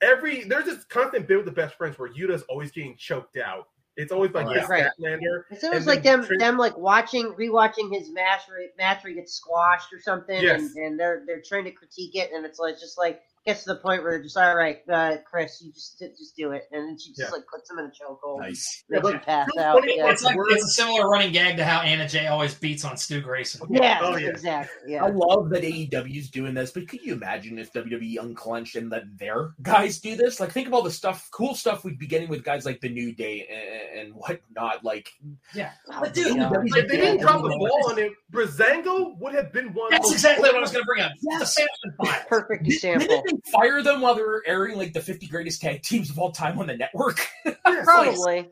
every 0.00 0.44
there's 0.44 0.64
this 0.66 0.84
constant 0.84 1.26
bit 1.26 1.36
with 1.36 1.46
the 1.46 1.52
best 1.52 1.76
friends 1.76 1.98
where 1.98 2.12
Yuta's 2.12 2.42
always 2.42 2.70
getting 2.70 2.96
choked 2.96 3.36
out. 3.36 3.68
It's 3.98 4.12
always 4.12 4.30
like 4.32 4.46
Oh, 4.46 4.54
this 4.54 4.62
yeah. 4.62 4.68
Right. 4.68 4.90
Statlander. 4.98 5.42
It's 5.50 5.64
almost 5.64 5.78
And 5.80 5.86
like 5.86 6.02
them, 6.04 6.24
Trent- 6.24 6.40
them 6.40 6.56
like 6.56 6.78
watching, 6.78 7.32
rewatching 7.34 7.92
his 7.92 8.10
match, 8.10 8.42
where, 8.48 8.60
match 8.78 9.02
where 9.02 9.10
he 9.12 9.16
gets 9.16 9.34
squashed 9.34 9.92
or 9.92 10.00
something, 10.00 10.40
Yes. 10.40 10.60
and, 10.76 10.76
and 10.86 11.00
they're 11.00 11.24
they're 11.26 11.42
trying 11.42 11.64
to 11.64 11.72
critique 11.72 12.14
it, 12.14 12.30
and 12.32 12.46
it's 12.46 12.60
like 12.60 12.78
just 12.78 12.96
like 12.96 13.22
gets 13.48 13.64
to 13.64 13.74
the 13.74 13.80
point 13.80 14.02
where 14.02 14.12
they're 14.12 14.22
just 14.22 14.36
all 14.36 14.54
right, 14.54 14.78
uh, 14.92 15.16
Kris, 15.28 15.60
you 15.64 15.72
just 15.72 15.98
just 15.98 16.36
do 16.36 16.52
it, 16.52 16.64
and 16.70 16.88
then 16.88 16.98
she 16.98 17.10
just 17.10 17.20
Yeah. 17.22 17.30
like 17.30 17.42
puts 17.52 17.70
him 17.70 17.78
in 17.78 17.86
a 17.86 17.88
chokehold, 17.88 18.40
Nice. 18.40 18.48
makes 18.48 18.84
Yeah, 18.90 18.96
him 18.96 19.02
but 19.02 19.22
pass 19.26 19.48
real 19.56 19.64
out. 19.64 19.82
Yeah. 19.86 20.10
It's 20.10 20.22
like 20.22 20.36
it's 20.50 20.64
a 20.64 20.68
similar 20.68 21.08
running 21.08 21.32
gag 21.32 21.56
to 21.56 21.64
how 21.64 21.80
Anna 21.80 22.08
Jay 22.08 22.26
always 22.26 22.54
beats 22.54 22.84
on 22.84 22.96
Stu 22.96 23.20
Grayson. 23.20 23.66
yeah, 23.70 23.98
Oh, 24.02 24.16
yeah. 24.16 24.28
exactly. 24.28 24.96
I 24.98 25.08
love 25.08 25.50
that 25.50 25.62
AEW's 25.64 26.30
doing 26.30 26.54
this, 26.54 26.70
but 26.70 26.86
could 26.88 27.02
you 27.02 27.14
imagine 27.14 27.58
if 27.58 27.72
WWE 27.72 28.18
unclenched 28.18 28.76
and 28.76 28.90
let 28.90 29.04
their 29.18 29.54
guys 29.62 29.98
do 29.98 30.14
this? 30.16 30.40
Like, 30.40 30.52
think 30.52 30.66
of 30.68 30.74
all 30.74 30.82
the 30.82 30.90
stuff, 30.90 31.28
cool 31.32 31.54
stuff 31.54 31.84
we'd 31.84 31.98
be 31.98 32.06
getting 32.06 32.28
with 32.28 32.44
guys 32.44 32.64
like 32.66 32.80
the 32.80 32.88
New 32.88 33.12
Day 33.14 33.46
and, 33.50 34.00
and 34.08 34.14
whatnot. 34.14 34.84
Like, 34.84 35.10
Yeah, 35.54 35.72
Oh, 35.90 36.00
but 36.00 36.14
dude, 36.14 36.36
my 36.36 36.44
God. 36.50 36.66
If 36.66 36.76
If 36.76 36.88
they 36.88 36.96
didn't 36.98 37.20
drop 37.20 37.42
the 37.42 37.48
ball 37.48 37.90
on 37.90 37.98
it, 37.98 38.12
Breezango 38.32 39.18
would 39.18 39.34
have 39.34 39.52
been 39.52 39.72
one. 39.74 39.90
that's 39.90 40.12
exactly 40.12 40.48
what 40.48 40.56
I 40.56 40.60
was 40.60 40.70
going 40.72 40.82
to 40.82 40.86
bring 40.86 41.02
up. 41.02 41.12
The 41.20 41.28
Yes. 41.40 41.54
Fashion 41.54 41.68
File. 41.96 42.24
perfect 42.28 42.66
example. 42.66 43.22
They 43.44 43.50
fire 43.50 43.82
them 43.82 44.00
while 44.00 44.14
they 44.14 44.22
were 44.22 44.42
airing 44.46 44.76
like 44.76 44.92
the 44.92 45.00
50 45.00 45.26
greatest 45.26 45.60
tag 45.60 45.82
teams 45.82 46.10
of 46.10 46.18
all 46.18 46.32
time 46.32 46.58
on 46.58 46.66
the 46.66 46.76
network? 46.76 47.26
Yes. 47.66 47.84
Probably. 47.84 48.48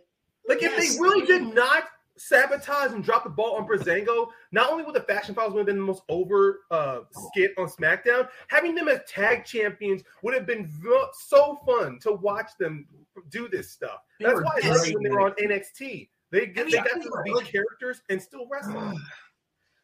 Like 0.49 0.63
if 0.63 0.73
Yes. 0.73 0.95
they 0.97 1.01
really 1.03 1.27
did 1.27 1.43
not 1.55 1.85
sabotage 2.19 2.93
and 2.93 3.03
drop 3.03 3.25
the 3.25 3.31
ball 3.31 3.57
on 3.57 3.67
Breezango, 3.67 4.29
not 4.53 4.71
only 4.71 4.85
would 4.85 4.95
the 4.95 5.01
Faction 5.01 5.35
Files 5.35 5.53
would 5.53 5.61
have 5.61 5.67
been 5.67 5.77
the 5.79 5.83
most 5.83 6.03
over 6.09 6.61
uh, 6.71 7.01
skit 7.11 7.53
on 7.59 7.67
SmackDown, 7.69 8.29
having 8.49 8.75
them 8.75 8.89
as 8.89 9.01
tag 9.09 9.45
champions 9.45 10.03
would 10.23 10.35
have 10.35 10.47
been 10.47 10.67
v- 10.67 11.07
so 11.13 11.59
fun 11.67 11.99
to 12.03 12.13
watch 12.13 12.51
them 12.59 12.87
do 13.31 13.49
this 13.49 13.71
stuff. 13.73 14.01
They 14.21 14.27
That's 14.27 14.37
were 14.37 14.45
why 14.45 14.61
I 14.63 14.69
love 14.69 14.87
when 14.95 15.03
they 15.03 15.11
were 15.11 15.21
on 15.23 15.33
NXT. 15.33 16.09
They 16.31 16.47
get 16.47 16.63
I 16.63 16.65
mean, 16.65 16.71
they 16.71 16.77
got 16.79 17.03
to 17.03 17.23
be 17.25 17.33
like- 17.33 17.47
characters 17.47 18.01
and 18.11 18.21
still 18.23 18.47
wrestle. 18.51 18.93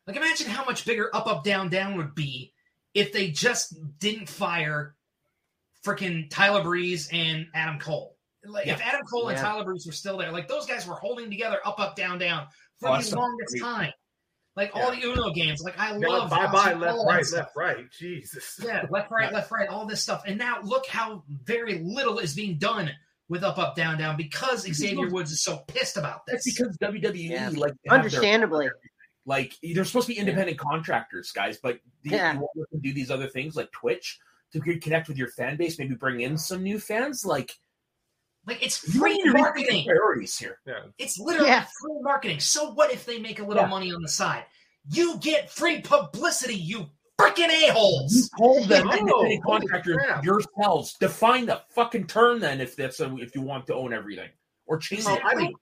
Like, 0.06 0.16
imagine 0.16 0.48
how 0.48 0.64
much 0.64 0.84
bigger 0.84 1.14
up, 1.14 1.28
up, 1.28 1.44
down, 1.44 1.68
down 1.68 1.96
would 1.96 2.12
be 2.14 2.52
if 2.94 3.12
they 3.12 3.30
just 3.30 3.74
didn't 3.98 4.28
fire 4.28 4.94
freaking 5.84 6.30
Tyler 6.30 6.62
Breeze 6.62 7.08
and 7.12 7.46
Adam 7.54 7.78
Cole. 7.78 8.16
Like, 8.44 8.66
if 8.66 8.80
Adam 8.80 9.02
Cole 9.10 9.28
and 9.28 9.38
Tyler 9.38 9.64
Breeze 9.64 9.86
were 9.86 9.92
still 9.92 10.16
there, 10.18 10.32
like 10.32 10.48
those 10.48 10.66
guys 10.66 10.86
were 10.86 10.94
holding 10.96 11.30
together 11.30 11.58
up, 11.64 11.78
up, 11.78 11.94
down, 11.96 12.18
down 12.18 12.46
for 12.80 12.88
Awesome. 12.88 13.10
the 13.10 13.16
longest 13.20 13.52
Great. 13.52 13.62
time. 13.62 13.90
Like 14.54 14.70
all 14.74 14.90
the 14.90 15.02
Uno 15.02 15.30
games, 15.32 15.62
like 15.64 15.78
I 15.78 15.96
Now, 15.96 16.08
love 16.10 16.30
bye 16.30 16.46
bye 16.52 16.74
left 16.74 16.98
all 16.98 17.06
right 17.06 17.24
stuff. 17.24 17.38
left 17.56 17.78
right. 17.78 17.90
Jesus. 17.98 18.60
Yeah, 18.62 18.84
left, 18.90 19.10
right, 19.10 19.32
left, 19.32 19.50
right, 19.50 19.68
all 19.68 19.86
this 19.86 20.02
stuff. 20.02 20.24
And 20.26 20.36
now 20.38 20.60
look 20.62 20.86
how 20.86 21.24
very 21.28 21.78
little 21.82 22.18
is 22.18 22.34
being 22.34 22.58
done 22.58 22.90
with 23.30 23.44
up, 23.44 23.56
up, 23.58 23.74
down, 23.76 23.96
down 23.96 24.16
because 24.18 24.62
Xavier 24.70 25.08
Woods 25.08 25.30
is 25.32 25.42
so 25.42 25.58
pissed 25.68 25.96
about 25.96 26.26
this. 26.26 26.44
That's 26.44 26.58
because 26.58 26.76
WWE, 26.78 27.30
Yeah. 27.30 27.48
like, 27.56 27.72
to 27.72 27.78
their- 27.84 27.94
Understandably. 27.94 28.68
Like 29.24 29.54
they're 29.62 29.84
supposed 29.84 30.06
to 30.08 30.12
be 30.14 30.18
independent 30.18 30.58
contractors, 30.58 31.30
guys, 31.32 31.58
but 31.62 31.78
the, 32.02 32.10
Yeah. 32.10 32.34
you 32.34 32.40
want 32.40 32.70
to 32.72 32.78
do 32.80 32.92
these 32.92 33.10
other 33.10 33.28
things 33.28 33.54
like 33.56 33.70
Twitch 33.72 34.18
to 34.52 34.60
connect 34.78 35.08
with 35.08 35.16
your 35.16 35.28
fan 35.28 35.56
base, 35.56 35.78
maybe 35.78 35.94
bring 35.94 36.20
in 36.20 36.36
some 36.36 36.62
new 36.62 36.78
fans. 36.78 37.24
Like, 37.24 37.52
Like 38.46 38.62
it's 38.62 38.76
free 38.78 39.14
need 39.14 39.32
to 39.32 39.38
marketing. 39.38 39.84
priorities 39.84 40.36
here. 40.36 40.58
Yeah. 40.66 40.86
It's 40.98 41.18
literally 41.18 41.48
Yeah. 41.48 41.64
free 41.80 42.00
marketing. 42.02 42.40
So 42.40 42.72
what 42.72 42.90
if 42.92 43.06
they 43.06 43.18
make 43.20 43.38
a 43.38 43.44
little 43.44 43.62
Yeah. 43.62 43.68
money 43.68 43.92
on 43.92 44.02
the 44.02 44.08
side? 44.08 44.44
You 44.90 45.16
get 45.18 45.48
free 45.50 45.80
publicity, 45.80 46.56
you 46.56 46.90
freaking 47.20 47.48
a-holes. 47.50 48.12
You 48.14 48.24
told 48.36 48.68
them 48.68 48.88
Oh, 48.88 48.92
independent 48.92 49.10
holy 49.16 49.40
contractors 49.40 49.96
yourselves. 50.24 50.94
Define 50.98 51.46
the 51.46 51.62
fucking 51.70 52.08
term 52.08 52.40
then 52.40 52.60
if 52.60 52.74
that's 52.74 52.98
a, 52.98 53.14
if 53.18 53.36
you 53.36 53.42
want 53.42 53.68
to 53.68 53.74
own 53.76 53.92
everything 53.92 54.30
or 54.66 54.76
change 54.78 55.04
Oh, 55.06 55.14
it. 55.14 55.22
I 55.24 55.34
don't. 55.34 55.54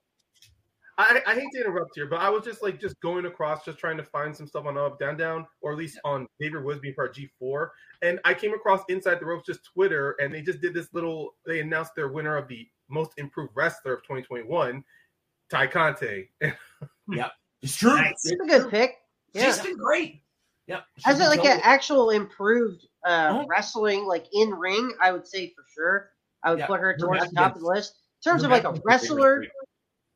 I, 1.01 1.22
I 1.27 1.35
hate 1.35 1.48
to 1.55 1.60
interrupt 1.60 1.93
here, 1.94 2.06
but 2.06 2.20
I 2.20 2.28
was 2.31 2.44
just 2.44 2.62
like 2.62 2.81
just 2.81 3.01
going 3.01 3.27
across, 3.27 3.64
just 3.64 3.78
trying 3.78 3.97
to 3.97 4.02
find 4.05 4.36
some 4.36 4.47
stuff 4.47 4.66
on 4.66 4.77
Up 4.77 4.98
Down 4.98 5.16
Down, 5.16 5.47
or 5.60 5.72
at 5.72 5.78
least 5.78 5.98
on 6.05 6.27
David 6.39 6.62
Woods 6.64 6.81
being 6.81 6.94
part 6.94 7.14
G 7.14 7.28
four, 7.39 7.72
and 8.02 8.20
I 8.24 8.35
came 8.35 8.52
across 8.55 8.82
Inside 8.89 9.20
the 9.20 9.27
Ropes 9.27 9.47
just 9.47 9.60
Twitter, 9.64 10.16
and 10.20 10.32
they 10.32 10.43
just 10.43 10.60
did 10.60 10.74
this 10.74 10.89
little. 10.93 11.35
They 11.47 11.60
announced 11.60 11.94
their 11.94 12.09
winner 12.09 12.36
of 12.36 12.48
the 12.48 12.66
Most 12.89 13.12
Improved 13.18 13.52
Wrestler 13.55 13.94
of 13.94 14.02
2021, 14.02 14.82
Tay 15.51 15.66
Conti. 15.68 16.31
Yeah. 17.12 17.28
It's 17.62 17.77
true. 17.77 17.94
Nice. 17.97 18.24
It's 18.24 18.40
a 18.40 18.47
good 18.47 18.70
pick. 18.70 18.97
Yeah. 19.35 19.47
She's 19.47 19.59
been 19.60 19.77
great. 19.77 20.22
Yeah. 20.66 20.81
As 21.05 21.18
a, 21.18 21.24
like 21.27 21.44
an 21.44 21.60
actual 21.64 22.10
improved 22.10 22.86
uh, 23.05 23.31
Oh. 23.43 23.47
wrestling, 23.48 24.05
like 24.06 24.27
in 24.32 24.51
ring, 24.51 24.93
I 25.02 25.10
would 25.12 25.27
say 25.27 25.52
for 25.56 25.64
sure. 25.74 26.10
I 26.44 26.51
would 26.51 26.60
Yeah. 26.60 26.66
put 26.66 26.78
her 26.81 26.93
Her 26.93 26.98
towards 26.98 27.28
the 27.28 27.35
top 27.35 27.56
of 27.56 27.62
the 27.62 27.66
list. 27.66 27.97
In 28.24 28.31
terms 28.31 28.43
Her 28.43 28.47
of 28.47 28.52
like 28.52 28.64
a 28.64 28.81
wrestler, 28.85 29.39
great. 29.39 29.51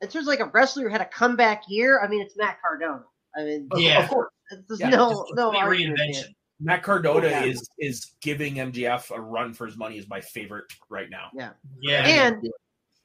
In 0.04 0.10
terms 0.10 0.26
of 0.26 0.28
like 0.28 0.40
a 0.40 0.50
wrestler 0.52 0.84
who 0.84 0.88
had 0.90 1.00
a 1.00 1.06
comeback 1.06 1.62
year, 1.68 2.00
I 2.02 2.08
mean, 2.08 2.20
it's 2.22 2.36
Matt 2.36 2.60
Cardona. 2.60 3.02
I 3.36 3.44
mean, 3.44 3.68
Yeah. 3.76 4.04
Of 4.04 4.10
course. 4.10 4.30
there's 4.68 4.78
Yeah, 4.80 4.90
no 4.90 5.10
Just 5.10 5.32
a 5.32 5.34
no 5.34 5.50
complete 5.50 5.62
argument 5.62 5.96
there. 5.98 6.06
reinvention. 6.08 6.34
Matt 6.60 6.82
Cardona 6.84 7.28
Yeah. 7.28 7.44
is 7.44 7.68
is 7.80 8.12
giving 8.20 8.54
MJF 8.58 9.10
a 9.10 9.20
run 9.20 9.52
for 9.54 9.66
his 9.66 9.76
money 9.76 9.98
is 9.98 10.08
my 10.08 10.20
favorite 10.20 10.72
right 10.88 11.10
now. 11.10 11.28
Yeah. 11.34 11.50
yeah. 11.80 12.06
And 12.06 12.48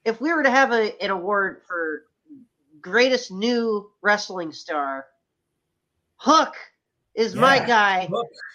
if 0.05 0.21
we 0.21 0.31
were 0.33 0.43
to 0.43 0.51
have 0.51 0.71
a, 0.71 1.01
an 1.03 1.09
award 1.09 1.61
for 1.67 2.03
greatest 2.81 3.31
new 3.31 3.91
wrestling 4.01 4.51
star, 4.51 5.07
Hook 6.17 6.53
is 7.15 7.33
my 7.35 7.55
Yeah. 7.57 7.65
guy. 7.67 8.09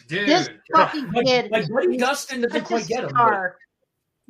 Dude. 0.06 0.28
This 0.28 0.48
fucking 0.74 1.10
Like, 1.12 1.26
kid 1.26 1.50
like 1.50 1.68
Buddy 1.70 1.96
is 1.96 2.00
Dustin 2.00 2.40
doesn't 2.42 2.60
such 2.60 2.68
quite 2.68 2.86
get 2.86 3.04
him. 3.04 3.10
star. 3.10 3.56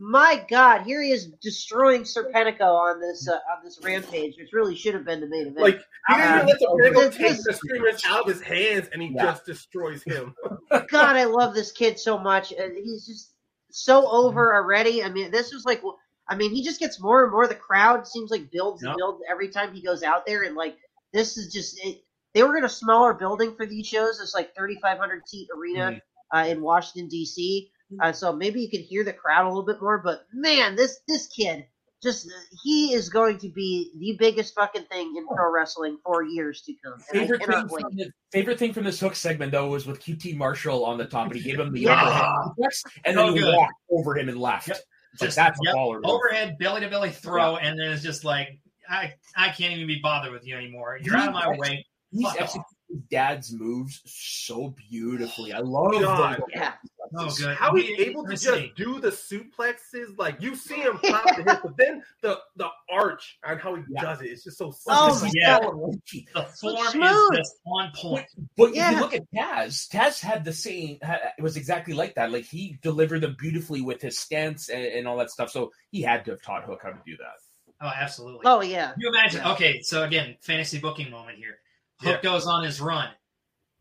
My 0.06 0.44
God, 0.50 0.82
here 0.82 1.00
he 1.02 1.12
is 1.12 1.26
destroying 1.40 2.02
Serpentico 2.02 2.60
on 2.60 3.00
this 3.00 3.26
uh, 3.26 3.32
on 3.34 3.64
this 3.64 3.78
rampage, 3.82 4.36
which 4.36 4.52
really 4.52 4.74
should 4.76 4.92
have 4.92 5.04
been 5.06 5.20
the 5.20 5.26
main 5.28 5.42
event. 5.46 5.58
Like 5.60 5.80
he 6.08 6.14
didn't 6.14 6.34
even 6.34 6.46
let 6.46 6.58
the 6.58 6.68
Uh, 6.68 6.76
Pinnacle 6.76 7.02
this 7.02 7.16
take 7.16 7.30
is- 7.32 7.44
the 7.44 7.52
streamers 7.54 8.02
out 8.06 8.20
of 8.22 8.26
his 8.28 8.42
hands, 8.42 8.88
and 8.92 9.00
he 9.00 9.08
Yeah. 9.14 9.24
just 9.26 9.46
destroys 9.46 10.02
him. 10.02 10.34
God, 10.70 11.16
I 11.16 11.24
love 11.24 11.54
this 11.54 11.72
kid 11.72 11.98
so 11.98 12.18
much. 12.18 12.50
He's 12.50 13.06
just 13.06 13.32
so 13.70 14.06
over 14.10 14.54
already. 14.54 15.02
I 15.02 15.08
mean, 15.08 15.30
this 15.30 15.52
was 15.54 15.64
like, 15.64 15.82
I 16.28 16.34
mean, 16.36 16.50
he 16.52 16.62
just 16.62 16.80
gets 16.80 17.00
more 17.00 17.22
and 17.22 17.32
more. 17.32 17.46
The 17.46 17.54
crowd 17.54 18.06
seems 18.06 18.30
like 18.30 18.50
builds 18.50 18.82
and 18.82 18.94
builds 18.96 19.22
every 19.30 19.48
time 19.48 19.72
he 19.72 19.80
goes 19.80 20.02
out 20.02 20.26
there, 20.26 20.42
and 20.42 20.54
like 20.54 20.76
this 21.14 21.38
is 21.38 21.52
just. 21.52 21.78
It, 21.84 22.02
they 22.34 22.42
were 22.42 22.56
in 22.56 22.64
a 22.64 22.68
smaller 22.68 23.14
building 23.14 23.54
for 23.54 23.64
these 23.64 23.86
shows. 23.86 24.18
It's 24.20 24.34
like 24.34 24.56
3,500 24.56 25.28
seat 25.28 25.46
arena 25.56 26.00
uh, 26.34 26.44
in 26.48 26.60
Washington 26.60 27.08
D.C. 27.08 27.70
Uh, 28.02 28.12
so 28.12 28.32
maybe 28.32 28.60
you 28.60 28.68
could 28.70 28.80
hear 28.80 29.04
the 29.04 29.12
crowd 29.12 29.44
a 29.44 29.48
little 29.48 29.64
bit 29.64 29.80
more. 29.80 29.98
But 29.98 30.26
man, 30.32 30.76
this 30.76 31.00
this 31.08 31.26
kid 31.28 31.66
just 32.02 32.28
he 32.62 32.92
is 32.92 33.08
going 33.08 33.38
to 33.38 33.48
be 33.48 33.90
the 33.98 34.16
biggest 34.18 34.54
fucking 34.54 34.84
thing 34.90 35.14
in 35.16 35.26
pro 35.26 35.50
wrestling 35.52 35.96
for 36.04 36.22
years 36.22 36.60
to 36.62 36.74
come. 36.84 36.98
Favorite 37.00 37.38
thing, 37.44 37.68
from 37.68 37.96
the, 37.96 38.10
favorite 38.30 38.58
thing 38.58 38.72
from 38.74 38.84
this 38.84 39.00
hook 39.00 39.14
segment 39.16 39.52
though 39.52 39.68
was 39.68 39.86
with 39.86 40.00
QT 40.00 40.36
Marshall 40.36 40.84
on 40.84 40.98
the 40.98 41.06
top, 41.06 41.28
and 41.28 41.36
he 41.36 41.42
gave 41.42 41.58
him 41.58 41.72
the 41.72 41.80
Yeah. 41.80 42.02
overhead 42.02 42.24
suplex, 42.58 42.82
and 43.06 43.16
So 43.16 43.24
then 43.26 43.32
he 43.34 43.40
good. 43.40 43.54
walked 43.56 43.74
over 43.90 44.18
him 44.18 44.28
and 44.28 44.38
left. 44.38 44.68
Yep. 44.68 44.76
It's 45.14 45.22
like, 45.22 45.26
Just 45.28 45.36
that's 45.36 45.58
yep, 45.62 45.74
a 45.74 45.76
baller. 45.78 45.94
move. 46.02 46.04
overhead 46.06 46.56
belly 46.58 46.80
to 46.82 46.88
belly 46.90 47.10
throw, 47.10 47.56
and 47.56 47.78
then 47.78 47.90
it's 47.92 48.02
just 48.02 48.24
like 48.24 48.58
I 48.88 49.14
I 49.36 49.48
can't 49.48 49.72
even 49.72 49.86
be 49.86 50.00
bothered 50.02 50.32
with 50.32 50.46
you 50.46 50.56
anymore. 50.56 50.98
You're 51.02 51.16
out 51.16 51.28
of 51.28 51.34
my 51.34 51.56
way. 51.56 51.86
He's 52.10 52.22
Fuck 52.26 52.40
executing 52.40 52.64
his 52.68 52.73
dad's 53.10 53.52
moves 53.52 54.00
so 54.04 54.74
beautifully. 54.90 55.52
I 55.52 55.60
love 55.60 55.92
God. 55.92 56.38
those- 56.38 56.46
Yeah. 56.54 56.74
Oh, 57.16 57.30
good. 57.38 57.54
How 57.56 57.74
he's 57.76 57.98
able 58.00 58.24
to 58.26 58.30
just 58.36 58.74
do 58.76 58.98
the 58.98 59.10
suplexes, 59.10 60.18
like 60.18 60.40
you 60.40 60.56
see 60.56 60.76
him 60.76 60.98
pop 60.98 61.24
the 61.36 61.42
hip, 61.44 61.60
but 61.62 61.76
then 61.76 62.02
the 62.22 62.40
the 62.56 62.68
arch 62.90 63.38
and 63.44 63.60
how 63.60 63.74
he 63.76 63.82
Yeah. 63.88 64.02
does 64.02 64.22
it, 64.22 64.26
it's 64.26 64.42
just 64.44 64.58
so 64.58 64.72
Oh, 64.88 65.14
This 65.20 65.32
yeah. 65.34 65.58
so. 65.60 65.92
The 66.34 66.42
form 66.60 66.86
smooth. 66.88 67.32
is 67.34 67.38
just 67.38 67.56
on 67.66 67.92
point. 67.94 68.26
But 68.56 68.70
if 68.70 68.76
Yeah. 68.76 68.92
you 68.92 69.00
look 69.00 69.14
at 69.14 69.22
Taz, 69.32 69.88
Taz 69.88 70.20
had 70.20 70.44
the 70.44 70.52
same. 70.52 70.98
It 71.38 71.42
was 71.42 71.56
exactly 71.56 71.94
like 71.94 72.14
that. 72.16 72.32
Like 72.32 72.46
he 72.46 72.78
delivered 72.82 73.20
them 73.20 73.36
beautifully 73.38 73.80
with 73.82 74.00
his 74.02 74.18
stance 74.18 74.68
and, 74.68 74.82
and 74.84 75.06
all 75.06 75.18
that 75.18 75.30
stuff. 75.30 75.50
So 75.50 75.72
he 75.90 76.02
had 76.02 76.24
to 76.24 76.32
have 76.32 76.42
taught 76.42 76.64
Hook 76.64 76.80
how 76.82 76.90
to 76.90 77.00
do 77.06 77.16
that. 77.18 77.34
Oh, 77.80 77.92
absolutely. 77.94 78.42
Oh 78.46 78.62
yeah. 78.62 78.92
Can 78.92 79.00
you 79.00 79.08
imagine? 79.10 79.42
Yeah. 79.44 79.52
Okay, 79.52 79.80
so 79.82 80.04
again, 80.04 80.36
fantasy 80.40 80.78
booking 80.80 81.10
moment 81.10 81.38
here. 81.38 81.58
Hook 82.00 82.20
Yeah. 82.22 82.30
goes 82.30 82.46
on 82.46 82.64
his 82.64 82.80
run, 82.80 83.10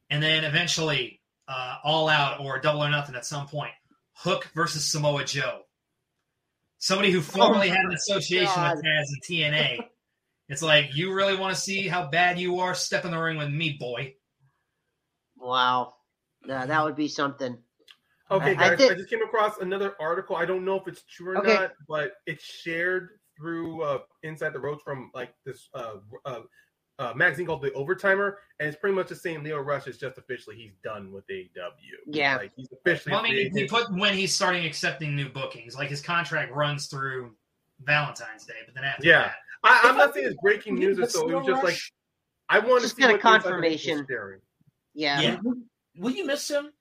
and 0.10 0.22
then 0.22 0.44
eventually, 0.44 1.22
uh, 1.48 1.78
all 1.84 2.08
out 2.10 2.40
or 2.40 2.60
double 2.60 2.84
or 2.84 2.90
nothing 2.90 3.16
at 3.16 3.26
some 3.26 3.48
point. 3.48 3.74
Hook 4.14 4.46
versus 4.56 4.90
Samoa 4.92 5.26
Joe. 5.26 5.64
Somebody 6.78 7.12
who 7.12 7.22
formerly 7.22 7.70
had 7.70 7.80
an 7.86 7.94
association 7.94 8.48
Oh 8.52 8.56
God. 8.56 8.76
with 8.76 8.86
Taz 8.86 9.06
and 9.10 9.24
TNA. 9.24 9.90
it's 10.50 10.62
like 10.62 10.94
you 10.96 11.14
really 11.14 11.36
want 11.36 11.56
to 11.56 11.60
see 11.62 11.88
how 11.88 12.08
bad 12.10 12.38
you 12.40 12.60
are. 12.60 12.76
Step 12.76 13.06
in 13.06 13.12
the 13.12 13.18
ring 13.18 13.38
with 13.38 13.50
me, 13.50 13.72
boy. 13.80 14.16
Wow. 15.38 15.96
Yeah, 16.46 16.66
that 16.66 16.84
would 16.84 16.96
be 16.96 17.08
something. 17.08 17.58
Okay, 18.32 18.56
I- 18.56 18.72
I 18.72 18.76
guys, 18.76 18.92
I, 18.92 18.94
just 18.96 19.10
came 19.10 19.22
across 19.24 19.58
another 19.60 19.96
article. 20.00 20.36
I 20.36 20.46
don't 20.46 20.66
know 20.66 20.80
if 20.80 20.88
it's 20.88 21.04
true 21.04 21.34
or 21.34 21.38
Okay. 21.40 21.54
not, 21.54 21.72
but 21.88 22.14
it's 22.26 22.44
shared 22.44 23.20
through 23.38 23.82
uh, 23.84 24.00
Inside 24.24 24.54
the 24.54 24.60
Ropes 24.60 24.84
from 24.84 25.12
like 25.14 25.34
this 25.46 25.70
uh, 25.74 25.96
uh, 26.26 26.42
uh, 27.00 27.14
magazine 27.16 27.46
called 27.46 27.62
The 27.62 27.72
Overtimer, 27.72 28.36
and 28.60 28.68
it's 28.70 28.78
pretty 28.78 28.96
much 28.96 29.08
the 29.10 29.16
same. 29.16 29.44
Lio 29.44 29.60
Rush 29.60 29.88
is 29.88 29.98
just 29.98 30.18
officially 30.18 30.56
he's 30.56 30.76
done 30.84 31.12
with 31.12 31.26
AEW. 31.28 31.50
Yeah. 32.08 32.38
like 32.38 32.52
he's 32.56 32.70
officially. 32.72 33.12
Well, 33.14 33.24
I 33.26 33.28
a 33.28 33.32
mean, 33.32 33.52
free 33.52 33.62
he 33.64 33.68
put 33.68 33.92
when 33.92 34.14
he's 34.14 34.34
starting 34.34 34.66
accepting 34.66 35.16
new 35.16 35.30
bookings. 35.30 35.76
Like 35.76 35.90
his 35.90 36.02
contract 36.02 36.54
runs 36.54 36.88
through 36.88 37.34
Valentine's 37.82 38.46
Day, 38.46 38.54
but 38.66 38.76
then 38.76 38.84
after 38.84 39.08
Yeah. 39.08 39.24
that, 39.24 39.34
I, 39.64 39.82
I'm 39.86 39.98
not 39.98 40.10
I- 40.10 40.14
saying 40.14 40.28
it's 40.28 40.38
breaking 40.44 40.76
news 40.76 41.00
or 41.00 41.08
so. 41.08 41.30
It 41.30 41.34
was 41.36 41.46
Lio 41.46 41.54
just 41.56 41.64
like 41.64 41.78
I 42.50 42.60
wanted 42.60 42.82
Just 42.82 42.96
to 42.98 43.02
see 43.02 43.08
kinda 43.08 43.14
what 43.24 43.36
Inside 43.36 43.50
the 43.50 43.54
Ropes 43.56 43.86
was 43.86 43.86
confirmation. 43.86 44.42
Yeah. 44.94 45.22
Yeah. 45.22 45.38
will 45.98 46.12
you 46.12 46.26
miss 46.26 46.48
him? 46.50 46.72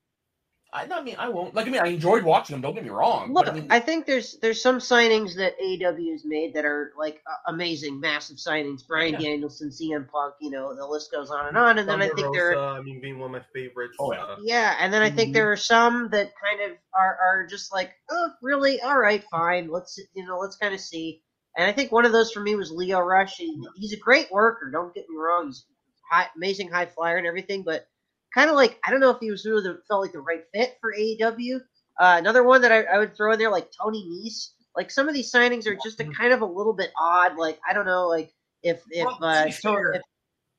I, 0.74 0.88
I 0.90 1.02
mean, 1.02 1.16
I 1.18 1.28
won't. 1.28 1.54
Like, 1.54 1.66
I 1.66 1.70
mean, 1.70 1.82
I 1.82 1.88
enjoyed 1.88 2.22
watching 2.22 2.54
them. 2.54 2.62
Don't 2.62 2.74
get 2.74 2.82
me 2.82 2.88
wrong. 2.90 3.32
Look, 3.32 3.44
but 3.44 3.52
I 3.54 3.60
mean, 3.60 3.66
I 3.70 3.78
think 3.80 4.06
there's 4.06 4.38
there's 4.40 4.62
some 4.62 4.78
signings 4.78 5.36
that 5.36 5.60
AEW 5.60 6.12
has 6.12 6.24
made 6.24 6.54
that 6.54 6.64
are 6.64 6.92
like 6.96 7.20
uh, 7.26 7.34
amazing, 7.52 8.00
massive 8.00 8.38
signings. 8.38 8.86
Bryan 8.86 9.12
Yeah. 9.12 9.18
Danielson, 9.18 9.68
CM 9.70 10.08
Punk, 10.08 10.34
you 10.40 10.50
know, 10.50 10.74
the 10.74 10.86
list 10.86 11.12
goes 11.12 11.30
on 11.30 11.46
and 11.48 11.58
on. 11.58 11.78
And 11.78 11.86
then 11.86 12.00
I 12.00 12.08
Thunder 12.08 12.22
think 12.22 12.34
there, 12.34 12.58
are, 12.58 12.78
I 12.78 12.82
mean, 12.82 13.00
being 13.02 13.18
one 13.18 13.34
of 13.34 13.42
my 13.42 13.46
favorites. 13.52 13.96
Oh, 14.00 14.14
yeah. 14.14 14.22
uh, 14.22 14.36
yeah, 14.42 14.76
and 14.80 14.92
then 14.92 15.02
I 15.02 15.10
think 15.10 15.30
Mhm. 15.30 15.34
there 15.34 15.52
are 15.52 15.56
some 15.56 16.08
that 16.10 16.32
kind 16.42 16.70
of 16.70 16.78
are 16.94 17.18
are 17.22 17.46
just 17.46 17.70
like, 17.70 17.92
oh, 18.10 18.30
really? 18.40 18.80
All 18.80 18.98
right, 18.98 19.22
fine. 19.30 19.70
Let's 19.70 20.00
you 20.14 20.24
know, 20.24 20.38
let's 20.38 20.56
kind 20.56 20.72
of 20.74 20.80
see. 20.80 21.22
And 21.54 21.68
I 21.68 21.72
think 21.72 21.92
one 21.92 22.06
of 22.06 22.12
those 22.12 22.32
for 22.32 22.40
me 22.40 22.54
was 22.54 22.70
Lio 22.70 22.98
Rush. 23.00 23.36
He, 23.36 23.62
he's 23.76 23.92
a 23.92 23.98
great 23.98 24.30
worker. 24.32 24.70
Don't 24.70 24.94
get 24.94 25.06
me 25.06 25.16
wrong. 25.16 25.48
He's 25.48 25.66
high, 26.10 26.28
amazing 26.34 26.70
high 26.70 26.86
flyer 26.86 27.18
and 27.18 27.26
everything, 27.26 27.62
but 27.62 27.86
kind 28.34 28.50
of 28.50 28.56
like 28.56 28.78
I 28.86 28.90
don't 28.90 29.00
know 29.00 29.10
if 29.10 29.18
he 29.20 29.30
was 29.30 29.44
really 29.46 29.62
the, 29.62 29.80
felt 29.88 30.02
like 30.02 30.12
the 30.12 30.20
right 30.20 30.42
fit 30.54 30.76
for 30.80 30.92
AEW. 30.98 31.56
Uh, 32.00 32.16
another 32.18 32.42
one 32.42 32.62
that 32.62 32.72
I, 32.72 32.82
I 32.84 32.98
would 32.98 33.16
throw 33.16 33.32
in 33.32 33.38
there, 33.38 33.50
like 33.50 33.68
Tony 33.80 34.04
Nese. 34.08 34.48
Like 34.74 34.90
some 34.90 35.08
of 35.08 35.14
these 35.14 35.30
signings 35.30 35.66
are 35.66 35.76
just 35.84 36.00
a 36.00 36.04
kind 36.04 36.32
of 36.32 36.40
a 36.40 36.46
little 36.46 36.72
bit 36.72 36.90
odd. 36.98 37.36
Like 37.36 37.58
I 37.68 37.74
don't 37.74 37.84
know, 37.86 38.08
like 38.08 38.32
if 38.62 38.80
if, 38.90 39.04
Well, 39.04 39.18
uh, 39.22 39.44
to- 39.44 39.52
fair- 39.52 39.92
if- 39.92 40.02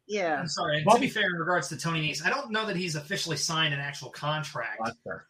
yeah, 0.05 0.37
I'm 0.39 0.47
sorry. 0.47 0.83
To 0.83 0.99
be 0.99 1.07
fair, 1.07 1.23
in 1.23 1.39
regards 1.39 1.69
to 1.69 1.77
Tony 1.77 2.11
Nese, 2.11 2.25
I 2.25 2.29
don't 2.29 2.51
know 2.51 2.65
that 2.67 2.75
he's 2.75 2.95
officially 2.95 3.37
signed 3.37 3.73
an 3.73 3.79
actual 3.79 4.09
contract 4.09 4.81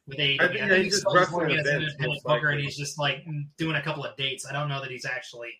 with 0.08 0.18
AEW. 0.18 0.42
I 0.42 0.46
I 0.46 0.48
think 0.48 0.60
think, 0.60 0.72
he's 0.72 0.84
he's 0.84 0.94
just 0.94 1.02
still 1.02 1.14
wrestling 1.16 1.52
as 1.52 1.60
an 1.68 1.76
events, 1.76 1.94
independent 1.94 2.24
booker, 2.24 2.50
and 2.50 2.60
he's 2.60 2.76
just 2.76 2.98
like 3.00 3.24
doing 3.58 3.76
a 3.76 3.82
couple 3.84 4.04
of 4.04 4.16
dates. 4.18 4.48
I 4.48 4.52
don't 4.52 4.68
know 4.68 4.82
that 4.82 4.90
he's 4.90 5.06
actually 5.06 5.52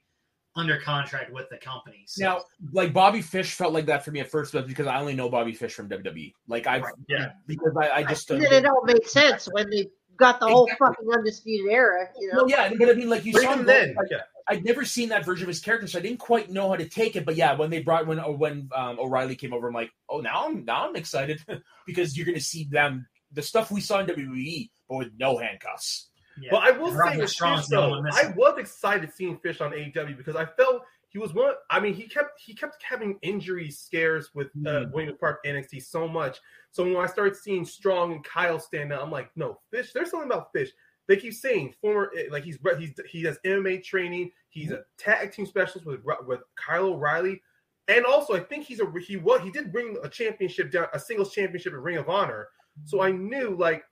under 0.56 0.80
contract 0.80 1.32
with 1.32 1.50
the 1.50 1.58
company. 1.58 2.04
So. 2.06 2.24
Now, 2.24 2.42
like 2.72 2.94
Bobby 2.94 3.22
Fish 3.22 3.54
felt 3.54 3.74
like 3.74 3.88
that 3.88 4.06
for 4.06 4.12
me 4.12 4.20
at 4.20 4.30
first, 4.30 4.54
but 4.54 4.68
because 4.68 4.88
I 4.88 5.00
only 5.00 5.16
know 5.16 5.30
Bobby 5.30 5.54
Fish 5.54 5.74
from 5.74 5.90
WWE. 5.90 6.34
Like 6.48 6.68
I, 6.68 6.80
Right, 6.80 6.94
yeah. 7.08 7.32
because 7.48 7.76
I, 7.80 7.90
I 7.90 8.04
just 8.04 8.30
uh, 8.30 8.36
and 8.36 8.44
then 8.44 8.66
it 8.66 8.70
all 8.70 8.84
made 8.86 9.06
sense 9.08 9.48
when 9.52 9.70
they 9.70 9.90
got 10.18 10.40
the 10.40 10.48
whole 10.48 10.70
fucking 10.80 11.08
undisputed 11.12 11.72
era. 11.72 12.08
You 12.20 12.34
know, 12.34 12.42
No, 12.42 12.48
yeah, 12.48 12.72
but 12.78 12.90
I 12.90 12.94
mean, 12.94 13.10
like 13.10 13.26
you 13.26 13.34
But 13.34 13.44
saw 13.44 13.54
him 13.54 13.66
then, 13.66 13.96
like, 13.96 14.08
yeah. 14.12 14.22
I'd 14.48 14.66
never 14.66 14.86
seen 14.86 15.10
that 15.10 15.26
version 15.26 15.46
of 15.46 15.48
his 15.48 15.62
character, 15.62 15.88
so 15.88 16.00
I 16.00 16.02
didn't 16.02 16.20
quite 16.20 16.52
know 16.52 16.70
how 16.70 16.76
to 16.76 16.88
take 16.88 17.16
it. 17.16 17.26
But 17.26 17.36
yeah, 17.36 17.56
when 17.56 17.70
they 17.70 17.82
brought 17.82 18.06
when 18.08 18.20
when 18.38 18.70
um, 18.76 19.00
O'Reilly 19.00 19.36
came 19.36 19.54
over, 19.54 19.68
I'm 19.68 19.74
like, 19.74 19.92
oh, 20.10 20.20
now 20.20 20.46
I'm 20.46 20.66
now 20.66 20.88
I'm 20.88 20.96
excited 20.96 21.44
because 21.86 22.16
you're 22.16 22.26
going 22.26 22.38
to 22.38 22.44
see 22.44 22.66
them 22.66 23.08
the 23.32 23.42
stuff 23.42 23.72
we 23.72 23.82
saw 23.82 24.00
in 24.00 24.08
WWE, 24.08 24.70
but 24.88 24.98
with 24.98 25.12
no 25.18 25.38
handcuffs. 25.38 26.10
Yeah. 26.42 26.50
But 26.52 26.64
I 26.64 26.72
will 26.72 26.88
And 26.88 26.98
say 26.98 27.18
with 27.18 27.30
Fish, 27.32 27.68
though, 27.68 28.04
I 28.12 28.34
was 28.36 28.58
excited 28.58 29.12
seeing 29.14 29.38
Fish 29.38 29.62
on 29.62 29.72
AEW 29.72 30.18
because 30.18 30.36
I 30.36 30.46
felt 30.46 30.84
he 31.10 31.20
was 31.20 31.34
one. 31.34 31.54
I 31.70 31.80
mean, 31.80 31.94
he 31.94 32.08
kept 32.08 32.40
he 32.42 32.54
kept 32.56 32.82
having 32.82 33.20
injury 33.22 33.70
scares 33.70 34.32
with 34.34 34.48
uh, 34.66 34.70
Mhm. 34.70 34.92
Williams 34.94 35.18
Park 35.20 35.44
NXT 35.46 35.84
so 35.84 36.08
much. 36.08 36.40
So 36.72 36.84
when 36.84 36.96
I 36.98 37.06
started 37.06 37.36
seeing 37.36 37.66
Strong 37.66 38.14
and 38.14 38.24
Kyle 38.24 38.60
stand 38.60 38.92
out, 38.92 39.04
I'm 39.04 39.12
like, 39.12 39.30
no, 39.36 39.60
Fish. 39.70 39.94
There's 39.94 40.10
something 40.10 40.30
about 40.30 40.52
Fish. 40.52 40.72
They 41.08 41.18
keep 41.18 41.34
saying 41.34 41.76
former 41.82 42.12
eh, 42.18 42.28
like 42.32 42.44
he's 42.44 42.58
he's 42.80 42.94
he 43.08 43.24
has 43.24 43.38
MMA 43.46 43.84
training. 43.84 44.32
He's 44.50 44.72
a 44.72 44.84
tag 44.98 45.32
team 45.34 45.46
specialist 45.46 45.86
with 45.86 46.00
with 46.26 46.40
Kyle 46.56 46.86
O'Reilly. 46.86 47.42
And 47.90 48.06
also, 48.06 48.34
I 48.34 48.40
think 48.40 48.66
he's 48.66 48.80
a 48.80 48.92
he 49.06 49.18
was 49.18 49.42
he 49.42 49.52
did 49.52 49.72
bring 49.72 49.98
a 50.04 50.10
championship 50.10 50.72
down, 50.72 50.88
a 50.94 51.00
singles 51.00 51.34
championship 51.34 51.74
in 51.74 51.80
Ring 51.80 51.98
of 51.98 52.10
Honor. 52.10 52.48
So 52.86 53.02
I 53.02 53.12
knew 53.12 53.56
like 53.56 53.84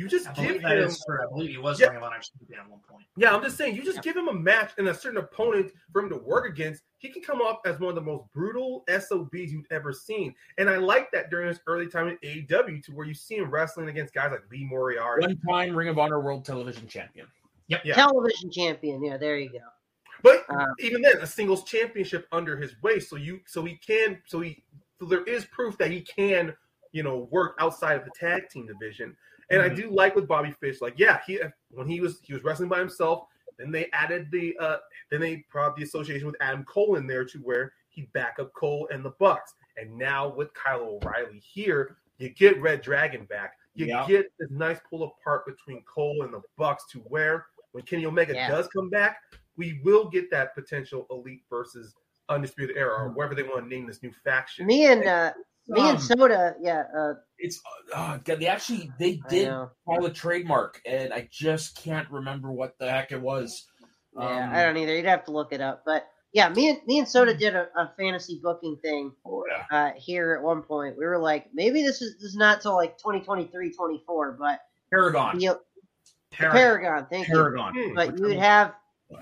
you 0.00 0.08
just 0.08 0.26
I 0.28 0.32
give 0.32 0.62
that 0.62 0.78
him 0.78 0.84
is 0.88 1.04
true. 1.06 1.18
I 1.22 1.26
believe 1.30 1.50
he 1.50 1.58
was 1.58 1.78
Yeah. 1.78 1.88
Ring 1.88 1.98
of 1.98 2.02
Honor 2.04 2.16
champion 2.20 2.60
at 2.60 2.70
one 2.70 2.80
point. 2.88 3.04
yeah, 3.16 3.34
I'm 3.34 3.42
just 3.42 3.56
saying, 3.58 3.76
you 3.76 3.82
just 3.82 3.96
Yeah. 3.96 4.02
give 4.02 4.16
him 4.16 4.28
a 4.28 4.32
match 4.32 4.72
and 4.78 4.88
a 4.88 4.94
certain 4.94 5.18
opponent 5.18 5.72
for 5.92 6.02
him 6.02 6.08
to 6.08 6.16
work 6.16 6.46
against. 6.46 6.82
He 6.98 7.10
can 7.10 7.22
come 7.22 7.40
off 7.42 7.58
as 7.66 7.78
one 7.78 7.90
of 7.90 7.94
the 7.94 8.00
most 8.00 8.24
brutal 8.32 8.84
SOBs 8.88 9.52
you've 9.52 9.70
ever 9.70 9.92
seen. 9.92 10.34
And 10.58 10.70
I 10.70 10.76
like 10.76 11.10
that 11.12 11.28
during 11.30 11.48
his 11.48 11.60
early 11.66 11.86
time 11.88 12.08
in 12.08 12.18
AEW 12.22 12.80
to 12.84 12.92
where 12.92 13.06
you 13.06 13.14
see 13.14 13.36
him 13.36 13.50
wrestling 13.50 13.88
against 13.88 14.14
guys 14.14 14.30
like 14.30 14.42
Lee 14.50 14.64
Moriarty. 14.64 15.26
One 15.26 15.38
time 15.48 15.76
Ring 15.76 15.88
of 15.88 15.98
Honor 15.98 16.20
World 16.20 16.44
Television 16.44 16.88
Champion. 16.88 17.26
Yeah. 17.68 17.94
television 17.94 18.50
champion. 18.50 19.04
Yeah, 19.04 19.16
there 19.16 19.38
you 19.38 19.50
go. 19.52 19.58
But 20.22 20.44
Um, 20.50 20.74
even 20.80 21.02
then, 21.02 21.18
a 21.18 21.26
singles 21.26 21.62
championship 21.64 22.26
under 22.32 22.56
his 22.56 22.74
waist. 22.82 23.08
So 23.08 23.16
you 23.16 23.40
so 23.46 23.64
he 23.64 23.76
can 23.76 24.20
so 24.26 24.40
he 24.40 24.62
so 24.98 25.06
there 25.06 25.22
is 25.24 25.44
proof 25.46 25.78
that 25.78 25.90
he 25.90 26.00
can, 26.02 26.54
you 26.92 27.02
know, 27.04 27.28
work 27.30 27.54
outside 27.60 27.96
of 27.96 28.04
the 28.04 28.10
tag 28.18 28.48
team 28.50 28.66
division. 28.66 29.16
And 29.50 29.60
I 29.62 29.68
Mhm. 29.68 29.76
do 29.76 29.90
like 29.90 30.14
with 30.14 30.28
Bobby 30.28 30.52
Fish, 30.52 30.80
like, 30.80 30.94
yeah, 30.98 31.20
he 31.26 31.40
when 31.70 31.88
he 31.88 32.00
was 32.00 32.20
he 32.22 32.32
was 32.32 32.42
wrestling 32.44 32.68
by 32.68 32.78
himself, 32.78 33.26
then 33.58 33.70
they 33.70 33.90
added 33.92 34.30
the 34.30 34.56
uh 34.58 34.78
then 35.10 35.20
they 35.20 35.44
brought 35.50 35.76
the 35.76 35.82
association 35.82 36.26
with 36.26 36.36
Adam 36.40 36.64
Cole 36.64 36.96
in 36.96 37.06
there 37.06 37.24
to 37.24 37.38
where 37.38 37.72
he 37.88 38.02
back 38.12 38.38
up 38.38 38.52
Cole 38.54 38.88
and 38.92 39.04
the 39.04 39.10
Bucks. 39.10 39.54
And 39.76 39.96
now 39.96 40.28
with 40.28 40.52
Kyle 40.54 41.00
O'Reilly 41.02 41.38
here, 41.40 41.96
you 42.18 42.28
get 42.30 42.60
Red 42.60 42.80
Dragon 42.82 43.24
back. 43.24 43.56
You 43.74 43.86
Yeah. 43.86 44.06
get 44.06 44.32
this 44.38 44.50
nice 44.50 44.78
pull 44.88 45.02
apart 45.04 45.46
between 45.46 45.82
Cole 45.84 46.22
and 46.22 46.32
the 46.32 46.42
Bucks 46.56 46.84
to 46.92 46.98
where 47.00 47.46
when 47.72 47.84
Kenny 47.84 48.06
Omega 48.06 48.34
Yeah. 48.34 48.48
does 48.48 48.68
come 48.68 48.88
back, 48.90 49.22
we 49.56 49.80
will 49.84 50.08
get 50.08 50.30
that 50.30 50.54
potential 50.54 51.06
elite 51.10 51.42
versus 51.50 51.94
undisputed 52.28 52.76
era 52.76 52.92
or 52.94 53.08
whatever 53.10 53.34
they 53.34 53.42
want 53.42 53.64
to 53.64 53.68
name 53.68 53.86
this 53.86 54.02
new 54.02 54.12
faction. 54.12 54.66
me 54.66 54.86
and 54.86 55.04
uh, 55.04 55.32
me 55.68 55.80
Um, 55.80 55.86
and 55.90 56.00
Soda, 56.02 56.54
yeah, 56.60 56.84
uh, 56.96 57.14
It's 57.38 57.60
uh, 57.94 58.18
they 58.24 58.46
actually 58.46 58.90
they 58.98 59.20
did 59.28 59.48
file 59.86 60.04
a 60.04 60.10
trademark, 60.10 60.80
and 60.86 61.12
I 61.12 61.28
just 61.30 61.76
can't 61.76 62.10
remember 62.10 62.50
what 62.52 62.78
the 62.78 62.90
heck 62.90 63.12
it 63.12 63.20
was. 63.20 63.66
Yeah, 64.18 64.44
Um, 64.46 64.54
I 64.54 64.62
don't 64.62 64.76
either. 64.76 64.96
You'd 64.96 65.04
have 65.06 65.24
to 65.26 65.30
look 65.32 65.52
it 65.52 65.60
up. 65.60 65.82
But 65.86 66.06
yeah, 66.32 66.48
me 66.48 66.70
and 66.70 66.78
me 66.86 66.98
and 66.98 67.08
Soda 67.08 67.34
did 67.36 67.54
a, 67.54 67.68
a 67.76 67.92
fantasy 67.98 68.40
booking 68.42 68.76
thing 68.82 69.12
Oh, 69.24 69.44
yeah. 69.48 69.64
uh, 69.76 69.90
here 69.96 70.34
at 70.34 70.42
one 70.42 70.62
point. 70.62 70.96
We 70.98 71.04
were 71.06 71.18
like, 71.18 71.46
maybe 71.54 71.82
this 71.82 72.02
is 72.02 72.14
this 72.16 72.30
is 72.30 72.36
not 72.36 72.60
till 72.60 72.74
like 72.74 72.98
2023, 72.98 73.72
24, 73.72 74.36
but 74.40 74.60
Paragon. 74.92 75.40
you 75.40 75.48
know, 75.50 75.60
Paragon. 76.32 76.56
Paragon, 76.58 77.06
thank 77.10 77.28
you. 77.28 77.34
Paragon. 77.34 77.92
But 77.94 78.18
you 78.18 78.24
would 78.26 78.36
have 78.38 78.74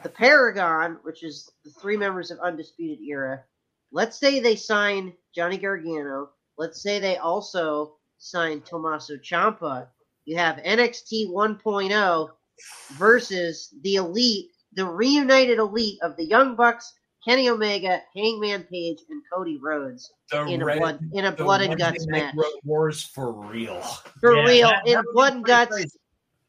the 0.03 0.09
Paragon, 0.11 0.99
which 1.03 1.23
is 1.23 1.51
the 1.65 1.71
three 1.81 1.97
members 1.97 2.31
of 2.31 2.39
Undisputed 2.41 2.99
Era. 3.07 3.45
Let's 3.93 4.19
say 4.19 4.41
they 4.41 4.57
sign 4.57 5.13
Johnny 5.35 5.59
Gargano. 5.59 6.31
Let's 6.57 6.83
say 6.83 6.99
they 6.99 7.17
also 7.17 7.95
sign 8.19 8.61
Tommaso 8.63 9.17
Ciampa. 9.17 9.89
You 10.25 10.37
have 10.37 10.57
NXT 10.57 11.31
1.0 11.31 12.29
versus 12.99 13.73
the 13.83 13.97
Elite, 13.97 14.51
the 14.75 14.85
reunited 14.85 15.59
Elite 15.59 15.99
of 16.03 16.17
the 16.17 16.25
Young 16.25 16.55
Bucks, 16.57 16.93
Kenny 17.27 17.49
Omega, 17.49 18.01
Hangman 18.15 18.65
Page, 18.65 18.99
and 19.11 19.23
Cody 19.33 19.59
Rhodes 19.63 20.13
The 20.31 20.45
in 20.47 20.63
a 20.63 20.65
Red- 20.67 20.79
blood 20.79 21.01
in 21.13 21.25
a 21.25 21.33
blood 21.33 21.61
and 21.63 21.79
guts 21.79 22.07
match. 22.09 22.35
Wars 22.65 23.03
for 23.03 23.33
real. 23.33 23.81
For 24.21 24.35
Yeah, 24.37 24.45
real, 24.47 24.69
that- 24.69 24.87
in 24.87 24.95
a 24.95 25.03
would 25.03 25.13
blood 25.15 25.33
and 25.35 25.45
guts 25.45 25.73
crazy. 25.73 25.98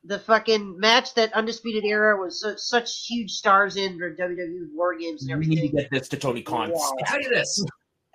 The 0.10 0.20
fucking 0.20 0.80
match 0.80 1.14
that 1.14 1.32
Undisputed 1.34 1.86
Era 1.86 2.20
was 2.20 2.42
such, 2.42 2.58
such 2.58 3.06
huge 3.06 3.30
stars 3.32 3.76
in 3.76 3.98
for 4.00 4.14
WWE 4.16 4.74
War 4.74 4.98
Games 4.98 5.24
and 5.26 5.40
We 5.40 5.46
need 5.46 5.62
to 5.62 5.68
get 5.70 5.92
this 5.92 6.10
to 6.10 6.18
Tony 6.18 6.42
Khan. 6.42 6.72
Wow. 6.72 6.80
I'll 7.00 7.06
tell 7.06 7.22
you 7.22 7.30
this, 7.30 7.64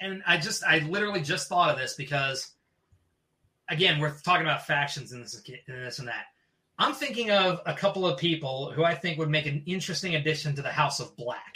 and 0.01 0.21
I 0.27 0.37
just 0.37 0.65
I 0.65 0.81
literally 0.81 1.23
just 1.23 1.49
thought 1.49 1.71
of 1.71 1.79
this 1.79 1.95
because 1.95 2.51
again 3.71 4.01
we're 4.01 4.19
talking 4.19 4.43
about 4.45 4.67
factions 4.67 5.13
and 5.13 5.23
this 5.25 5.35
and 5.35 5.57
this 5.87 6.01
and 6.01 6.09
that. 6.09 6.25
I'm 6.79 6.93
thinking 6.95 7.31
of 7.31 7.61
a 7.67 7.75
couple 7.75 8.05
of 8.05 8.19
people 8.19 8.73
who 8.73 8.83
I 8.83 8.97
think 8.97 9.17
would 9.19 9.31
make 9.31 9.47
an 9.47 9.63
interesting 9.65 10.17
addition 10.17 10.57
to 10.57 10.63
the 10.63 10.73
House 10.73 10.99
of 10.99 11.17
Black. 11.17 11.55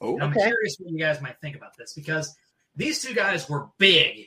Oh, 0.00 0.14
And 0.14 0.24
I'm 0.24 0.30
Okay. 0.30 0.40
curious 0.48 0.76
what 0.80 0.90
you 0.92 0.98
guys 0.98 1.20
might 1.22 1.40
think 1.40 1.54
about 1.54 1.76
this 1.78 1.92
because 1.94 2.34
these 2.74 3.00
two 3.00 3.14
guys 3.14 3.48
were 3.48 3.68
big 3.78 4.26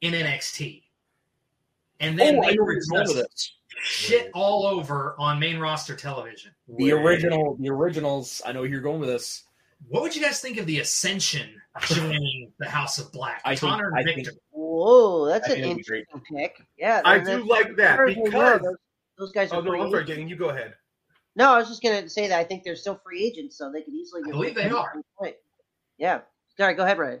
in 0.00 0.14
NXT, 0.14 0.84
and 2.00 2.18
then 2.18 2.36
oh 2.36 2.42
they 2.48 2.56
were 2.58 2.64
where 2.64 2.74
you're 2.74 2.82
going 2.90 3.08
with 3.08 3.16
just 3.16 3.30
this. 3.30 3.52
shit 3.82 4.30
all 4.34 4.66
over 4.66 5.14
on 5.18 5.38
main 5.38 5.58
roster 5.58 5.94
television. 5.96 6.52
The 6.78 6.92
original, 6.92 7.56
the 7.60 7.70
originals. 7.70 8.42
I 8.44 8.52
know 8.52 8.62
you're 8.64 8.80
going 8.80 9.00
with 9.00 9.08
this. 9.08 9.44
What 9.86 10.02
would 10.02 10.14
you 10.16 10.22
guys 10.22 10.40
think 10.40 10.58
of 10.58 10.66
the 10.66 10.80
Ascension 10.80 11.50
joining 11.82 12.52
the 12.58 12.68
House 12.68 12.98
of 12.98 13.12
Black? 13.12 13.40
I 13.44 13.54
think- 13.54 13.60
Konnor 13.72 13.88
and 13.88 13.98
I 13.98 14.02
think- 14.02 14.16
Viktor. 14.26 14.32
Whoa, 14.50 15.26
that's 15.26 15.48
I 15.48 15.52
an 15.54 15.60
think 15.60 15.66
it'd 15.66 15.76
be 15.78 15.82
great. 15.84 16.04
interesting 16.12 16.36
pick. 16.38 16.66
Yeah, 16.76 17.00
I 17.04 17.18
do 17.18 17.44
like 17.48 17.76
that 17.76 17.92
as 17.92 17.96
far 17.96 18.06
as 18.06 18.16
we 18.16 18.22
know, 18.22 18.28
because 18.30 18.60
those, 18.62 18.76
those 19.18 19.32
guys 19.32 19.52
oh, 19.52 19.56
are 19.56 19.58
oh 19.58 19.62
no, 19.62 19.70
free 19.70 19.80
I'm 19.80 19.90
sorry, 19.90 20.02
agents. 20.02 20.20
Dagan, 20.20 20.28
you 20.28 20.36
go 20.36 20.48
ahead. 20.50 20.74
No, 21.36 21.52
I 21.54 21.58
was 21.58 21.68
just 21.68 21.82
gonna 21.82 22.08
say 22.08 22.26
that 22.28 22.38
I 22.38 22.44
think 22.44 22.64
they're 22.64 22.76
still 22.76 23.00
free 23.04 23.24
agents, 23.24 23.56
so 23.56 23.70
they 23.72 23.82
could 23.82 23.94
easily. 23.94 24.22
I 24.26 24.30
believe 24.30 24.54
they 24.56 24.68
are. 24.68 24.92
point. 25.18 25.36
Yeah. 25.96 26.20
Sorry, 26.56 26.74
go 26.74 26.82
ahead, 26.82 26.98
Ryan. 26.98 27.20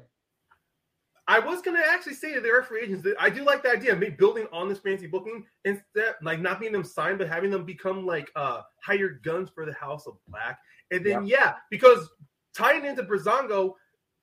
I 1.28 1.38
was 1.38 1.60
gonna 1.60 1.82
actually 1.86 2.14
say 2.14 2.32
that 2.34 2.42
there 2.42 2.58
are 2.58 2.62
free 2.62 2.82
agents. 2.82 3.06
I 3.20 3.28
do 3.28 3.44
like 3.44 3.62
the 3.62 3.70
idea 3.70 3.92
of 3.92 3.98
maybe 3.98 4.16
building 4.16 4.46
on 4.50 4.66
this 4.66 4.78
fancy 4.78 5.06
booking 5.06 5.44
instead, 5.66 6.14
like 6.22 6.40
not 6.40 6.58
being 6.58 6.72
them 6.72 6.82
signed, 6.82 7.18
but 7.18 7.28
having 7.28 7.50
them 7.50 7.64
become 7.64 8.06
like 8.06 8.30
uh 8.34 8.62
hired 8.82 9.22
guns 9.22 9.50
for 9.54 9.66
the 9.66 9.74
House 9.74 10.06
of 10.06 10.16
Black. 10.26 10.58
And 10.90 11.04
then 11.04 11.26
yeah, 11.26 11.56
because 11.70 12.08
tying 12.56 12.86
into 12.86 13.02
Breezango, 13.02 13.74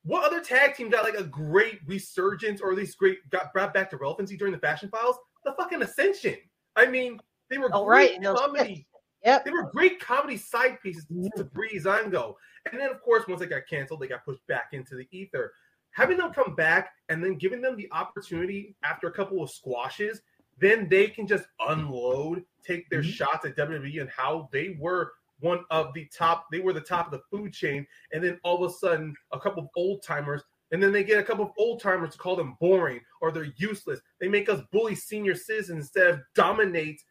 what 0.03 0.25
other 0.25 0.41
tag 0.41 0.75
team 0.75 0.89
got 0.89 1.03
like 1.03 1.13
a 1.13 1.23
great 1.23 1.79
resurgence 1.85 2.59
or 2.59 2.71
at 2.71 2.77
least 2.77 2.97
great 2.97 3.17
got 3.29 3.53
brought 3.53 3.71
back 3.71 3.91
to 3.91 3.97
relevancy 3.97 4.35
during 4.35 4.53
the 4.53 4.59
Fashion 4.59 4.89
Files? 4.89 5.17
The 5.43 5.53
fucking 5.53 5.83
Ascension. 5.83 6.37
I 6.75 6.87
mean, 6.87 7.19
they 7.51 7.59
were 7.59 7.69
Oh, 7.71 7.85
great 7.85 8.19
right, 8.19 8.35
comedy. 8.35 8.87
Yep. 9.23 9.45
They 9.45 9.51
were 9.51 9.69
great 9.71 9.99
comedy 9.99 10.37
side 10.37 10.79
pieces 10.81 11.05
to 11.35 11.43
Breezango. 11.43 12.35
And 12.71 12.79
then, 12.79 12.89
of 12.89 13.01
course, 13.01 13.27
once 13.27 13.39
they 13.39 13.47
got 13.47 13.63
canceled, 13.69 13.99
they 13.99 14.07
got 14.07 14.25
pushed 14.25 14.45
back 14.47 14.69
into 14.73 14.95
the 14.95 15.07
ether. 15.11 15.51
Having 15.95 16.17
them 16.17 16.33
come 16.33 16.55
back 16.55 16.91
and 17.09 17.23
then 17.23 17.35
giving 17.37 17.61
them 17.61 17.75
the 17.75 17.89
opportunity 17.91 18.75
after 18.83 19.07
a 19.07 19.11
couple 19.11 19.41
of 19.41 19.49
squashes 19.49 20.21
then 20.57 20.87
they 20.89 21.07
can 21.07 21.27
just 21.27 21.45
unload, 21.67 22.43
take 22.63 22.89
their 22.89 23.01
Mhm. 23.01 23.13
shots 23.13 23.45
at 23.45 23.55
WWE 23.55 23.99
and 23.99 24.09
how 24.09 24.49
they 24.51 24.77
were 24.79 25.13
one 25.39 25.65
of 25.69 25.93
the 25.93 26.05
top. 26.05 26.49
They 26.51 26.59
were 26.59 26.73
the 26.73 26.81
top 26.81 27.07
of 27.07 27.11
the 27.11 27.23
food 27.29 27.51
chain, 27.53 27.85
and 28.13 28.23
then 28.23 28.39
all 28.43 28.63
of 28.63 28.71
a 28.71 28.73
sudden, 28.73 29.15
a 29.31 29.39
couple 29.39 29.63
of 29.63 29.69
old 29.75 30.01
timers. 30.01 30.43
And 30.71 30.81
then 30.81 30.91
they 30.91 31.03
get 31.03 31.19
a 31.19 31.23
couple 31.23 31.45
of 31.45 31.51
old 31.57 31.81
timers 31.81 32.13
to 32.13 32.17
call 32.17 32.35
them 32.35 32.55
boring 32.59 33.01
or 33.21 33.31
they're 33.31 33.53
useless. 33.57 33.99
They 34.19 34.27
make 34.27 34.49
us 34.49 34.61
bully 34.71 34.95
senior 34.95 35.35
citizens 35.35 35.85
instead 35.85 36.07
of 36.07 36.21
dominate 36.33 37.03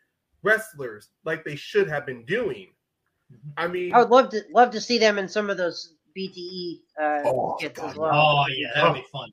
wrestlers 0.42 1.10
like 1.24 1.44
they 1.44 1.54
should 1.54 1.88
have 1.88 2.04
been 2.04 2.24
doing. 2.24 2.74
Mm-hmm. 3.32 3.50
I 3.56 3.68
mean, 3.68 3.94
I 3.94 4.00
would 4.00 4.10
love 4.10 4.30
to 4.30 4.42
love 4.50 4.70
to 4.72 4.80
see 4.80 4.98
them 4.98 5.18
in 5.18 5.28
some 5.28 5.50
of 5.50 5.56
those 5.56 5.94
BTE 6.16 6.80
uh, 7.00 7.22
Oh, 7.28 7.56
skits 7.58 7.80
as 7.80 7.96
well. 7.96 8.10
Oh 8.12 8.44
yeah, 8.48 8.68
that 8.74 8.84
would 8.92 9.00
be 9.00 9.06
fun. 9.12 9.30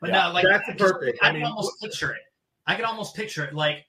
But 0.00 0.10
Yeah, 0.10 0.28
no, 0.28 0.32
like 0.32 0.44
that's 0.44 0.68
I 0.68 0.72
just- 0.72 0.92
perfect. 0.92 1.18
I, 1.22 1.28
I 1.28 1.32
can 1.32 1.44
almost 1.44 1.80
picture 1.80 2.12
it. 2.12 2.20
I 2.66 2.74
can 2.74 2.84
almost 2.84 3.14
picture 3.16 3.44
it 3.44 3.54
like 3.54 3.84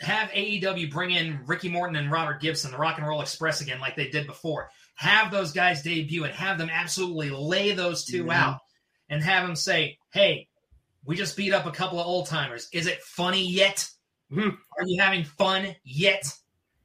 have 0.00 0.28
AEW 0.30 0.90
bring 0.90 1.10
in 1.10 1.40
Ricky 1.46 1.68
Morton 1.70 1.96
and 1.96 2.10
Robert 2.10 2.40
Gibson, 2.40 2.70
the 2.70 2.76
Rock 2.78 2.98
and 2.98 3.06
Roll 3.06 3.22
Express 3.22 3.60
again, 3.62 3.80
like 3.80 3.96
they 3.96 4.08
did 4.10 4.26
before. 4.26 4.68
Have 4.96 5.30
those 5.30 5.52
guys 5.52 5.82
debut 5.82 6.24
and 6.24 6.32
have 6.34 6.58
them 6.58 6.70
absolutely 6.70 7.30
lay 7.30 7.72
those 7.72 8.04
2 8.04 8.24
Mhm. 8.24 8.32
out, 8.34 8.60
and 9.08 9.22
have 9.22 9.46
them 9.46 9.56
say, 9.56 9.98
"Hey, 10.12 10.48
we 11.04 11.16
just 11.16 11.36
beat 11.36 11.52
up 11.52 11.64
a 11.66 11.70
couple 11.70 11.98
of 12.00 12.06
old 12.06 12.26
timers. 12.26 12.68
Is 12.72 12.86
it 12.86 13.02
funny 13.02 13.46
yet? 13.46 13.88
Mhm. 14.30 14.52
Are 14.78 14.84
you 14.86 15.00
having 15.00 15.24
fun 15.24 15.74
yet?" 15.84 16.24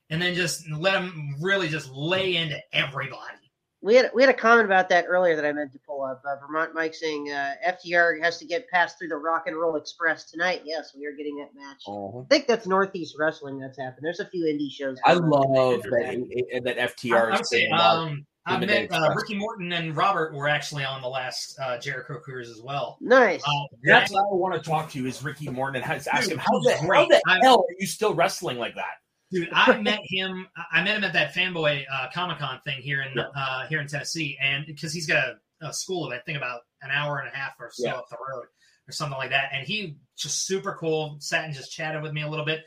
And 0.10 0.22
then 0.22 0.35
just 0.35 0.69
let 0.69 0.93
them 0.93 1.35
really 1.41 1.69
just 1.69 1.89
lay 1.89 2.35
into 2.35 2.60
everybody. 2.73 3.51
We 3.83 3.95
had 3.95 4.11
we 4.13 4.21
had 4.21 4.29
a 4.29 4.37
comment 4.37 4.65
about 4.65 4.89
that 4.89 5.05
earlier 5.07 5.35
that 5.35 5.45
I 5.45 5.51
meant 5.51 5.71
to 5.73 5.79
pull 5.79 6.03
up. 6.03 6.21
Uh, 6.25 6.35
Vermont 6.39 6.73
Mike 6.75 6.93
saying 6.93 7.31
uh, 7.31 7.53
FTR 7.67 8.21
has 8.21 8.37
to 8.37 8.45
get 8.45 8.69
passed 8.69 8.99
through 8.99 9.07
the 9.07 9.17
Rock 9.17 9.47
and 9.47 9.57
Roll 9.57 9.75
Express 9.75 10.29
tonight. 10.29 10.61
Yes, 10.65 10.95
we 10.95 11.05
are 11.07 11.13
getting 11.13 11.37
that 11.37 11.59
match. 11.59 11.81
Oh. 11.87 12.25
I 12.29 12.33
think 12.33 12.47
that's 12.47 12.67
Northeast 12.67 13.15
Wrestling 13.17 13.59
that's 13.59 13.79
happened. 13.79 14.03
There's 14.03 14.19
a 14.19 14.27
few 14.27 14.45
indie 14.45 14.71
shows. 14.71 14.99
I 15.05 15.15
going 15.15 15.25
on. 15.31 15.55
love 15.55 15.81
that 15.83 16.61
that 16.63 16.77
FTR 16.77 17.31
I 17.31 17.39
is 17.39 17.49
saying 17.49 17.73
um, 17.73 18.25
I 18.45 18.59
the 18.59 18.65
met 18.65 18.91
uh, 18.91 19.13
Ricky 19.15 19.35
Morton 19.35 19.71
and 19.71 19.95
Robert 19.95 20.33
were 20.33 20.47
actually 20.47 20.83
on 20.83 21.01
the 21.01 21.07
last 21.07 21.59
uh, 21.59 21.77
Jericho 21.77 22.19
cruise 22.19 22.49
as 22.49 22.61
well. 22.61 22.97
Nice. 22.99 23.43
Uh, 23.43 23.75
That's 23.83 24.11
what 24.11 24.21
I 24.21 24.33
want 24.33 24.55
to 24.55 24.67
talk 24.67 24.89
to 24.91 24.99
you 24.99 25.07
is 25.07 25.23
Ricky 25.23 25.49
Morton 25.49 25.75
and 25.77 25.85
has- 25.85 26.07
ask 26.07 26.23
Dude, 26.23 26.33
him 26.33 26.39
how 26.39 26.59
the, 26.59 26.75
how 26.75 27.07
the 27.07 27.21
hell 27.43 27.59
are 27.59 27.75
you 27.79 27.85
still 27.85 28.13
wrestling 28.13 28.57
like 28.57 28.75
that? 28.75 29.01
Dude, 29.31 29.49
I 29.53 29.77
met 29.81 29.99
him. 30.03 30.47
I 30.71 30.83
met 30.83 30.97
him 30.97 31.03
at 31.03 31.13
that 31.13 31.33
fanboy 31.33 31.83
uh, 31.91 32.07
Comic 32.13 32.39
Con 32.39 32.59
thing 32.65 32.81
here 32.81 33.01
in 33.01 33.13
Yeah. 33.15 33.23
uh, 33.35 33.67
here 33.67 33.79
in 33.81 33.87
Tennessee, 33.87 34.37
and 34.41 34.65
because 34.65 34.93
he's 34.93 35.07
got 35.07 35.23
a, 35.61 35.67
a 35.67 35.73
school 35.73 36.05
of 36.05 36.11
I 36.13 36.19
think 36.19 36.37
about 36.37 36.61
an 36.81 36.89
hour 36.91 37.19
and 37.19 37.31
a 37.31 37.35
half 37.35 37.53
or 37.59 37.69
so 37.73 37.85
Yeah. 37.85 37.93
up 37.95 38.09
the 38.09 38.17
road 38.17 38.45
or 38.87 38.91
something 38.91 39.17
like 39.17 39.29
that, 39.31 39.49
and 39.53 39.65
he 39.67 39.97
just 40.17 40.45
super 40.45 40.75
cool. 40.79 41.17
Sat 41.19 41.45
and 41.45 41.53
just 41.53 41.71
chatted 41.71 42.01
with 42.01 42.13
me 42.13 42.21
a 42.23 42.29
little 42.29 42.45
bit. 42.45 42.61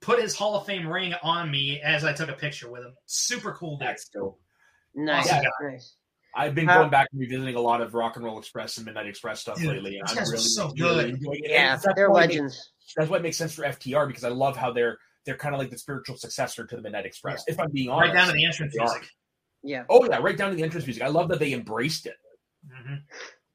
Put 0.00 0.20
his 0.22 0.34
Hall 0.36 0.54
of 0.56 0.64
Fame 0.66 0.86
ring 0.86 1.12
on 1.22 1.50
me 1.50 1.80
as 1.80 2.04
I 2.04 2.12
took 2.12 2.28
a 2.28 2.32
picture 2.34 2.70
with 2.70 2.82
him. 2.82 2.94
Super 3.06 3.52
cool 3.52 3.78
dude. 3.78 3.88
That's 3.88 4.08
dope. 4.10 4.40
nice. 4.94 5.26
awesome 5.30 5.44
Nice. 5.62 5.94
I've 6.36 6.54
been 6.54 6.66
How- 6.68 6.78
going 6.78 6.90
back 6.90 7.08
and 7.10 7.20
revisiting 7.20 7.56
a 7.56 7.60
lot 7.60 7.80
of 7.80 7.94
Rock 7.94 8.14
and 8.16 8.24
Roll 8.24 8.38
Express 8.38 8.76
and 8.76 8.86
Midnight 8.86 9.06
Express 9.06 9.40
stuff 9.40 9.58
Dude, 9.58 9.68
lately, 9.68 9.98
and 9.98 10.08
I'm 10.08 10.16
really, 10.18 10.38
so 10.38 10.66
really 10.66 10.76
good. 10.76 11.10
enjoying 11.14 11.40
it. 11.44 11.50
Yeah, 11.50 11.76
that's 11.76 11.86
they're 11.96 12.10
why 12.10 12.24
it 12.24 12.28
makes- 12.28 12.36
legends. 12.38 12.72
that's 12.96 13.10
why 13.10 13.16
it 13.16 13.22
makes 13.22 13.36
sense 13.38 13.54
for 13.54 13.62
FTR 13.64 14.06
because 14.06 14.24
I 14.24 14.28
love 14.28 14.56
how 14.56 14.70
they're 14.72 14.98
they're 15.28 15.36
kind 15.36 15.54
of 15.54 15.58
like 15.60 15.68
the 15.68 15.76
spiritual 15.76 16.16
successor 16.16 16.64
to 16.64 16.74
the 16.74 16.80
Midnight 16.80 17.04
Express. 17.04 17.44
If 17.46 17.60
I'm 17.60 17.70
being 17.70 17.90
honest, 17.90 18.14
Right 18.14 18.18
down 18.18 18.28
to 18.28 18.32
the 18.32 18.46
entrance 18.46 18.74
music. 18.74 19.06
Yeah. 19.62 19.84
Oh 19.90 20.06
yeah, 20.08 20.20
right 20.22 20.38
down 20.38 20.48
to 20.48 20.56
the 20.56 20.62
entrance 20.62 20.86
music. 20.86 21.02
I 21.02 21.08
love 21.08 21.28
that 21.28 21.38
they 21.38 21.52
embraced 21.52 22.06
it. 22.06 22.16
hmm 22.66 22.94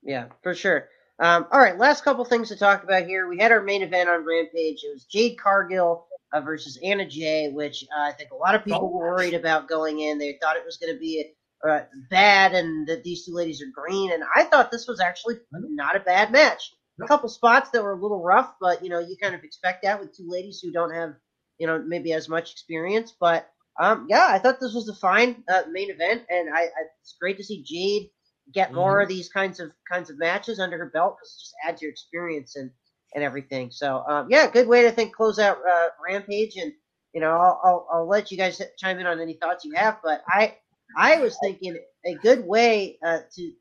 Yeah, 0.04 0.28
for 0.44 0.54
sure. 0.54 0.88
Um, 1.18 1.48
all 1.52 1.60
right, 1.60 1.76
last 1.76 2.04
couple 2.04 2.24
things 2.26 2.50
to 2.50 2.56
talk 2.58 2.84
about 2.84 3.08
here. 3.08 3.28
We 3.28 3.40
had 3.40 3.52
our 3.52 3.64
main 3.64 3.82
event 3.82 4.08
on 4.08 4.24
Rampage. 4.24 4.84
It 4.84 4.94
was 4.94 5.06
Jade 5.06 5.40
Cargill 5.40 6.06
uh, 6.32 6.42
versus 6.42 6.78
Anna 6.84 7.10
Jay, 7.10 7.50
which 7.52 7.84
uh, 7.98 8.04
I 8.04 8.12
think 8.12 8.30
a 8.30 8.36
lot 8.36 8.54
of 8.54 8.64
people 8.64 8.92
were 8.94 9.12
worried 9.12 9.34
about 9.34 9.68
going 9.68 10.00
in. 10.00 10.20
They 10.20 10.38
thought 10.40 10.56
it 10.56 10.66
was 10.66 10.78
going 10.78 10.94
to 10.94 11.00
be 11.00 11.34
uh, 11.68 11.82
bad 12.12 12.54
and 12.54 12.88
that 12.88 13.04
these 13.04 13.26
two 13.26 13.34
ladies 13.34 13.64
are 13.64 13.72
green. 13.74 14.12
And 14.12 14.24
I 14.36 14.44
thought 14.44 14.70
this 14.70 14.88
was 14.88 15.00
actually 15.00 15.38
not 15.52 15.96
a 15.96 16.02
bad 16.02 16.32
match. 16.32 16.72
A 17.02 17.08
couple 17.08 17.30
spots 17.30 17.72
that 17.72 17.82
were 17.84 17.94
a 17.94 18.02
little 18.02 18.22
rough, 18.22 18.54
but 18.62 18.84
you 18.84 18.90
know 18.90 19.00
you 19.00 19.16
kind 19.20 19.34
of 19.34 19.44
expect 19.44 19.82
that 19.82 20.00
with 20.00 20.16
two 20.16 20.28
ladies 20.28 20.60
who 20.62 20.72
don't 20.72 20.94
have 20.94 21.16
you 21.60 21.68
know 21.68 21.84
maybe 21.86 22.14
as 22.14 22.30
much 22.30 22.52
experience. 22.52 23.14
But 23.20 23.50
um, 23.80 24.08
yeah, 24.10 24.28
I 24.30 24.40
thought 24.40 24.60
this 24.60 24.74
was 24.74 24.90
a 24.90 24.96
fine 24.96 25.44
uh, 25.50 25.64
main 25.72 25.90
event, 25.92 26.24
and 26.30 26.50
I, 26.54 26.62
I 26.62 26.84
it's 27.02 27.16
great 27.20 27.38
to 27.38 27.44
see 27.44 27.64
Jade 27.64 28.10
get 28.54 28.74
more 28.74 29.02
of 29.02 29.08
these 29.08 29.30
kinds 29.30 29.60
of 29.60 29.72
kinds 29.90 30.10
of 30.10 30.18
matches 30.20 30.60
under 30.60 30.78
her 30.78 30.92
belt 30.94 31.16
because 31.18 31.34
it 31.36 31.42
just 31.42 31.56
adds 31.68 31.82
your 31.82 31.92
experience 31.92 32.56
and 32.56 32.72
and 33.16 33.24
everything. 33.24 33.72
So 33.72 34.04
um, 34.08 34.28
yeah, 34.30 34.50
good 34.50 34.68
way 34.68 34.84
to 34.84 34.92
think 34.92 35.16
close 35.16 35.40
out 35.40 35.58
uh, 35.70 35.90
Rampage, 36.04 36.56
and 36.58 36.74
you 37.14 37.22
know 37.22 37.32
I'll, 37.32 37.62
I'll 37.64 37.88
I'll 37.94 38.08
let 38.08 38.32
you 38.32 38.38
guys 38.38 38.62
chime 38.78 39.00
in 39.00 39.08
on 39.08 39.20
any 39.20 39.34
thoughts 39.34 39.66
you 39.66 39.74
have, 39.76 40.00
but 40.04 40.24
I 40.28 40.58
I 40.98 41.18
was 41.20 41.38
thinking 41.42 41.78
a 42.06 42.16
good 42.16 42.46
way 42.46 43.00
uh, 43.06 43.20
to 43.36 43.52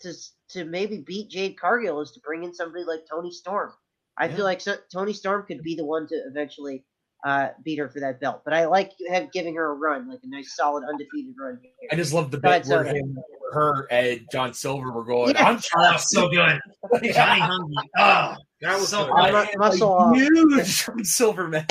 to 0.00 0.12
to 0.50 0.64
maybe 0.64 0.98
beat 0.98 1.30
Jade 1.30 1.58
Cargill 1.58 2.00
is 2.00 2.12
to 2.12 2.20
bring 2.20 2.44
in 2.44 2.54
somebody 2.54 2.84
like 2.84 3.06
Toni 3.10 3.30
Storm. 3.32 3.72
I 4.16 4.26
Yeah. 4.28 4.36
feel 4.36 4.44
like 4.44 4.60
so, 4.60 4.76
Toni 4.92 5.12
Storm 5.12 5.44
could 5.46 5.62
be 5.62 5.74
the 5.74 5.84
one 5.84 6.06
to 6.08 6.14
eventually 6.14 6.84
uh, 7.24 7.48
beat 7.64 7.78
her 7.78 7.88
for 7.88 8.00
that 8.00 8.20
belt, 8.20 8.42
but 8.44 8.52
I 8.52 8.66
like 8.66 8.92
have 9.10 9.32
giving 9.32 9.54
her 9.56 9.70
a 9.70 9.74
run, 9.74 10.08
like 10.08 10.20
a 10.22 10.28
nice 10.28 10.54
solid 10.56 10.84
undefeated 10.88 11.34
run. 11.40 11.58
Here. 11.62 11.88
I 11.90 11.96
just 11.96 12.12
love 12.12 12.30
the 12.30 12.36
Go 12.38 12.50
bit 12.50 12.66
where 12.66 12.84
Soda. 12.84 12.94
him, 12.98 13.18
her 13.52 13.86
and 13.90 14.20
John 14.30 14.52
Silver 14.52 14.90
were 14.92 15.04
going. 15.04 15.34
Yeah. 15.34 15.48
I'm 15.48 15.60
Oh, 15.76 15.96
so 15.98 16.28
good. 16.28 16.60
Johnny 17.12 17.40
Hungee. 17.40 17.74
Oh, 17.98 18.34
that 18.60 18.78
was 18.78 18.88
So 18.88 19.06
good. 19.06 19.12
I- 19.14 19.30
I 19.30 19.42
am 19.44 19.58
Muscle 19.58 19.88
a 19.88 19.96
off. 19.96 20.16
huge 20.16 20.84
John 20.84 21.04
Silver 21.04 21.48
man. 21.48 21.66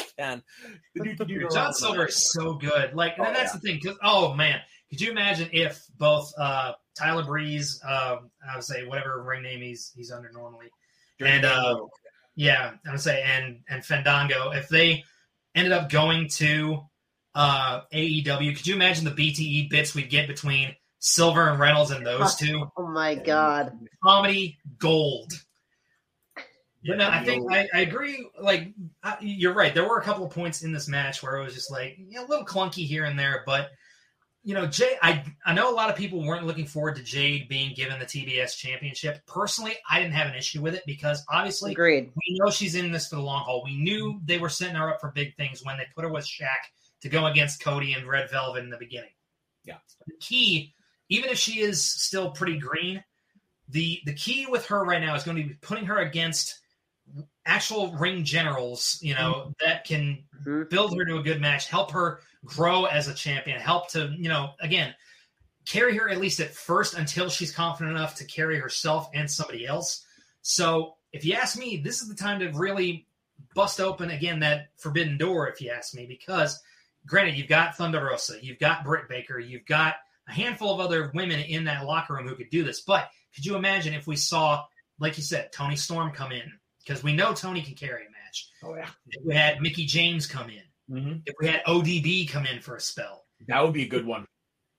The 0.96 1.04
dude 1.04 1.18
can 1.18 1.28
do 1.28 1.40
no 1.42 1.50
John. 1.50 1.74
Silver 1.74 2.08
is 2.08 2.32
so 2.34 2.54
good. 2.54 2.94
Like, 2.96 3.18
and 3.18 3.28
Oh, 3.28 3.34
that's 3.34 3.52
the 3.54 3.60
thing. 3.60 3.80
'cause- 3.80 3.98
oh 4.04 4.34
man, 4.34 4.60
could 4.90 5.02
you 5.02 5.12
imagine 5.12 5.50
if 5.54 5.84
both 5.98 6.32
uh, 6.40 6.74
Tyler 6.98 7.24
Breeze, 7.24 7.80
um, 7.88 8.32
I 8.50 8.56
would 8.56 8.64
say 8.64 8.86
whatever 8.86 9.22
ring 9.24 9.44
name 9.44 9.62
he's 9.62 9.92
he's 9.96 10.12
under 10.12 10.32
normally, 10.32 10.68
and 11.20 11.46
uh, 11.46 11.80
yeah, 12.36 12.72
I 12.88 12.92
would 12.92 13.00
say 13.02 13.22
and 13.24 13.60
and 13.70 13.84
Fandango, 13.86 14.52
if 14.52 14.68
they 14.70 15.04
ended 15.56 15.72
up 15.72 15.90
going 15.90 16.28
to 16.30 16.82
uh, 17.36 17.82
AEW, 17.94 18.56
could 18.56 18.68
you 18.68 18.76
imagine 18.76 19.06
the 19.06 19.12
BTE 19.12 19.70
bits 19.70 19.96
we'd 19.96 20.10
get 20.10 20.28
between 20.28 20.76
Silver 21.00 21.50
and 21.50 21.60
Reynolds 21.60 21.92
and 21.92 22.06
those 22.06 22.36
two? 22.36 22.70
Oh 22.78 22.88
my 22.88 23.16
god! 23.16 23.78
Comedy 24.04 24.58
gold. 24.78 25.34
But 26.86 26.98
no, 26.98 27.10
I 27.10 27.24
think. 27.24 27.52
I, 27.52 27.68
I 27.74 27.82
agree. 27.82 28.28
Like 28.40 28.74
I, 29.02 29.18
you're 29.22 29.54
right. 29.54 29.74
There 29.74 29.88
were 29.88 29.98
a 29.98 30.04
couple 30.04 30.26
of 30.26 30.32
points 30.32 30.64
in 30.64 30.74
this 30.74 30.88
match 30.88 31.24
where 31.24 31.38
it 31.38 31.44
was 31.44 31.54
just 31.54 31.72
like 31.72 31.98
yeah, 31.98 32.22
a 32.22 32.28
little 32.28 32.46
clunky 32.46 32.86
here 32.86 33.06
and 33.06 33.18
there. 33.18 33.44
But 33.46 33.72
you 34.44 34.54
know, 34.54 34.66
Jay, 34.68 34.98
I 35.02 35.24
I 35.46 35.54
know 35.54 35.72
a 35.72 35.76
lot 35.76 35.90
of 35.90 35.96
people 35.96 36.26
weren't 36.26 36.46
looking 36.46 36.66
forward 36.66 36.98
to 36.98 37.04
Jade 37.04 37.48
being 37.48 37.74
given 37.74 37.98
the 38.00 38.06
TBS 38.06 38.58
championship. 38.58 39.26
Personally, 39.26 39.76
I 39.90 40.00
didn't 40.00 40.14
have 40.14 40.28
an 40.28 40.36
issue 40.36 40.62
with 40.62 40.76
it 40.76 40.84
because 40.86 41.24
obviously 41.30 41.72
Agreed. 41.72 42.12
we 42.16 42.38
know 42.40 42.52
she's 42.52 42.76
in 42.76 42.92
this 42.92 43.08
for 43.08 43.16
the 43.16 43.22
long 43.22 43.44
haul. 43.44 43.64
We 43.64 43.78
knew 43.78 44.20
they 44.26 44.38
were 44.38 44.50
setting 44.50 44.76
her 44.76 44.90
up 44.90 45.00
for 45.00 45.12
big 45.12 45.36
things 45.38 45.64
when 45.64 45.78
they 45.78 45.86
put 45.96 46.04
her 46.04 46.12
with 46.12 46.26
Shaq 46.26 46.48
to 47.02 47.10
go 47.10 47.26
against 47.26 47.64
Cody 47.64 47.94
and 47.94 48.06
Red 48.06 48.30
Velvet 48.32 48.64
in 48.64 48.70
the 48.70 48.78
beginning. 48.78 49.12
Yeah. 49.64 49.78
The 50.08 50.14
key, 50.20 50.74
even 51.08 51.30
if 51.30 51.38
she 51.38 51.62
is 51.62 51.82
still 51.82 52.32
pretty 52.32 52.58
green, 52.58 53.02
the 53.70 54.02
the 54.06 54.14
key 54.14 54.46
with 54.50 54.66
her 54.66 54.84
right 54.84 55.02
now 55.02 55.16
is 55.16 55.24
going 55.24 55.38
to 55.38 55.44
be 55.44 55.54
putting 55.56 55.86
her 55.86 56.00
against 56.00 56.60
actual 57.46 57.94
ring 57.94 58.24
generals, 58.24 58.98
you 59.02 59.14
know, 59.14 59.54
that 59.60 59.86
can 59.86 60.24
Mhm. 60.46 60.70
build 60.70 60.98
her 60.98 61.06
to 61.06 61.18
a 61.18 61.24
good 61.24 61.42
match, 61.42 61.68
help 61.68 61.92
her 61.92 62.22
grow 62.46 62.86
as 62.86 63.08
a 63.08 63.14
champion, 63.14 63.60
help 63.60 63.90
to, 63.92 64.14
you 64.18 64.30
know, 64.30 64.54
again, 64.62 64.96
carry 65.66 65.98
her 65.98 66.10
at 66.10 66.18
least 66.20 66.40
at 66.40 66.54
first 66.54 66.94
until 66.94 67.30
she's 67.30 67.52
confident 67.52 67.96
enough 67.96 68.16
to 68.16 68.26
carry 68.26 68.60
herself 68.60 69.10
and 69.14 69.30
somebody 69.30 69.66
else. 69.66 70.06
So, 70.42 70.98
if 71.12 71.24
you 71.24 71.34
ask 71.34 71.58
me, 71.58 71.78
this 71.78 72.02
is 72.02 72.10
the 72.10 72.16
time 72.16 72.40
to 72.40 72.50
really 72.52 73.08
bust 73.54 73.80
open 73.80 74.10
again 74.10 74.40
that 74.40 74.70
forbidden 74.78 75.18
door, 75.18 75.48
if 75.48 75.62
you 75.62 75.70
ask 75.70 75.94
me, 75.94 76.06
because 76.06 76.62
granted, 77.06 77.38
you've 77.38 77.48
got 77.48 77.78
Thunder 77.78 78.04
Rosa, 78.04 78.44
you've 78.44 78.60
got 78.60 78.84
Britt 78.84 79.08
Baker, 79.10 79.40
you've 79.40 79.66
got 79.66 79.96
a 80.28 80.32
handful 80.32 80.74
of 80.74 80.80
other 80.80 81.12
women 81.14 81.40
in 81.42 81.66
that 81.66 81.86
locker 81.86 82.14
room 82.14 82.28
who 82.28 82.36
could 82.36 82.50
do 82.50 82.64
this. 82.64 82.82
But 82.82 83.10
could 83.36 83.46
you 83.46 83.56
imagine 83.56 83.94
if 83.94 84.08
we 84.08 84.16
saw, 84.16 84.66
like 85.00 85.18
you 85.18 85.24
said, 85.24 85.52
Toni 85.52 85.76
Storm 85.76 86.12
come 86.12 86.32
in? 86.32 86.52
Because 86.86 87.04
we 87.04 87.14
know 87.14 87.34
Toni 87.34 87.62
can 87.62 87.76
carry 87.76 88.06
a 88.06 88.10
match. 88.12 88.50
Oh 88.64 88.76
yeah, 88.76 88.90
If 89.10 89.24
we 89.26 89.36
had 89.36 89.62
Mickie 89.62 89.86
James 89.86 90.26
come 90.28 90.50
in, 90.50 90.62
hmm 90.90 91.14
if 91.26 91.34
we 91.40 91.48
had 91.48 91.64
ODB 91.66 92.30
come 92.30 92.46
in 92.46 92.60
for 92.60 92.76
a 92.76 92.82
spell, 92.82 93.24
that 93.48 93.64
would 93.64 93.74
be 93.74 93.84
a 93.84 93.88
good 93.88 94.06
one. 94.06 94.26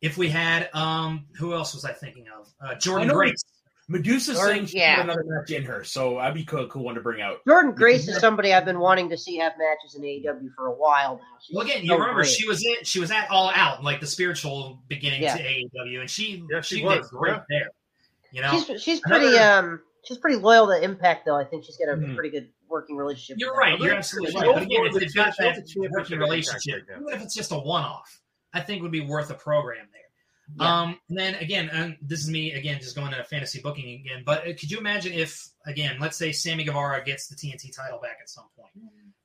if 0.02 0.18
we 0.18 0.28
had 0.28 0.68
um, 0.74 1.26
who 1.38 1.54
else 1.54 1.72
was 1.74 1.84
I 1.84 1.92
thinking 1.92 2.26
of? 2.38 2.48
Uh, 2.60 2.74
Jordynne 2.74 3.12
Grace. 3.12 3.42
Medusa's 3.86 4.38
Or- 4.38 4.46
saying 4.46 4.64
she 4.66 4.78
yeah. 4.78 5.02
another 5.02 5.24
match 5.26 5.50
in 5.50 5.62
her, 5.64 5.84
so 5.84 6.16
that'd 6.16 6.32
be 6.34 6.44
cool, 6.44 6.66
cool 6.68 6.84
one 6.84 6.94
to 6.94 7.02
bring 7.02 7.20
out. 7.20 7.40
Jordynne 7.46 7.74
Grace 7.76 8.08
is 8.08 8.18
somebody 8.18 8.52
I've 8.54 8.64
been 8.64 8.78
wanting 8.80 9.10
to 9.10 9.16
see 9.18 9.36
have 9.36 9.52
matches 9.58 9.94
in 9.94 10.02
AEW 10.02 10.48
for 10.56 10.68
a 10.68 10.72
while 10.74 11.16
now. 11.16 11.22
She's 11.42 11.54
Well, 11.54 11.66
again, 11.66 11.84
you 11.84 11.92
remember 11.92 12.22
great. 12.22 12.28
she 12.28 12.46
was 12.48 12.64
in, 12.64 12.76
she 12.84 12.98
was 12.98 13.10
at 13.10 13.30
All 13.30 13.50
Out, 13.54 13.84
like 13.84 14.00
the 14.00 14.06
spiritual 14.06 14.82
beginning 14.88 15.22
Yeah. 15.22 15.36
to 15.36 15.42
AEW, 15.42 16.00
and 16.00 16.08
she 16.10 16.42
Yeah, 16.50 16.62
she 16.62 16.76
she, 16.78 16.82
was, 16.84 17.10
did 17.10 17.16
great 17.18 17.32
yeah. 17.34 17.40
there. 17.50 17.70
You 18.32 18.40
know, 18.42 18.58
She's 18.66 18.82
she's 18.82 19.00
pretty 19.00 19.26
Another- 19.36 19.68
um 19.68 19.80
she's 20.06 20.18
pretty 20.18 20.36
loyal 20.38 20.66
to 20.68 20.82
Impact 20.82 21.24
though. 21.26 21.36
I 21.36 21.44
think 21.44 21.64
she's 21.64 21.76
got 21.76 21.88
a 21.92 21.96
Mhm. 21.96 22.14
pretty 22.14 22.30
good 22.30 22.50
working 22.68 22.96
relationship. 22.96 23.36
You're 23.38 23.54
right. 23.54 23.78
You're 23.78 23.94
absolutely 23.94 24.34
Right. 24.34 24.46
right. 24.46 24.54
But 24.54 24.62
again, 24.64 24.80
Or 24.80 24.86
if 24.86 24.92
the 24.94 25.00
they've 25.00 25.14
got 25.14 25.36
that 25.38 25.54
the 25.56 25.62
championship 25.62 25.90
working 25.92 26.18
relationship, 26.18 26.82
even 26.90 27.08
if 27.08 27.22
it's 27.22 27.34
just 27.34 27.52
a 27.52 27.58
one-off, 27.58 28.20
I 28.52 28.60
think 28.60 28.82
would 28.82 28.90
be 28.92 29.00
worth 29.00 29.30
a 29.30 29.34
program 29.34 29.88
there. 29.92 30.00
Yeah. 30.60 30.80
Um, 30.82 31.00
and 31.08 31.18
then 31.18 31.34
again, 31.36 31.70
and 31.70 31.96
this 32.02 32.20
is 32.20 32.28
me 32.28 32.52
again 32.52 32.78
just 32.80 32.94
going 32.96 33.12
to 33.12 33.24
fantasy 33.24 33.60
booking 33.62 34.00
again. 34.00 34.22
But 34.26 34.42
uh, 34.42 34.52
could 34.58 34.70
you 34.70 34.78
imagine 34.78 35.12
if 35.14 35.42
again, 35.66 35.98
let's 36.00 36.16
say 36.18 36.32
Sammy 36.32 36.64
Guevara 36.64 37.02
gets 37.04 37.28
the 37.28 37.34
TNT 37.36 37.70
title 37.74 37.98
back 38.00 38.18
at 38.20 38.28
some 38.28 38.44
point? 38.56 38.70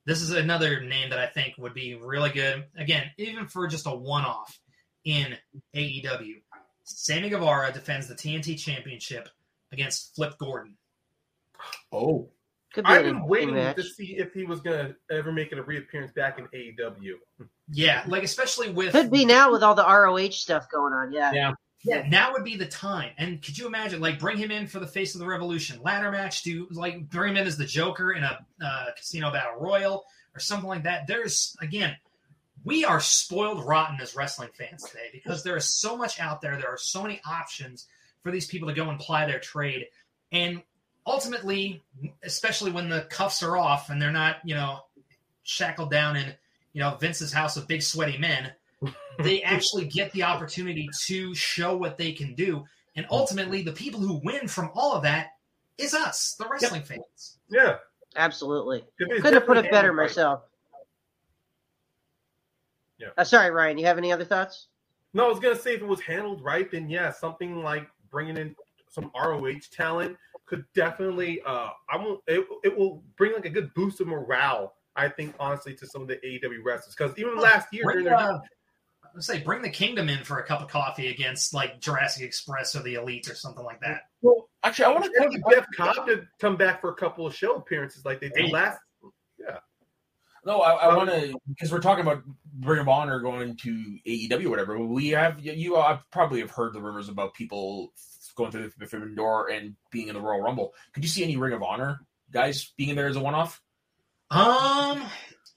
This 0.06 0.22
is 0.22 0.32
another 0.32 0.82
name 0.82 1.10
that 1.10 1.20
I 1.20 1.28
think 1.28 1.56
would 1.58 1.74
be 1.74 1.96
really 1.96 2.30
good. 2.32 2.66
Again, 2.78 3.12
even 3.18 3.48
for 3.48 3.68
just 3.68 3.86
a 3.86 3.94
one-off 3.94 4.58
in 5.04 5.38
AEW, 5.76 6.42
Sammy 6.84 7.30
Guevara 7.30 7.72
defends 7.74 8.08
the 8.08 8.16
TNT 8.16 8.56
Championship 8.58 9.30
against 9.72 10.16
Flip 10.16 10.34
Gordon. 10.38 10.76
Oh, 11.92 12.30
Could 12.74 12.86
be 12.86 12.92
I've 12.92 13.04
been 13.04 13.26
waiting 13.26 13.56
match. 13.56 13.76
to 13.78 13.84
see 13.84 14.18
if 14.18 14.34
he 14.34 14.44
was 14.46 14.62
gonna 14.62 14.96
ever 15.12 15.32
make 15.32 15.52
a 15.52 15.62
reappearance 15.62 16.12
back 16.12 16.40
in 16.40 16.48
AEW. 16.48 17.16
Yeah, 17.72 18.04
like 18.08 18.24
especially 18.24 18.72
with 18.72 18.92
Could 18.94 19.12
be 19.12 19.26
now 19.26 19.52
with 19.52 19.64
all 19.64 19.76
the 19.76 19.86
ROH 19.86 20.32
stuff 20.32 20.70
going 20.70 20.94
on. 20.94 21.12
Yeah. 21.12 21.32
Yeah. 21.34 21.54
Yeah, 21.82 22.06
now 22.10 22.34
would 22.34 22.44
be 22.44 22.58
the 22.58 22.66
time. 22.66 23.14
And 23.18 23.42
could 23.42 23.58
you 23.58 23.66
imagine, 23.66 24.02
like, 24.02 24.20
bring 24.20 24.36
him 24.38 24.52
in 24.52 24.68
for 24.68 24.80
the 24.80 24.86
face 24.88 25.16
of 25.16 25.22
the 25.22 25.26
revolution 25.26 25.82
ladder 25.82 26.12
match? 26.12 26.44
Do 26.44 26.68
like 26.72 27.10
bring 27.10 27.32
him 27.32 27.38
in 27.38 27.48
as 27.48 27.56
the 27.56 27.64
Joker 27.66 28.12
in 28.12 28.22
a 28.22 28.38
uh, 28.62 28.86
casino 28.98 29.32
battle 29.32 29.62
royal 29.62 30.04
or 30.36 30.42
something 30.42 30.68
like 30.68 30.84
that? 30.84 31.08
There's 31.08 31.56
again, 31.62 31.96
we 32.66 32.84
are 32.84 33.00
spoiled 33.00 33.66
rotten 33.66 34.02
as 34.02 34.14
wrestling 34.14 34.50
fans 34.58 34.84
today 34.84 35.08
because 35.14 35.42
there 35.44 35.56
is 35.56 35.80
so 35.80 35.96
much 35.96 36.20
out 36.20 36.42
there. 36.42 36.58
There 36.58 36.68
are 36.68 36.78
so 36.78 37.02
many 37.02 37.22
options 37.26 37.88
for 38.24 38.32
these 38.32 38.48
people 38.48 38.68
to 38.68 38.74
go 38.74 38.90
and 38.90 39.00
ply 39.00 39.26
their 39.26 39.40
trade, 39.40 39.88
and 40.32 40.62
ultimately, 41.06 41.82
especially 42.24 42.72
when 42.72 42.90
the 42.90 43.02
cuffs 43.10 43.42
are 43.44 43.58
off 43.58 43.90
and 43.90 44.02
they're 44.02 44.12
not, 44.12 44.38
you 44.44 44.56
know, 44.56 44.80
shackled 45.44 45.92
down 45.92 46.16
in, 46.16 46.34
you 46.74 46.82
know, 46.82 46.96
Vince's 47.00 47.34
house 47.34 47.58
of 47.58 47.68
big 47.68 47.82
sweaty 47.82 48.18
men 48.18 48.52
they 49.20 49.42
actually 49.42 49.86
get 49.86 50.12
the 50.14 50.24
opportunity 50.24 50.90
to 51.08 51.36
show 51.36 51.76
what 51.76 51.98
they 51.98 52.12
can 52.12 52.34
do. 52.36 52.64
And 52.96 53.06
ultimately, 53.12 53.62
the 53.62 53.74
people 53.74 54.00
who 54.00 54.22
win 54.24 54.48
from 54.48 54.72
all 54.74 54.94
of 54.94 55.04
that 55.04 55.32
is 55.78 55.94
us, 55.94 56.36
the 56.38 56.48
wrestling 56.48 56.84
fans. 56.84 57.40
Yeah, 57.50 57.78
Absolutely. 58.16 58.84
Couldn't 58.98 59.34
have 59.34 59.46
put 59.46 59.58
it 59.58 59.72
better 59.72 59.92
right. 59.92 60.08
myself. 60.08 60.42
Yeah. 62.98 63.10
Uh, 63.18 63.24
sorry, 63.24 63.52
Ryan. 63.52 63.78
You 63.78 63.86
have 63.86 63.98
any 63.98 64.12
other 64.12 64.26
thoughts? 64.26 64.68
No, 65.14 65.26
I 65.26 65.30
was 65.30 65.40
gonna 65.40 65.56
say 65.56 65.76
if 65.76 65.82
it 65.82 65.88
was 65.88 66.02
handled 66.02 66.44
right, 66.44 66.70
then 66.70 66.90
yeah, 66.90 67.12
something 67.12 67.64
like 67.64 67.88
bringing 68.12 68.38
in 68.38 68.56
some 68.90 69.12
ROH 69.16 69.60
talent 69.72 70.18
could 70.46 70.66
definitely. 70.74 71.42
Uh, 71.46 71.70
I 71.90 71.98
won't. 71.98 72.22
It, 72.28 72.46
it 72.64 72.78
will 72.78 73.04
bring 73.18 73.34
like 73.34 73.46
a 73.46 73.50
good 73.50 73.74
boost 73.74 74.02
of 74.02 74.08
morale. 74.08 74.74
I 74.96 75.08
think 75.08 75.36
honestly 75.40 75.76
to 75.76 75.88
some 75.88 76.02
of 76.02 76.08
the 76.08 76.16
AEW 76.18 76.64
wrestlers 76.66 76.96
because 76.98 77.18
even 77.18 77.38
last 77.38 77.68
year 77.72 77.84
during 77.84 78.04
Bring, 78.04 78.06
their 78.06 78.16
uh, 78.16 78.40
let's 79.14 79.28
say, 79.28 79.40
bring 79.40 79.62
the 79.62 79.70
Kingdom 79.70 80.10
in 80.10 80.24
for 80.24 80.40
a 80.40 80.46
cup 80.46 80.62
of 80.62 80.68
coffee 80.68 81.08
against 81.08 81.54
like 81.54 81.80
Jurassic 81.80 82.24
Express 82.24 82.76
or 82.76 82.82
the 82.84 82.96
Elite 82.96 83.30
or 83.30 83.36
something 83.36 83.64
like 83.64 83.80
that. 83.82 84.02
well, 84.22 84.50
actually, 84.64 84.86
I 84.86 84.90
want 84.90 85.06
to 85.06 85.12
to 85.12 85.30
get 85.30 85.42
Jeff 85.52 85.66
Cobb 85.76 86.08
to 86.08 86.28
come 86.40 86.58
back 86.58 86.82
for 86.82 86.90
a 86.90 86.96
couple 86.96 87.26
of 87.26 87.36
show 87.36 87.56
appearances 87.56 88.04
like 88.06 88.20
they 88.20 88.30
did 88.30 88.46
Hey. 88.48 88.52
last. 88.52 88.80
No, 90.46 90.62
I, 90.62 90.72
I 90.74 90.90
Um, 90.92 90.98
want 90.98 91.10
to 91.10 91.38
because 91.48 91.72
we're 91.72 91.80
talking 91.82 92.06
about 92.06 92.24
Ring 92.62 92.80
of 92.80 92.88
Honor 92.90 93.20
going 93.20 93.56
to 93.58 93.98
AEW, 94.08 94.46
or 94.46 94.50
whatever. 94.50 94.80
We 94.80 95.10
have 95.10 95.40
you, 95.40 95.52
you 95.54 95.76
uh, 95.78 96.00
probably 96.12 96.40
have 96.40 96.52
heard 96.52 96.74
the 96.74 96.82
rumors 96.82 97.10
about 97.10 97.34
people 97.34 97.94
going 98.36 98.52
through 98.52 98.72
the 98.78 98.86
forbidden 98.88 99.16
door 99.16 99.50
and 99.50 99.76
being 99.92 100.08
in 100.08 100.14
the 100.16 100.22
Royal 100.22 100.42
Rumble. 100.42 100.74
Could 100.94 101.04
you 101.04 101.10
see 101.10 101.24
any 101.24 101.36
Ring 101.38 101.54
of 101.54 101.62
Honor 101.64 102.00
guys 102.32 102.72
being 102.78 102.90
in 102.90 102.96
there 102.96 103.08
as 103.08 103.16
a 103.16 103.20
one-off? 103.20 103.62
Um, 104.32 105.04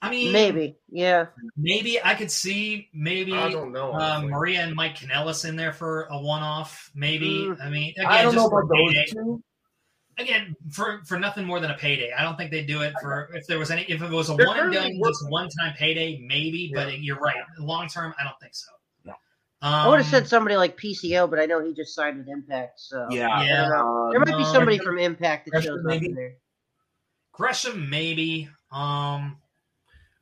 I 0.01 0.09
mean, 0.09 0.33
Maybe. 0.33 0.75
Yeah. 0.89 1.27
maybe 1.55 2.03
I 2.03 2.15
could 2.15 2.31
see 2.31 2.89
maybe 2.93 3.33
I 3.33 3.49
don't 3.51 3.71
know. 3.71 3.93
uh. 3.93 4.21
Maria 4.23 4.61
and 4.61 4.75
Mike 4.75 4.97
Kanellis 4.97 5.47
in 5.47 5.55
there 5.55 5.71
for 5.71 6.07
a 6.11 6.19
one-off. 6.19 6.91
Maybe 6.93 7.45
Mm. 7.47 7.61
I 7.63 7.69
mean, 7.69 7.91
again, 7.95 8.05
I 8.07 8.23
don't 8.23 8.35
know 8.35 8.41
just 8.41 8.49
for 8.51 8.61
about 8.63 8.75
those 8.75 9.11
two. 9.11 9.43
Again 10.17 10.55
for 10.71 11.01
for 11.05 11.17
nothing 11.19 11.45
more 11.45 11.59
than 11.59 11.71
a 11.71 11.75
payday. 11.77 12.11
I 12.17 12.23
don't 12.23 12.35
think 12.37 12.51
they'd 12.51 12.67
do 12.67 12.81
it 12.81 12.93
for 13.01 13.29
if 13.33 13.45
there 13.47 13.59
was 13.59 13.71
any 13.71 13.83
if 13.83 14.01
it 14.01 14.09
was 14.11 14.29
a 14.29 14.35
They're 14.35 14.47
one 14.47 14.59
and 14.59 14.73
done, 14.73 14.99
just 15.05 15.29
one 15.29 15.49
time 15.49 15.73
payday 15.77 16.19
maybe. 16.27 16.71
But 16.73 16.99
you're 17.01 17.19
right, 17.19 17.43
long 17.59 17.87
term 17.87 18.13
I 18.19 18.23
don't 18.23 18.39
think 18.41 18.53
so. 18.55 18.71
No. 19.05 19.13
I 19.61 19.87
would 19.87 19.97
have 19.99 20.05
Um, 20.05 20.11
said 20.11 20.27
somebody 20.27 20.55
like 20.57 20.77
PCO, 20.77 21.29
but 21.29 21.39
I 21.39 21.45
know 21.45 21.63
he 21.63 21.73
just 21.73 21.95
signed 21.95 22.17
with 22.17 22.27
Impact. 22.27 22.79
So 22.79 23.07
Yeah, 23.09 23.41
Yeah. 23.43 23.61
don't 23.61 23.69
know. 23.69 24.07
There 24.11 24.19
might 24.19 24.37
be 24.37 24.43
no. 24.43 24.53
somebody 24.53 24.77
from 24.77 24.99
Impact 24.99 25.45
that 25.45 25.51
Gresham, 25.51 25.69
shows 25.75 25.79
up 25.79 25.85
maybe? 25.85 26.05
in 26.07 26.15
there. 26.15 26.33
Gresham 27.31 27.89
maybe. 27.89 28.49
Um, 28.71 29.37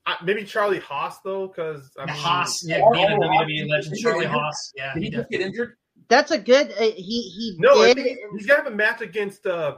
Uh, 0.07 0.15
maybe 0.23 0.43
Charlie 0.43 0.79
Haas 0.79 1.19
though, 1.19 1.47
because 1.47 1.91
I 1.97 2.01
yeah, 2.05 2.13
mean, 2.13 2.15
Haas, 2.21 2.63
yeah, 2.67 2.79
Oh, 2.83 2.91
being 2.91 3.07
a 3.11 3.15
oh, 3.15 3.19
WWE 3.19 3.69
legend, 3.69 3.95
he 3.97 4.01
Charlie? 4.01 4.25
Haas. 4.25 4.73
Yeah, 4.75 4.93
Did 4.95 5.03
he 5.03 5.09
he 5.09 5.15
just 5.15 5.29
get 5.29 5.41
injured? 5.41 5.77
That's 6.11 6.29
a 6.31 6.37
good. 6.37 6.71
Uh, 6.73 6.91
he 6.95 7.21
he 7.21 7.55
No, 7.57 7.81
I 7.81 7.93
think 7.93 8.17
he's 8.37 8.45
gonna 8.45 8.63
have 8.63 8.71
a 8.71 8.75
match 8.75 9.01
against 9.01 9.45
uh, 9.47 9.77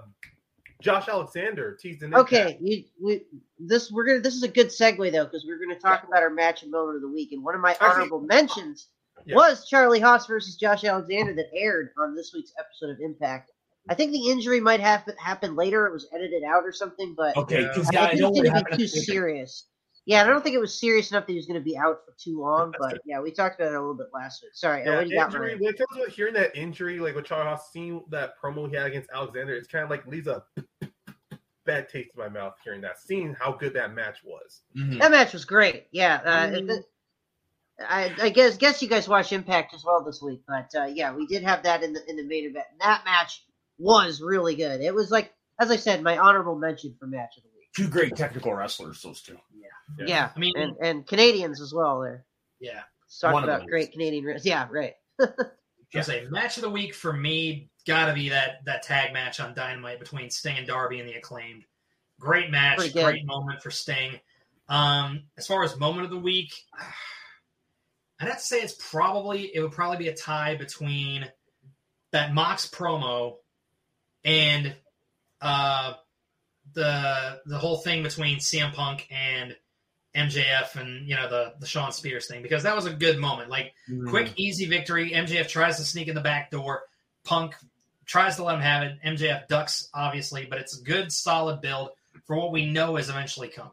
Josh 0.81 1.07
Alexander. 1.07 1.77
Teased 1.79 2.01
in 2.01 2.07
Impact. 2.07 2.33
Okay, 2.33 2.57
you, 2.59 2.83
we, 3.01 3.21
this 3.59 3.91
we're 3.91 4.03
gonna. 4.05 4.19
This 4.19 4.33
is 4.35 4.41
a 4.43 4.47
good 4.47 4.67
segue 4.67 5.11
though 5.11 5.25
because 5.25 5.45
we're 5.47 5.59
gonna 5.59 5.79
talk 5.79 6.03
about 6.07 6.23
our 6.23 6.29
match 6.31 6.63
and 6.63 6.71
moment 6.71 6.95
of 6.95 7.01
the 7.03 7.07
week. 7.07 7.31
And 7.31 7.43
one 7.43 7.53
of 7.55 7.61
my 7.61 7.71
Actually- 7.73 7.87
honorable 7.89 8.21
mentions 8.21 8.87
Yeah. 9.25 9.35
was 9.35 9.67
Charlie 9.69 9.99
Haas 9.99 10.25
versus 10.25 10.55
Josh 10.55 10.83
Alexander 10.83 11.33
that 11.35 11.47
aired 11.55 11.91
on 11.99 12.15
this 12.15 12.31
week's 12.33 12.51
episode 12.59 12.89
of 12.91 12.97
Impact. 12.99 13.51
I 13.89 13.93
think 13.95 14.11
the 14.11 14.29
injury 14.31 14.59
might 14.59 14.79
have 14.79 15.07
happened 15.19 15.55
later. 15.55 15.85
It 15.85 15.93
was 15.93 16.07
edited 16.13 16.43
out 16.43 16.63
or 16.63 16.71
something, 16.71 17.13
but 17.15 17.37
Okay, 17.37 17.61
Yeah. 17.61 17.67
because 17.67 17.89
I 17.89 17.93
yeah, 17.93 18.01
I 18.01 18.07
didn't 18.07 18.21
know 18.21 18.27
what 18.29 18.33
think 18.35 18.45
it'd 18.45 18.53
happened. 18.57 18.77
be 18.79 18.87
too 18.87 18.91
the- 18.95 19.01
serious. 19.05 19.67
Yeah, 20.05 20.21
I 20.21 20.25
don't 20.27 20.43
think 20.43 20.55
it 20.55 20.59
was 20.59 20.77
serious 20.77 21.11
enough 21.11 21.25
that 21.27 21.31
he 21.31 21.37
was 21.37 21.45
going 21.45 21.59
to 21.59 21.63
be 21.63 21.77
out 21.77 22.01
for 22.05 22.13
too 22.17 22.41
long. 22.41 22.71
That's 22.71 22.81
But 22.81 22.91
good. 22.93 23.01
yeah, 23.05 23.21
we 23.21 23.31
talked 23.31 23.59
about 23.59 23.71
it 23.71 23.75
a 23.75 23.79
little 23.79 23.93
bit 23.95 24.07
last 24.13 24.41
week. 24.43 24.51
Sorry, 24.53 24.83
Yeah, 24.83 24.97
what 24.97 25.09
got, 25.09 25.25
injury. 25.27 25.55
When 25.55 25.73
it 25.73 25.77
comes 25.77 26.05
to 26.05 26.11
hearing 26.11 26.33
that 26.33 26.55
injury, 26.55 26.99
like 26.99 27.15
with 27.15 27.25
Charles 27.25 27.45
Haas, 27.59 27.71
seeing 27.71 28.03
that 28.09 28.33
promo 28.41 28.69
he 28.69 28.75
had 28.75 28.87
against 28.87 29.09
Alexander, 29.13 29.55
it's 29.55 29.67
kind 29.67 29.83
of 29.85 29.89
like 29.89 30.05
leaves 30.05 30.27
a 30.27 30.43
bad 31.65 31.87
taste 31.87 32.09
in 32.15 32.19
my 32.21 32.27
mouth 32.29 32.55
hearing 32.63 32.81
that. 32.81 32.99
Seeing 32.99 33.33
how 33.39 33.53
good 33.53 33.73
that 33.75 33.93
match 33.93 34.17
was. 34.25 34.61
Mhm. 34.77 34.99
That 34.99 35.11
match 35.11 35.31
was 35.33 35.45
great. 35.45 35.87
Yeah, 35.91 36.19
uh, 36.25 36.47
Mm. 36.49 36.69
it- 36.69 36.85
I, 37.79 38.13
I 38.21 38.29
guess 38.29 38.55
guess 38.57 38.81
you 38.83 38.87
guys 38.87 39.07
watched 39.09 39.31
Impact 39.33 39.73
as 39.73 39.83
well 39.83 40.03
this 40.03 40.21
week, 40.21 40.41
but 40.47 40.69
uh, 40.75 40.85
yeah, 40.85 41.11
we 41.15 41.25
did 41.25 41.41
have 41.43 41.63
that 41.63 41.81
in 41.81 41.93
the 41.93 42.07
in 42.07 42.17
the 42.17 42.23
main 42.23 42.45
event. 42.45 42.65
That 42.79 43.03
match 43.03 43.43
was 43.79 44.21
really 44.21 44.55
good. 44.55 44.79
It 44.81 44.93
was 44.93 45.09
like, 45.09 45.33
as 45.59 45.71
I 45.71 45.77
said, 45.77 46.03
my 46.03 46.17
honorable 46.19 46.55
mention 46.55 46.95
for 46.99 47.07
match 47.07 47.35
of 47.37 47.43
the 47.43 47.49
week. 47.57 47.69
Two 47.75 47.87
great 47.87 48.15
technical 48.15 48.53
wrestlers, 48.53 49.01
those 49.01 49.21
two. 49.23 49.39
Yeah. 49.97 50.05
Yeah, 50.07 50.29
I 50.35 50.39
mean, 50.39 50.53
and 50.57 50.75
and 50.81 51.07
Canadians 51.07 51.61
as 51.61 51.73
well. 51.73 52.01
There, 52.01 52.25
yeah. 52.59 52.81
Let's 53.03 53.19
talk 53.19 53.33
One 53.33 53.43
about 53.43 53.67
great. 53.67 53.91
Canadian. 53.91 54.25
wres- 54.25 54.45
Yeah, 54.45 54.67
right. 54.71 54.93
I 55.95 56.01
say 56.01 56.25
match 56.29 56.57
of 56.57 56.63
the 56.63 56.69
week 56.69 56.95
for 56.95 57.13
me 57.13 57.69
got 57.85 58.07
to 58.07 58.13
be 58.13 58.29
that 58.29 58.65
that 58.65 58.83
tag 58.83 59.13
match 59.13 59.39
on 59.39 59.53
Dynamite 59.53 59.99
between 59.99 60.29
Sting 60.29 60.57
and 60.57 60.67
Darby 60.67 60.99
and 60.99 61.07
the 61.07 61.13
Acclaimed. 61.13 61.65
Great 62.19 62.49
match, 62.49 62.93
great 62.93 63.25
moment 63.25 63.61
for 63.61 63.69
Sting. 63.71 64.19
Um, 64.69 65.23
as 65.37 65.45
far 65.45 65.63
as 65.63 65.77
moment 65.77 66.05
of 66.05 66.11
the 66.11 66.17
week, 66.17 66.53
I'd 68.19 68.27
have 68.29 68.37
to 68.37 68.43
say 68.43 68.61
it's 68.61 68.75
probably 68.89 69.51
it 69.53 69.61
would 69.61 69.71
probably 69.73 69.97
be 69.97 70.07
a 70.07 70.15
tie 70.15 70.55
between 70.55 71.27
that 72.11 72.33
Mox 72.33 72.67
promo 72.69 73.35
and 74.23 74.75
uh, 75.41 75.93
the 76.73 77.41
the 77.45 77.57
whole 77.57 77.77
thing 77.77 78.03
between 78.03 78.37
CM 78.37 78.73
Punk 78.73 79.07
and 79.11 79.55
MJF 80.15 80.75
and 80.75 81.07
you 81.07 81.15
know 81.15 81.27
the 81.27 81.53
the 81.59 81.65
Shawn 81.65 81.91
Spears 81.91 82.27
thing 82.27 82.43
because 82.43 82.63
that 82.63 82.75
was 82.75 82.85
a 82.85 82.93
good 82.93 83.17
moment. 83.17 83.49
Like 83.49 83.73
quick, 84.07 84.31
easy 84.35 84.65
victory. 84.65 85.11
MJF 85.11 85.47
tries 85.47 85.77
to 85.77 85.83
sneak 85.83 86.07
in 86.07 86.15
the 86.15 86.21
back 86.21 86.51
door. 86.51 86.83
Punk 87.23 87.55
tries 88.05 88.35
to 88.35 88.43
let 88.43 88.55
him 88.55 88.61
have 88.61 88.83
it. 88.83 88.97
MJF 89.03 89.47
ducks, 89.47 89.89
obviously, 89.93 90.45
but 90.45 90.59
it's 90.59 90.79
a 90.79 90.83
good, 90.83 91.11
solid 91.11 91.61
build 91.61 91.89
for 92.25 92.35
what 92.35 92.51
we 92.51 92.65
know 92.65 92.97
is 92.97 93.09
eventually 93.09 93.47
coming. 93.47 93.71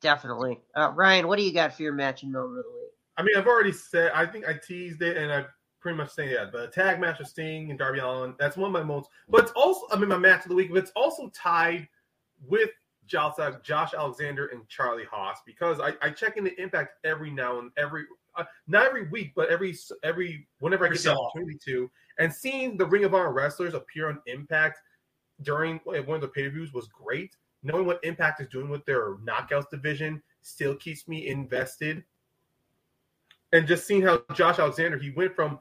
Definitely. 0.00 0.60
Uh, 0.74 0.92
Ryan, 0.94 1.28
what 1.28 1.38
do 1.38 1.44
you 1.44 1.52
got 1.52 1.74
for 1.74 1.82
your 1.82 1.92
match 1.92 2.22
and 2.22 2.32
moment 2.32 2.58
of 2.58 2.64
the 2.64 2.70
week? 2.70 2.90
I 3.16 3.22
mean, 3.22 3.36
I've 3.36 3.46
already 3.46 3.72
said. 3.72 4.12
I 4.14 4.26
think 4.26 4.48
I 4.48 4.54
teased 4.54 5.02
it, 5.02 5.16
and 5.16 5.32
I 5.32 5.44
pretty 5.80 5.96
much 5.96 6.10
saying 6.10 6.34
that. 6.34 6.52
But 6.52 6.72
the 6.72 6.82
tag 6.82 7.00
match 7.00 7.20
of 7.20 7.26
Sting 7.26 7.70
and 7.70 7.78
Darby 7.78 7.98
Allin, 7.98 8.34
that's 8.38 8.56
one 8.56 8.68
of 8.68 8.72
my 8.72 8.82
most. 8.82 9.08
But 9.28 9.44
it's 9.44 9.52
also, 9.52 9.86
I 9.90 9.98
mean, 9.98 10.08
my 10.08 10.18
match 10.18 10.44
of 10.44 10.50
the 10.50 10.54
week. 10.54 10.70
But 10.70 10.78
it's 10.78 10.92
also 10.94 11.30
tied 11.34 11.88
with 12.46 12.70
Josh, 13.08 13.34
Josh 13.62 13.94
Alexander 13.94 14.46
and 14.48 14.66
Charlie 14.68 15.04
Haas 15.10 15.38
because 15.44 15.80
I, 15.80 15.94
I 16.00 16.10
check 16.10 16.36
into 16.36 16.60
Impact 16.60 17.04
every 17.04 17.30
now 17.30 17.58
and 17.58 17.70
every, 17.76 18.04
uh, 18.36 18.44
not 18.66 18.86
every 18.86 19.08
week, 19.08 19.32
but 19.34 19.48
every 19.48 19.76
every 20.02 20.46
whenever 20.60 20.86
I 20.86 20.90
get 20.90 21.02
the 21.02 21.16
opportunity 21.16 21.58
to, 21.64 21.90
and 22.18 22.32
seeing 22.32 22.76
the 22.76 22.86
Ring 22.86 23.04
of 23.04 23.14
Honor 23.14 23.32
wrestlers 23.32 23.74
appear 23.74 24.08
on 24.08 24.20
Impact 24.26 24.78
during 25.42 25.78
one 25.84 26.16
of 26.16 26.20
the 26.20 26.28
pay 26.28 26.44
per 26.44 26.50
views 26.50 26.72
was 26.72 26.88
great. 26.88 27.34
Knowing 27.62 27.86
what 27.86 27.98
Impact 28.04 28.40
is 28.40 28.48
doing 28.48 28.68
with 28.68 28.84
their 28.84 29.14
knockouts 29.16 29.70
division 29.70 30.22
still 30.42 30.76
keeps 30.76 31.08
me 31.08 31.26
invested. 31.26 32.04
And 33.52 33.66
just 33.66 33.86
seeing 33.86 34.02
how 34.02 34.22
Josh 34.34 34.58
Alexander 34.58 34.98
he 34.98 35.10
went 35.10 35.34
from 35.34 35.58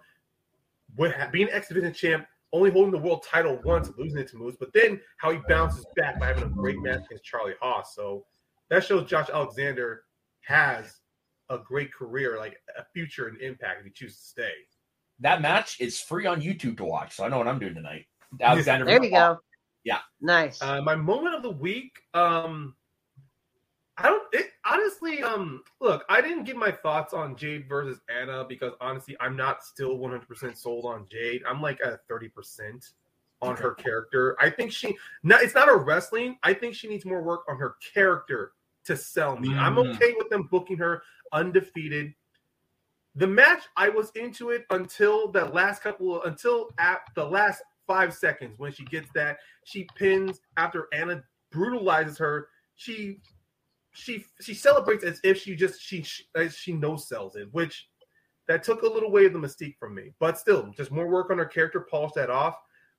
what- 0.96 1.32
being 1.32 1.50
X 1.50 1.70
Division 1.70 1.94
champ 1.94 2.28
only 2.54 2.72
holding 2.72 2.92
the 2.92 2.98
world 2.98 3.26
title 3.30 3.60
once, 3.64 3.92
losing 3.98 4.20
it 4.20 4.28
to 4.30 4.38
Moose, 4.38 4.56
but 4.60 4.72
then 4.74 5.00
how 5.18 5.32
he 5.32 5.40
bounces 5.48 5.86
back 5.96 6.20
by 6.20 6.28
having 6.28 6.44
a 6.44 6.50
great 6.50 6.80
match 6.82 7.06
against 7.06 7.24
Charlie 7.24 7.56
Haas. 7.62 7.94
So 7.94 8.26
that 8.70 8.84
shows 8.84 9.10
Josh 9.10 9.30
Alexander 9.30 10.04
has 10.42 11.00
a 11.50 11.58
great 11.58 11.94
career, 11.94 12.38
like 12.38 12.58
a 12.78 12.84
future 12.94 13.28
and 13.28 13.40
impact 13.42 13.80
if 13.80 13.86
he 13.86 13.92
chooses 13.92 14.18
to 14.20 14.26
stay. 14.26 14.52
That 15.20 15.42
match 15.42 15.78
is 15.80 16.00
free 16.00 16.26
on 16.26 16.42
YouTube 16.42 16.78
to 16.78 16.86
watch, 16.86 17.16
so 17.16 17.26
I 17.26 17.30
know 17.30 17.38
what 17.38 17.48
I'm 17.48 17.60
doing 17.60 17.76
tonight. 17.76 18.06
Alexander. 18.42 18.86
There 18.86 19.02
we 19.02 19.10
go. 19.10 19.40
Yeah. 19.84 20.00
Nice. 20.22 20.62
Uh, 20.62 20.82
my 20.82 20.96
moment 20.96 21.36
of 21.36 21.44
the 21.44 21.52
week, 21.52 21.94
um, 22.14 22.76
I 23.98 24.10
don't. 24.10 24.24
It, 24.34 24.48
honestly, 24.70 25.22
um, 25.24 25.64
look, 25.80 26.04
I 26.10 26.22
didn't 26.22 26.44
give 26.44 26.58
my 26.58 26.72
thoughts 26.72 27.14
on 27.14 27.36
Jade 27.36 27.68
versus 27.68 28.00
Anna 28.10 28.46
because 28.48 28.74
honestly, 28.82 29.16
I'm 29.20 29.36
not 29.36 29.64
still 29.64 29.98
100 29.98 30.28
percent 30.28 30.58
sold 30.58 30.86
on 30.86 31.06
Jade. 31.12 31.42
I'm 31.48 31.62
like 31.62 31.80
at 31.86 32.06
30 32.08 32.30
percent 32.30 32.86
on 33.42 33.56
her 33.58 33.74
character. 33.76 34.36
I 34.40 34.50
think 34.50 34.72
she. 34.72 34.96
No, 35.24 35.38
it's 35.38 35.56
not 35.56 35.70
a 35.70 35.76
wrestling. 35.76 36.38
I 36.44 36.54
think 36.54 36.74
she 36.76 36.88
needs 36.88 37.06
more 37.06 37.22
work 37.22 37.42
on 37.48 37.58
her 37.58 37.76
character 37.94 38.54
to 38.86 38.96
sell 38.98 39.38
me. 39.38 39.54
I'm 39.56 39.76
Mm. 39.76 39.96
okay 39.96 40.14
with 40.18 40.30
them 40.30 40.44
booking 40.44 40.78
her 40.78 41.04
undefeated. 41.34 42.14
The 43.16 43.28
match, 43.28 43.64
I 43.76 43.90
was 43.90 44.12
into 44.12 44.52
it 44.52 44.66
until 44.70 45.32
the 45.32 45.46
last 45.46 45.82
couple, 45.82 46.24
until 46.24 46.70
at 46.80 47.02
the 47.16 47.26
last 47.26 47.62
five 47.86 48.14
seconds 48.14 48.60
when 48.60 48.72
she 48.72 48.86
gets 48.86 49.10
that 49.14 49.38
she 49.66 49.88
pins 49.96 50.40
after 50.58 50.88
Anna 50.94 51.24
brutalizes 51.52 52.18
her. 52.18 52.50
She 52.76 53.22
she 53.98 54.24
she 54.40 54.54
celebrates 54.54 55.04
as 55.04 55.20
if 55.24 55.42
she 55.42 55.56
just 55.56 55.82
she 55.82 56.06
as 56.36 56.56
she 56.56 56.74
no 56.74 56.96
sells 56.96 57.36
it, 57.36 57.48
which 57.52 57.88
that 58.48 58.64
took 58.64 58.84
a 58.84 58.88
little 58.88 59.12
way 59.12 59.26
of 59.26 59.34
the 59.34 59.40
mystique 59.40 59.76
from 59.80 59.96
me. 59.96 60.14
But 60.20 60.38
still, 60.38 60.72
just 60.76 60.92
more 60.92 61.08
work 61.08 61.32
on 61.32 61.38
her 61.38 61.46
character, 61.46 61.82
polish 61.90 62.14
that 62.16 62.30
off. 62.30 62.56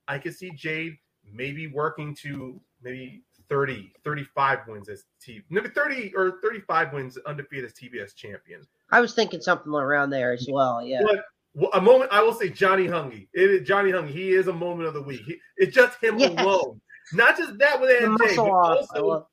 I 0.07 0.19
could 0.19 0.35
see 0.35 0.51
Jade 0.51 0.93
maybe 1.31 1.67
working 1.67 2.15
to 2.15 2.59
maybe 2.81 3.23
30, 3.49 3.91
35 4.03 4.59
wins 4.67 4.89
as 4.89 5.05
T 5.21 5.41
maybe 5.49 5.69
30 5.69 6.13
or 6.15 6.39
35 6.41 6.93
wins 6.93 7.17
undefeated 7.25 7.65
as 7.65 7.73
TBS 7.73 8.15
champion. 8.15 8.61
I 8.91 9.01
was 9.01 9.13
thinking 9.13 9.41
something 9.41 9.71
around 9.73 10.09
there 10.09 10.33
as 10.33 10.47
well. 10.51 10.83
Yeah. 10.83 11.01
But 11.03 11.23
well, 11.53 11.71
a 11.73 11.81
moment 11.81 12.11
I 12.11 12.21
will 12.21 12.33
say 12.33 12.49
Johnny 12.49 12.87
Hungee. 12.87 13.27
It 13.33 13.49
is 13.49 13.67
Johnny 13.67 13.91
Hungee. 13.91 14.11
He 14.11 14.31
is 14.31 14.47
a 14.47 14.53
moment 14.53 14.87
of 14.87 14.93
the 14.93 15.01
week. 15.01 15.21
He, 15.25 15.37
it's 15.57 15.73
just 15.75 16.01
him 16.03 16.19
Yes. 16.19 16.39
alone. 16.39 16.81
Not 17.13 17.37
just 17.37 17.57
that 17.57 17.81
with 17.81 17.89
AJ, 17.89 18.07
muscle 18.19 18.45
but 18.45 18.51
also, 18.51 19.27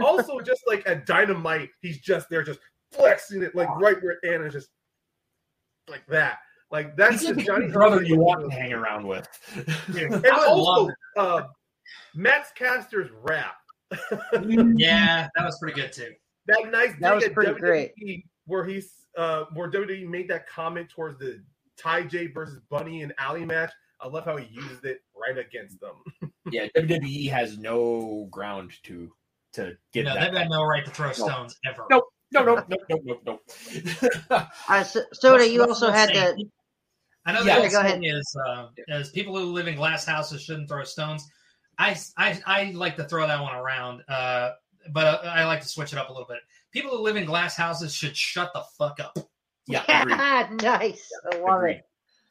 also 0.00 0.40
just 0.40 0.62
like 0.66 0.82
at 0.86 1.06
Dynamite, 1.06 1.70
he's 1.80 1.98
just 2.00 2.28
there, 2.30 2.42
just 2.42 2.60
flexing 2.92 3.42
it 3.42 3.54
like 3.54 3.68
right 3.80 3.96
where 4.02 4.18
Anna's 4.24 4.52
just 4.52 4.68
like 5.88 6.06
that. 6.08 6.38
Like 6.70 6.96
that's 6.96 7.20
He's 7.20 7.28
like 7.28 7.36
the 7.36 7.42
Johnny 7.42 7.68
brother 7.68 8.02
you 8.02 8.18
want 8.18 8.50
to 8.50 8.56
hang 8.56 8.72
around 8.72 9.06
with. 9.06 9.28
And 9.88 10.26
I 10.26 10.46
also, 10.46 10.54
love 10.56 10.90
uh, 11.16 11.42
Max 12.14 12.50
Caster's 12.58 13.10
rap. 13.22 13.56
Yeah, 14.76 15.28
that 15.36 15.44
was 15.44 15.58
pretty 15.60 15.78
good 15.80 15.92
too. 15.92 16.12
that 16.46 16.70
nice 16.72 16.92
That 17.00 17.14
was 17.14 17.28
pretty 17.28 17.52
WWE 17.52 17.58
great. 17.60 17.92
where 18.46 18.64
he's 18.64 18.90
uh 19.18 19.44
where 19.52 19.70
WWE 19.70 20.08
made 20.08 20.28
that 20.28 20.48
comment 20.48 20.88
towards 20.88 21.18
the 21.18 21.42
Ty 21.76 22.04
J 22.04 22.28
versus 22.28 22.60
Bunny 22.70 23.02
and 23.02 23.12
Ali 23.22 23.44
match. 23.44 23.72
I 24.00 24.08
love 24.08 24.24
how 24.24 24.36
he 24.36 24.52
used 24.52 24.84
it 24.84 25.00
right 25.14 25.36
against 25.38 25.78
them. 25.80 26.32
yeah, 26.50 26.66
WWE 26.76 27.30
has 27.30 27.58
no 27.58 28.28
ground 28.30 28.72
to 28.84 29.12
to 29.54 29.72
get 29.92 30.04
no, 30.04 30.14
that. 30.14 30.20
they've 30.32 30.32
got 30.32 30.48
no 30.48 30.64
right 30.64 30.84
to 30.84 30.90
throw 30.90 31.12
stones 31.12 31.56
ever. 31.66 31.84
Nope. 31.90 32.04
No, 32.32 32.42
no, 32.44 32.54
no, 32.54 32.76
no, 32.88 32.98
no, 33.04 33.20
no. 33.26 33.38
Uh, 34.68 34.82
so, 34.82 35.02
Soda, 35.12 35.46
you 35.46 35.62
also 35.62 35.90
had 35.90 36.08
saying? 36.14 36.38
to. 36.38 36.44
I 37.26 37.32
know 37.32 37.42
Yeah, 37.42 37.60
the 37.60 37.68
go 37.68 37.76
old 37.76 37.84
ahead. 37.86 38.00
saying 38.00 38.04
is, 38.04 38.36
uh, 38.46 38.66
is 38.88 39.10
people 39.10 39.38
who 39.38 39.52
live 39.52 39.68
in 39.68 39.76
glass 39.76 40.06
houses 40.06 40.42
shouldn't 40.42 40.68
throw 40.68 40.82
stones. 40.84 41.28
I, 41.78 41.96
I, 42.16 42.40
I 42.46 42.70
like 42.74 42.96
to 42.96 43.04
throw 43.04 43.26
that 43.26 43.40
one 43.40 43.54
around, 43.54 44.02
uh, 44.08 44.52
but 44.92 45.24
I 45.26 45.44
like 45.44 45.60
to 45.60 45.68
switch 45.68 45.92
it 45.92 45.98
up 45.98 46.08
a 46.08 46.12
little 46.12 46.26
bit. 46.26 46.38
People 46.72 46.90
who 46.96 47.02
live 47.02 47.16
in 47.16 47.26
glass 47.26 47.54
houses 47.54 47.94
should 47.94 48.16
shut 48.16 48.50
the 48.54 48.64
fuck 48.78 48.98
up. 48.98 49.16
Yeah, 49.66 49.84
agreed. 49.88 50.16
nice. 50.62 51.08
I 51.32 51.36
love 51.38 51.58
Agreed. 51.58 51.76
it. 51.76 51.82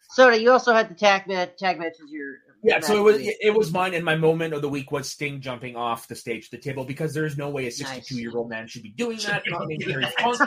Soda, 0.10 0.41
you 0.41 0.52
also 0.52 0.73
had 0.73 0.89
the 0.89 0.95
tag 0.95 1.27
match. 1.27 1.57
Tag 1.57 1.77
match 1.80 1.93
was 2.02 2.11
your. 2.11 2.34
Yeah, 2.63 2.79
so 2.79 2.95
it 2.97 3.01
was 3.01 3.17
week. 3.17 3.35
it 3.41 3.53
was 3.55 3.71
mine, 3.71 3.93
and 3.93 4.05
my 4.05 4.15
moment 4.15 4.53
of 4.53 4.61
the 4.61 4.69
week 4.69 4.91
was 4.91 5.09
Sting 5.09 5.41
jumping 5.41 5.75
off 5.75 6.07
the 6.07 6.15
stage 6.15 6.49
to 6.49 6.57
the 6.57 6.61
table 6.61 6.83
because 6.83 7.13
there's 7.13 7.38
no 7.38 7.49
way 7.49 7.65
a 7.67 7.71
62 7.71 8.15
year 8.15 8.35
old 8.35 8.49
man 8.49 8.67
should 8.67 8.83
be 8.83 8.89
doing 8.89 9.17
that. 9.25 9.43
Not 9.47 9.67
named 9.67 9.83
Terry 9.83 10.05
Funk. 10.19 10.41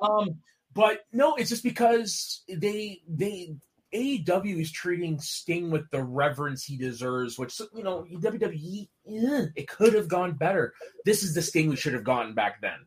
Um, 0.00 0.38
but 0.74 1.00
no, 1.12 1.36
it's 1.36 1.48
just 1.48 1.62
because 1.62 2.42
they 2.48 3.00
they 3.08 3.54
AEW 3.94 4.60
is 4.60 4.72
treating 4.72 5.20
Sting 5.20 5.70
with 5.70 5.88
the 5.90 6.02
reverence 6.02 6.64
he 6.64 6.76
deserves, 6.76 7.38
which 7.38 7.58
you 7.74 7.84
know 7.84 8.04
WWE 8.12 8.88
eh, 9.08 9.46
it 9.54 9.68
could 9.68 9.94
have 9.94 10.08
gone 10.08 10.32
better. 10.32 10.74
This 11.04 11.22
is 11.22 11.34
the 11.34 11.42
Sting 11.42 11.68
we 11.68 11.76
should 11.76 11.94
have 11.94 12.04
gotten 12.04 12.34
back 12.34 12.60
then. 12.60 12.86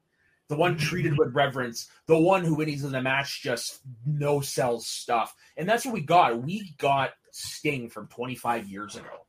The 0.49 0.57
one 0.57 0.77
treated 0.77 1.17
with 1.17 1.33
reverence, 1.35 1.89
the 2.05 2.17
one 2.17 2.43
who 2.43 2.55
when 2.55 2.67
he's 2.67 2.83
in 2.83 2.91
the 2.91 3.01
match 3.01 3.41
just 3.41 3.79
no 4.05 4.41
sells 4.41 4.87
stuff, 4.87 5.33
and 5.55 5.67
that's 5.67 5.85
what 5.85 5.93
we 5.93 6.01
got. 6.01 6.41
We 6.41 6.73
got 6.77 7.11
Sting 7.37 7.89
from 7.89 8.07
25 8.07 8.67
years 8.67 8.95
ago, 8.95 9.25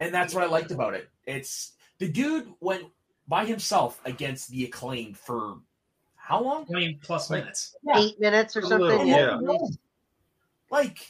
and 0.00 0.12
that's 0.14 0.34
what 0.34 0.44
I 0.44 0.46
liked 0.46 0.70
about 0.70 0.94
it. 0.94 1.08
It's 1.26 1.72
the 1.98 2.08
dude 2.08 2.48
went 2.60 2.86
by 3.28 3.44
himself 3.44 4.00
against 4.04 4.48
the 4.50 4.64
acclaimed 4.64 5.16
for 5.18 5.58
how 6.16 6.42
long? 6.42 6.64
Twenty 6.66 6.98
plus 7.02 7.30
Like- 7.30 7.42
minutes. 7.42 7.76
Eight 7.96 8.18
minutes 8.20 8.56
or 8.56 8.62
something. 8.62 8.80
little, 8.80 9.04
yeah. 9.06 9.38
yeah. 9.42 9.58
like 10.70 11.06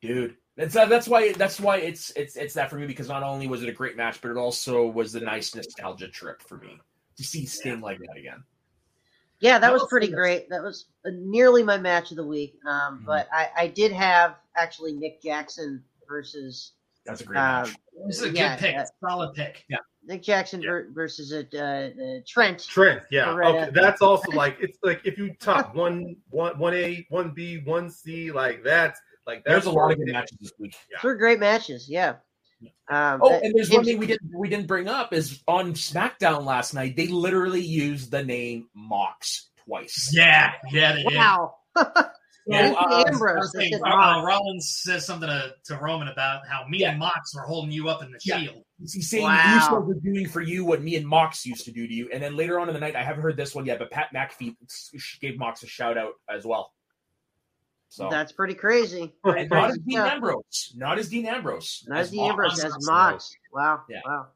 dude 0.00 0.36
that's 0.56 0.76
uh, 0.76 0.84
that's 0.86 1.08
why 1.08 1.32
that's 1.32 1.58
why 1.58 1.78
it's 1.78 2.10
it's 2.14 2.36
it's 2.36 2.54
that 2.54 2.70
for 2.70 2.76
me 2.76 2.86
because 2.86 3.08
not 3.08 3.22
only 3.22 3.48
was 3.48 3.62
it 3.62 3.68
a 3.68 3.72
great 3.72 3.96
match 3.96 4.20
but 4.20 4.30
it 4.30 4.36
also 4.36 4.86
was 4.86 5.14
a 5.14 5.20
nice 5.20 5.54
nostalgia 5.54 6.06
trip 6.08 6.40
for 6.42 6.58
me 6.58 6.78
to 7.16 7.24
see 7.24 7.46
Sting 7.46 7.80
like 7.80 7.98
that 7.98 8.16
again. 8.16 8.44
Yeah, 9.40 9.58
that 9.58 9.72
was 9.72 9.82
Also, 9.82 9.90
pretty 9.90 10.08
great. 10.08 10.48
That 10.50 10.62
was 10.62 10.86
uh, 11.04 11.10
nearly 11.12 11.62
my 11.62 11.76
match 11.76 12.10
of 12.12 12.16
the 12.16 12.26
week. 12.26 12.56
Um, 12.66 13.00
Mhm. 13.00 13.04
But 13.04 13.28
I, 13.32 13.50
I 13.56 13.66
did 13.68 13.92
have 13.92 14.36
actually 14.56 14.92
Nick 14.92 15.22
Jackson 15.22 15.82
versus 16.08 16.72
That's 17.06 17.20
a 17.20 17.24
great 17.24 17.38
uh, 17.38 17.62
match. 17.64 17.76
This 18.06 18.20
is 18.20 18.24
a 18.24 18.30
Yeah, 18.30 18.56
good 18.56 18.60
pick, 18.60 18.76
uh, 18.76 18.84
solid 19.00 19.34
pick. 19.34 19.64
Yeah. 19.68 19.78
Nick 20.06 20.22
Jackson 20.22 20.62
ver- 20.62 20.88
versus 20.92 21.32
uh, 21.32 21.58
uh, 21.58 22.20
Trent. 22.26 22.66
Trent, 22.66 23.02
yeah. 23.10 23.34
Right 23.34 23.54
Okay, 23.54 23.70
that's 23.72 24.02
also 24.02 24.30
like 24.32 24.58
it's 24.60 24.78
like 24.82 25.00
if 25.04 25.16
you 25.16 25.34
top 25.40 25.74
one 25.74 26.16
one 26.30 26.58
one 26.58 26.74
A, 26.74 27.06
one 27.08 27.30
B, 27.30 27.58
one 27.64 27.90
C, 27.90 28.30
like 28.30 28.62
that's 28.62 29.00
like 29.26 29.44
that's 29.44 29.64
There's 29.64 29.66
a 29.66 29.70
lot 29.70 29.92
of 29.92 29.98
good 29.98 30.12
matches 30.12 30.36
this 30.40 30.52
week. 30.58 30.76
Those 31.02 31.16
great 31.16 31.40
matches. 31.40 31.88
Yeah. 31.88 32.16
Um, 32.90 33.20
Oh, 33.22 33.40
and 33.42 33.54
there's 33.54 33.70
one 33.70 33.84
thing 33.84 33.98
we 33.98 34.06
didn't 34.06 34.30
we 34.36 34.48
didn't 34.48 34.66
bring 34.66 34.88
up 34.88 35.12
is 35.14 35.42
on 35.48 35.72
SmackDown 35.72 36.44
last 36.44 36.74
night 36.74 36.96
they 36.96 37.06
literally 37.06 37.62
used 37.62 38.10
the 38.10 38.22
name 38.22 38.68
Mox 38.74 39.48
twice. 39.66 40.10
Yeah, 40.12 40.52
yeah, 40.70 40.92
they 40.92 41.02
did. 41.04 41.16
Wow. 41.16 41.54
Yeah, 42.46 42.68
So, 42.72 42.76
uh, 42.76 43.04
Ambrose. 43.08 43.54
I 43.54 43.58
think, 43.58 43.72
they 43.72 43.78
said 43.78 43.90
uh, 43.90 44.22
Rollins 44.22 44.80
says 44.82 45.06
something 45.06 45.28
to, 45.28 45.54
to 45.66 45.76
Roman 45.78 46.08
about 46.08 46.46
how 46.46 46.66
me 46.68 46.84
and 46.84 46.98
Mox 46.98 47.34
were 47.34 47.42
holding 47.42 47.72
you 47.72 47.88
up 47.88 48.02
in 48.02 48.10
the 48.10 48.18
Yeah. 48.24 48.38
shield. 48.40 48.64
He's 48.80 49.08
saying 49.08 49.24
Wow. 49.24 49.58
Usos 49.70 49.90
are 49.96 50.00
doing 50.00 50.28
for 50.28 50.42
you 50.42 50.64
what 50.64 50.82
me 50.82 50.96
and 50.96 51.06
Mox 51.08 51.46
used 51.46 51.64
to 51.64 51.72
do 51.72 51.86
to 51.86 51.92
you. 51.94 52.10
And 52.12 52.22
then 52.22 52.36
later 52.36 52.60
on 52.60 52.68
in 52.68 52.74
the 52.74 52.80
night, 52.80 52.96
I 52.96 53.02
haven't 53.02 53.22
heard 53.22 53.36
this 53.36 53.54
one 53.54 53.64
yet, 53.64 53.78
but 53.78 53.90
Pat 53.90 54.08
McAfee 54.14 54.56
gave 55.20 55.38
Mox 55.38 55.62
a 55.62 55.66
shout 55.66 55.96
out 55.96 56.12
as 56.28 56.44
well. 56.44 56.72
So 57.88 58.08
That's 58.10 58.32
pretty 58.32 58.54
crazy. 58.54 59.14
and 59.24 59.48
not 59.48 59.70
as 59.70 59.78
Dean. 59.78 59.98
Ambrose, 60.00 60.74
not 60.76 60.98
as 60.98 61.08
Dean 61.08 61.26
Ambrose, 61.26 61.84
Not 61.86 62.00
as 62.00 62.10
the 62.10 62.16
Mox. 62.16 62.30
Ambrose, 62.30 62.64
as 62.64 62.76
Mox. 62.86 63.36
Wow. 63.52 63.82
Yeah. 63.88 64.00
Wow. 64.04 64.26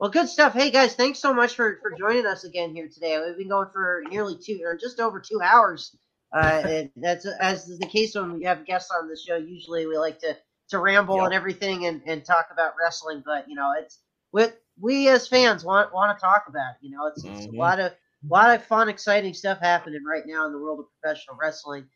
Well, 0.00 0.10
good 0.10 0.28
stuff. 0.28 0.52
Hey 0.54 0.70
guys, 0.70 0.94
thanks 0.94 1.20
so 1.20 1.32
much 1.34 1.54
for, 1.54 1.78
for 1.82 1.92
joining 1.96 2.26
us 2.26 2.42
again 2.44 2.74
here 2.74 2.88
today. 2.92 3.22
We've 3.24 3.36
been 3.36 3.50
going 3.50 3.68
for 3.72 4.02
nearly 4.08 4.36
two 4.42 4.60
or 4.64 4.76
just 4.76 4.98
over 4.98 5.20
two 5.20 5.40
hours. 5.42 5.94
Uh, 6.34 6.62
and 6.66 6.90
that's 6.96 7.26
as 7.26 7.68
is 7.68 7.78
the 7.78 7.86
case 7.86 8.14
when 8.14 8.32
we 8.34 8.44
have 8.44 8.66
guests 8.66 8.90
on 8.90 9.08
the 9.08 9.16
show. 9.16 9.36
Usually 9.36 9.86
we 9.86 9.96
like 9.98 10.18
to 10.20 10.36
to 10.70 10.78
ramble 10.78 11.24
Yep. 11.24 11.26
and 11.26 11.34
everything 11.34 11.86
and, 11.86 12.02
and 12.06 12.24
talk 12.24 12.48
about 12.52 12.74
wrestling, 12.80 13.22
but 13.24 13.48
you 13.48 13.54
know 13.56 13.72
it's 13.78 14.00
what 14.30 14.60
we 14.80 15.08
as 15.08 15.28
fans 15.28 15.64
want 15.64 15.92
want 15.94 16.16
to 16.16 16.22
talk 16.22 16.44
about. 16.48 16.74
You 16.80 16.90
know, 16.90 17.06
it's, 17.06 17.24
it's 17.24 17.46
a 17.46 17.52
Mhm. 17.52 17.58
lot 17.58 17.80
of 17.80 17.92
lot 18.28 18.54
of 18.54 18.64
fun, 18.64 18.88
exciting 18.88 19.34
stuff 19.34 19.58
happening 19.60 20.02
right 20.04 20.24
now 20.26 20.46
in 20.46 20.52
the 20.52 20.58
world 20.58 20.80
of 20.80 20.86
professional 21.00 21.36
wrestling. 21.40 21.86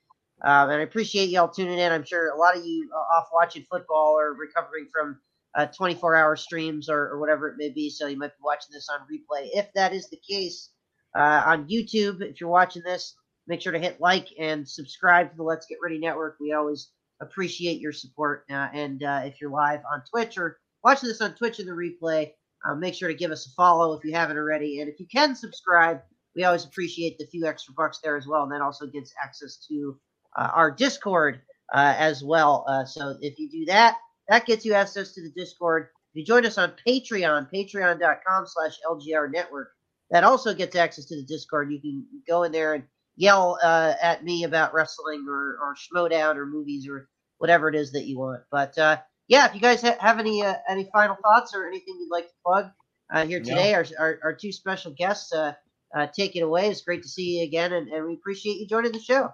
Um, 0.45 0.71
and 0.71 0.81
I 0.81 0.85
appreciate 0.85 1.31
y'all 1.31 1.49
tuning 1.49 1.79
in. 1.79 1.93
I'm 1.93 2.05
sure 2.05 2.29
a 2.31 2.37
lot 2.37 2.57
of 2.57 2.65
you 2.65 2.91
uh, 2.95 2.99
off 3.17 3.29
watching 3.33 3.65
football 3.71 4.19
or 4.19 4.35
recovering 4.35 4.89
from 4.93 5.21
uh, 5.55 5.67
24 5.67 6.15
hour 6.15 6.37
streams 6.37 6.89
or, 6.91 7.09
or 7.09 7.21
whatever 7.21 7.49
it 7.49 7.57
may 7.59 7.71
be. 7.71 7.91
So 7.91 8.07
you 8.07 8.19
might 8.19 8.29
be 8.37 8.43
watching 8.45 8.73
this 8.73 8.89
on 8.91 9.01
replay. 9.11 9.49
If 9.55 9.73
that 9.75 9.95
is 9.95 10.09
the 10.11 10.19
case, 10.29 10.71
uh, 11.17 11.43
on 11.47 11.69
YouTube, 11.69 12.21
if 12.23 12.41
you're 12.41 12.51
watching 12.51 12.83
this, 12.85 13.17
make 13.47 13.60
sure 13.60 13.73
to 13.73 13.78
hit 13.78 14.01
like 14.01 14.28
and 14.39 14.68
subscribe 14.68 15.31
to 15.31 15.36
the 15.36 15.43
Let's 15.43 15.66
Get 15.66 15.78
Ready 15.82 15.98
Network. 15.98 16.36
We 16.40 16.52
always 16.52 16.90
appreciate 17.20 17.81
your 17.81 17.93
support. 17.93 18.44
Uh, 18.51 18.68
and 18.73 19.02
uh, 19.02 19.23
if 19.24 19.40
you're 19.40 19.51
live 19.51 19.81
on 19.93 20.02
Twitch 20.10 20.36
or 20.39 20.59
watching 20.85 21.09
this 21.09 21.20
on 21.20 21.35
Twitch 21.35 21.60
in 21.60 21.66
the 21.66 21.73
replay, 21.73 22.32
uh, 22.68 22.74
make 22.74 22.94
sure 22.94 23.09
to 23.09 23.14
give 23.14 23.31
us 23.31 23.47
a 23.47 23.51
follow 23.51 23.94
if 23.94 24.05
you 24.05 24.12
haven't 24.12 24.36
already. 24.36 24.81
And 24.81 24.89
if 24.90 24.98
you 25.01 25.06
can 25.12 25.35
subscribe, 25.35 26.01
we 26.35 26.44
always 26.44 26.64
appreciate 26.64 27.18
the 27.18 27.27
few 27.27 27.47
extra 27.47 27.74
bucks 27.74 28.01
there 28.02 28.16
as 28.16 28.27
well. 28.27 28.43
And 28.43 28.52
that 28.52 28.60
also 28.60 28.86
gets 28.86 29.12
access 29.23 29.56
to 29.68 29.98
uh, 30.36 30.51
our 30.55 30.70
Discord 30.70 31.40
uh, 31.74 31.94
as 31.97 32.23
well. 32.23 32.64
Uh, 32.68 32.85
so 32.85 33.16
if 33.20 33.39
you 33.39 33.48
do 33.48 33.64
that, 33.66 33.97
That 34.28 34.47
gets 34.47 34.64
you 34.64 34.74
access 34.74 35.12
to 35.12 35.23
the 35.23 35.31
Discord. 35.31 35.89
If 36.12 36.20
you 36.20 36.24
join 36.24 36.44
us 36.47 36.59
on 36.59 36.73
Patreon, 36.86 37.48
patreon.com 37.52 38.47
slash 38.47 38.78
LGR 38.89 39.31
Network, 39.31 39.70
that 40.10 40.24
also 40.24 40.55
gets 40.55 40.77
access 40.77 41.05
to 41.06 41.16
the 41.16 41.23
Discord. 41.24 41.70
You 41.70 41.81
can 41.81 42.06
go 42.27 42.43
in 42.43 42.52
there 42.52 42.74
and 42.74 42.85
yell 43.16 43.59
uh, 43.62 43.94
at 44.01 44.22
me 44.24 44.44
about 44.44 44.74
wrestling 44.74 45.26
or, 45.28 45.59
or 45.60 45.74
Schmoedown 45.74 46.36
or 46.36 46.47
movies 46.47 46.86
or 46.88 47.09
whatever 47.38 47.68
it 47.68 47.74
is 47.74 47.93
that 47.93 48.05
you 48.06 48.18
want. 48.18 48.43
But 48.51 48.78
uh, 48.78 48.98
yeah, 49.28 49.47
if 49.47 49.55
you 49.55 49.60
guys 49.60 49.82
ha- 49.82 49.97
have 50.01 50.18
any 50.18 50.43
uh, 50.43 50.55
any 50.68 50.88
final 50.93 51.16
thoughts 51.22 51.55
or 51.55 51.66
anything 51.66 51.97
you'd 51.98 52.10
like 52.10 52.26
to 52.26 52.34
plug 52.44 52.70
uh, 53.12 53.26
here 53.26 53.40
today, 53.40 53.74
our, 53.74 53.86
our, 53.98 54.18
our 54.22 54.32
two 54.34 54.52
special 54.52 54.93
guests 54.93 55.32
uh, 55.32 55.55
uh, 55.94 56.06
take 56.06 56.36
it 56.36 56.40
away. 56.40 56.68
It's 56.68 56.82
great 56.82 57.02
to 57.02 57.09
see 57.09 57.38
you 57.38 57.44
again, 57.44 57.72
and, 57.72 57.88
and 57.88 58.06
we 58.06 58.14
appreciate 58.14 58.59
you 58.59 58.66
joining 58.66 58.93
the 58.93 59.01
show. 59.01 59.30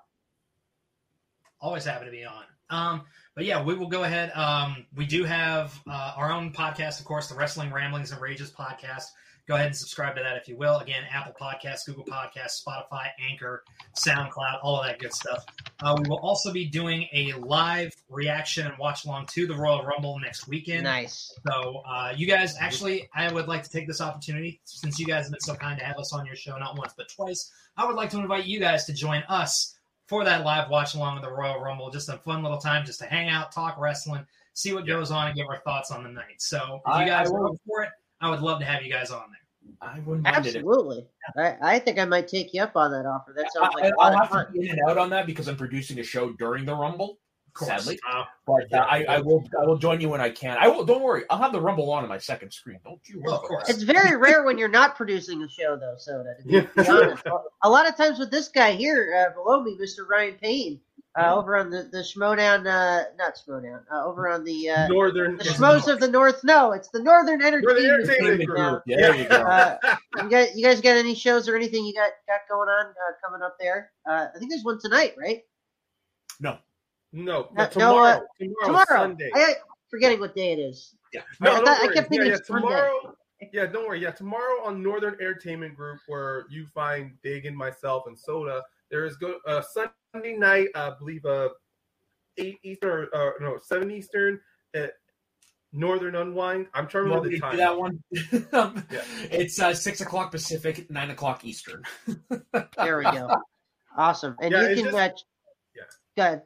Always 1.60 1.84
happy 1.84 2.06
to 2.06 2.10
be 2.10 2.24
on. 2.24 2.44
Um, 2.70 3.02
but 3.34 3.44
yeah, 3.44 3.62
we 3.62 3.74
will 3.74 3.88
go 3.88 4.02
ahead. 4.04 4.32
Um, 4.34 4.86
we 4.94 5.06
do 5.06 5.24
have 5.24 5.78
uh, 5.88 6.14
our 6.16 6.32
own 6.32 6.52
podcast, 6.52 7.00
of 7.00 7.06
course, 7.06 7.28
the 7.28 7.34
Wrestling 7.34 7.72
Ramblings 7.72 8.12
and 8.12 8.20
Rages 8.20 8.50
podcast. 8.50 9.04
Go 9.48 9.54
ahead 9.56 9.66
and 9.66 9.76
subscribe 9.76 10.14
to 10.16 10.22
that 10.22 10.36
if 10.36 10.46
you 10.46 10.56
will. 10.56 10.78
Again, 10.78 11.02
Apple 11.12 11.34
Podcasts, 11.40 11.84
Google 11.84 12.04
Podcasts, 12.04 12.62
Spotify, 12.64 13.08
Anchor, 13.28 13.64
SoundCloud, 13.98 14.60
all 14.62 14.80
of 14.80 14.86
that 14.86 15.00
good 15.00 15.12
stuff. 15.12 15.44
Uh, 15.82 15.96
we 16.00 16.08
will 16.08 16.20
also 16.20 16.52
be 16.52 16.64
doing 16.66 17.06
a 17.12 17.32
live 17.34 17.92
reaction 18.08 18.66
and 18.68 18.78
watch 18.78 19.04
along 19.04 19.26
to 19.32 19.46
the 19.48 19.54
Royal 19.54 19.82
Rumble 19.84 20.18
next 20.20 20.46
weekend. 20.46 20.84
Nice. 20.84 21.36
So, 21.50 21.82
uh, 21.88 22.12
you 22.16 22.26
guys, 22.28 22.54
actually, 22.60 23.08
I 23.14 23.32
would 23.32 23.48
like 23.48 23.64
to 23.64 23.68
take 23.70 23.88
this 23.88 24.00
opportunity, 24.00 24.60
since 24.64 25.00
you 25.00 25.06
guys 25.06 25.24
have 25.24 25.32
been 25.32 25.40
so 25.40 25.54
kind 25.56 25.76
to 25.78 25.84
have 25.84 25.98
us 25.98 26.12
on 26.12 26.24
your 26.24 26.36
show 26.36 26.56
not 26.56 26.78
once 26.78 26.94
but 26.96 27.08
twice. 27.08 27.50
I 27.76 27.84
would 27.84 27.96
like 27.96 28.10
to 28.10 28.18
invite 28.18 28.44
you 28.46 28.60
guys 28.60 28.84
to 28.86 28.92
join 28.92 29.24
us 29.28 29.76
for 30.06 30.24
that 30.24 30.44
live 30.44 30.70
watch 30.70 30.94
along 30.94 31.16
of 31.16 31.22
the 31.24 31.32
Royal 31.32 31.58
Rumble. 31.60 31.90
Just 31.90 32.08
a 32.08 32.18
fun 32.18 32.42
little 32.44 32.58
time, 32.58 32.84
just 32.86 33.00
to 33.00 33.06
hang 33.06 33.28
out, 33.28 33.50
talk 33.50 33.76
wrestling, 33.78 34.24
see 34.54 34.72
what 34.72 34.86
goes 34.86 35.10
on, 35.10 35.26
and 35.26 35.36
give 35.36 35.46
our 35.48 35.60
thoughts 35.64 35.90
on 35.90 36.04
the 36.04 36.10
night. 36.10 36.40
So, 36.40 36.80
if 36.86 37.00
you 37.00 37.06
guys 37.06 37.28
I 37.28 37.30
are 37.34 37.40
will- 37.42 37.52
up 37.52 37.56
for 37.66 37.82
it, 37.82 37.90
I 38.22 38.30
would 38.30 38.40
love 38.40 38.60
to 38.60 38.64
have 38.64 38.82
you 38.82 38.92
guys 38.92 39.10
on 39.10 39.24
there. 39.30 39.38
I 39.80 39.98
wouldn't 40.00 40.22
mind 40.24 40.46
it. 40.46 40.56
Absolutely. 40.56 41.06
I, 41.36 41.56
I 41.60 41.78
think 41.78 41.98
I 41.98 42.04
might 42.04 42.28
take 42.28 42.54
you 42.54 42.62
up 42.62 42.76
on 42.76 42.92
that 42.92 43.04
offer. 43.06 43.34
That 43.36 43.52
sounds 43.52 43.74
like 43.74 43.84
I, 43.84 43.88
a 43.88 43.92
I'll 43.98 44.12
of 44.14 44.20
have 44.20 44.28
fun. 44.30 44.46
to 44.46 44.52
be 44.52 44.68
in 44.68 44.78
and 44.78 44.88
out 44.88 44.96
on 44.98 45.10
that 45.10 45.26
because 45.26 45.48
I'm 45.48 45.56
producing 45.56 45.98
a 45.98 46.02
show 46.04 46.32
during 46.32 46.64
the 46.64 46.74
Rumble. 46.74 47.18
Sadly, 47.54 47.98
Uh, 48.10 48.24
but 48.46 48.72
uh, 48.72 48.78
I, 48.78 49.04
I 49.04 49.20
will. 49.20 49.44
I 49.60 49.66
will 49.66 49.76
join 49.76 50.00
you 50.00 50.08
when 50.08 50.22
I 50.22 50.30
can. 50.30 50.56
I 50.58 50.68
will. 50.68 50.86
Don't 50.86 51.02
worry. 51.02 51.24
I'll 51.28 51.36
have 51.36 51.52
the 51.52 51.60
Rumble 51.60 51.90
on 51.92 52.02
on 52.02 52.08
my 52.08 52.16
second 52.16 52.50
screen. 52.50 52.78
Don't 52.82 52.98
you. 53.04 53.20
Well, 53.22 53.34
of 53.36 53.42
course. 53.42 53.66
that. 53.66 53.74
It's 53.74 53.82
very 53.82 54.16
rare 54.16 54.42
when 54.44 54.56
you're 54.56 54.68
not 54.68 54.96
producing 54.96 55.42
a 55.42 55.48
show, 55.50 55.76
though, 55.76 55.96
Soda. 55.98 56.34
To 56.40 56.46
be, 56.48 56.54
Yeah. 56.54 56.60
be 56.82 56.88
honest, 56.88 57.24
a 57.62 57.68
lot 57.68 57.86
of 57.86 57.94
times 57.94 58.18
with 58.18 58.30
this 58.30 58.48
guy 58.48 58.72
here 58.72 59.28
uh, 59.28 59.34
below 59.34 59.62
me, 59.62 59.76
Mr. 59.78 60.08
Ryan 60.08 60.38
Payne, 60.42 60.80
uh, 61.18 61.34
over 61.34 61.56
on 61.56 61.70
the 61.70 61.88
the 61.92 61.98
Schmoedown, 61.98 62.60
uh, 62.66 63.04
not 63.18 63.34
Schmoedown, 63.36 63.82
uh, 63.92 64.04
over 64.04 64.28
on 64.28 64.44
the 64.44 64.70
uh, 64.70 64.88
Northern. 64.88 65.36
the 65.36 65.44
Schmoes 65.44 65.86
of 65.92 66.00
the 66.00 66.08
North. 66.08 66.42
No, 66.44 66.72
it's 66.72 66.88
the 66.88 67.02
Northern 67.02 67.42
Entertainment. 67.42 67.84
Entertainment 67.86 68.44
Group 68.44 68.48
Group. 68.48 68.58
now. 68.58 68.82
Yeah, 68.86 68.96
there 69.00 69.14
you 69.16 69.28
go. 69.28 69.36
Uh, 69.36 69.76
you 70.22 70.28
guys, 70.30 70.48
you 70.56 70.64
guys 70.64 70.80
got 70.80 70.96
any 70.96 71.14
shows 71.14 71.48
or 71.48 71.56
anything 71.56 71.84
you 71.84 71.92
got 71.94 72.10
got 72.26 72.40
going 72.48 72.68
on 72.68 72.86
uh, 72.86 73.12
coming 73.24 73.42
up 73.42 73.56
there? 73.60 73.90
Uh, 74.08 74.28
I 74.34 74.38
think 74.38 74.50
there's 74.50 74.64
one 74.64 74.78
tonight, 74.80 75.14
right? 75.18 75.40
no. 76.40 76.58
No, 77.14 77.48
No, 77.52 77.64
no, 77.64 77.66
tomorrow. 77.68 78.20
no, 78.40 78.46
tomorrow, 78.46 78.64
Tomorrow. 78.64 78.86
Sunday. 78.88 79.30
I, 79.34 79.38
I 79.40 79.54
forgetting 79.90 80.18
what 80.18 80.34
day 80.34 80.52
it 80.54 80.58
is. 80.58 80.94
Yeah. 81.12 81.20
No, 81.40 81.50
I, 81.50 81.54
don't 81.56 81.66
thought- 81.66 81.90
I 81.90 81.92
kept 81.92 82.08
thinking 82.08 82.20
yeah, 82.28 82.32
yeah, 82.32 82.38
it's 82.38 82.48
Sunday. 82.48 82.66
tomorrow. 82.68 83.16
Yeah, 83.52 83.66
don't 83.66 83.88
worry. 83.88 84.00
Yeah, 84.00 84.12
tomorrow 84.12 84.64
on 84.64 84.80
Northern 84.84 85.14
Entertainment 85.14 85.74
Group, 85.76 85.98
where 86.06 86.44
you 86.48 86.64
find 86.72 87.10
Dagan, 87.24 87.54
myself, 87.54 88.04
and 88.06 88.16
Soda, 88.16 88.62
there 88.92 89.04
is 89.06 89.16
go 89.16 89.38
uh, 89.46 89.62
Sunday 89.62 90.36
night. 90.36 90.68
I 90.76 90.92
believe 90.96 91.24
uh 91.24 91.48
eight 92.38 92.58
Eastern, 92.62 93.08
or 93.12 93.14
uh, 93.14 93.30
no 93.40 93.58
seven 93.60 93.90
Eastern 93.90 94.38
at 94.74 94.92
Northern 95.72 96.14
Unwind. 96.14 96.66
I'm 96.74 96.86
trying 96.86 97.04
to 97.06 97.10
remember 97.10 97.28
me 97.30 97.34
the 97.36 97.40
time. 97.40 97.56
that 97.56 97.76
one? 97.76 98.02
Yeah. 98.92 99.02
It's 99.30 99.58
uh, 99.60 99.74
six 99.74 100.00
o'clock 100.02 100.30
Pacific, 100.30 100.88
nine 100.90 101.10
o'clock 101.10 101.44
Eastern. 101.44 101.82
There 102.76 102.98
we 102.98 103.04
go. 103.04 103.34
Awesome. 103.96 104.36
And 104.40 104.52
Yeah, 104.52 104.68
you 104.68 104.74
can 104.76 104.84
just- 104.84 104.96
uh, 104.96 105.08
yeah. 105.74 105.82
Go 106.16 106.22
ahead. 106.22 106.42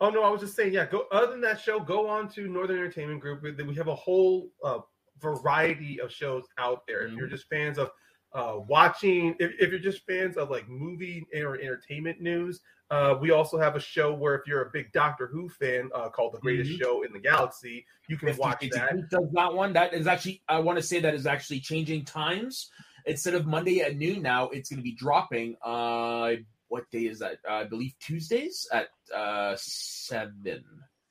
Oh 0.00 0.10
no, 0.10 0.22
I 0.22 0.28
was 0.28 0.40
just 0.42 0.54
saying, 0.56 0.72
yeah. 0.74 0.84
Go 0.86 1.04
other 1.12 1.28
than 1.28 1.40
that 1.42 1.58
show, 1.60 1.80
go 1.80 2.06
on 2.08 2.28
to 2.30 2.46
Northern 2.48 2.76
Entertainment 2.78 3.20
Group. 3.20 3.42
We- 3.42 3.52
We 3.64 3.74
have 3.76 3.88
a 3.88 3.94
whole 3.94 4.50
uh, 4.62 4.80
variety 5.20 6.00
of 6.00 6.12
shows 6.12 6.44
out 6.58 6.86
there. 6.86 7.06
If 7.06 7.12
you're 7.14 7.28
just 7.28 7.48
fans 7.48 7.78
of 7.78 7.90
uh, 8.34 8.56
watching, 8.68 9.36
if, 9.38 9.52
if 9.60 9.70
you're 9.70 9.78
just 9.78 10.04
fans 10.06 10.36
of 10.36 10.50
like 10.50 10.68
movie 10.68 11.26
or 11.34 11.54
entertainment 11.58 12.20
news, 12.20 12.60
uh, 12.90 13.16
we 13.20 13.30
also 13.30 13.58
have 13.58 13.76
a 13.76 13.80
show 13.80 14.12
where 14.12 14.34
if 14.34 14.46
you're 14.46 14.62
a 14.62 14.70
big 14.70 14.92
Doctor 14.92 15.26
Who 15.26 15.48
fan, 15.48 15.88
uh, 15.94 16.10
called 16.10 16.34
The 16.34 16.38
Greatest 16.38 16.72
Mhm. 16.72 16.78
Show 16.78 17.02
in 17.02 17.12
the 17.12 17.18
Galaxy, 17.18 17.86
you 18.08 18.16
can 18.16 18.36
watch 18.36 18.60
that. 18.72 19.08
Does 19.08 19.30
that 19.32 19.54
one? 19.54 19.72
That 19.72 19.94
is 19.94 20.06
actually. 20.06 20.42
I 20.48 20.58
want 20.58 20.78
to 20.78 20.82
say 20.82 21.00
that 21.00 21.14
is 21.14 21.26
actually 21.26 21.60
changing 21.60 22.04
times. 22.04 22.70
Instead 23.06 23.34
of 23.34 23.46
Monday 23.46 23.80
at 23.80 23.96
noon 23.96 24.22
now, 24.22 24.48
it's 24.48 24.70
going 24.70 24.78
to 24.78 24.82
be 24.82 24.94
dropping. 24.94 25.56
Uh, 25.62 26.32
what 26.68 26.90
day 26.90 27.06
is 27.06 27.20
that? 27.20 27.38
I 27.48 27.64
believe 27.64 27.94
Tuesdays 28.00 28.66
at 28.72 28.88
uh, 29.14 29.54
seven 29.58 30.64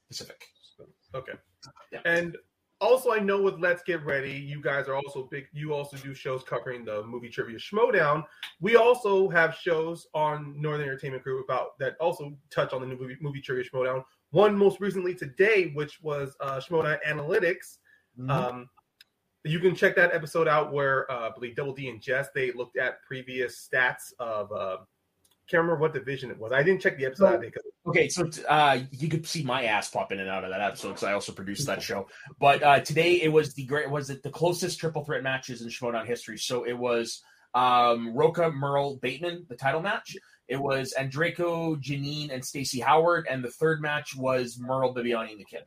Pacific. 0.08 0.44
Okay. 1.16 1.34
Yeah. 1.91 2.02
And 2.06 2.38
also, 2.84 3.11
I 3.14 3.19
know 3.19 3.41
with 3.41 3.60
Let's 3.60 3.81
Get 3.81 4.03
Ready, 4.05 4.34
you 4.34 4.61
guys 4.61 4.88
are 4.88 4.95
also 4.95 5.27
big. 5.31 5.47
You 5.53 5.73
also 5.73 5.97
do 5.97 6.14
shows 6.14 6.43
covering 6.43 6.84
the 6.84 7.03
movie 7.03 7.30
trivia 7.30 7.57
Schmoedown. 7.57 8.26
We 8.60 8.76
also 8.76 9.30
have 9.30 9.55
shows 9.55 10.07
on 10.14 10.53
Northern 10.61 10.88
Entertainment 10.88 11.23
Group 11.23 11.45
about 11.45 11.80
that 11.80 11.95
also 11.99 12.34
touch 12.49 12.73
on 12.73 12.81
the 12.81 12.88
new 12.88 12.97
movie, 12.97 13.18
movie 13.22 13.41
trivia 13.41 13.64
Schmoedown. 13.64 14.03
One 14.31 14.55
most 14.55 14.80
recently 14.80 15.15
today, 15.15 15.72
which 15.73 16.01
was 16.01 16.35
uh, 16.41 16.60
Schmoedown 16.60 16.99
Analytics. 17.07 17.77
Mm-hmm. 18.19 18.30
Um, 18.30 18.69
you 19.45 19.60
can 19.60 19.76
check 19.76 19.95
that 19.95 20.14
episode 20.14 20.47
out 20.47 20.73
where 20.73 21.10
uh, 21.11 21.30
I 21.30 21.31
believe 21.34 21.55
Double 21.55 21.73
D 21.73 21.89
and 21.89 22.01
Jess 22.01 22.27
they 22.35 22.51
looked 22.51 22.77
at 22.77 23.01
previous 23.03 23.68
stats 23.68 24.14
of. 24.19 24.51
Uh, 24.51 24.77
can't 25.49 25.61
remember 25.61 25.82
what 25.82 25.94
division 25.94 26.32
it 26.32 26.40
was. 26.40 26.52
I 26.52 26.64
didn't 26.64 26.82
check 26.82 26.98
the 26.98 27.06
episode 27.06 27.36
out 27.36 27.41
because 27.41 27.64
Okay, 27.86 28.07
so 28.07 28.30
uh, 28.48 28.80
you 28.91 29.10
could 29.10 29.28
see 29.28 29.44
my 29.44 29.65
ass 29.65 29.90
pop 29.90 30.14
in 30.14 30.20
and 30.20 30.30
out 30.30 30.45
of 30.45 30.52
that 30.52 30.61
episode 30.61 30.90
because 30.90 31.03
I 31.03 31.14
also 31.14 31.34
produced 31.34 31.68
that 31.68 31.82
show. 31.82 32.07
But 32.40 32.64
uh, 32.64 32.80
today 32.80 33.22
it 33.22 33.32
was 33.32 33.53
the 33.53 33.65
great 33.65 33.90
was 33.90 34.10
it 34.10 34.24
the 34.24 34.30
closest 34.30 34.80
triple 34.80 35.03
threat 35.03 35.22
matches 35.22 35.61
in 35.61 35.68
Schmoedown 35.68 36.06
history. 36.06 36.38
So 36.38 36.64
it 36.64 36.78
was 36.78 37.22
um, 37.53 38.15
Roca, 38.15 38.52
Murrell, 38.52 38.98
Bateman, 39.02 39.45
the 39.49 39.56
title 39.56 39.82
match. 39.82 40.15
It 40.48 40.61
was 40.61 40.94
Andreco, 40.98 41.76
Janine, 41.82 42.34
and 42.34 42.44
Stacy 42.44 42.80
Howard, 42.80 43.28
and 43.30 43.44
the 43.44 43.52
third 43.52 43.82
match 43.82 44.15
was 44.15 44.57
Murrell, 44.60 44.94
Bibiani, 44.94 45.32
and 45.32 45.40
the 45.40 45.45
Kid. 45.45 45.64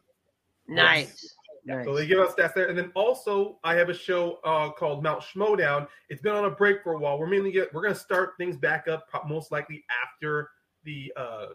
Nice. 0.69 1.36
Nice. 1.67 1.85
So 1.85 1.95
they 1.95 2.07
give 2.07 2.21
us 2.21 2.33
stats 2.33 2.55
there, 2.55 2.69
and 2.69 2.79
then 2.79 2.93
also 2.95 3.59
I 3.65 3.75
have 3.75 3.89
a 3.89 3.95
show 3.95 4.39
uh, 4.45 4.71
called 4.71 5.03
Mount 5.03 5.21
Schmoedown. 5.21 5.89
It's 6.09 6.23
been 6.23 6.33
on 6.33 6.45
a 6.45 6.51
break 6.51 6.83
for 6.85 6.93
a 6.93 6.99
while. 6.99 7.19
We're 7.19 7.27
mainly 7.27 7.51
get 7.51 7.75
we're 7.75 7.83
gonna 7.83 7.95
start 7.95 8.35
things 8.39 8.57
back 8.57 8.87
up 8.87 9.05
most 9.27 9.51
likely 9.51 9.85
after 10.05 10.51
the 10.85 11.13
uh 11.17 11.47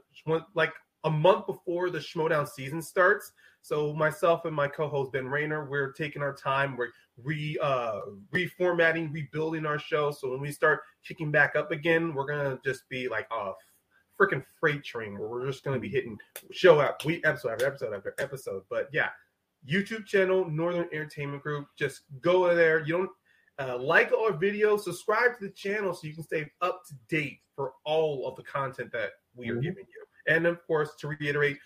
like 0.53 0.73
a 1.05 1.09
month 1.09 1.47
before 1.47 1.89
the 1.89 1.99
Schmoedown 1.99 2.47
season 2.47 2.81
starts. 2.81 3.31
So 3.61 3.93
myself 3.93 4.43
and 4.43 4.55
my 4.55 4.67
co-host 4.67 5.13
Ben 5.13 5.27
Rayner, 5.27 5.69
we're 5.69 5.93
taking 5.93 6.21
our 6.21 6.35
time. 6.35 6.75
We're 6.75 6.89
re 7.23 7.57
uh 7.61 8.01
reformatting, 8.33 9.13
rebuilding 9.13 9.65
our 9.65 9.79
show. 9.79 10.11
So 10.11 10.31
when 10.31 10.41
we 10.41 10.51
start 10.51 10.81
kicking 11.07 11.31
back 11.31 11.55
up 11.55 11.71
again, 11.71 12.13
we're 12.13 12.27
gonna 12.27 12.59
just 12.65 12.89
be 12.89 13.07
like 13.07 13.27
a 13.31 13.53
freaking 14.19 14.43
freight 14.59 14.83
train 14.83 15.17
where 15.17 15.29
we're 15.29 15.45
just 15.45 15.63
gonna 15.63 15.79
be 15.79 15.87
hitting 15.89 16.17
show 16.51 16.81
up 16.81 17.05
week, 17.05 17.21
episode 17.25 17.53
after 17.53 17.67
episode 17.67 17.93
after 17.93 18.13
episode. 18.19 18.63
But 18.69 18.89
yeah, 18.91 19.09
YouTube 19.67 20.05
channel, 20.05 20.49
Northern 20.49 20.87
Entertainment 20.91 21.43
Group. 21.43 21.67
Just 21.77 22.01
go 22.21 22.53
there. 22.55 22.79
You 22.79 22.97
don't 22.97 23.09
uh, 23.59 23.77
like 23.77 24.11
our 24.11 24.31
videos, 24.31 24.81
subscribe 24.81 25.37
to 25.37 25.45
the 25.45 25.51
channel 25.53 25.93
so 25.93 26.07
you 26.07 26.13
can 26.15 26.23
stay 26.23 26.49
up 26.61 26.81
to 26.87 26.95
date 27.09 27.39
for 27.55 27.73
all 27.85 28.27
of 28.27 28.35
the 28.35 28.43
content 28.43 28.91
that 28.91 29.11
we 29.35 29.49
are 29.49 29.55
Mhm. 29.57 29.61
giving 29.63 29.85
you. 29.87 30.05
And 30.25 30.47
of 30.47 30.65
course, 30.65 30.95
to 30.95 31.07
reiterate, 31.07 31.59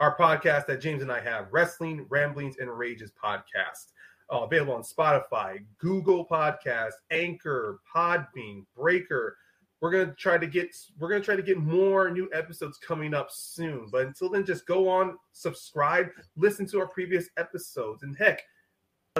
our 0.00 0.16
podcast 0.16 0.66
that 0.66 0.80
James 0.80 1.02
and 1.02 1.10
I 1.12 1.20
have, 1.20 1.52
Wrestling, 1.52 2.06
Ramblings, 2.08 2.58
and 2.58 2.76
Rages 2.76 3.12
podcast. 3.12 3.92
Uh, 4.30 4.40
available 4.42 4.74
on 4.74 4.82
Spotify, 4.82 5.64
Google 5.78 6.26
Podcast, 6.26 6.92
Anchor, 7.10 7.80
Podbean, 7.94 8.66
Breaker. 8.76 9.36
We're 9.80 9.90
gonna 9.90 10.14
try 10.14 10.38
to 10.38 10.46
get 10.46 10.74
we're 10.98 11.08
gonna 11.08 11.22
try 11.22 11.36
to 11.36 11.42
get 11.42 11.58
more 11.58 12.10
new 12.10 12.28
episodes 12.32 12.78
coming 12.78 13.14
up 13.14 13.30
soon. 13.30 13.88
But 13.90 14.06
until 14.06 14.28
then, 14.28 14.44
just 14.44 14.66
go 14.66 14.88
on, 14.88 15.16
subscribe, 15.32 16.08
listen 16.36 16.66
to 16.68 16.80
our 16.80 16.88
previous 16.88 17.28
episodes, 17.36 18.02
and 18.02 18.16
heck, 18.16 18.42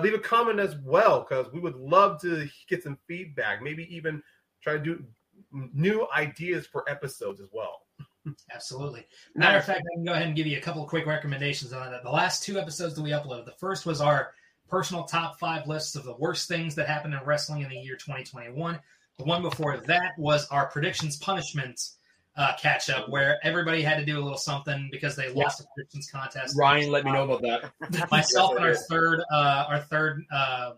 leave 0.03 0.15
a 0.15 0.19
comment 0.19 0.59
as 0.59 0.77
well 0.85 1.21
because 1.21 1.53
we 1.53 1.61
would 1.61 1.77
love 1.77 2.21
to 2.23 2.49
get 2.69 2.83
some 2.83 2.99
feedback. 3.07 3.63
Maybe 3.63 3.87
even 3.95 4.23
try 4.63 4.75
to 4.75 4.79
do 4.79 5.05
new 5.53 6.07
ideas 6.15 6.67
for 6.67 6.89
episodes 6.89 7.41
as 7.41 7.49
well. 7.53 7.83
Absolutely. 8.53 9.07
Matter 9.35 9.59
of 9.59 9.65
fact, 9.65 9.81
I 9.81 9.95
can 9.95 10.05
go 10.05 10.13
ahead 10.13 10.27
and 10.27 10.37
give 10.37 10.47
you 10.47 10.59
a 10.59 10.61
couple 10.61 10.85
quick 10.87 11.07
recommendations 11.07 11.73
on 11.73 11.91
that. 11.91 12.03
The 12.03 12.11
last 12.11 12.43
two 12.43 12.59
episodes 12.59 12.95
that 12.95 13.03
we 13.03 13.11
uploaded, 13.11 13.45
the 13.45 13.53
first 13.53 13.87
was 13.87 14.01
our 14.01 14.33
personal 14.69 15.05
top 15.05 15.39
five 15.39 15.67
lists 15.67 15.97
of 15.97 16.05
the 16.05 16.17
worst 16.17 16.49
things 16.49 16.75
that 16.75 16.87
happened 16.87 17.15
in 17.15 17.21
wrestling 17.25 17.63
in 17.63 17.71
the 17.71 17.77
year 17.77 17.97
2021. 17.97 18.79
The 19.19 19.25
one 19.25 19.43
before 19.43 19.77
that 19.79 20.13
was 20.19 20.47
our 20.49 20.67
predictions 20.67 21.17
punishment 21.17 21.81
uh, 22.37 22.53
catch 22.57 22.89
up 22.89 23.09
where 23.09 23.39
everybody 23.43 23.83
had 23.83 23.99
to 23.99 24.05
do 24.05 24.17
a 24.19 24.23
little 24.23 24.39
something 24.39 24.89
because 24.93 25.17
they 25.17 25.27
Yeah. 25.27 25.43
lost 25.45 25.59
the 25.59 25.67
predictions 25.75 26.09
contest. 26.11 26.57
Ryan, 26.57 26.91
let 26.93 27.05
me 27.05 27.11
know 27.11 27.25
about 27.31 27.43
that. 27.43 28.11
Myself 28.13 28.53
and 28.57 28.65
our 28.65 28.77
third 28.77 29.21
uh, 29.33 29.65
our 29.69 29.81
third 29.81 30.25
uh, 30.33 30.73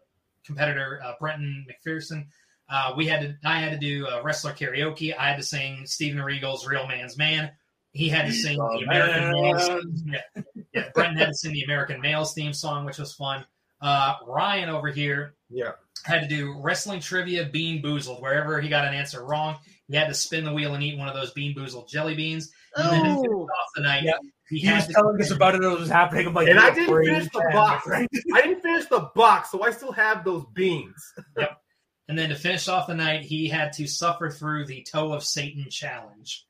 competitor, 0.45 1.01
uh, 1.05 1.13
Brenton 1.21 1.67
McPherson, 1.71 2.27
uh, 2.71 2.95
we 2.97 3.07
had 3.07 3.21
to 3.21 3.37
I 3.45 3.61
had 3.61 3.73
to 3.73 3.79
do 3.79 4.07
uh, 4.07 4.23
wrestler 4.25 4.53
karaoke. 4.53 5.15
I 5.17 5.29
had 5.29 5.37
to 5.37 5.43
sing 5.43 5.85
Steven 5.85 6.23
Regal's 6.23 6.67
"Real 6.67 6.87
Man's 6.89 7.19
Man." 7.19 7.51
He 7.93 8.09
had 8.09 8.27
to 8.27 8.33
sing 8.33 8.57
the 8.57 8.85
American 8.87 9.33
Males. 9.33 9.69
Yeah, 10.07 10.43
yeah. 10.73 10.89
Brenton 10.95 11.17
had 11.19 11.27
to 11.29 11.35
sing 11.35 11.53
the 11.53 11.65
American 11.65 12.01
Males 12.01 12.33
theme 12.33 12.55
song, 12.55 12.85
which 12.87 12.99
was 12.99 13.13
fun. 13.13 13.45
Uh, 13.83 14.15
Ryan 14.27 14.69
over 14.71 14.89
here 14.89 15.35
Yeah. 15.51 15.73
had 16.05 16.21
to 16.21 16.29
do 16.29 16.55
wrestling 16.61 17.01
trivia 17.01 17.45
bean 17.47 17.83
boozled. 17.83 18.23
Wherever 18.23 18.61
he 18.61 18.69
got 18.69 18.87
an 18.87 18.95
answer 18.95 19.25
wrong, 19.25 19.57
he 19.89 19.97
had 19.97 20.09
to 20.09 20.15
spin 20.15 20.45
the 20.45 20.53
wheel 20.53 20.75
and 20.75 20.83
eat 20.83 20.97
one 20.99 21.09
of 21.09 21.15
those 21.15 21.33
bean 21.33 21.55
boozled 21.55 21.89
jelly 21.89 22.15
beans. 22.15 22.51
And 22.77 22.91
then 22.91 23.05
to 23.05 23.29
Oh, 23.31 23.43
off 23.43 23.69
the 23.75 23.83
night, 23.83 24.05
Yeah. 24.05 24.13
he, 24.49 24.61
He 24.61 24.73
was 24.73 24.87
to 24.87 24.93
telling 24.93 25.21
us 25.21 25.31
about 25.33 25.57
it. 25.57 25.63
It 25.65 25.69
was 25.79 25.89
happening. 25.91 26.29
I'm 26.29 26.35
like, 26.35 26.49
And 26.49 26.59
I 26.59 26.71
didn't 26.73 27.05
finish 27.05 27.29
the 27.33 27.41
man. 27.41 27.53
box. 27.53 27.89
I 27.93 28.07
didn't 28.43 28.63
finish 28.63 28.87
the 28.87 29.11
box, 29.15 29.51
so 29.51 29.63
I 29.63 29.71
still 29.73 29.93
have 29.93 30.25
those 30.25 30.45
beans. 30.55 30.95
yep. 31.37 31.61
And 32.09 32.19
then 32.19 32.29
to 32.31 32.35
finish 32.37 32.67
off 32.69 32.87
the 32.89 32.95
night, 32.95 33.23
he 33.23 33.49
had 33.49 33.73
to 33.75 33.87
suffer 33.87 34.31
through 34.31 34.67
the 34.67 34.83
Toe 34.91 35.13
of 35.13 35.23
Satan 35.25 35.67
challenge. 35.71 36.47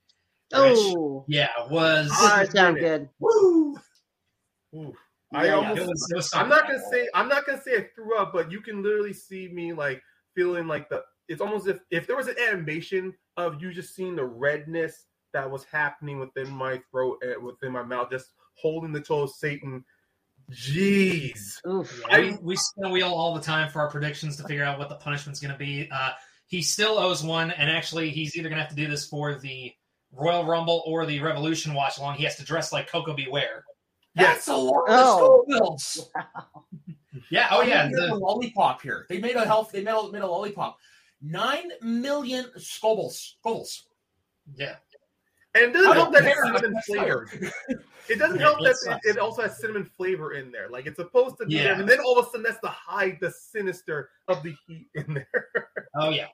oh, 0.52 1.24
Yeah, 1.28 1.48
was 1.70 2.08
that 2.10 2.52
sound 2.52 2.78
good. 2.78 3.08
woo. 3.18 3.76
Ooh. 4.74 4.94
Yeah, 5.32 5.38
I 5.38 5.44
yeah. 5.46 5.54
almost 5.54 5.80
It 5.80 5.88
was, 5.88 6.08
it 6.10 6.16
was 6.16 6.34
I'm 6.34 6.48
not 6.48 6.66
gonna 6.66 6.82
say 6.90 7.08
I'm 7.14 7.28
not 7.28 7.46
gonna 7.46 7.60
say 7.62 7.76
I 7.76 7.86
threw 7.94 8.16
up, 8.16 8.32
but 8.32 8.50
you 8.50 8.60
can 8.60 8.82
literally 8.82 9.12
see 9.12 9.48
me 9.48 9.72
like 9.72 10.02
feeling 10.34 10.66
like 10.66 10.88
the. 10.88 11.02
It's 11.28 11.40
almost 11.40 11.68
if 11.68 11.80
if 11.90 12.06
there 12.06 12.16
was 12.16 12.26
an 12.28 12.36
animation 12.48 13.14
of 13.36 13.62
you 13.62 13.72
just 13.72 13.94
seeing 13.94 14.16
the 14.16 14.24
redness 14.24 15.06
that 15.32 15.48
was 15.48 15.64
happening 15.64 16.18
within 16.18 16.50
my 16.50 16.80
throat 16.90 17.18
and 17.22 17.42
within 17.44 17.72
my 17.72 17.82
mouth, 17.82 18.10
just 18.10 18.30
holding 18.54 18.92
the 18.92 19.00
toe 19.00 19.22
of 19.22 19.30
Satan. 19.30 19.84
Jeez. 20.50 21.64
Oof. 21.66 22.02
Yeah, 22.10 22.18
we, 22.18 22.36
we 22.42 22.56
spin 22.56 22.84
a 22.84 22.90
wheel 22.90 23.12
all 23.12 23.34
the 23.34 23.40
time 23.40 23.70
for 23.70 23.80
our 23.80 23.90
predictions 23.90 24.36
to 24.36 24.42
figure 24.44 24.64
out 24.64 24.78
what 24.78 24.88
the 24.88 24.96
punishment's 24.96 25.38
going 25.38 25.52
to 25.52 25.58
be. 25.58 25.88
Uh, 25.92 26.10
he 26.46 26.62
still 26.62 26.98
owes 26.98 27.22
one, 27.22 27.52
and 27.52 27.70
actually, 27.70 28.10
he's 28.10 28.36
either 28.36 28.48
going 28.48 28.56
to 28.56 28.62
have 28.62 28.70
to 28.70 28.76
do 28.76 28.88
this 28.88 29.06
for 29.06 29.36
the 29.38 29.72
Royal 30.12 30.44
Rumble 30.44 30.82
or 30.84 31.06
the 31.06 31.20
Revolution 31.20 31.74
watch 31.74 31.98
along. 31.98 32.16
He 32.16 32.24
has 32.24 32.36
to 32.36 32.44
dress 32.44 32.72
like 32.72 32.90
Koko 32.90 33.14
B. 33.14 33.28
Ware. 33.30 33.64
That's 34.14 34.48
a 34.48 34.56
lot 34.56 34.84
Oh. 34.88 35.44
of 35.48 35.78
Scovilles. 35.80 36.08
Yeah. 37.30 37.48
Oh 37.50 37.62
yeah. 37.62 37.86
They 37.86 37.92
The, 37.92 38.14
lollipop 38.14 38.80
here. 38.82 39.06
They 39.08 39.18
made 39.20 39.36
a 39.36 39.44
health. 39.44 39.72
They 39.72 39.82
made 39.82 39.92
a, 39.92 40.10
made 40.12 40.22
a 40.22 40.26
lollipop. 40.26 40.78
Nine 41.20 41.70
million 41.82 42.46
Scovilles. 42.56 43.34
Scovilles. 43.44 43.82
yeah. 44.56 44.76
And 45.56 45.64
it 45.64 45.72
doesn't 45.72 45.90
I 45.90 45.94
help 45.96 46.12
that 46.12 46.24
it's 46.24 46.40
cinnamon 46.40 46.72
That's 46.74 46.86
flavor. 46.86 47.28
It 48.08 48.18
doesn't 48.18 48.36
Yeah, 48.38 48.42
help 48.42 48.60
it 48.60 48.76
that 48.84 49.00
it, 49.04 49.16
it 49.16 49.18
also 49.18 49.42
has 49.42 49.58
cinnamon 49.58 49.84
flavor 49.96 50.32
in 50.34 50.52
there. 50.52 50.68
Like 50.70 50.86
it's 50.86 50.96
supposed 50.96 51.36
to 51.38 51.46
be 51.46 51.54
Yeah. 51.56 51.78
and 51.78 51.88
then 51.88 51.98
all 52.00 52.18
of 52.18 52.26
a 52.26 52.30
sudden 52.30 52.44
that's 52.44 52.60
the 52.62 52.68
hide 52.68 53.18
the 53.20 53.30
sinister 53.32 54.10
of 54.28 54.42
the 54.44 54.54
heat 54.66 54.88
in 54.94 55.14
there. 55.14 55.48
Oh 55.96 56.10
yeah. 56.10 56.26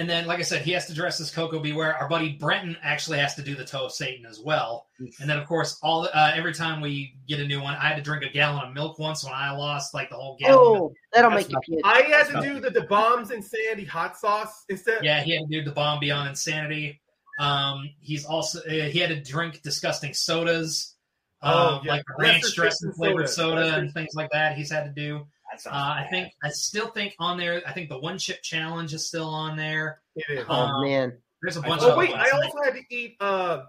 And 0.00 0.08
then, 0.08 0.26
like 0.26 0.38
I 0.38 0.42
said, 0.42 0.62
he 0.62 0.72
has 0.72 0.86
to 0.86 0.94
dress 0.94 1.20
as 1.20 1.30
Koko 1.30 1.58
B. 1.60 1.74
Ware. 1.74 1.94
Our 1.94 2.08
buddy 2.08 2.30
Brenton 2.32 2.74
actually 2.82 3.18
has 3.18 3.34
to 3.34 3.42
do 3.42 3.54
the 3.54 3.66
Toe 3.66 3.84
of 3.84 3.92
Satan 3.92 4.24
as 4.24 4.40
well. 4.40 4.86
And 5.20 5.28
then, 5.28 5.38
of 5.38 5.46
course, 5.46 5.78
all 5.82 6.08
uh, 6.14 6.32
every 6.34 6.54
time 6.54 6.80
we 6.80 7.16
get 7.28 7.38
a 7.38 7.46
new 7.46 7.60
one, 7.60 7.74
I 7.74 7.88
had 7.88 7.96
to 7.96 8.02
drink 8.02 8.24
a 8.24 8.30
gallon 8.30 8.66
of 8.68 8.72
milk 8.72 8.98
once 8.98 9.22
when 9.22 9.34
I 9.34 9.50
lost 9.50 9.92
like 9.92 10.08
the 10.08 10.16
whole 10.16 10.38
gallon. 10.40 10.56
Oh, 10.58 10.92
that'll 11.12 11.30
That's 11.30 11.50
make 11.50 11.68
you 11.68 11.80
not- 11.82 11.94
I 11.94 12.00
had 12.00 12.28
to 12.28 12.40
do 12.40 12.60
the, 12.60 12.70
the 12.70 12.86
bombs 12.86 13.30
and 13.30 13.44
sandy 13.44 13.84
hot 13.84 14.16
sauce 14.16 14.64
instead. 14.70 15.04
Yeah, 15.04 15.20
he 15.22 15.32
had 15.36 15.42
to 15.42 15.48
do 15.58 15.62
the 15.62 15.72
bomb 15.72 16.00
beyond 16.00 16.30
insanity. 16.30 17.02
Um, 17.38 17.90
he's 18.00 18.24
also 18.24 18.60
uh, 18.60 18.70
he 18.70 19.00
had 19.00 19.10
to 19.10 19.20
drink 19.20 19.60
disgusting 19.60 20.14
sodas, 20.14 20.94
Oh, 21.42 21.76
um, 21.76 21.80
yeah. 21.84 21.92
like 21.92 22.04
ranch 22.18 22.54
dressing 22.54 22.92
flavored 22.92 23.28
soda. 23.28 23.64
soda 23.66 23.76
and 23.78 23.92
things 23.92 24.14
like 24.14 24.30
that. 24.32 24.56
He's 24.56 24.70
had 24.70 24.84
to 24.84 24.90
do. 24.92 25.26
That 25.64 25.70
Uh, 25.70 25.74
I 25.74 26.06
think 26.10 26.32
I 26.42 26.50
still 26.50 26.88
think 26.88 27.14
on 27.18 27.38
there. 27.38 27.62
I 27.66 27.72
think 27.72 27.88
the 27.88 27.98
one 27.98 28.18
chip 28.18 28.42
challenge 28.42 28.94
is 28.94 29.08
still 29.08 29.28
on 29.28 29.56
there. 29.56 30.00
It 30.16 30.24
is. 30.40 30.46
Oh 30.48 30.54
um, 30.54 30.84
man. 30.86 31.18
There's 31.42 31.56
a 31.56 31.62
bunch 31.62 31.82
oh 31.82 31.92
of 31.92 31.96
wait. 31.98 32.14
I 32.14 32.30
also 32.30 32.58
had 32.64 32.74
to 32.74 32.82
eat. 32.94 33.16
Uh, 33.20 33.62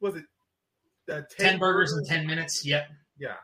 was 0.00 0.16
it 0.16 0.24
uh, 1.12 1.22
ten 1.38 1.58
burgers 1.58 1.96
in 1.96 2.04
ten 2.04 2.26
minutes. 2.26 2.64
Yep, 2.64 2.86
Yeah. 3.18 3.34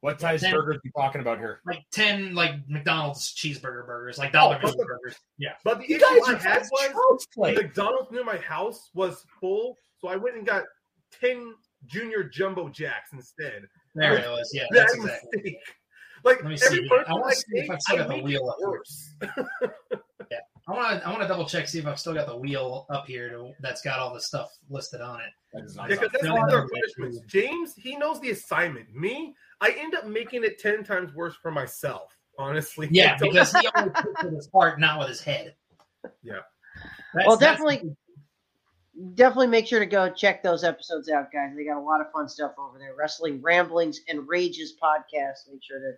What 0.00 0.20
size 0.20 0.42
Ten- 0.42 0.52
burgers 0.52 0.76
are 0.76 0.80
you 0.84 0.90
talking 0.94 1.22
about 1.22 1.38
here? 1.38 1.60
like 1.66 1.80
ten 1.90 2.34
like 2.34 2.52
McDonald's 2.68 3.34
cheeseburger 3.34 3.86
burgers, 3.86 4.18
like 4.18 4.32
dollar 4.32 4.58
Oh, 4.62 4.66
Mr. 4.66 4.76
burgers. 4.86 5.16
Yeah, 5.38 5.52
But 5.64 5.78
the 5.78 5.88
You 5.88 5.96
issue 5.96 6.04
guys 6.04 6.28
I 6.28 6.32
are 6.32 6.36
had 6.36 6.58
was 6.70 6.90
child's 6.92 7.26
the 7.26 7.32
play. 7.34 7.54
McDonald's 7.54 8.10
near 8.12 8.22
my 8.24 8.36
house 8.36 8.90
was 8.94 9.24
full, 9.40 9.78
so 9.98 10.08
I 10.08 10.16
went 10.16 10.36
and 10.36 10.46
got 10.46 10.64
ten 11.20 11.54
junior 11.86 12.22
jumbo 12.24 12.68
jacks 12.68 13.10
instead. 13.14 13.62
there 13.94 14.16
it 14.18 14.28
was. 14.28 14.50
Yeah, 14.52 14.64
That 14.72 14.80
that's 14.80 14.94
exactly. 14.94 15.58
Mistake. 16.24 16.42
Like 16.42 16.42
Let 16.42 16.44
me 16.44 16.58
every 16.66 16.78
see. 16.84 16.88
person 16.88 17.04
I 17.08 17.12
wanna 17.12 17.26
I 17.26 17.32
see 17.34 17.44
if 17.52 17.70
I've 17.70 17.80
still 17.80 17.96
I 17.96 17.98
got 17.98 18.08
the 18.08 18.22
wheel 18.22 18.40
it 18.40 18.48
up 18.48 18.56
here. 18.58 18.68
worse. 18.70 19.14
I 20.66 20.72
want 20.72 20.98
to 21.02 21.06
I 21.06 21.10
want 21.10 21.20
to 21.20 21.28
double 21.28 21.44
check 21.44 21.68
see 21.68 21.78
if 21.78 21.86
I've 21.86 21.98
still 22.00 22.14
got 22.14 22.26
the 22.26 22.36
wheel 22.36 22.86
up 22.88 23.06
here 23.06 23.28
to, 23.28 23.52
that's 23.60 23.82
got 23.82 23.98
all 23.98 24.14
the 24.14 24.20
stuff 24.20 24.50
listed 24.70 25.02
on 25.02 25.20
it. 25.20 25.26
That 25.52 25.64
is 25.64 25.76
Yeah, 25.76 25.86
because 25.88 26.08
that's 26.10 26.24
No, 26.24 26.34
one 26.36 26.44
of 26.44 26.50
no, 26.50 26.56
our 26.56 26.68
punishments. 26.68 27.20
James, 27.26 27.74
he 27.76 27.96
knows 27.98 28.18
the 28.20 28.30
assignment. 28.30 28.94
Me, 28.94 29.34
I 29.60 29.74
end 29.78 29.94
up 29.94 30.06
making 30.06 30.42
it 30.42 30.58
ten 30.58 30.82
times 30.82 31.14
worse 31.14 31.34
for 31.36 31.50
myself. 31.50 32.16
Honestly, 32.38 32.88
Yeah, 32.90 33.16
because 33.20 33.52
he 33.52 33.68
only 33.76 33.90
puts 33.90 34.24
with 34.24 34.34
his 34.36 34.48
heart, 34.54 34.80
not 34.80 34.98
with 34.98 35.08
his 35.08 35.20
head. 35.22 35.54
Yeah. 36.22 36.38
That's- 37.12 37.26
Well, 37.28 37.36
that's- 37.36 37.58
definitely, 37.58 37.94
definitely 39.14 39.48
make 39.48 39.66
sure 39.66 39.80
to 39.80 39.86
go 39.86 40.08
check 40.10 40.42
those 40.42 40.64
episodes 40.64 41.10
out, 41.10 41.30
guys. 41.30 41.50
They 41.54 41.64
got 41.66 41.76
a 41.76 41.84
lot 41.84 42.00
of 42.00 42.10
fun 42.10 42.26
stuff 42.28 42.52
over 42.58 42.78
there. 42.78 42.94
Wrestling 42.98 43.42
Ramblings 43.42 44.00
and 44.08 44.26
Rages 44.26 44.74
podcast. 44.82 45.50
Make 45.52 45.62
sure 45.62 45.78
to 45.78 45.92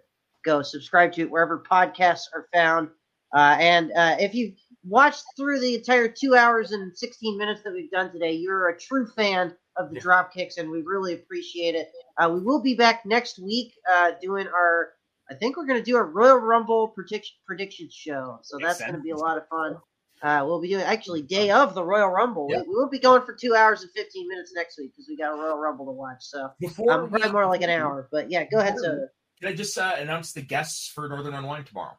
go 0.47 0.63
subscribe 0.63 1.13
to 1.13 1.23
it 1.23 1.31
wherever 1.31 1.63
podcasts 1.71 2.25
are 2.33 2.47
found. 2.55 2.89
Uh, 3.35 3.57
and 3.59 3.93
uh, 3.93 4.17
if 4.19 4.35
you've 4.35 4.55
watched 4.85 5.25
through 5.37 5.61
the 5.61 5.75
entire 5.75 6.09
two 6.09 6.35
hours 6.37 6.71
and 6.73 6.97
16 6.97 7.37
minutes 7.37 7.63
that 7.65 7.73
we've 7.73 7.91
done 7.91 8.11
today, 8.13 8.33
you're 8.33 8.69
a 8.69 8.79
true 8.79 9.07
fan 9.07 9.55
of 9.77 9.91
the 9.91 9.97
Yeah. 9.97 10.01
drop 10.01 10.33
kicks, 10.33 10.57
and 10.57 10.71
we 10.71 10.81
really 10.83 11.13
appreciate 11.15 11.75
it. 11.75 11.91
Uh, 12.17 12.31
we 12.33 12.41
will 12.41 12.63
be 12.63 12.75
back 12.75 13.05
next 13.05 13.39
week 13.39 13.75
uh, 13.91 14.13
doing 14.23 14.47
our. 14.47 14.93
I 15.29 15.35
think 15.35 15.57
we're 15.57 15.67
going 15.67 15.81
to 15.81 15.85
do 15.85 15.97
a 15.97 16.03
Royal 16.03 16.37
Rumble 16.39 16.89
prediction 16.89 17.35
prediction 17.47 17.89
show, 17.91 18.39
so 18.43 18.57
Makes 18.59 18.79
that's 18.79 18.81
going 18.81 18.95
to 18.95 19.01
be 19.03 19.11
a 19.11 19.17
lot 19.17 19.37
of 19.37 19.47
fun. 19.49 19.77
Uh, 20.23 20.43
we'll 20.47 20.63
be 20.63 20.69
doing 20.69 20.83
actually 20.85 21.21
day 21.21 21.51
of 21.51 21.75
the 21.75 21.85
Royal 21.85 22.09
Rumble. 22.09 22.47
Yeah. 22.49 22.63
We, 22.63 22.75
will 22.75 22.89
be 22.89 22.99
going 22.99 23.23
for 23.27 23.35
two 23.35 23.55
hours 23.55 23.83
and 23.83 23.91
15 23.91 24.29
minutes 24.29 24.53
next 24.55 24.79
week 24.79 24.93
because 24.93 25.09
we 25.09 25.17
got 25.17 25.35
a 25.35 25.37
Royal 25.37 25.59
Rumble 25.59 25.85
to 25.87 25.93
watch. 25.93 26.21
So 26.21 26.45
um, 26.45 27.11
probably 27.11 27.31
more 27.31 27.47
like 27.47 27.61
an 27.61 27.71
hour, 27.79 28.09
but 28.11 28.31
yeah, 28.31 28.45
go 28.51 28.61
ahead, 28.61 28.77
Soda. 28.79 29.09
Can 29.41 29.49
I 29.49 29.55
just 29.55 29.77
uh, 29.79 29.95
announce 29.99 30.33
the 30.33 30.43
guests 30.43 30.89
for 30.89 31.09
Northern 31.09 31.35
Unwind 31.35 31.67
tomorrow? 31.67 31.99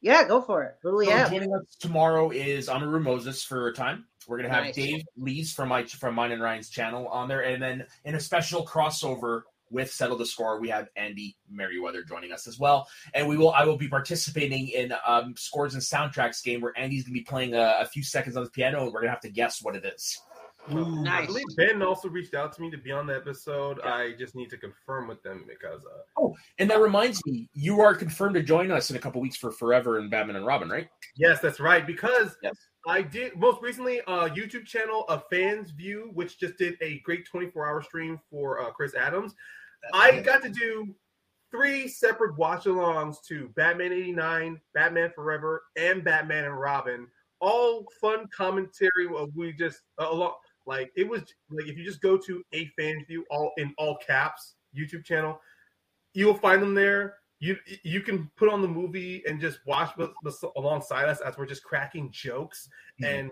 Yeah, 0.00 0.26
go 0.26 0.42
for 0.42 0.64
it. 0.64 0.74
Who 0.82 0.90
do 0.90 0.96
we 0.96 1.06
So 1.06 1.12
have? 1.12 1.30
joining 1.30 1.54
us 1.54 1.76
tomorrow 1.78 2.30
is 2.30 2.68
Amaru 2.68 2.98
Moses 3.00 3.44
for 3.44 3.68
a 3.68 3.72
time. 3.72 4.06
We're 4.26 4.38
gonna 4.38 4.48
have 4.52 4.64
Nice. 4.64 4.74
Dave 4.74 5.02
Lees 5.16 5.52
from 5.52 5.68
my 5.68 5.84
from 5.84 6.14
mine 6.16 6.32
and 6.32 6.42
Ryan's 6.42 6.70
channel 6.70 7.06
on 7.08 7.28
there, 7.28 7.40
and 7.42 7.62
then 7.62 7.86
in 8.04 8.14
a 8.16 8.20
special 8.20 8.66
crossover 8.66 9.42
with 9.70 9.90
Settle 9.92 10.18
the 10.18 10.26
Score, 10.26 10.60
we 10.60 10.68
have 10.68 10.88
Andy 10.96 11.36
Merriweather 11.50 12.02
joining 12.04 12.30
us 12.32 12.46
as 12.46 12.58
well. 12.58 12.88
And 13.14 13.26
we 13.28 13.36
will 13.36 13.52
I 13.52 13.64
will 13.64 13.76
be 13.78 13.88
participating 13.88 14.68
in 14.68 14.92
um, 15.06 15.34
scores 15.36 15.74
and 15.74 15.82
soundtracks 15.82 16.42
game 16.42 16.60
where 16.60 16.76
Andy's 16.76 17.04
gonna 17.04 17.14
be 17.14 17.22
playing 17.22 17.54
a, 17.54 17.76
a 17.80 17.86
few 17.86 18.02
seconds 18.02 18.36
on 18.36 18.42
the 18.44 18.50
piano, 18.50 18.82
and 18.84 18.92
we're 18.92 19.00
gonna 19.02 19.12
have 19.12 19.20
to 19.20 19.30
guess 19.30 19.62
what 19.62 19.76
it 19.76 19.84
is. 19.84 20.20
I 20.68 20.74
Nice. 20.74 21.26
believe 21.26 21.44
Ben 21.56 21.82
also 21.82 22.08
reached 22.08 22.34
out 22.34 22.52
to 22.54 22.62
me 22.62 22.70
to 22.70 22.78
be 22.78 22.92
on 22.92 23.06
the 23.06 23.16
episode. 23.16 23.80
Yeah. 23.84 23.94
I 23.94 24.12
just 24.12 24.34
need 24.36 24.48
to 24.50 24.56
confirm 24.56 25.08
with 25.08 25.22
them 25.22 25.44
because 25.48 25.80
uh, 26.20 26.28
And 26.58 26.70
that 26.70 26.78
reminds 26.80 27.24
me, 27.26 27.48
you 27.52 27.80
are 27.80 27.94
confirmed 27.94 28.34
to 28.36 28.42
join 28.42 28.70
us 28.70 28.88
in 28.90 28.96
a 28.96 28.98
couple 29.00 29.20
weeks 29.20 29.36
for 29.36 29.50
Forever 29.50 29.98
and 29.98 30.10
Batman 30.10 30.36
and 30.36 30.46
Robin, 30.46 30.68
right? 30.68 30.88
yes, 31.16 31.40
that's 31.40 31.58
right. 31.60 31.86
Because 31.86 32.36
Yes. 32.42 32.54
I 32.86 33.02
did 33.02 33.36
most 33.36 33.60
recently 33.62 33.98
a 34.00 34.28
YouTube 34.30 34.64
channel, 34.66 35.04
a 35.08 35.20
fans 35.30 35.70
view, 35.70 36.10
which 36.14 36.38
just 36.38 36.56
did 36.58 36.76
a 36.80 37.00
great 37.00 37.26
24 37.26 37.66
hour 37.66 37.82
stream 37.82 38.20
for 38.30 38.60
uh, 38.62 38.70
Chris 38.70 38.94
Adams. 38.94 39.34
I 39.92 40.20
got 40.20 40.42
to 40.42 40.48
do 40.48 40.94
three 41.50 41.86
separate 41.88 42.36
watch 42.38 42.64
alongs 42.64 43.16
to 43.28 43.48
Batman 43.56 43.92
89, 43.92 44.60
Batman 44.74 45.10
Forever, 45.14 45.62
and 45.76 46.02
Batman 46.04 46.44
and 46.44 46.58
Robin. 46.58 47.06
All 47.40 47.84
fun 48.00 48.28
commentary. 48.36 49.08
Of 49.16 49.30
we 49.34 49.52
just 49.52 49.80
a 49.98 50.04
lot 50.04 50.36
like 50.66 50.92
it 50.96 51.08
was 51.08 51.20
like 51.50 51.66
if 51.68 51.76
you 51.76 51.84
just 51.84 52.00
go 52.00 52.16
to 52.16 52.42
a 52.52 52.66
fan 52.78 53.04
view 53.06 53.24
all 53.30 53.52
in 53.56 53.74
all 53.78 53.96
caps 54.06 54.54
YouTube 54.76 55.04
channel, 55.04 55.40
you 56.14 56.26
will 56.26 56.34
find 56.38 56.62
them 56.62 56.74
there. 56.74 57.16
You 57.40 57.56
you 57.82 58.00
can 58.00 58.30
put 58.36 58.48
on 58.48 58.62
the 58.62 58.68
movie 58.68 59.22
and 59.26 59.40
just 59.40 59.58
watch 59.66 59.96
with, 59.96 60.10
with- 60.22 60.42
alongside 60.56 61.08
us 61.08 61.20
as 61.20 61.36
we're 61.36 61.46
just 61.46 61.64
cracking 61.64 62.10
jokes 62.12 62.68
Mhm. 63.00 63.06
and 63.20 63.30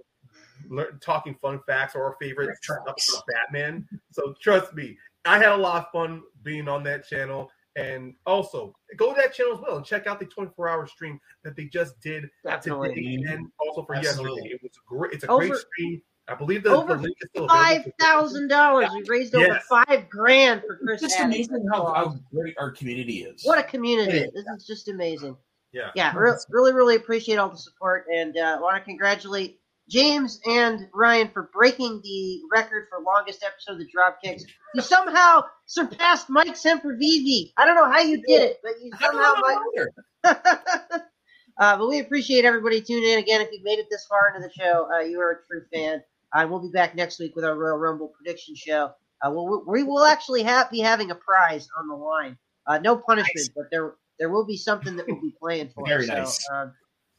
learn, 0.68 0.98
talking 1.00 1.34
fun 1.36 1.60
facts 1.66 1.94
or 1.94 2.04
our 2.04 2.16
favorite 2.20 2.56
stuff 2.62 2.78
about 2.82 2.98
Batman. 3.28 3.88
So 4.10 4.34
trust 4.40 4.74
me, 4.74 4.98
I 5.24 5.38
had 5.38 5.52
a 5.52 5.56
lot 5.56 5.86
of 5.86 5.92
fun 5.92 6.22
being 6.42 6.68
on 6.68 6.82
that 6.84 7.06
channel. 7.06 7.50
And 7.76 8.14
also 8.26 8.74
go 8.96 9.14
to 9.14 9.20
that 9.20 9.32
channel 9.32 9.54
as 9.54 9.60
well 9.60 9.76
and 9.76 9.86
check 9.86 10.08
out 10.08 10.18
the 10.18 10.26
24 10.26 10.68
hour 10.68 10.86
stream 10.88 11.20
that 11.44 11.54
they 11.54 11.66
just 11.66 11.98
did 12.00 12.28
Definitely. 12.44 12.88
today 12.96 13.32
and 13.32 13.46
also 13.60 13.84
for 13.84 13.94
Absolutely. 13.94 14.42
yesterday. 14.50 14.54
It 14.56 14.62
was 14.62 14.72
great. 14.88 15.12
It's 15.12 15.22
a 15.24 15.28
Over- 15.28 15.46
great 15.48 15.60
stream. 15.60 16.02
I 16.30 16.34
believe 16.36 16.62
that 16.62 16.70
Over 16.72 16.94
the 16.94 17.02
link 17.02 17.16
is 17.20 17.28
still 17.30 17.48
Five 17.48 17.72
available. 17.80 17.92
thousand 18.00 18.48
dollars. 18.48 18.88
We 18.94 19.02
raised 19.08 19.34
over 19.34 19.46
Yes. 19.46 19.64
five 19.68 20.08
grand 20.08 20.62
for 20.62 20.78
It's 20.92 21.02
just 21.02 21.16
Atkins. 21.16 21.48
amazing 21.48 21.66
how, 21.72 21.92
how 21.92 22.14
great 22.32 22.54
our 22.58 22.70
community 22.70 23.22
is. 23.24 23.42
What 23.44 23.58
a 23.58 23.62
community! 23.64 24.18
It 24.18 24.30
This 24.34 24.44
is 24.56 24.66
just 24.66 24.88
amazing. 24.88 25.36
Yeah. 25.72 25.90
Yeah, 25.94 26.16
re- 26.16 26.32
really, 26.50 26.72
really 26.72 26.96
appreciate 26.96 27.36
all 27.36 27.48
the 27.48 27.56
support, 27.58 28.06
and 28.14 28.36
uh, 28.36 28.58
want 28.60 28.76
to 28.76 28.84
congratulate 28.84 29.58
James 29.88 30.40
and 30.46 30.88
Ryan 30.94 31.28
for 31.32 31.50
breaking 31.52 32.00
the 32.04 32.40
record 32.52 32.86
for 32.90 33.00
longest 33.02 33.42
episode 33.44 33.72
of 33.72 33.78
the 33.78 33.86
Dropkicks. 33.86 34.42
You 34.74 34.82
somehow 34.82 35.42
surpassed 35.66 36.30
Mike 36.30 36.54
Sempervive. 36.54 37.52
I 37.56 37.66
don't 37.66 37.74
know 37.74 37.90
how 37.90 38.00
you 38.00 38.22
did 38.22 38.42
it, 38.42 38.58
but 38.62 38.72
you 38.80 38.90
somehow. 39.00 39.34
know 39.34 39.42
Mike- 39.42 39.88
uh, 41.58 41.76
but 41.76 41.88
we 41.88 41.98
appreciate 42.00 42.44
everybody 42.44 42.80
tuning 42.80 43.04
in 43.10 43.18
again. 43.18 43.40
If 43.40 43.48
you've 43.52 43.64
made 43.64 43.78
it 43.80 43.86
this 43.90 44.06
far 44.08 44.28
into 44.34 44.46
the 44.46 44.52
show, 44.52 44.88
uh, 44.94 45.00
you 45.00 45.20
are 45.20 45.32
a 45.32 45.46
true 45.46 45.62
fan. 45.72 46.02
Uh, 46.32 46.46
we'll 46.48 46.62
be 46.62 46.70
back 46.70 46.94
next 46.94 47.18
week 47.18 47.34
with 47.34 47.44
our 47.44 47.56
Royal 47.56 47.76
Rumble 47.76 48.08
prediction 48.08 48.54
show. 48.54 48.92
Uh, 49.22 49.30
we'll, 49.30 49.64
we 49.66 49.82
will 49.82 50.04
actually 50.04 50.42
have, 50.42 50.70
be 50.70 50.80
having 50.80 51.10
a 51.10 51.14
prize 51.14 51.68
on 51.78 51.88
the 51.88 51.94
line. 51.94 52.36
Uh, 52.66 52.78
no 52.78 52.96
punishment, 52.96 53.36
Nice. 53.36 53.48
but 53.54 53.64
there 53.70 53.94
there 54.18 54.28
will 54.28 54.44
be 54.44 54.56
something 54.56 54.96
that 54.96 55.06
we'll 55.08 55.20
be 55.20 55.34
playing 55.40 55.70
for. 55.70 55.86
Very 55.86 56.06
so, 56.06 56.14
nice. 56.14 56.46
Um, 56.52 56.72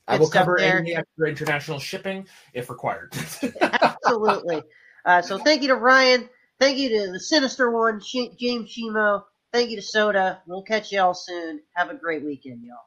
I 0.07 0.17
will 0.17 0.29
cover 0.29 0.57
there. 0.59 0.79
any 0.79 0.95
extra 0.95 1.29
international 1.29 1.79
shipping 1.79 2.27
if 2.53 2.69
required. 2.69 3.13
absolutely. 3.61 4.61
Uh, 5.03 5.21
so 5.21 5.38
thank 5.39 5.61
you 5.63 5.69
to 5.69 5.75
Ryan. 5.75 6.29
Thank 6.59 6.77
you 6.77 6.89
to 6.89 7.11
the 7.11 7.19
sinister 7.19 7.71
one, 7.71 8.01
Sh- 8.01 8.35
James 8.38 8.71
Shimo. 8.71 9.23
Thank 9.51 9.71
you 9.71 9.77
to 9.77 9.81
Soda. 9.81 10.41
We'll 10.45 10.61
catch 10.61 10.91
y'all 10.91 11.13
soon. 11.13 11.61
Have 11.73 11.89
a 11.89 11.95
great 11.95 12.23
weekend, 12.23 12.63
y'all. 12.63 12.77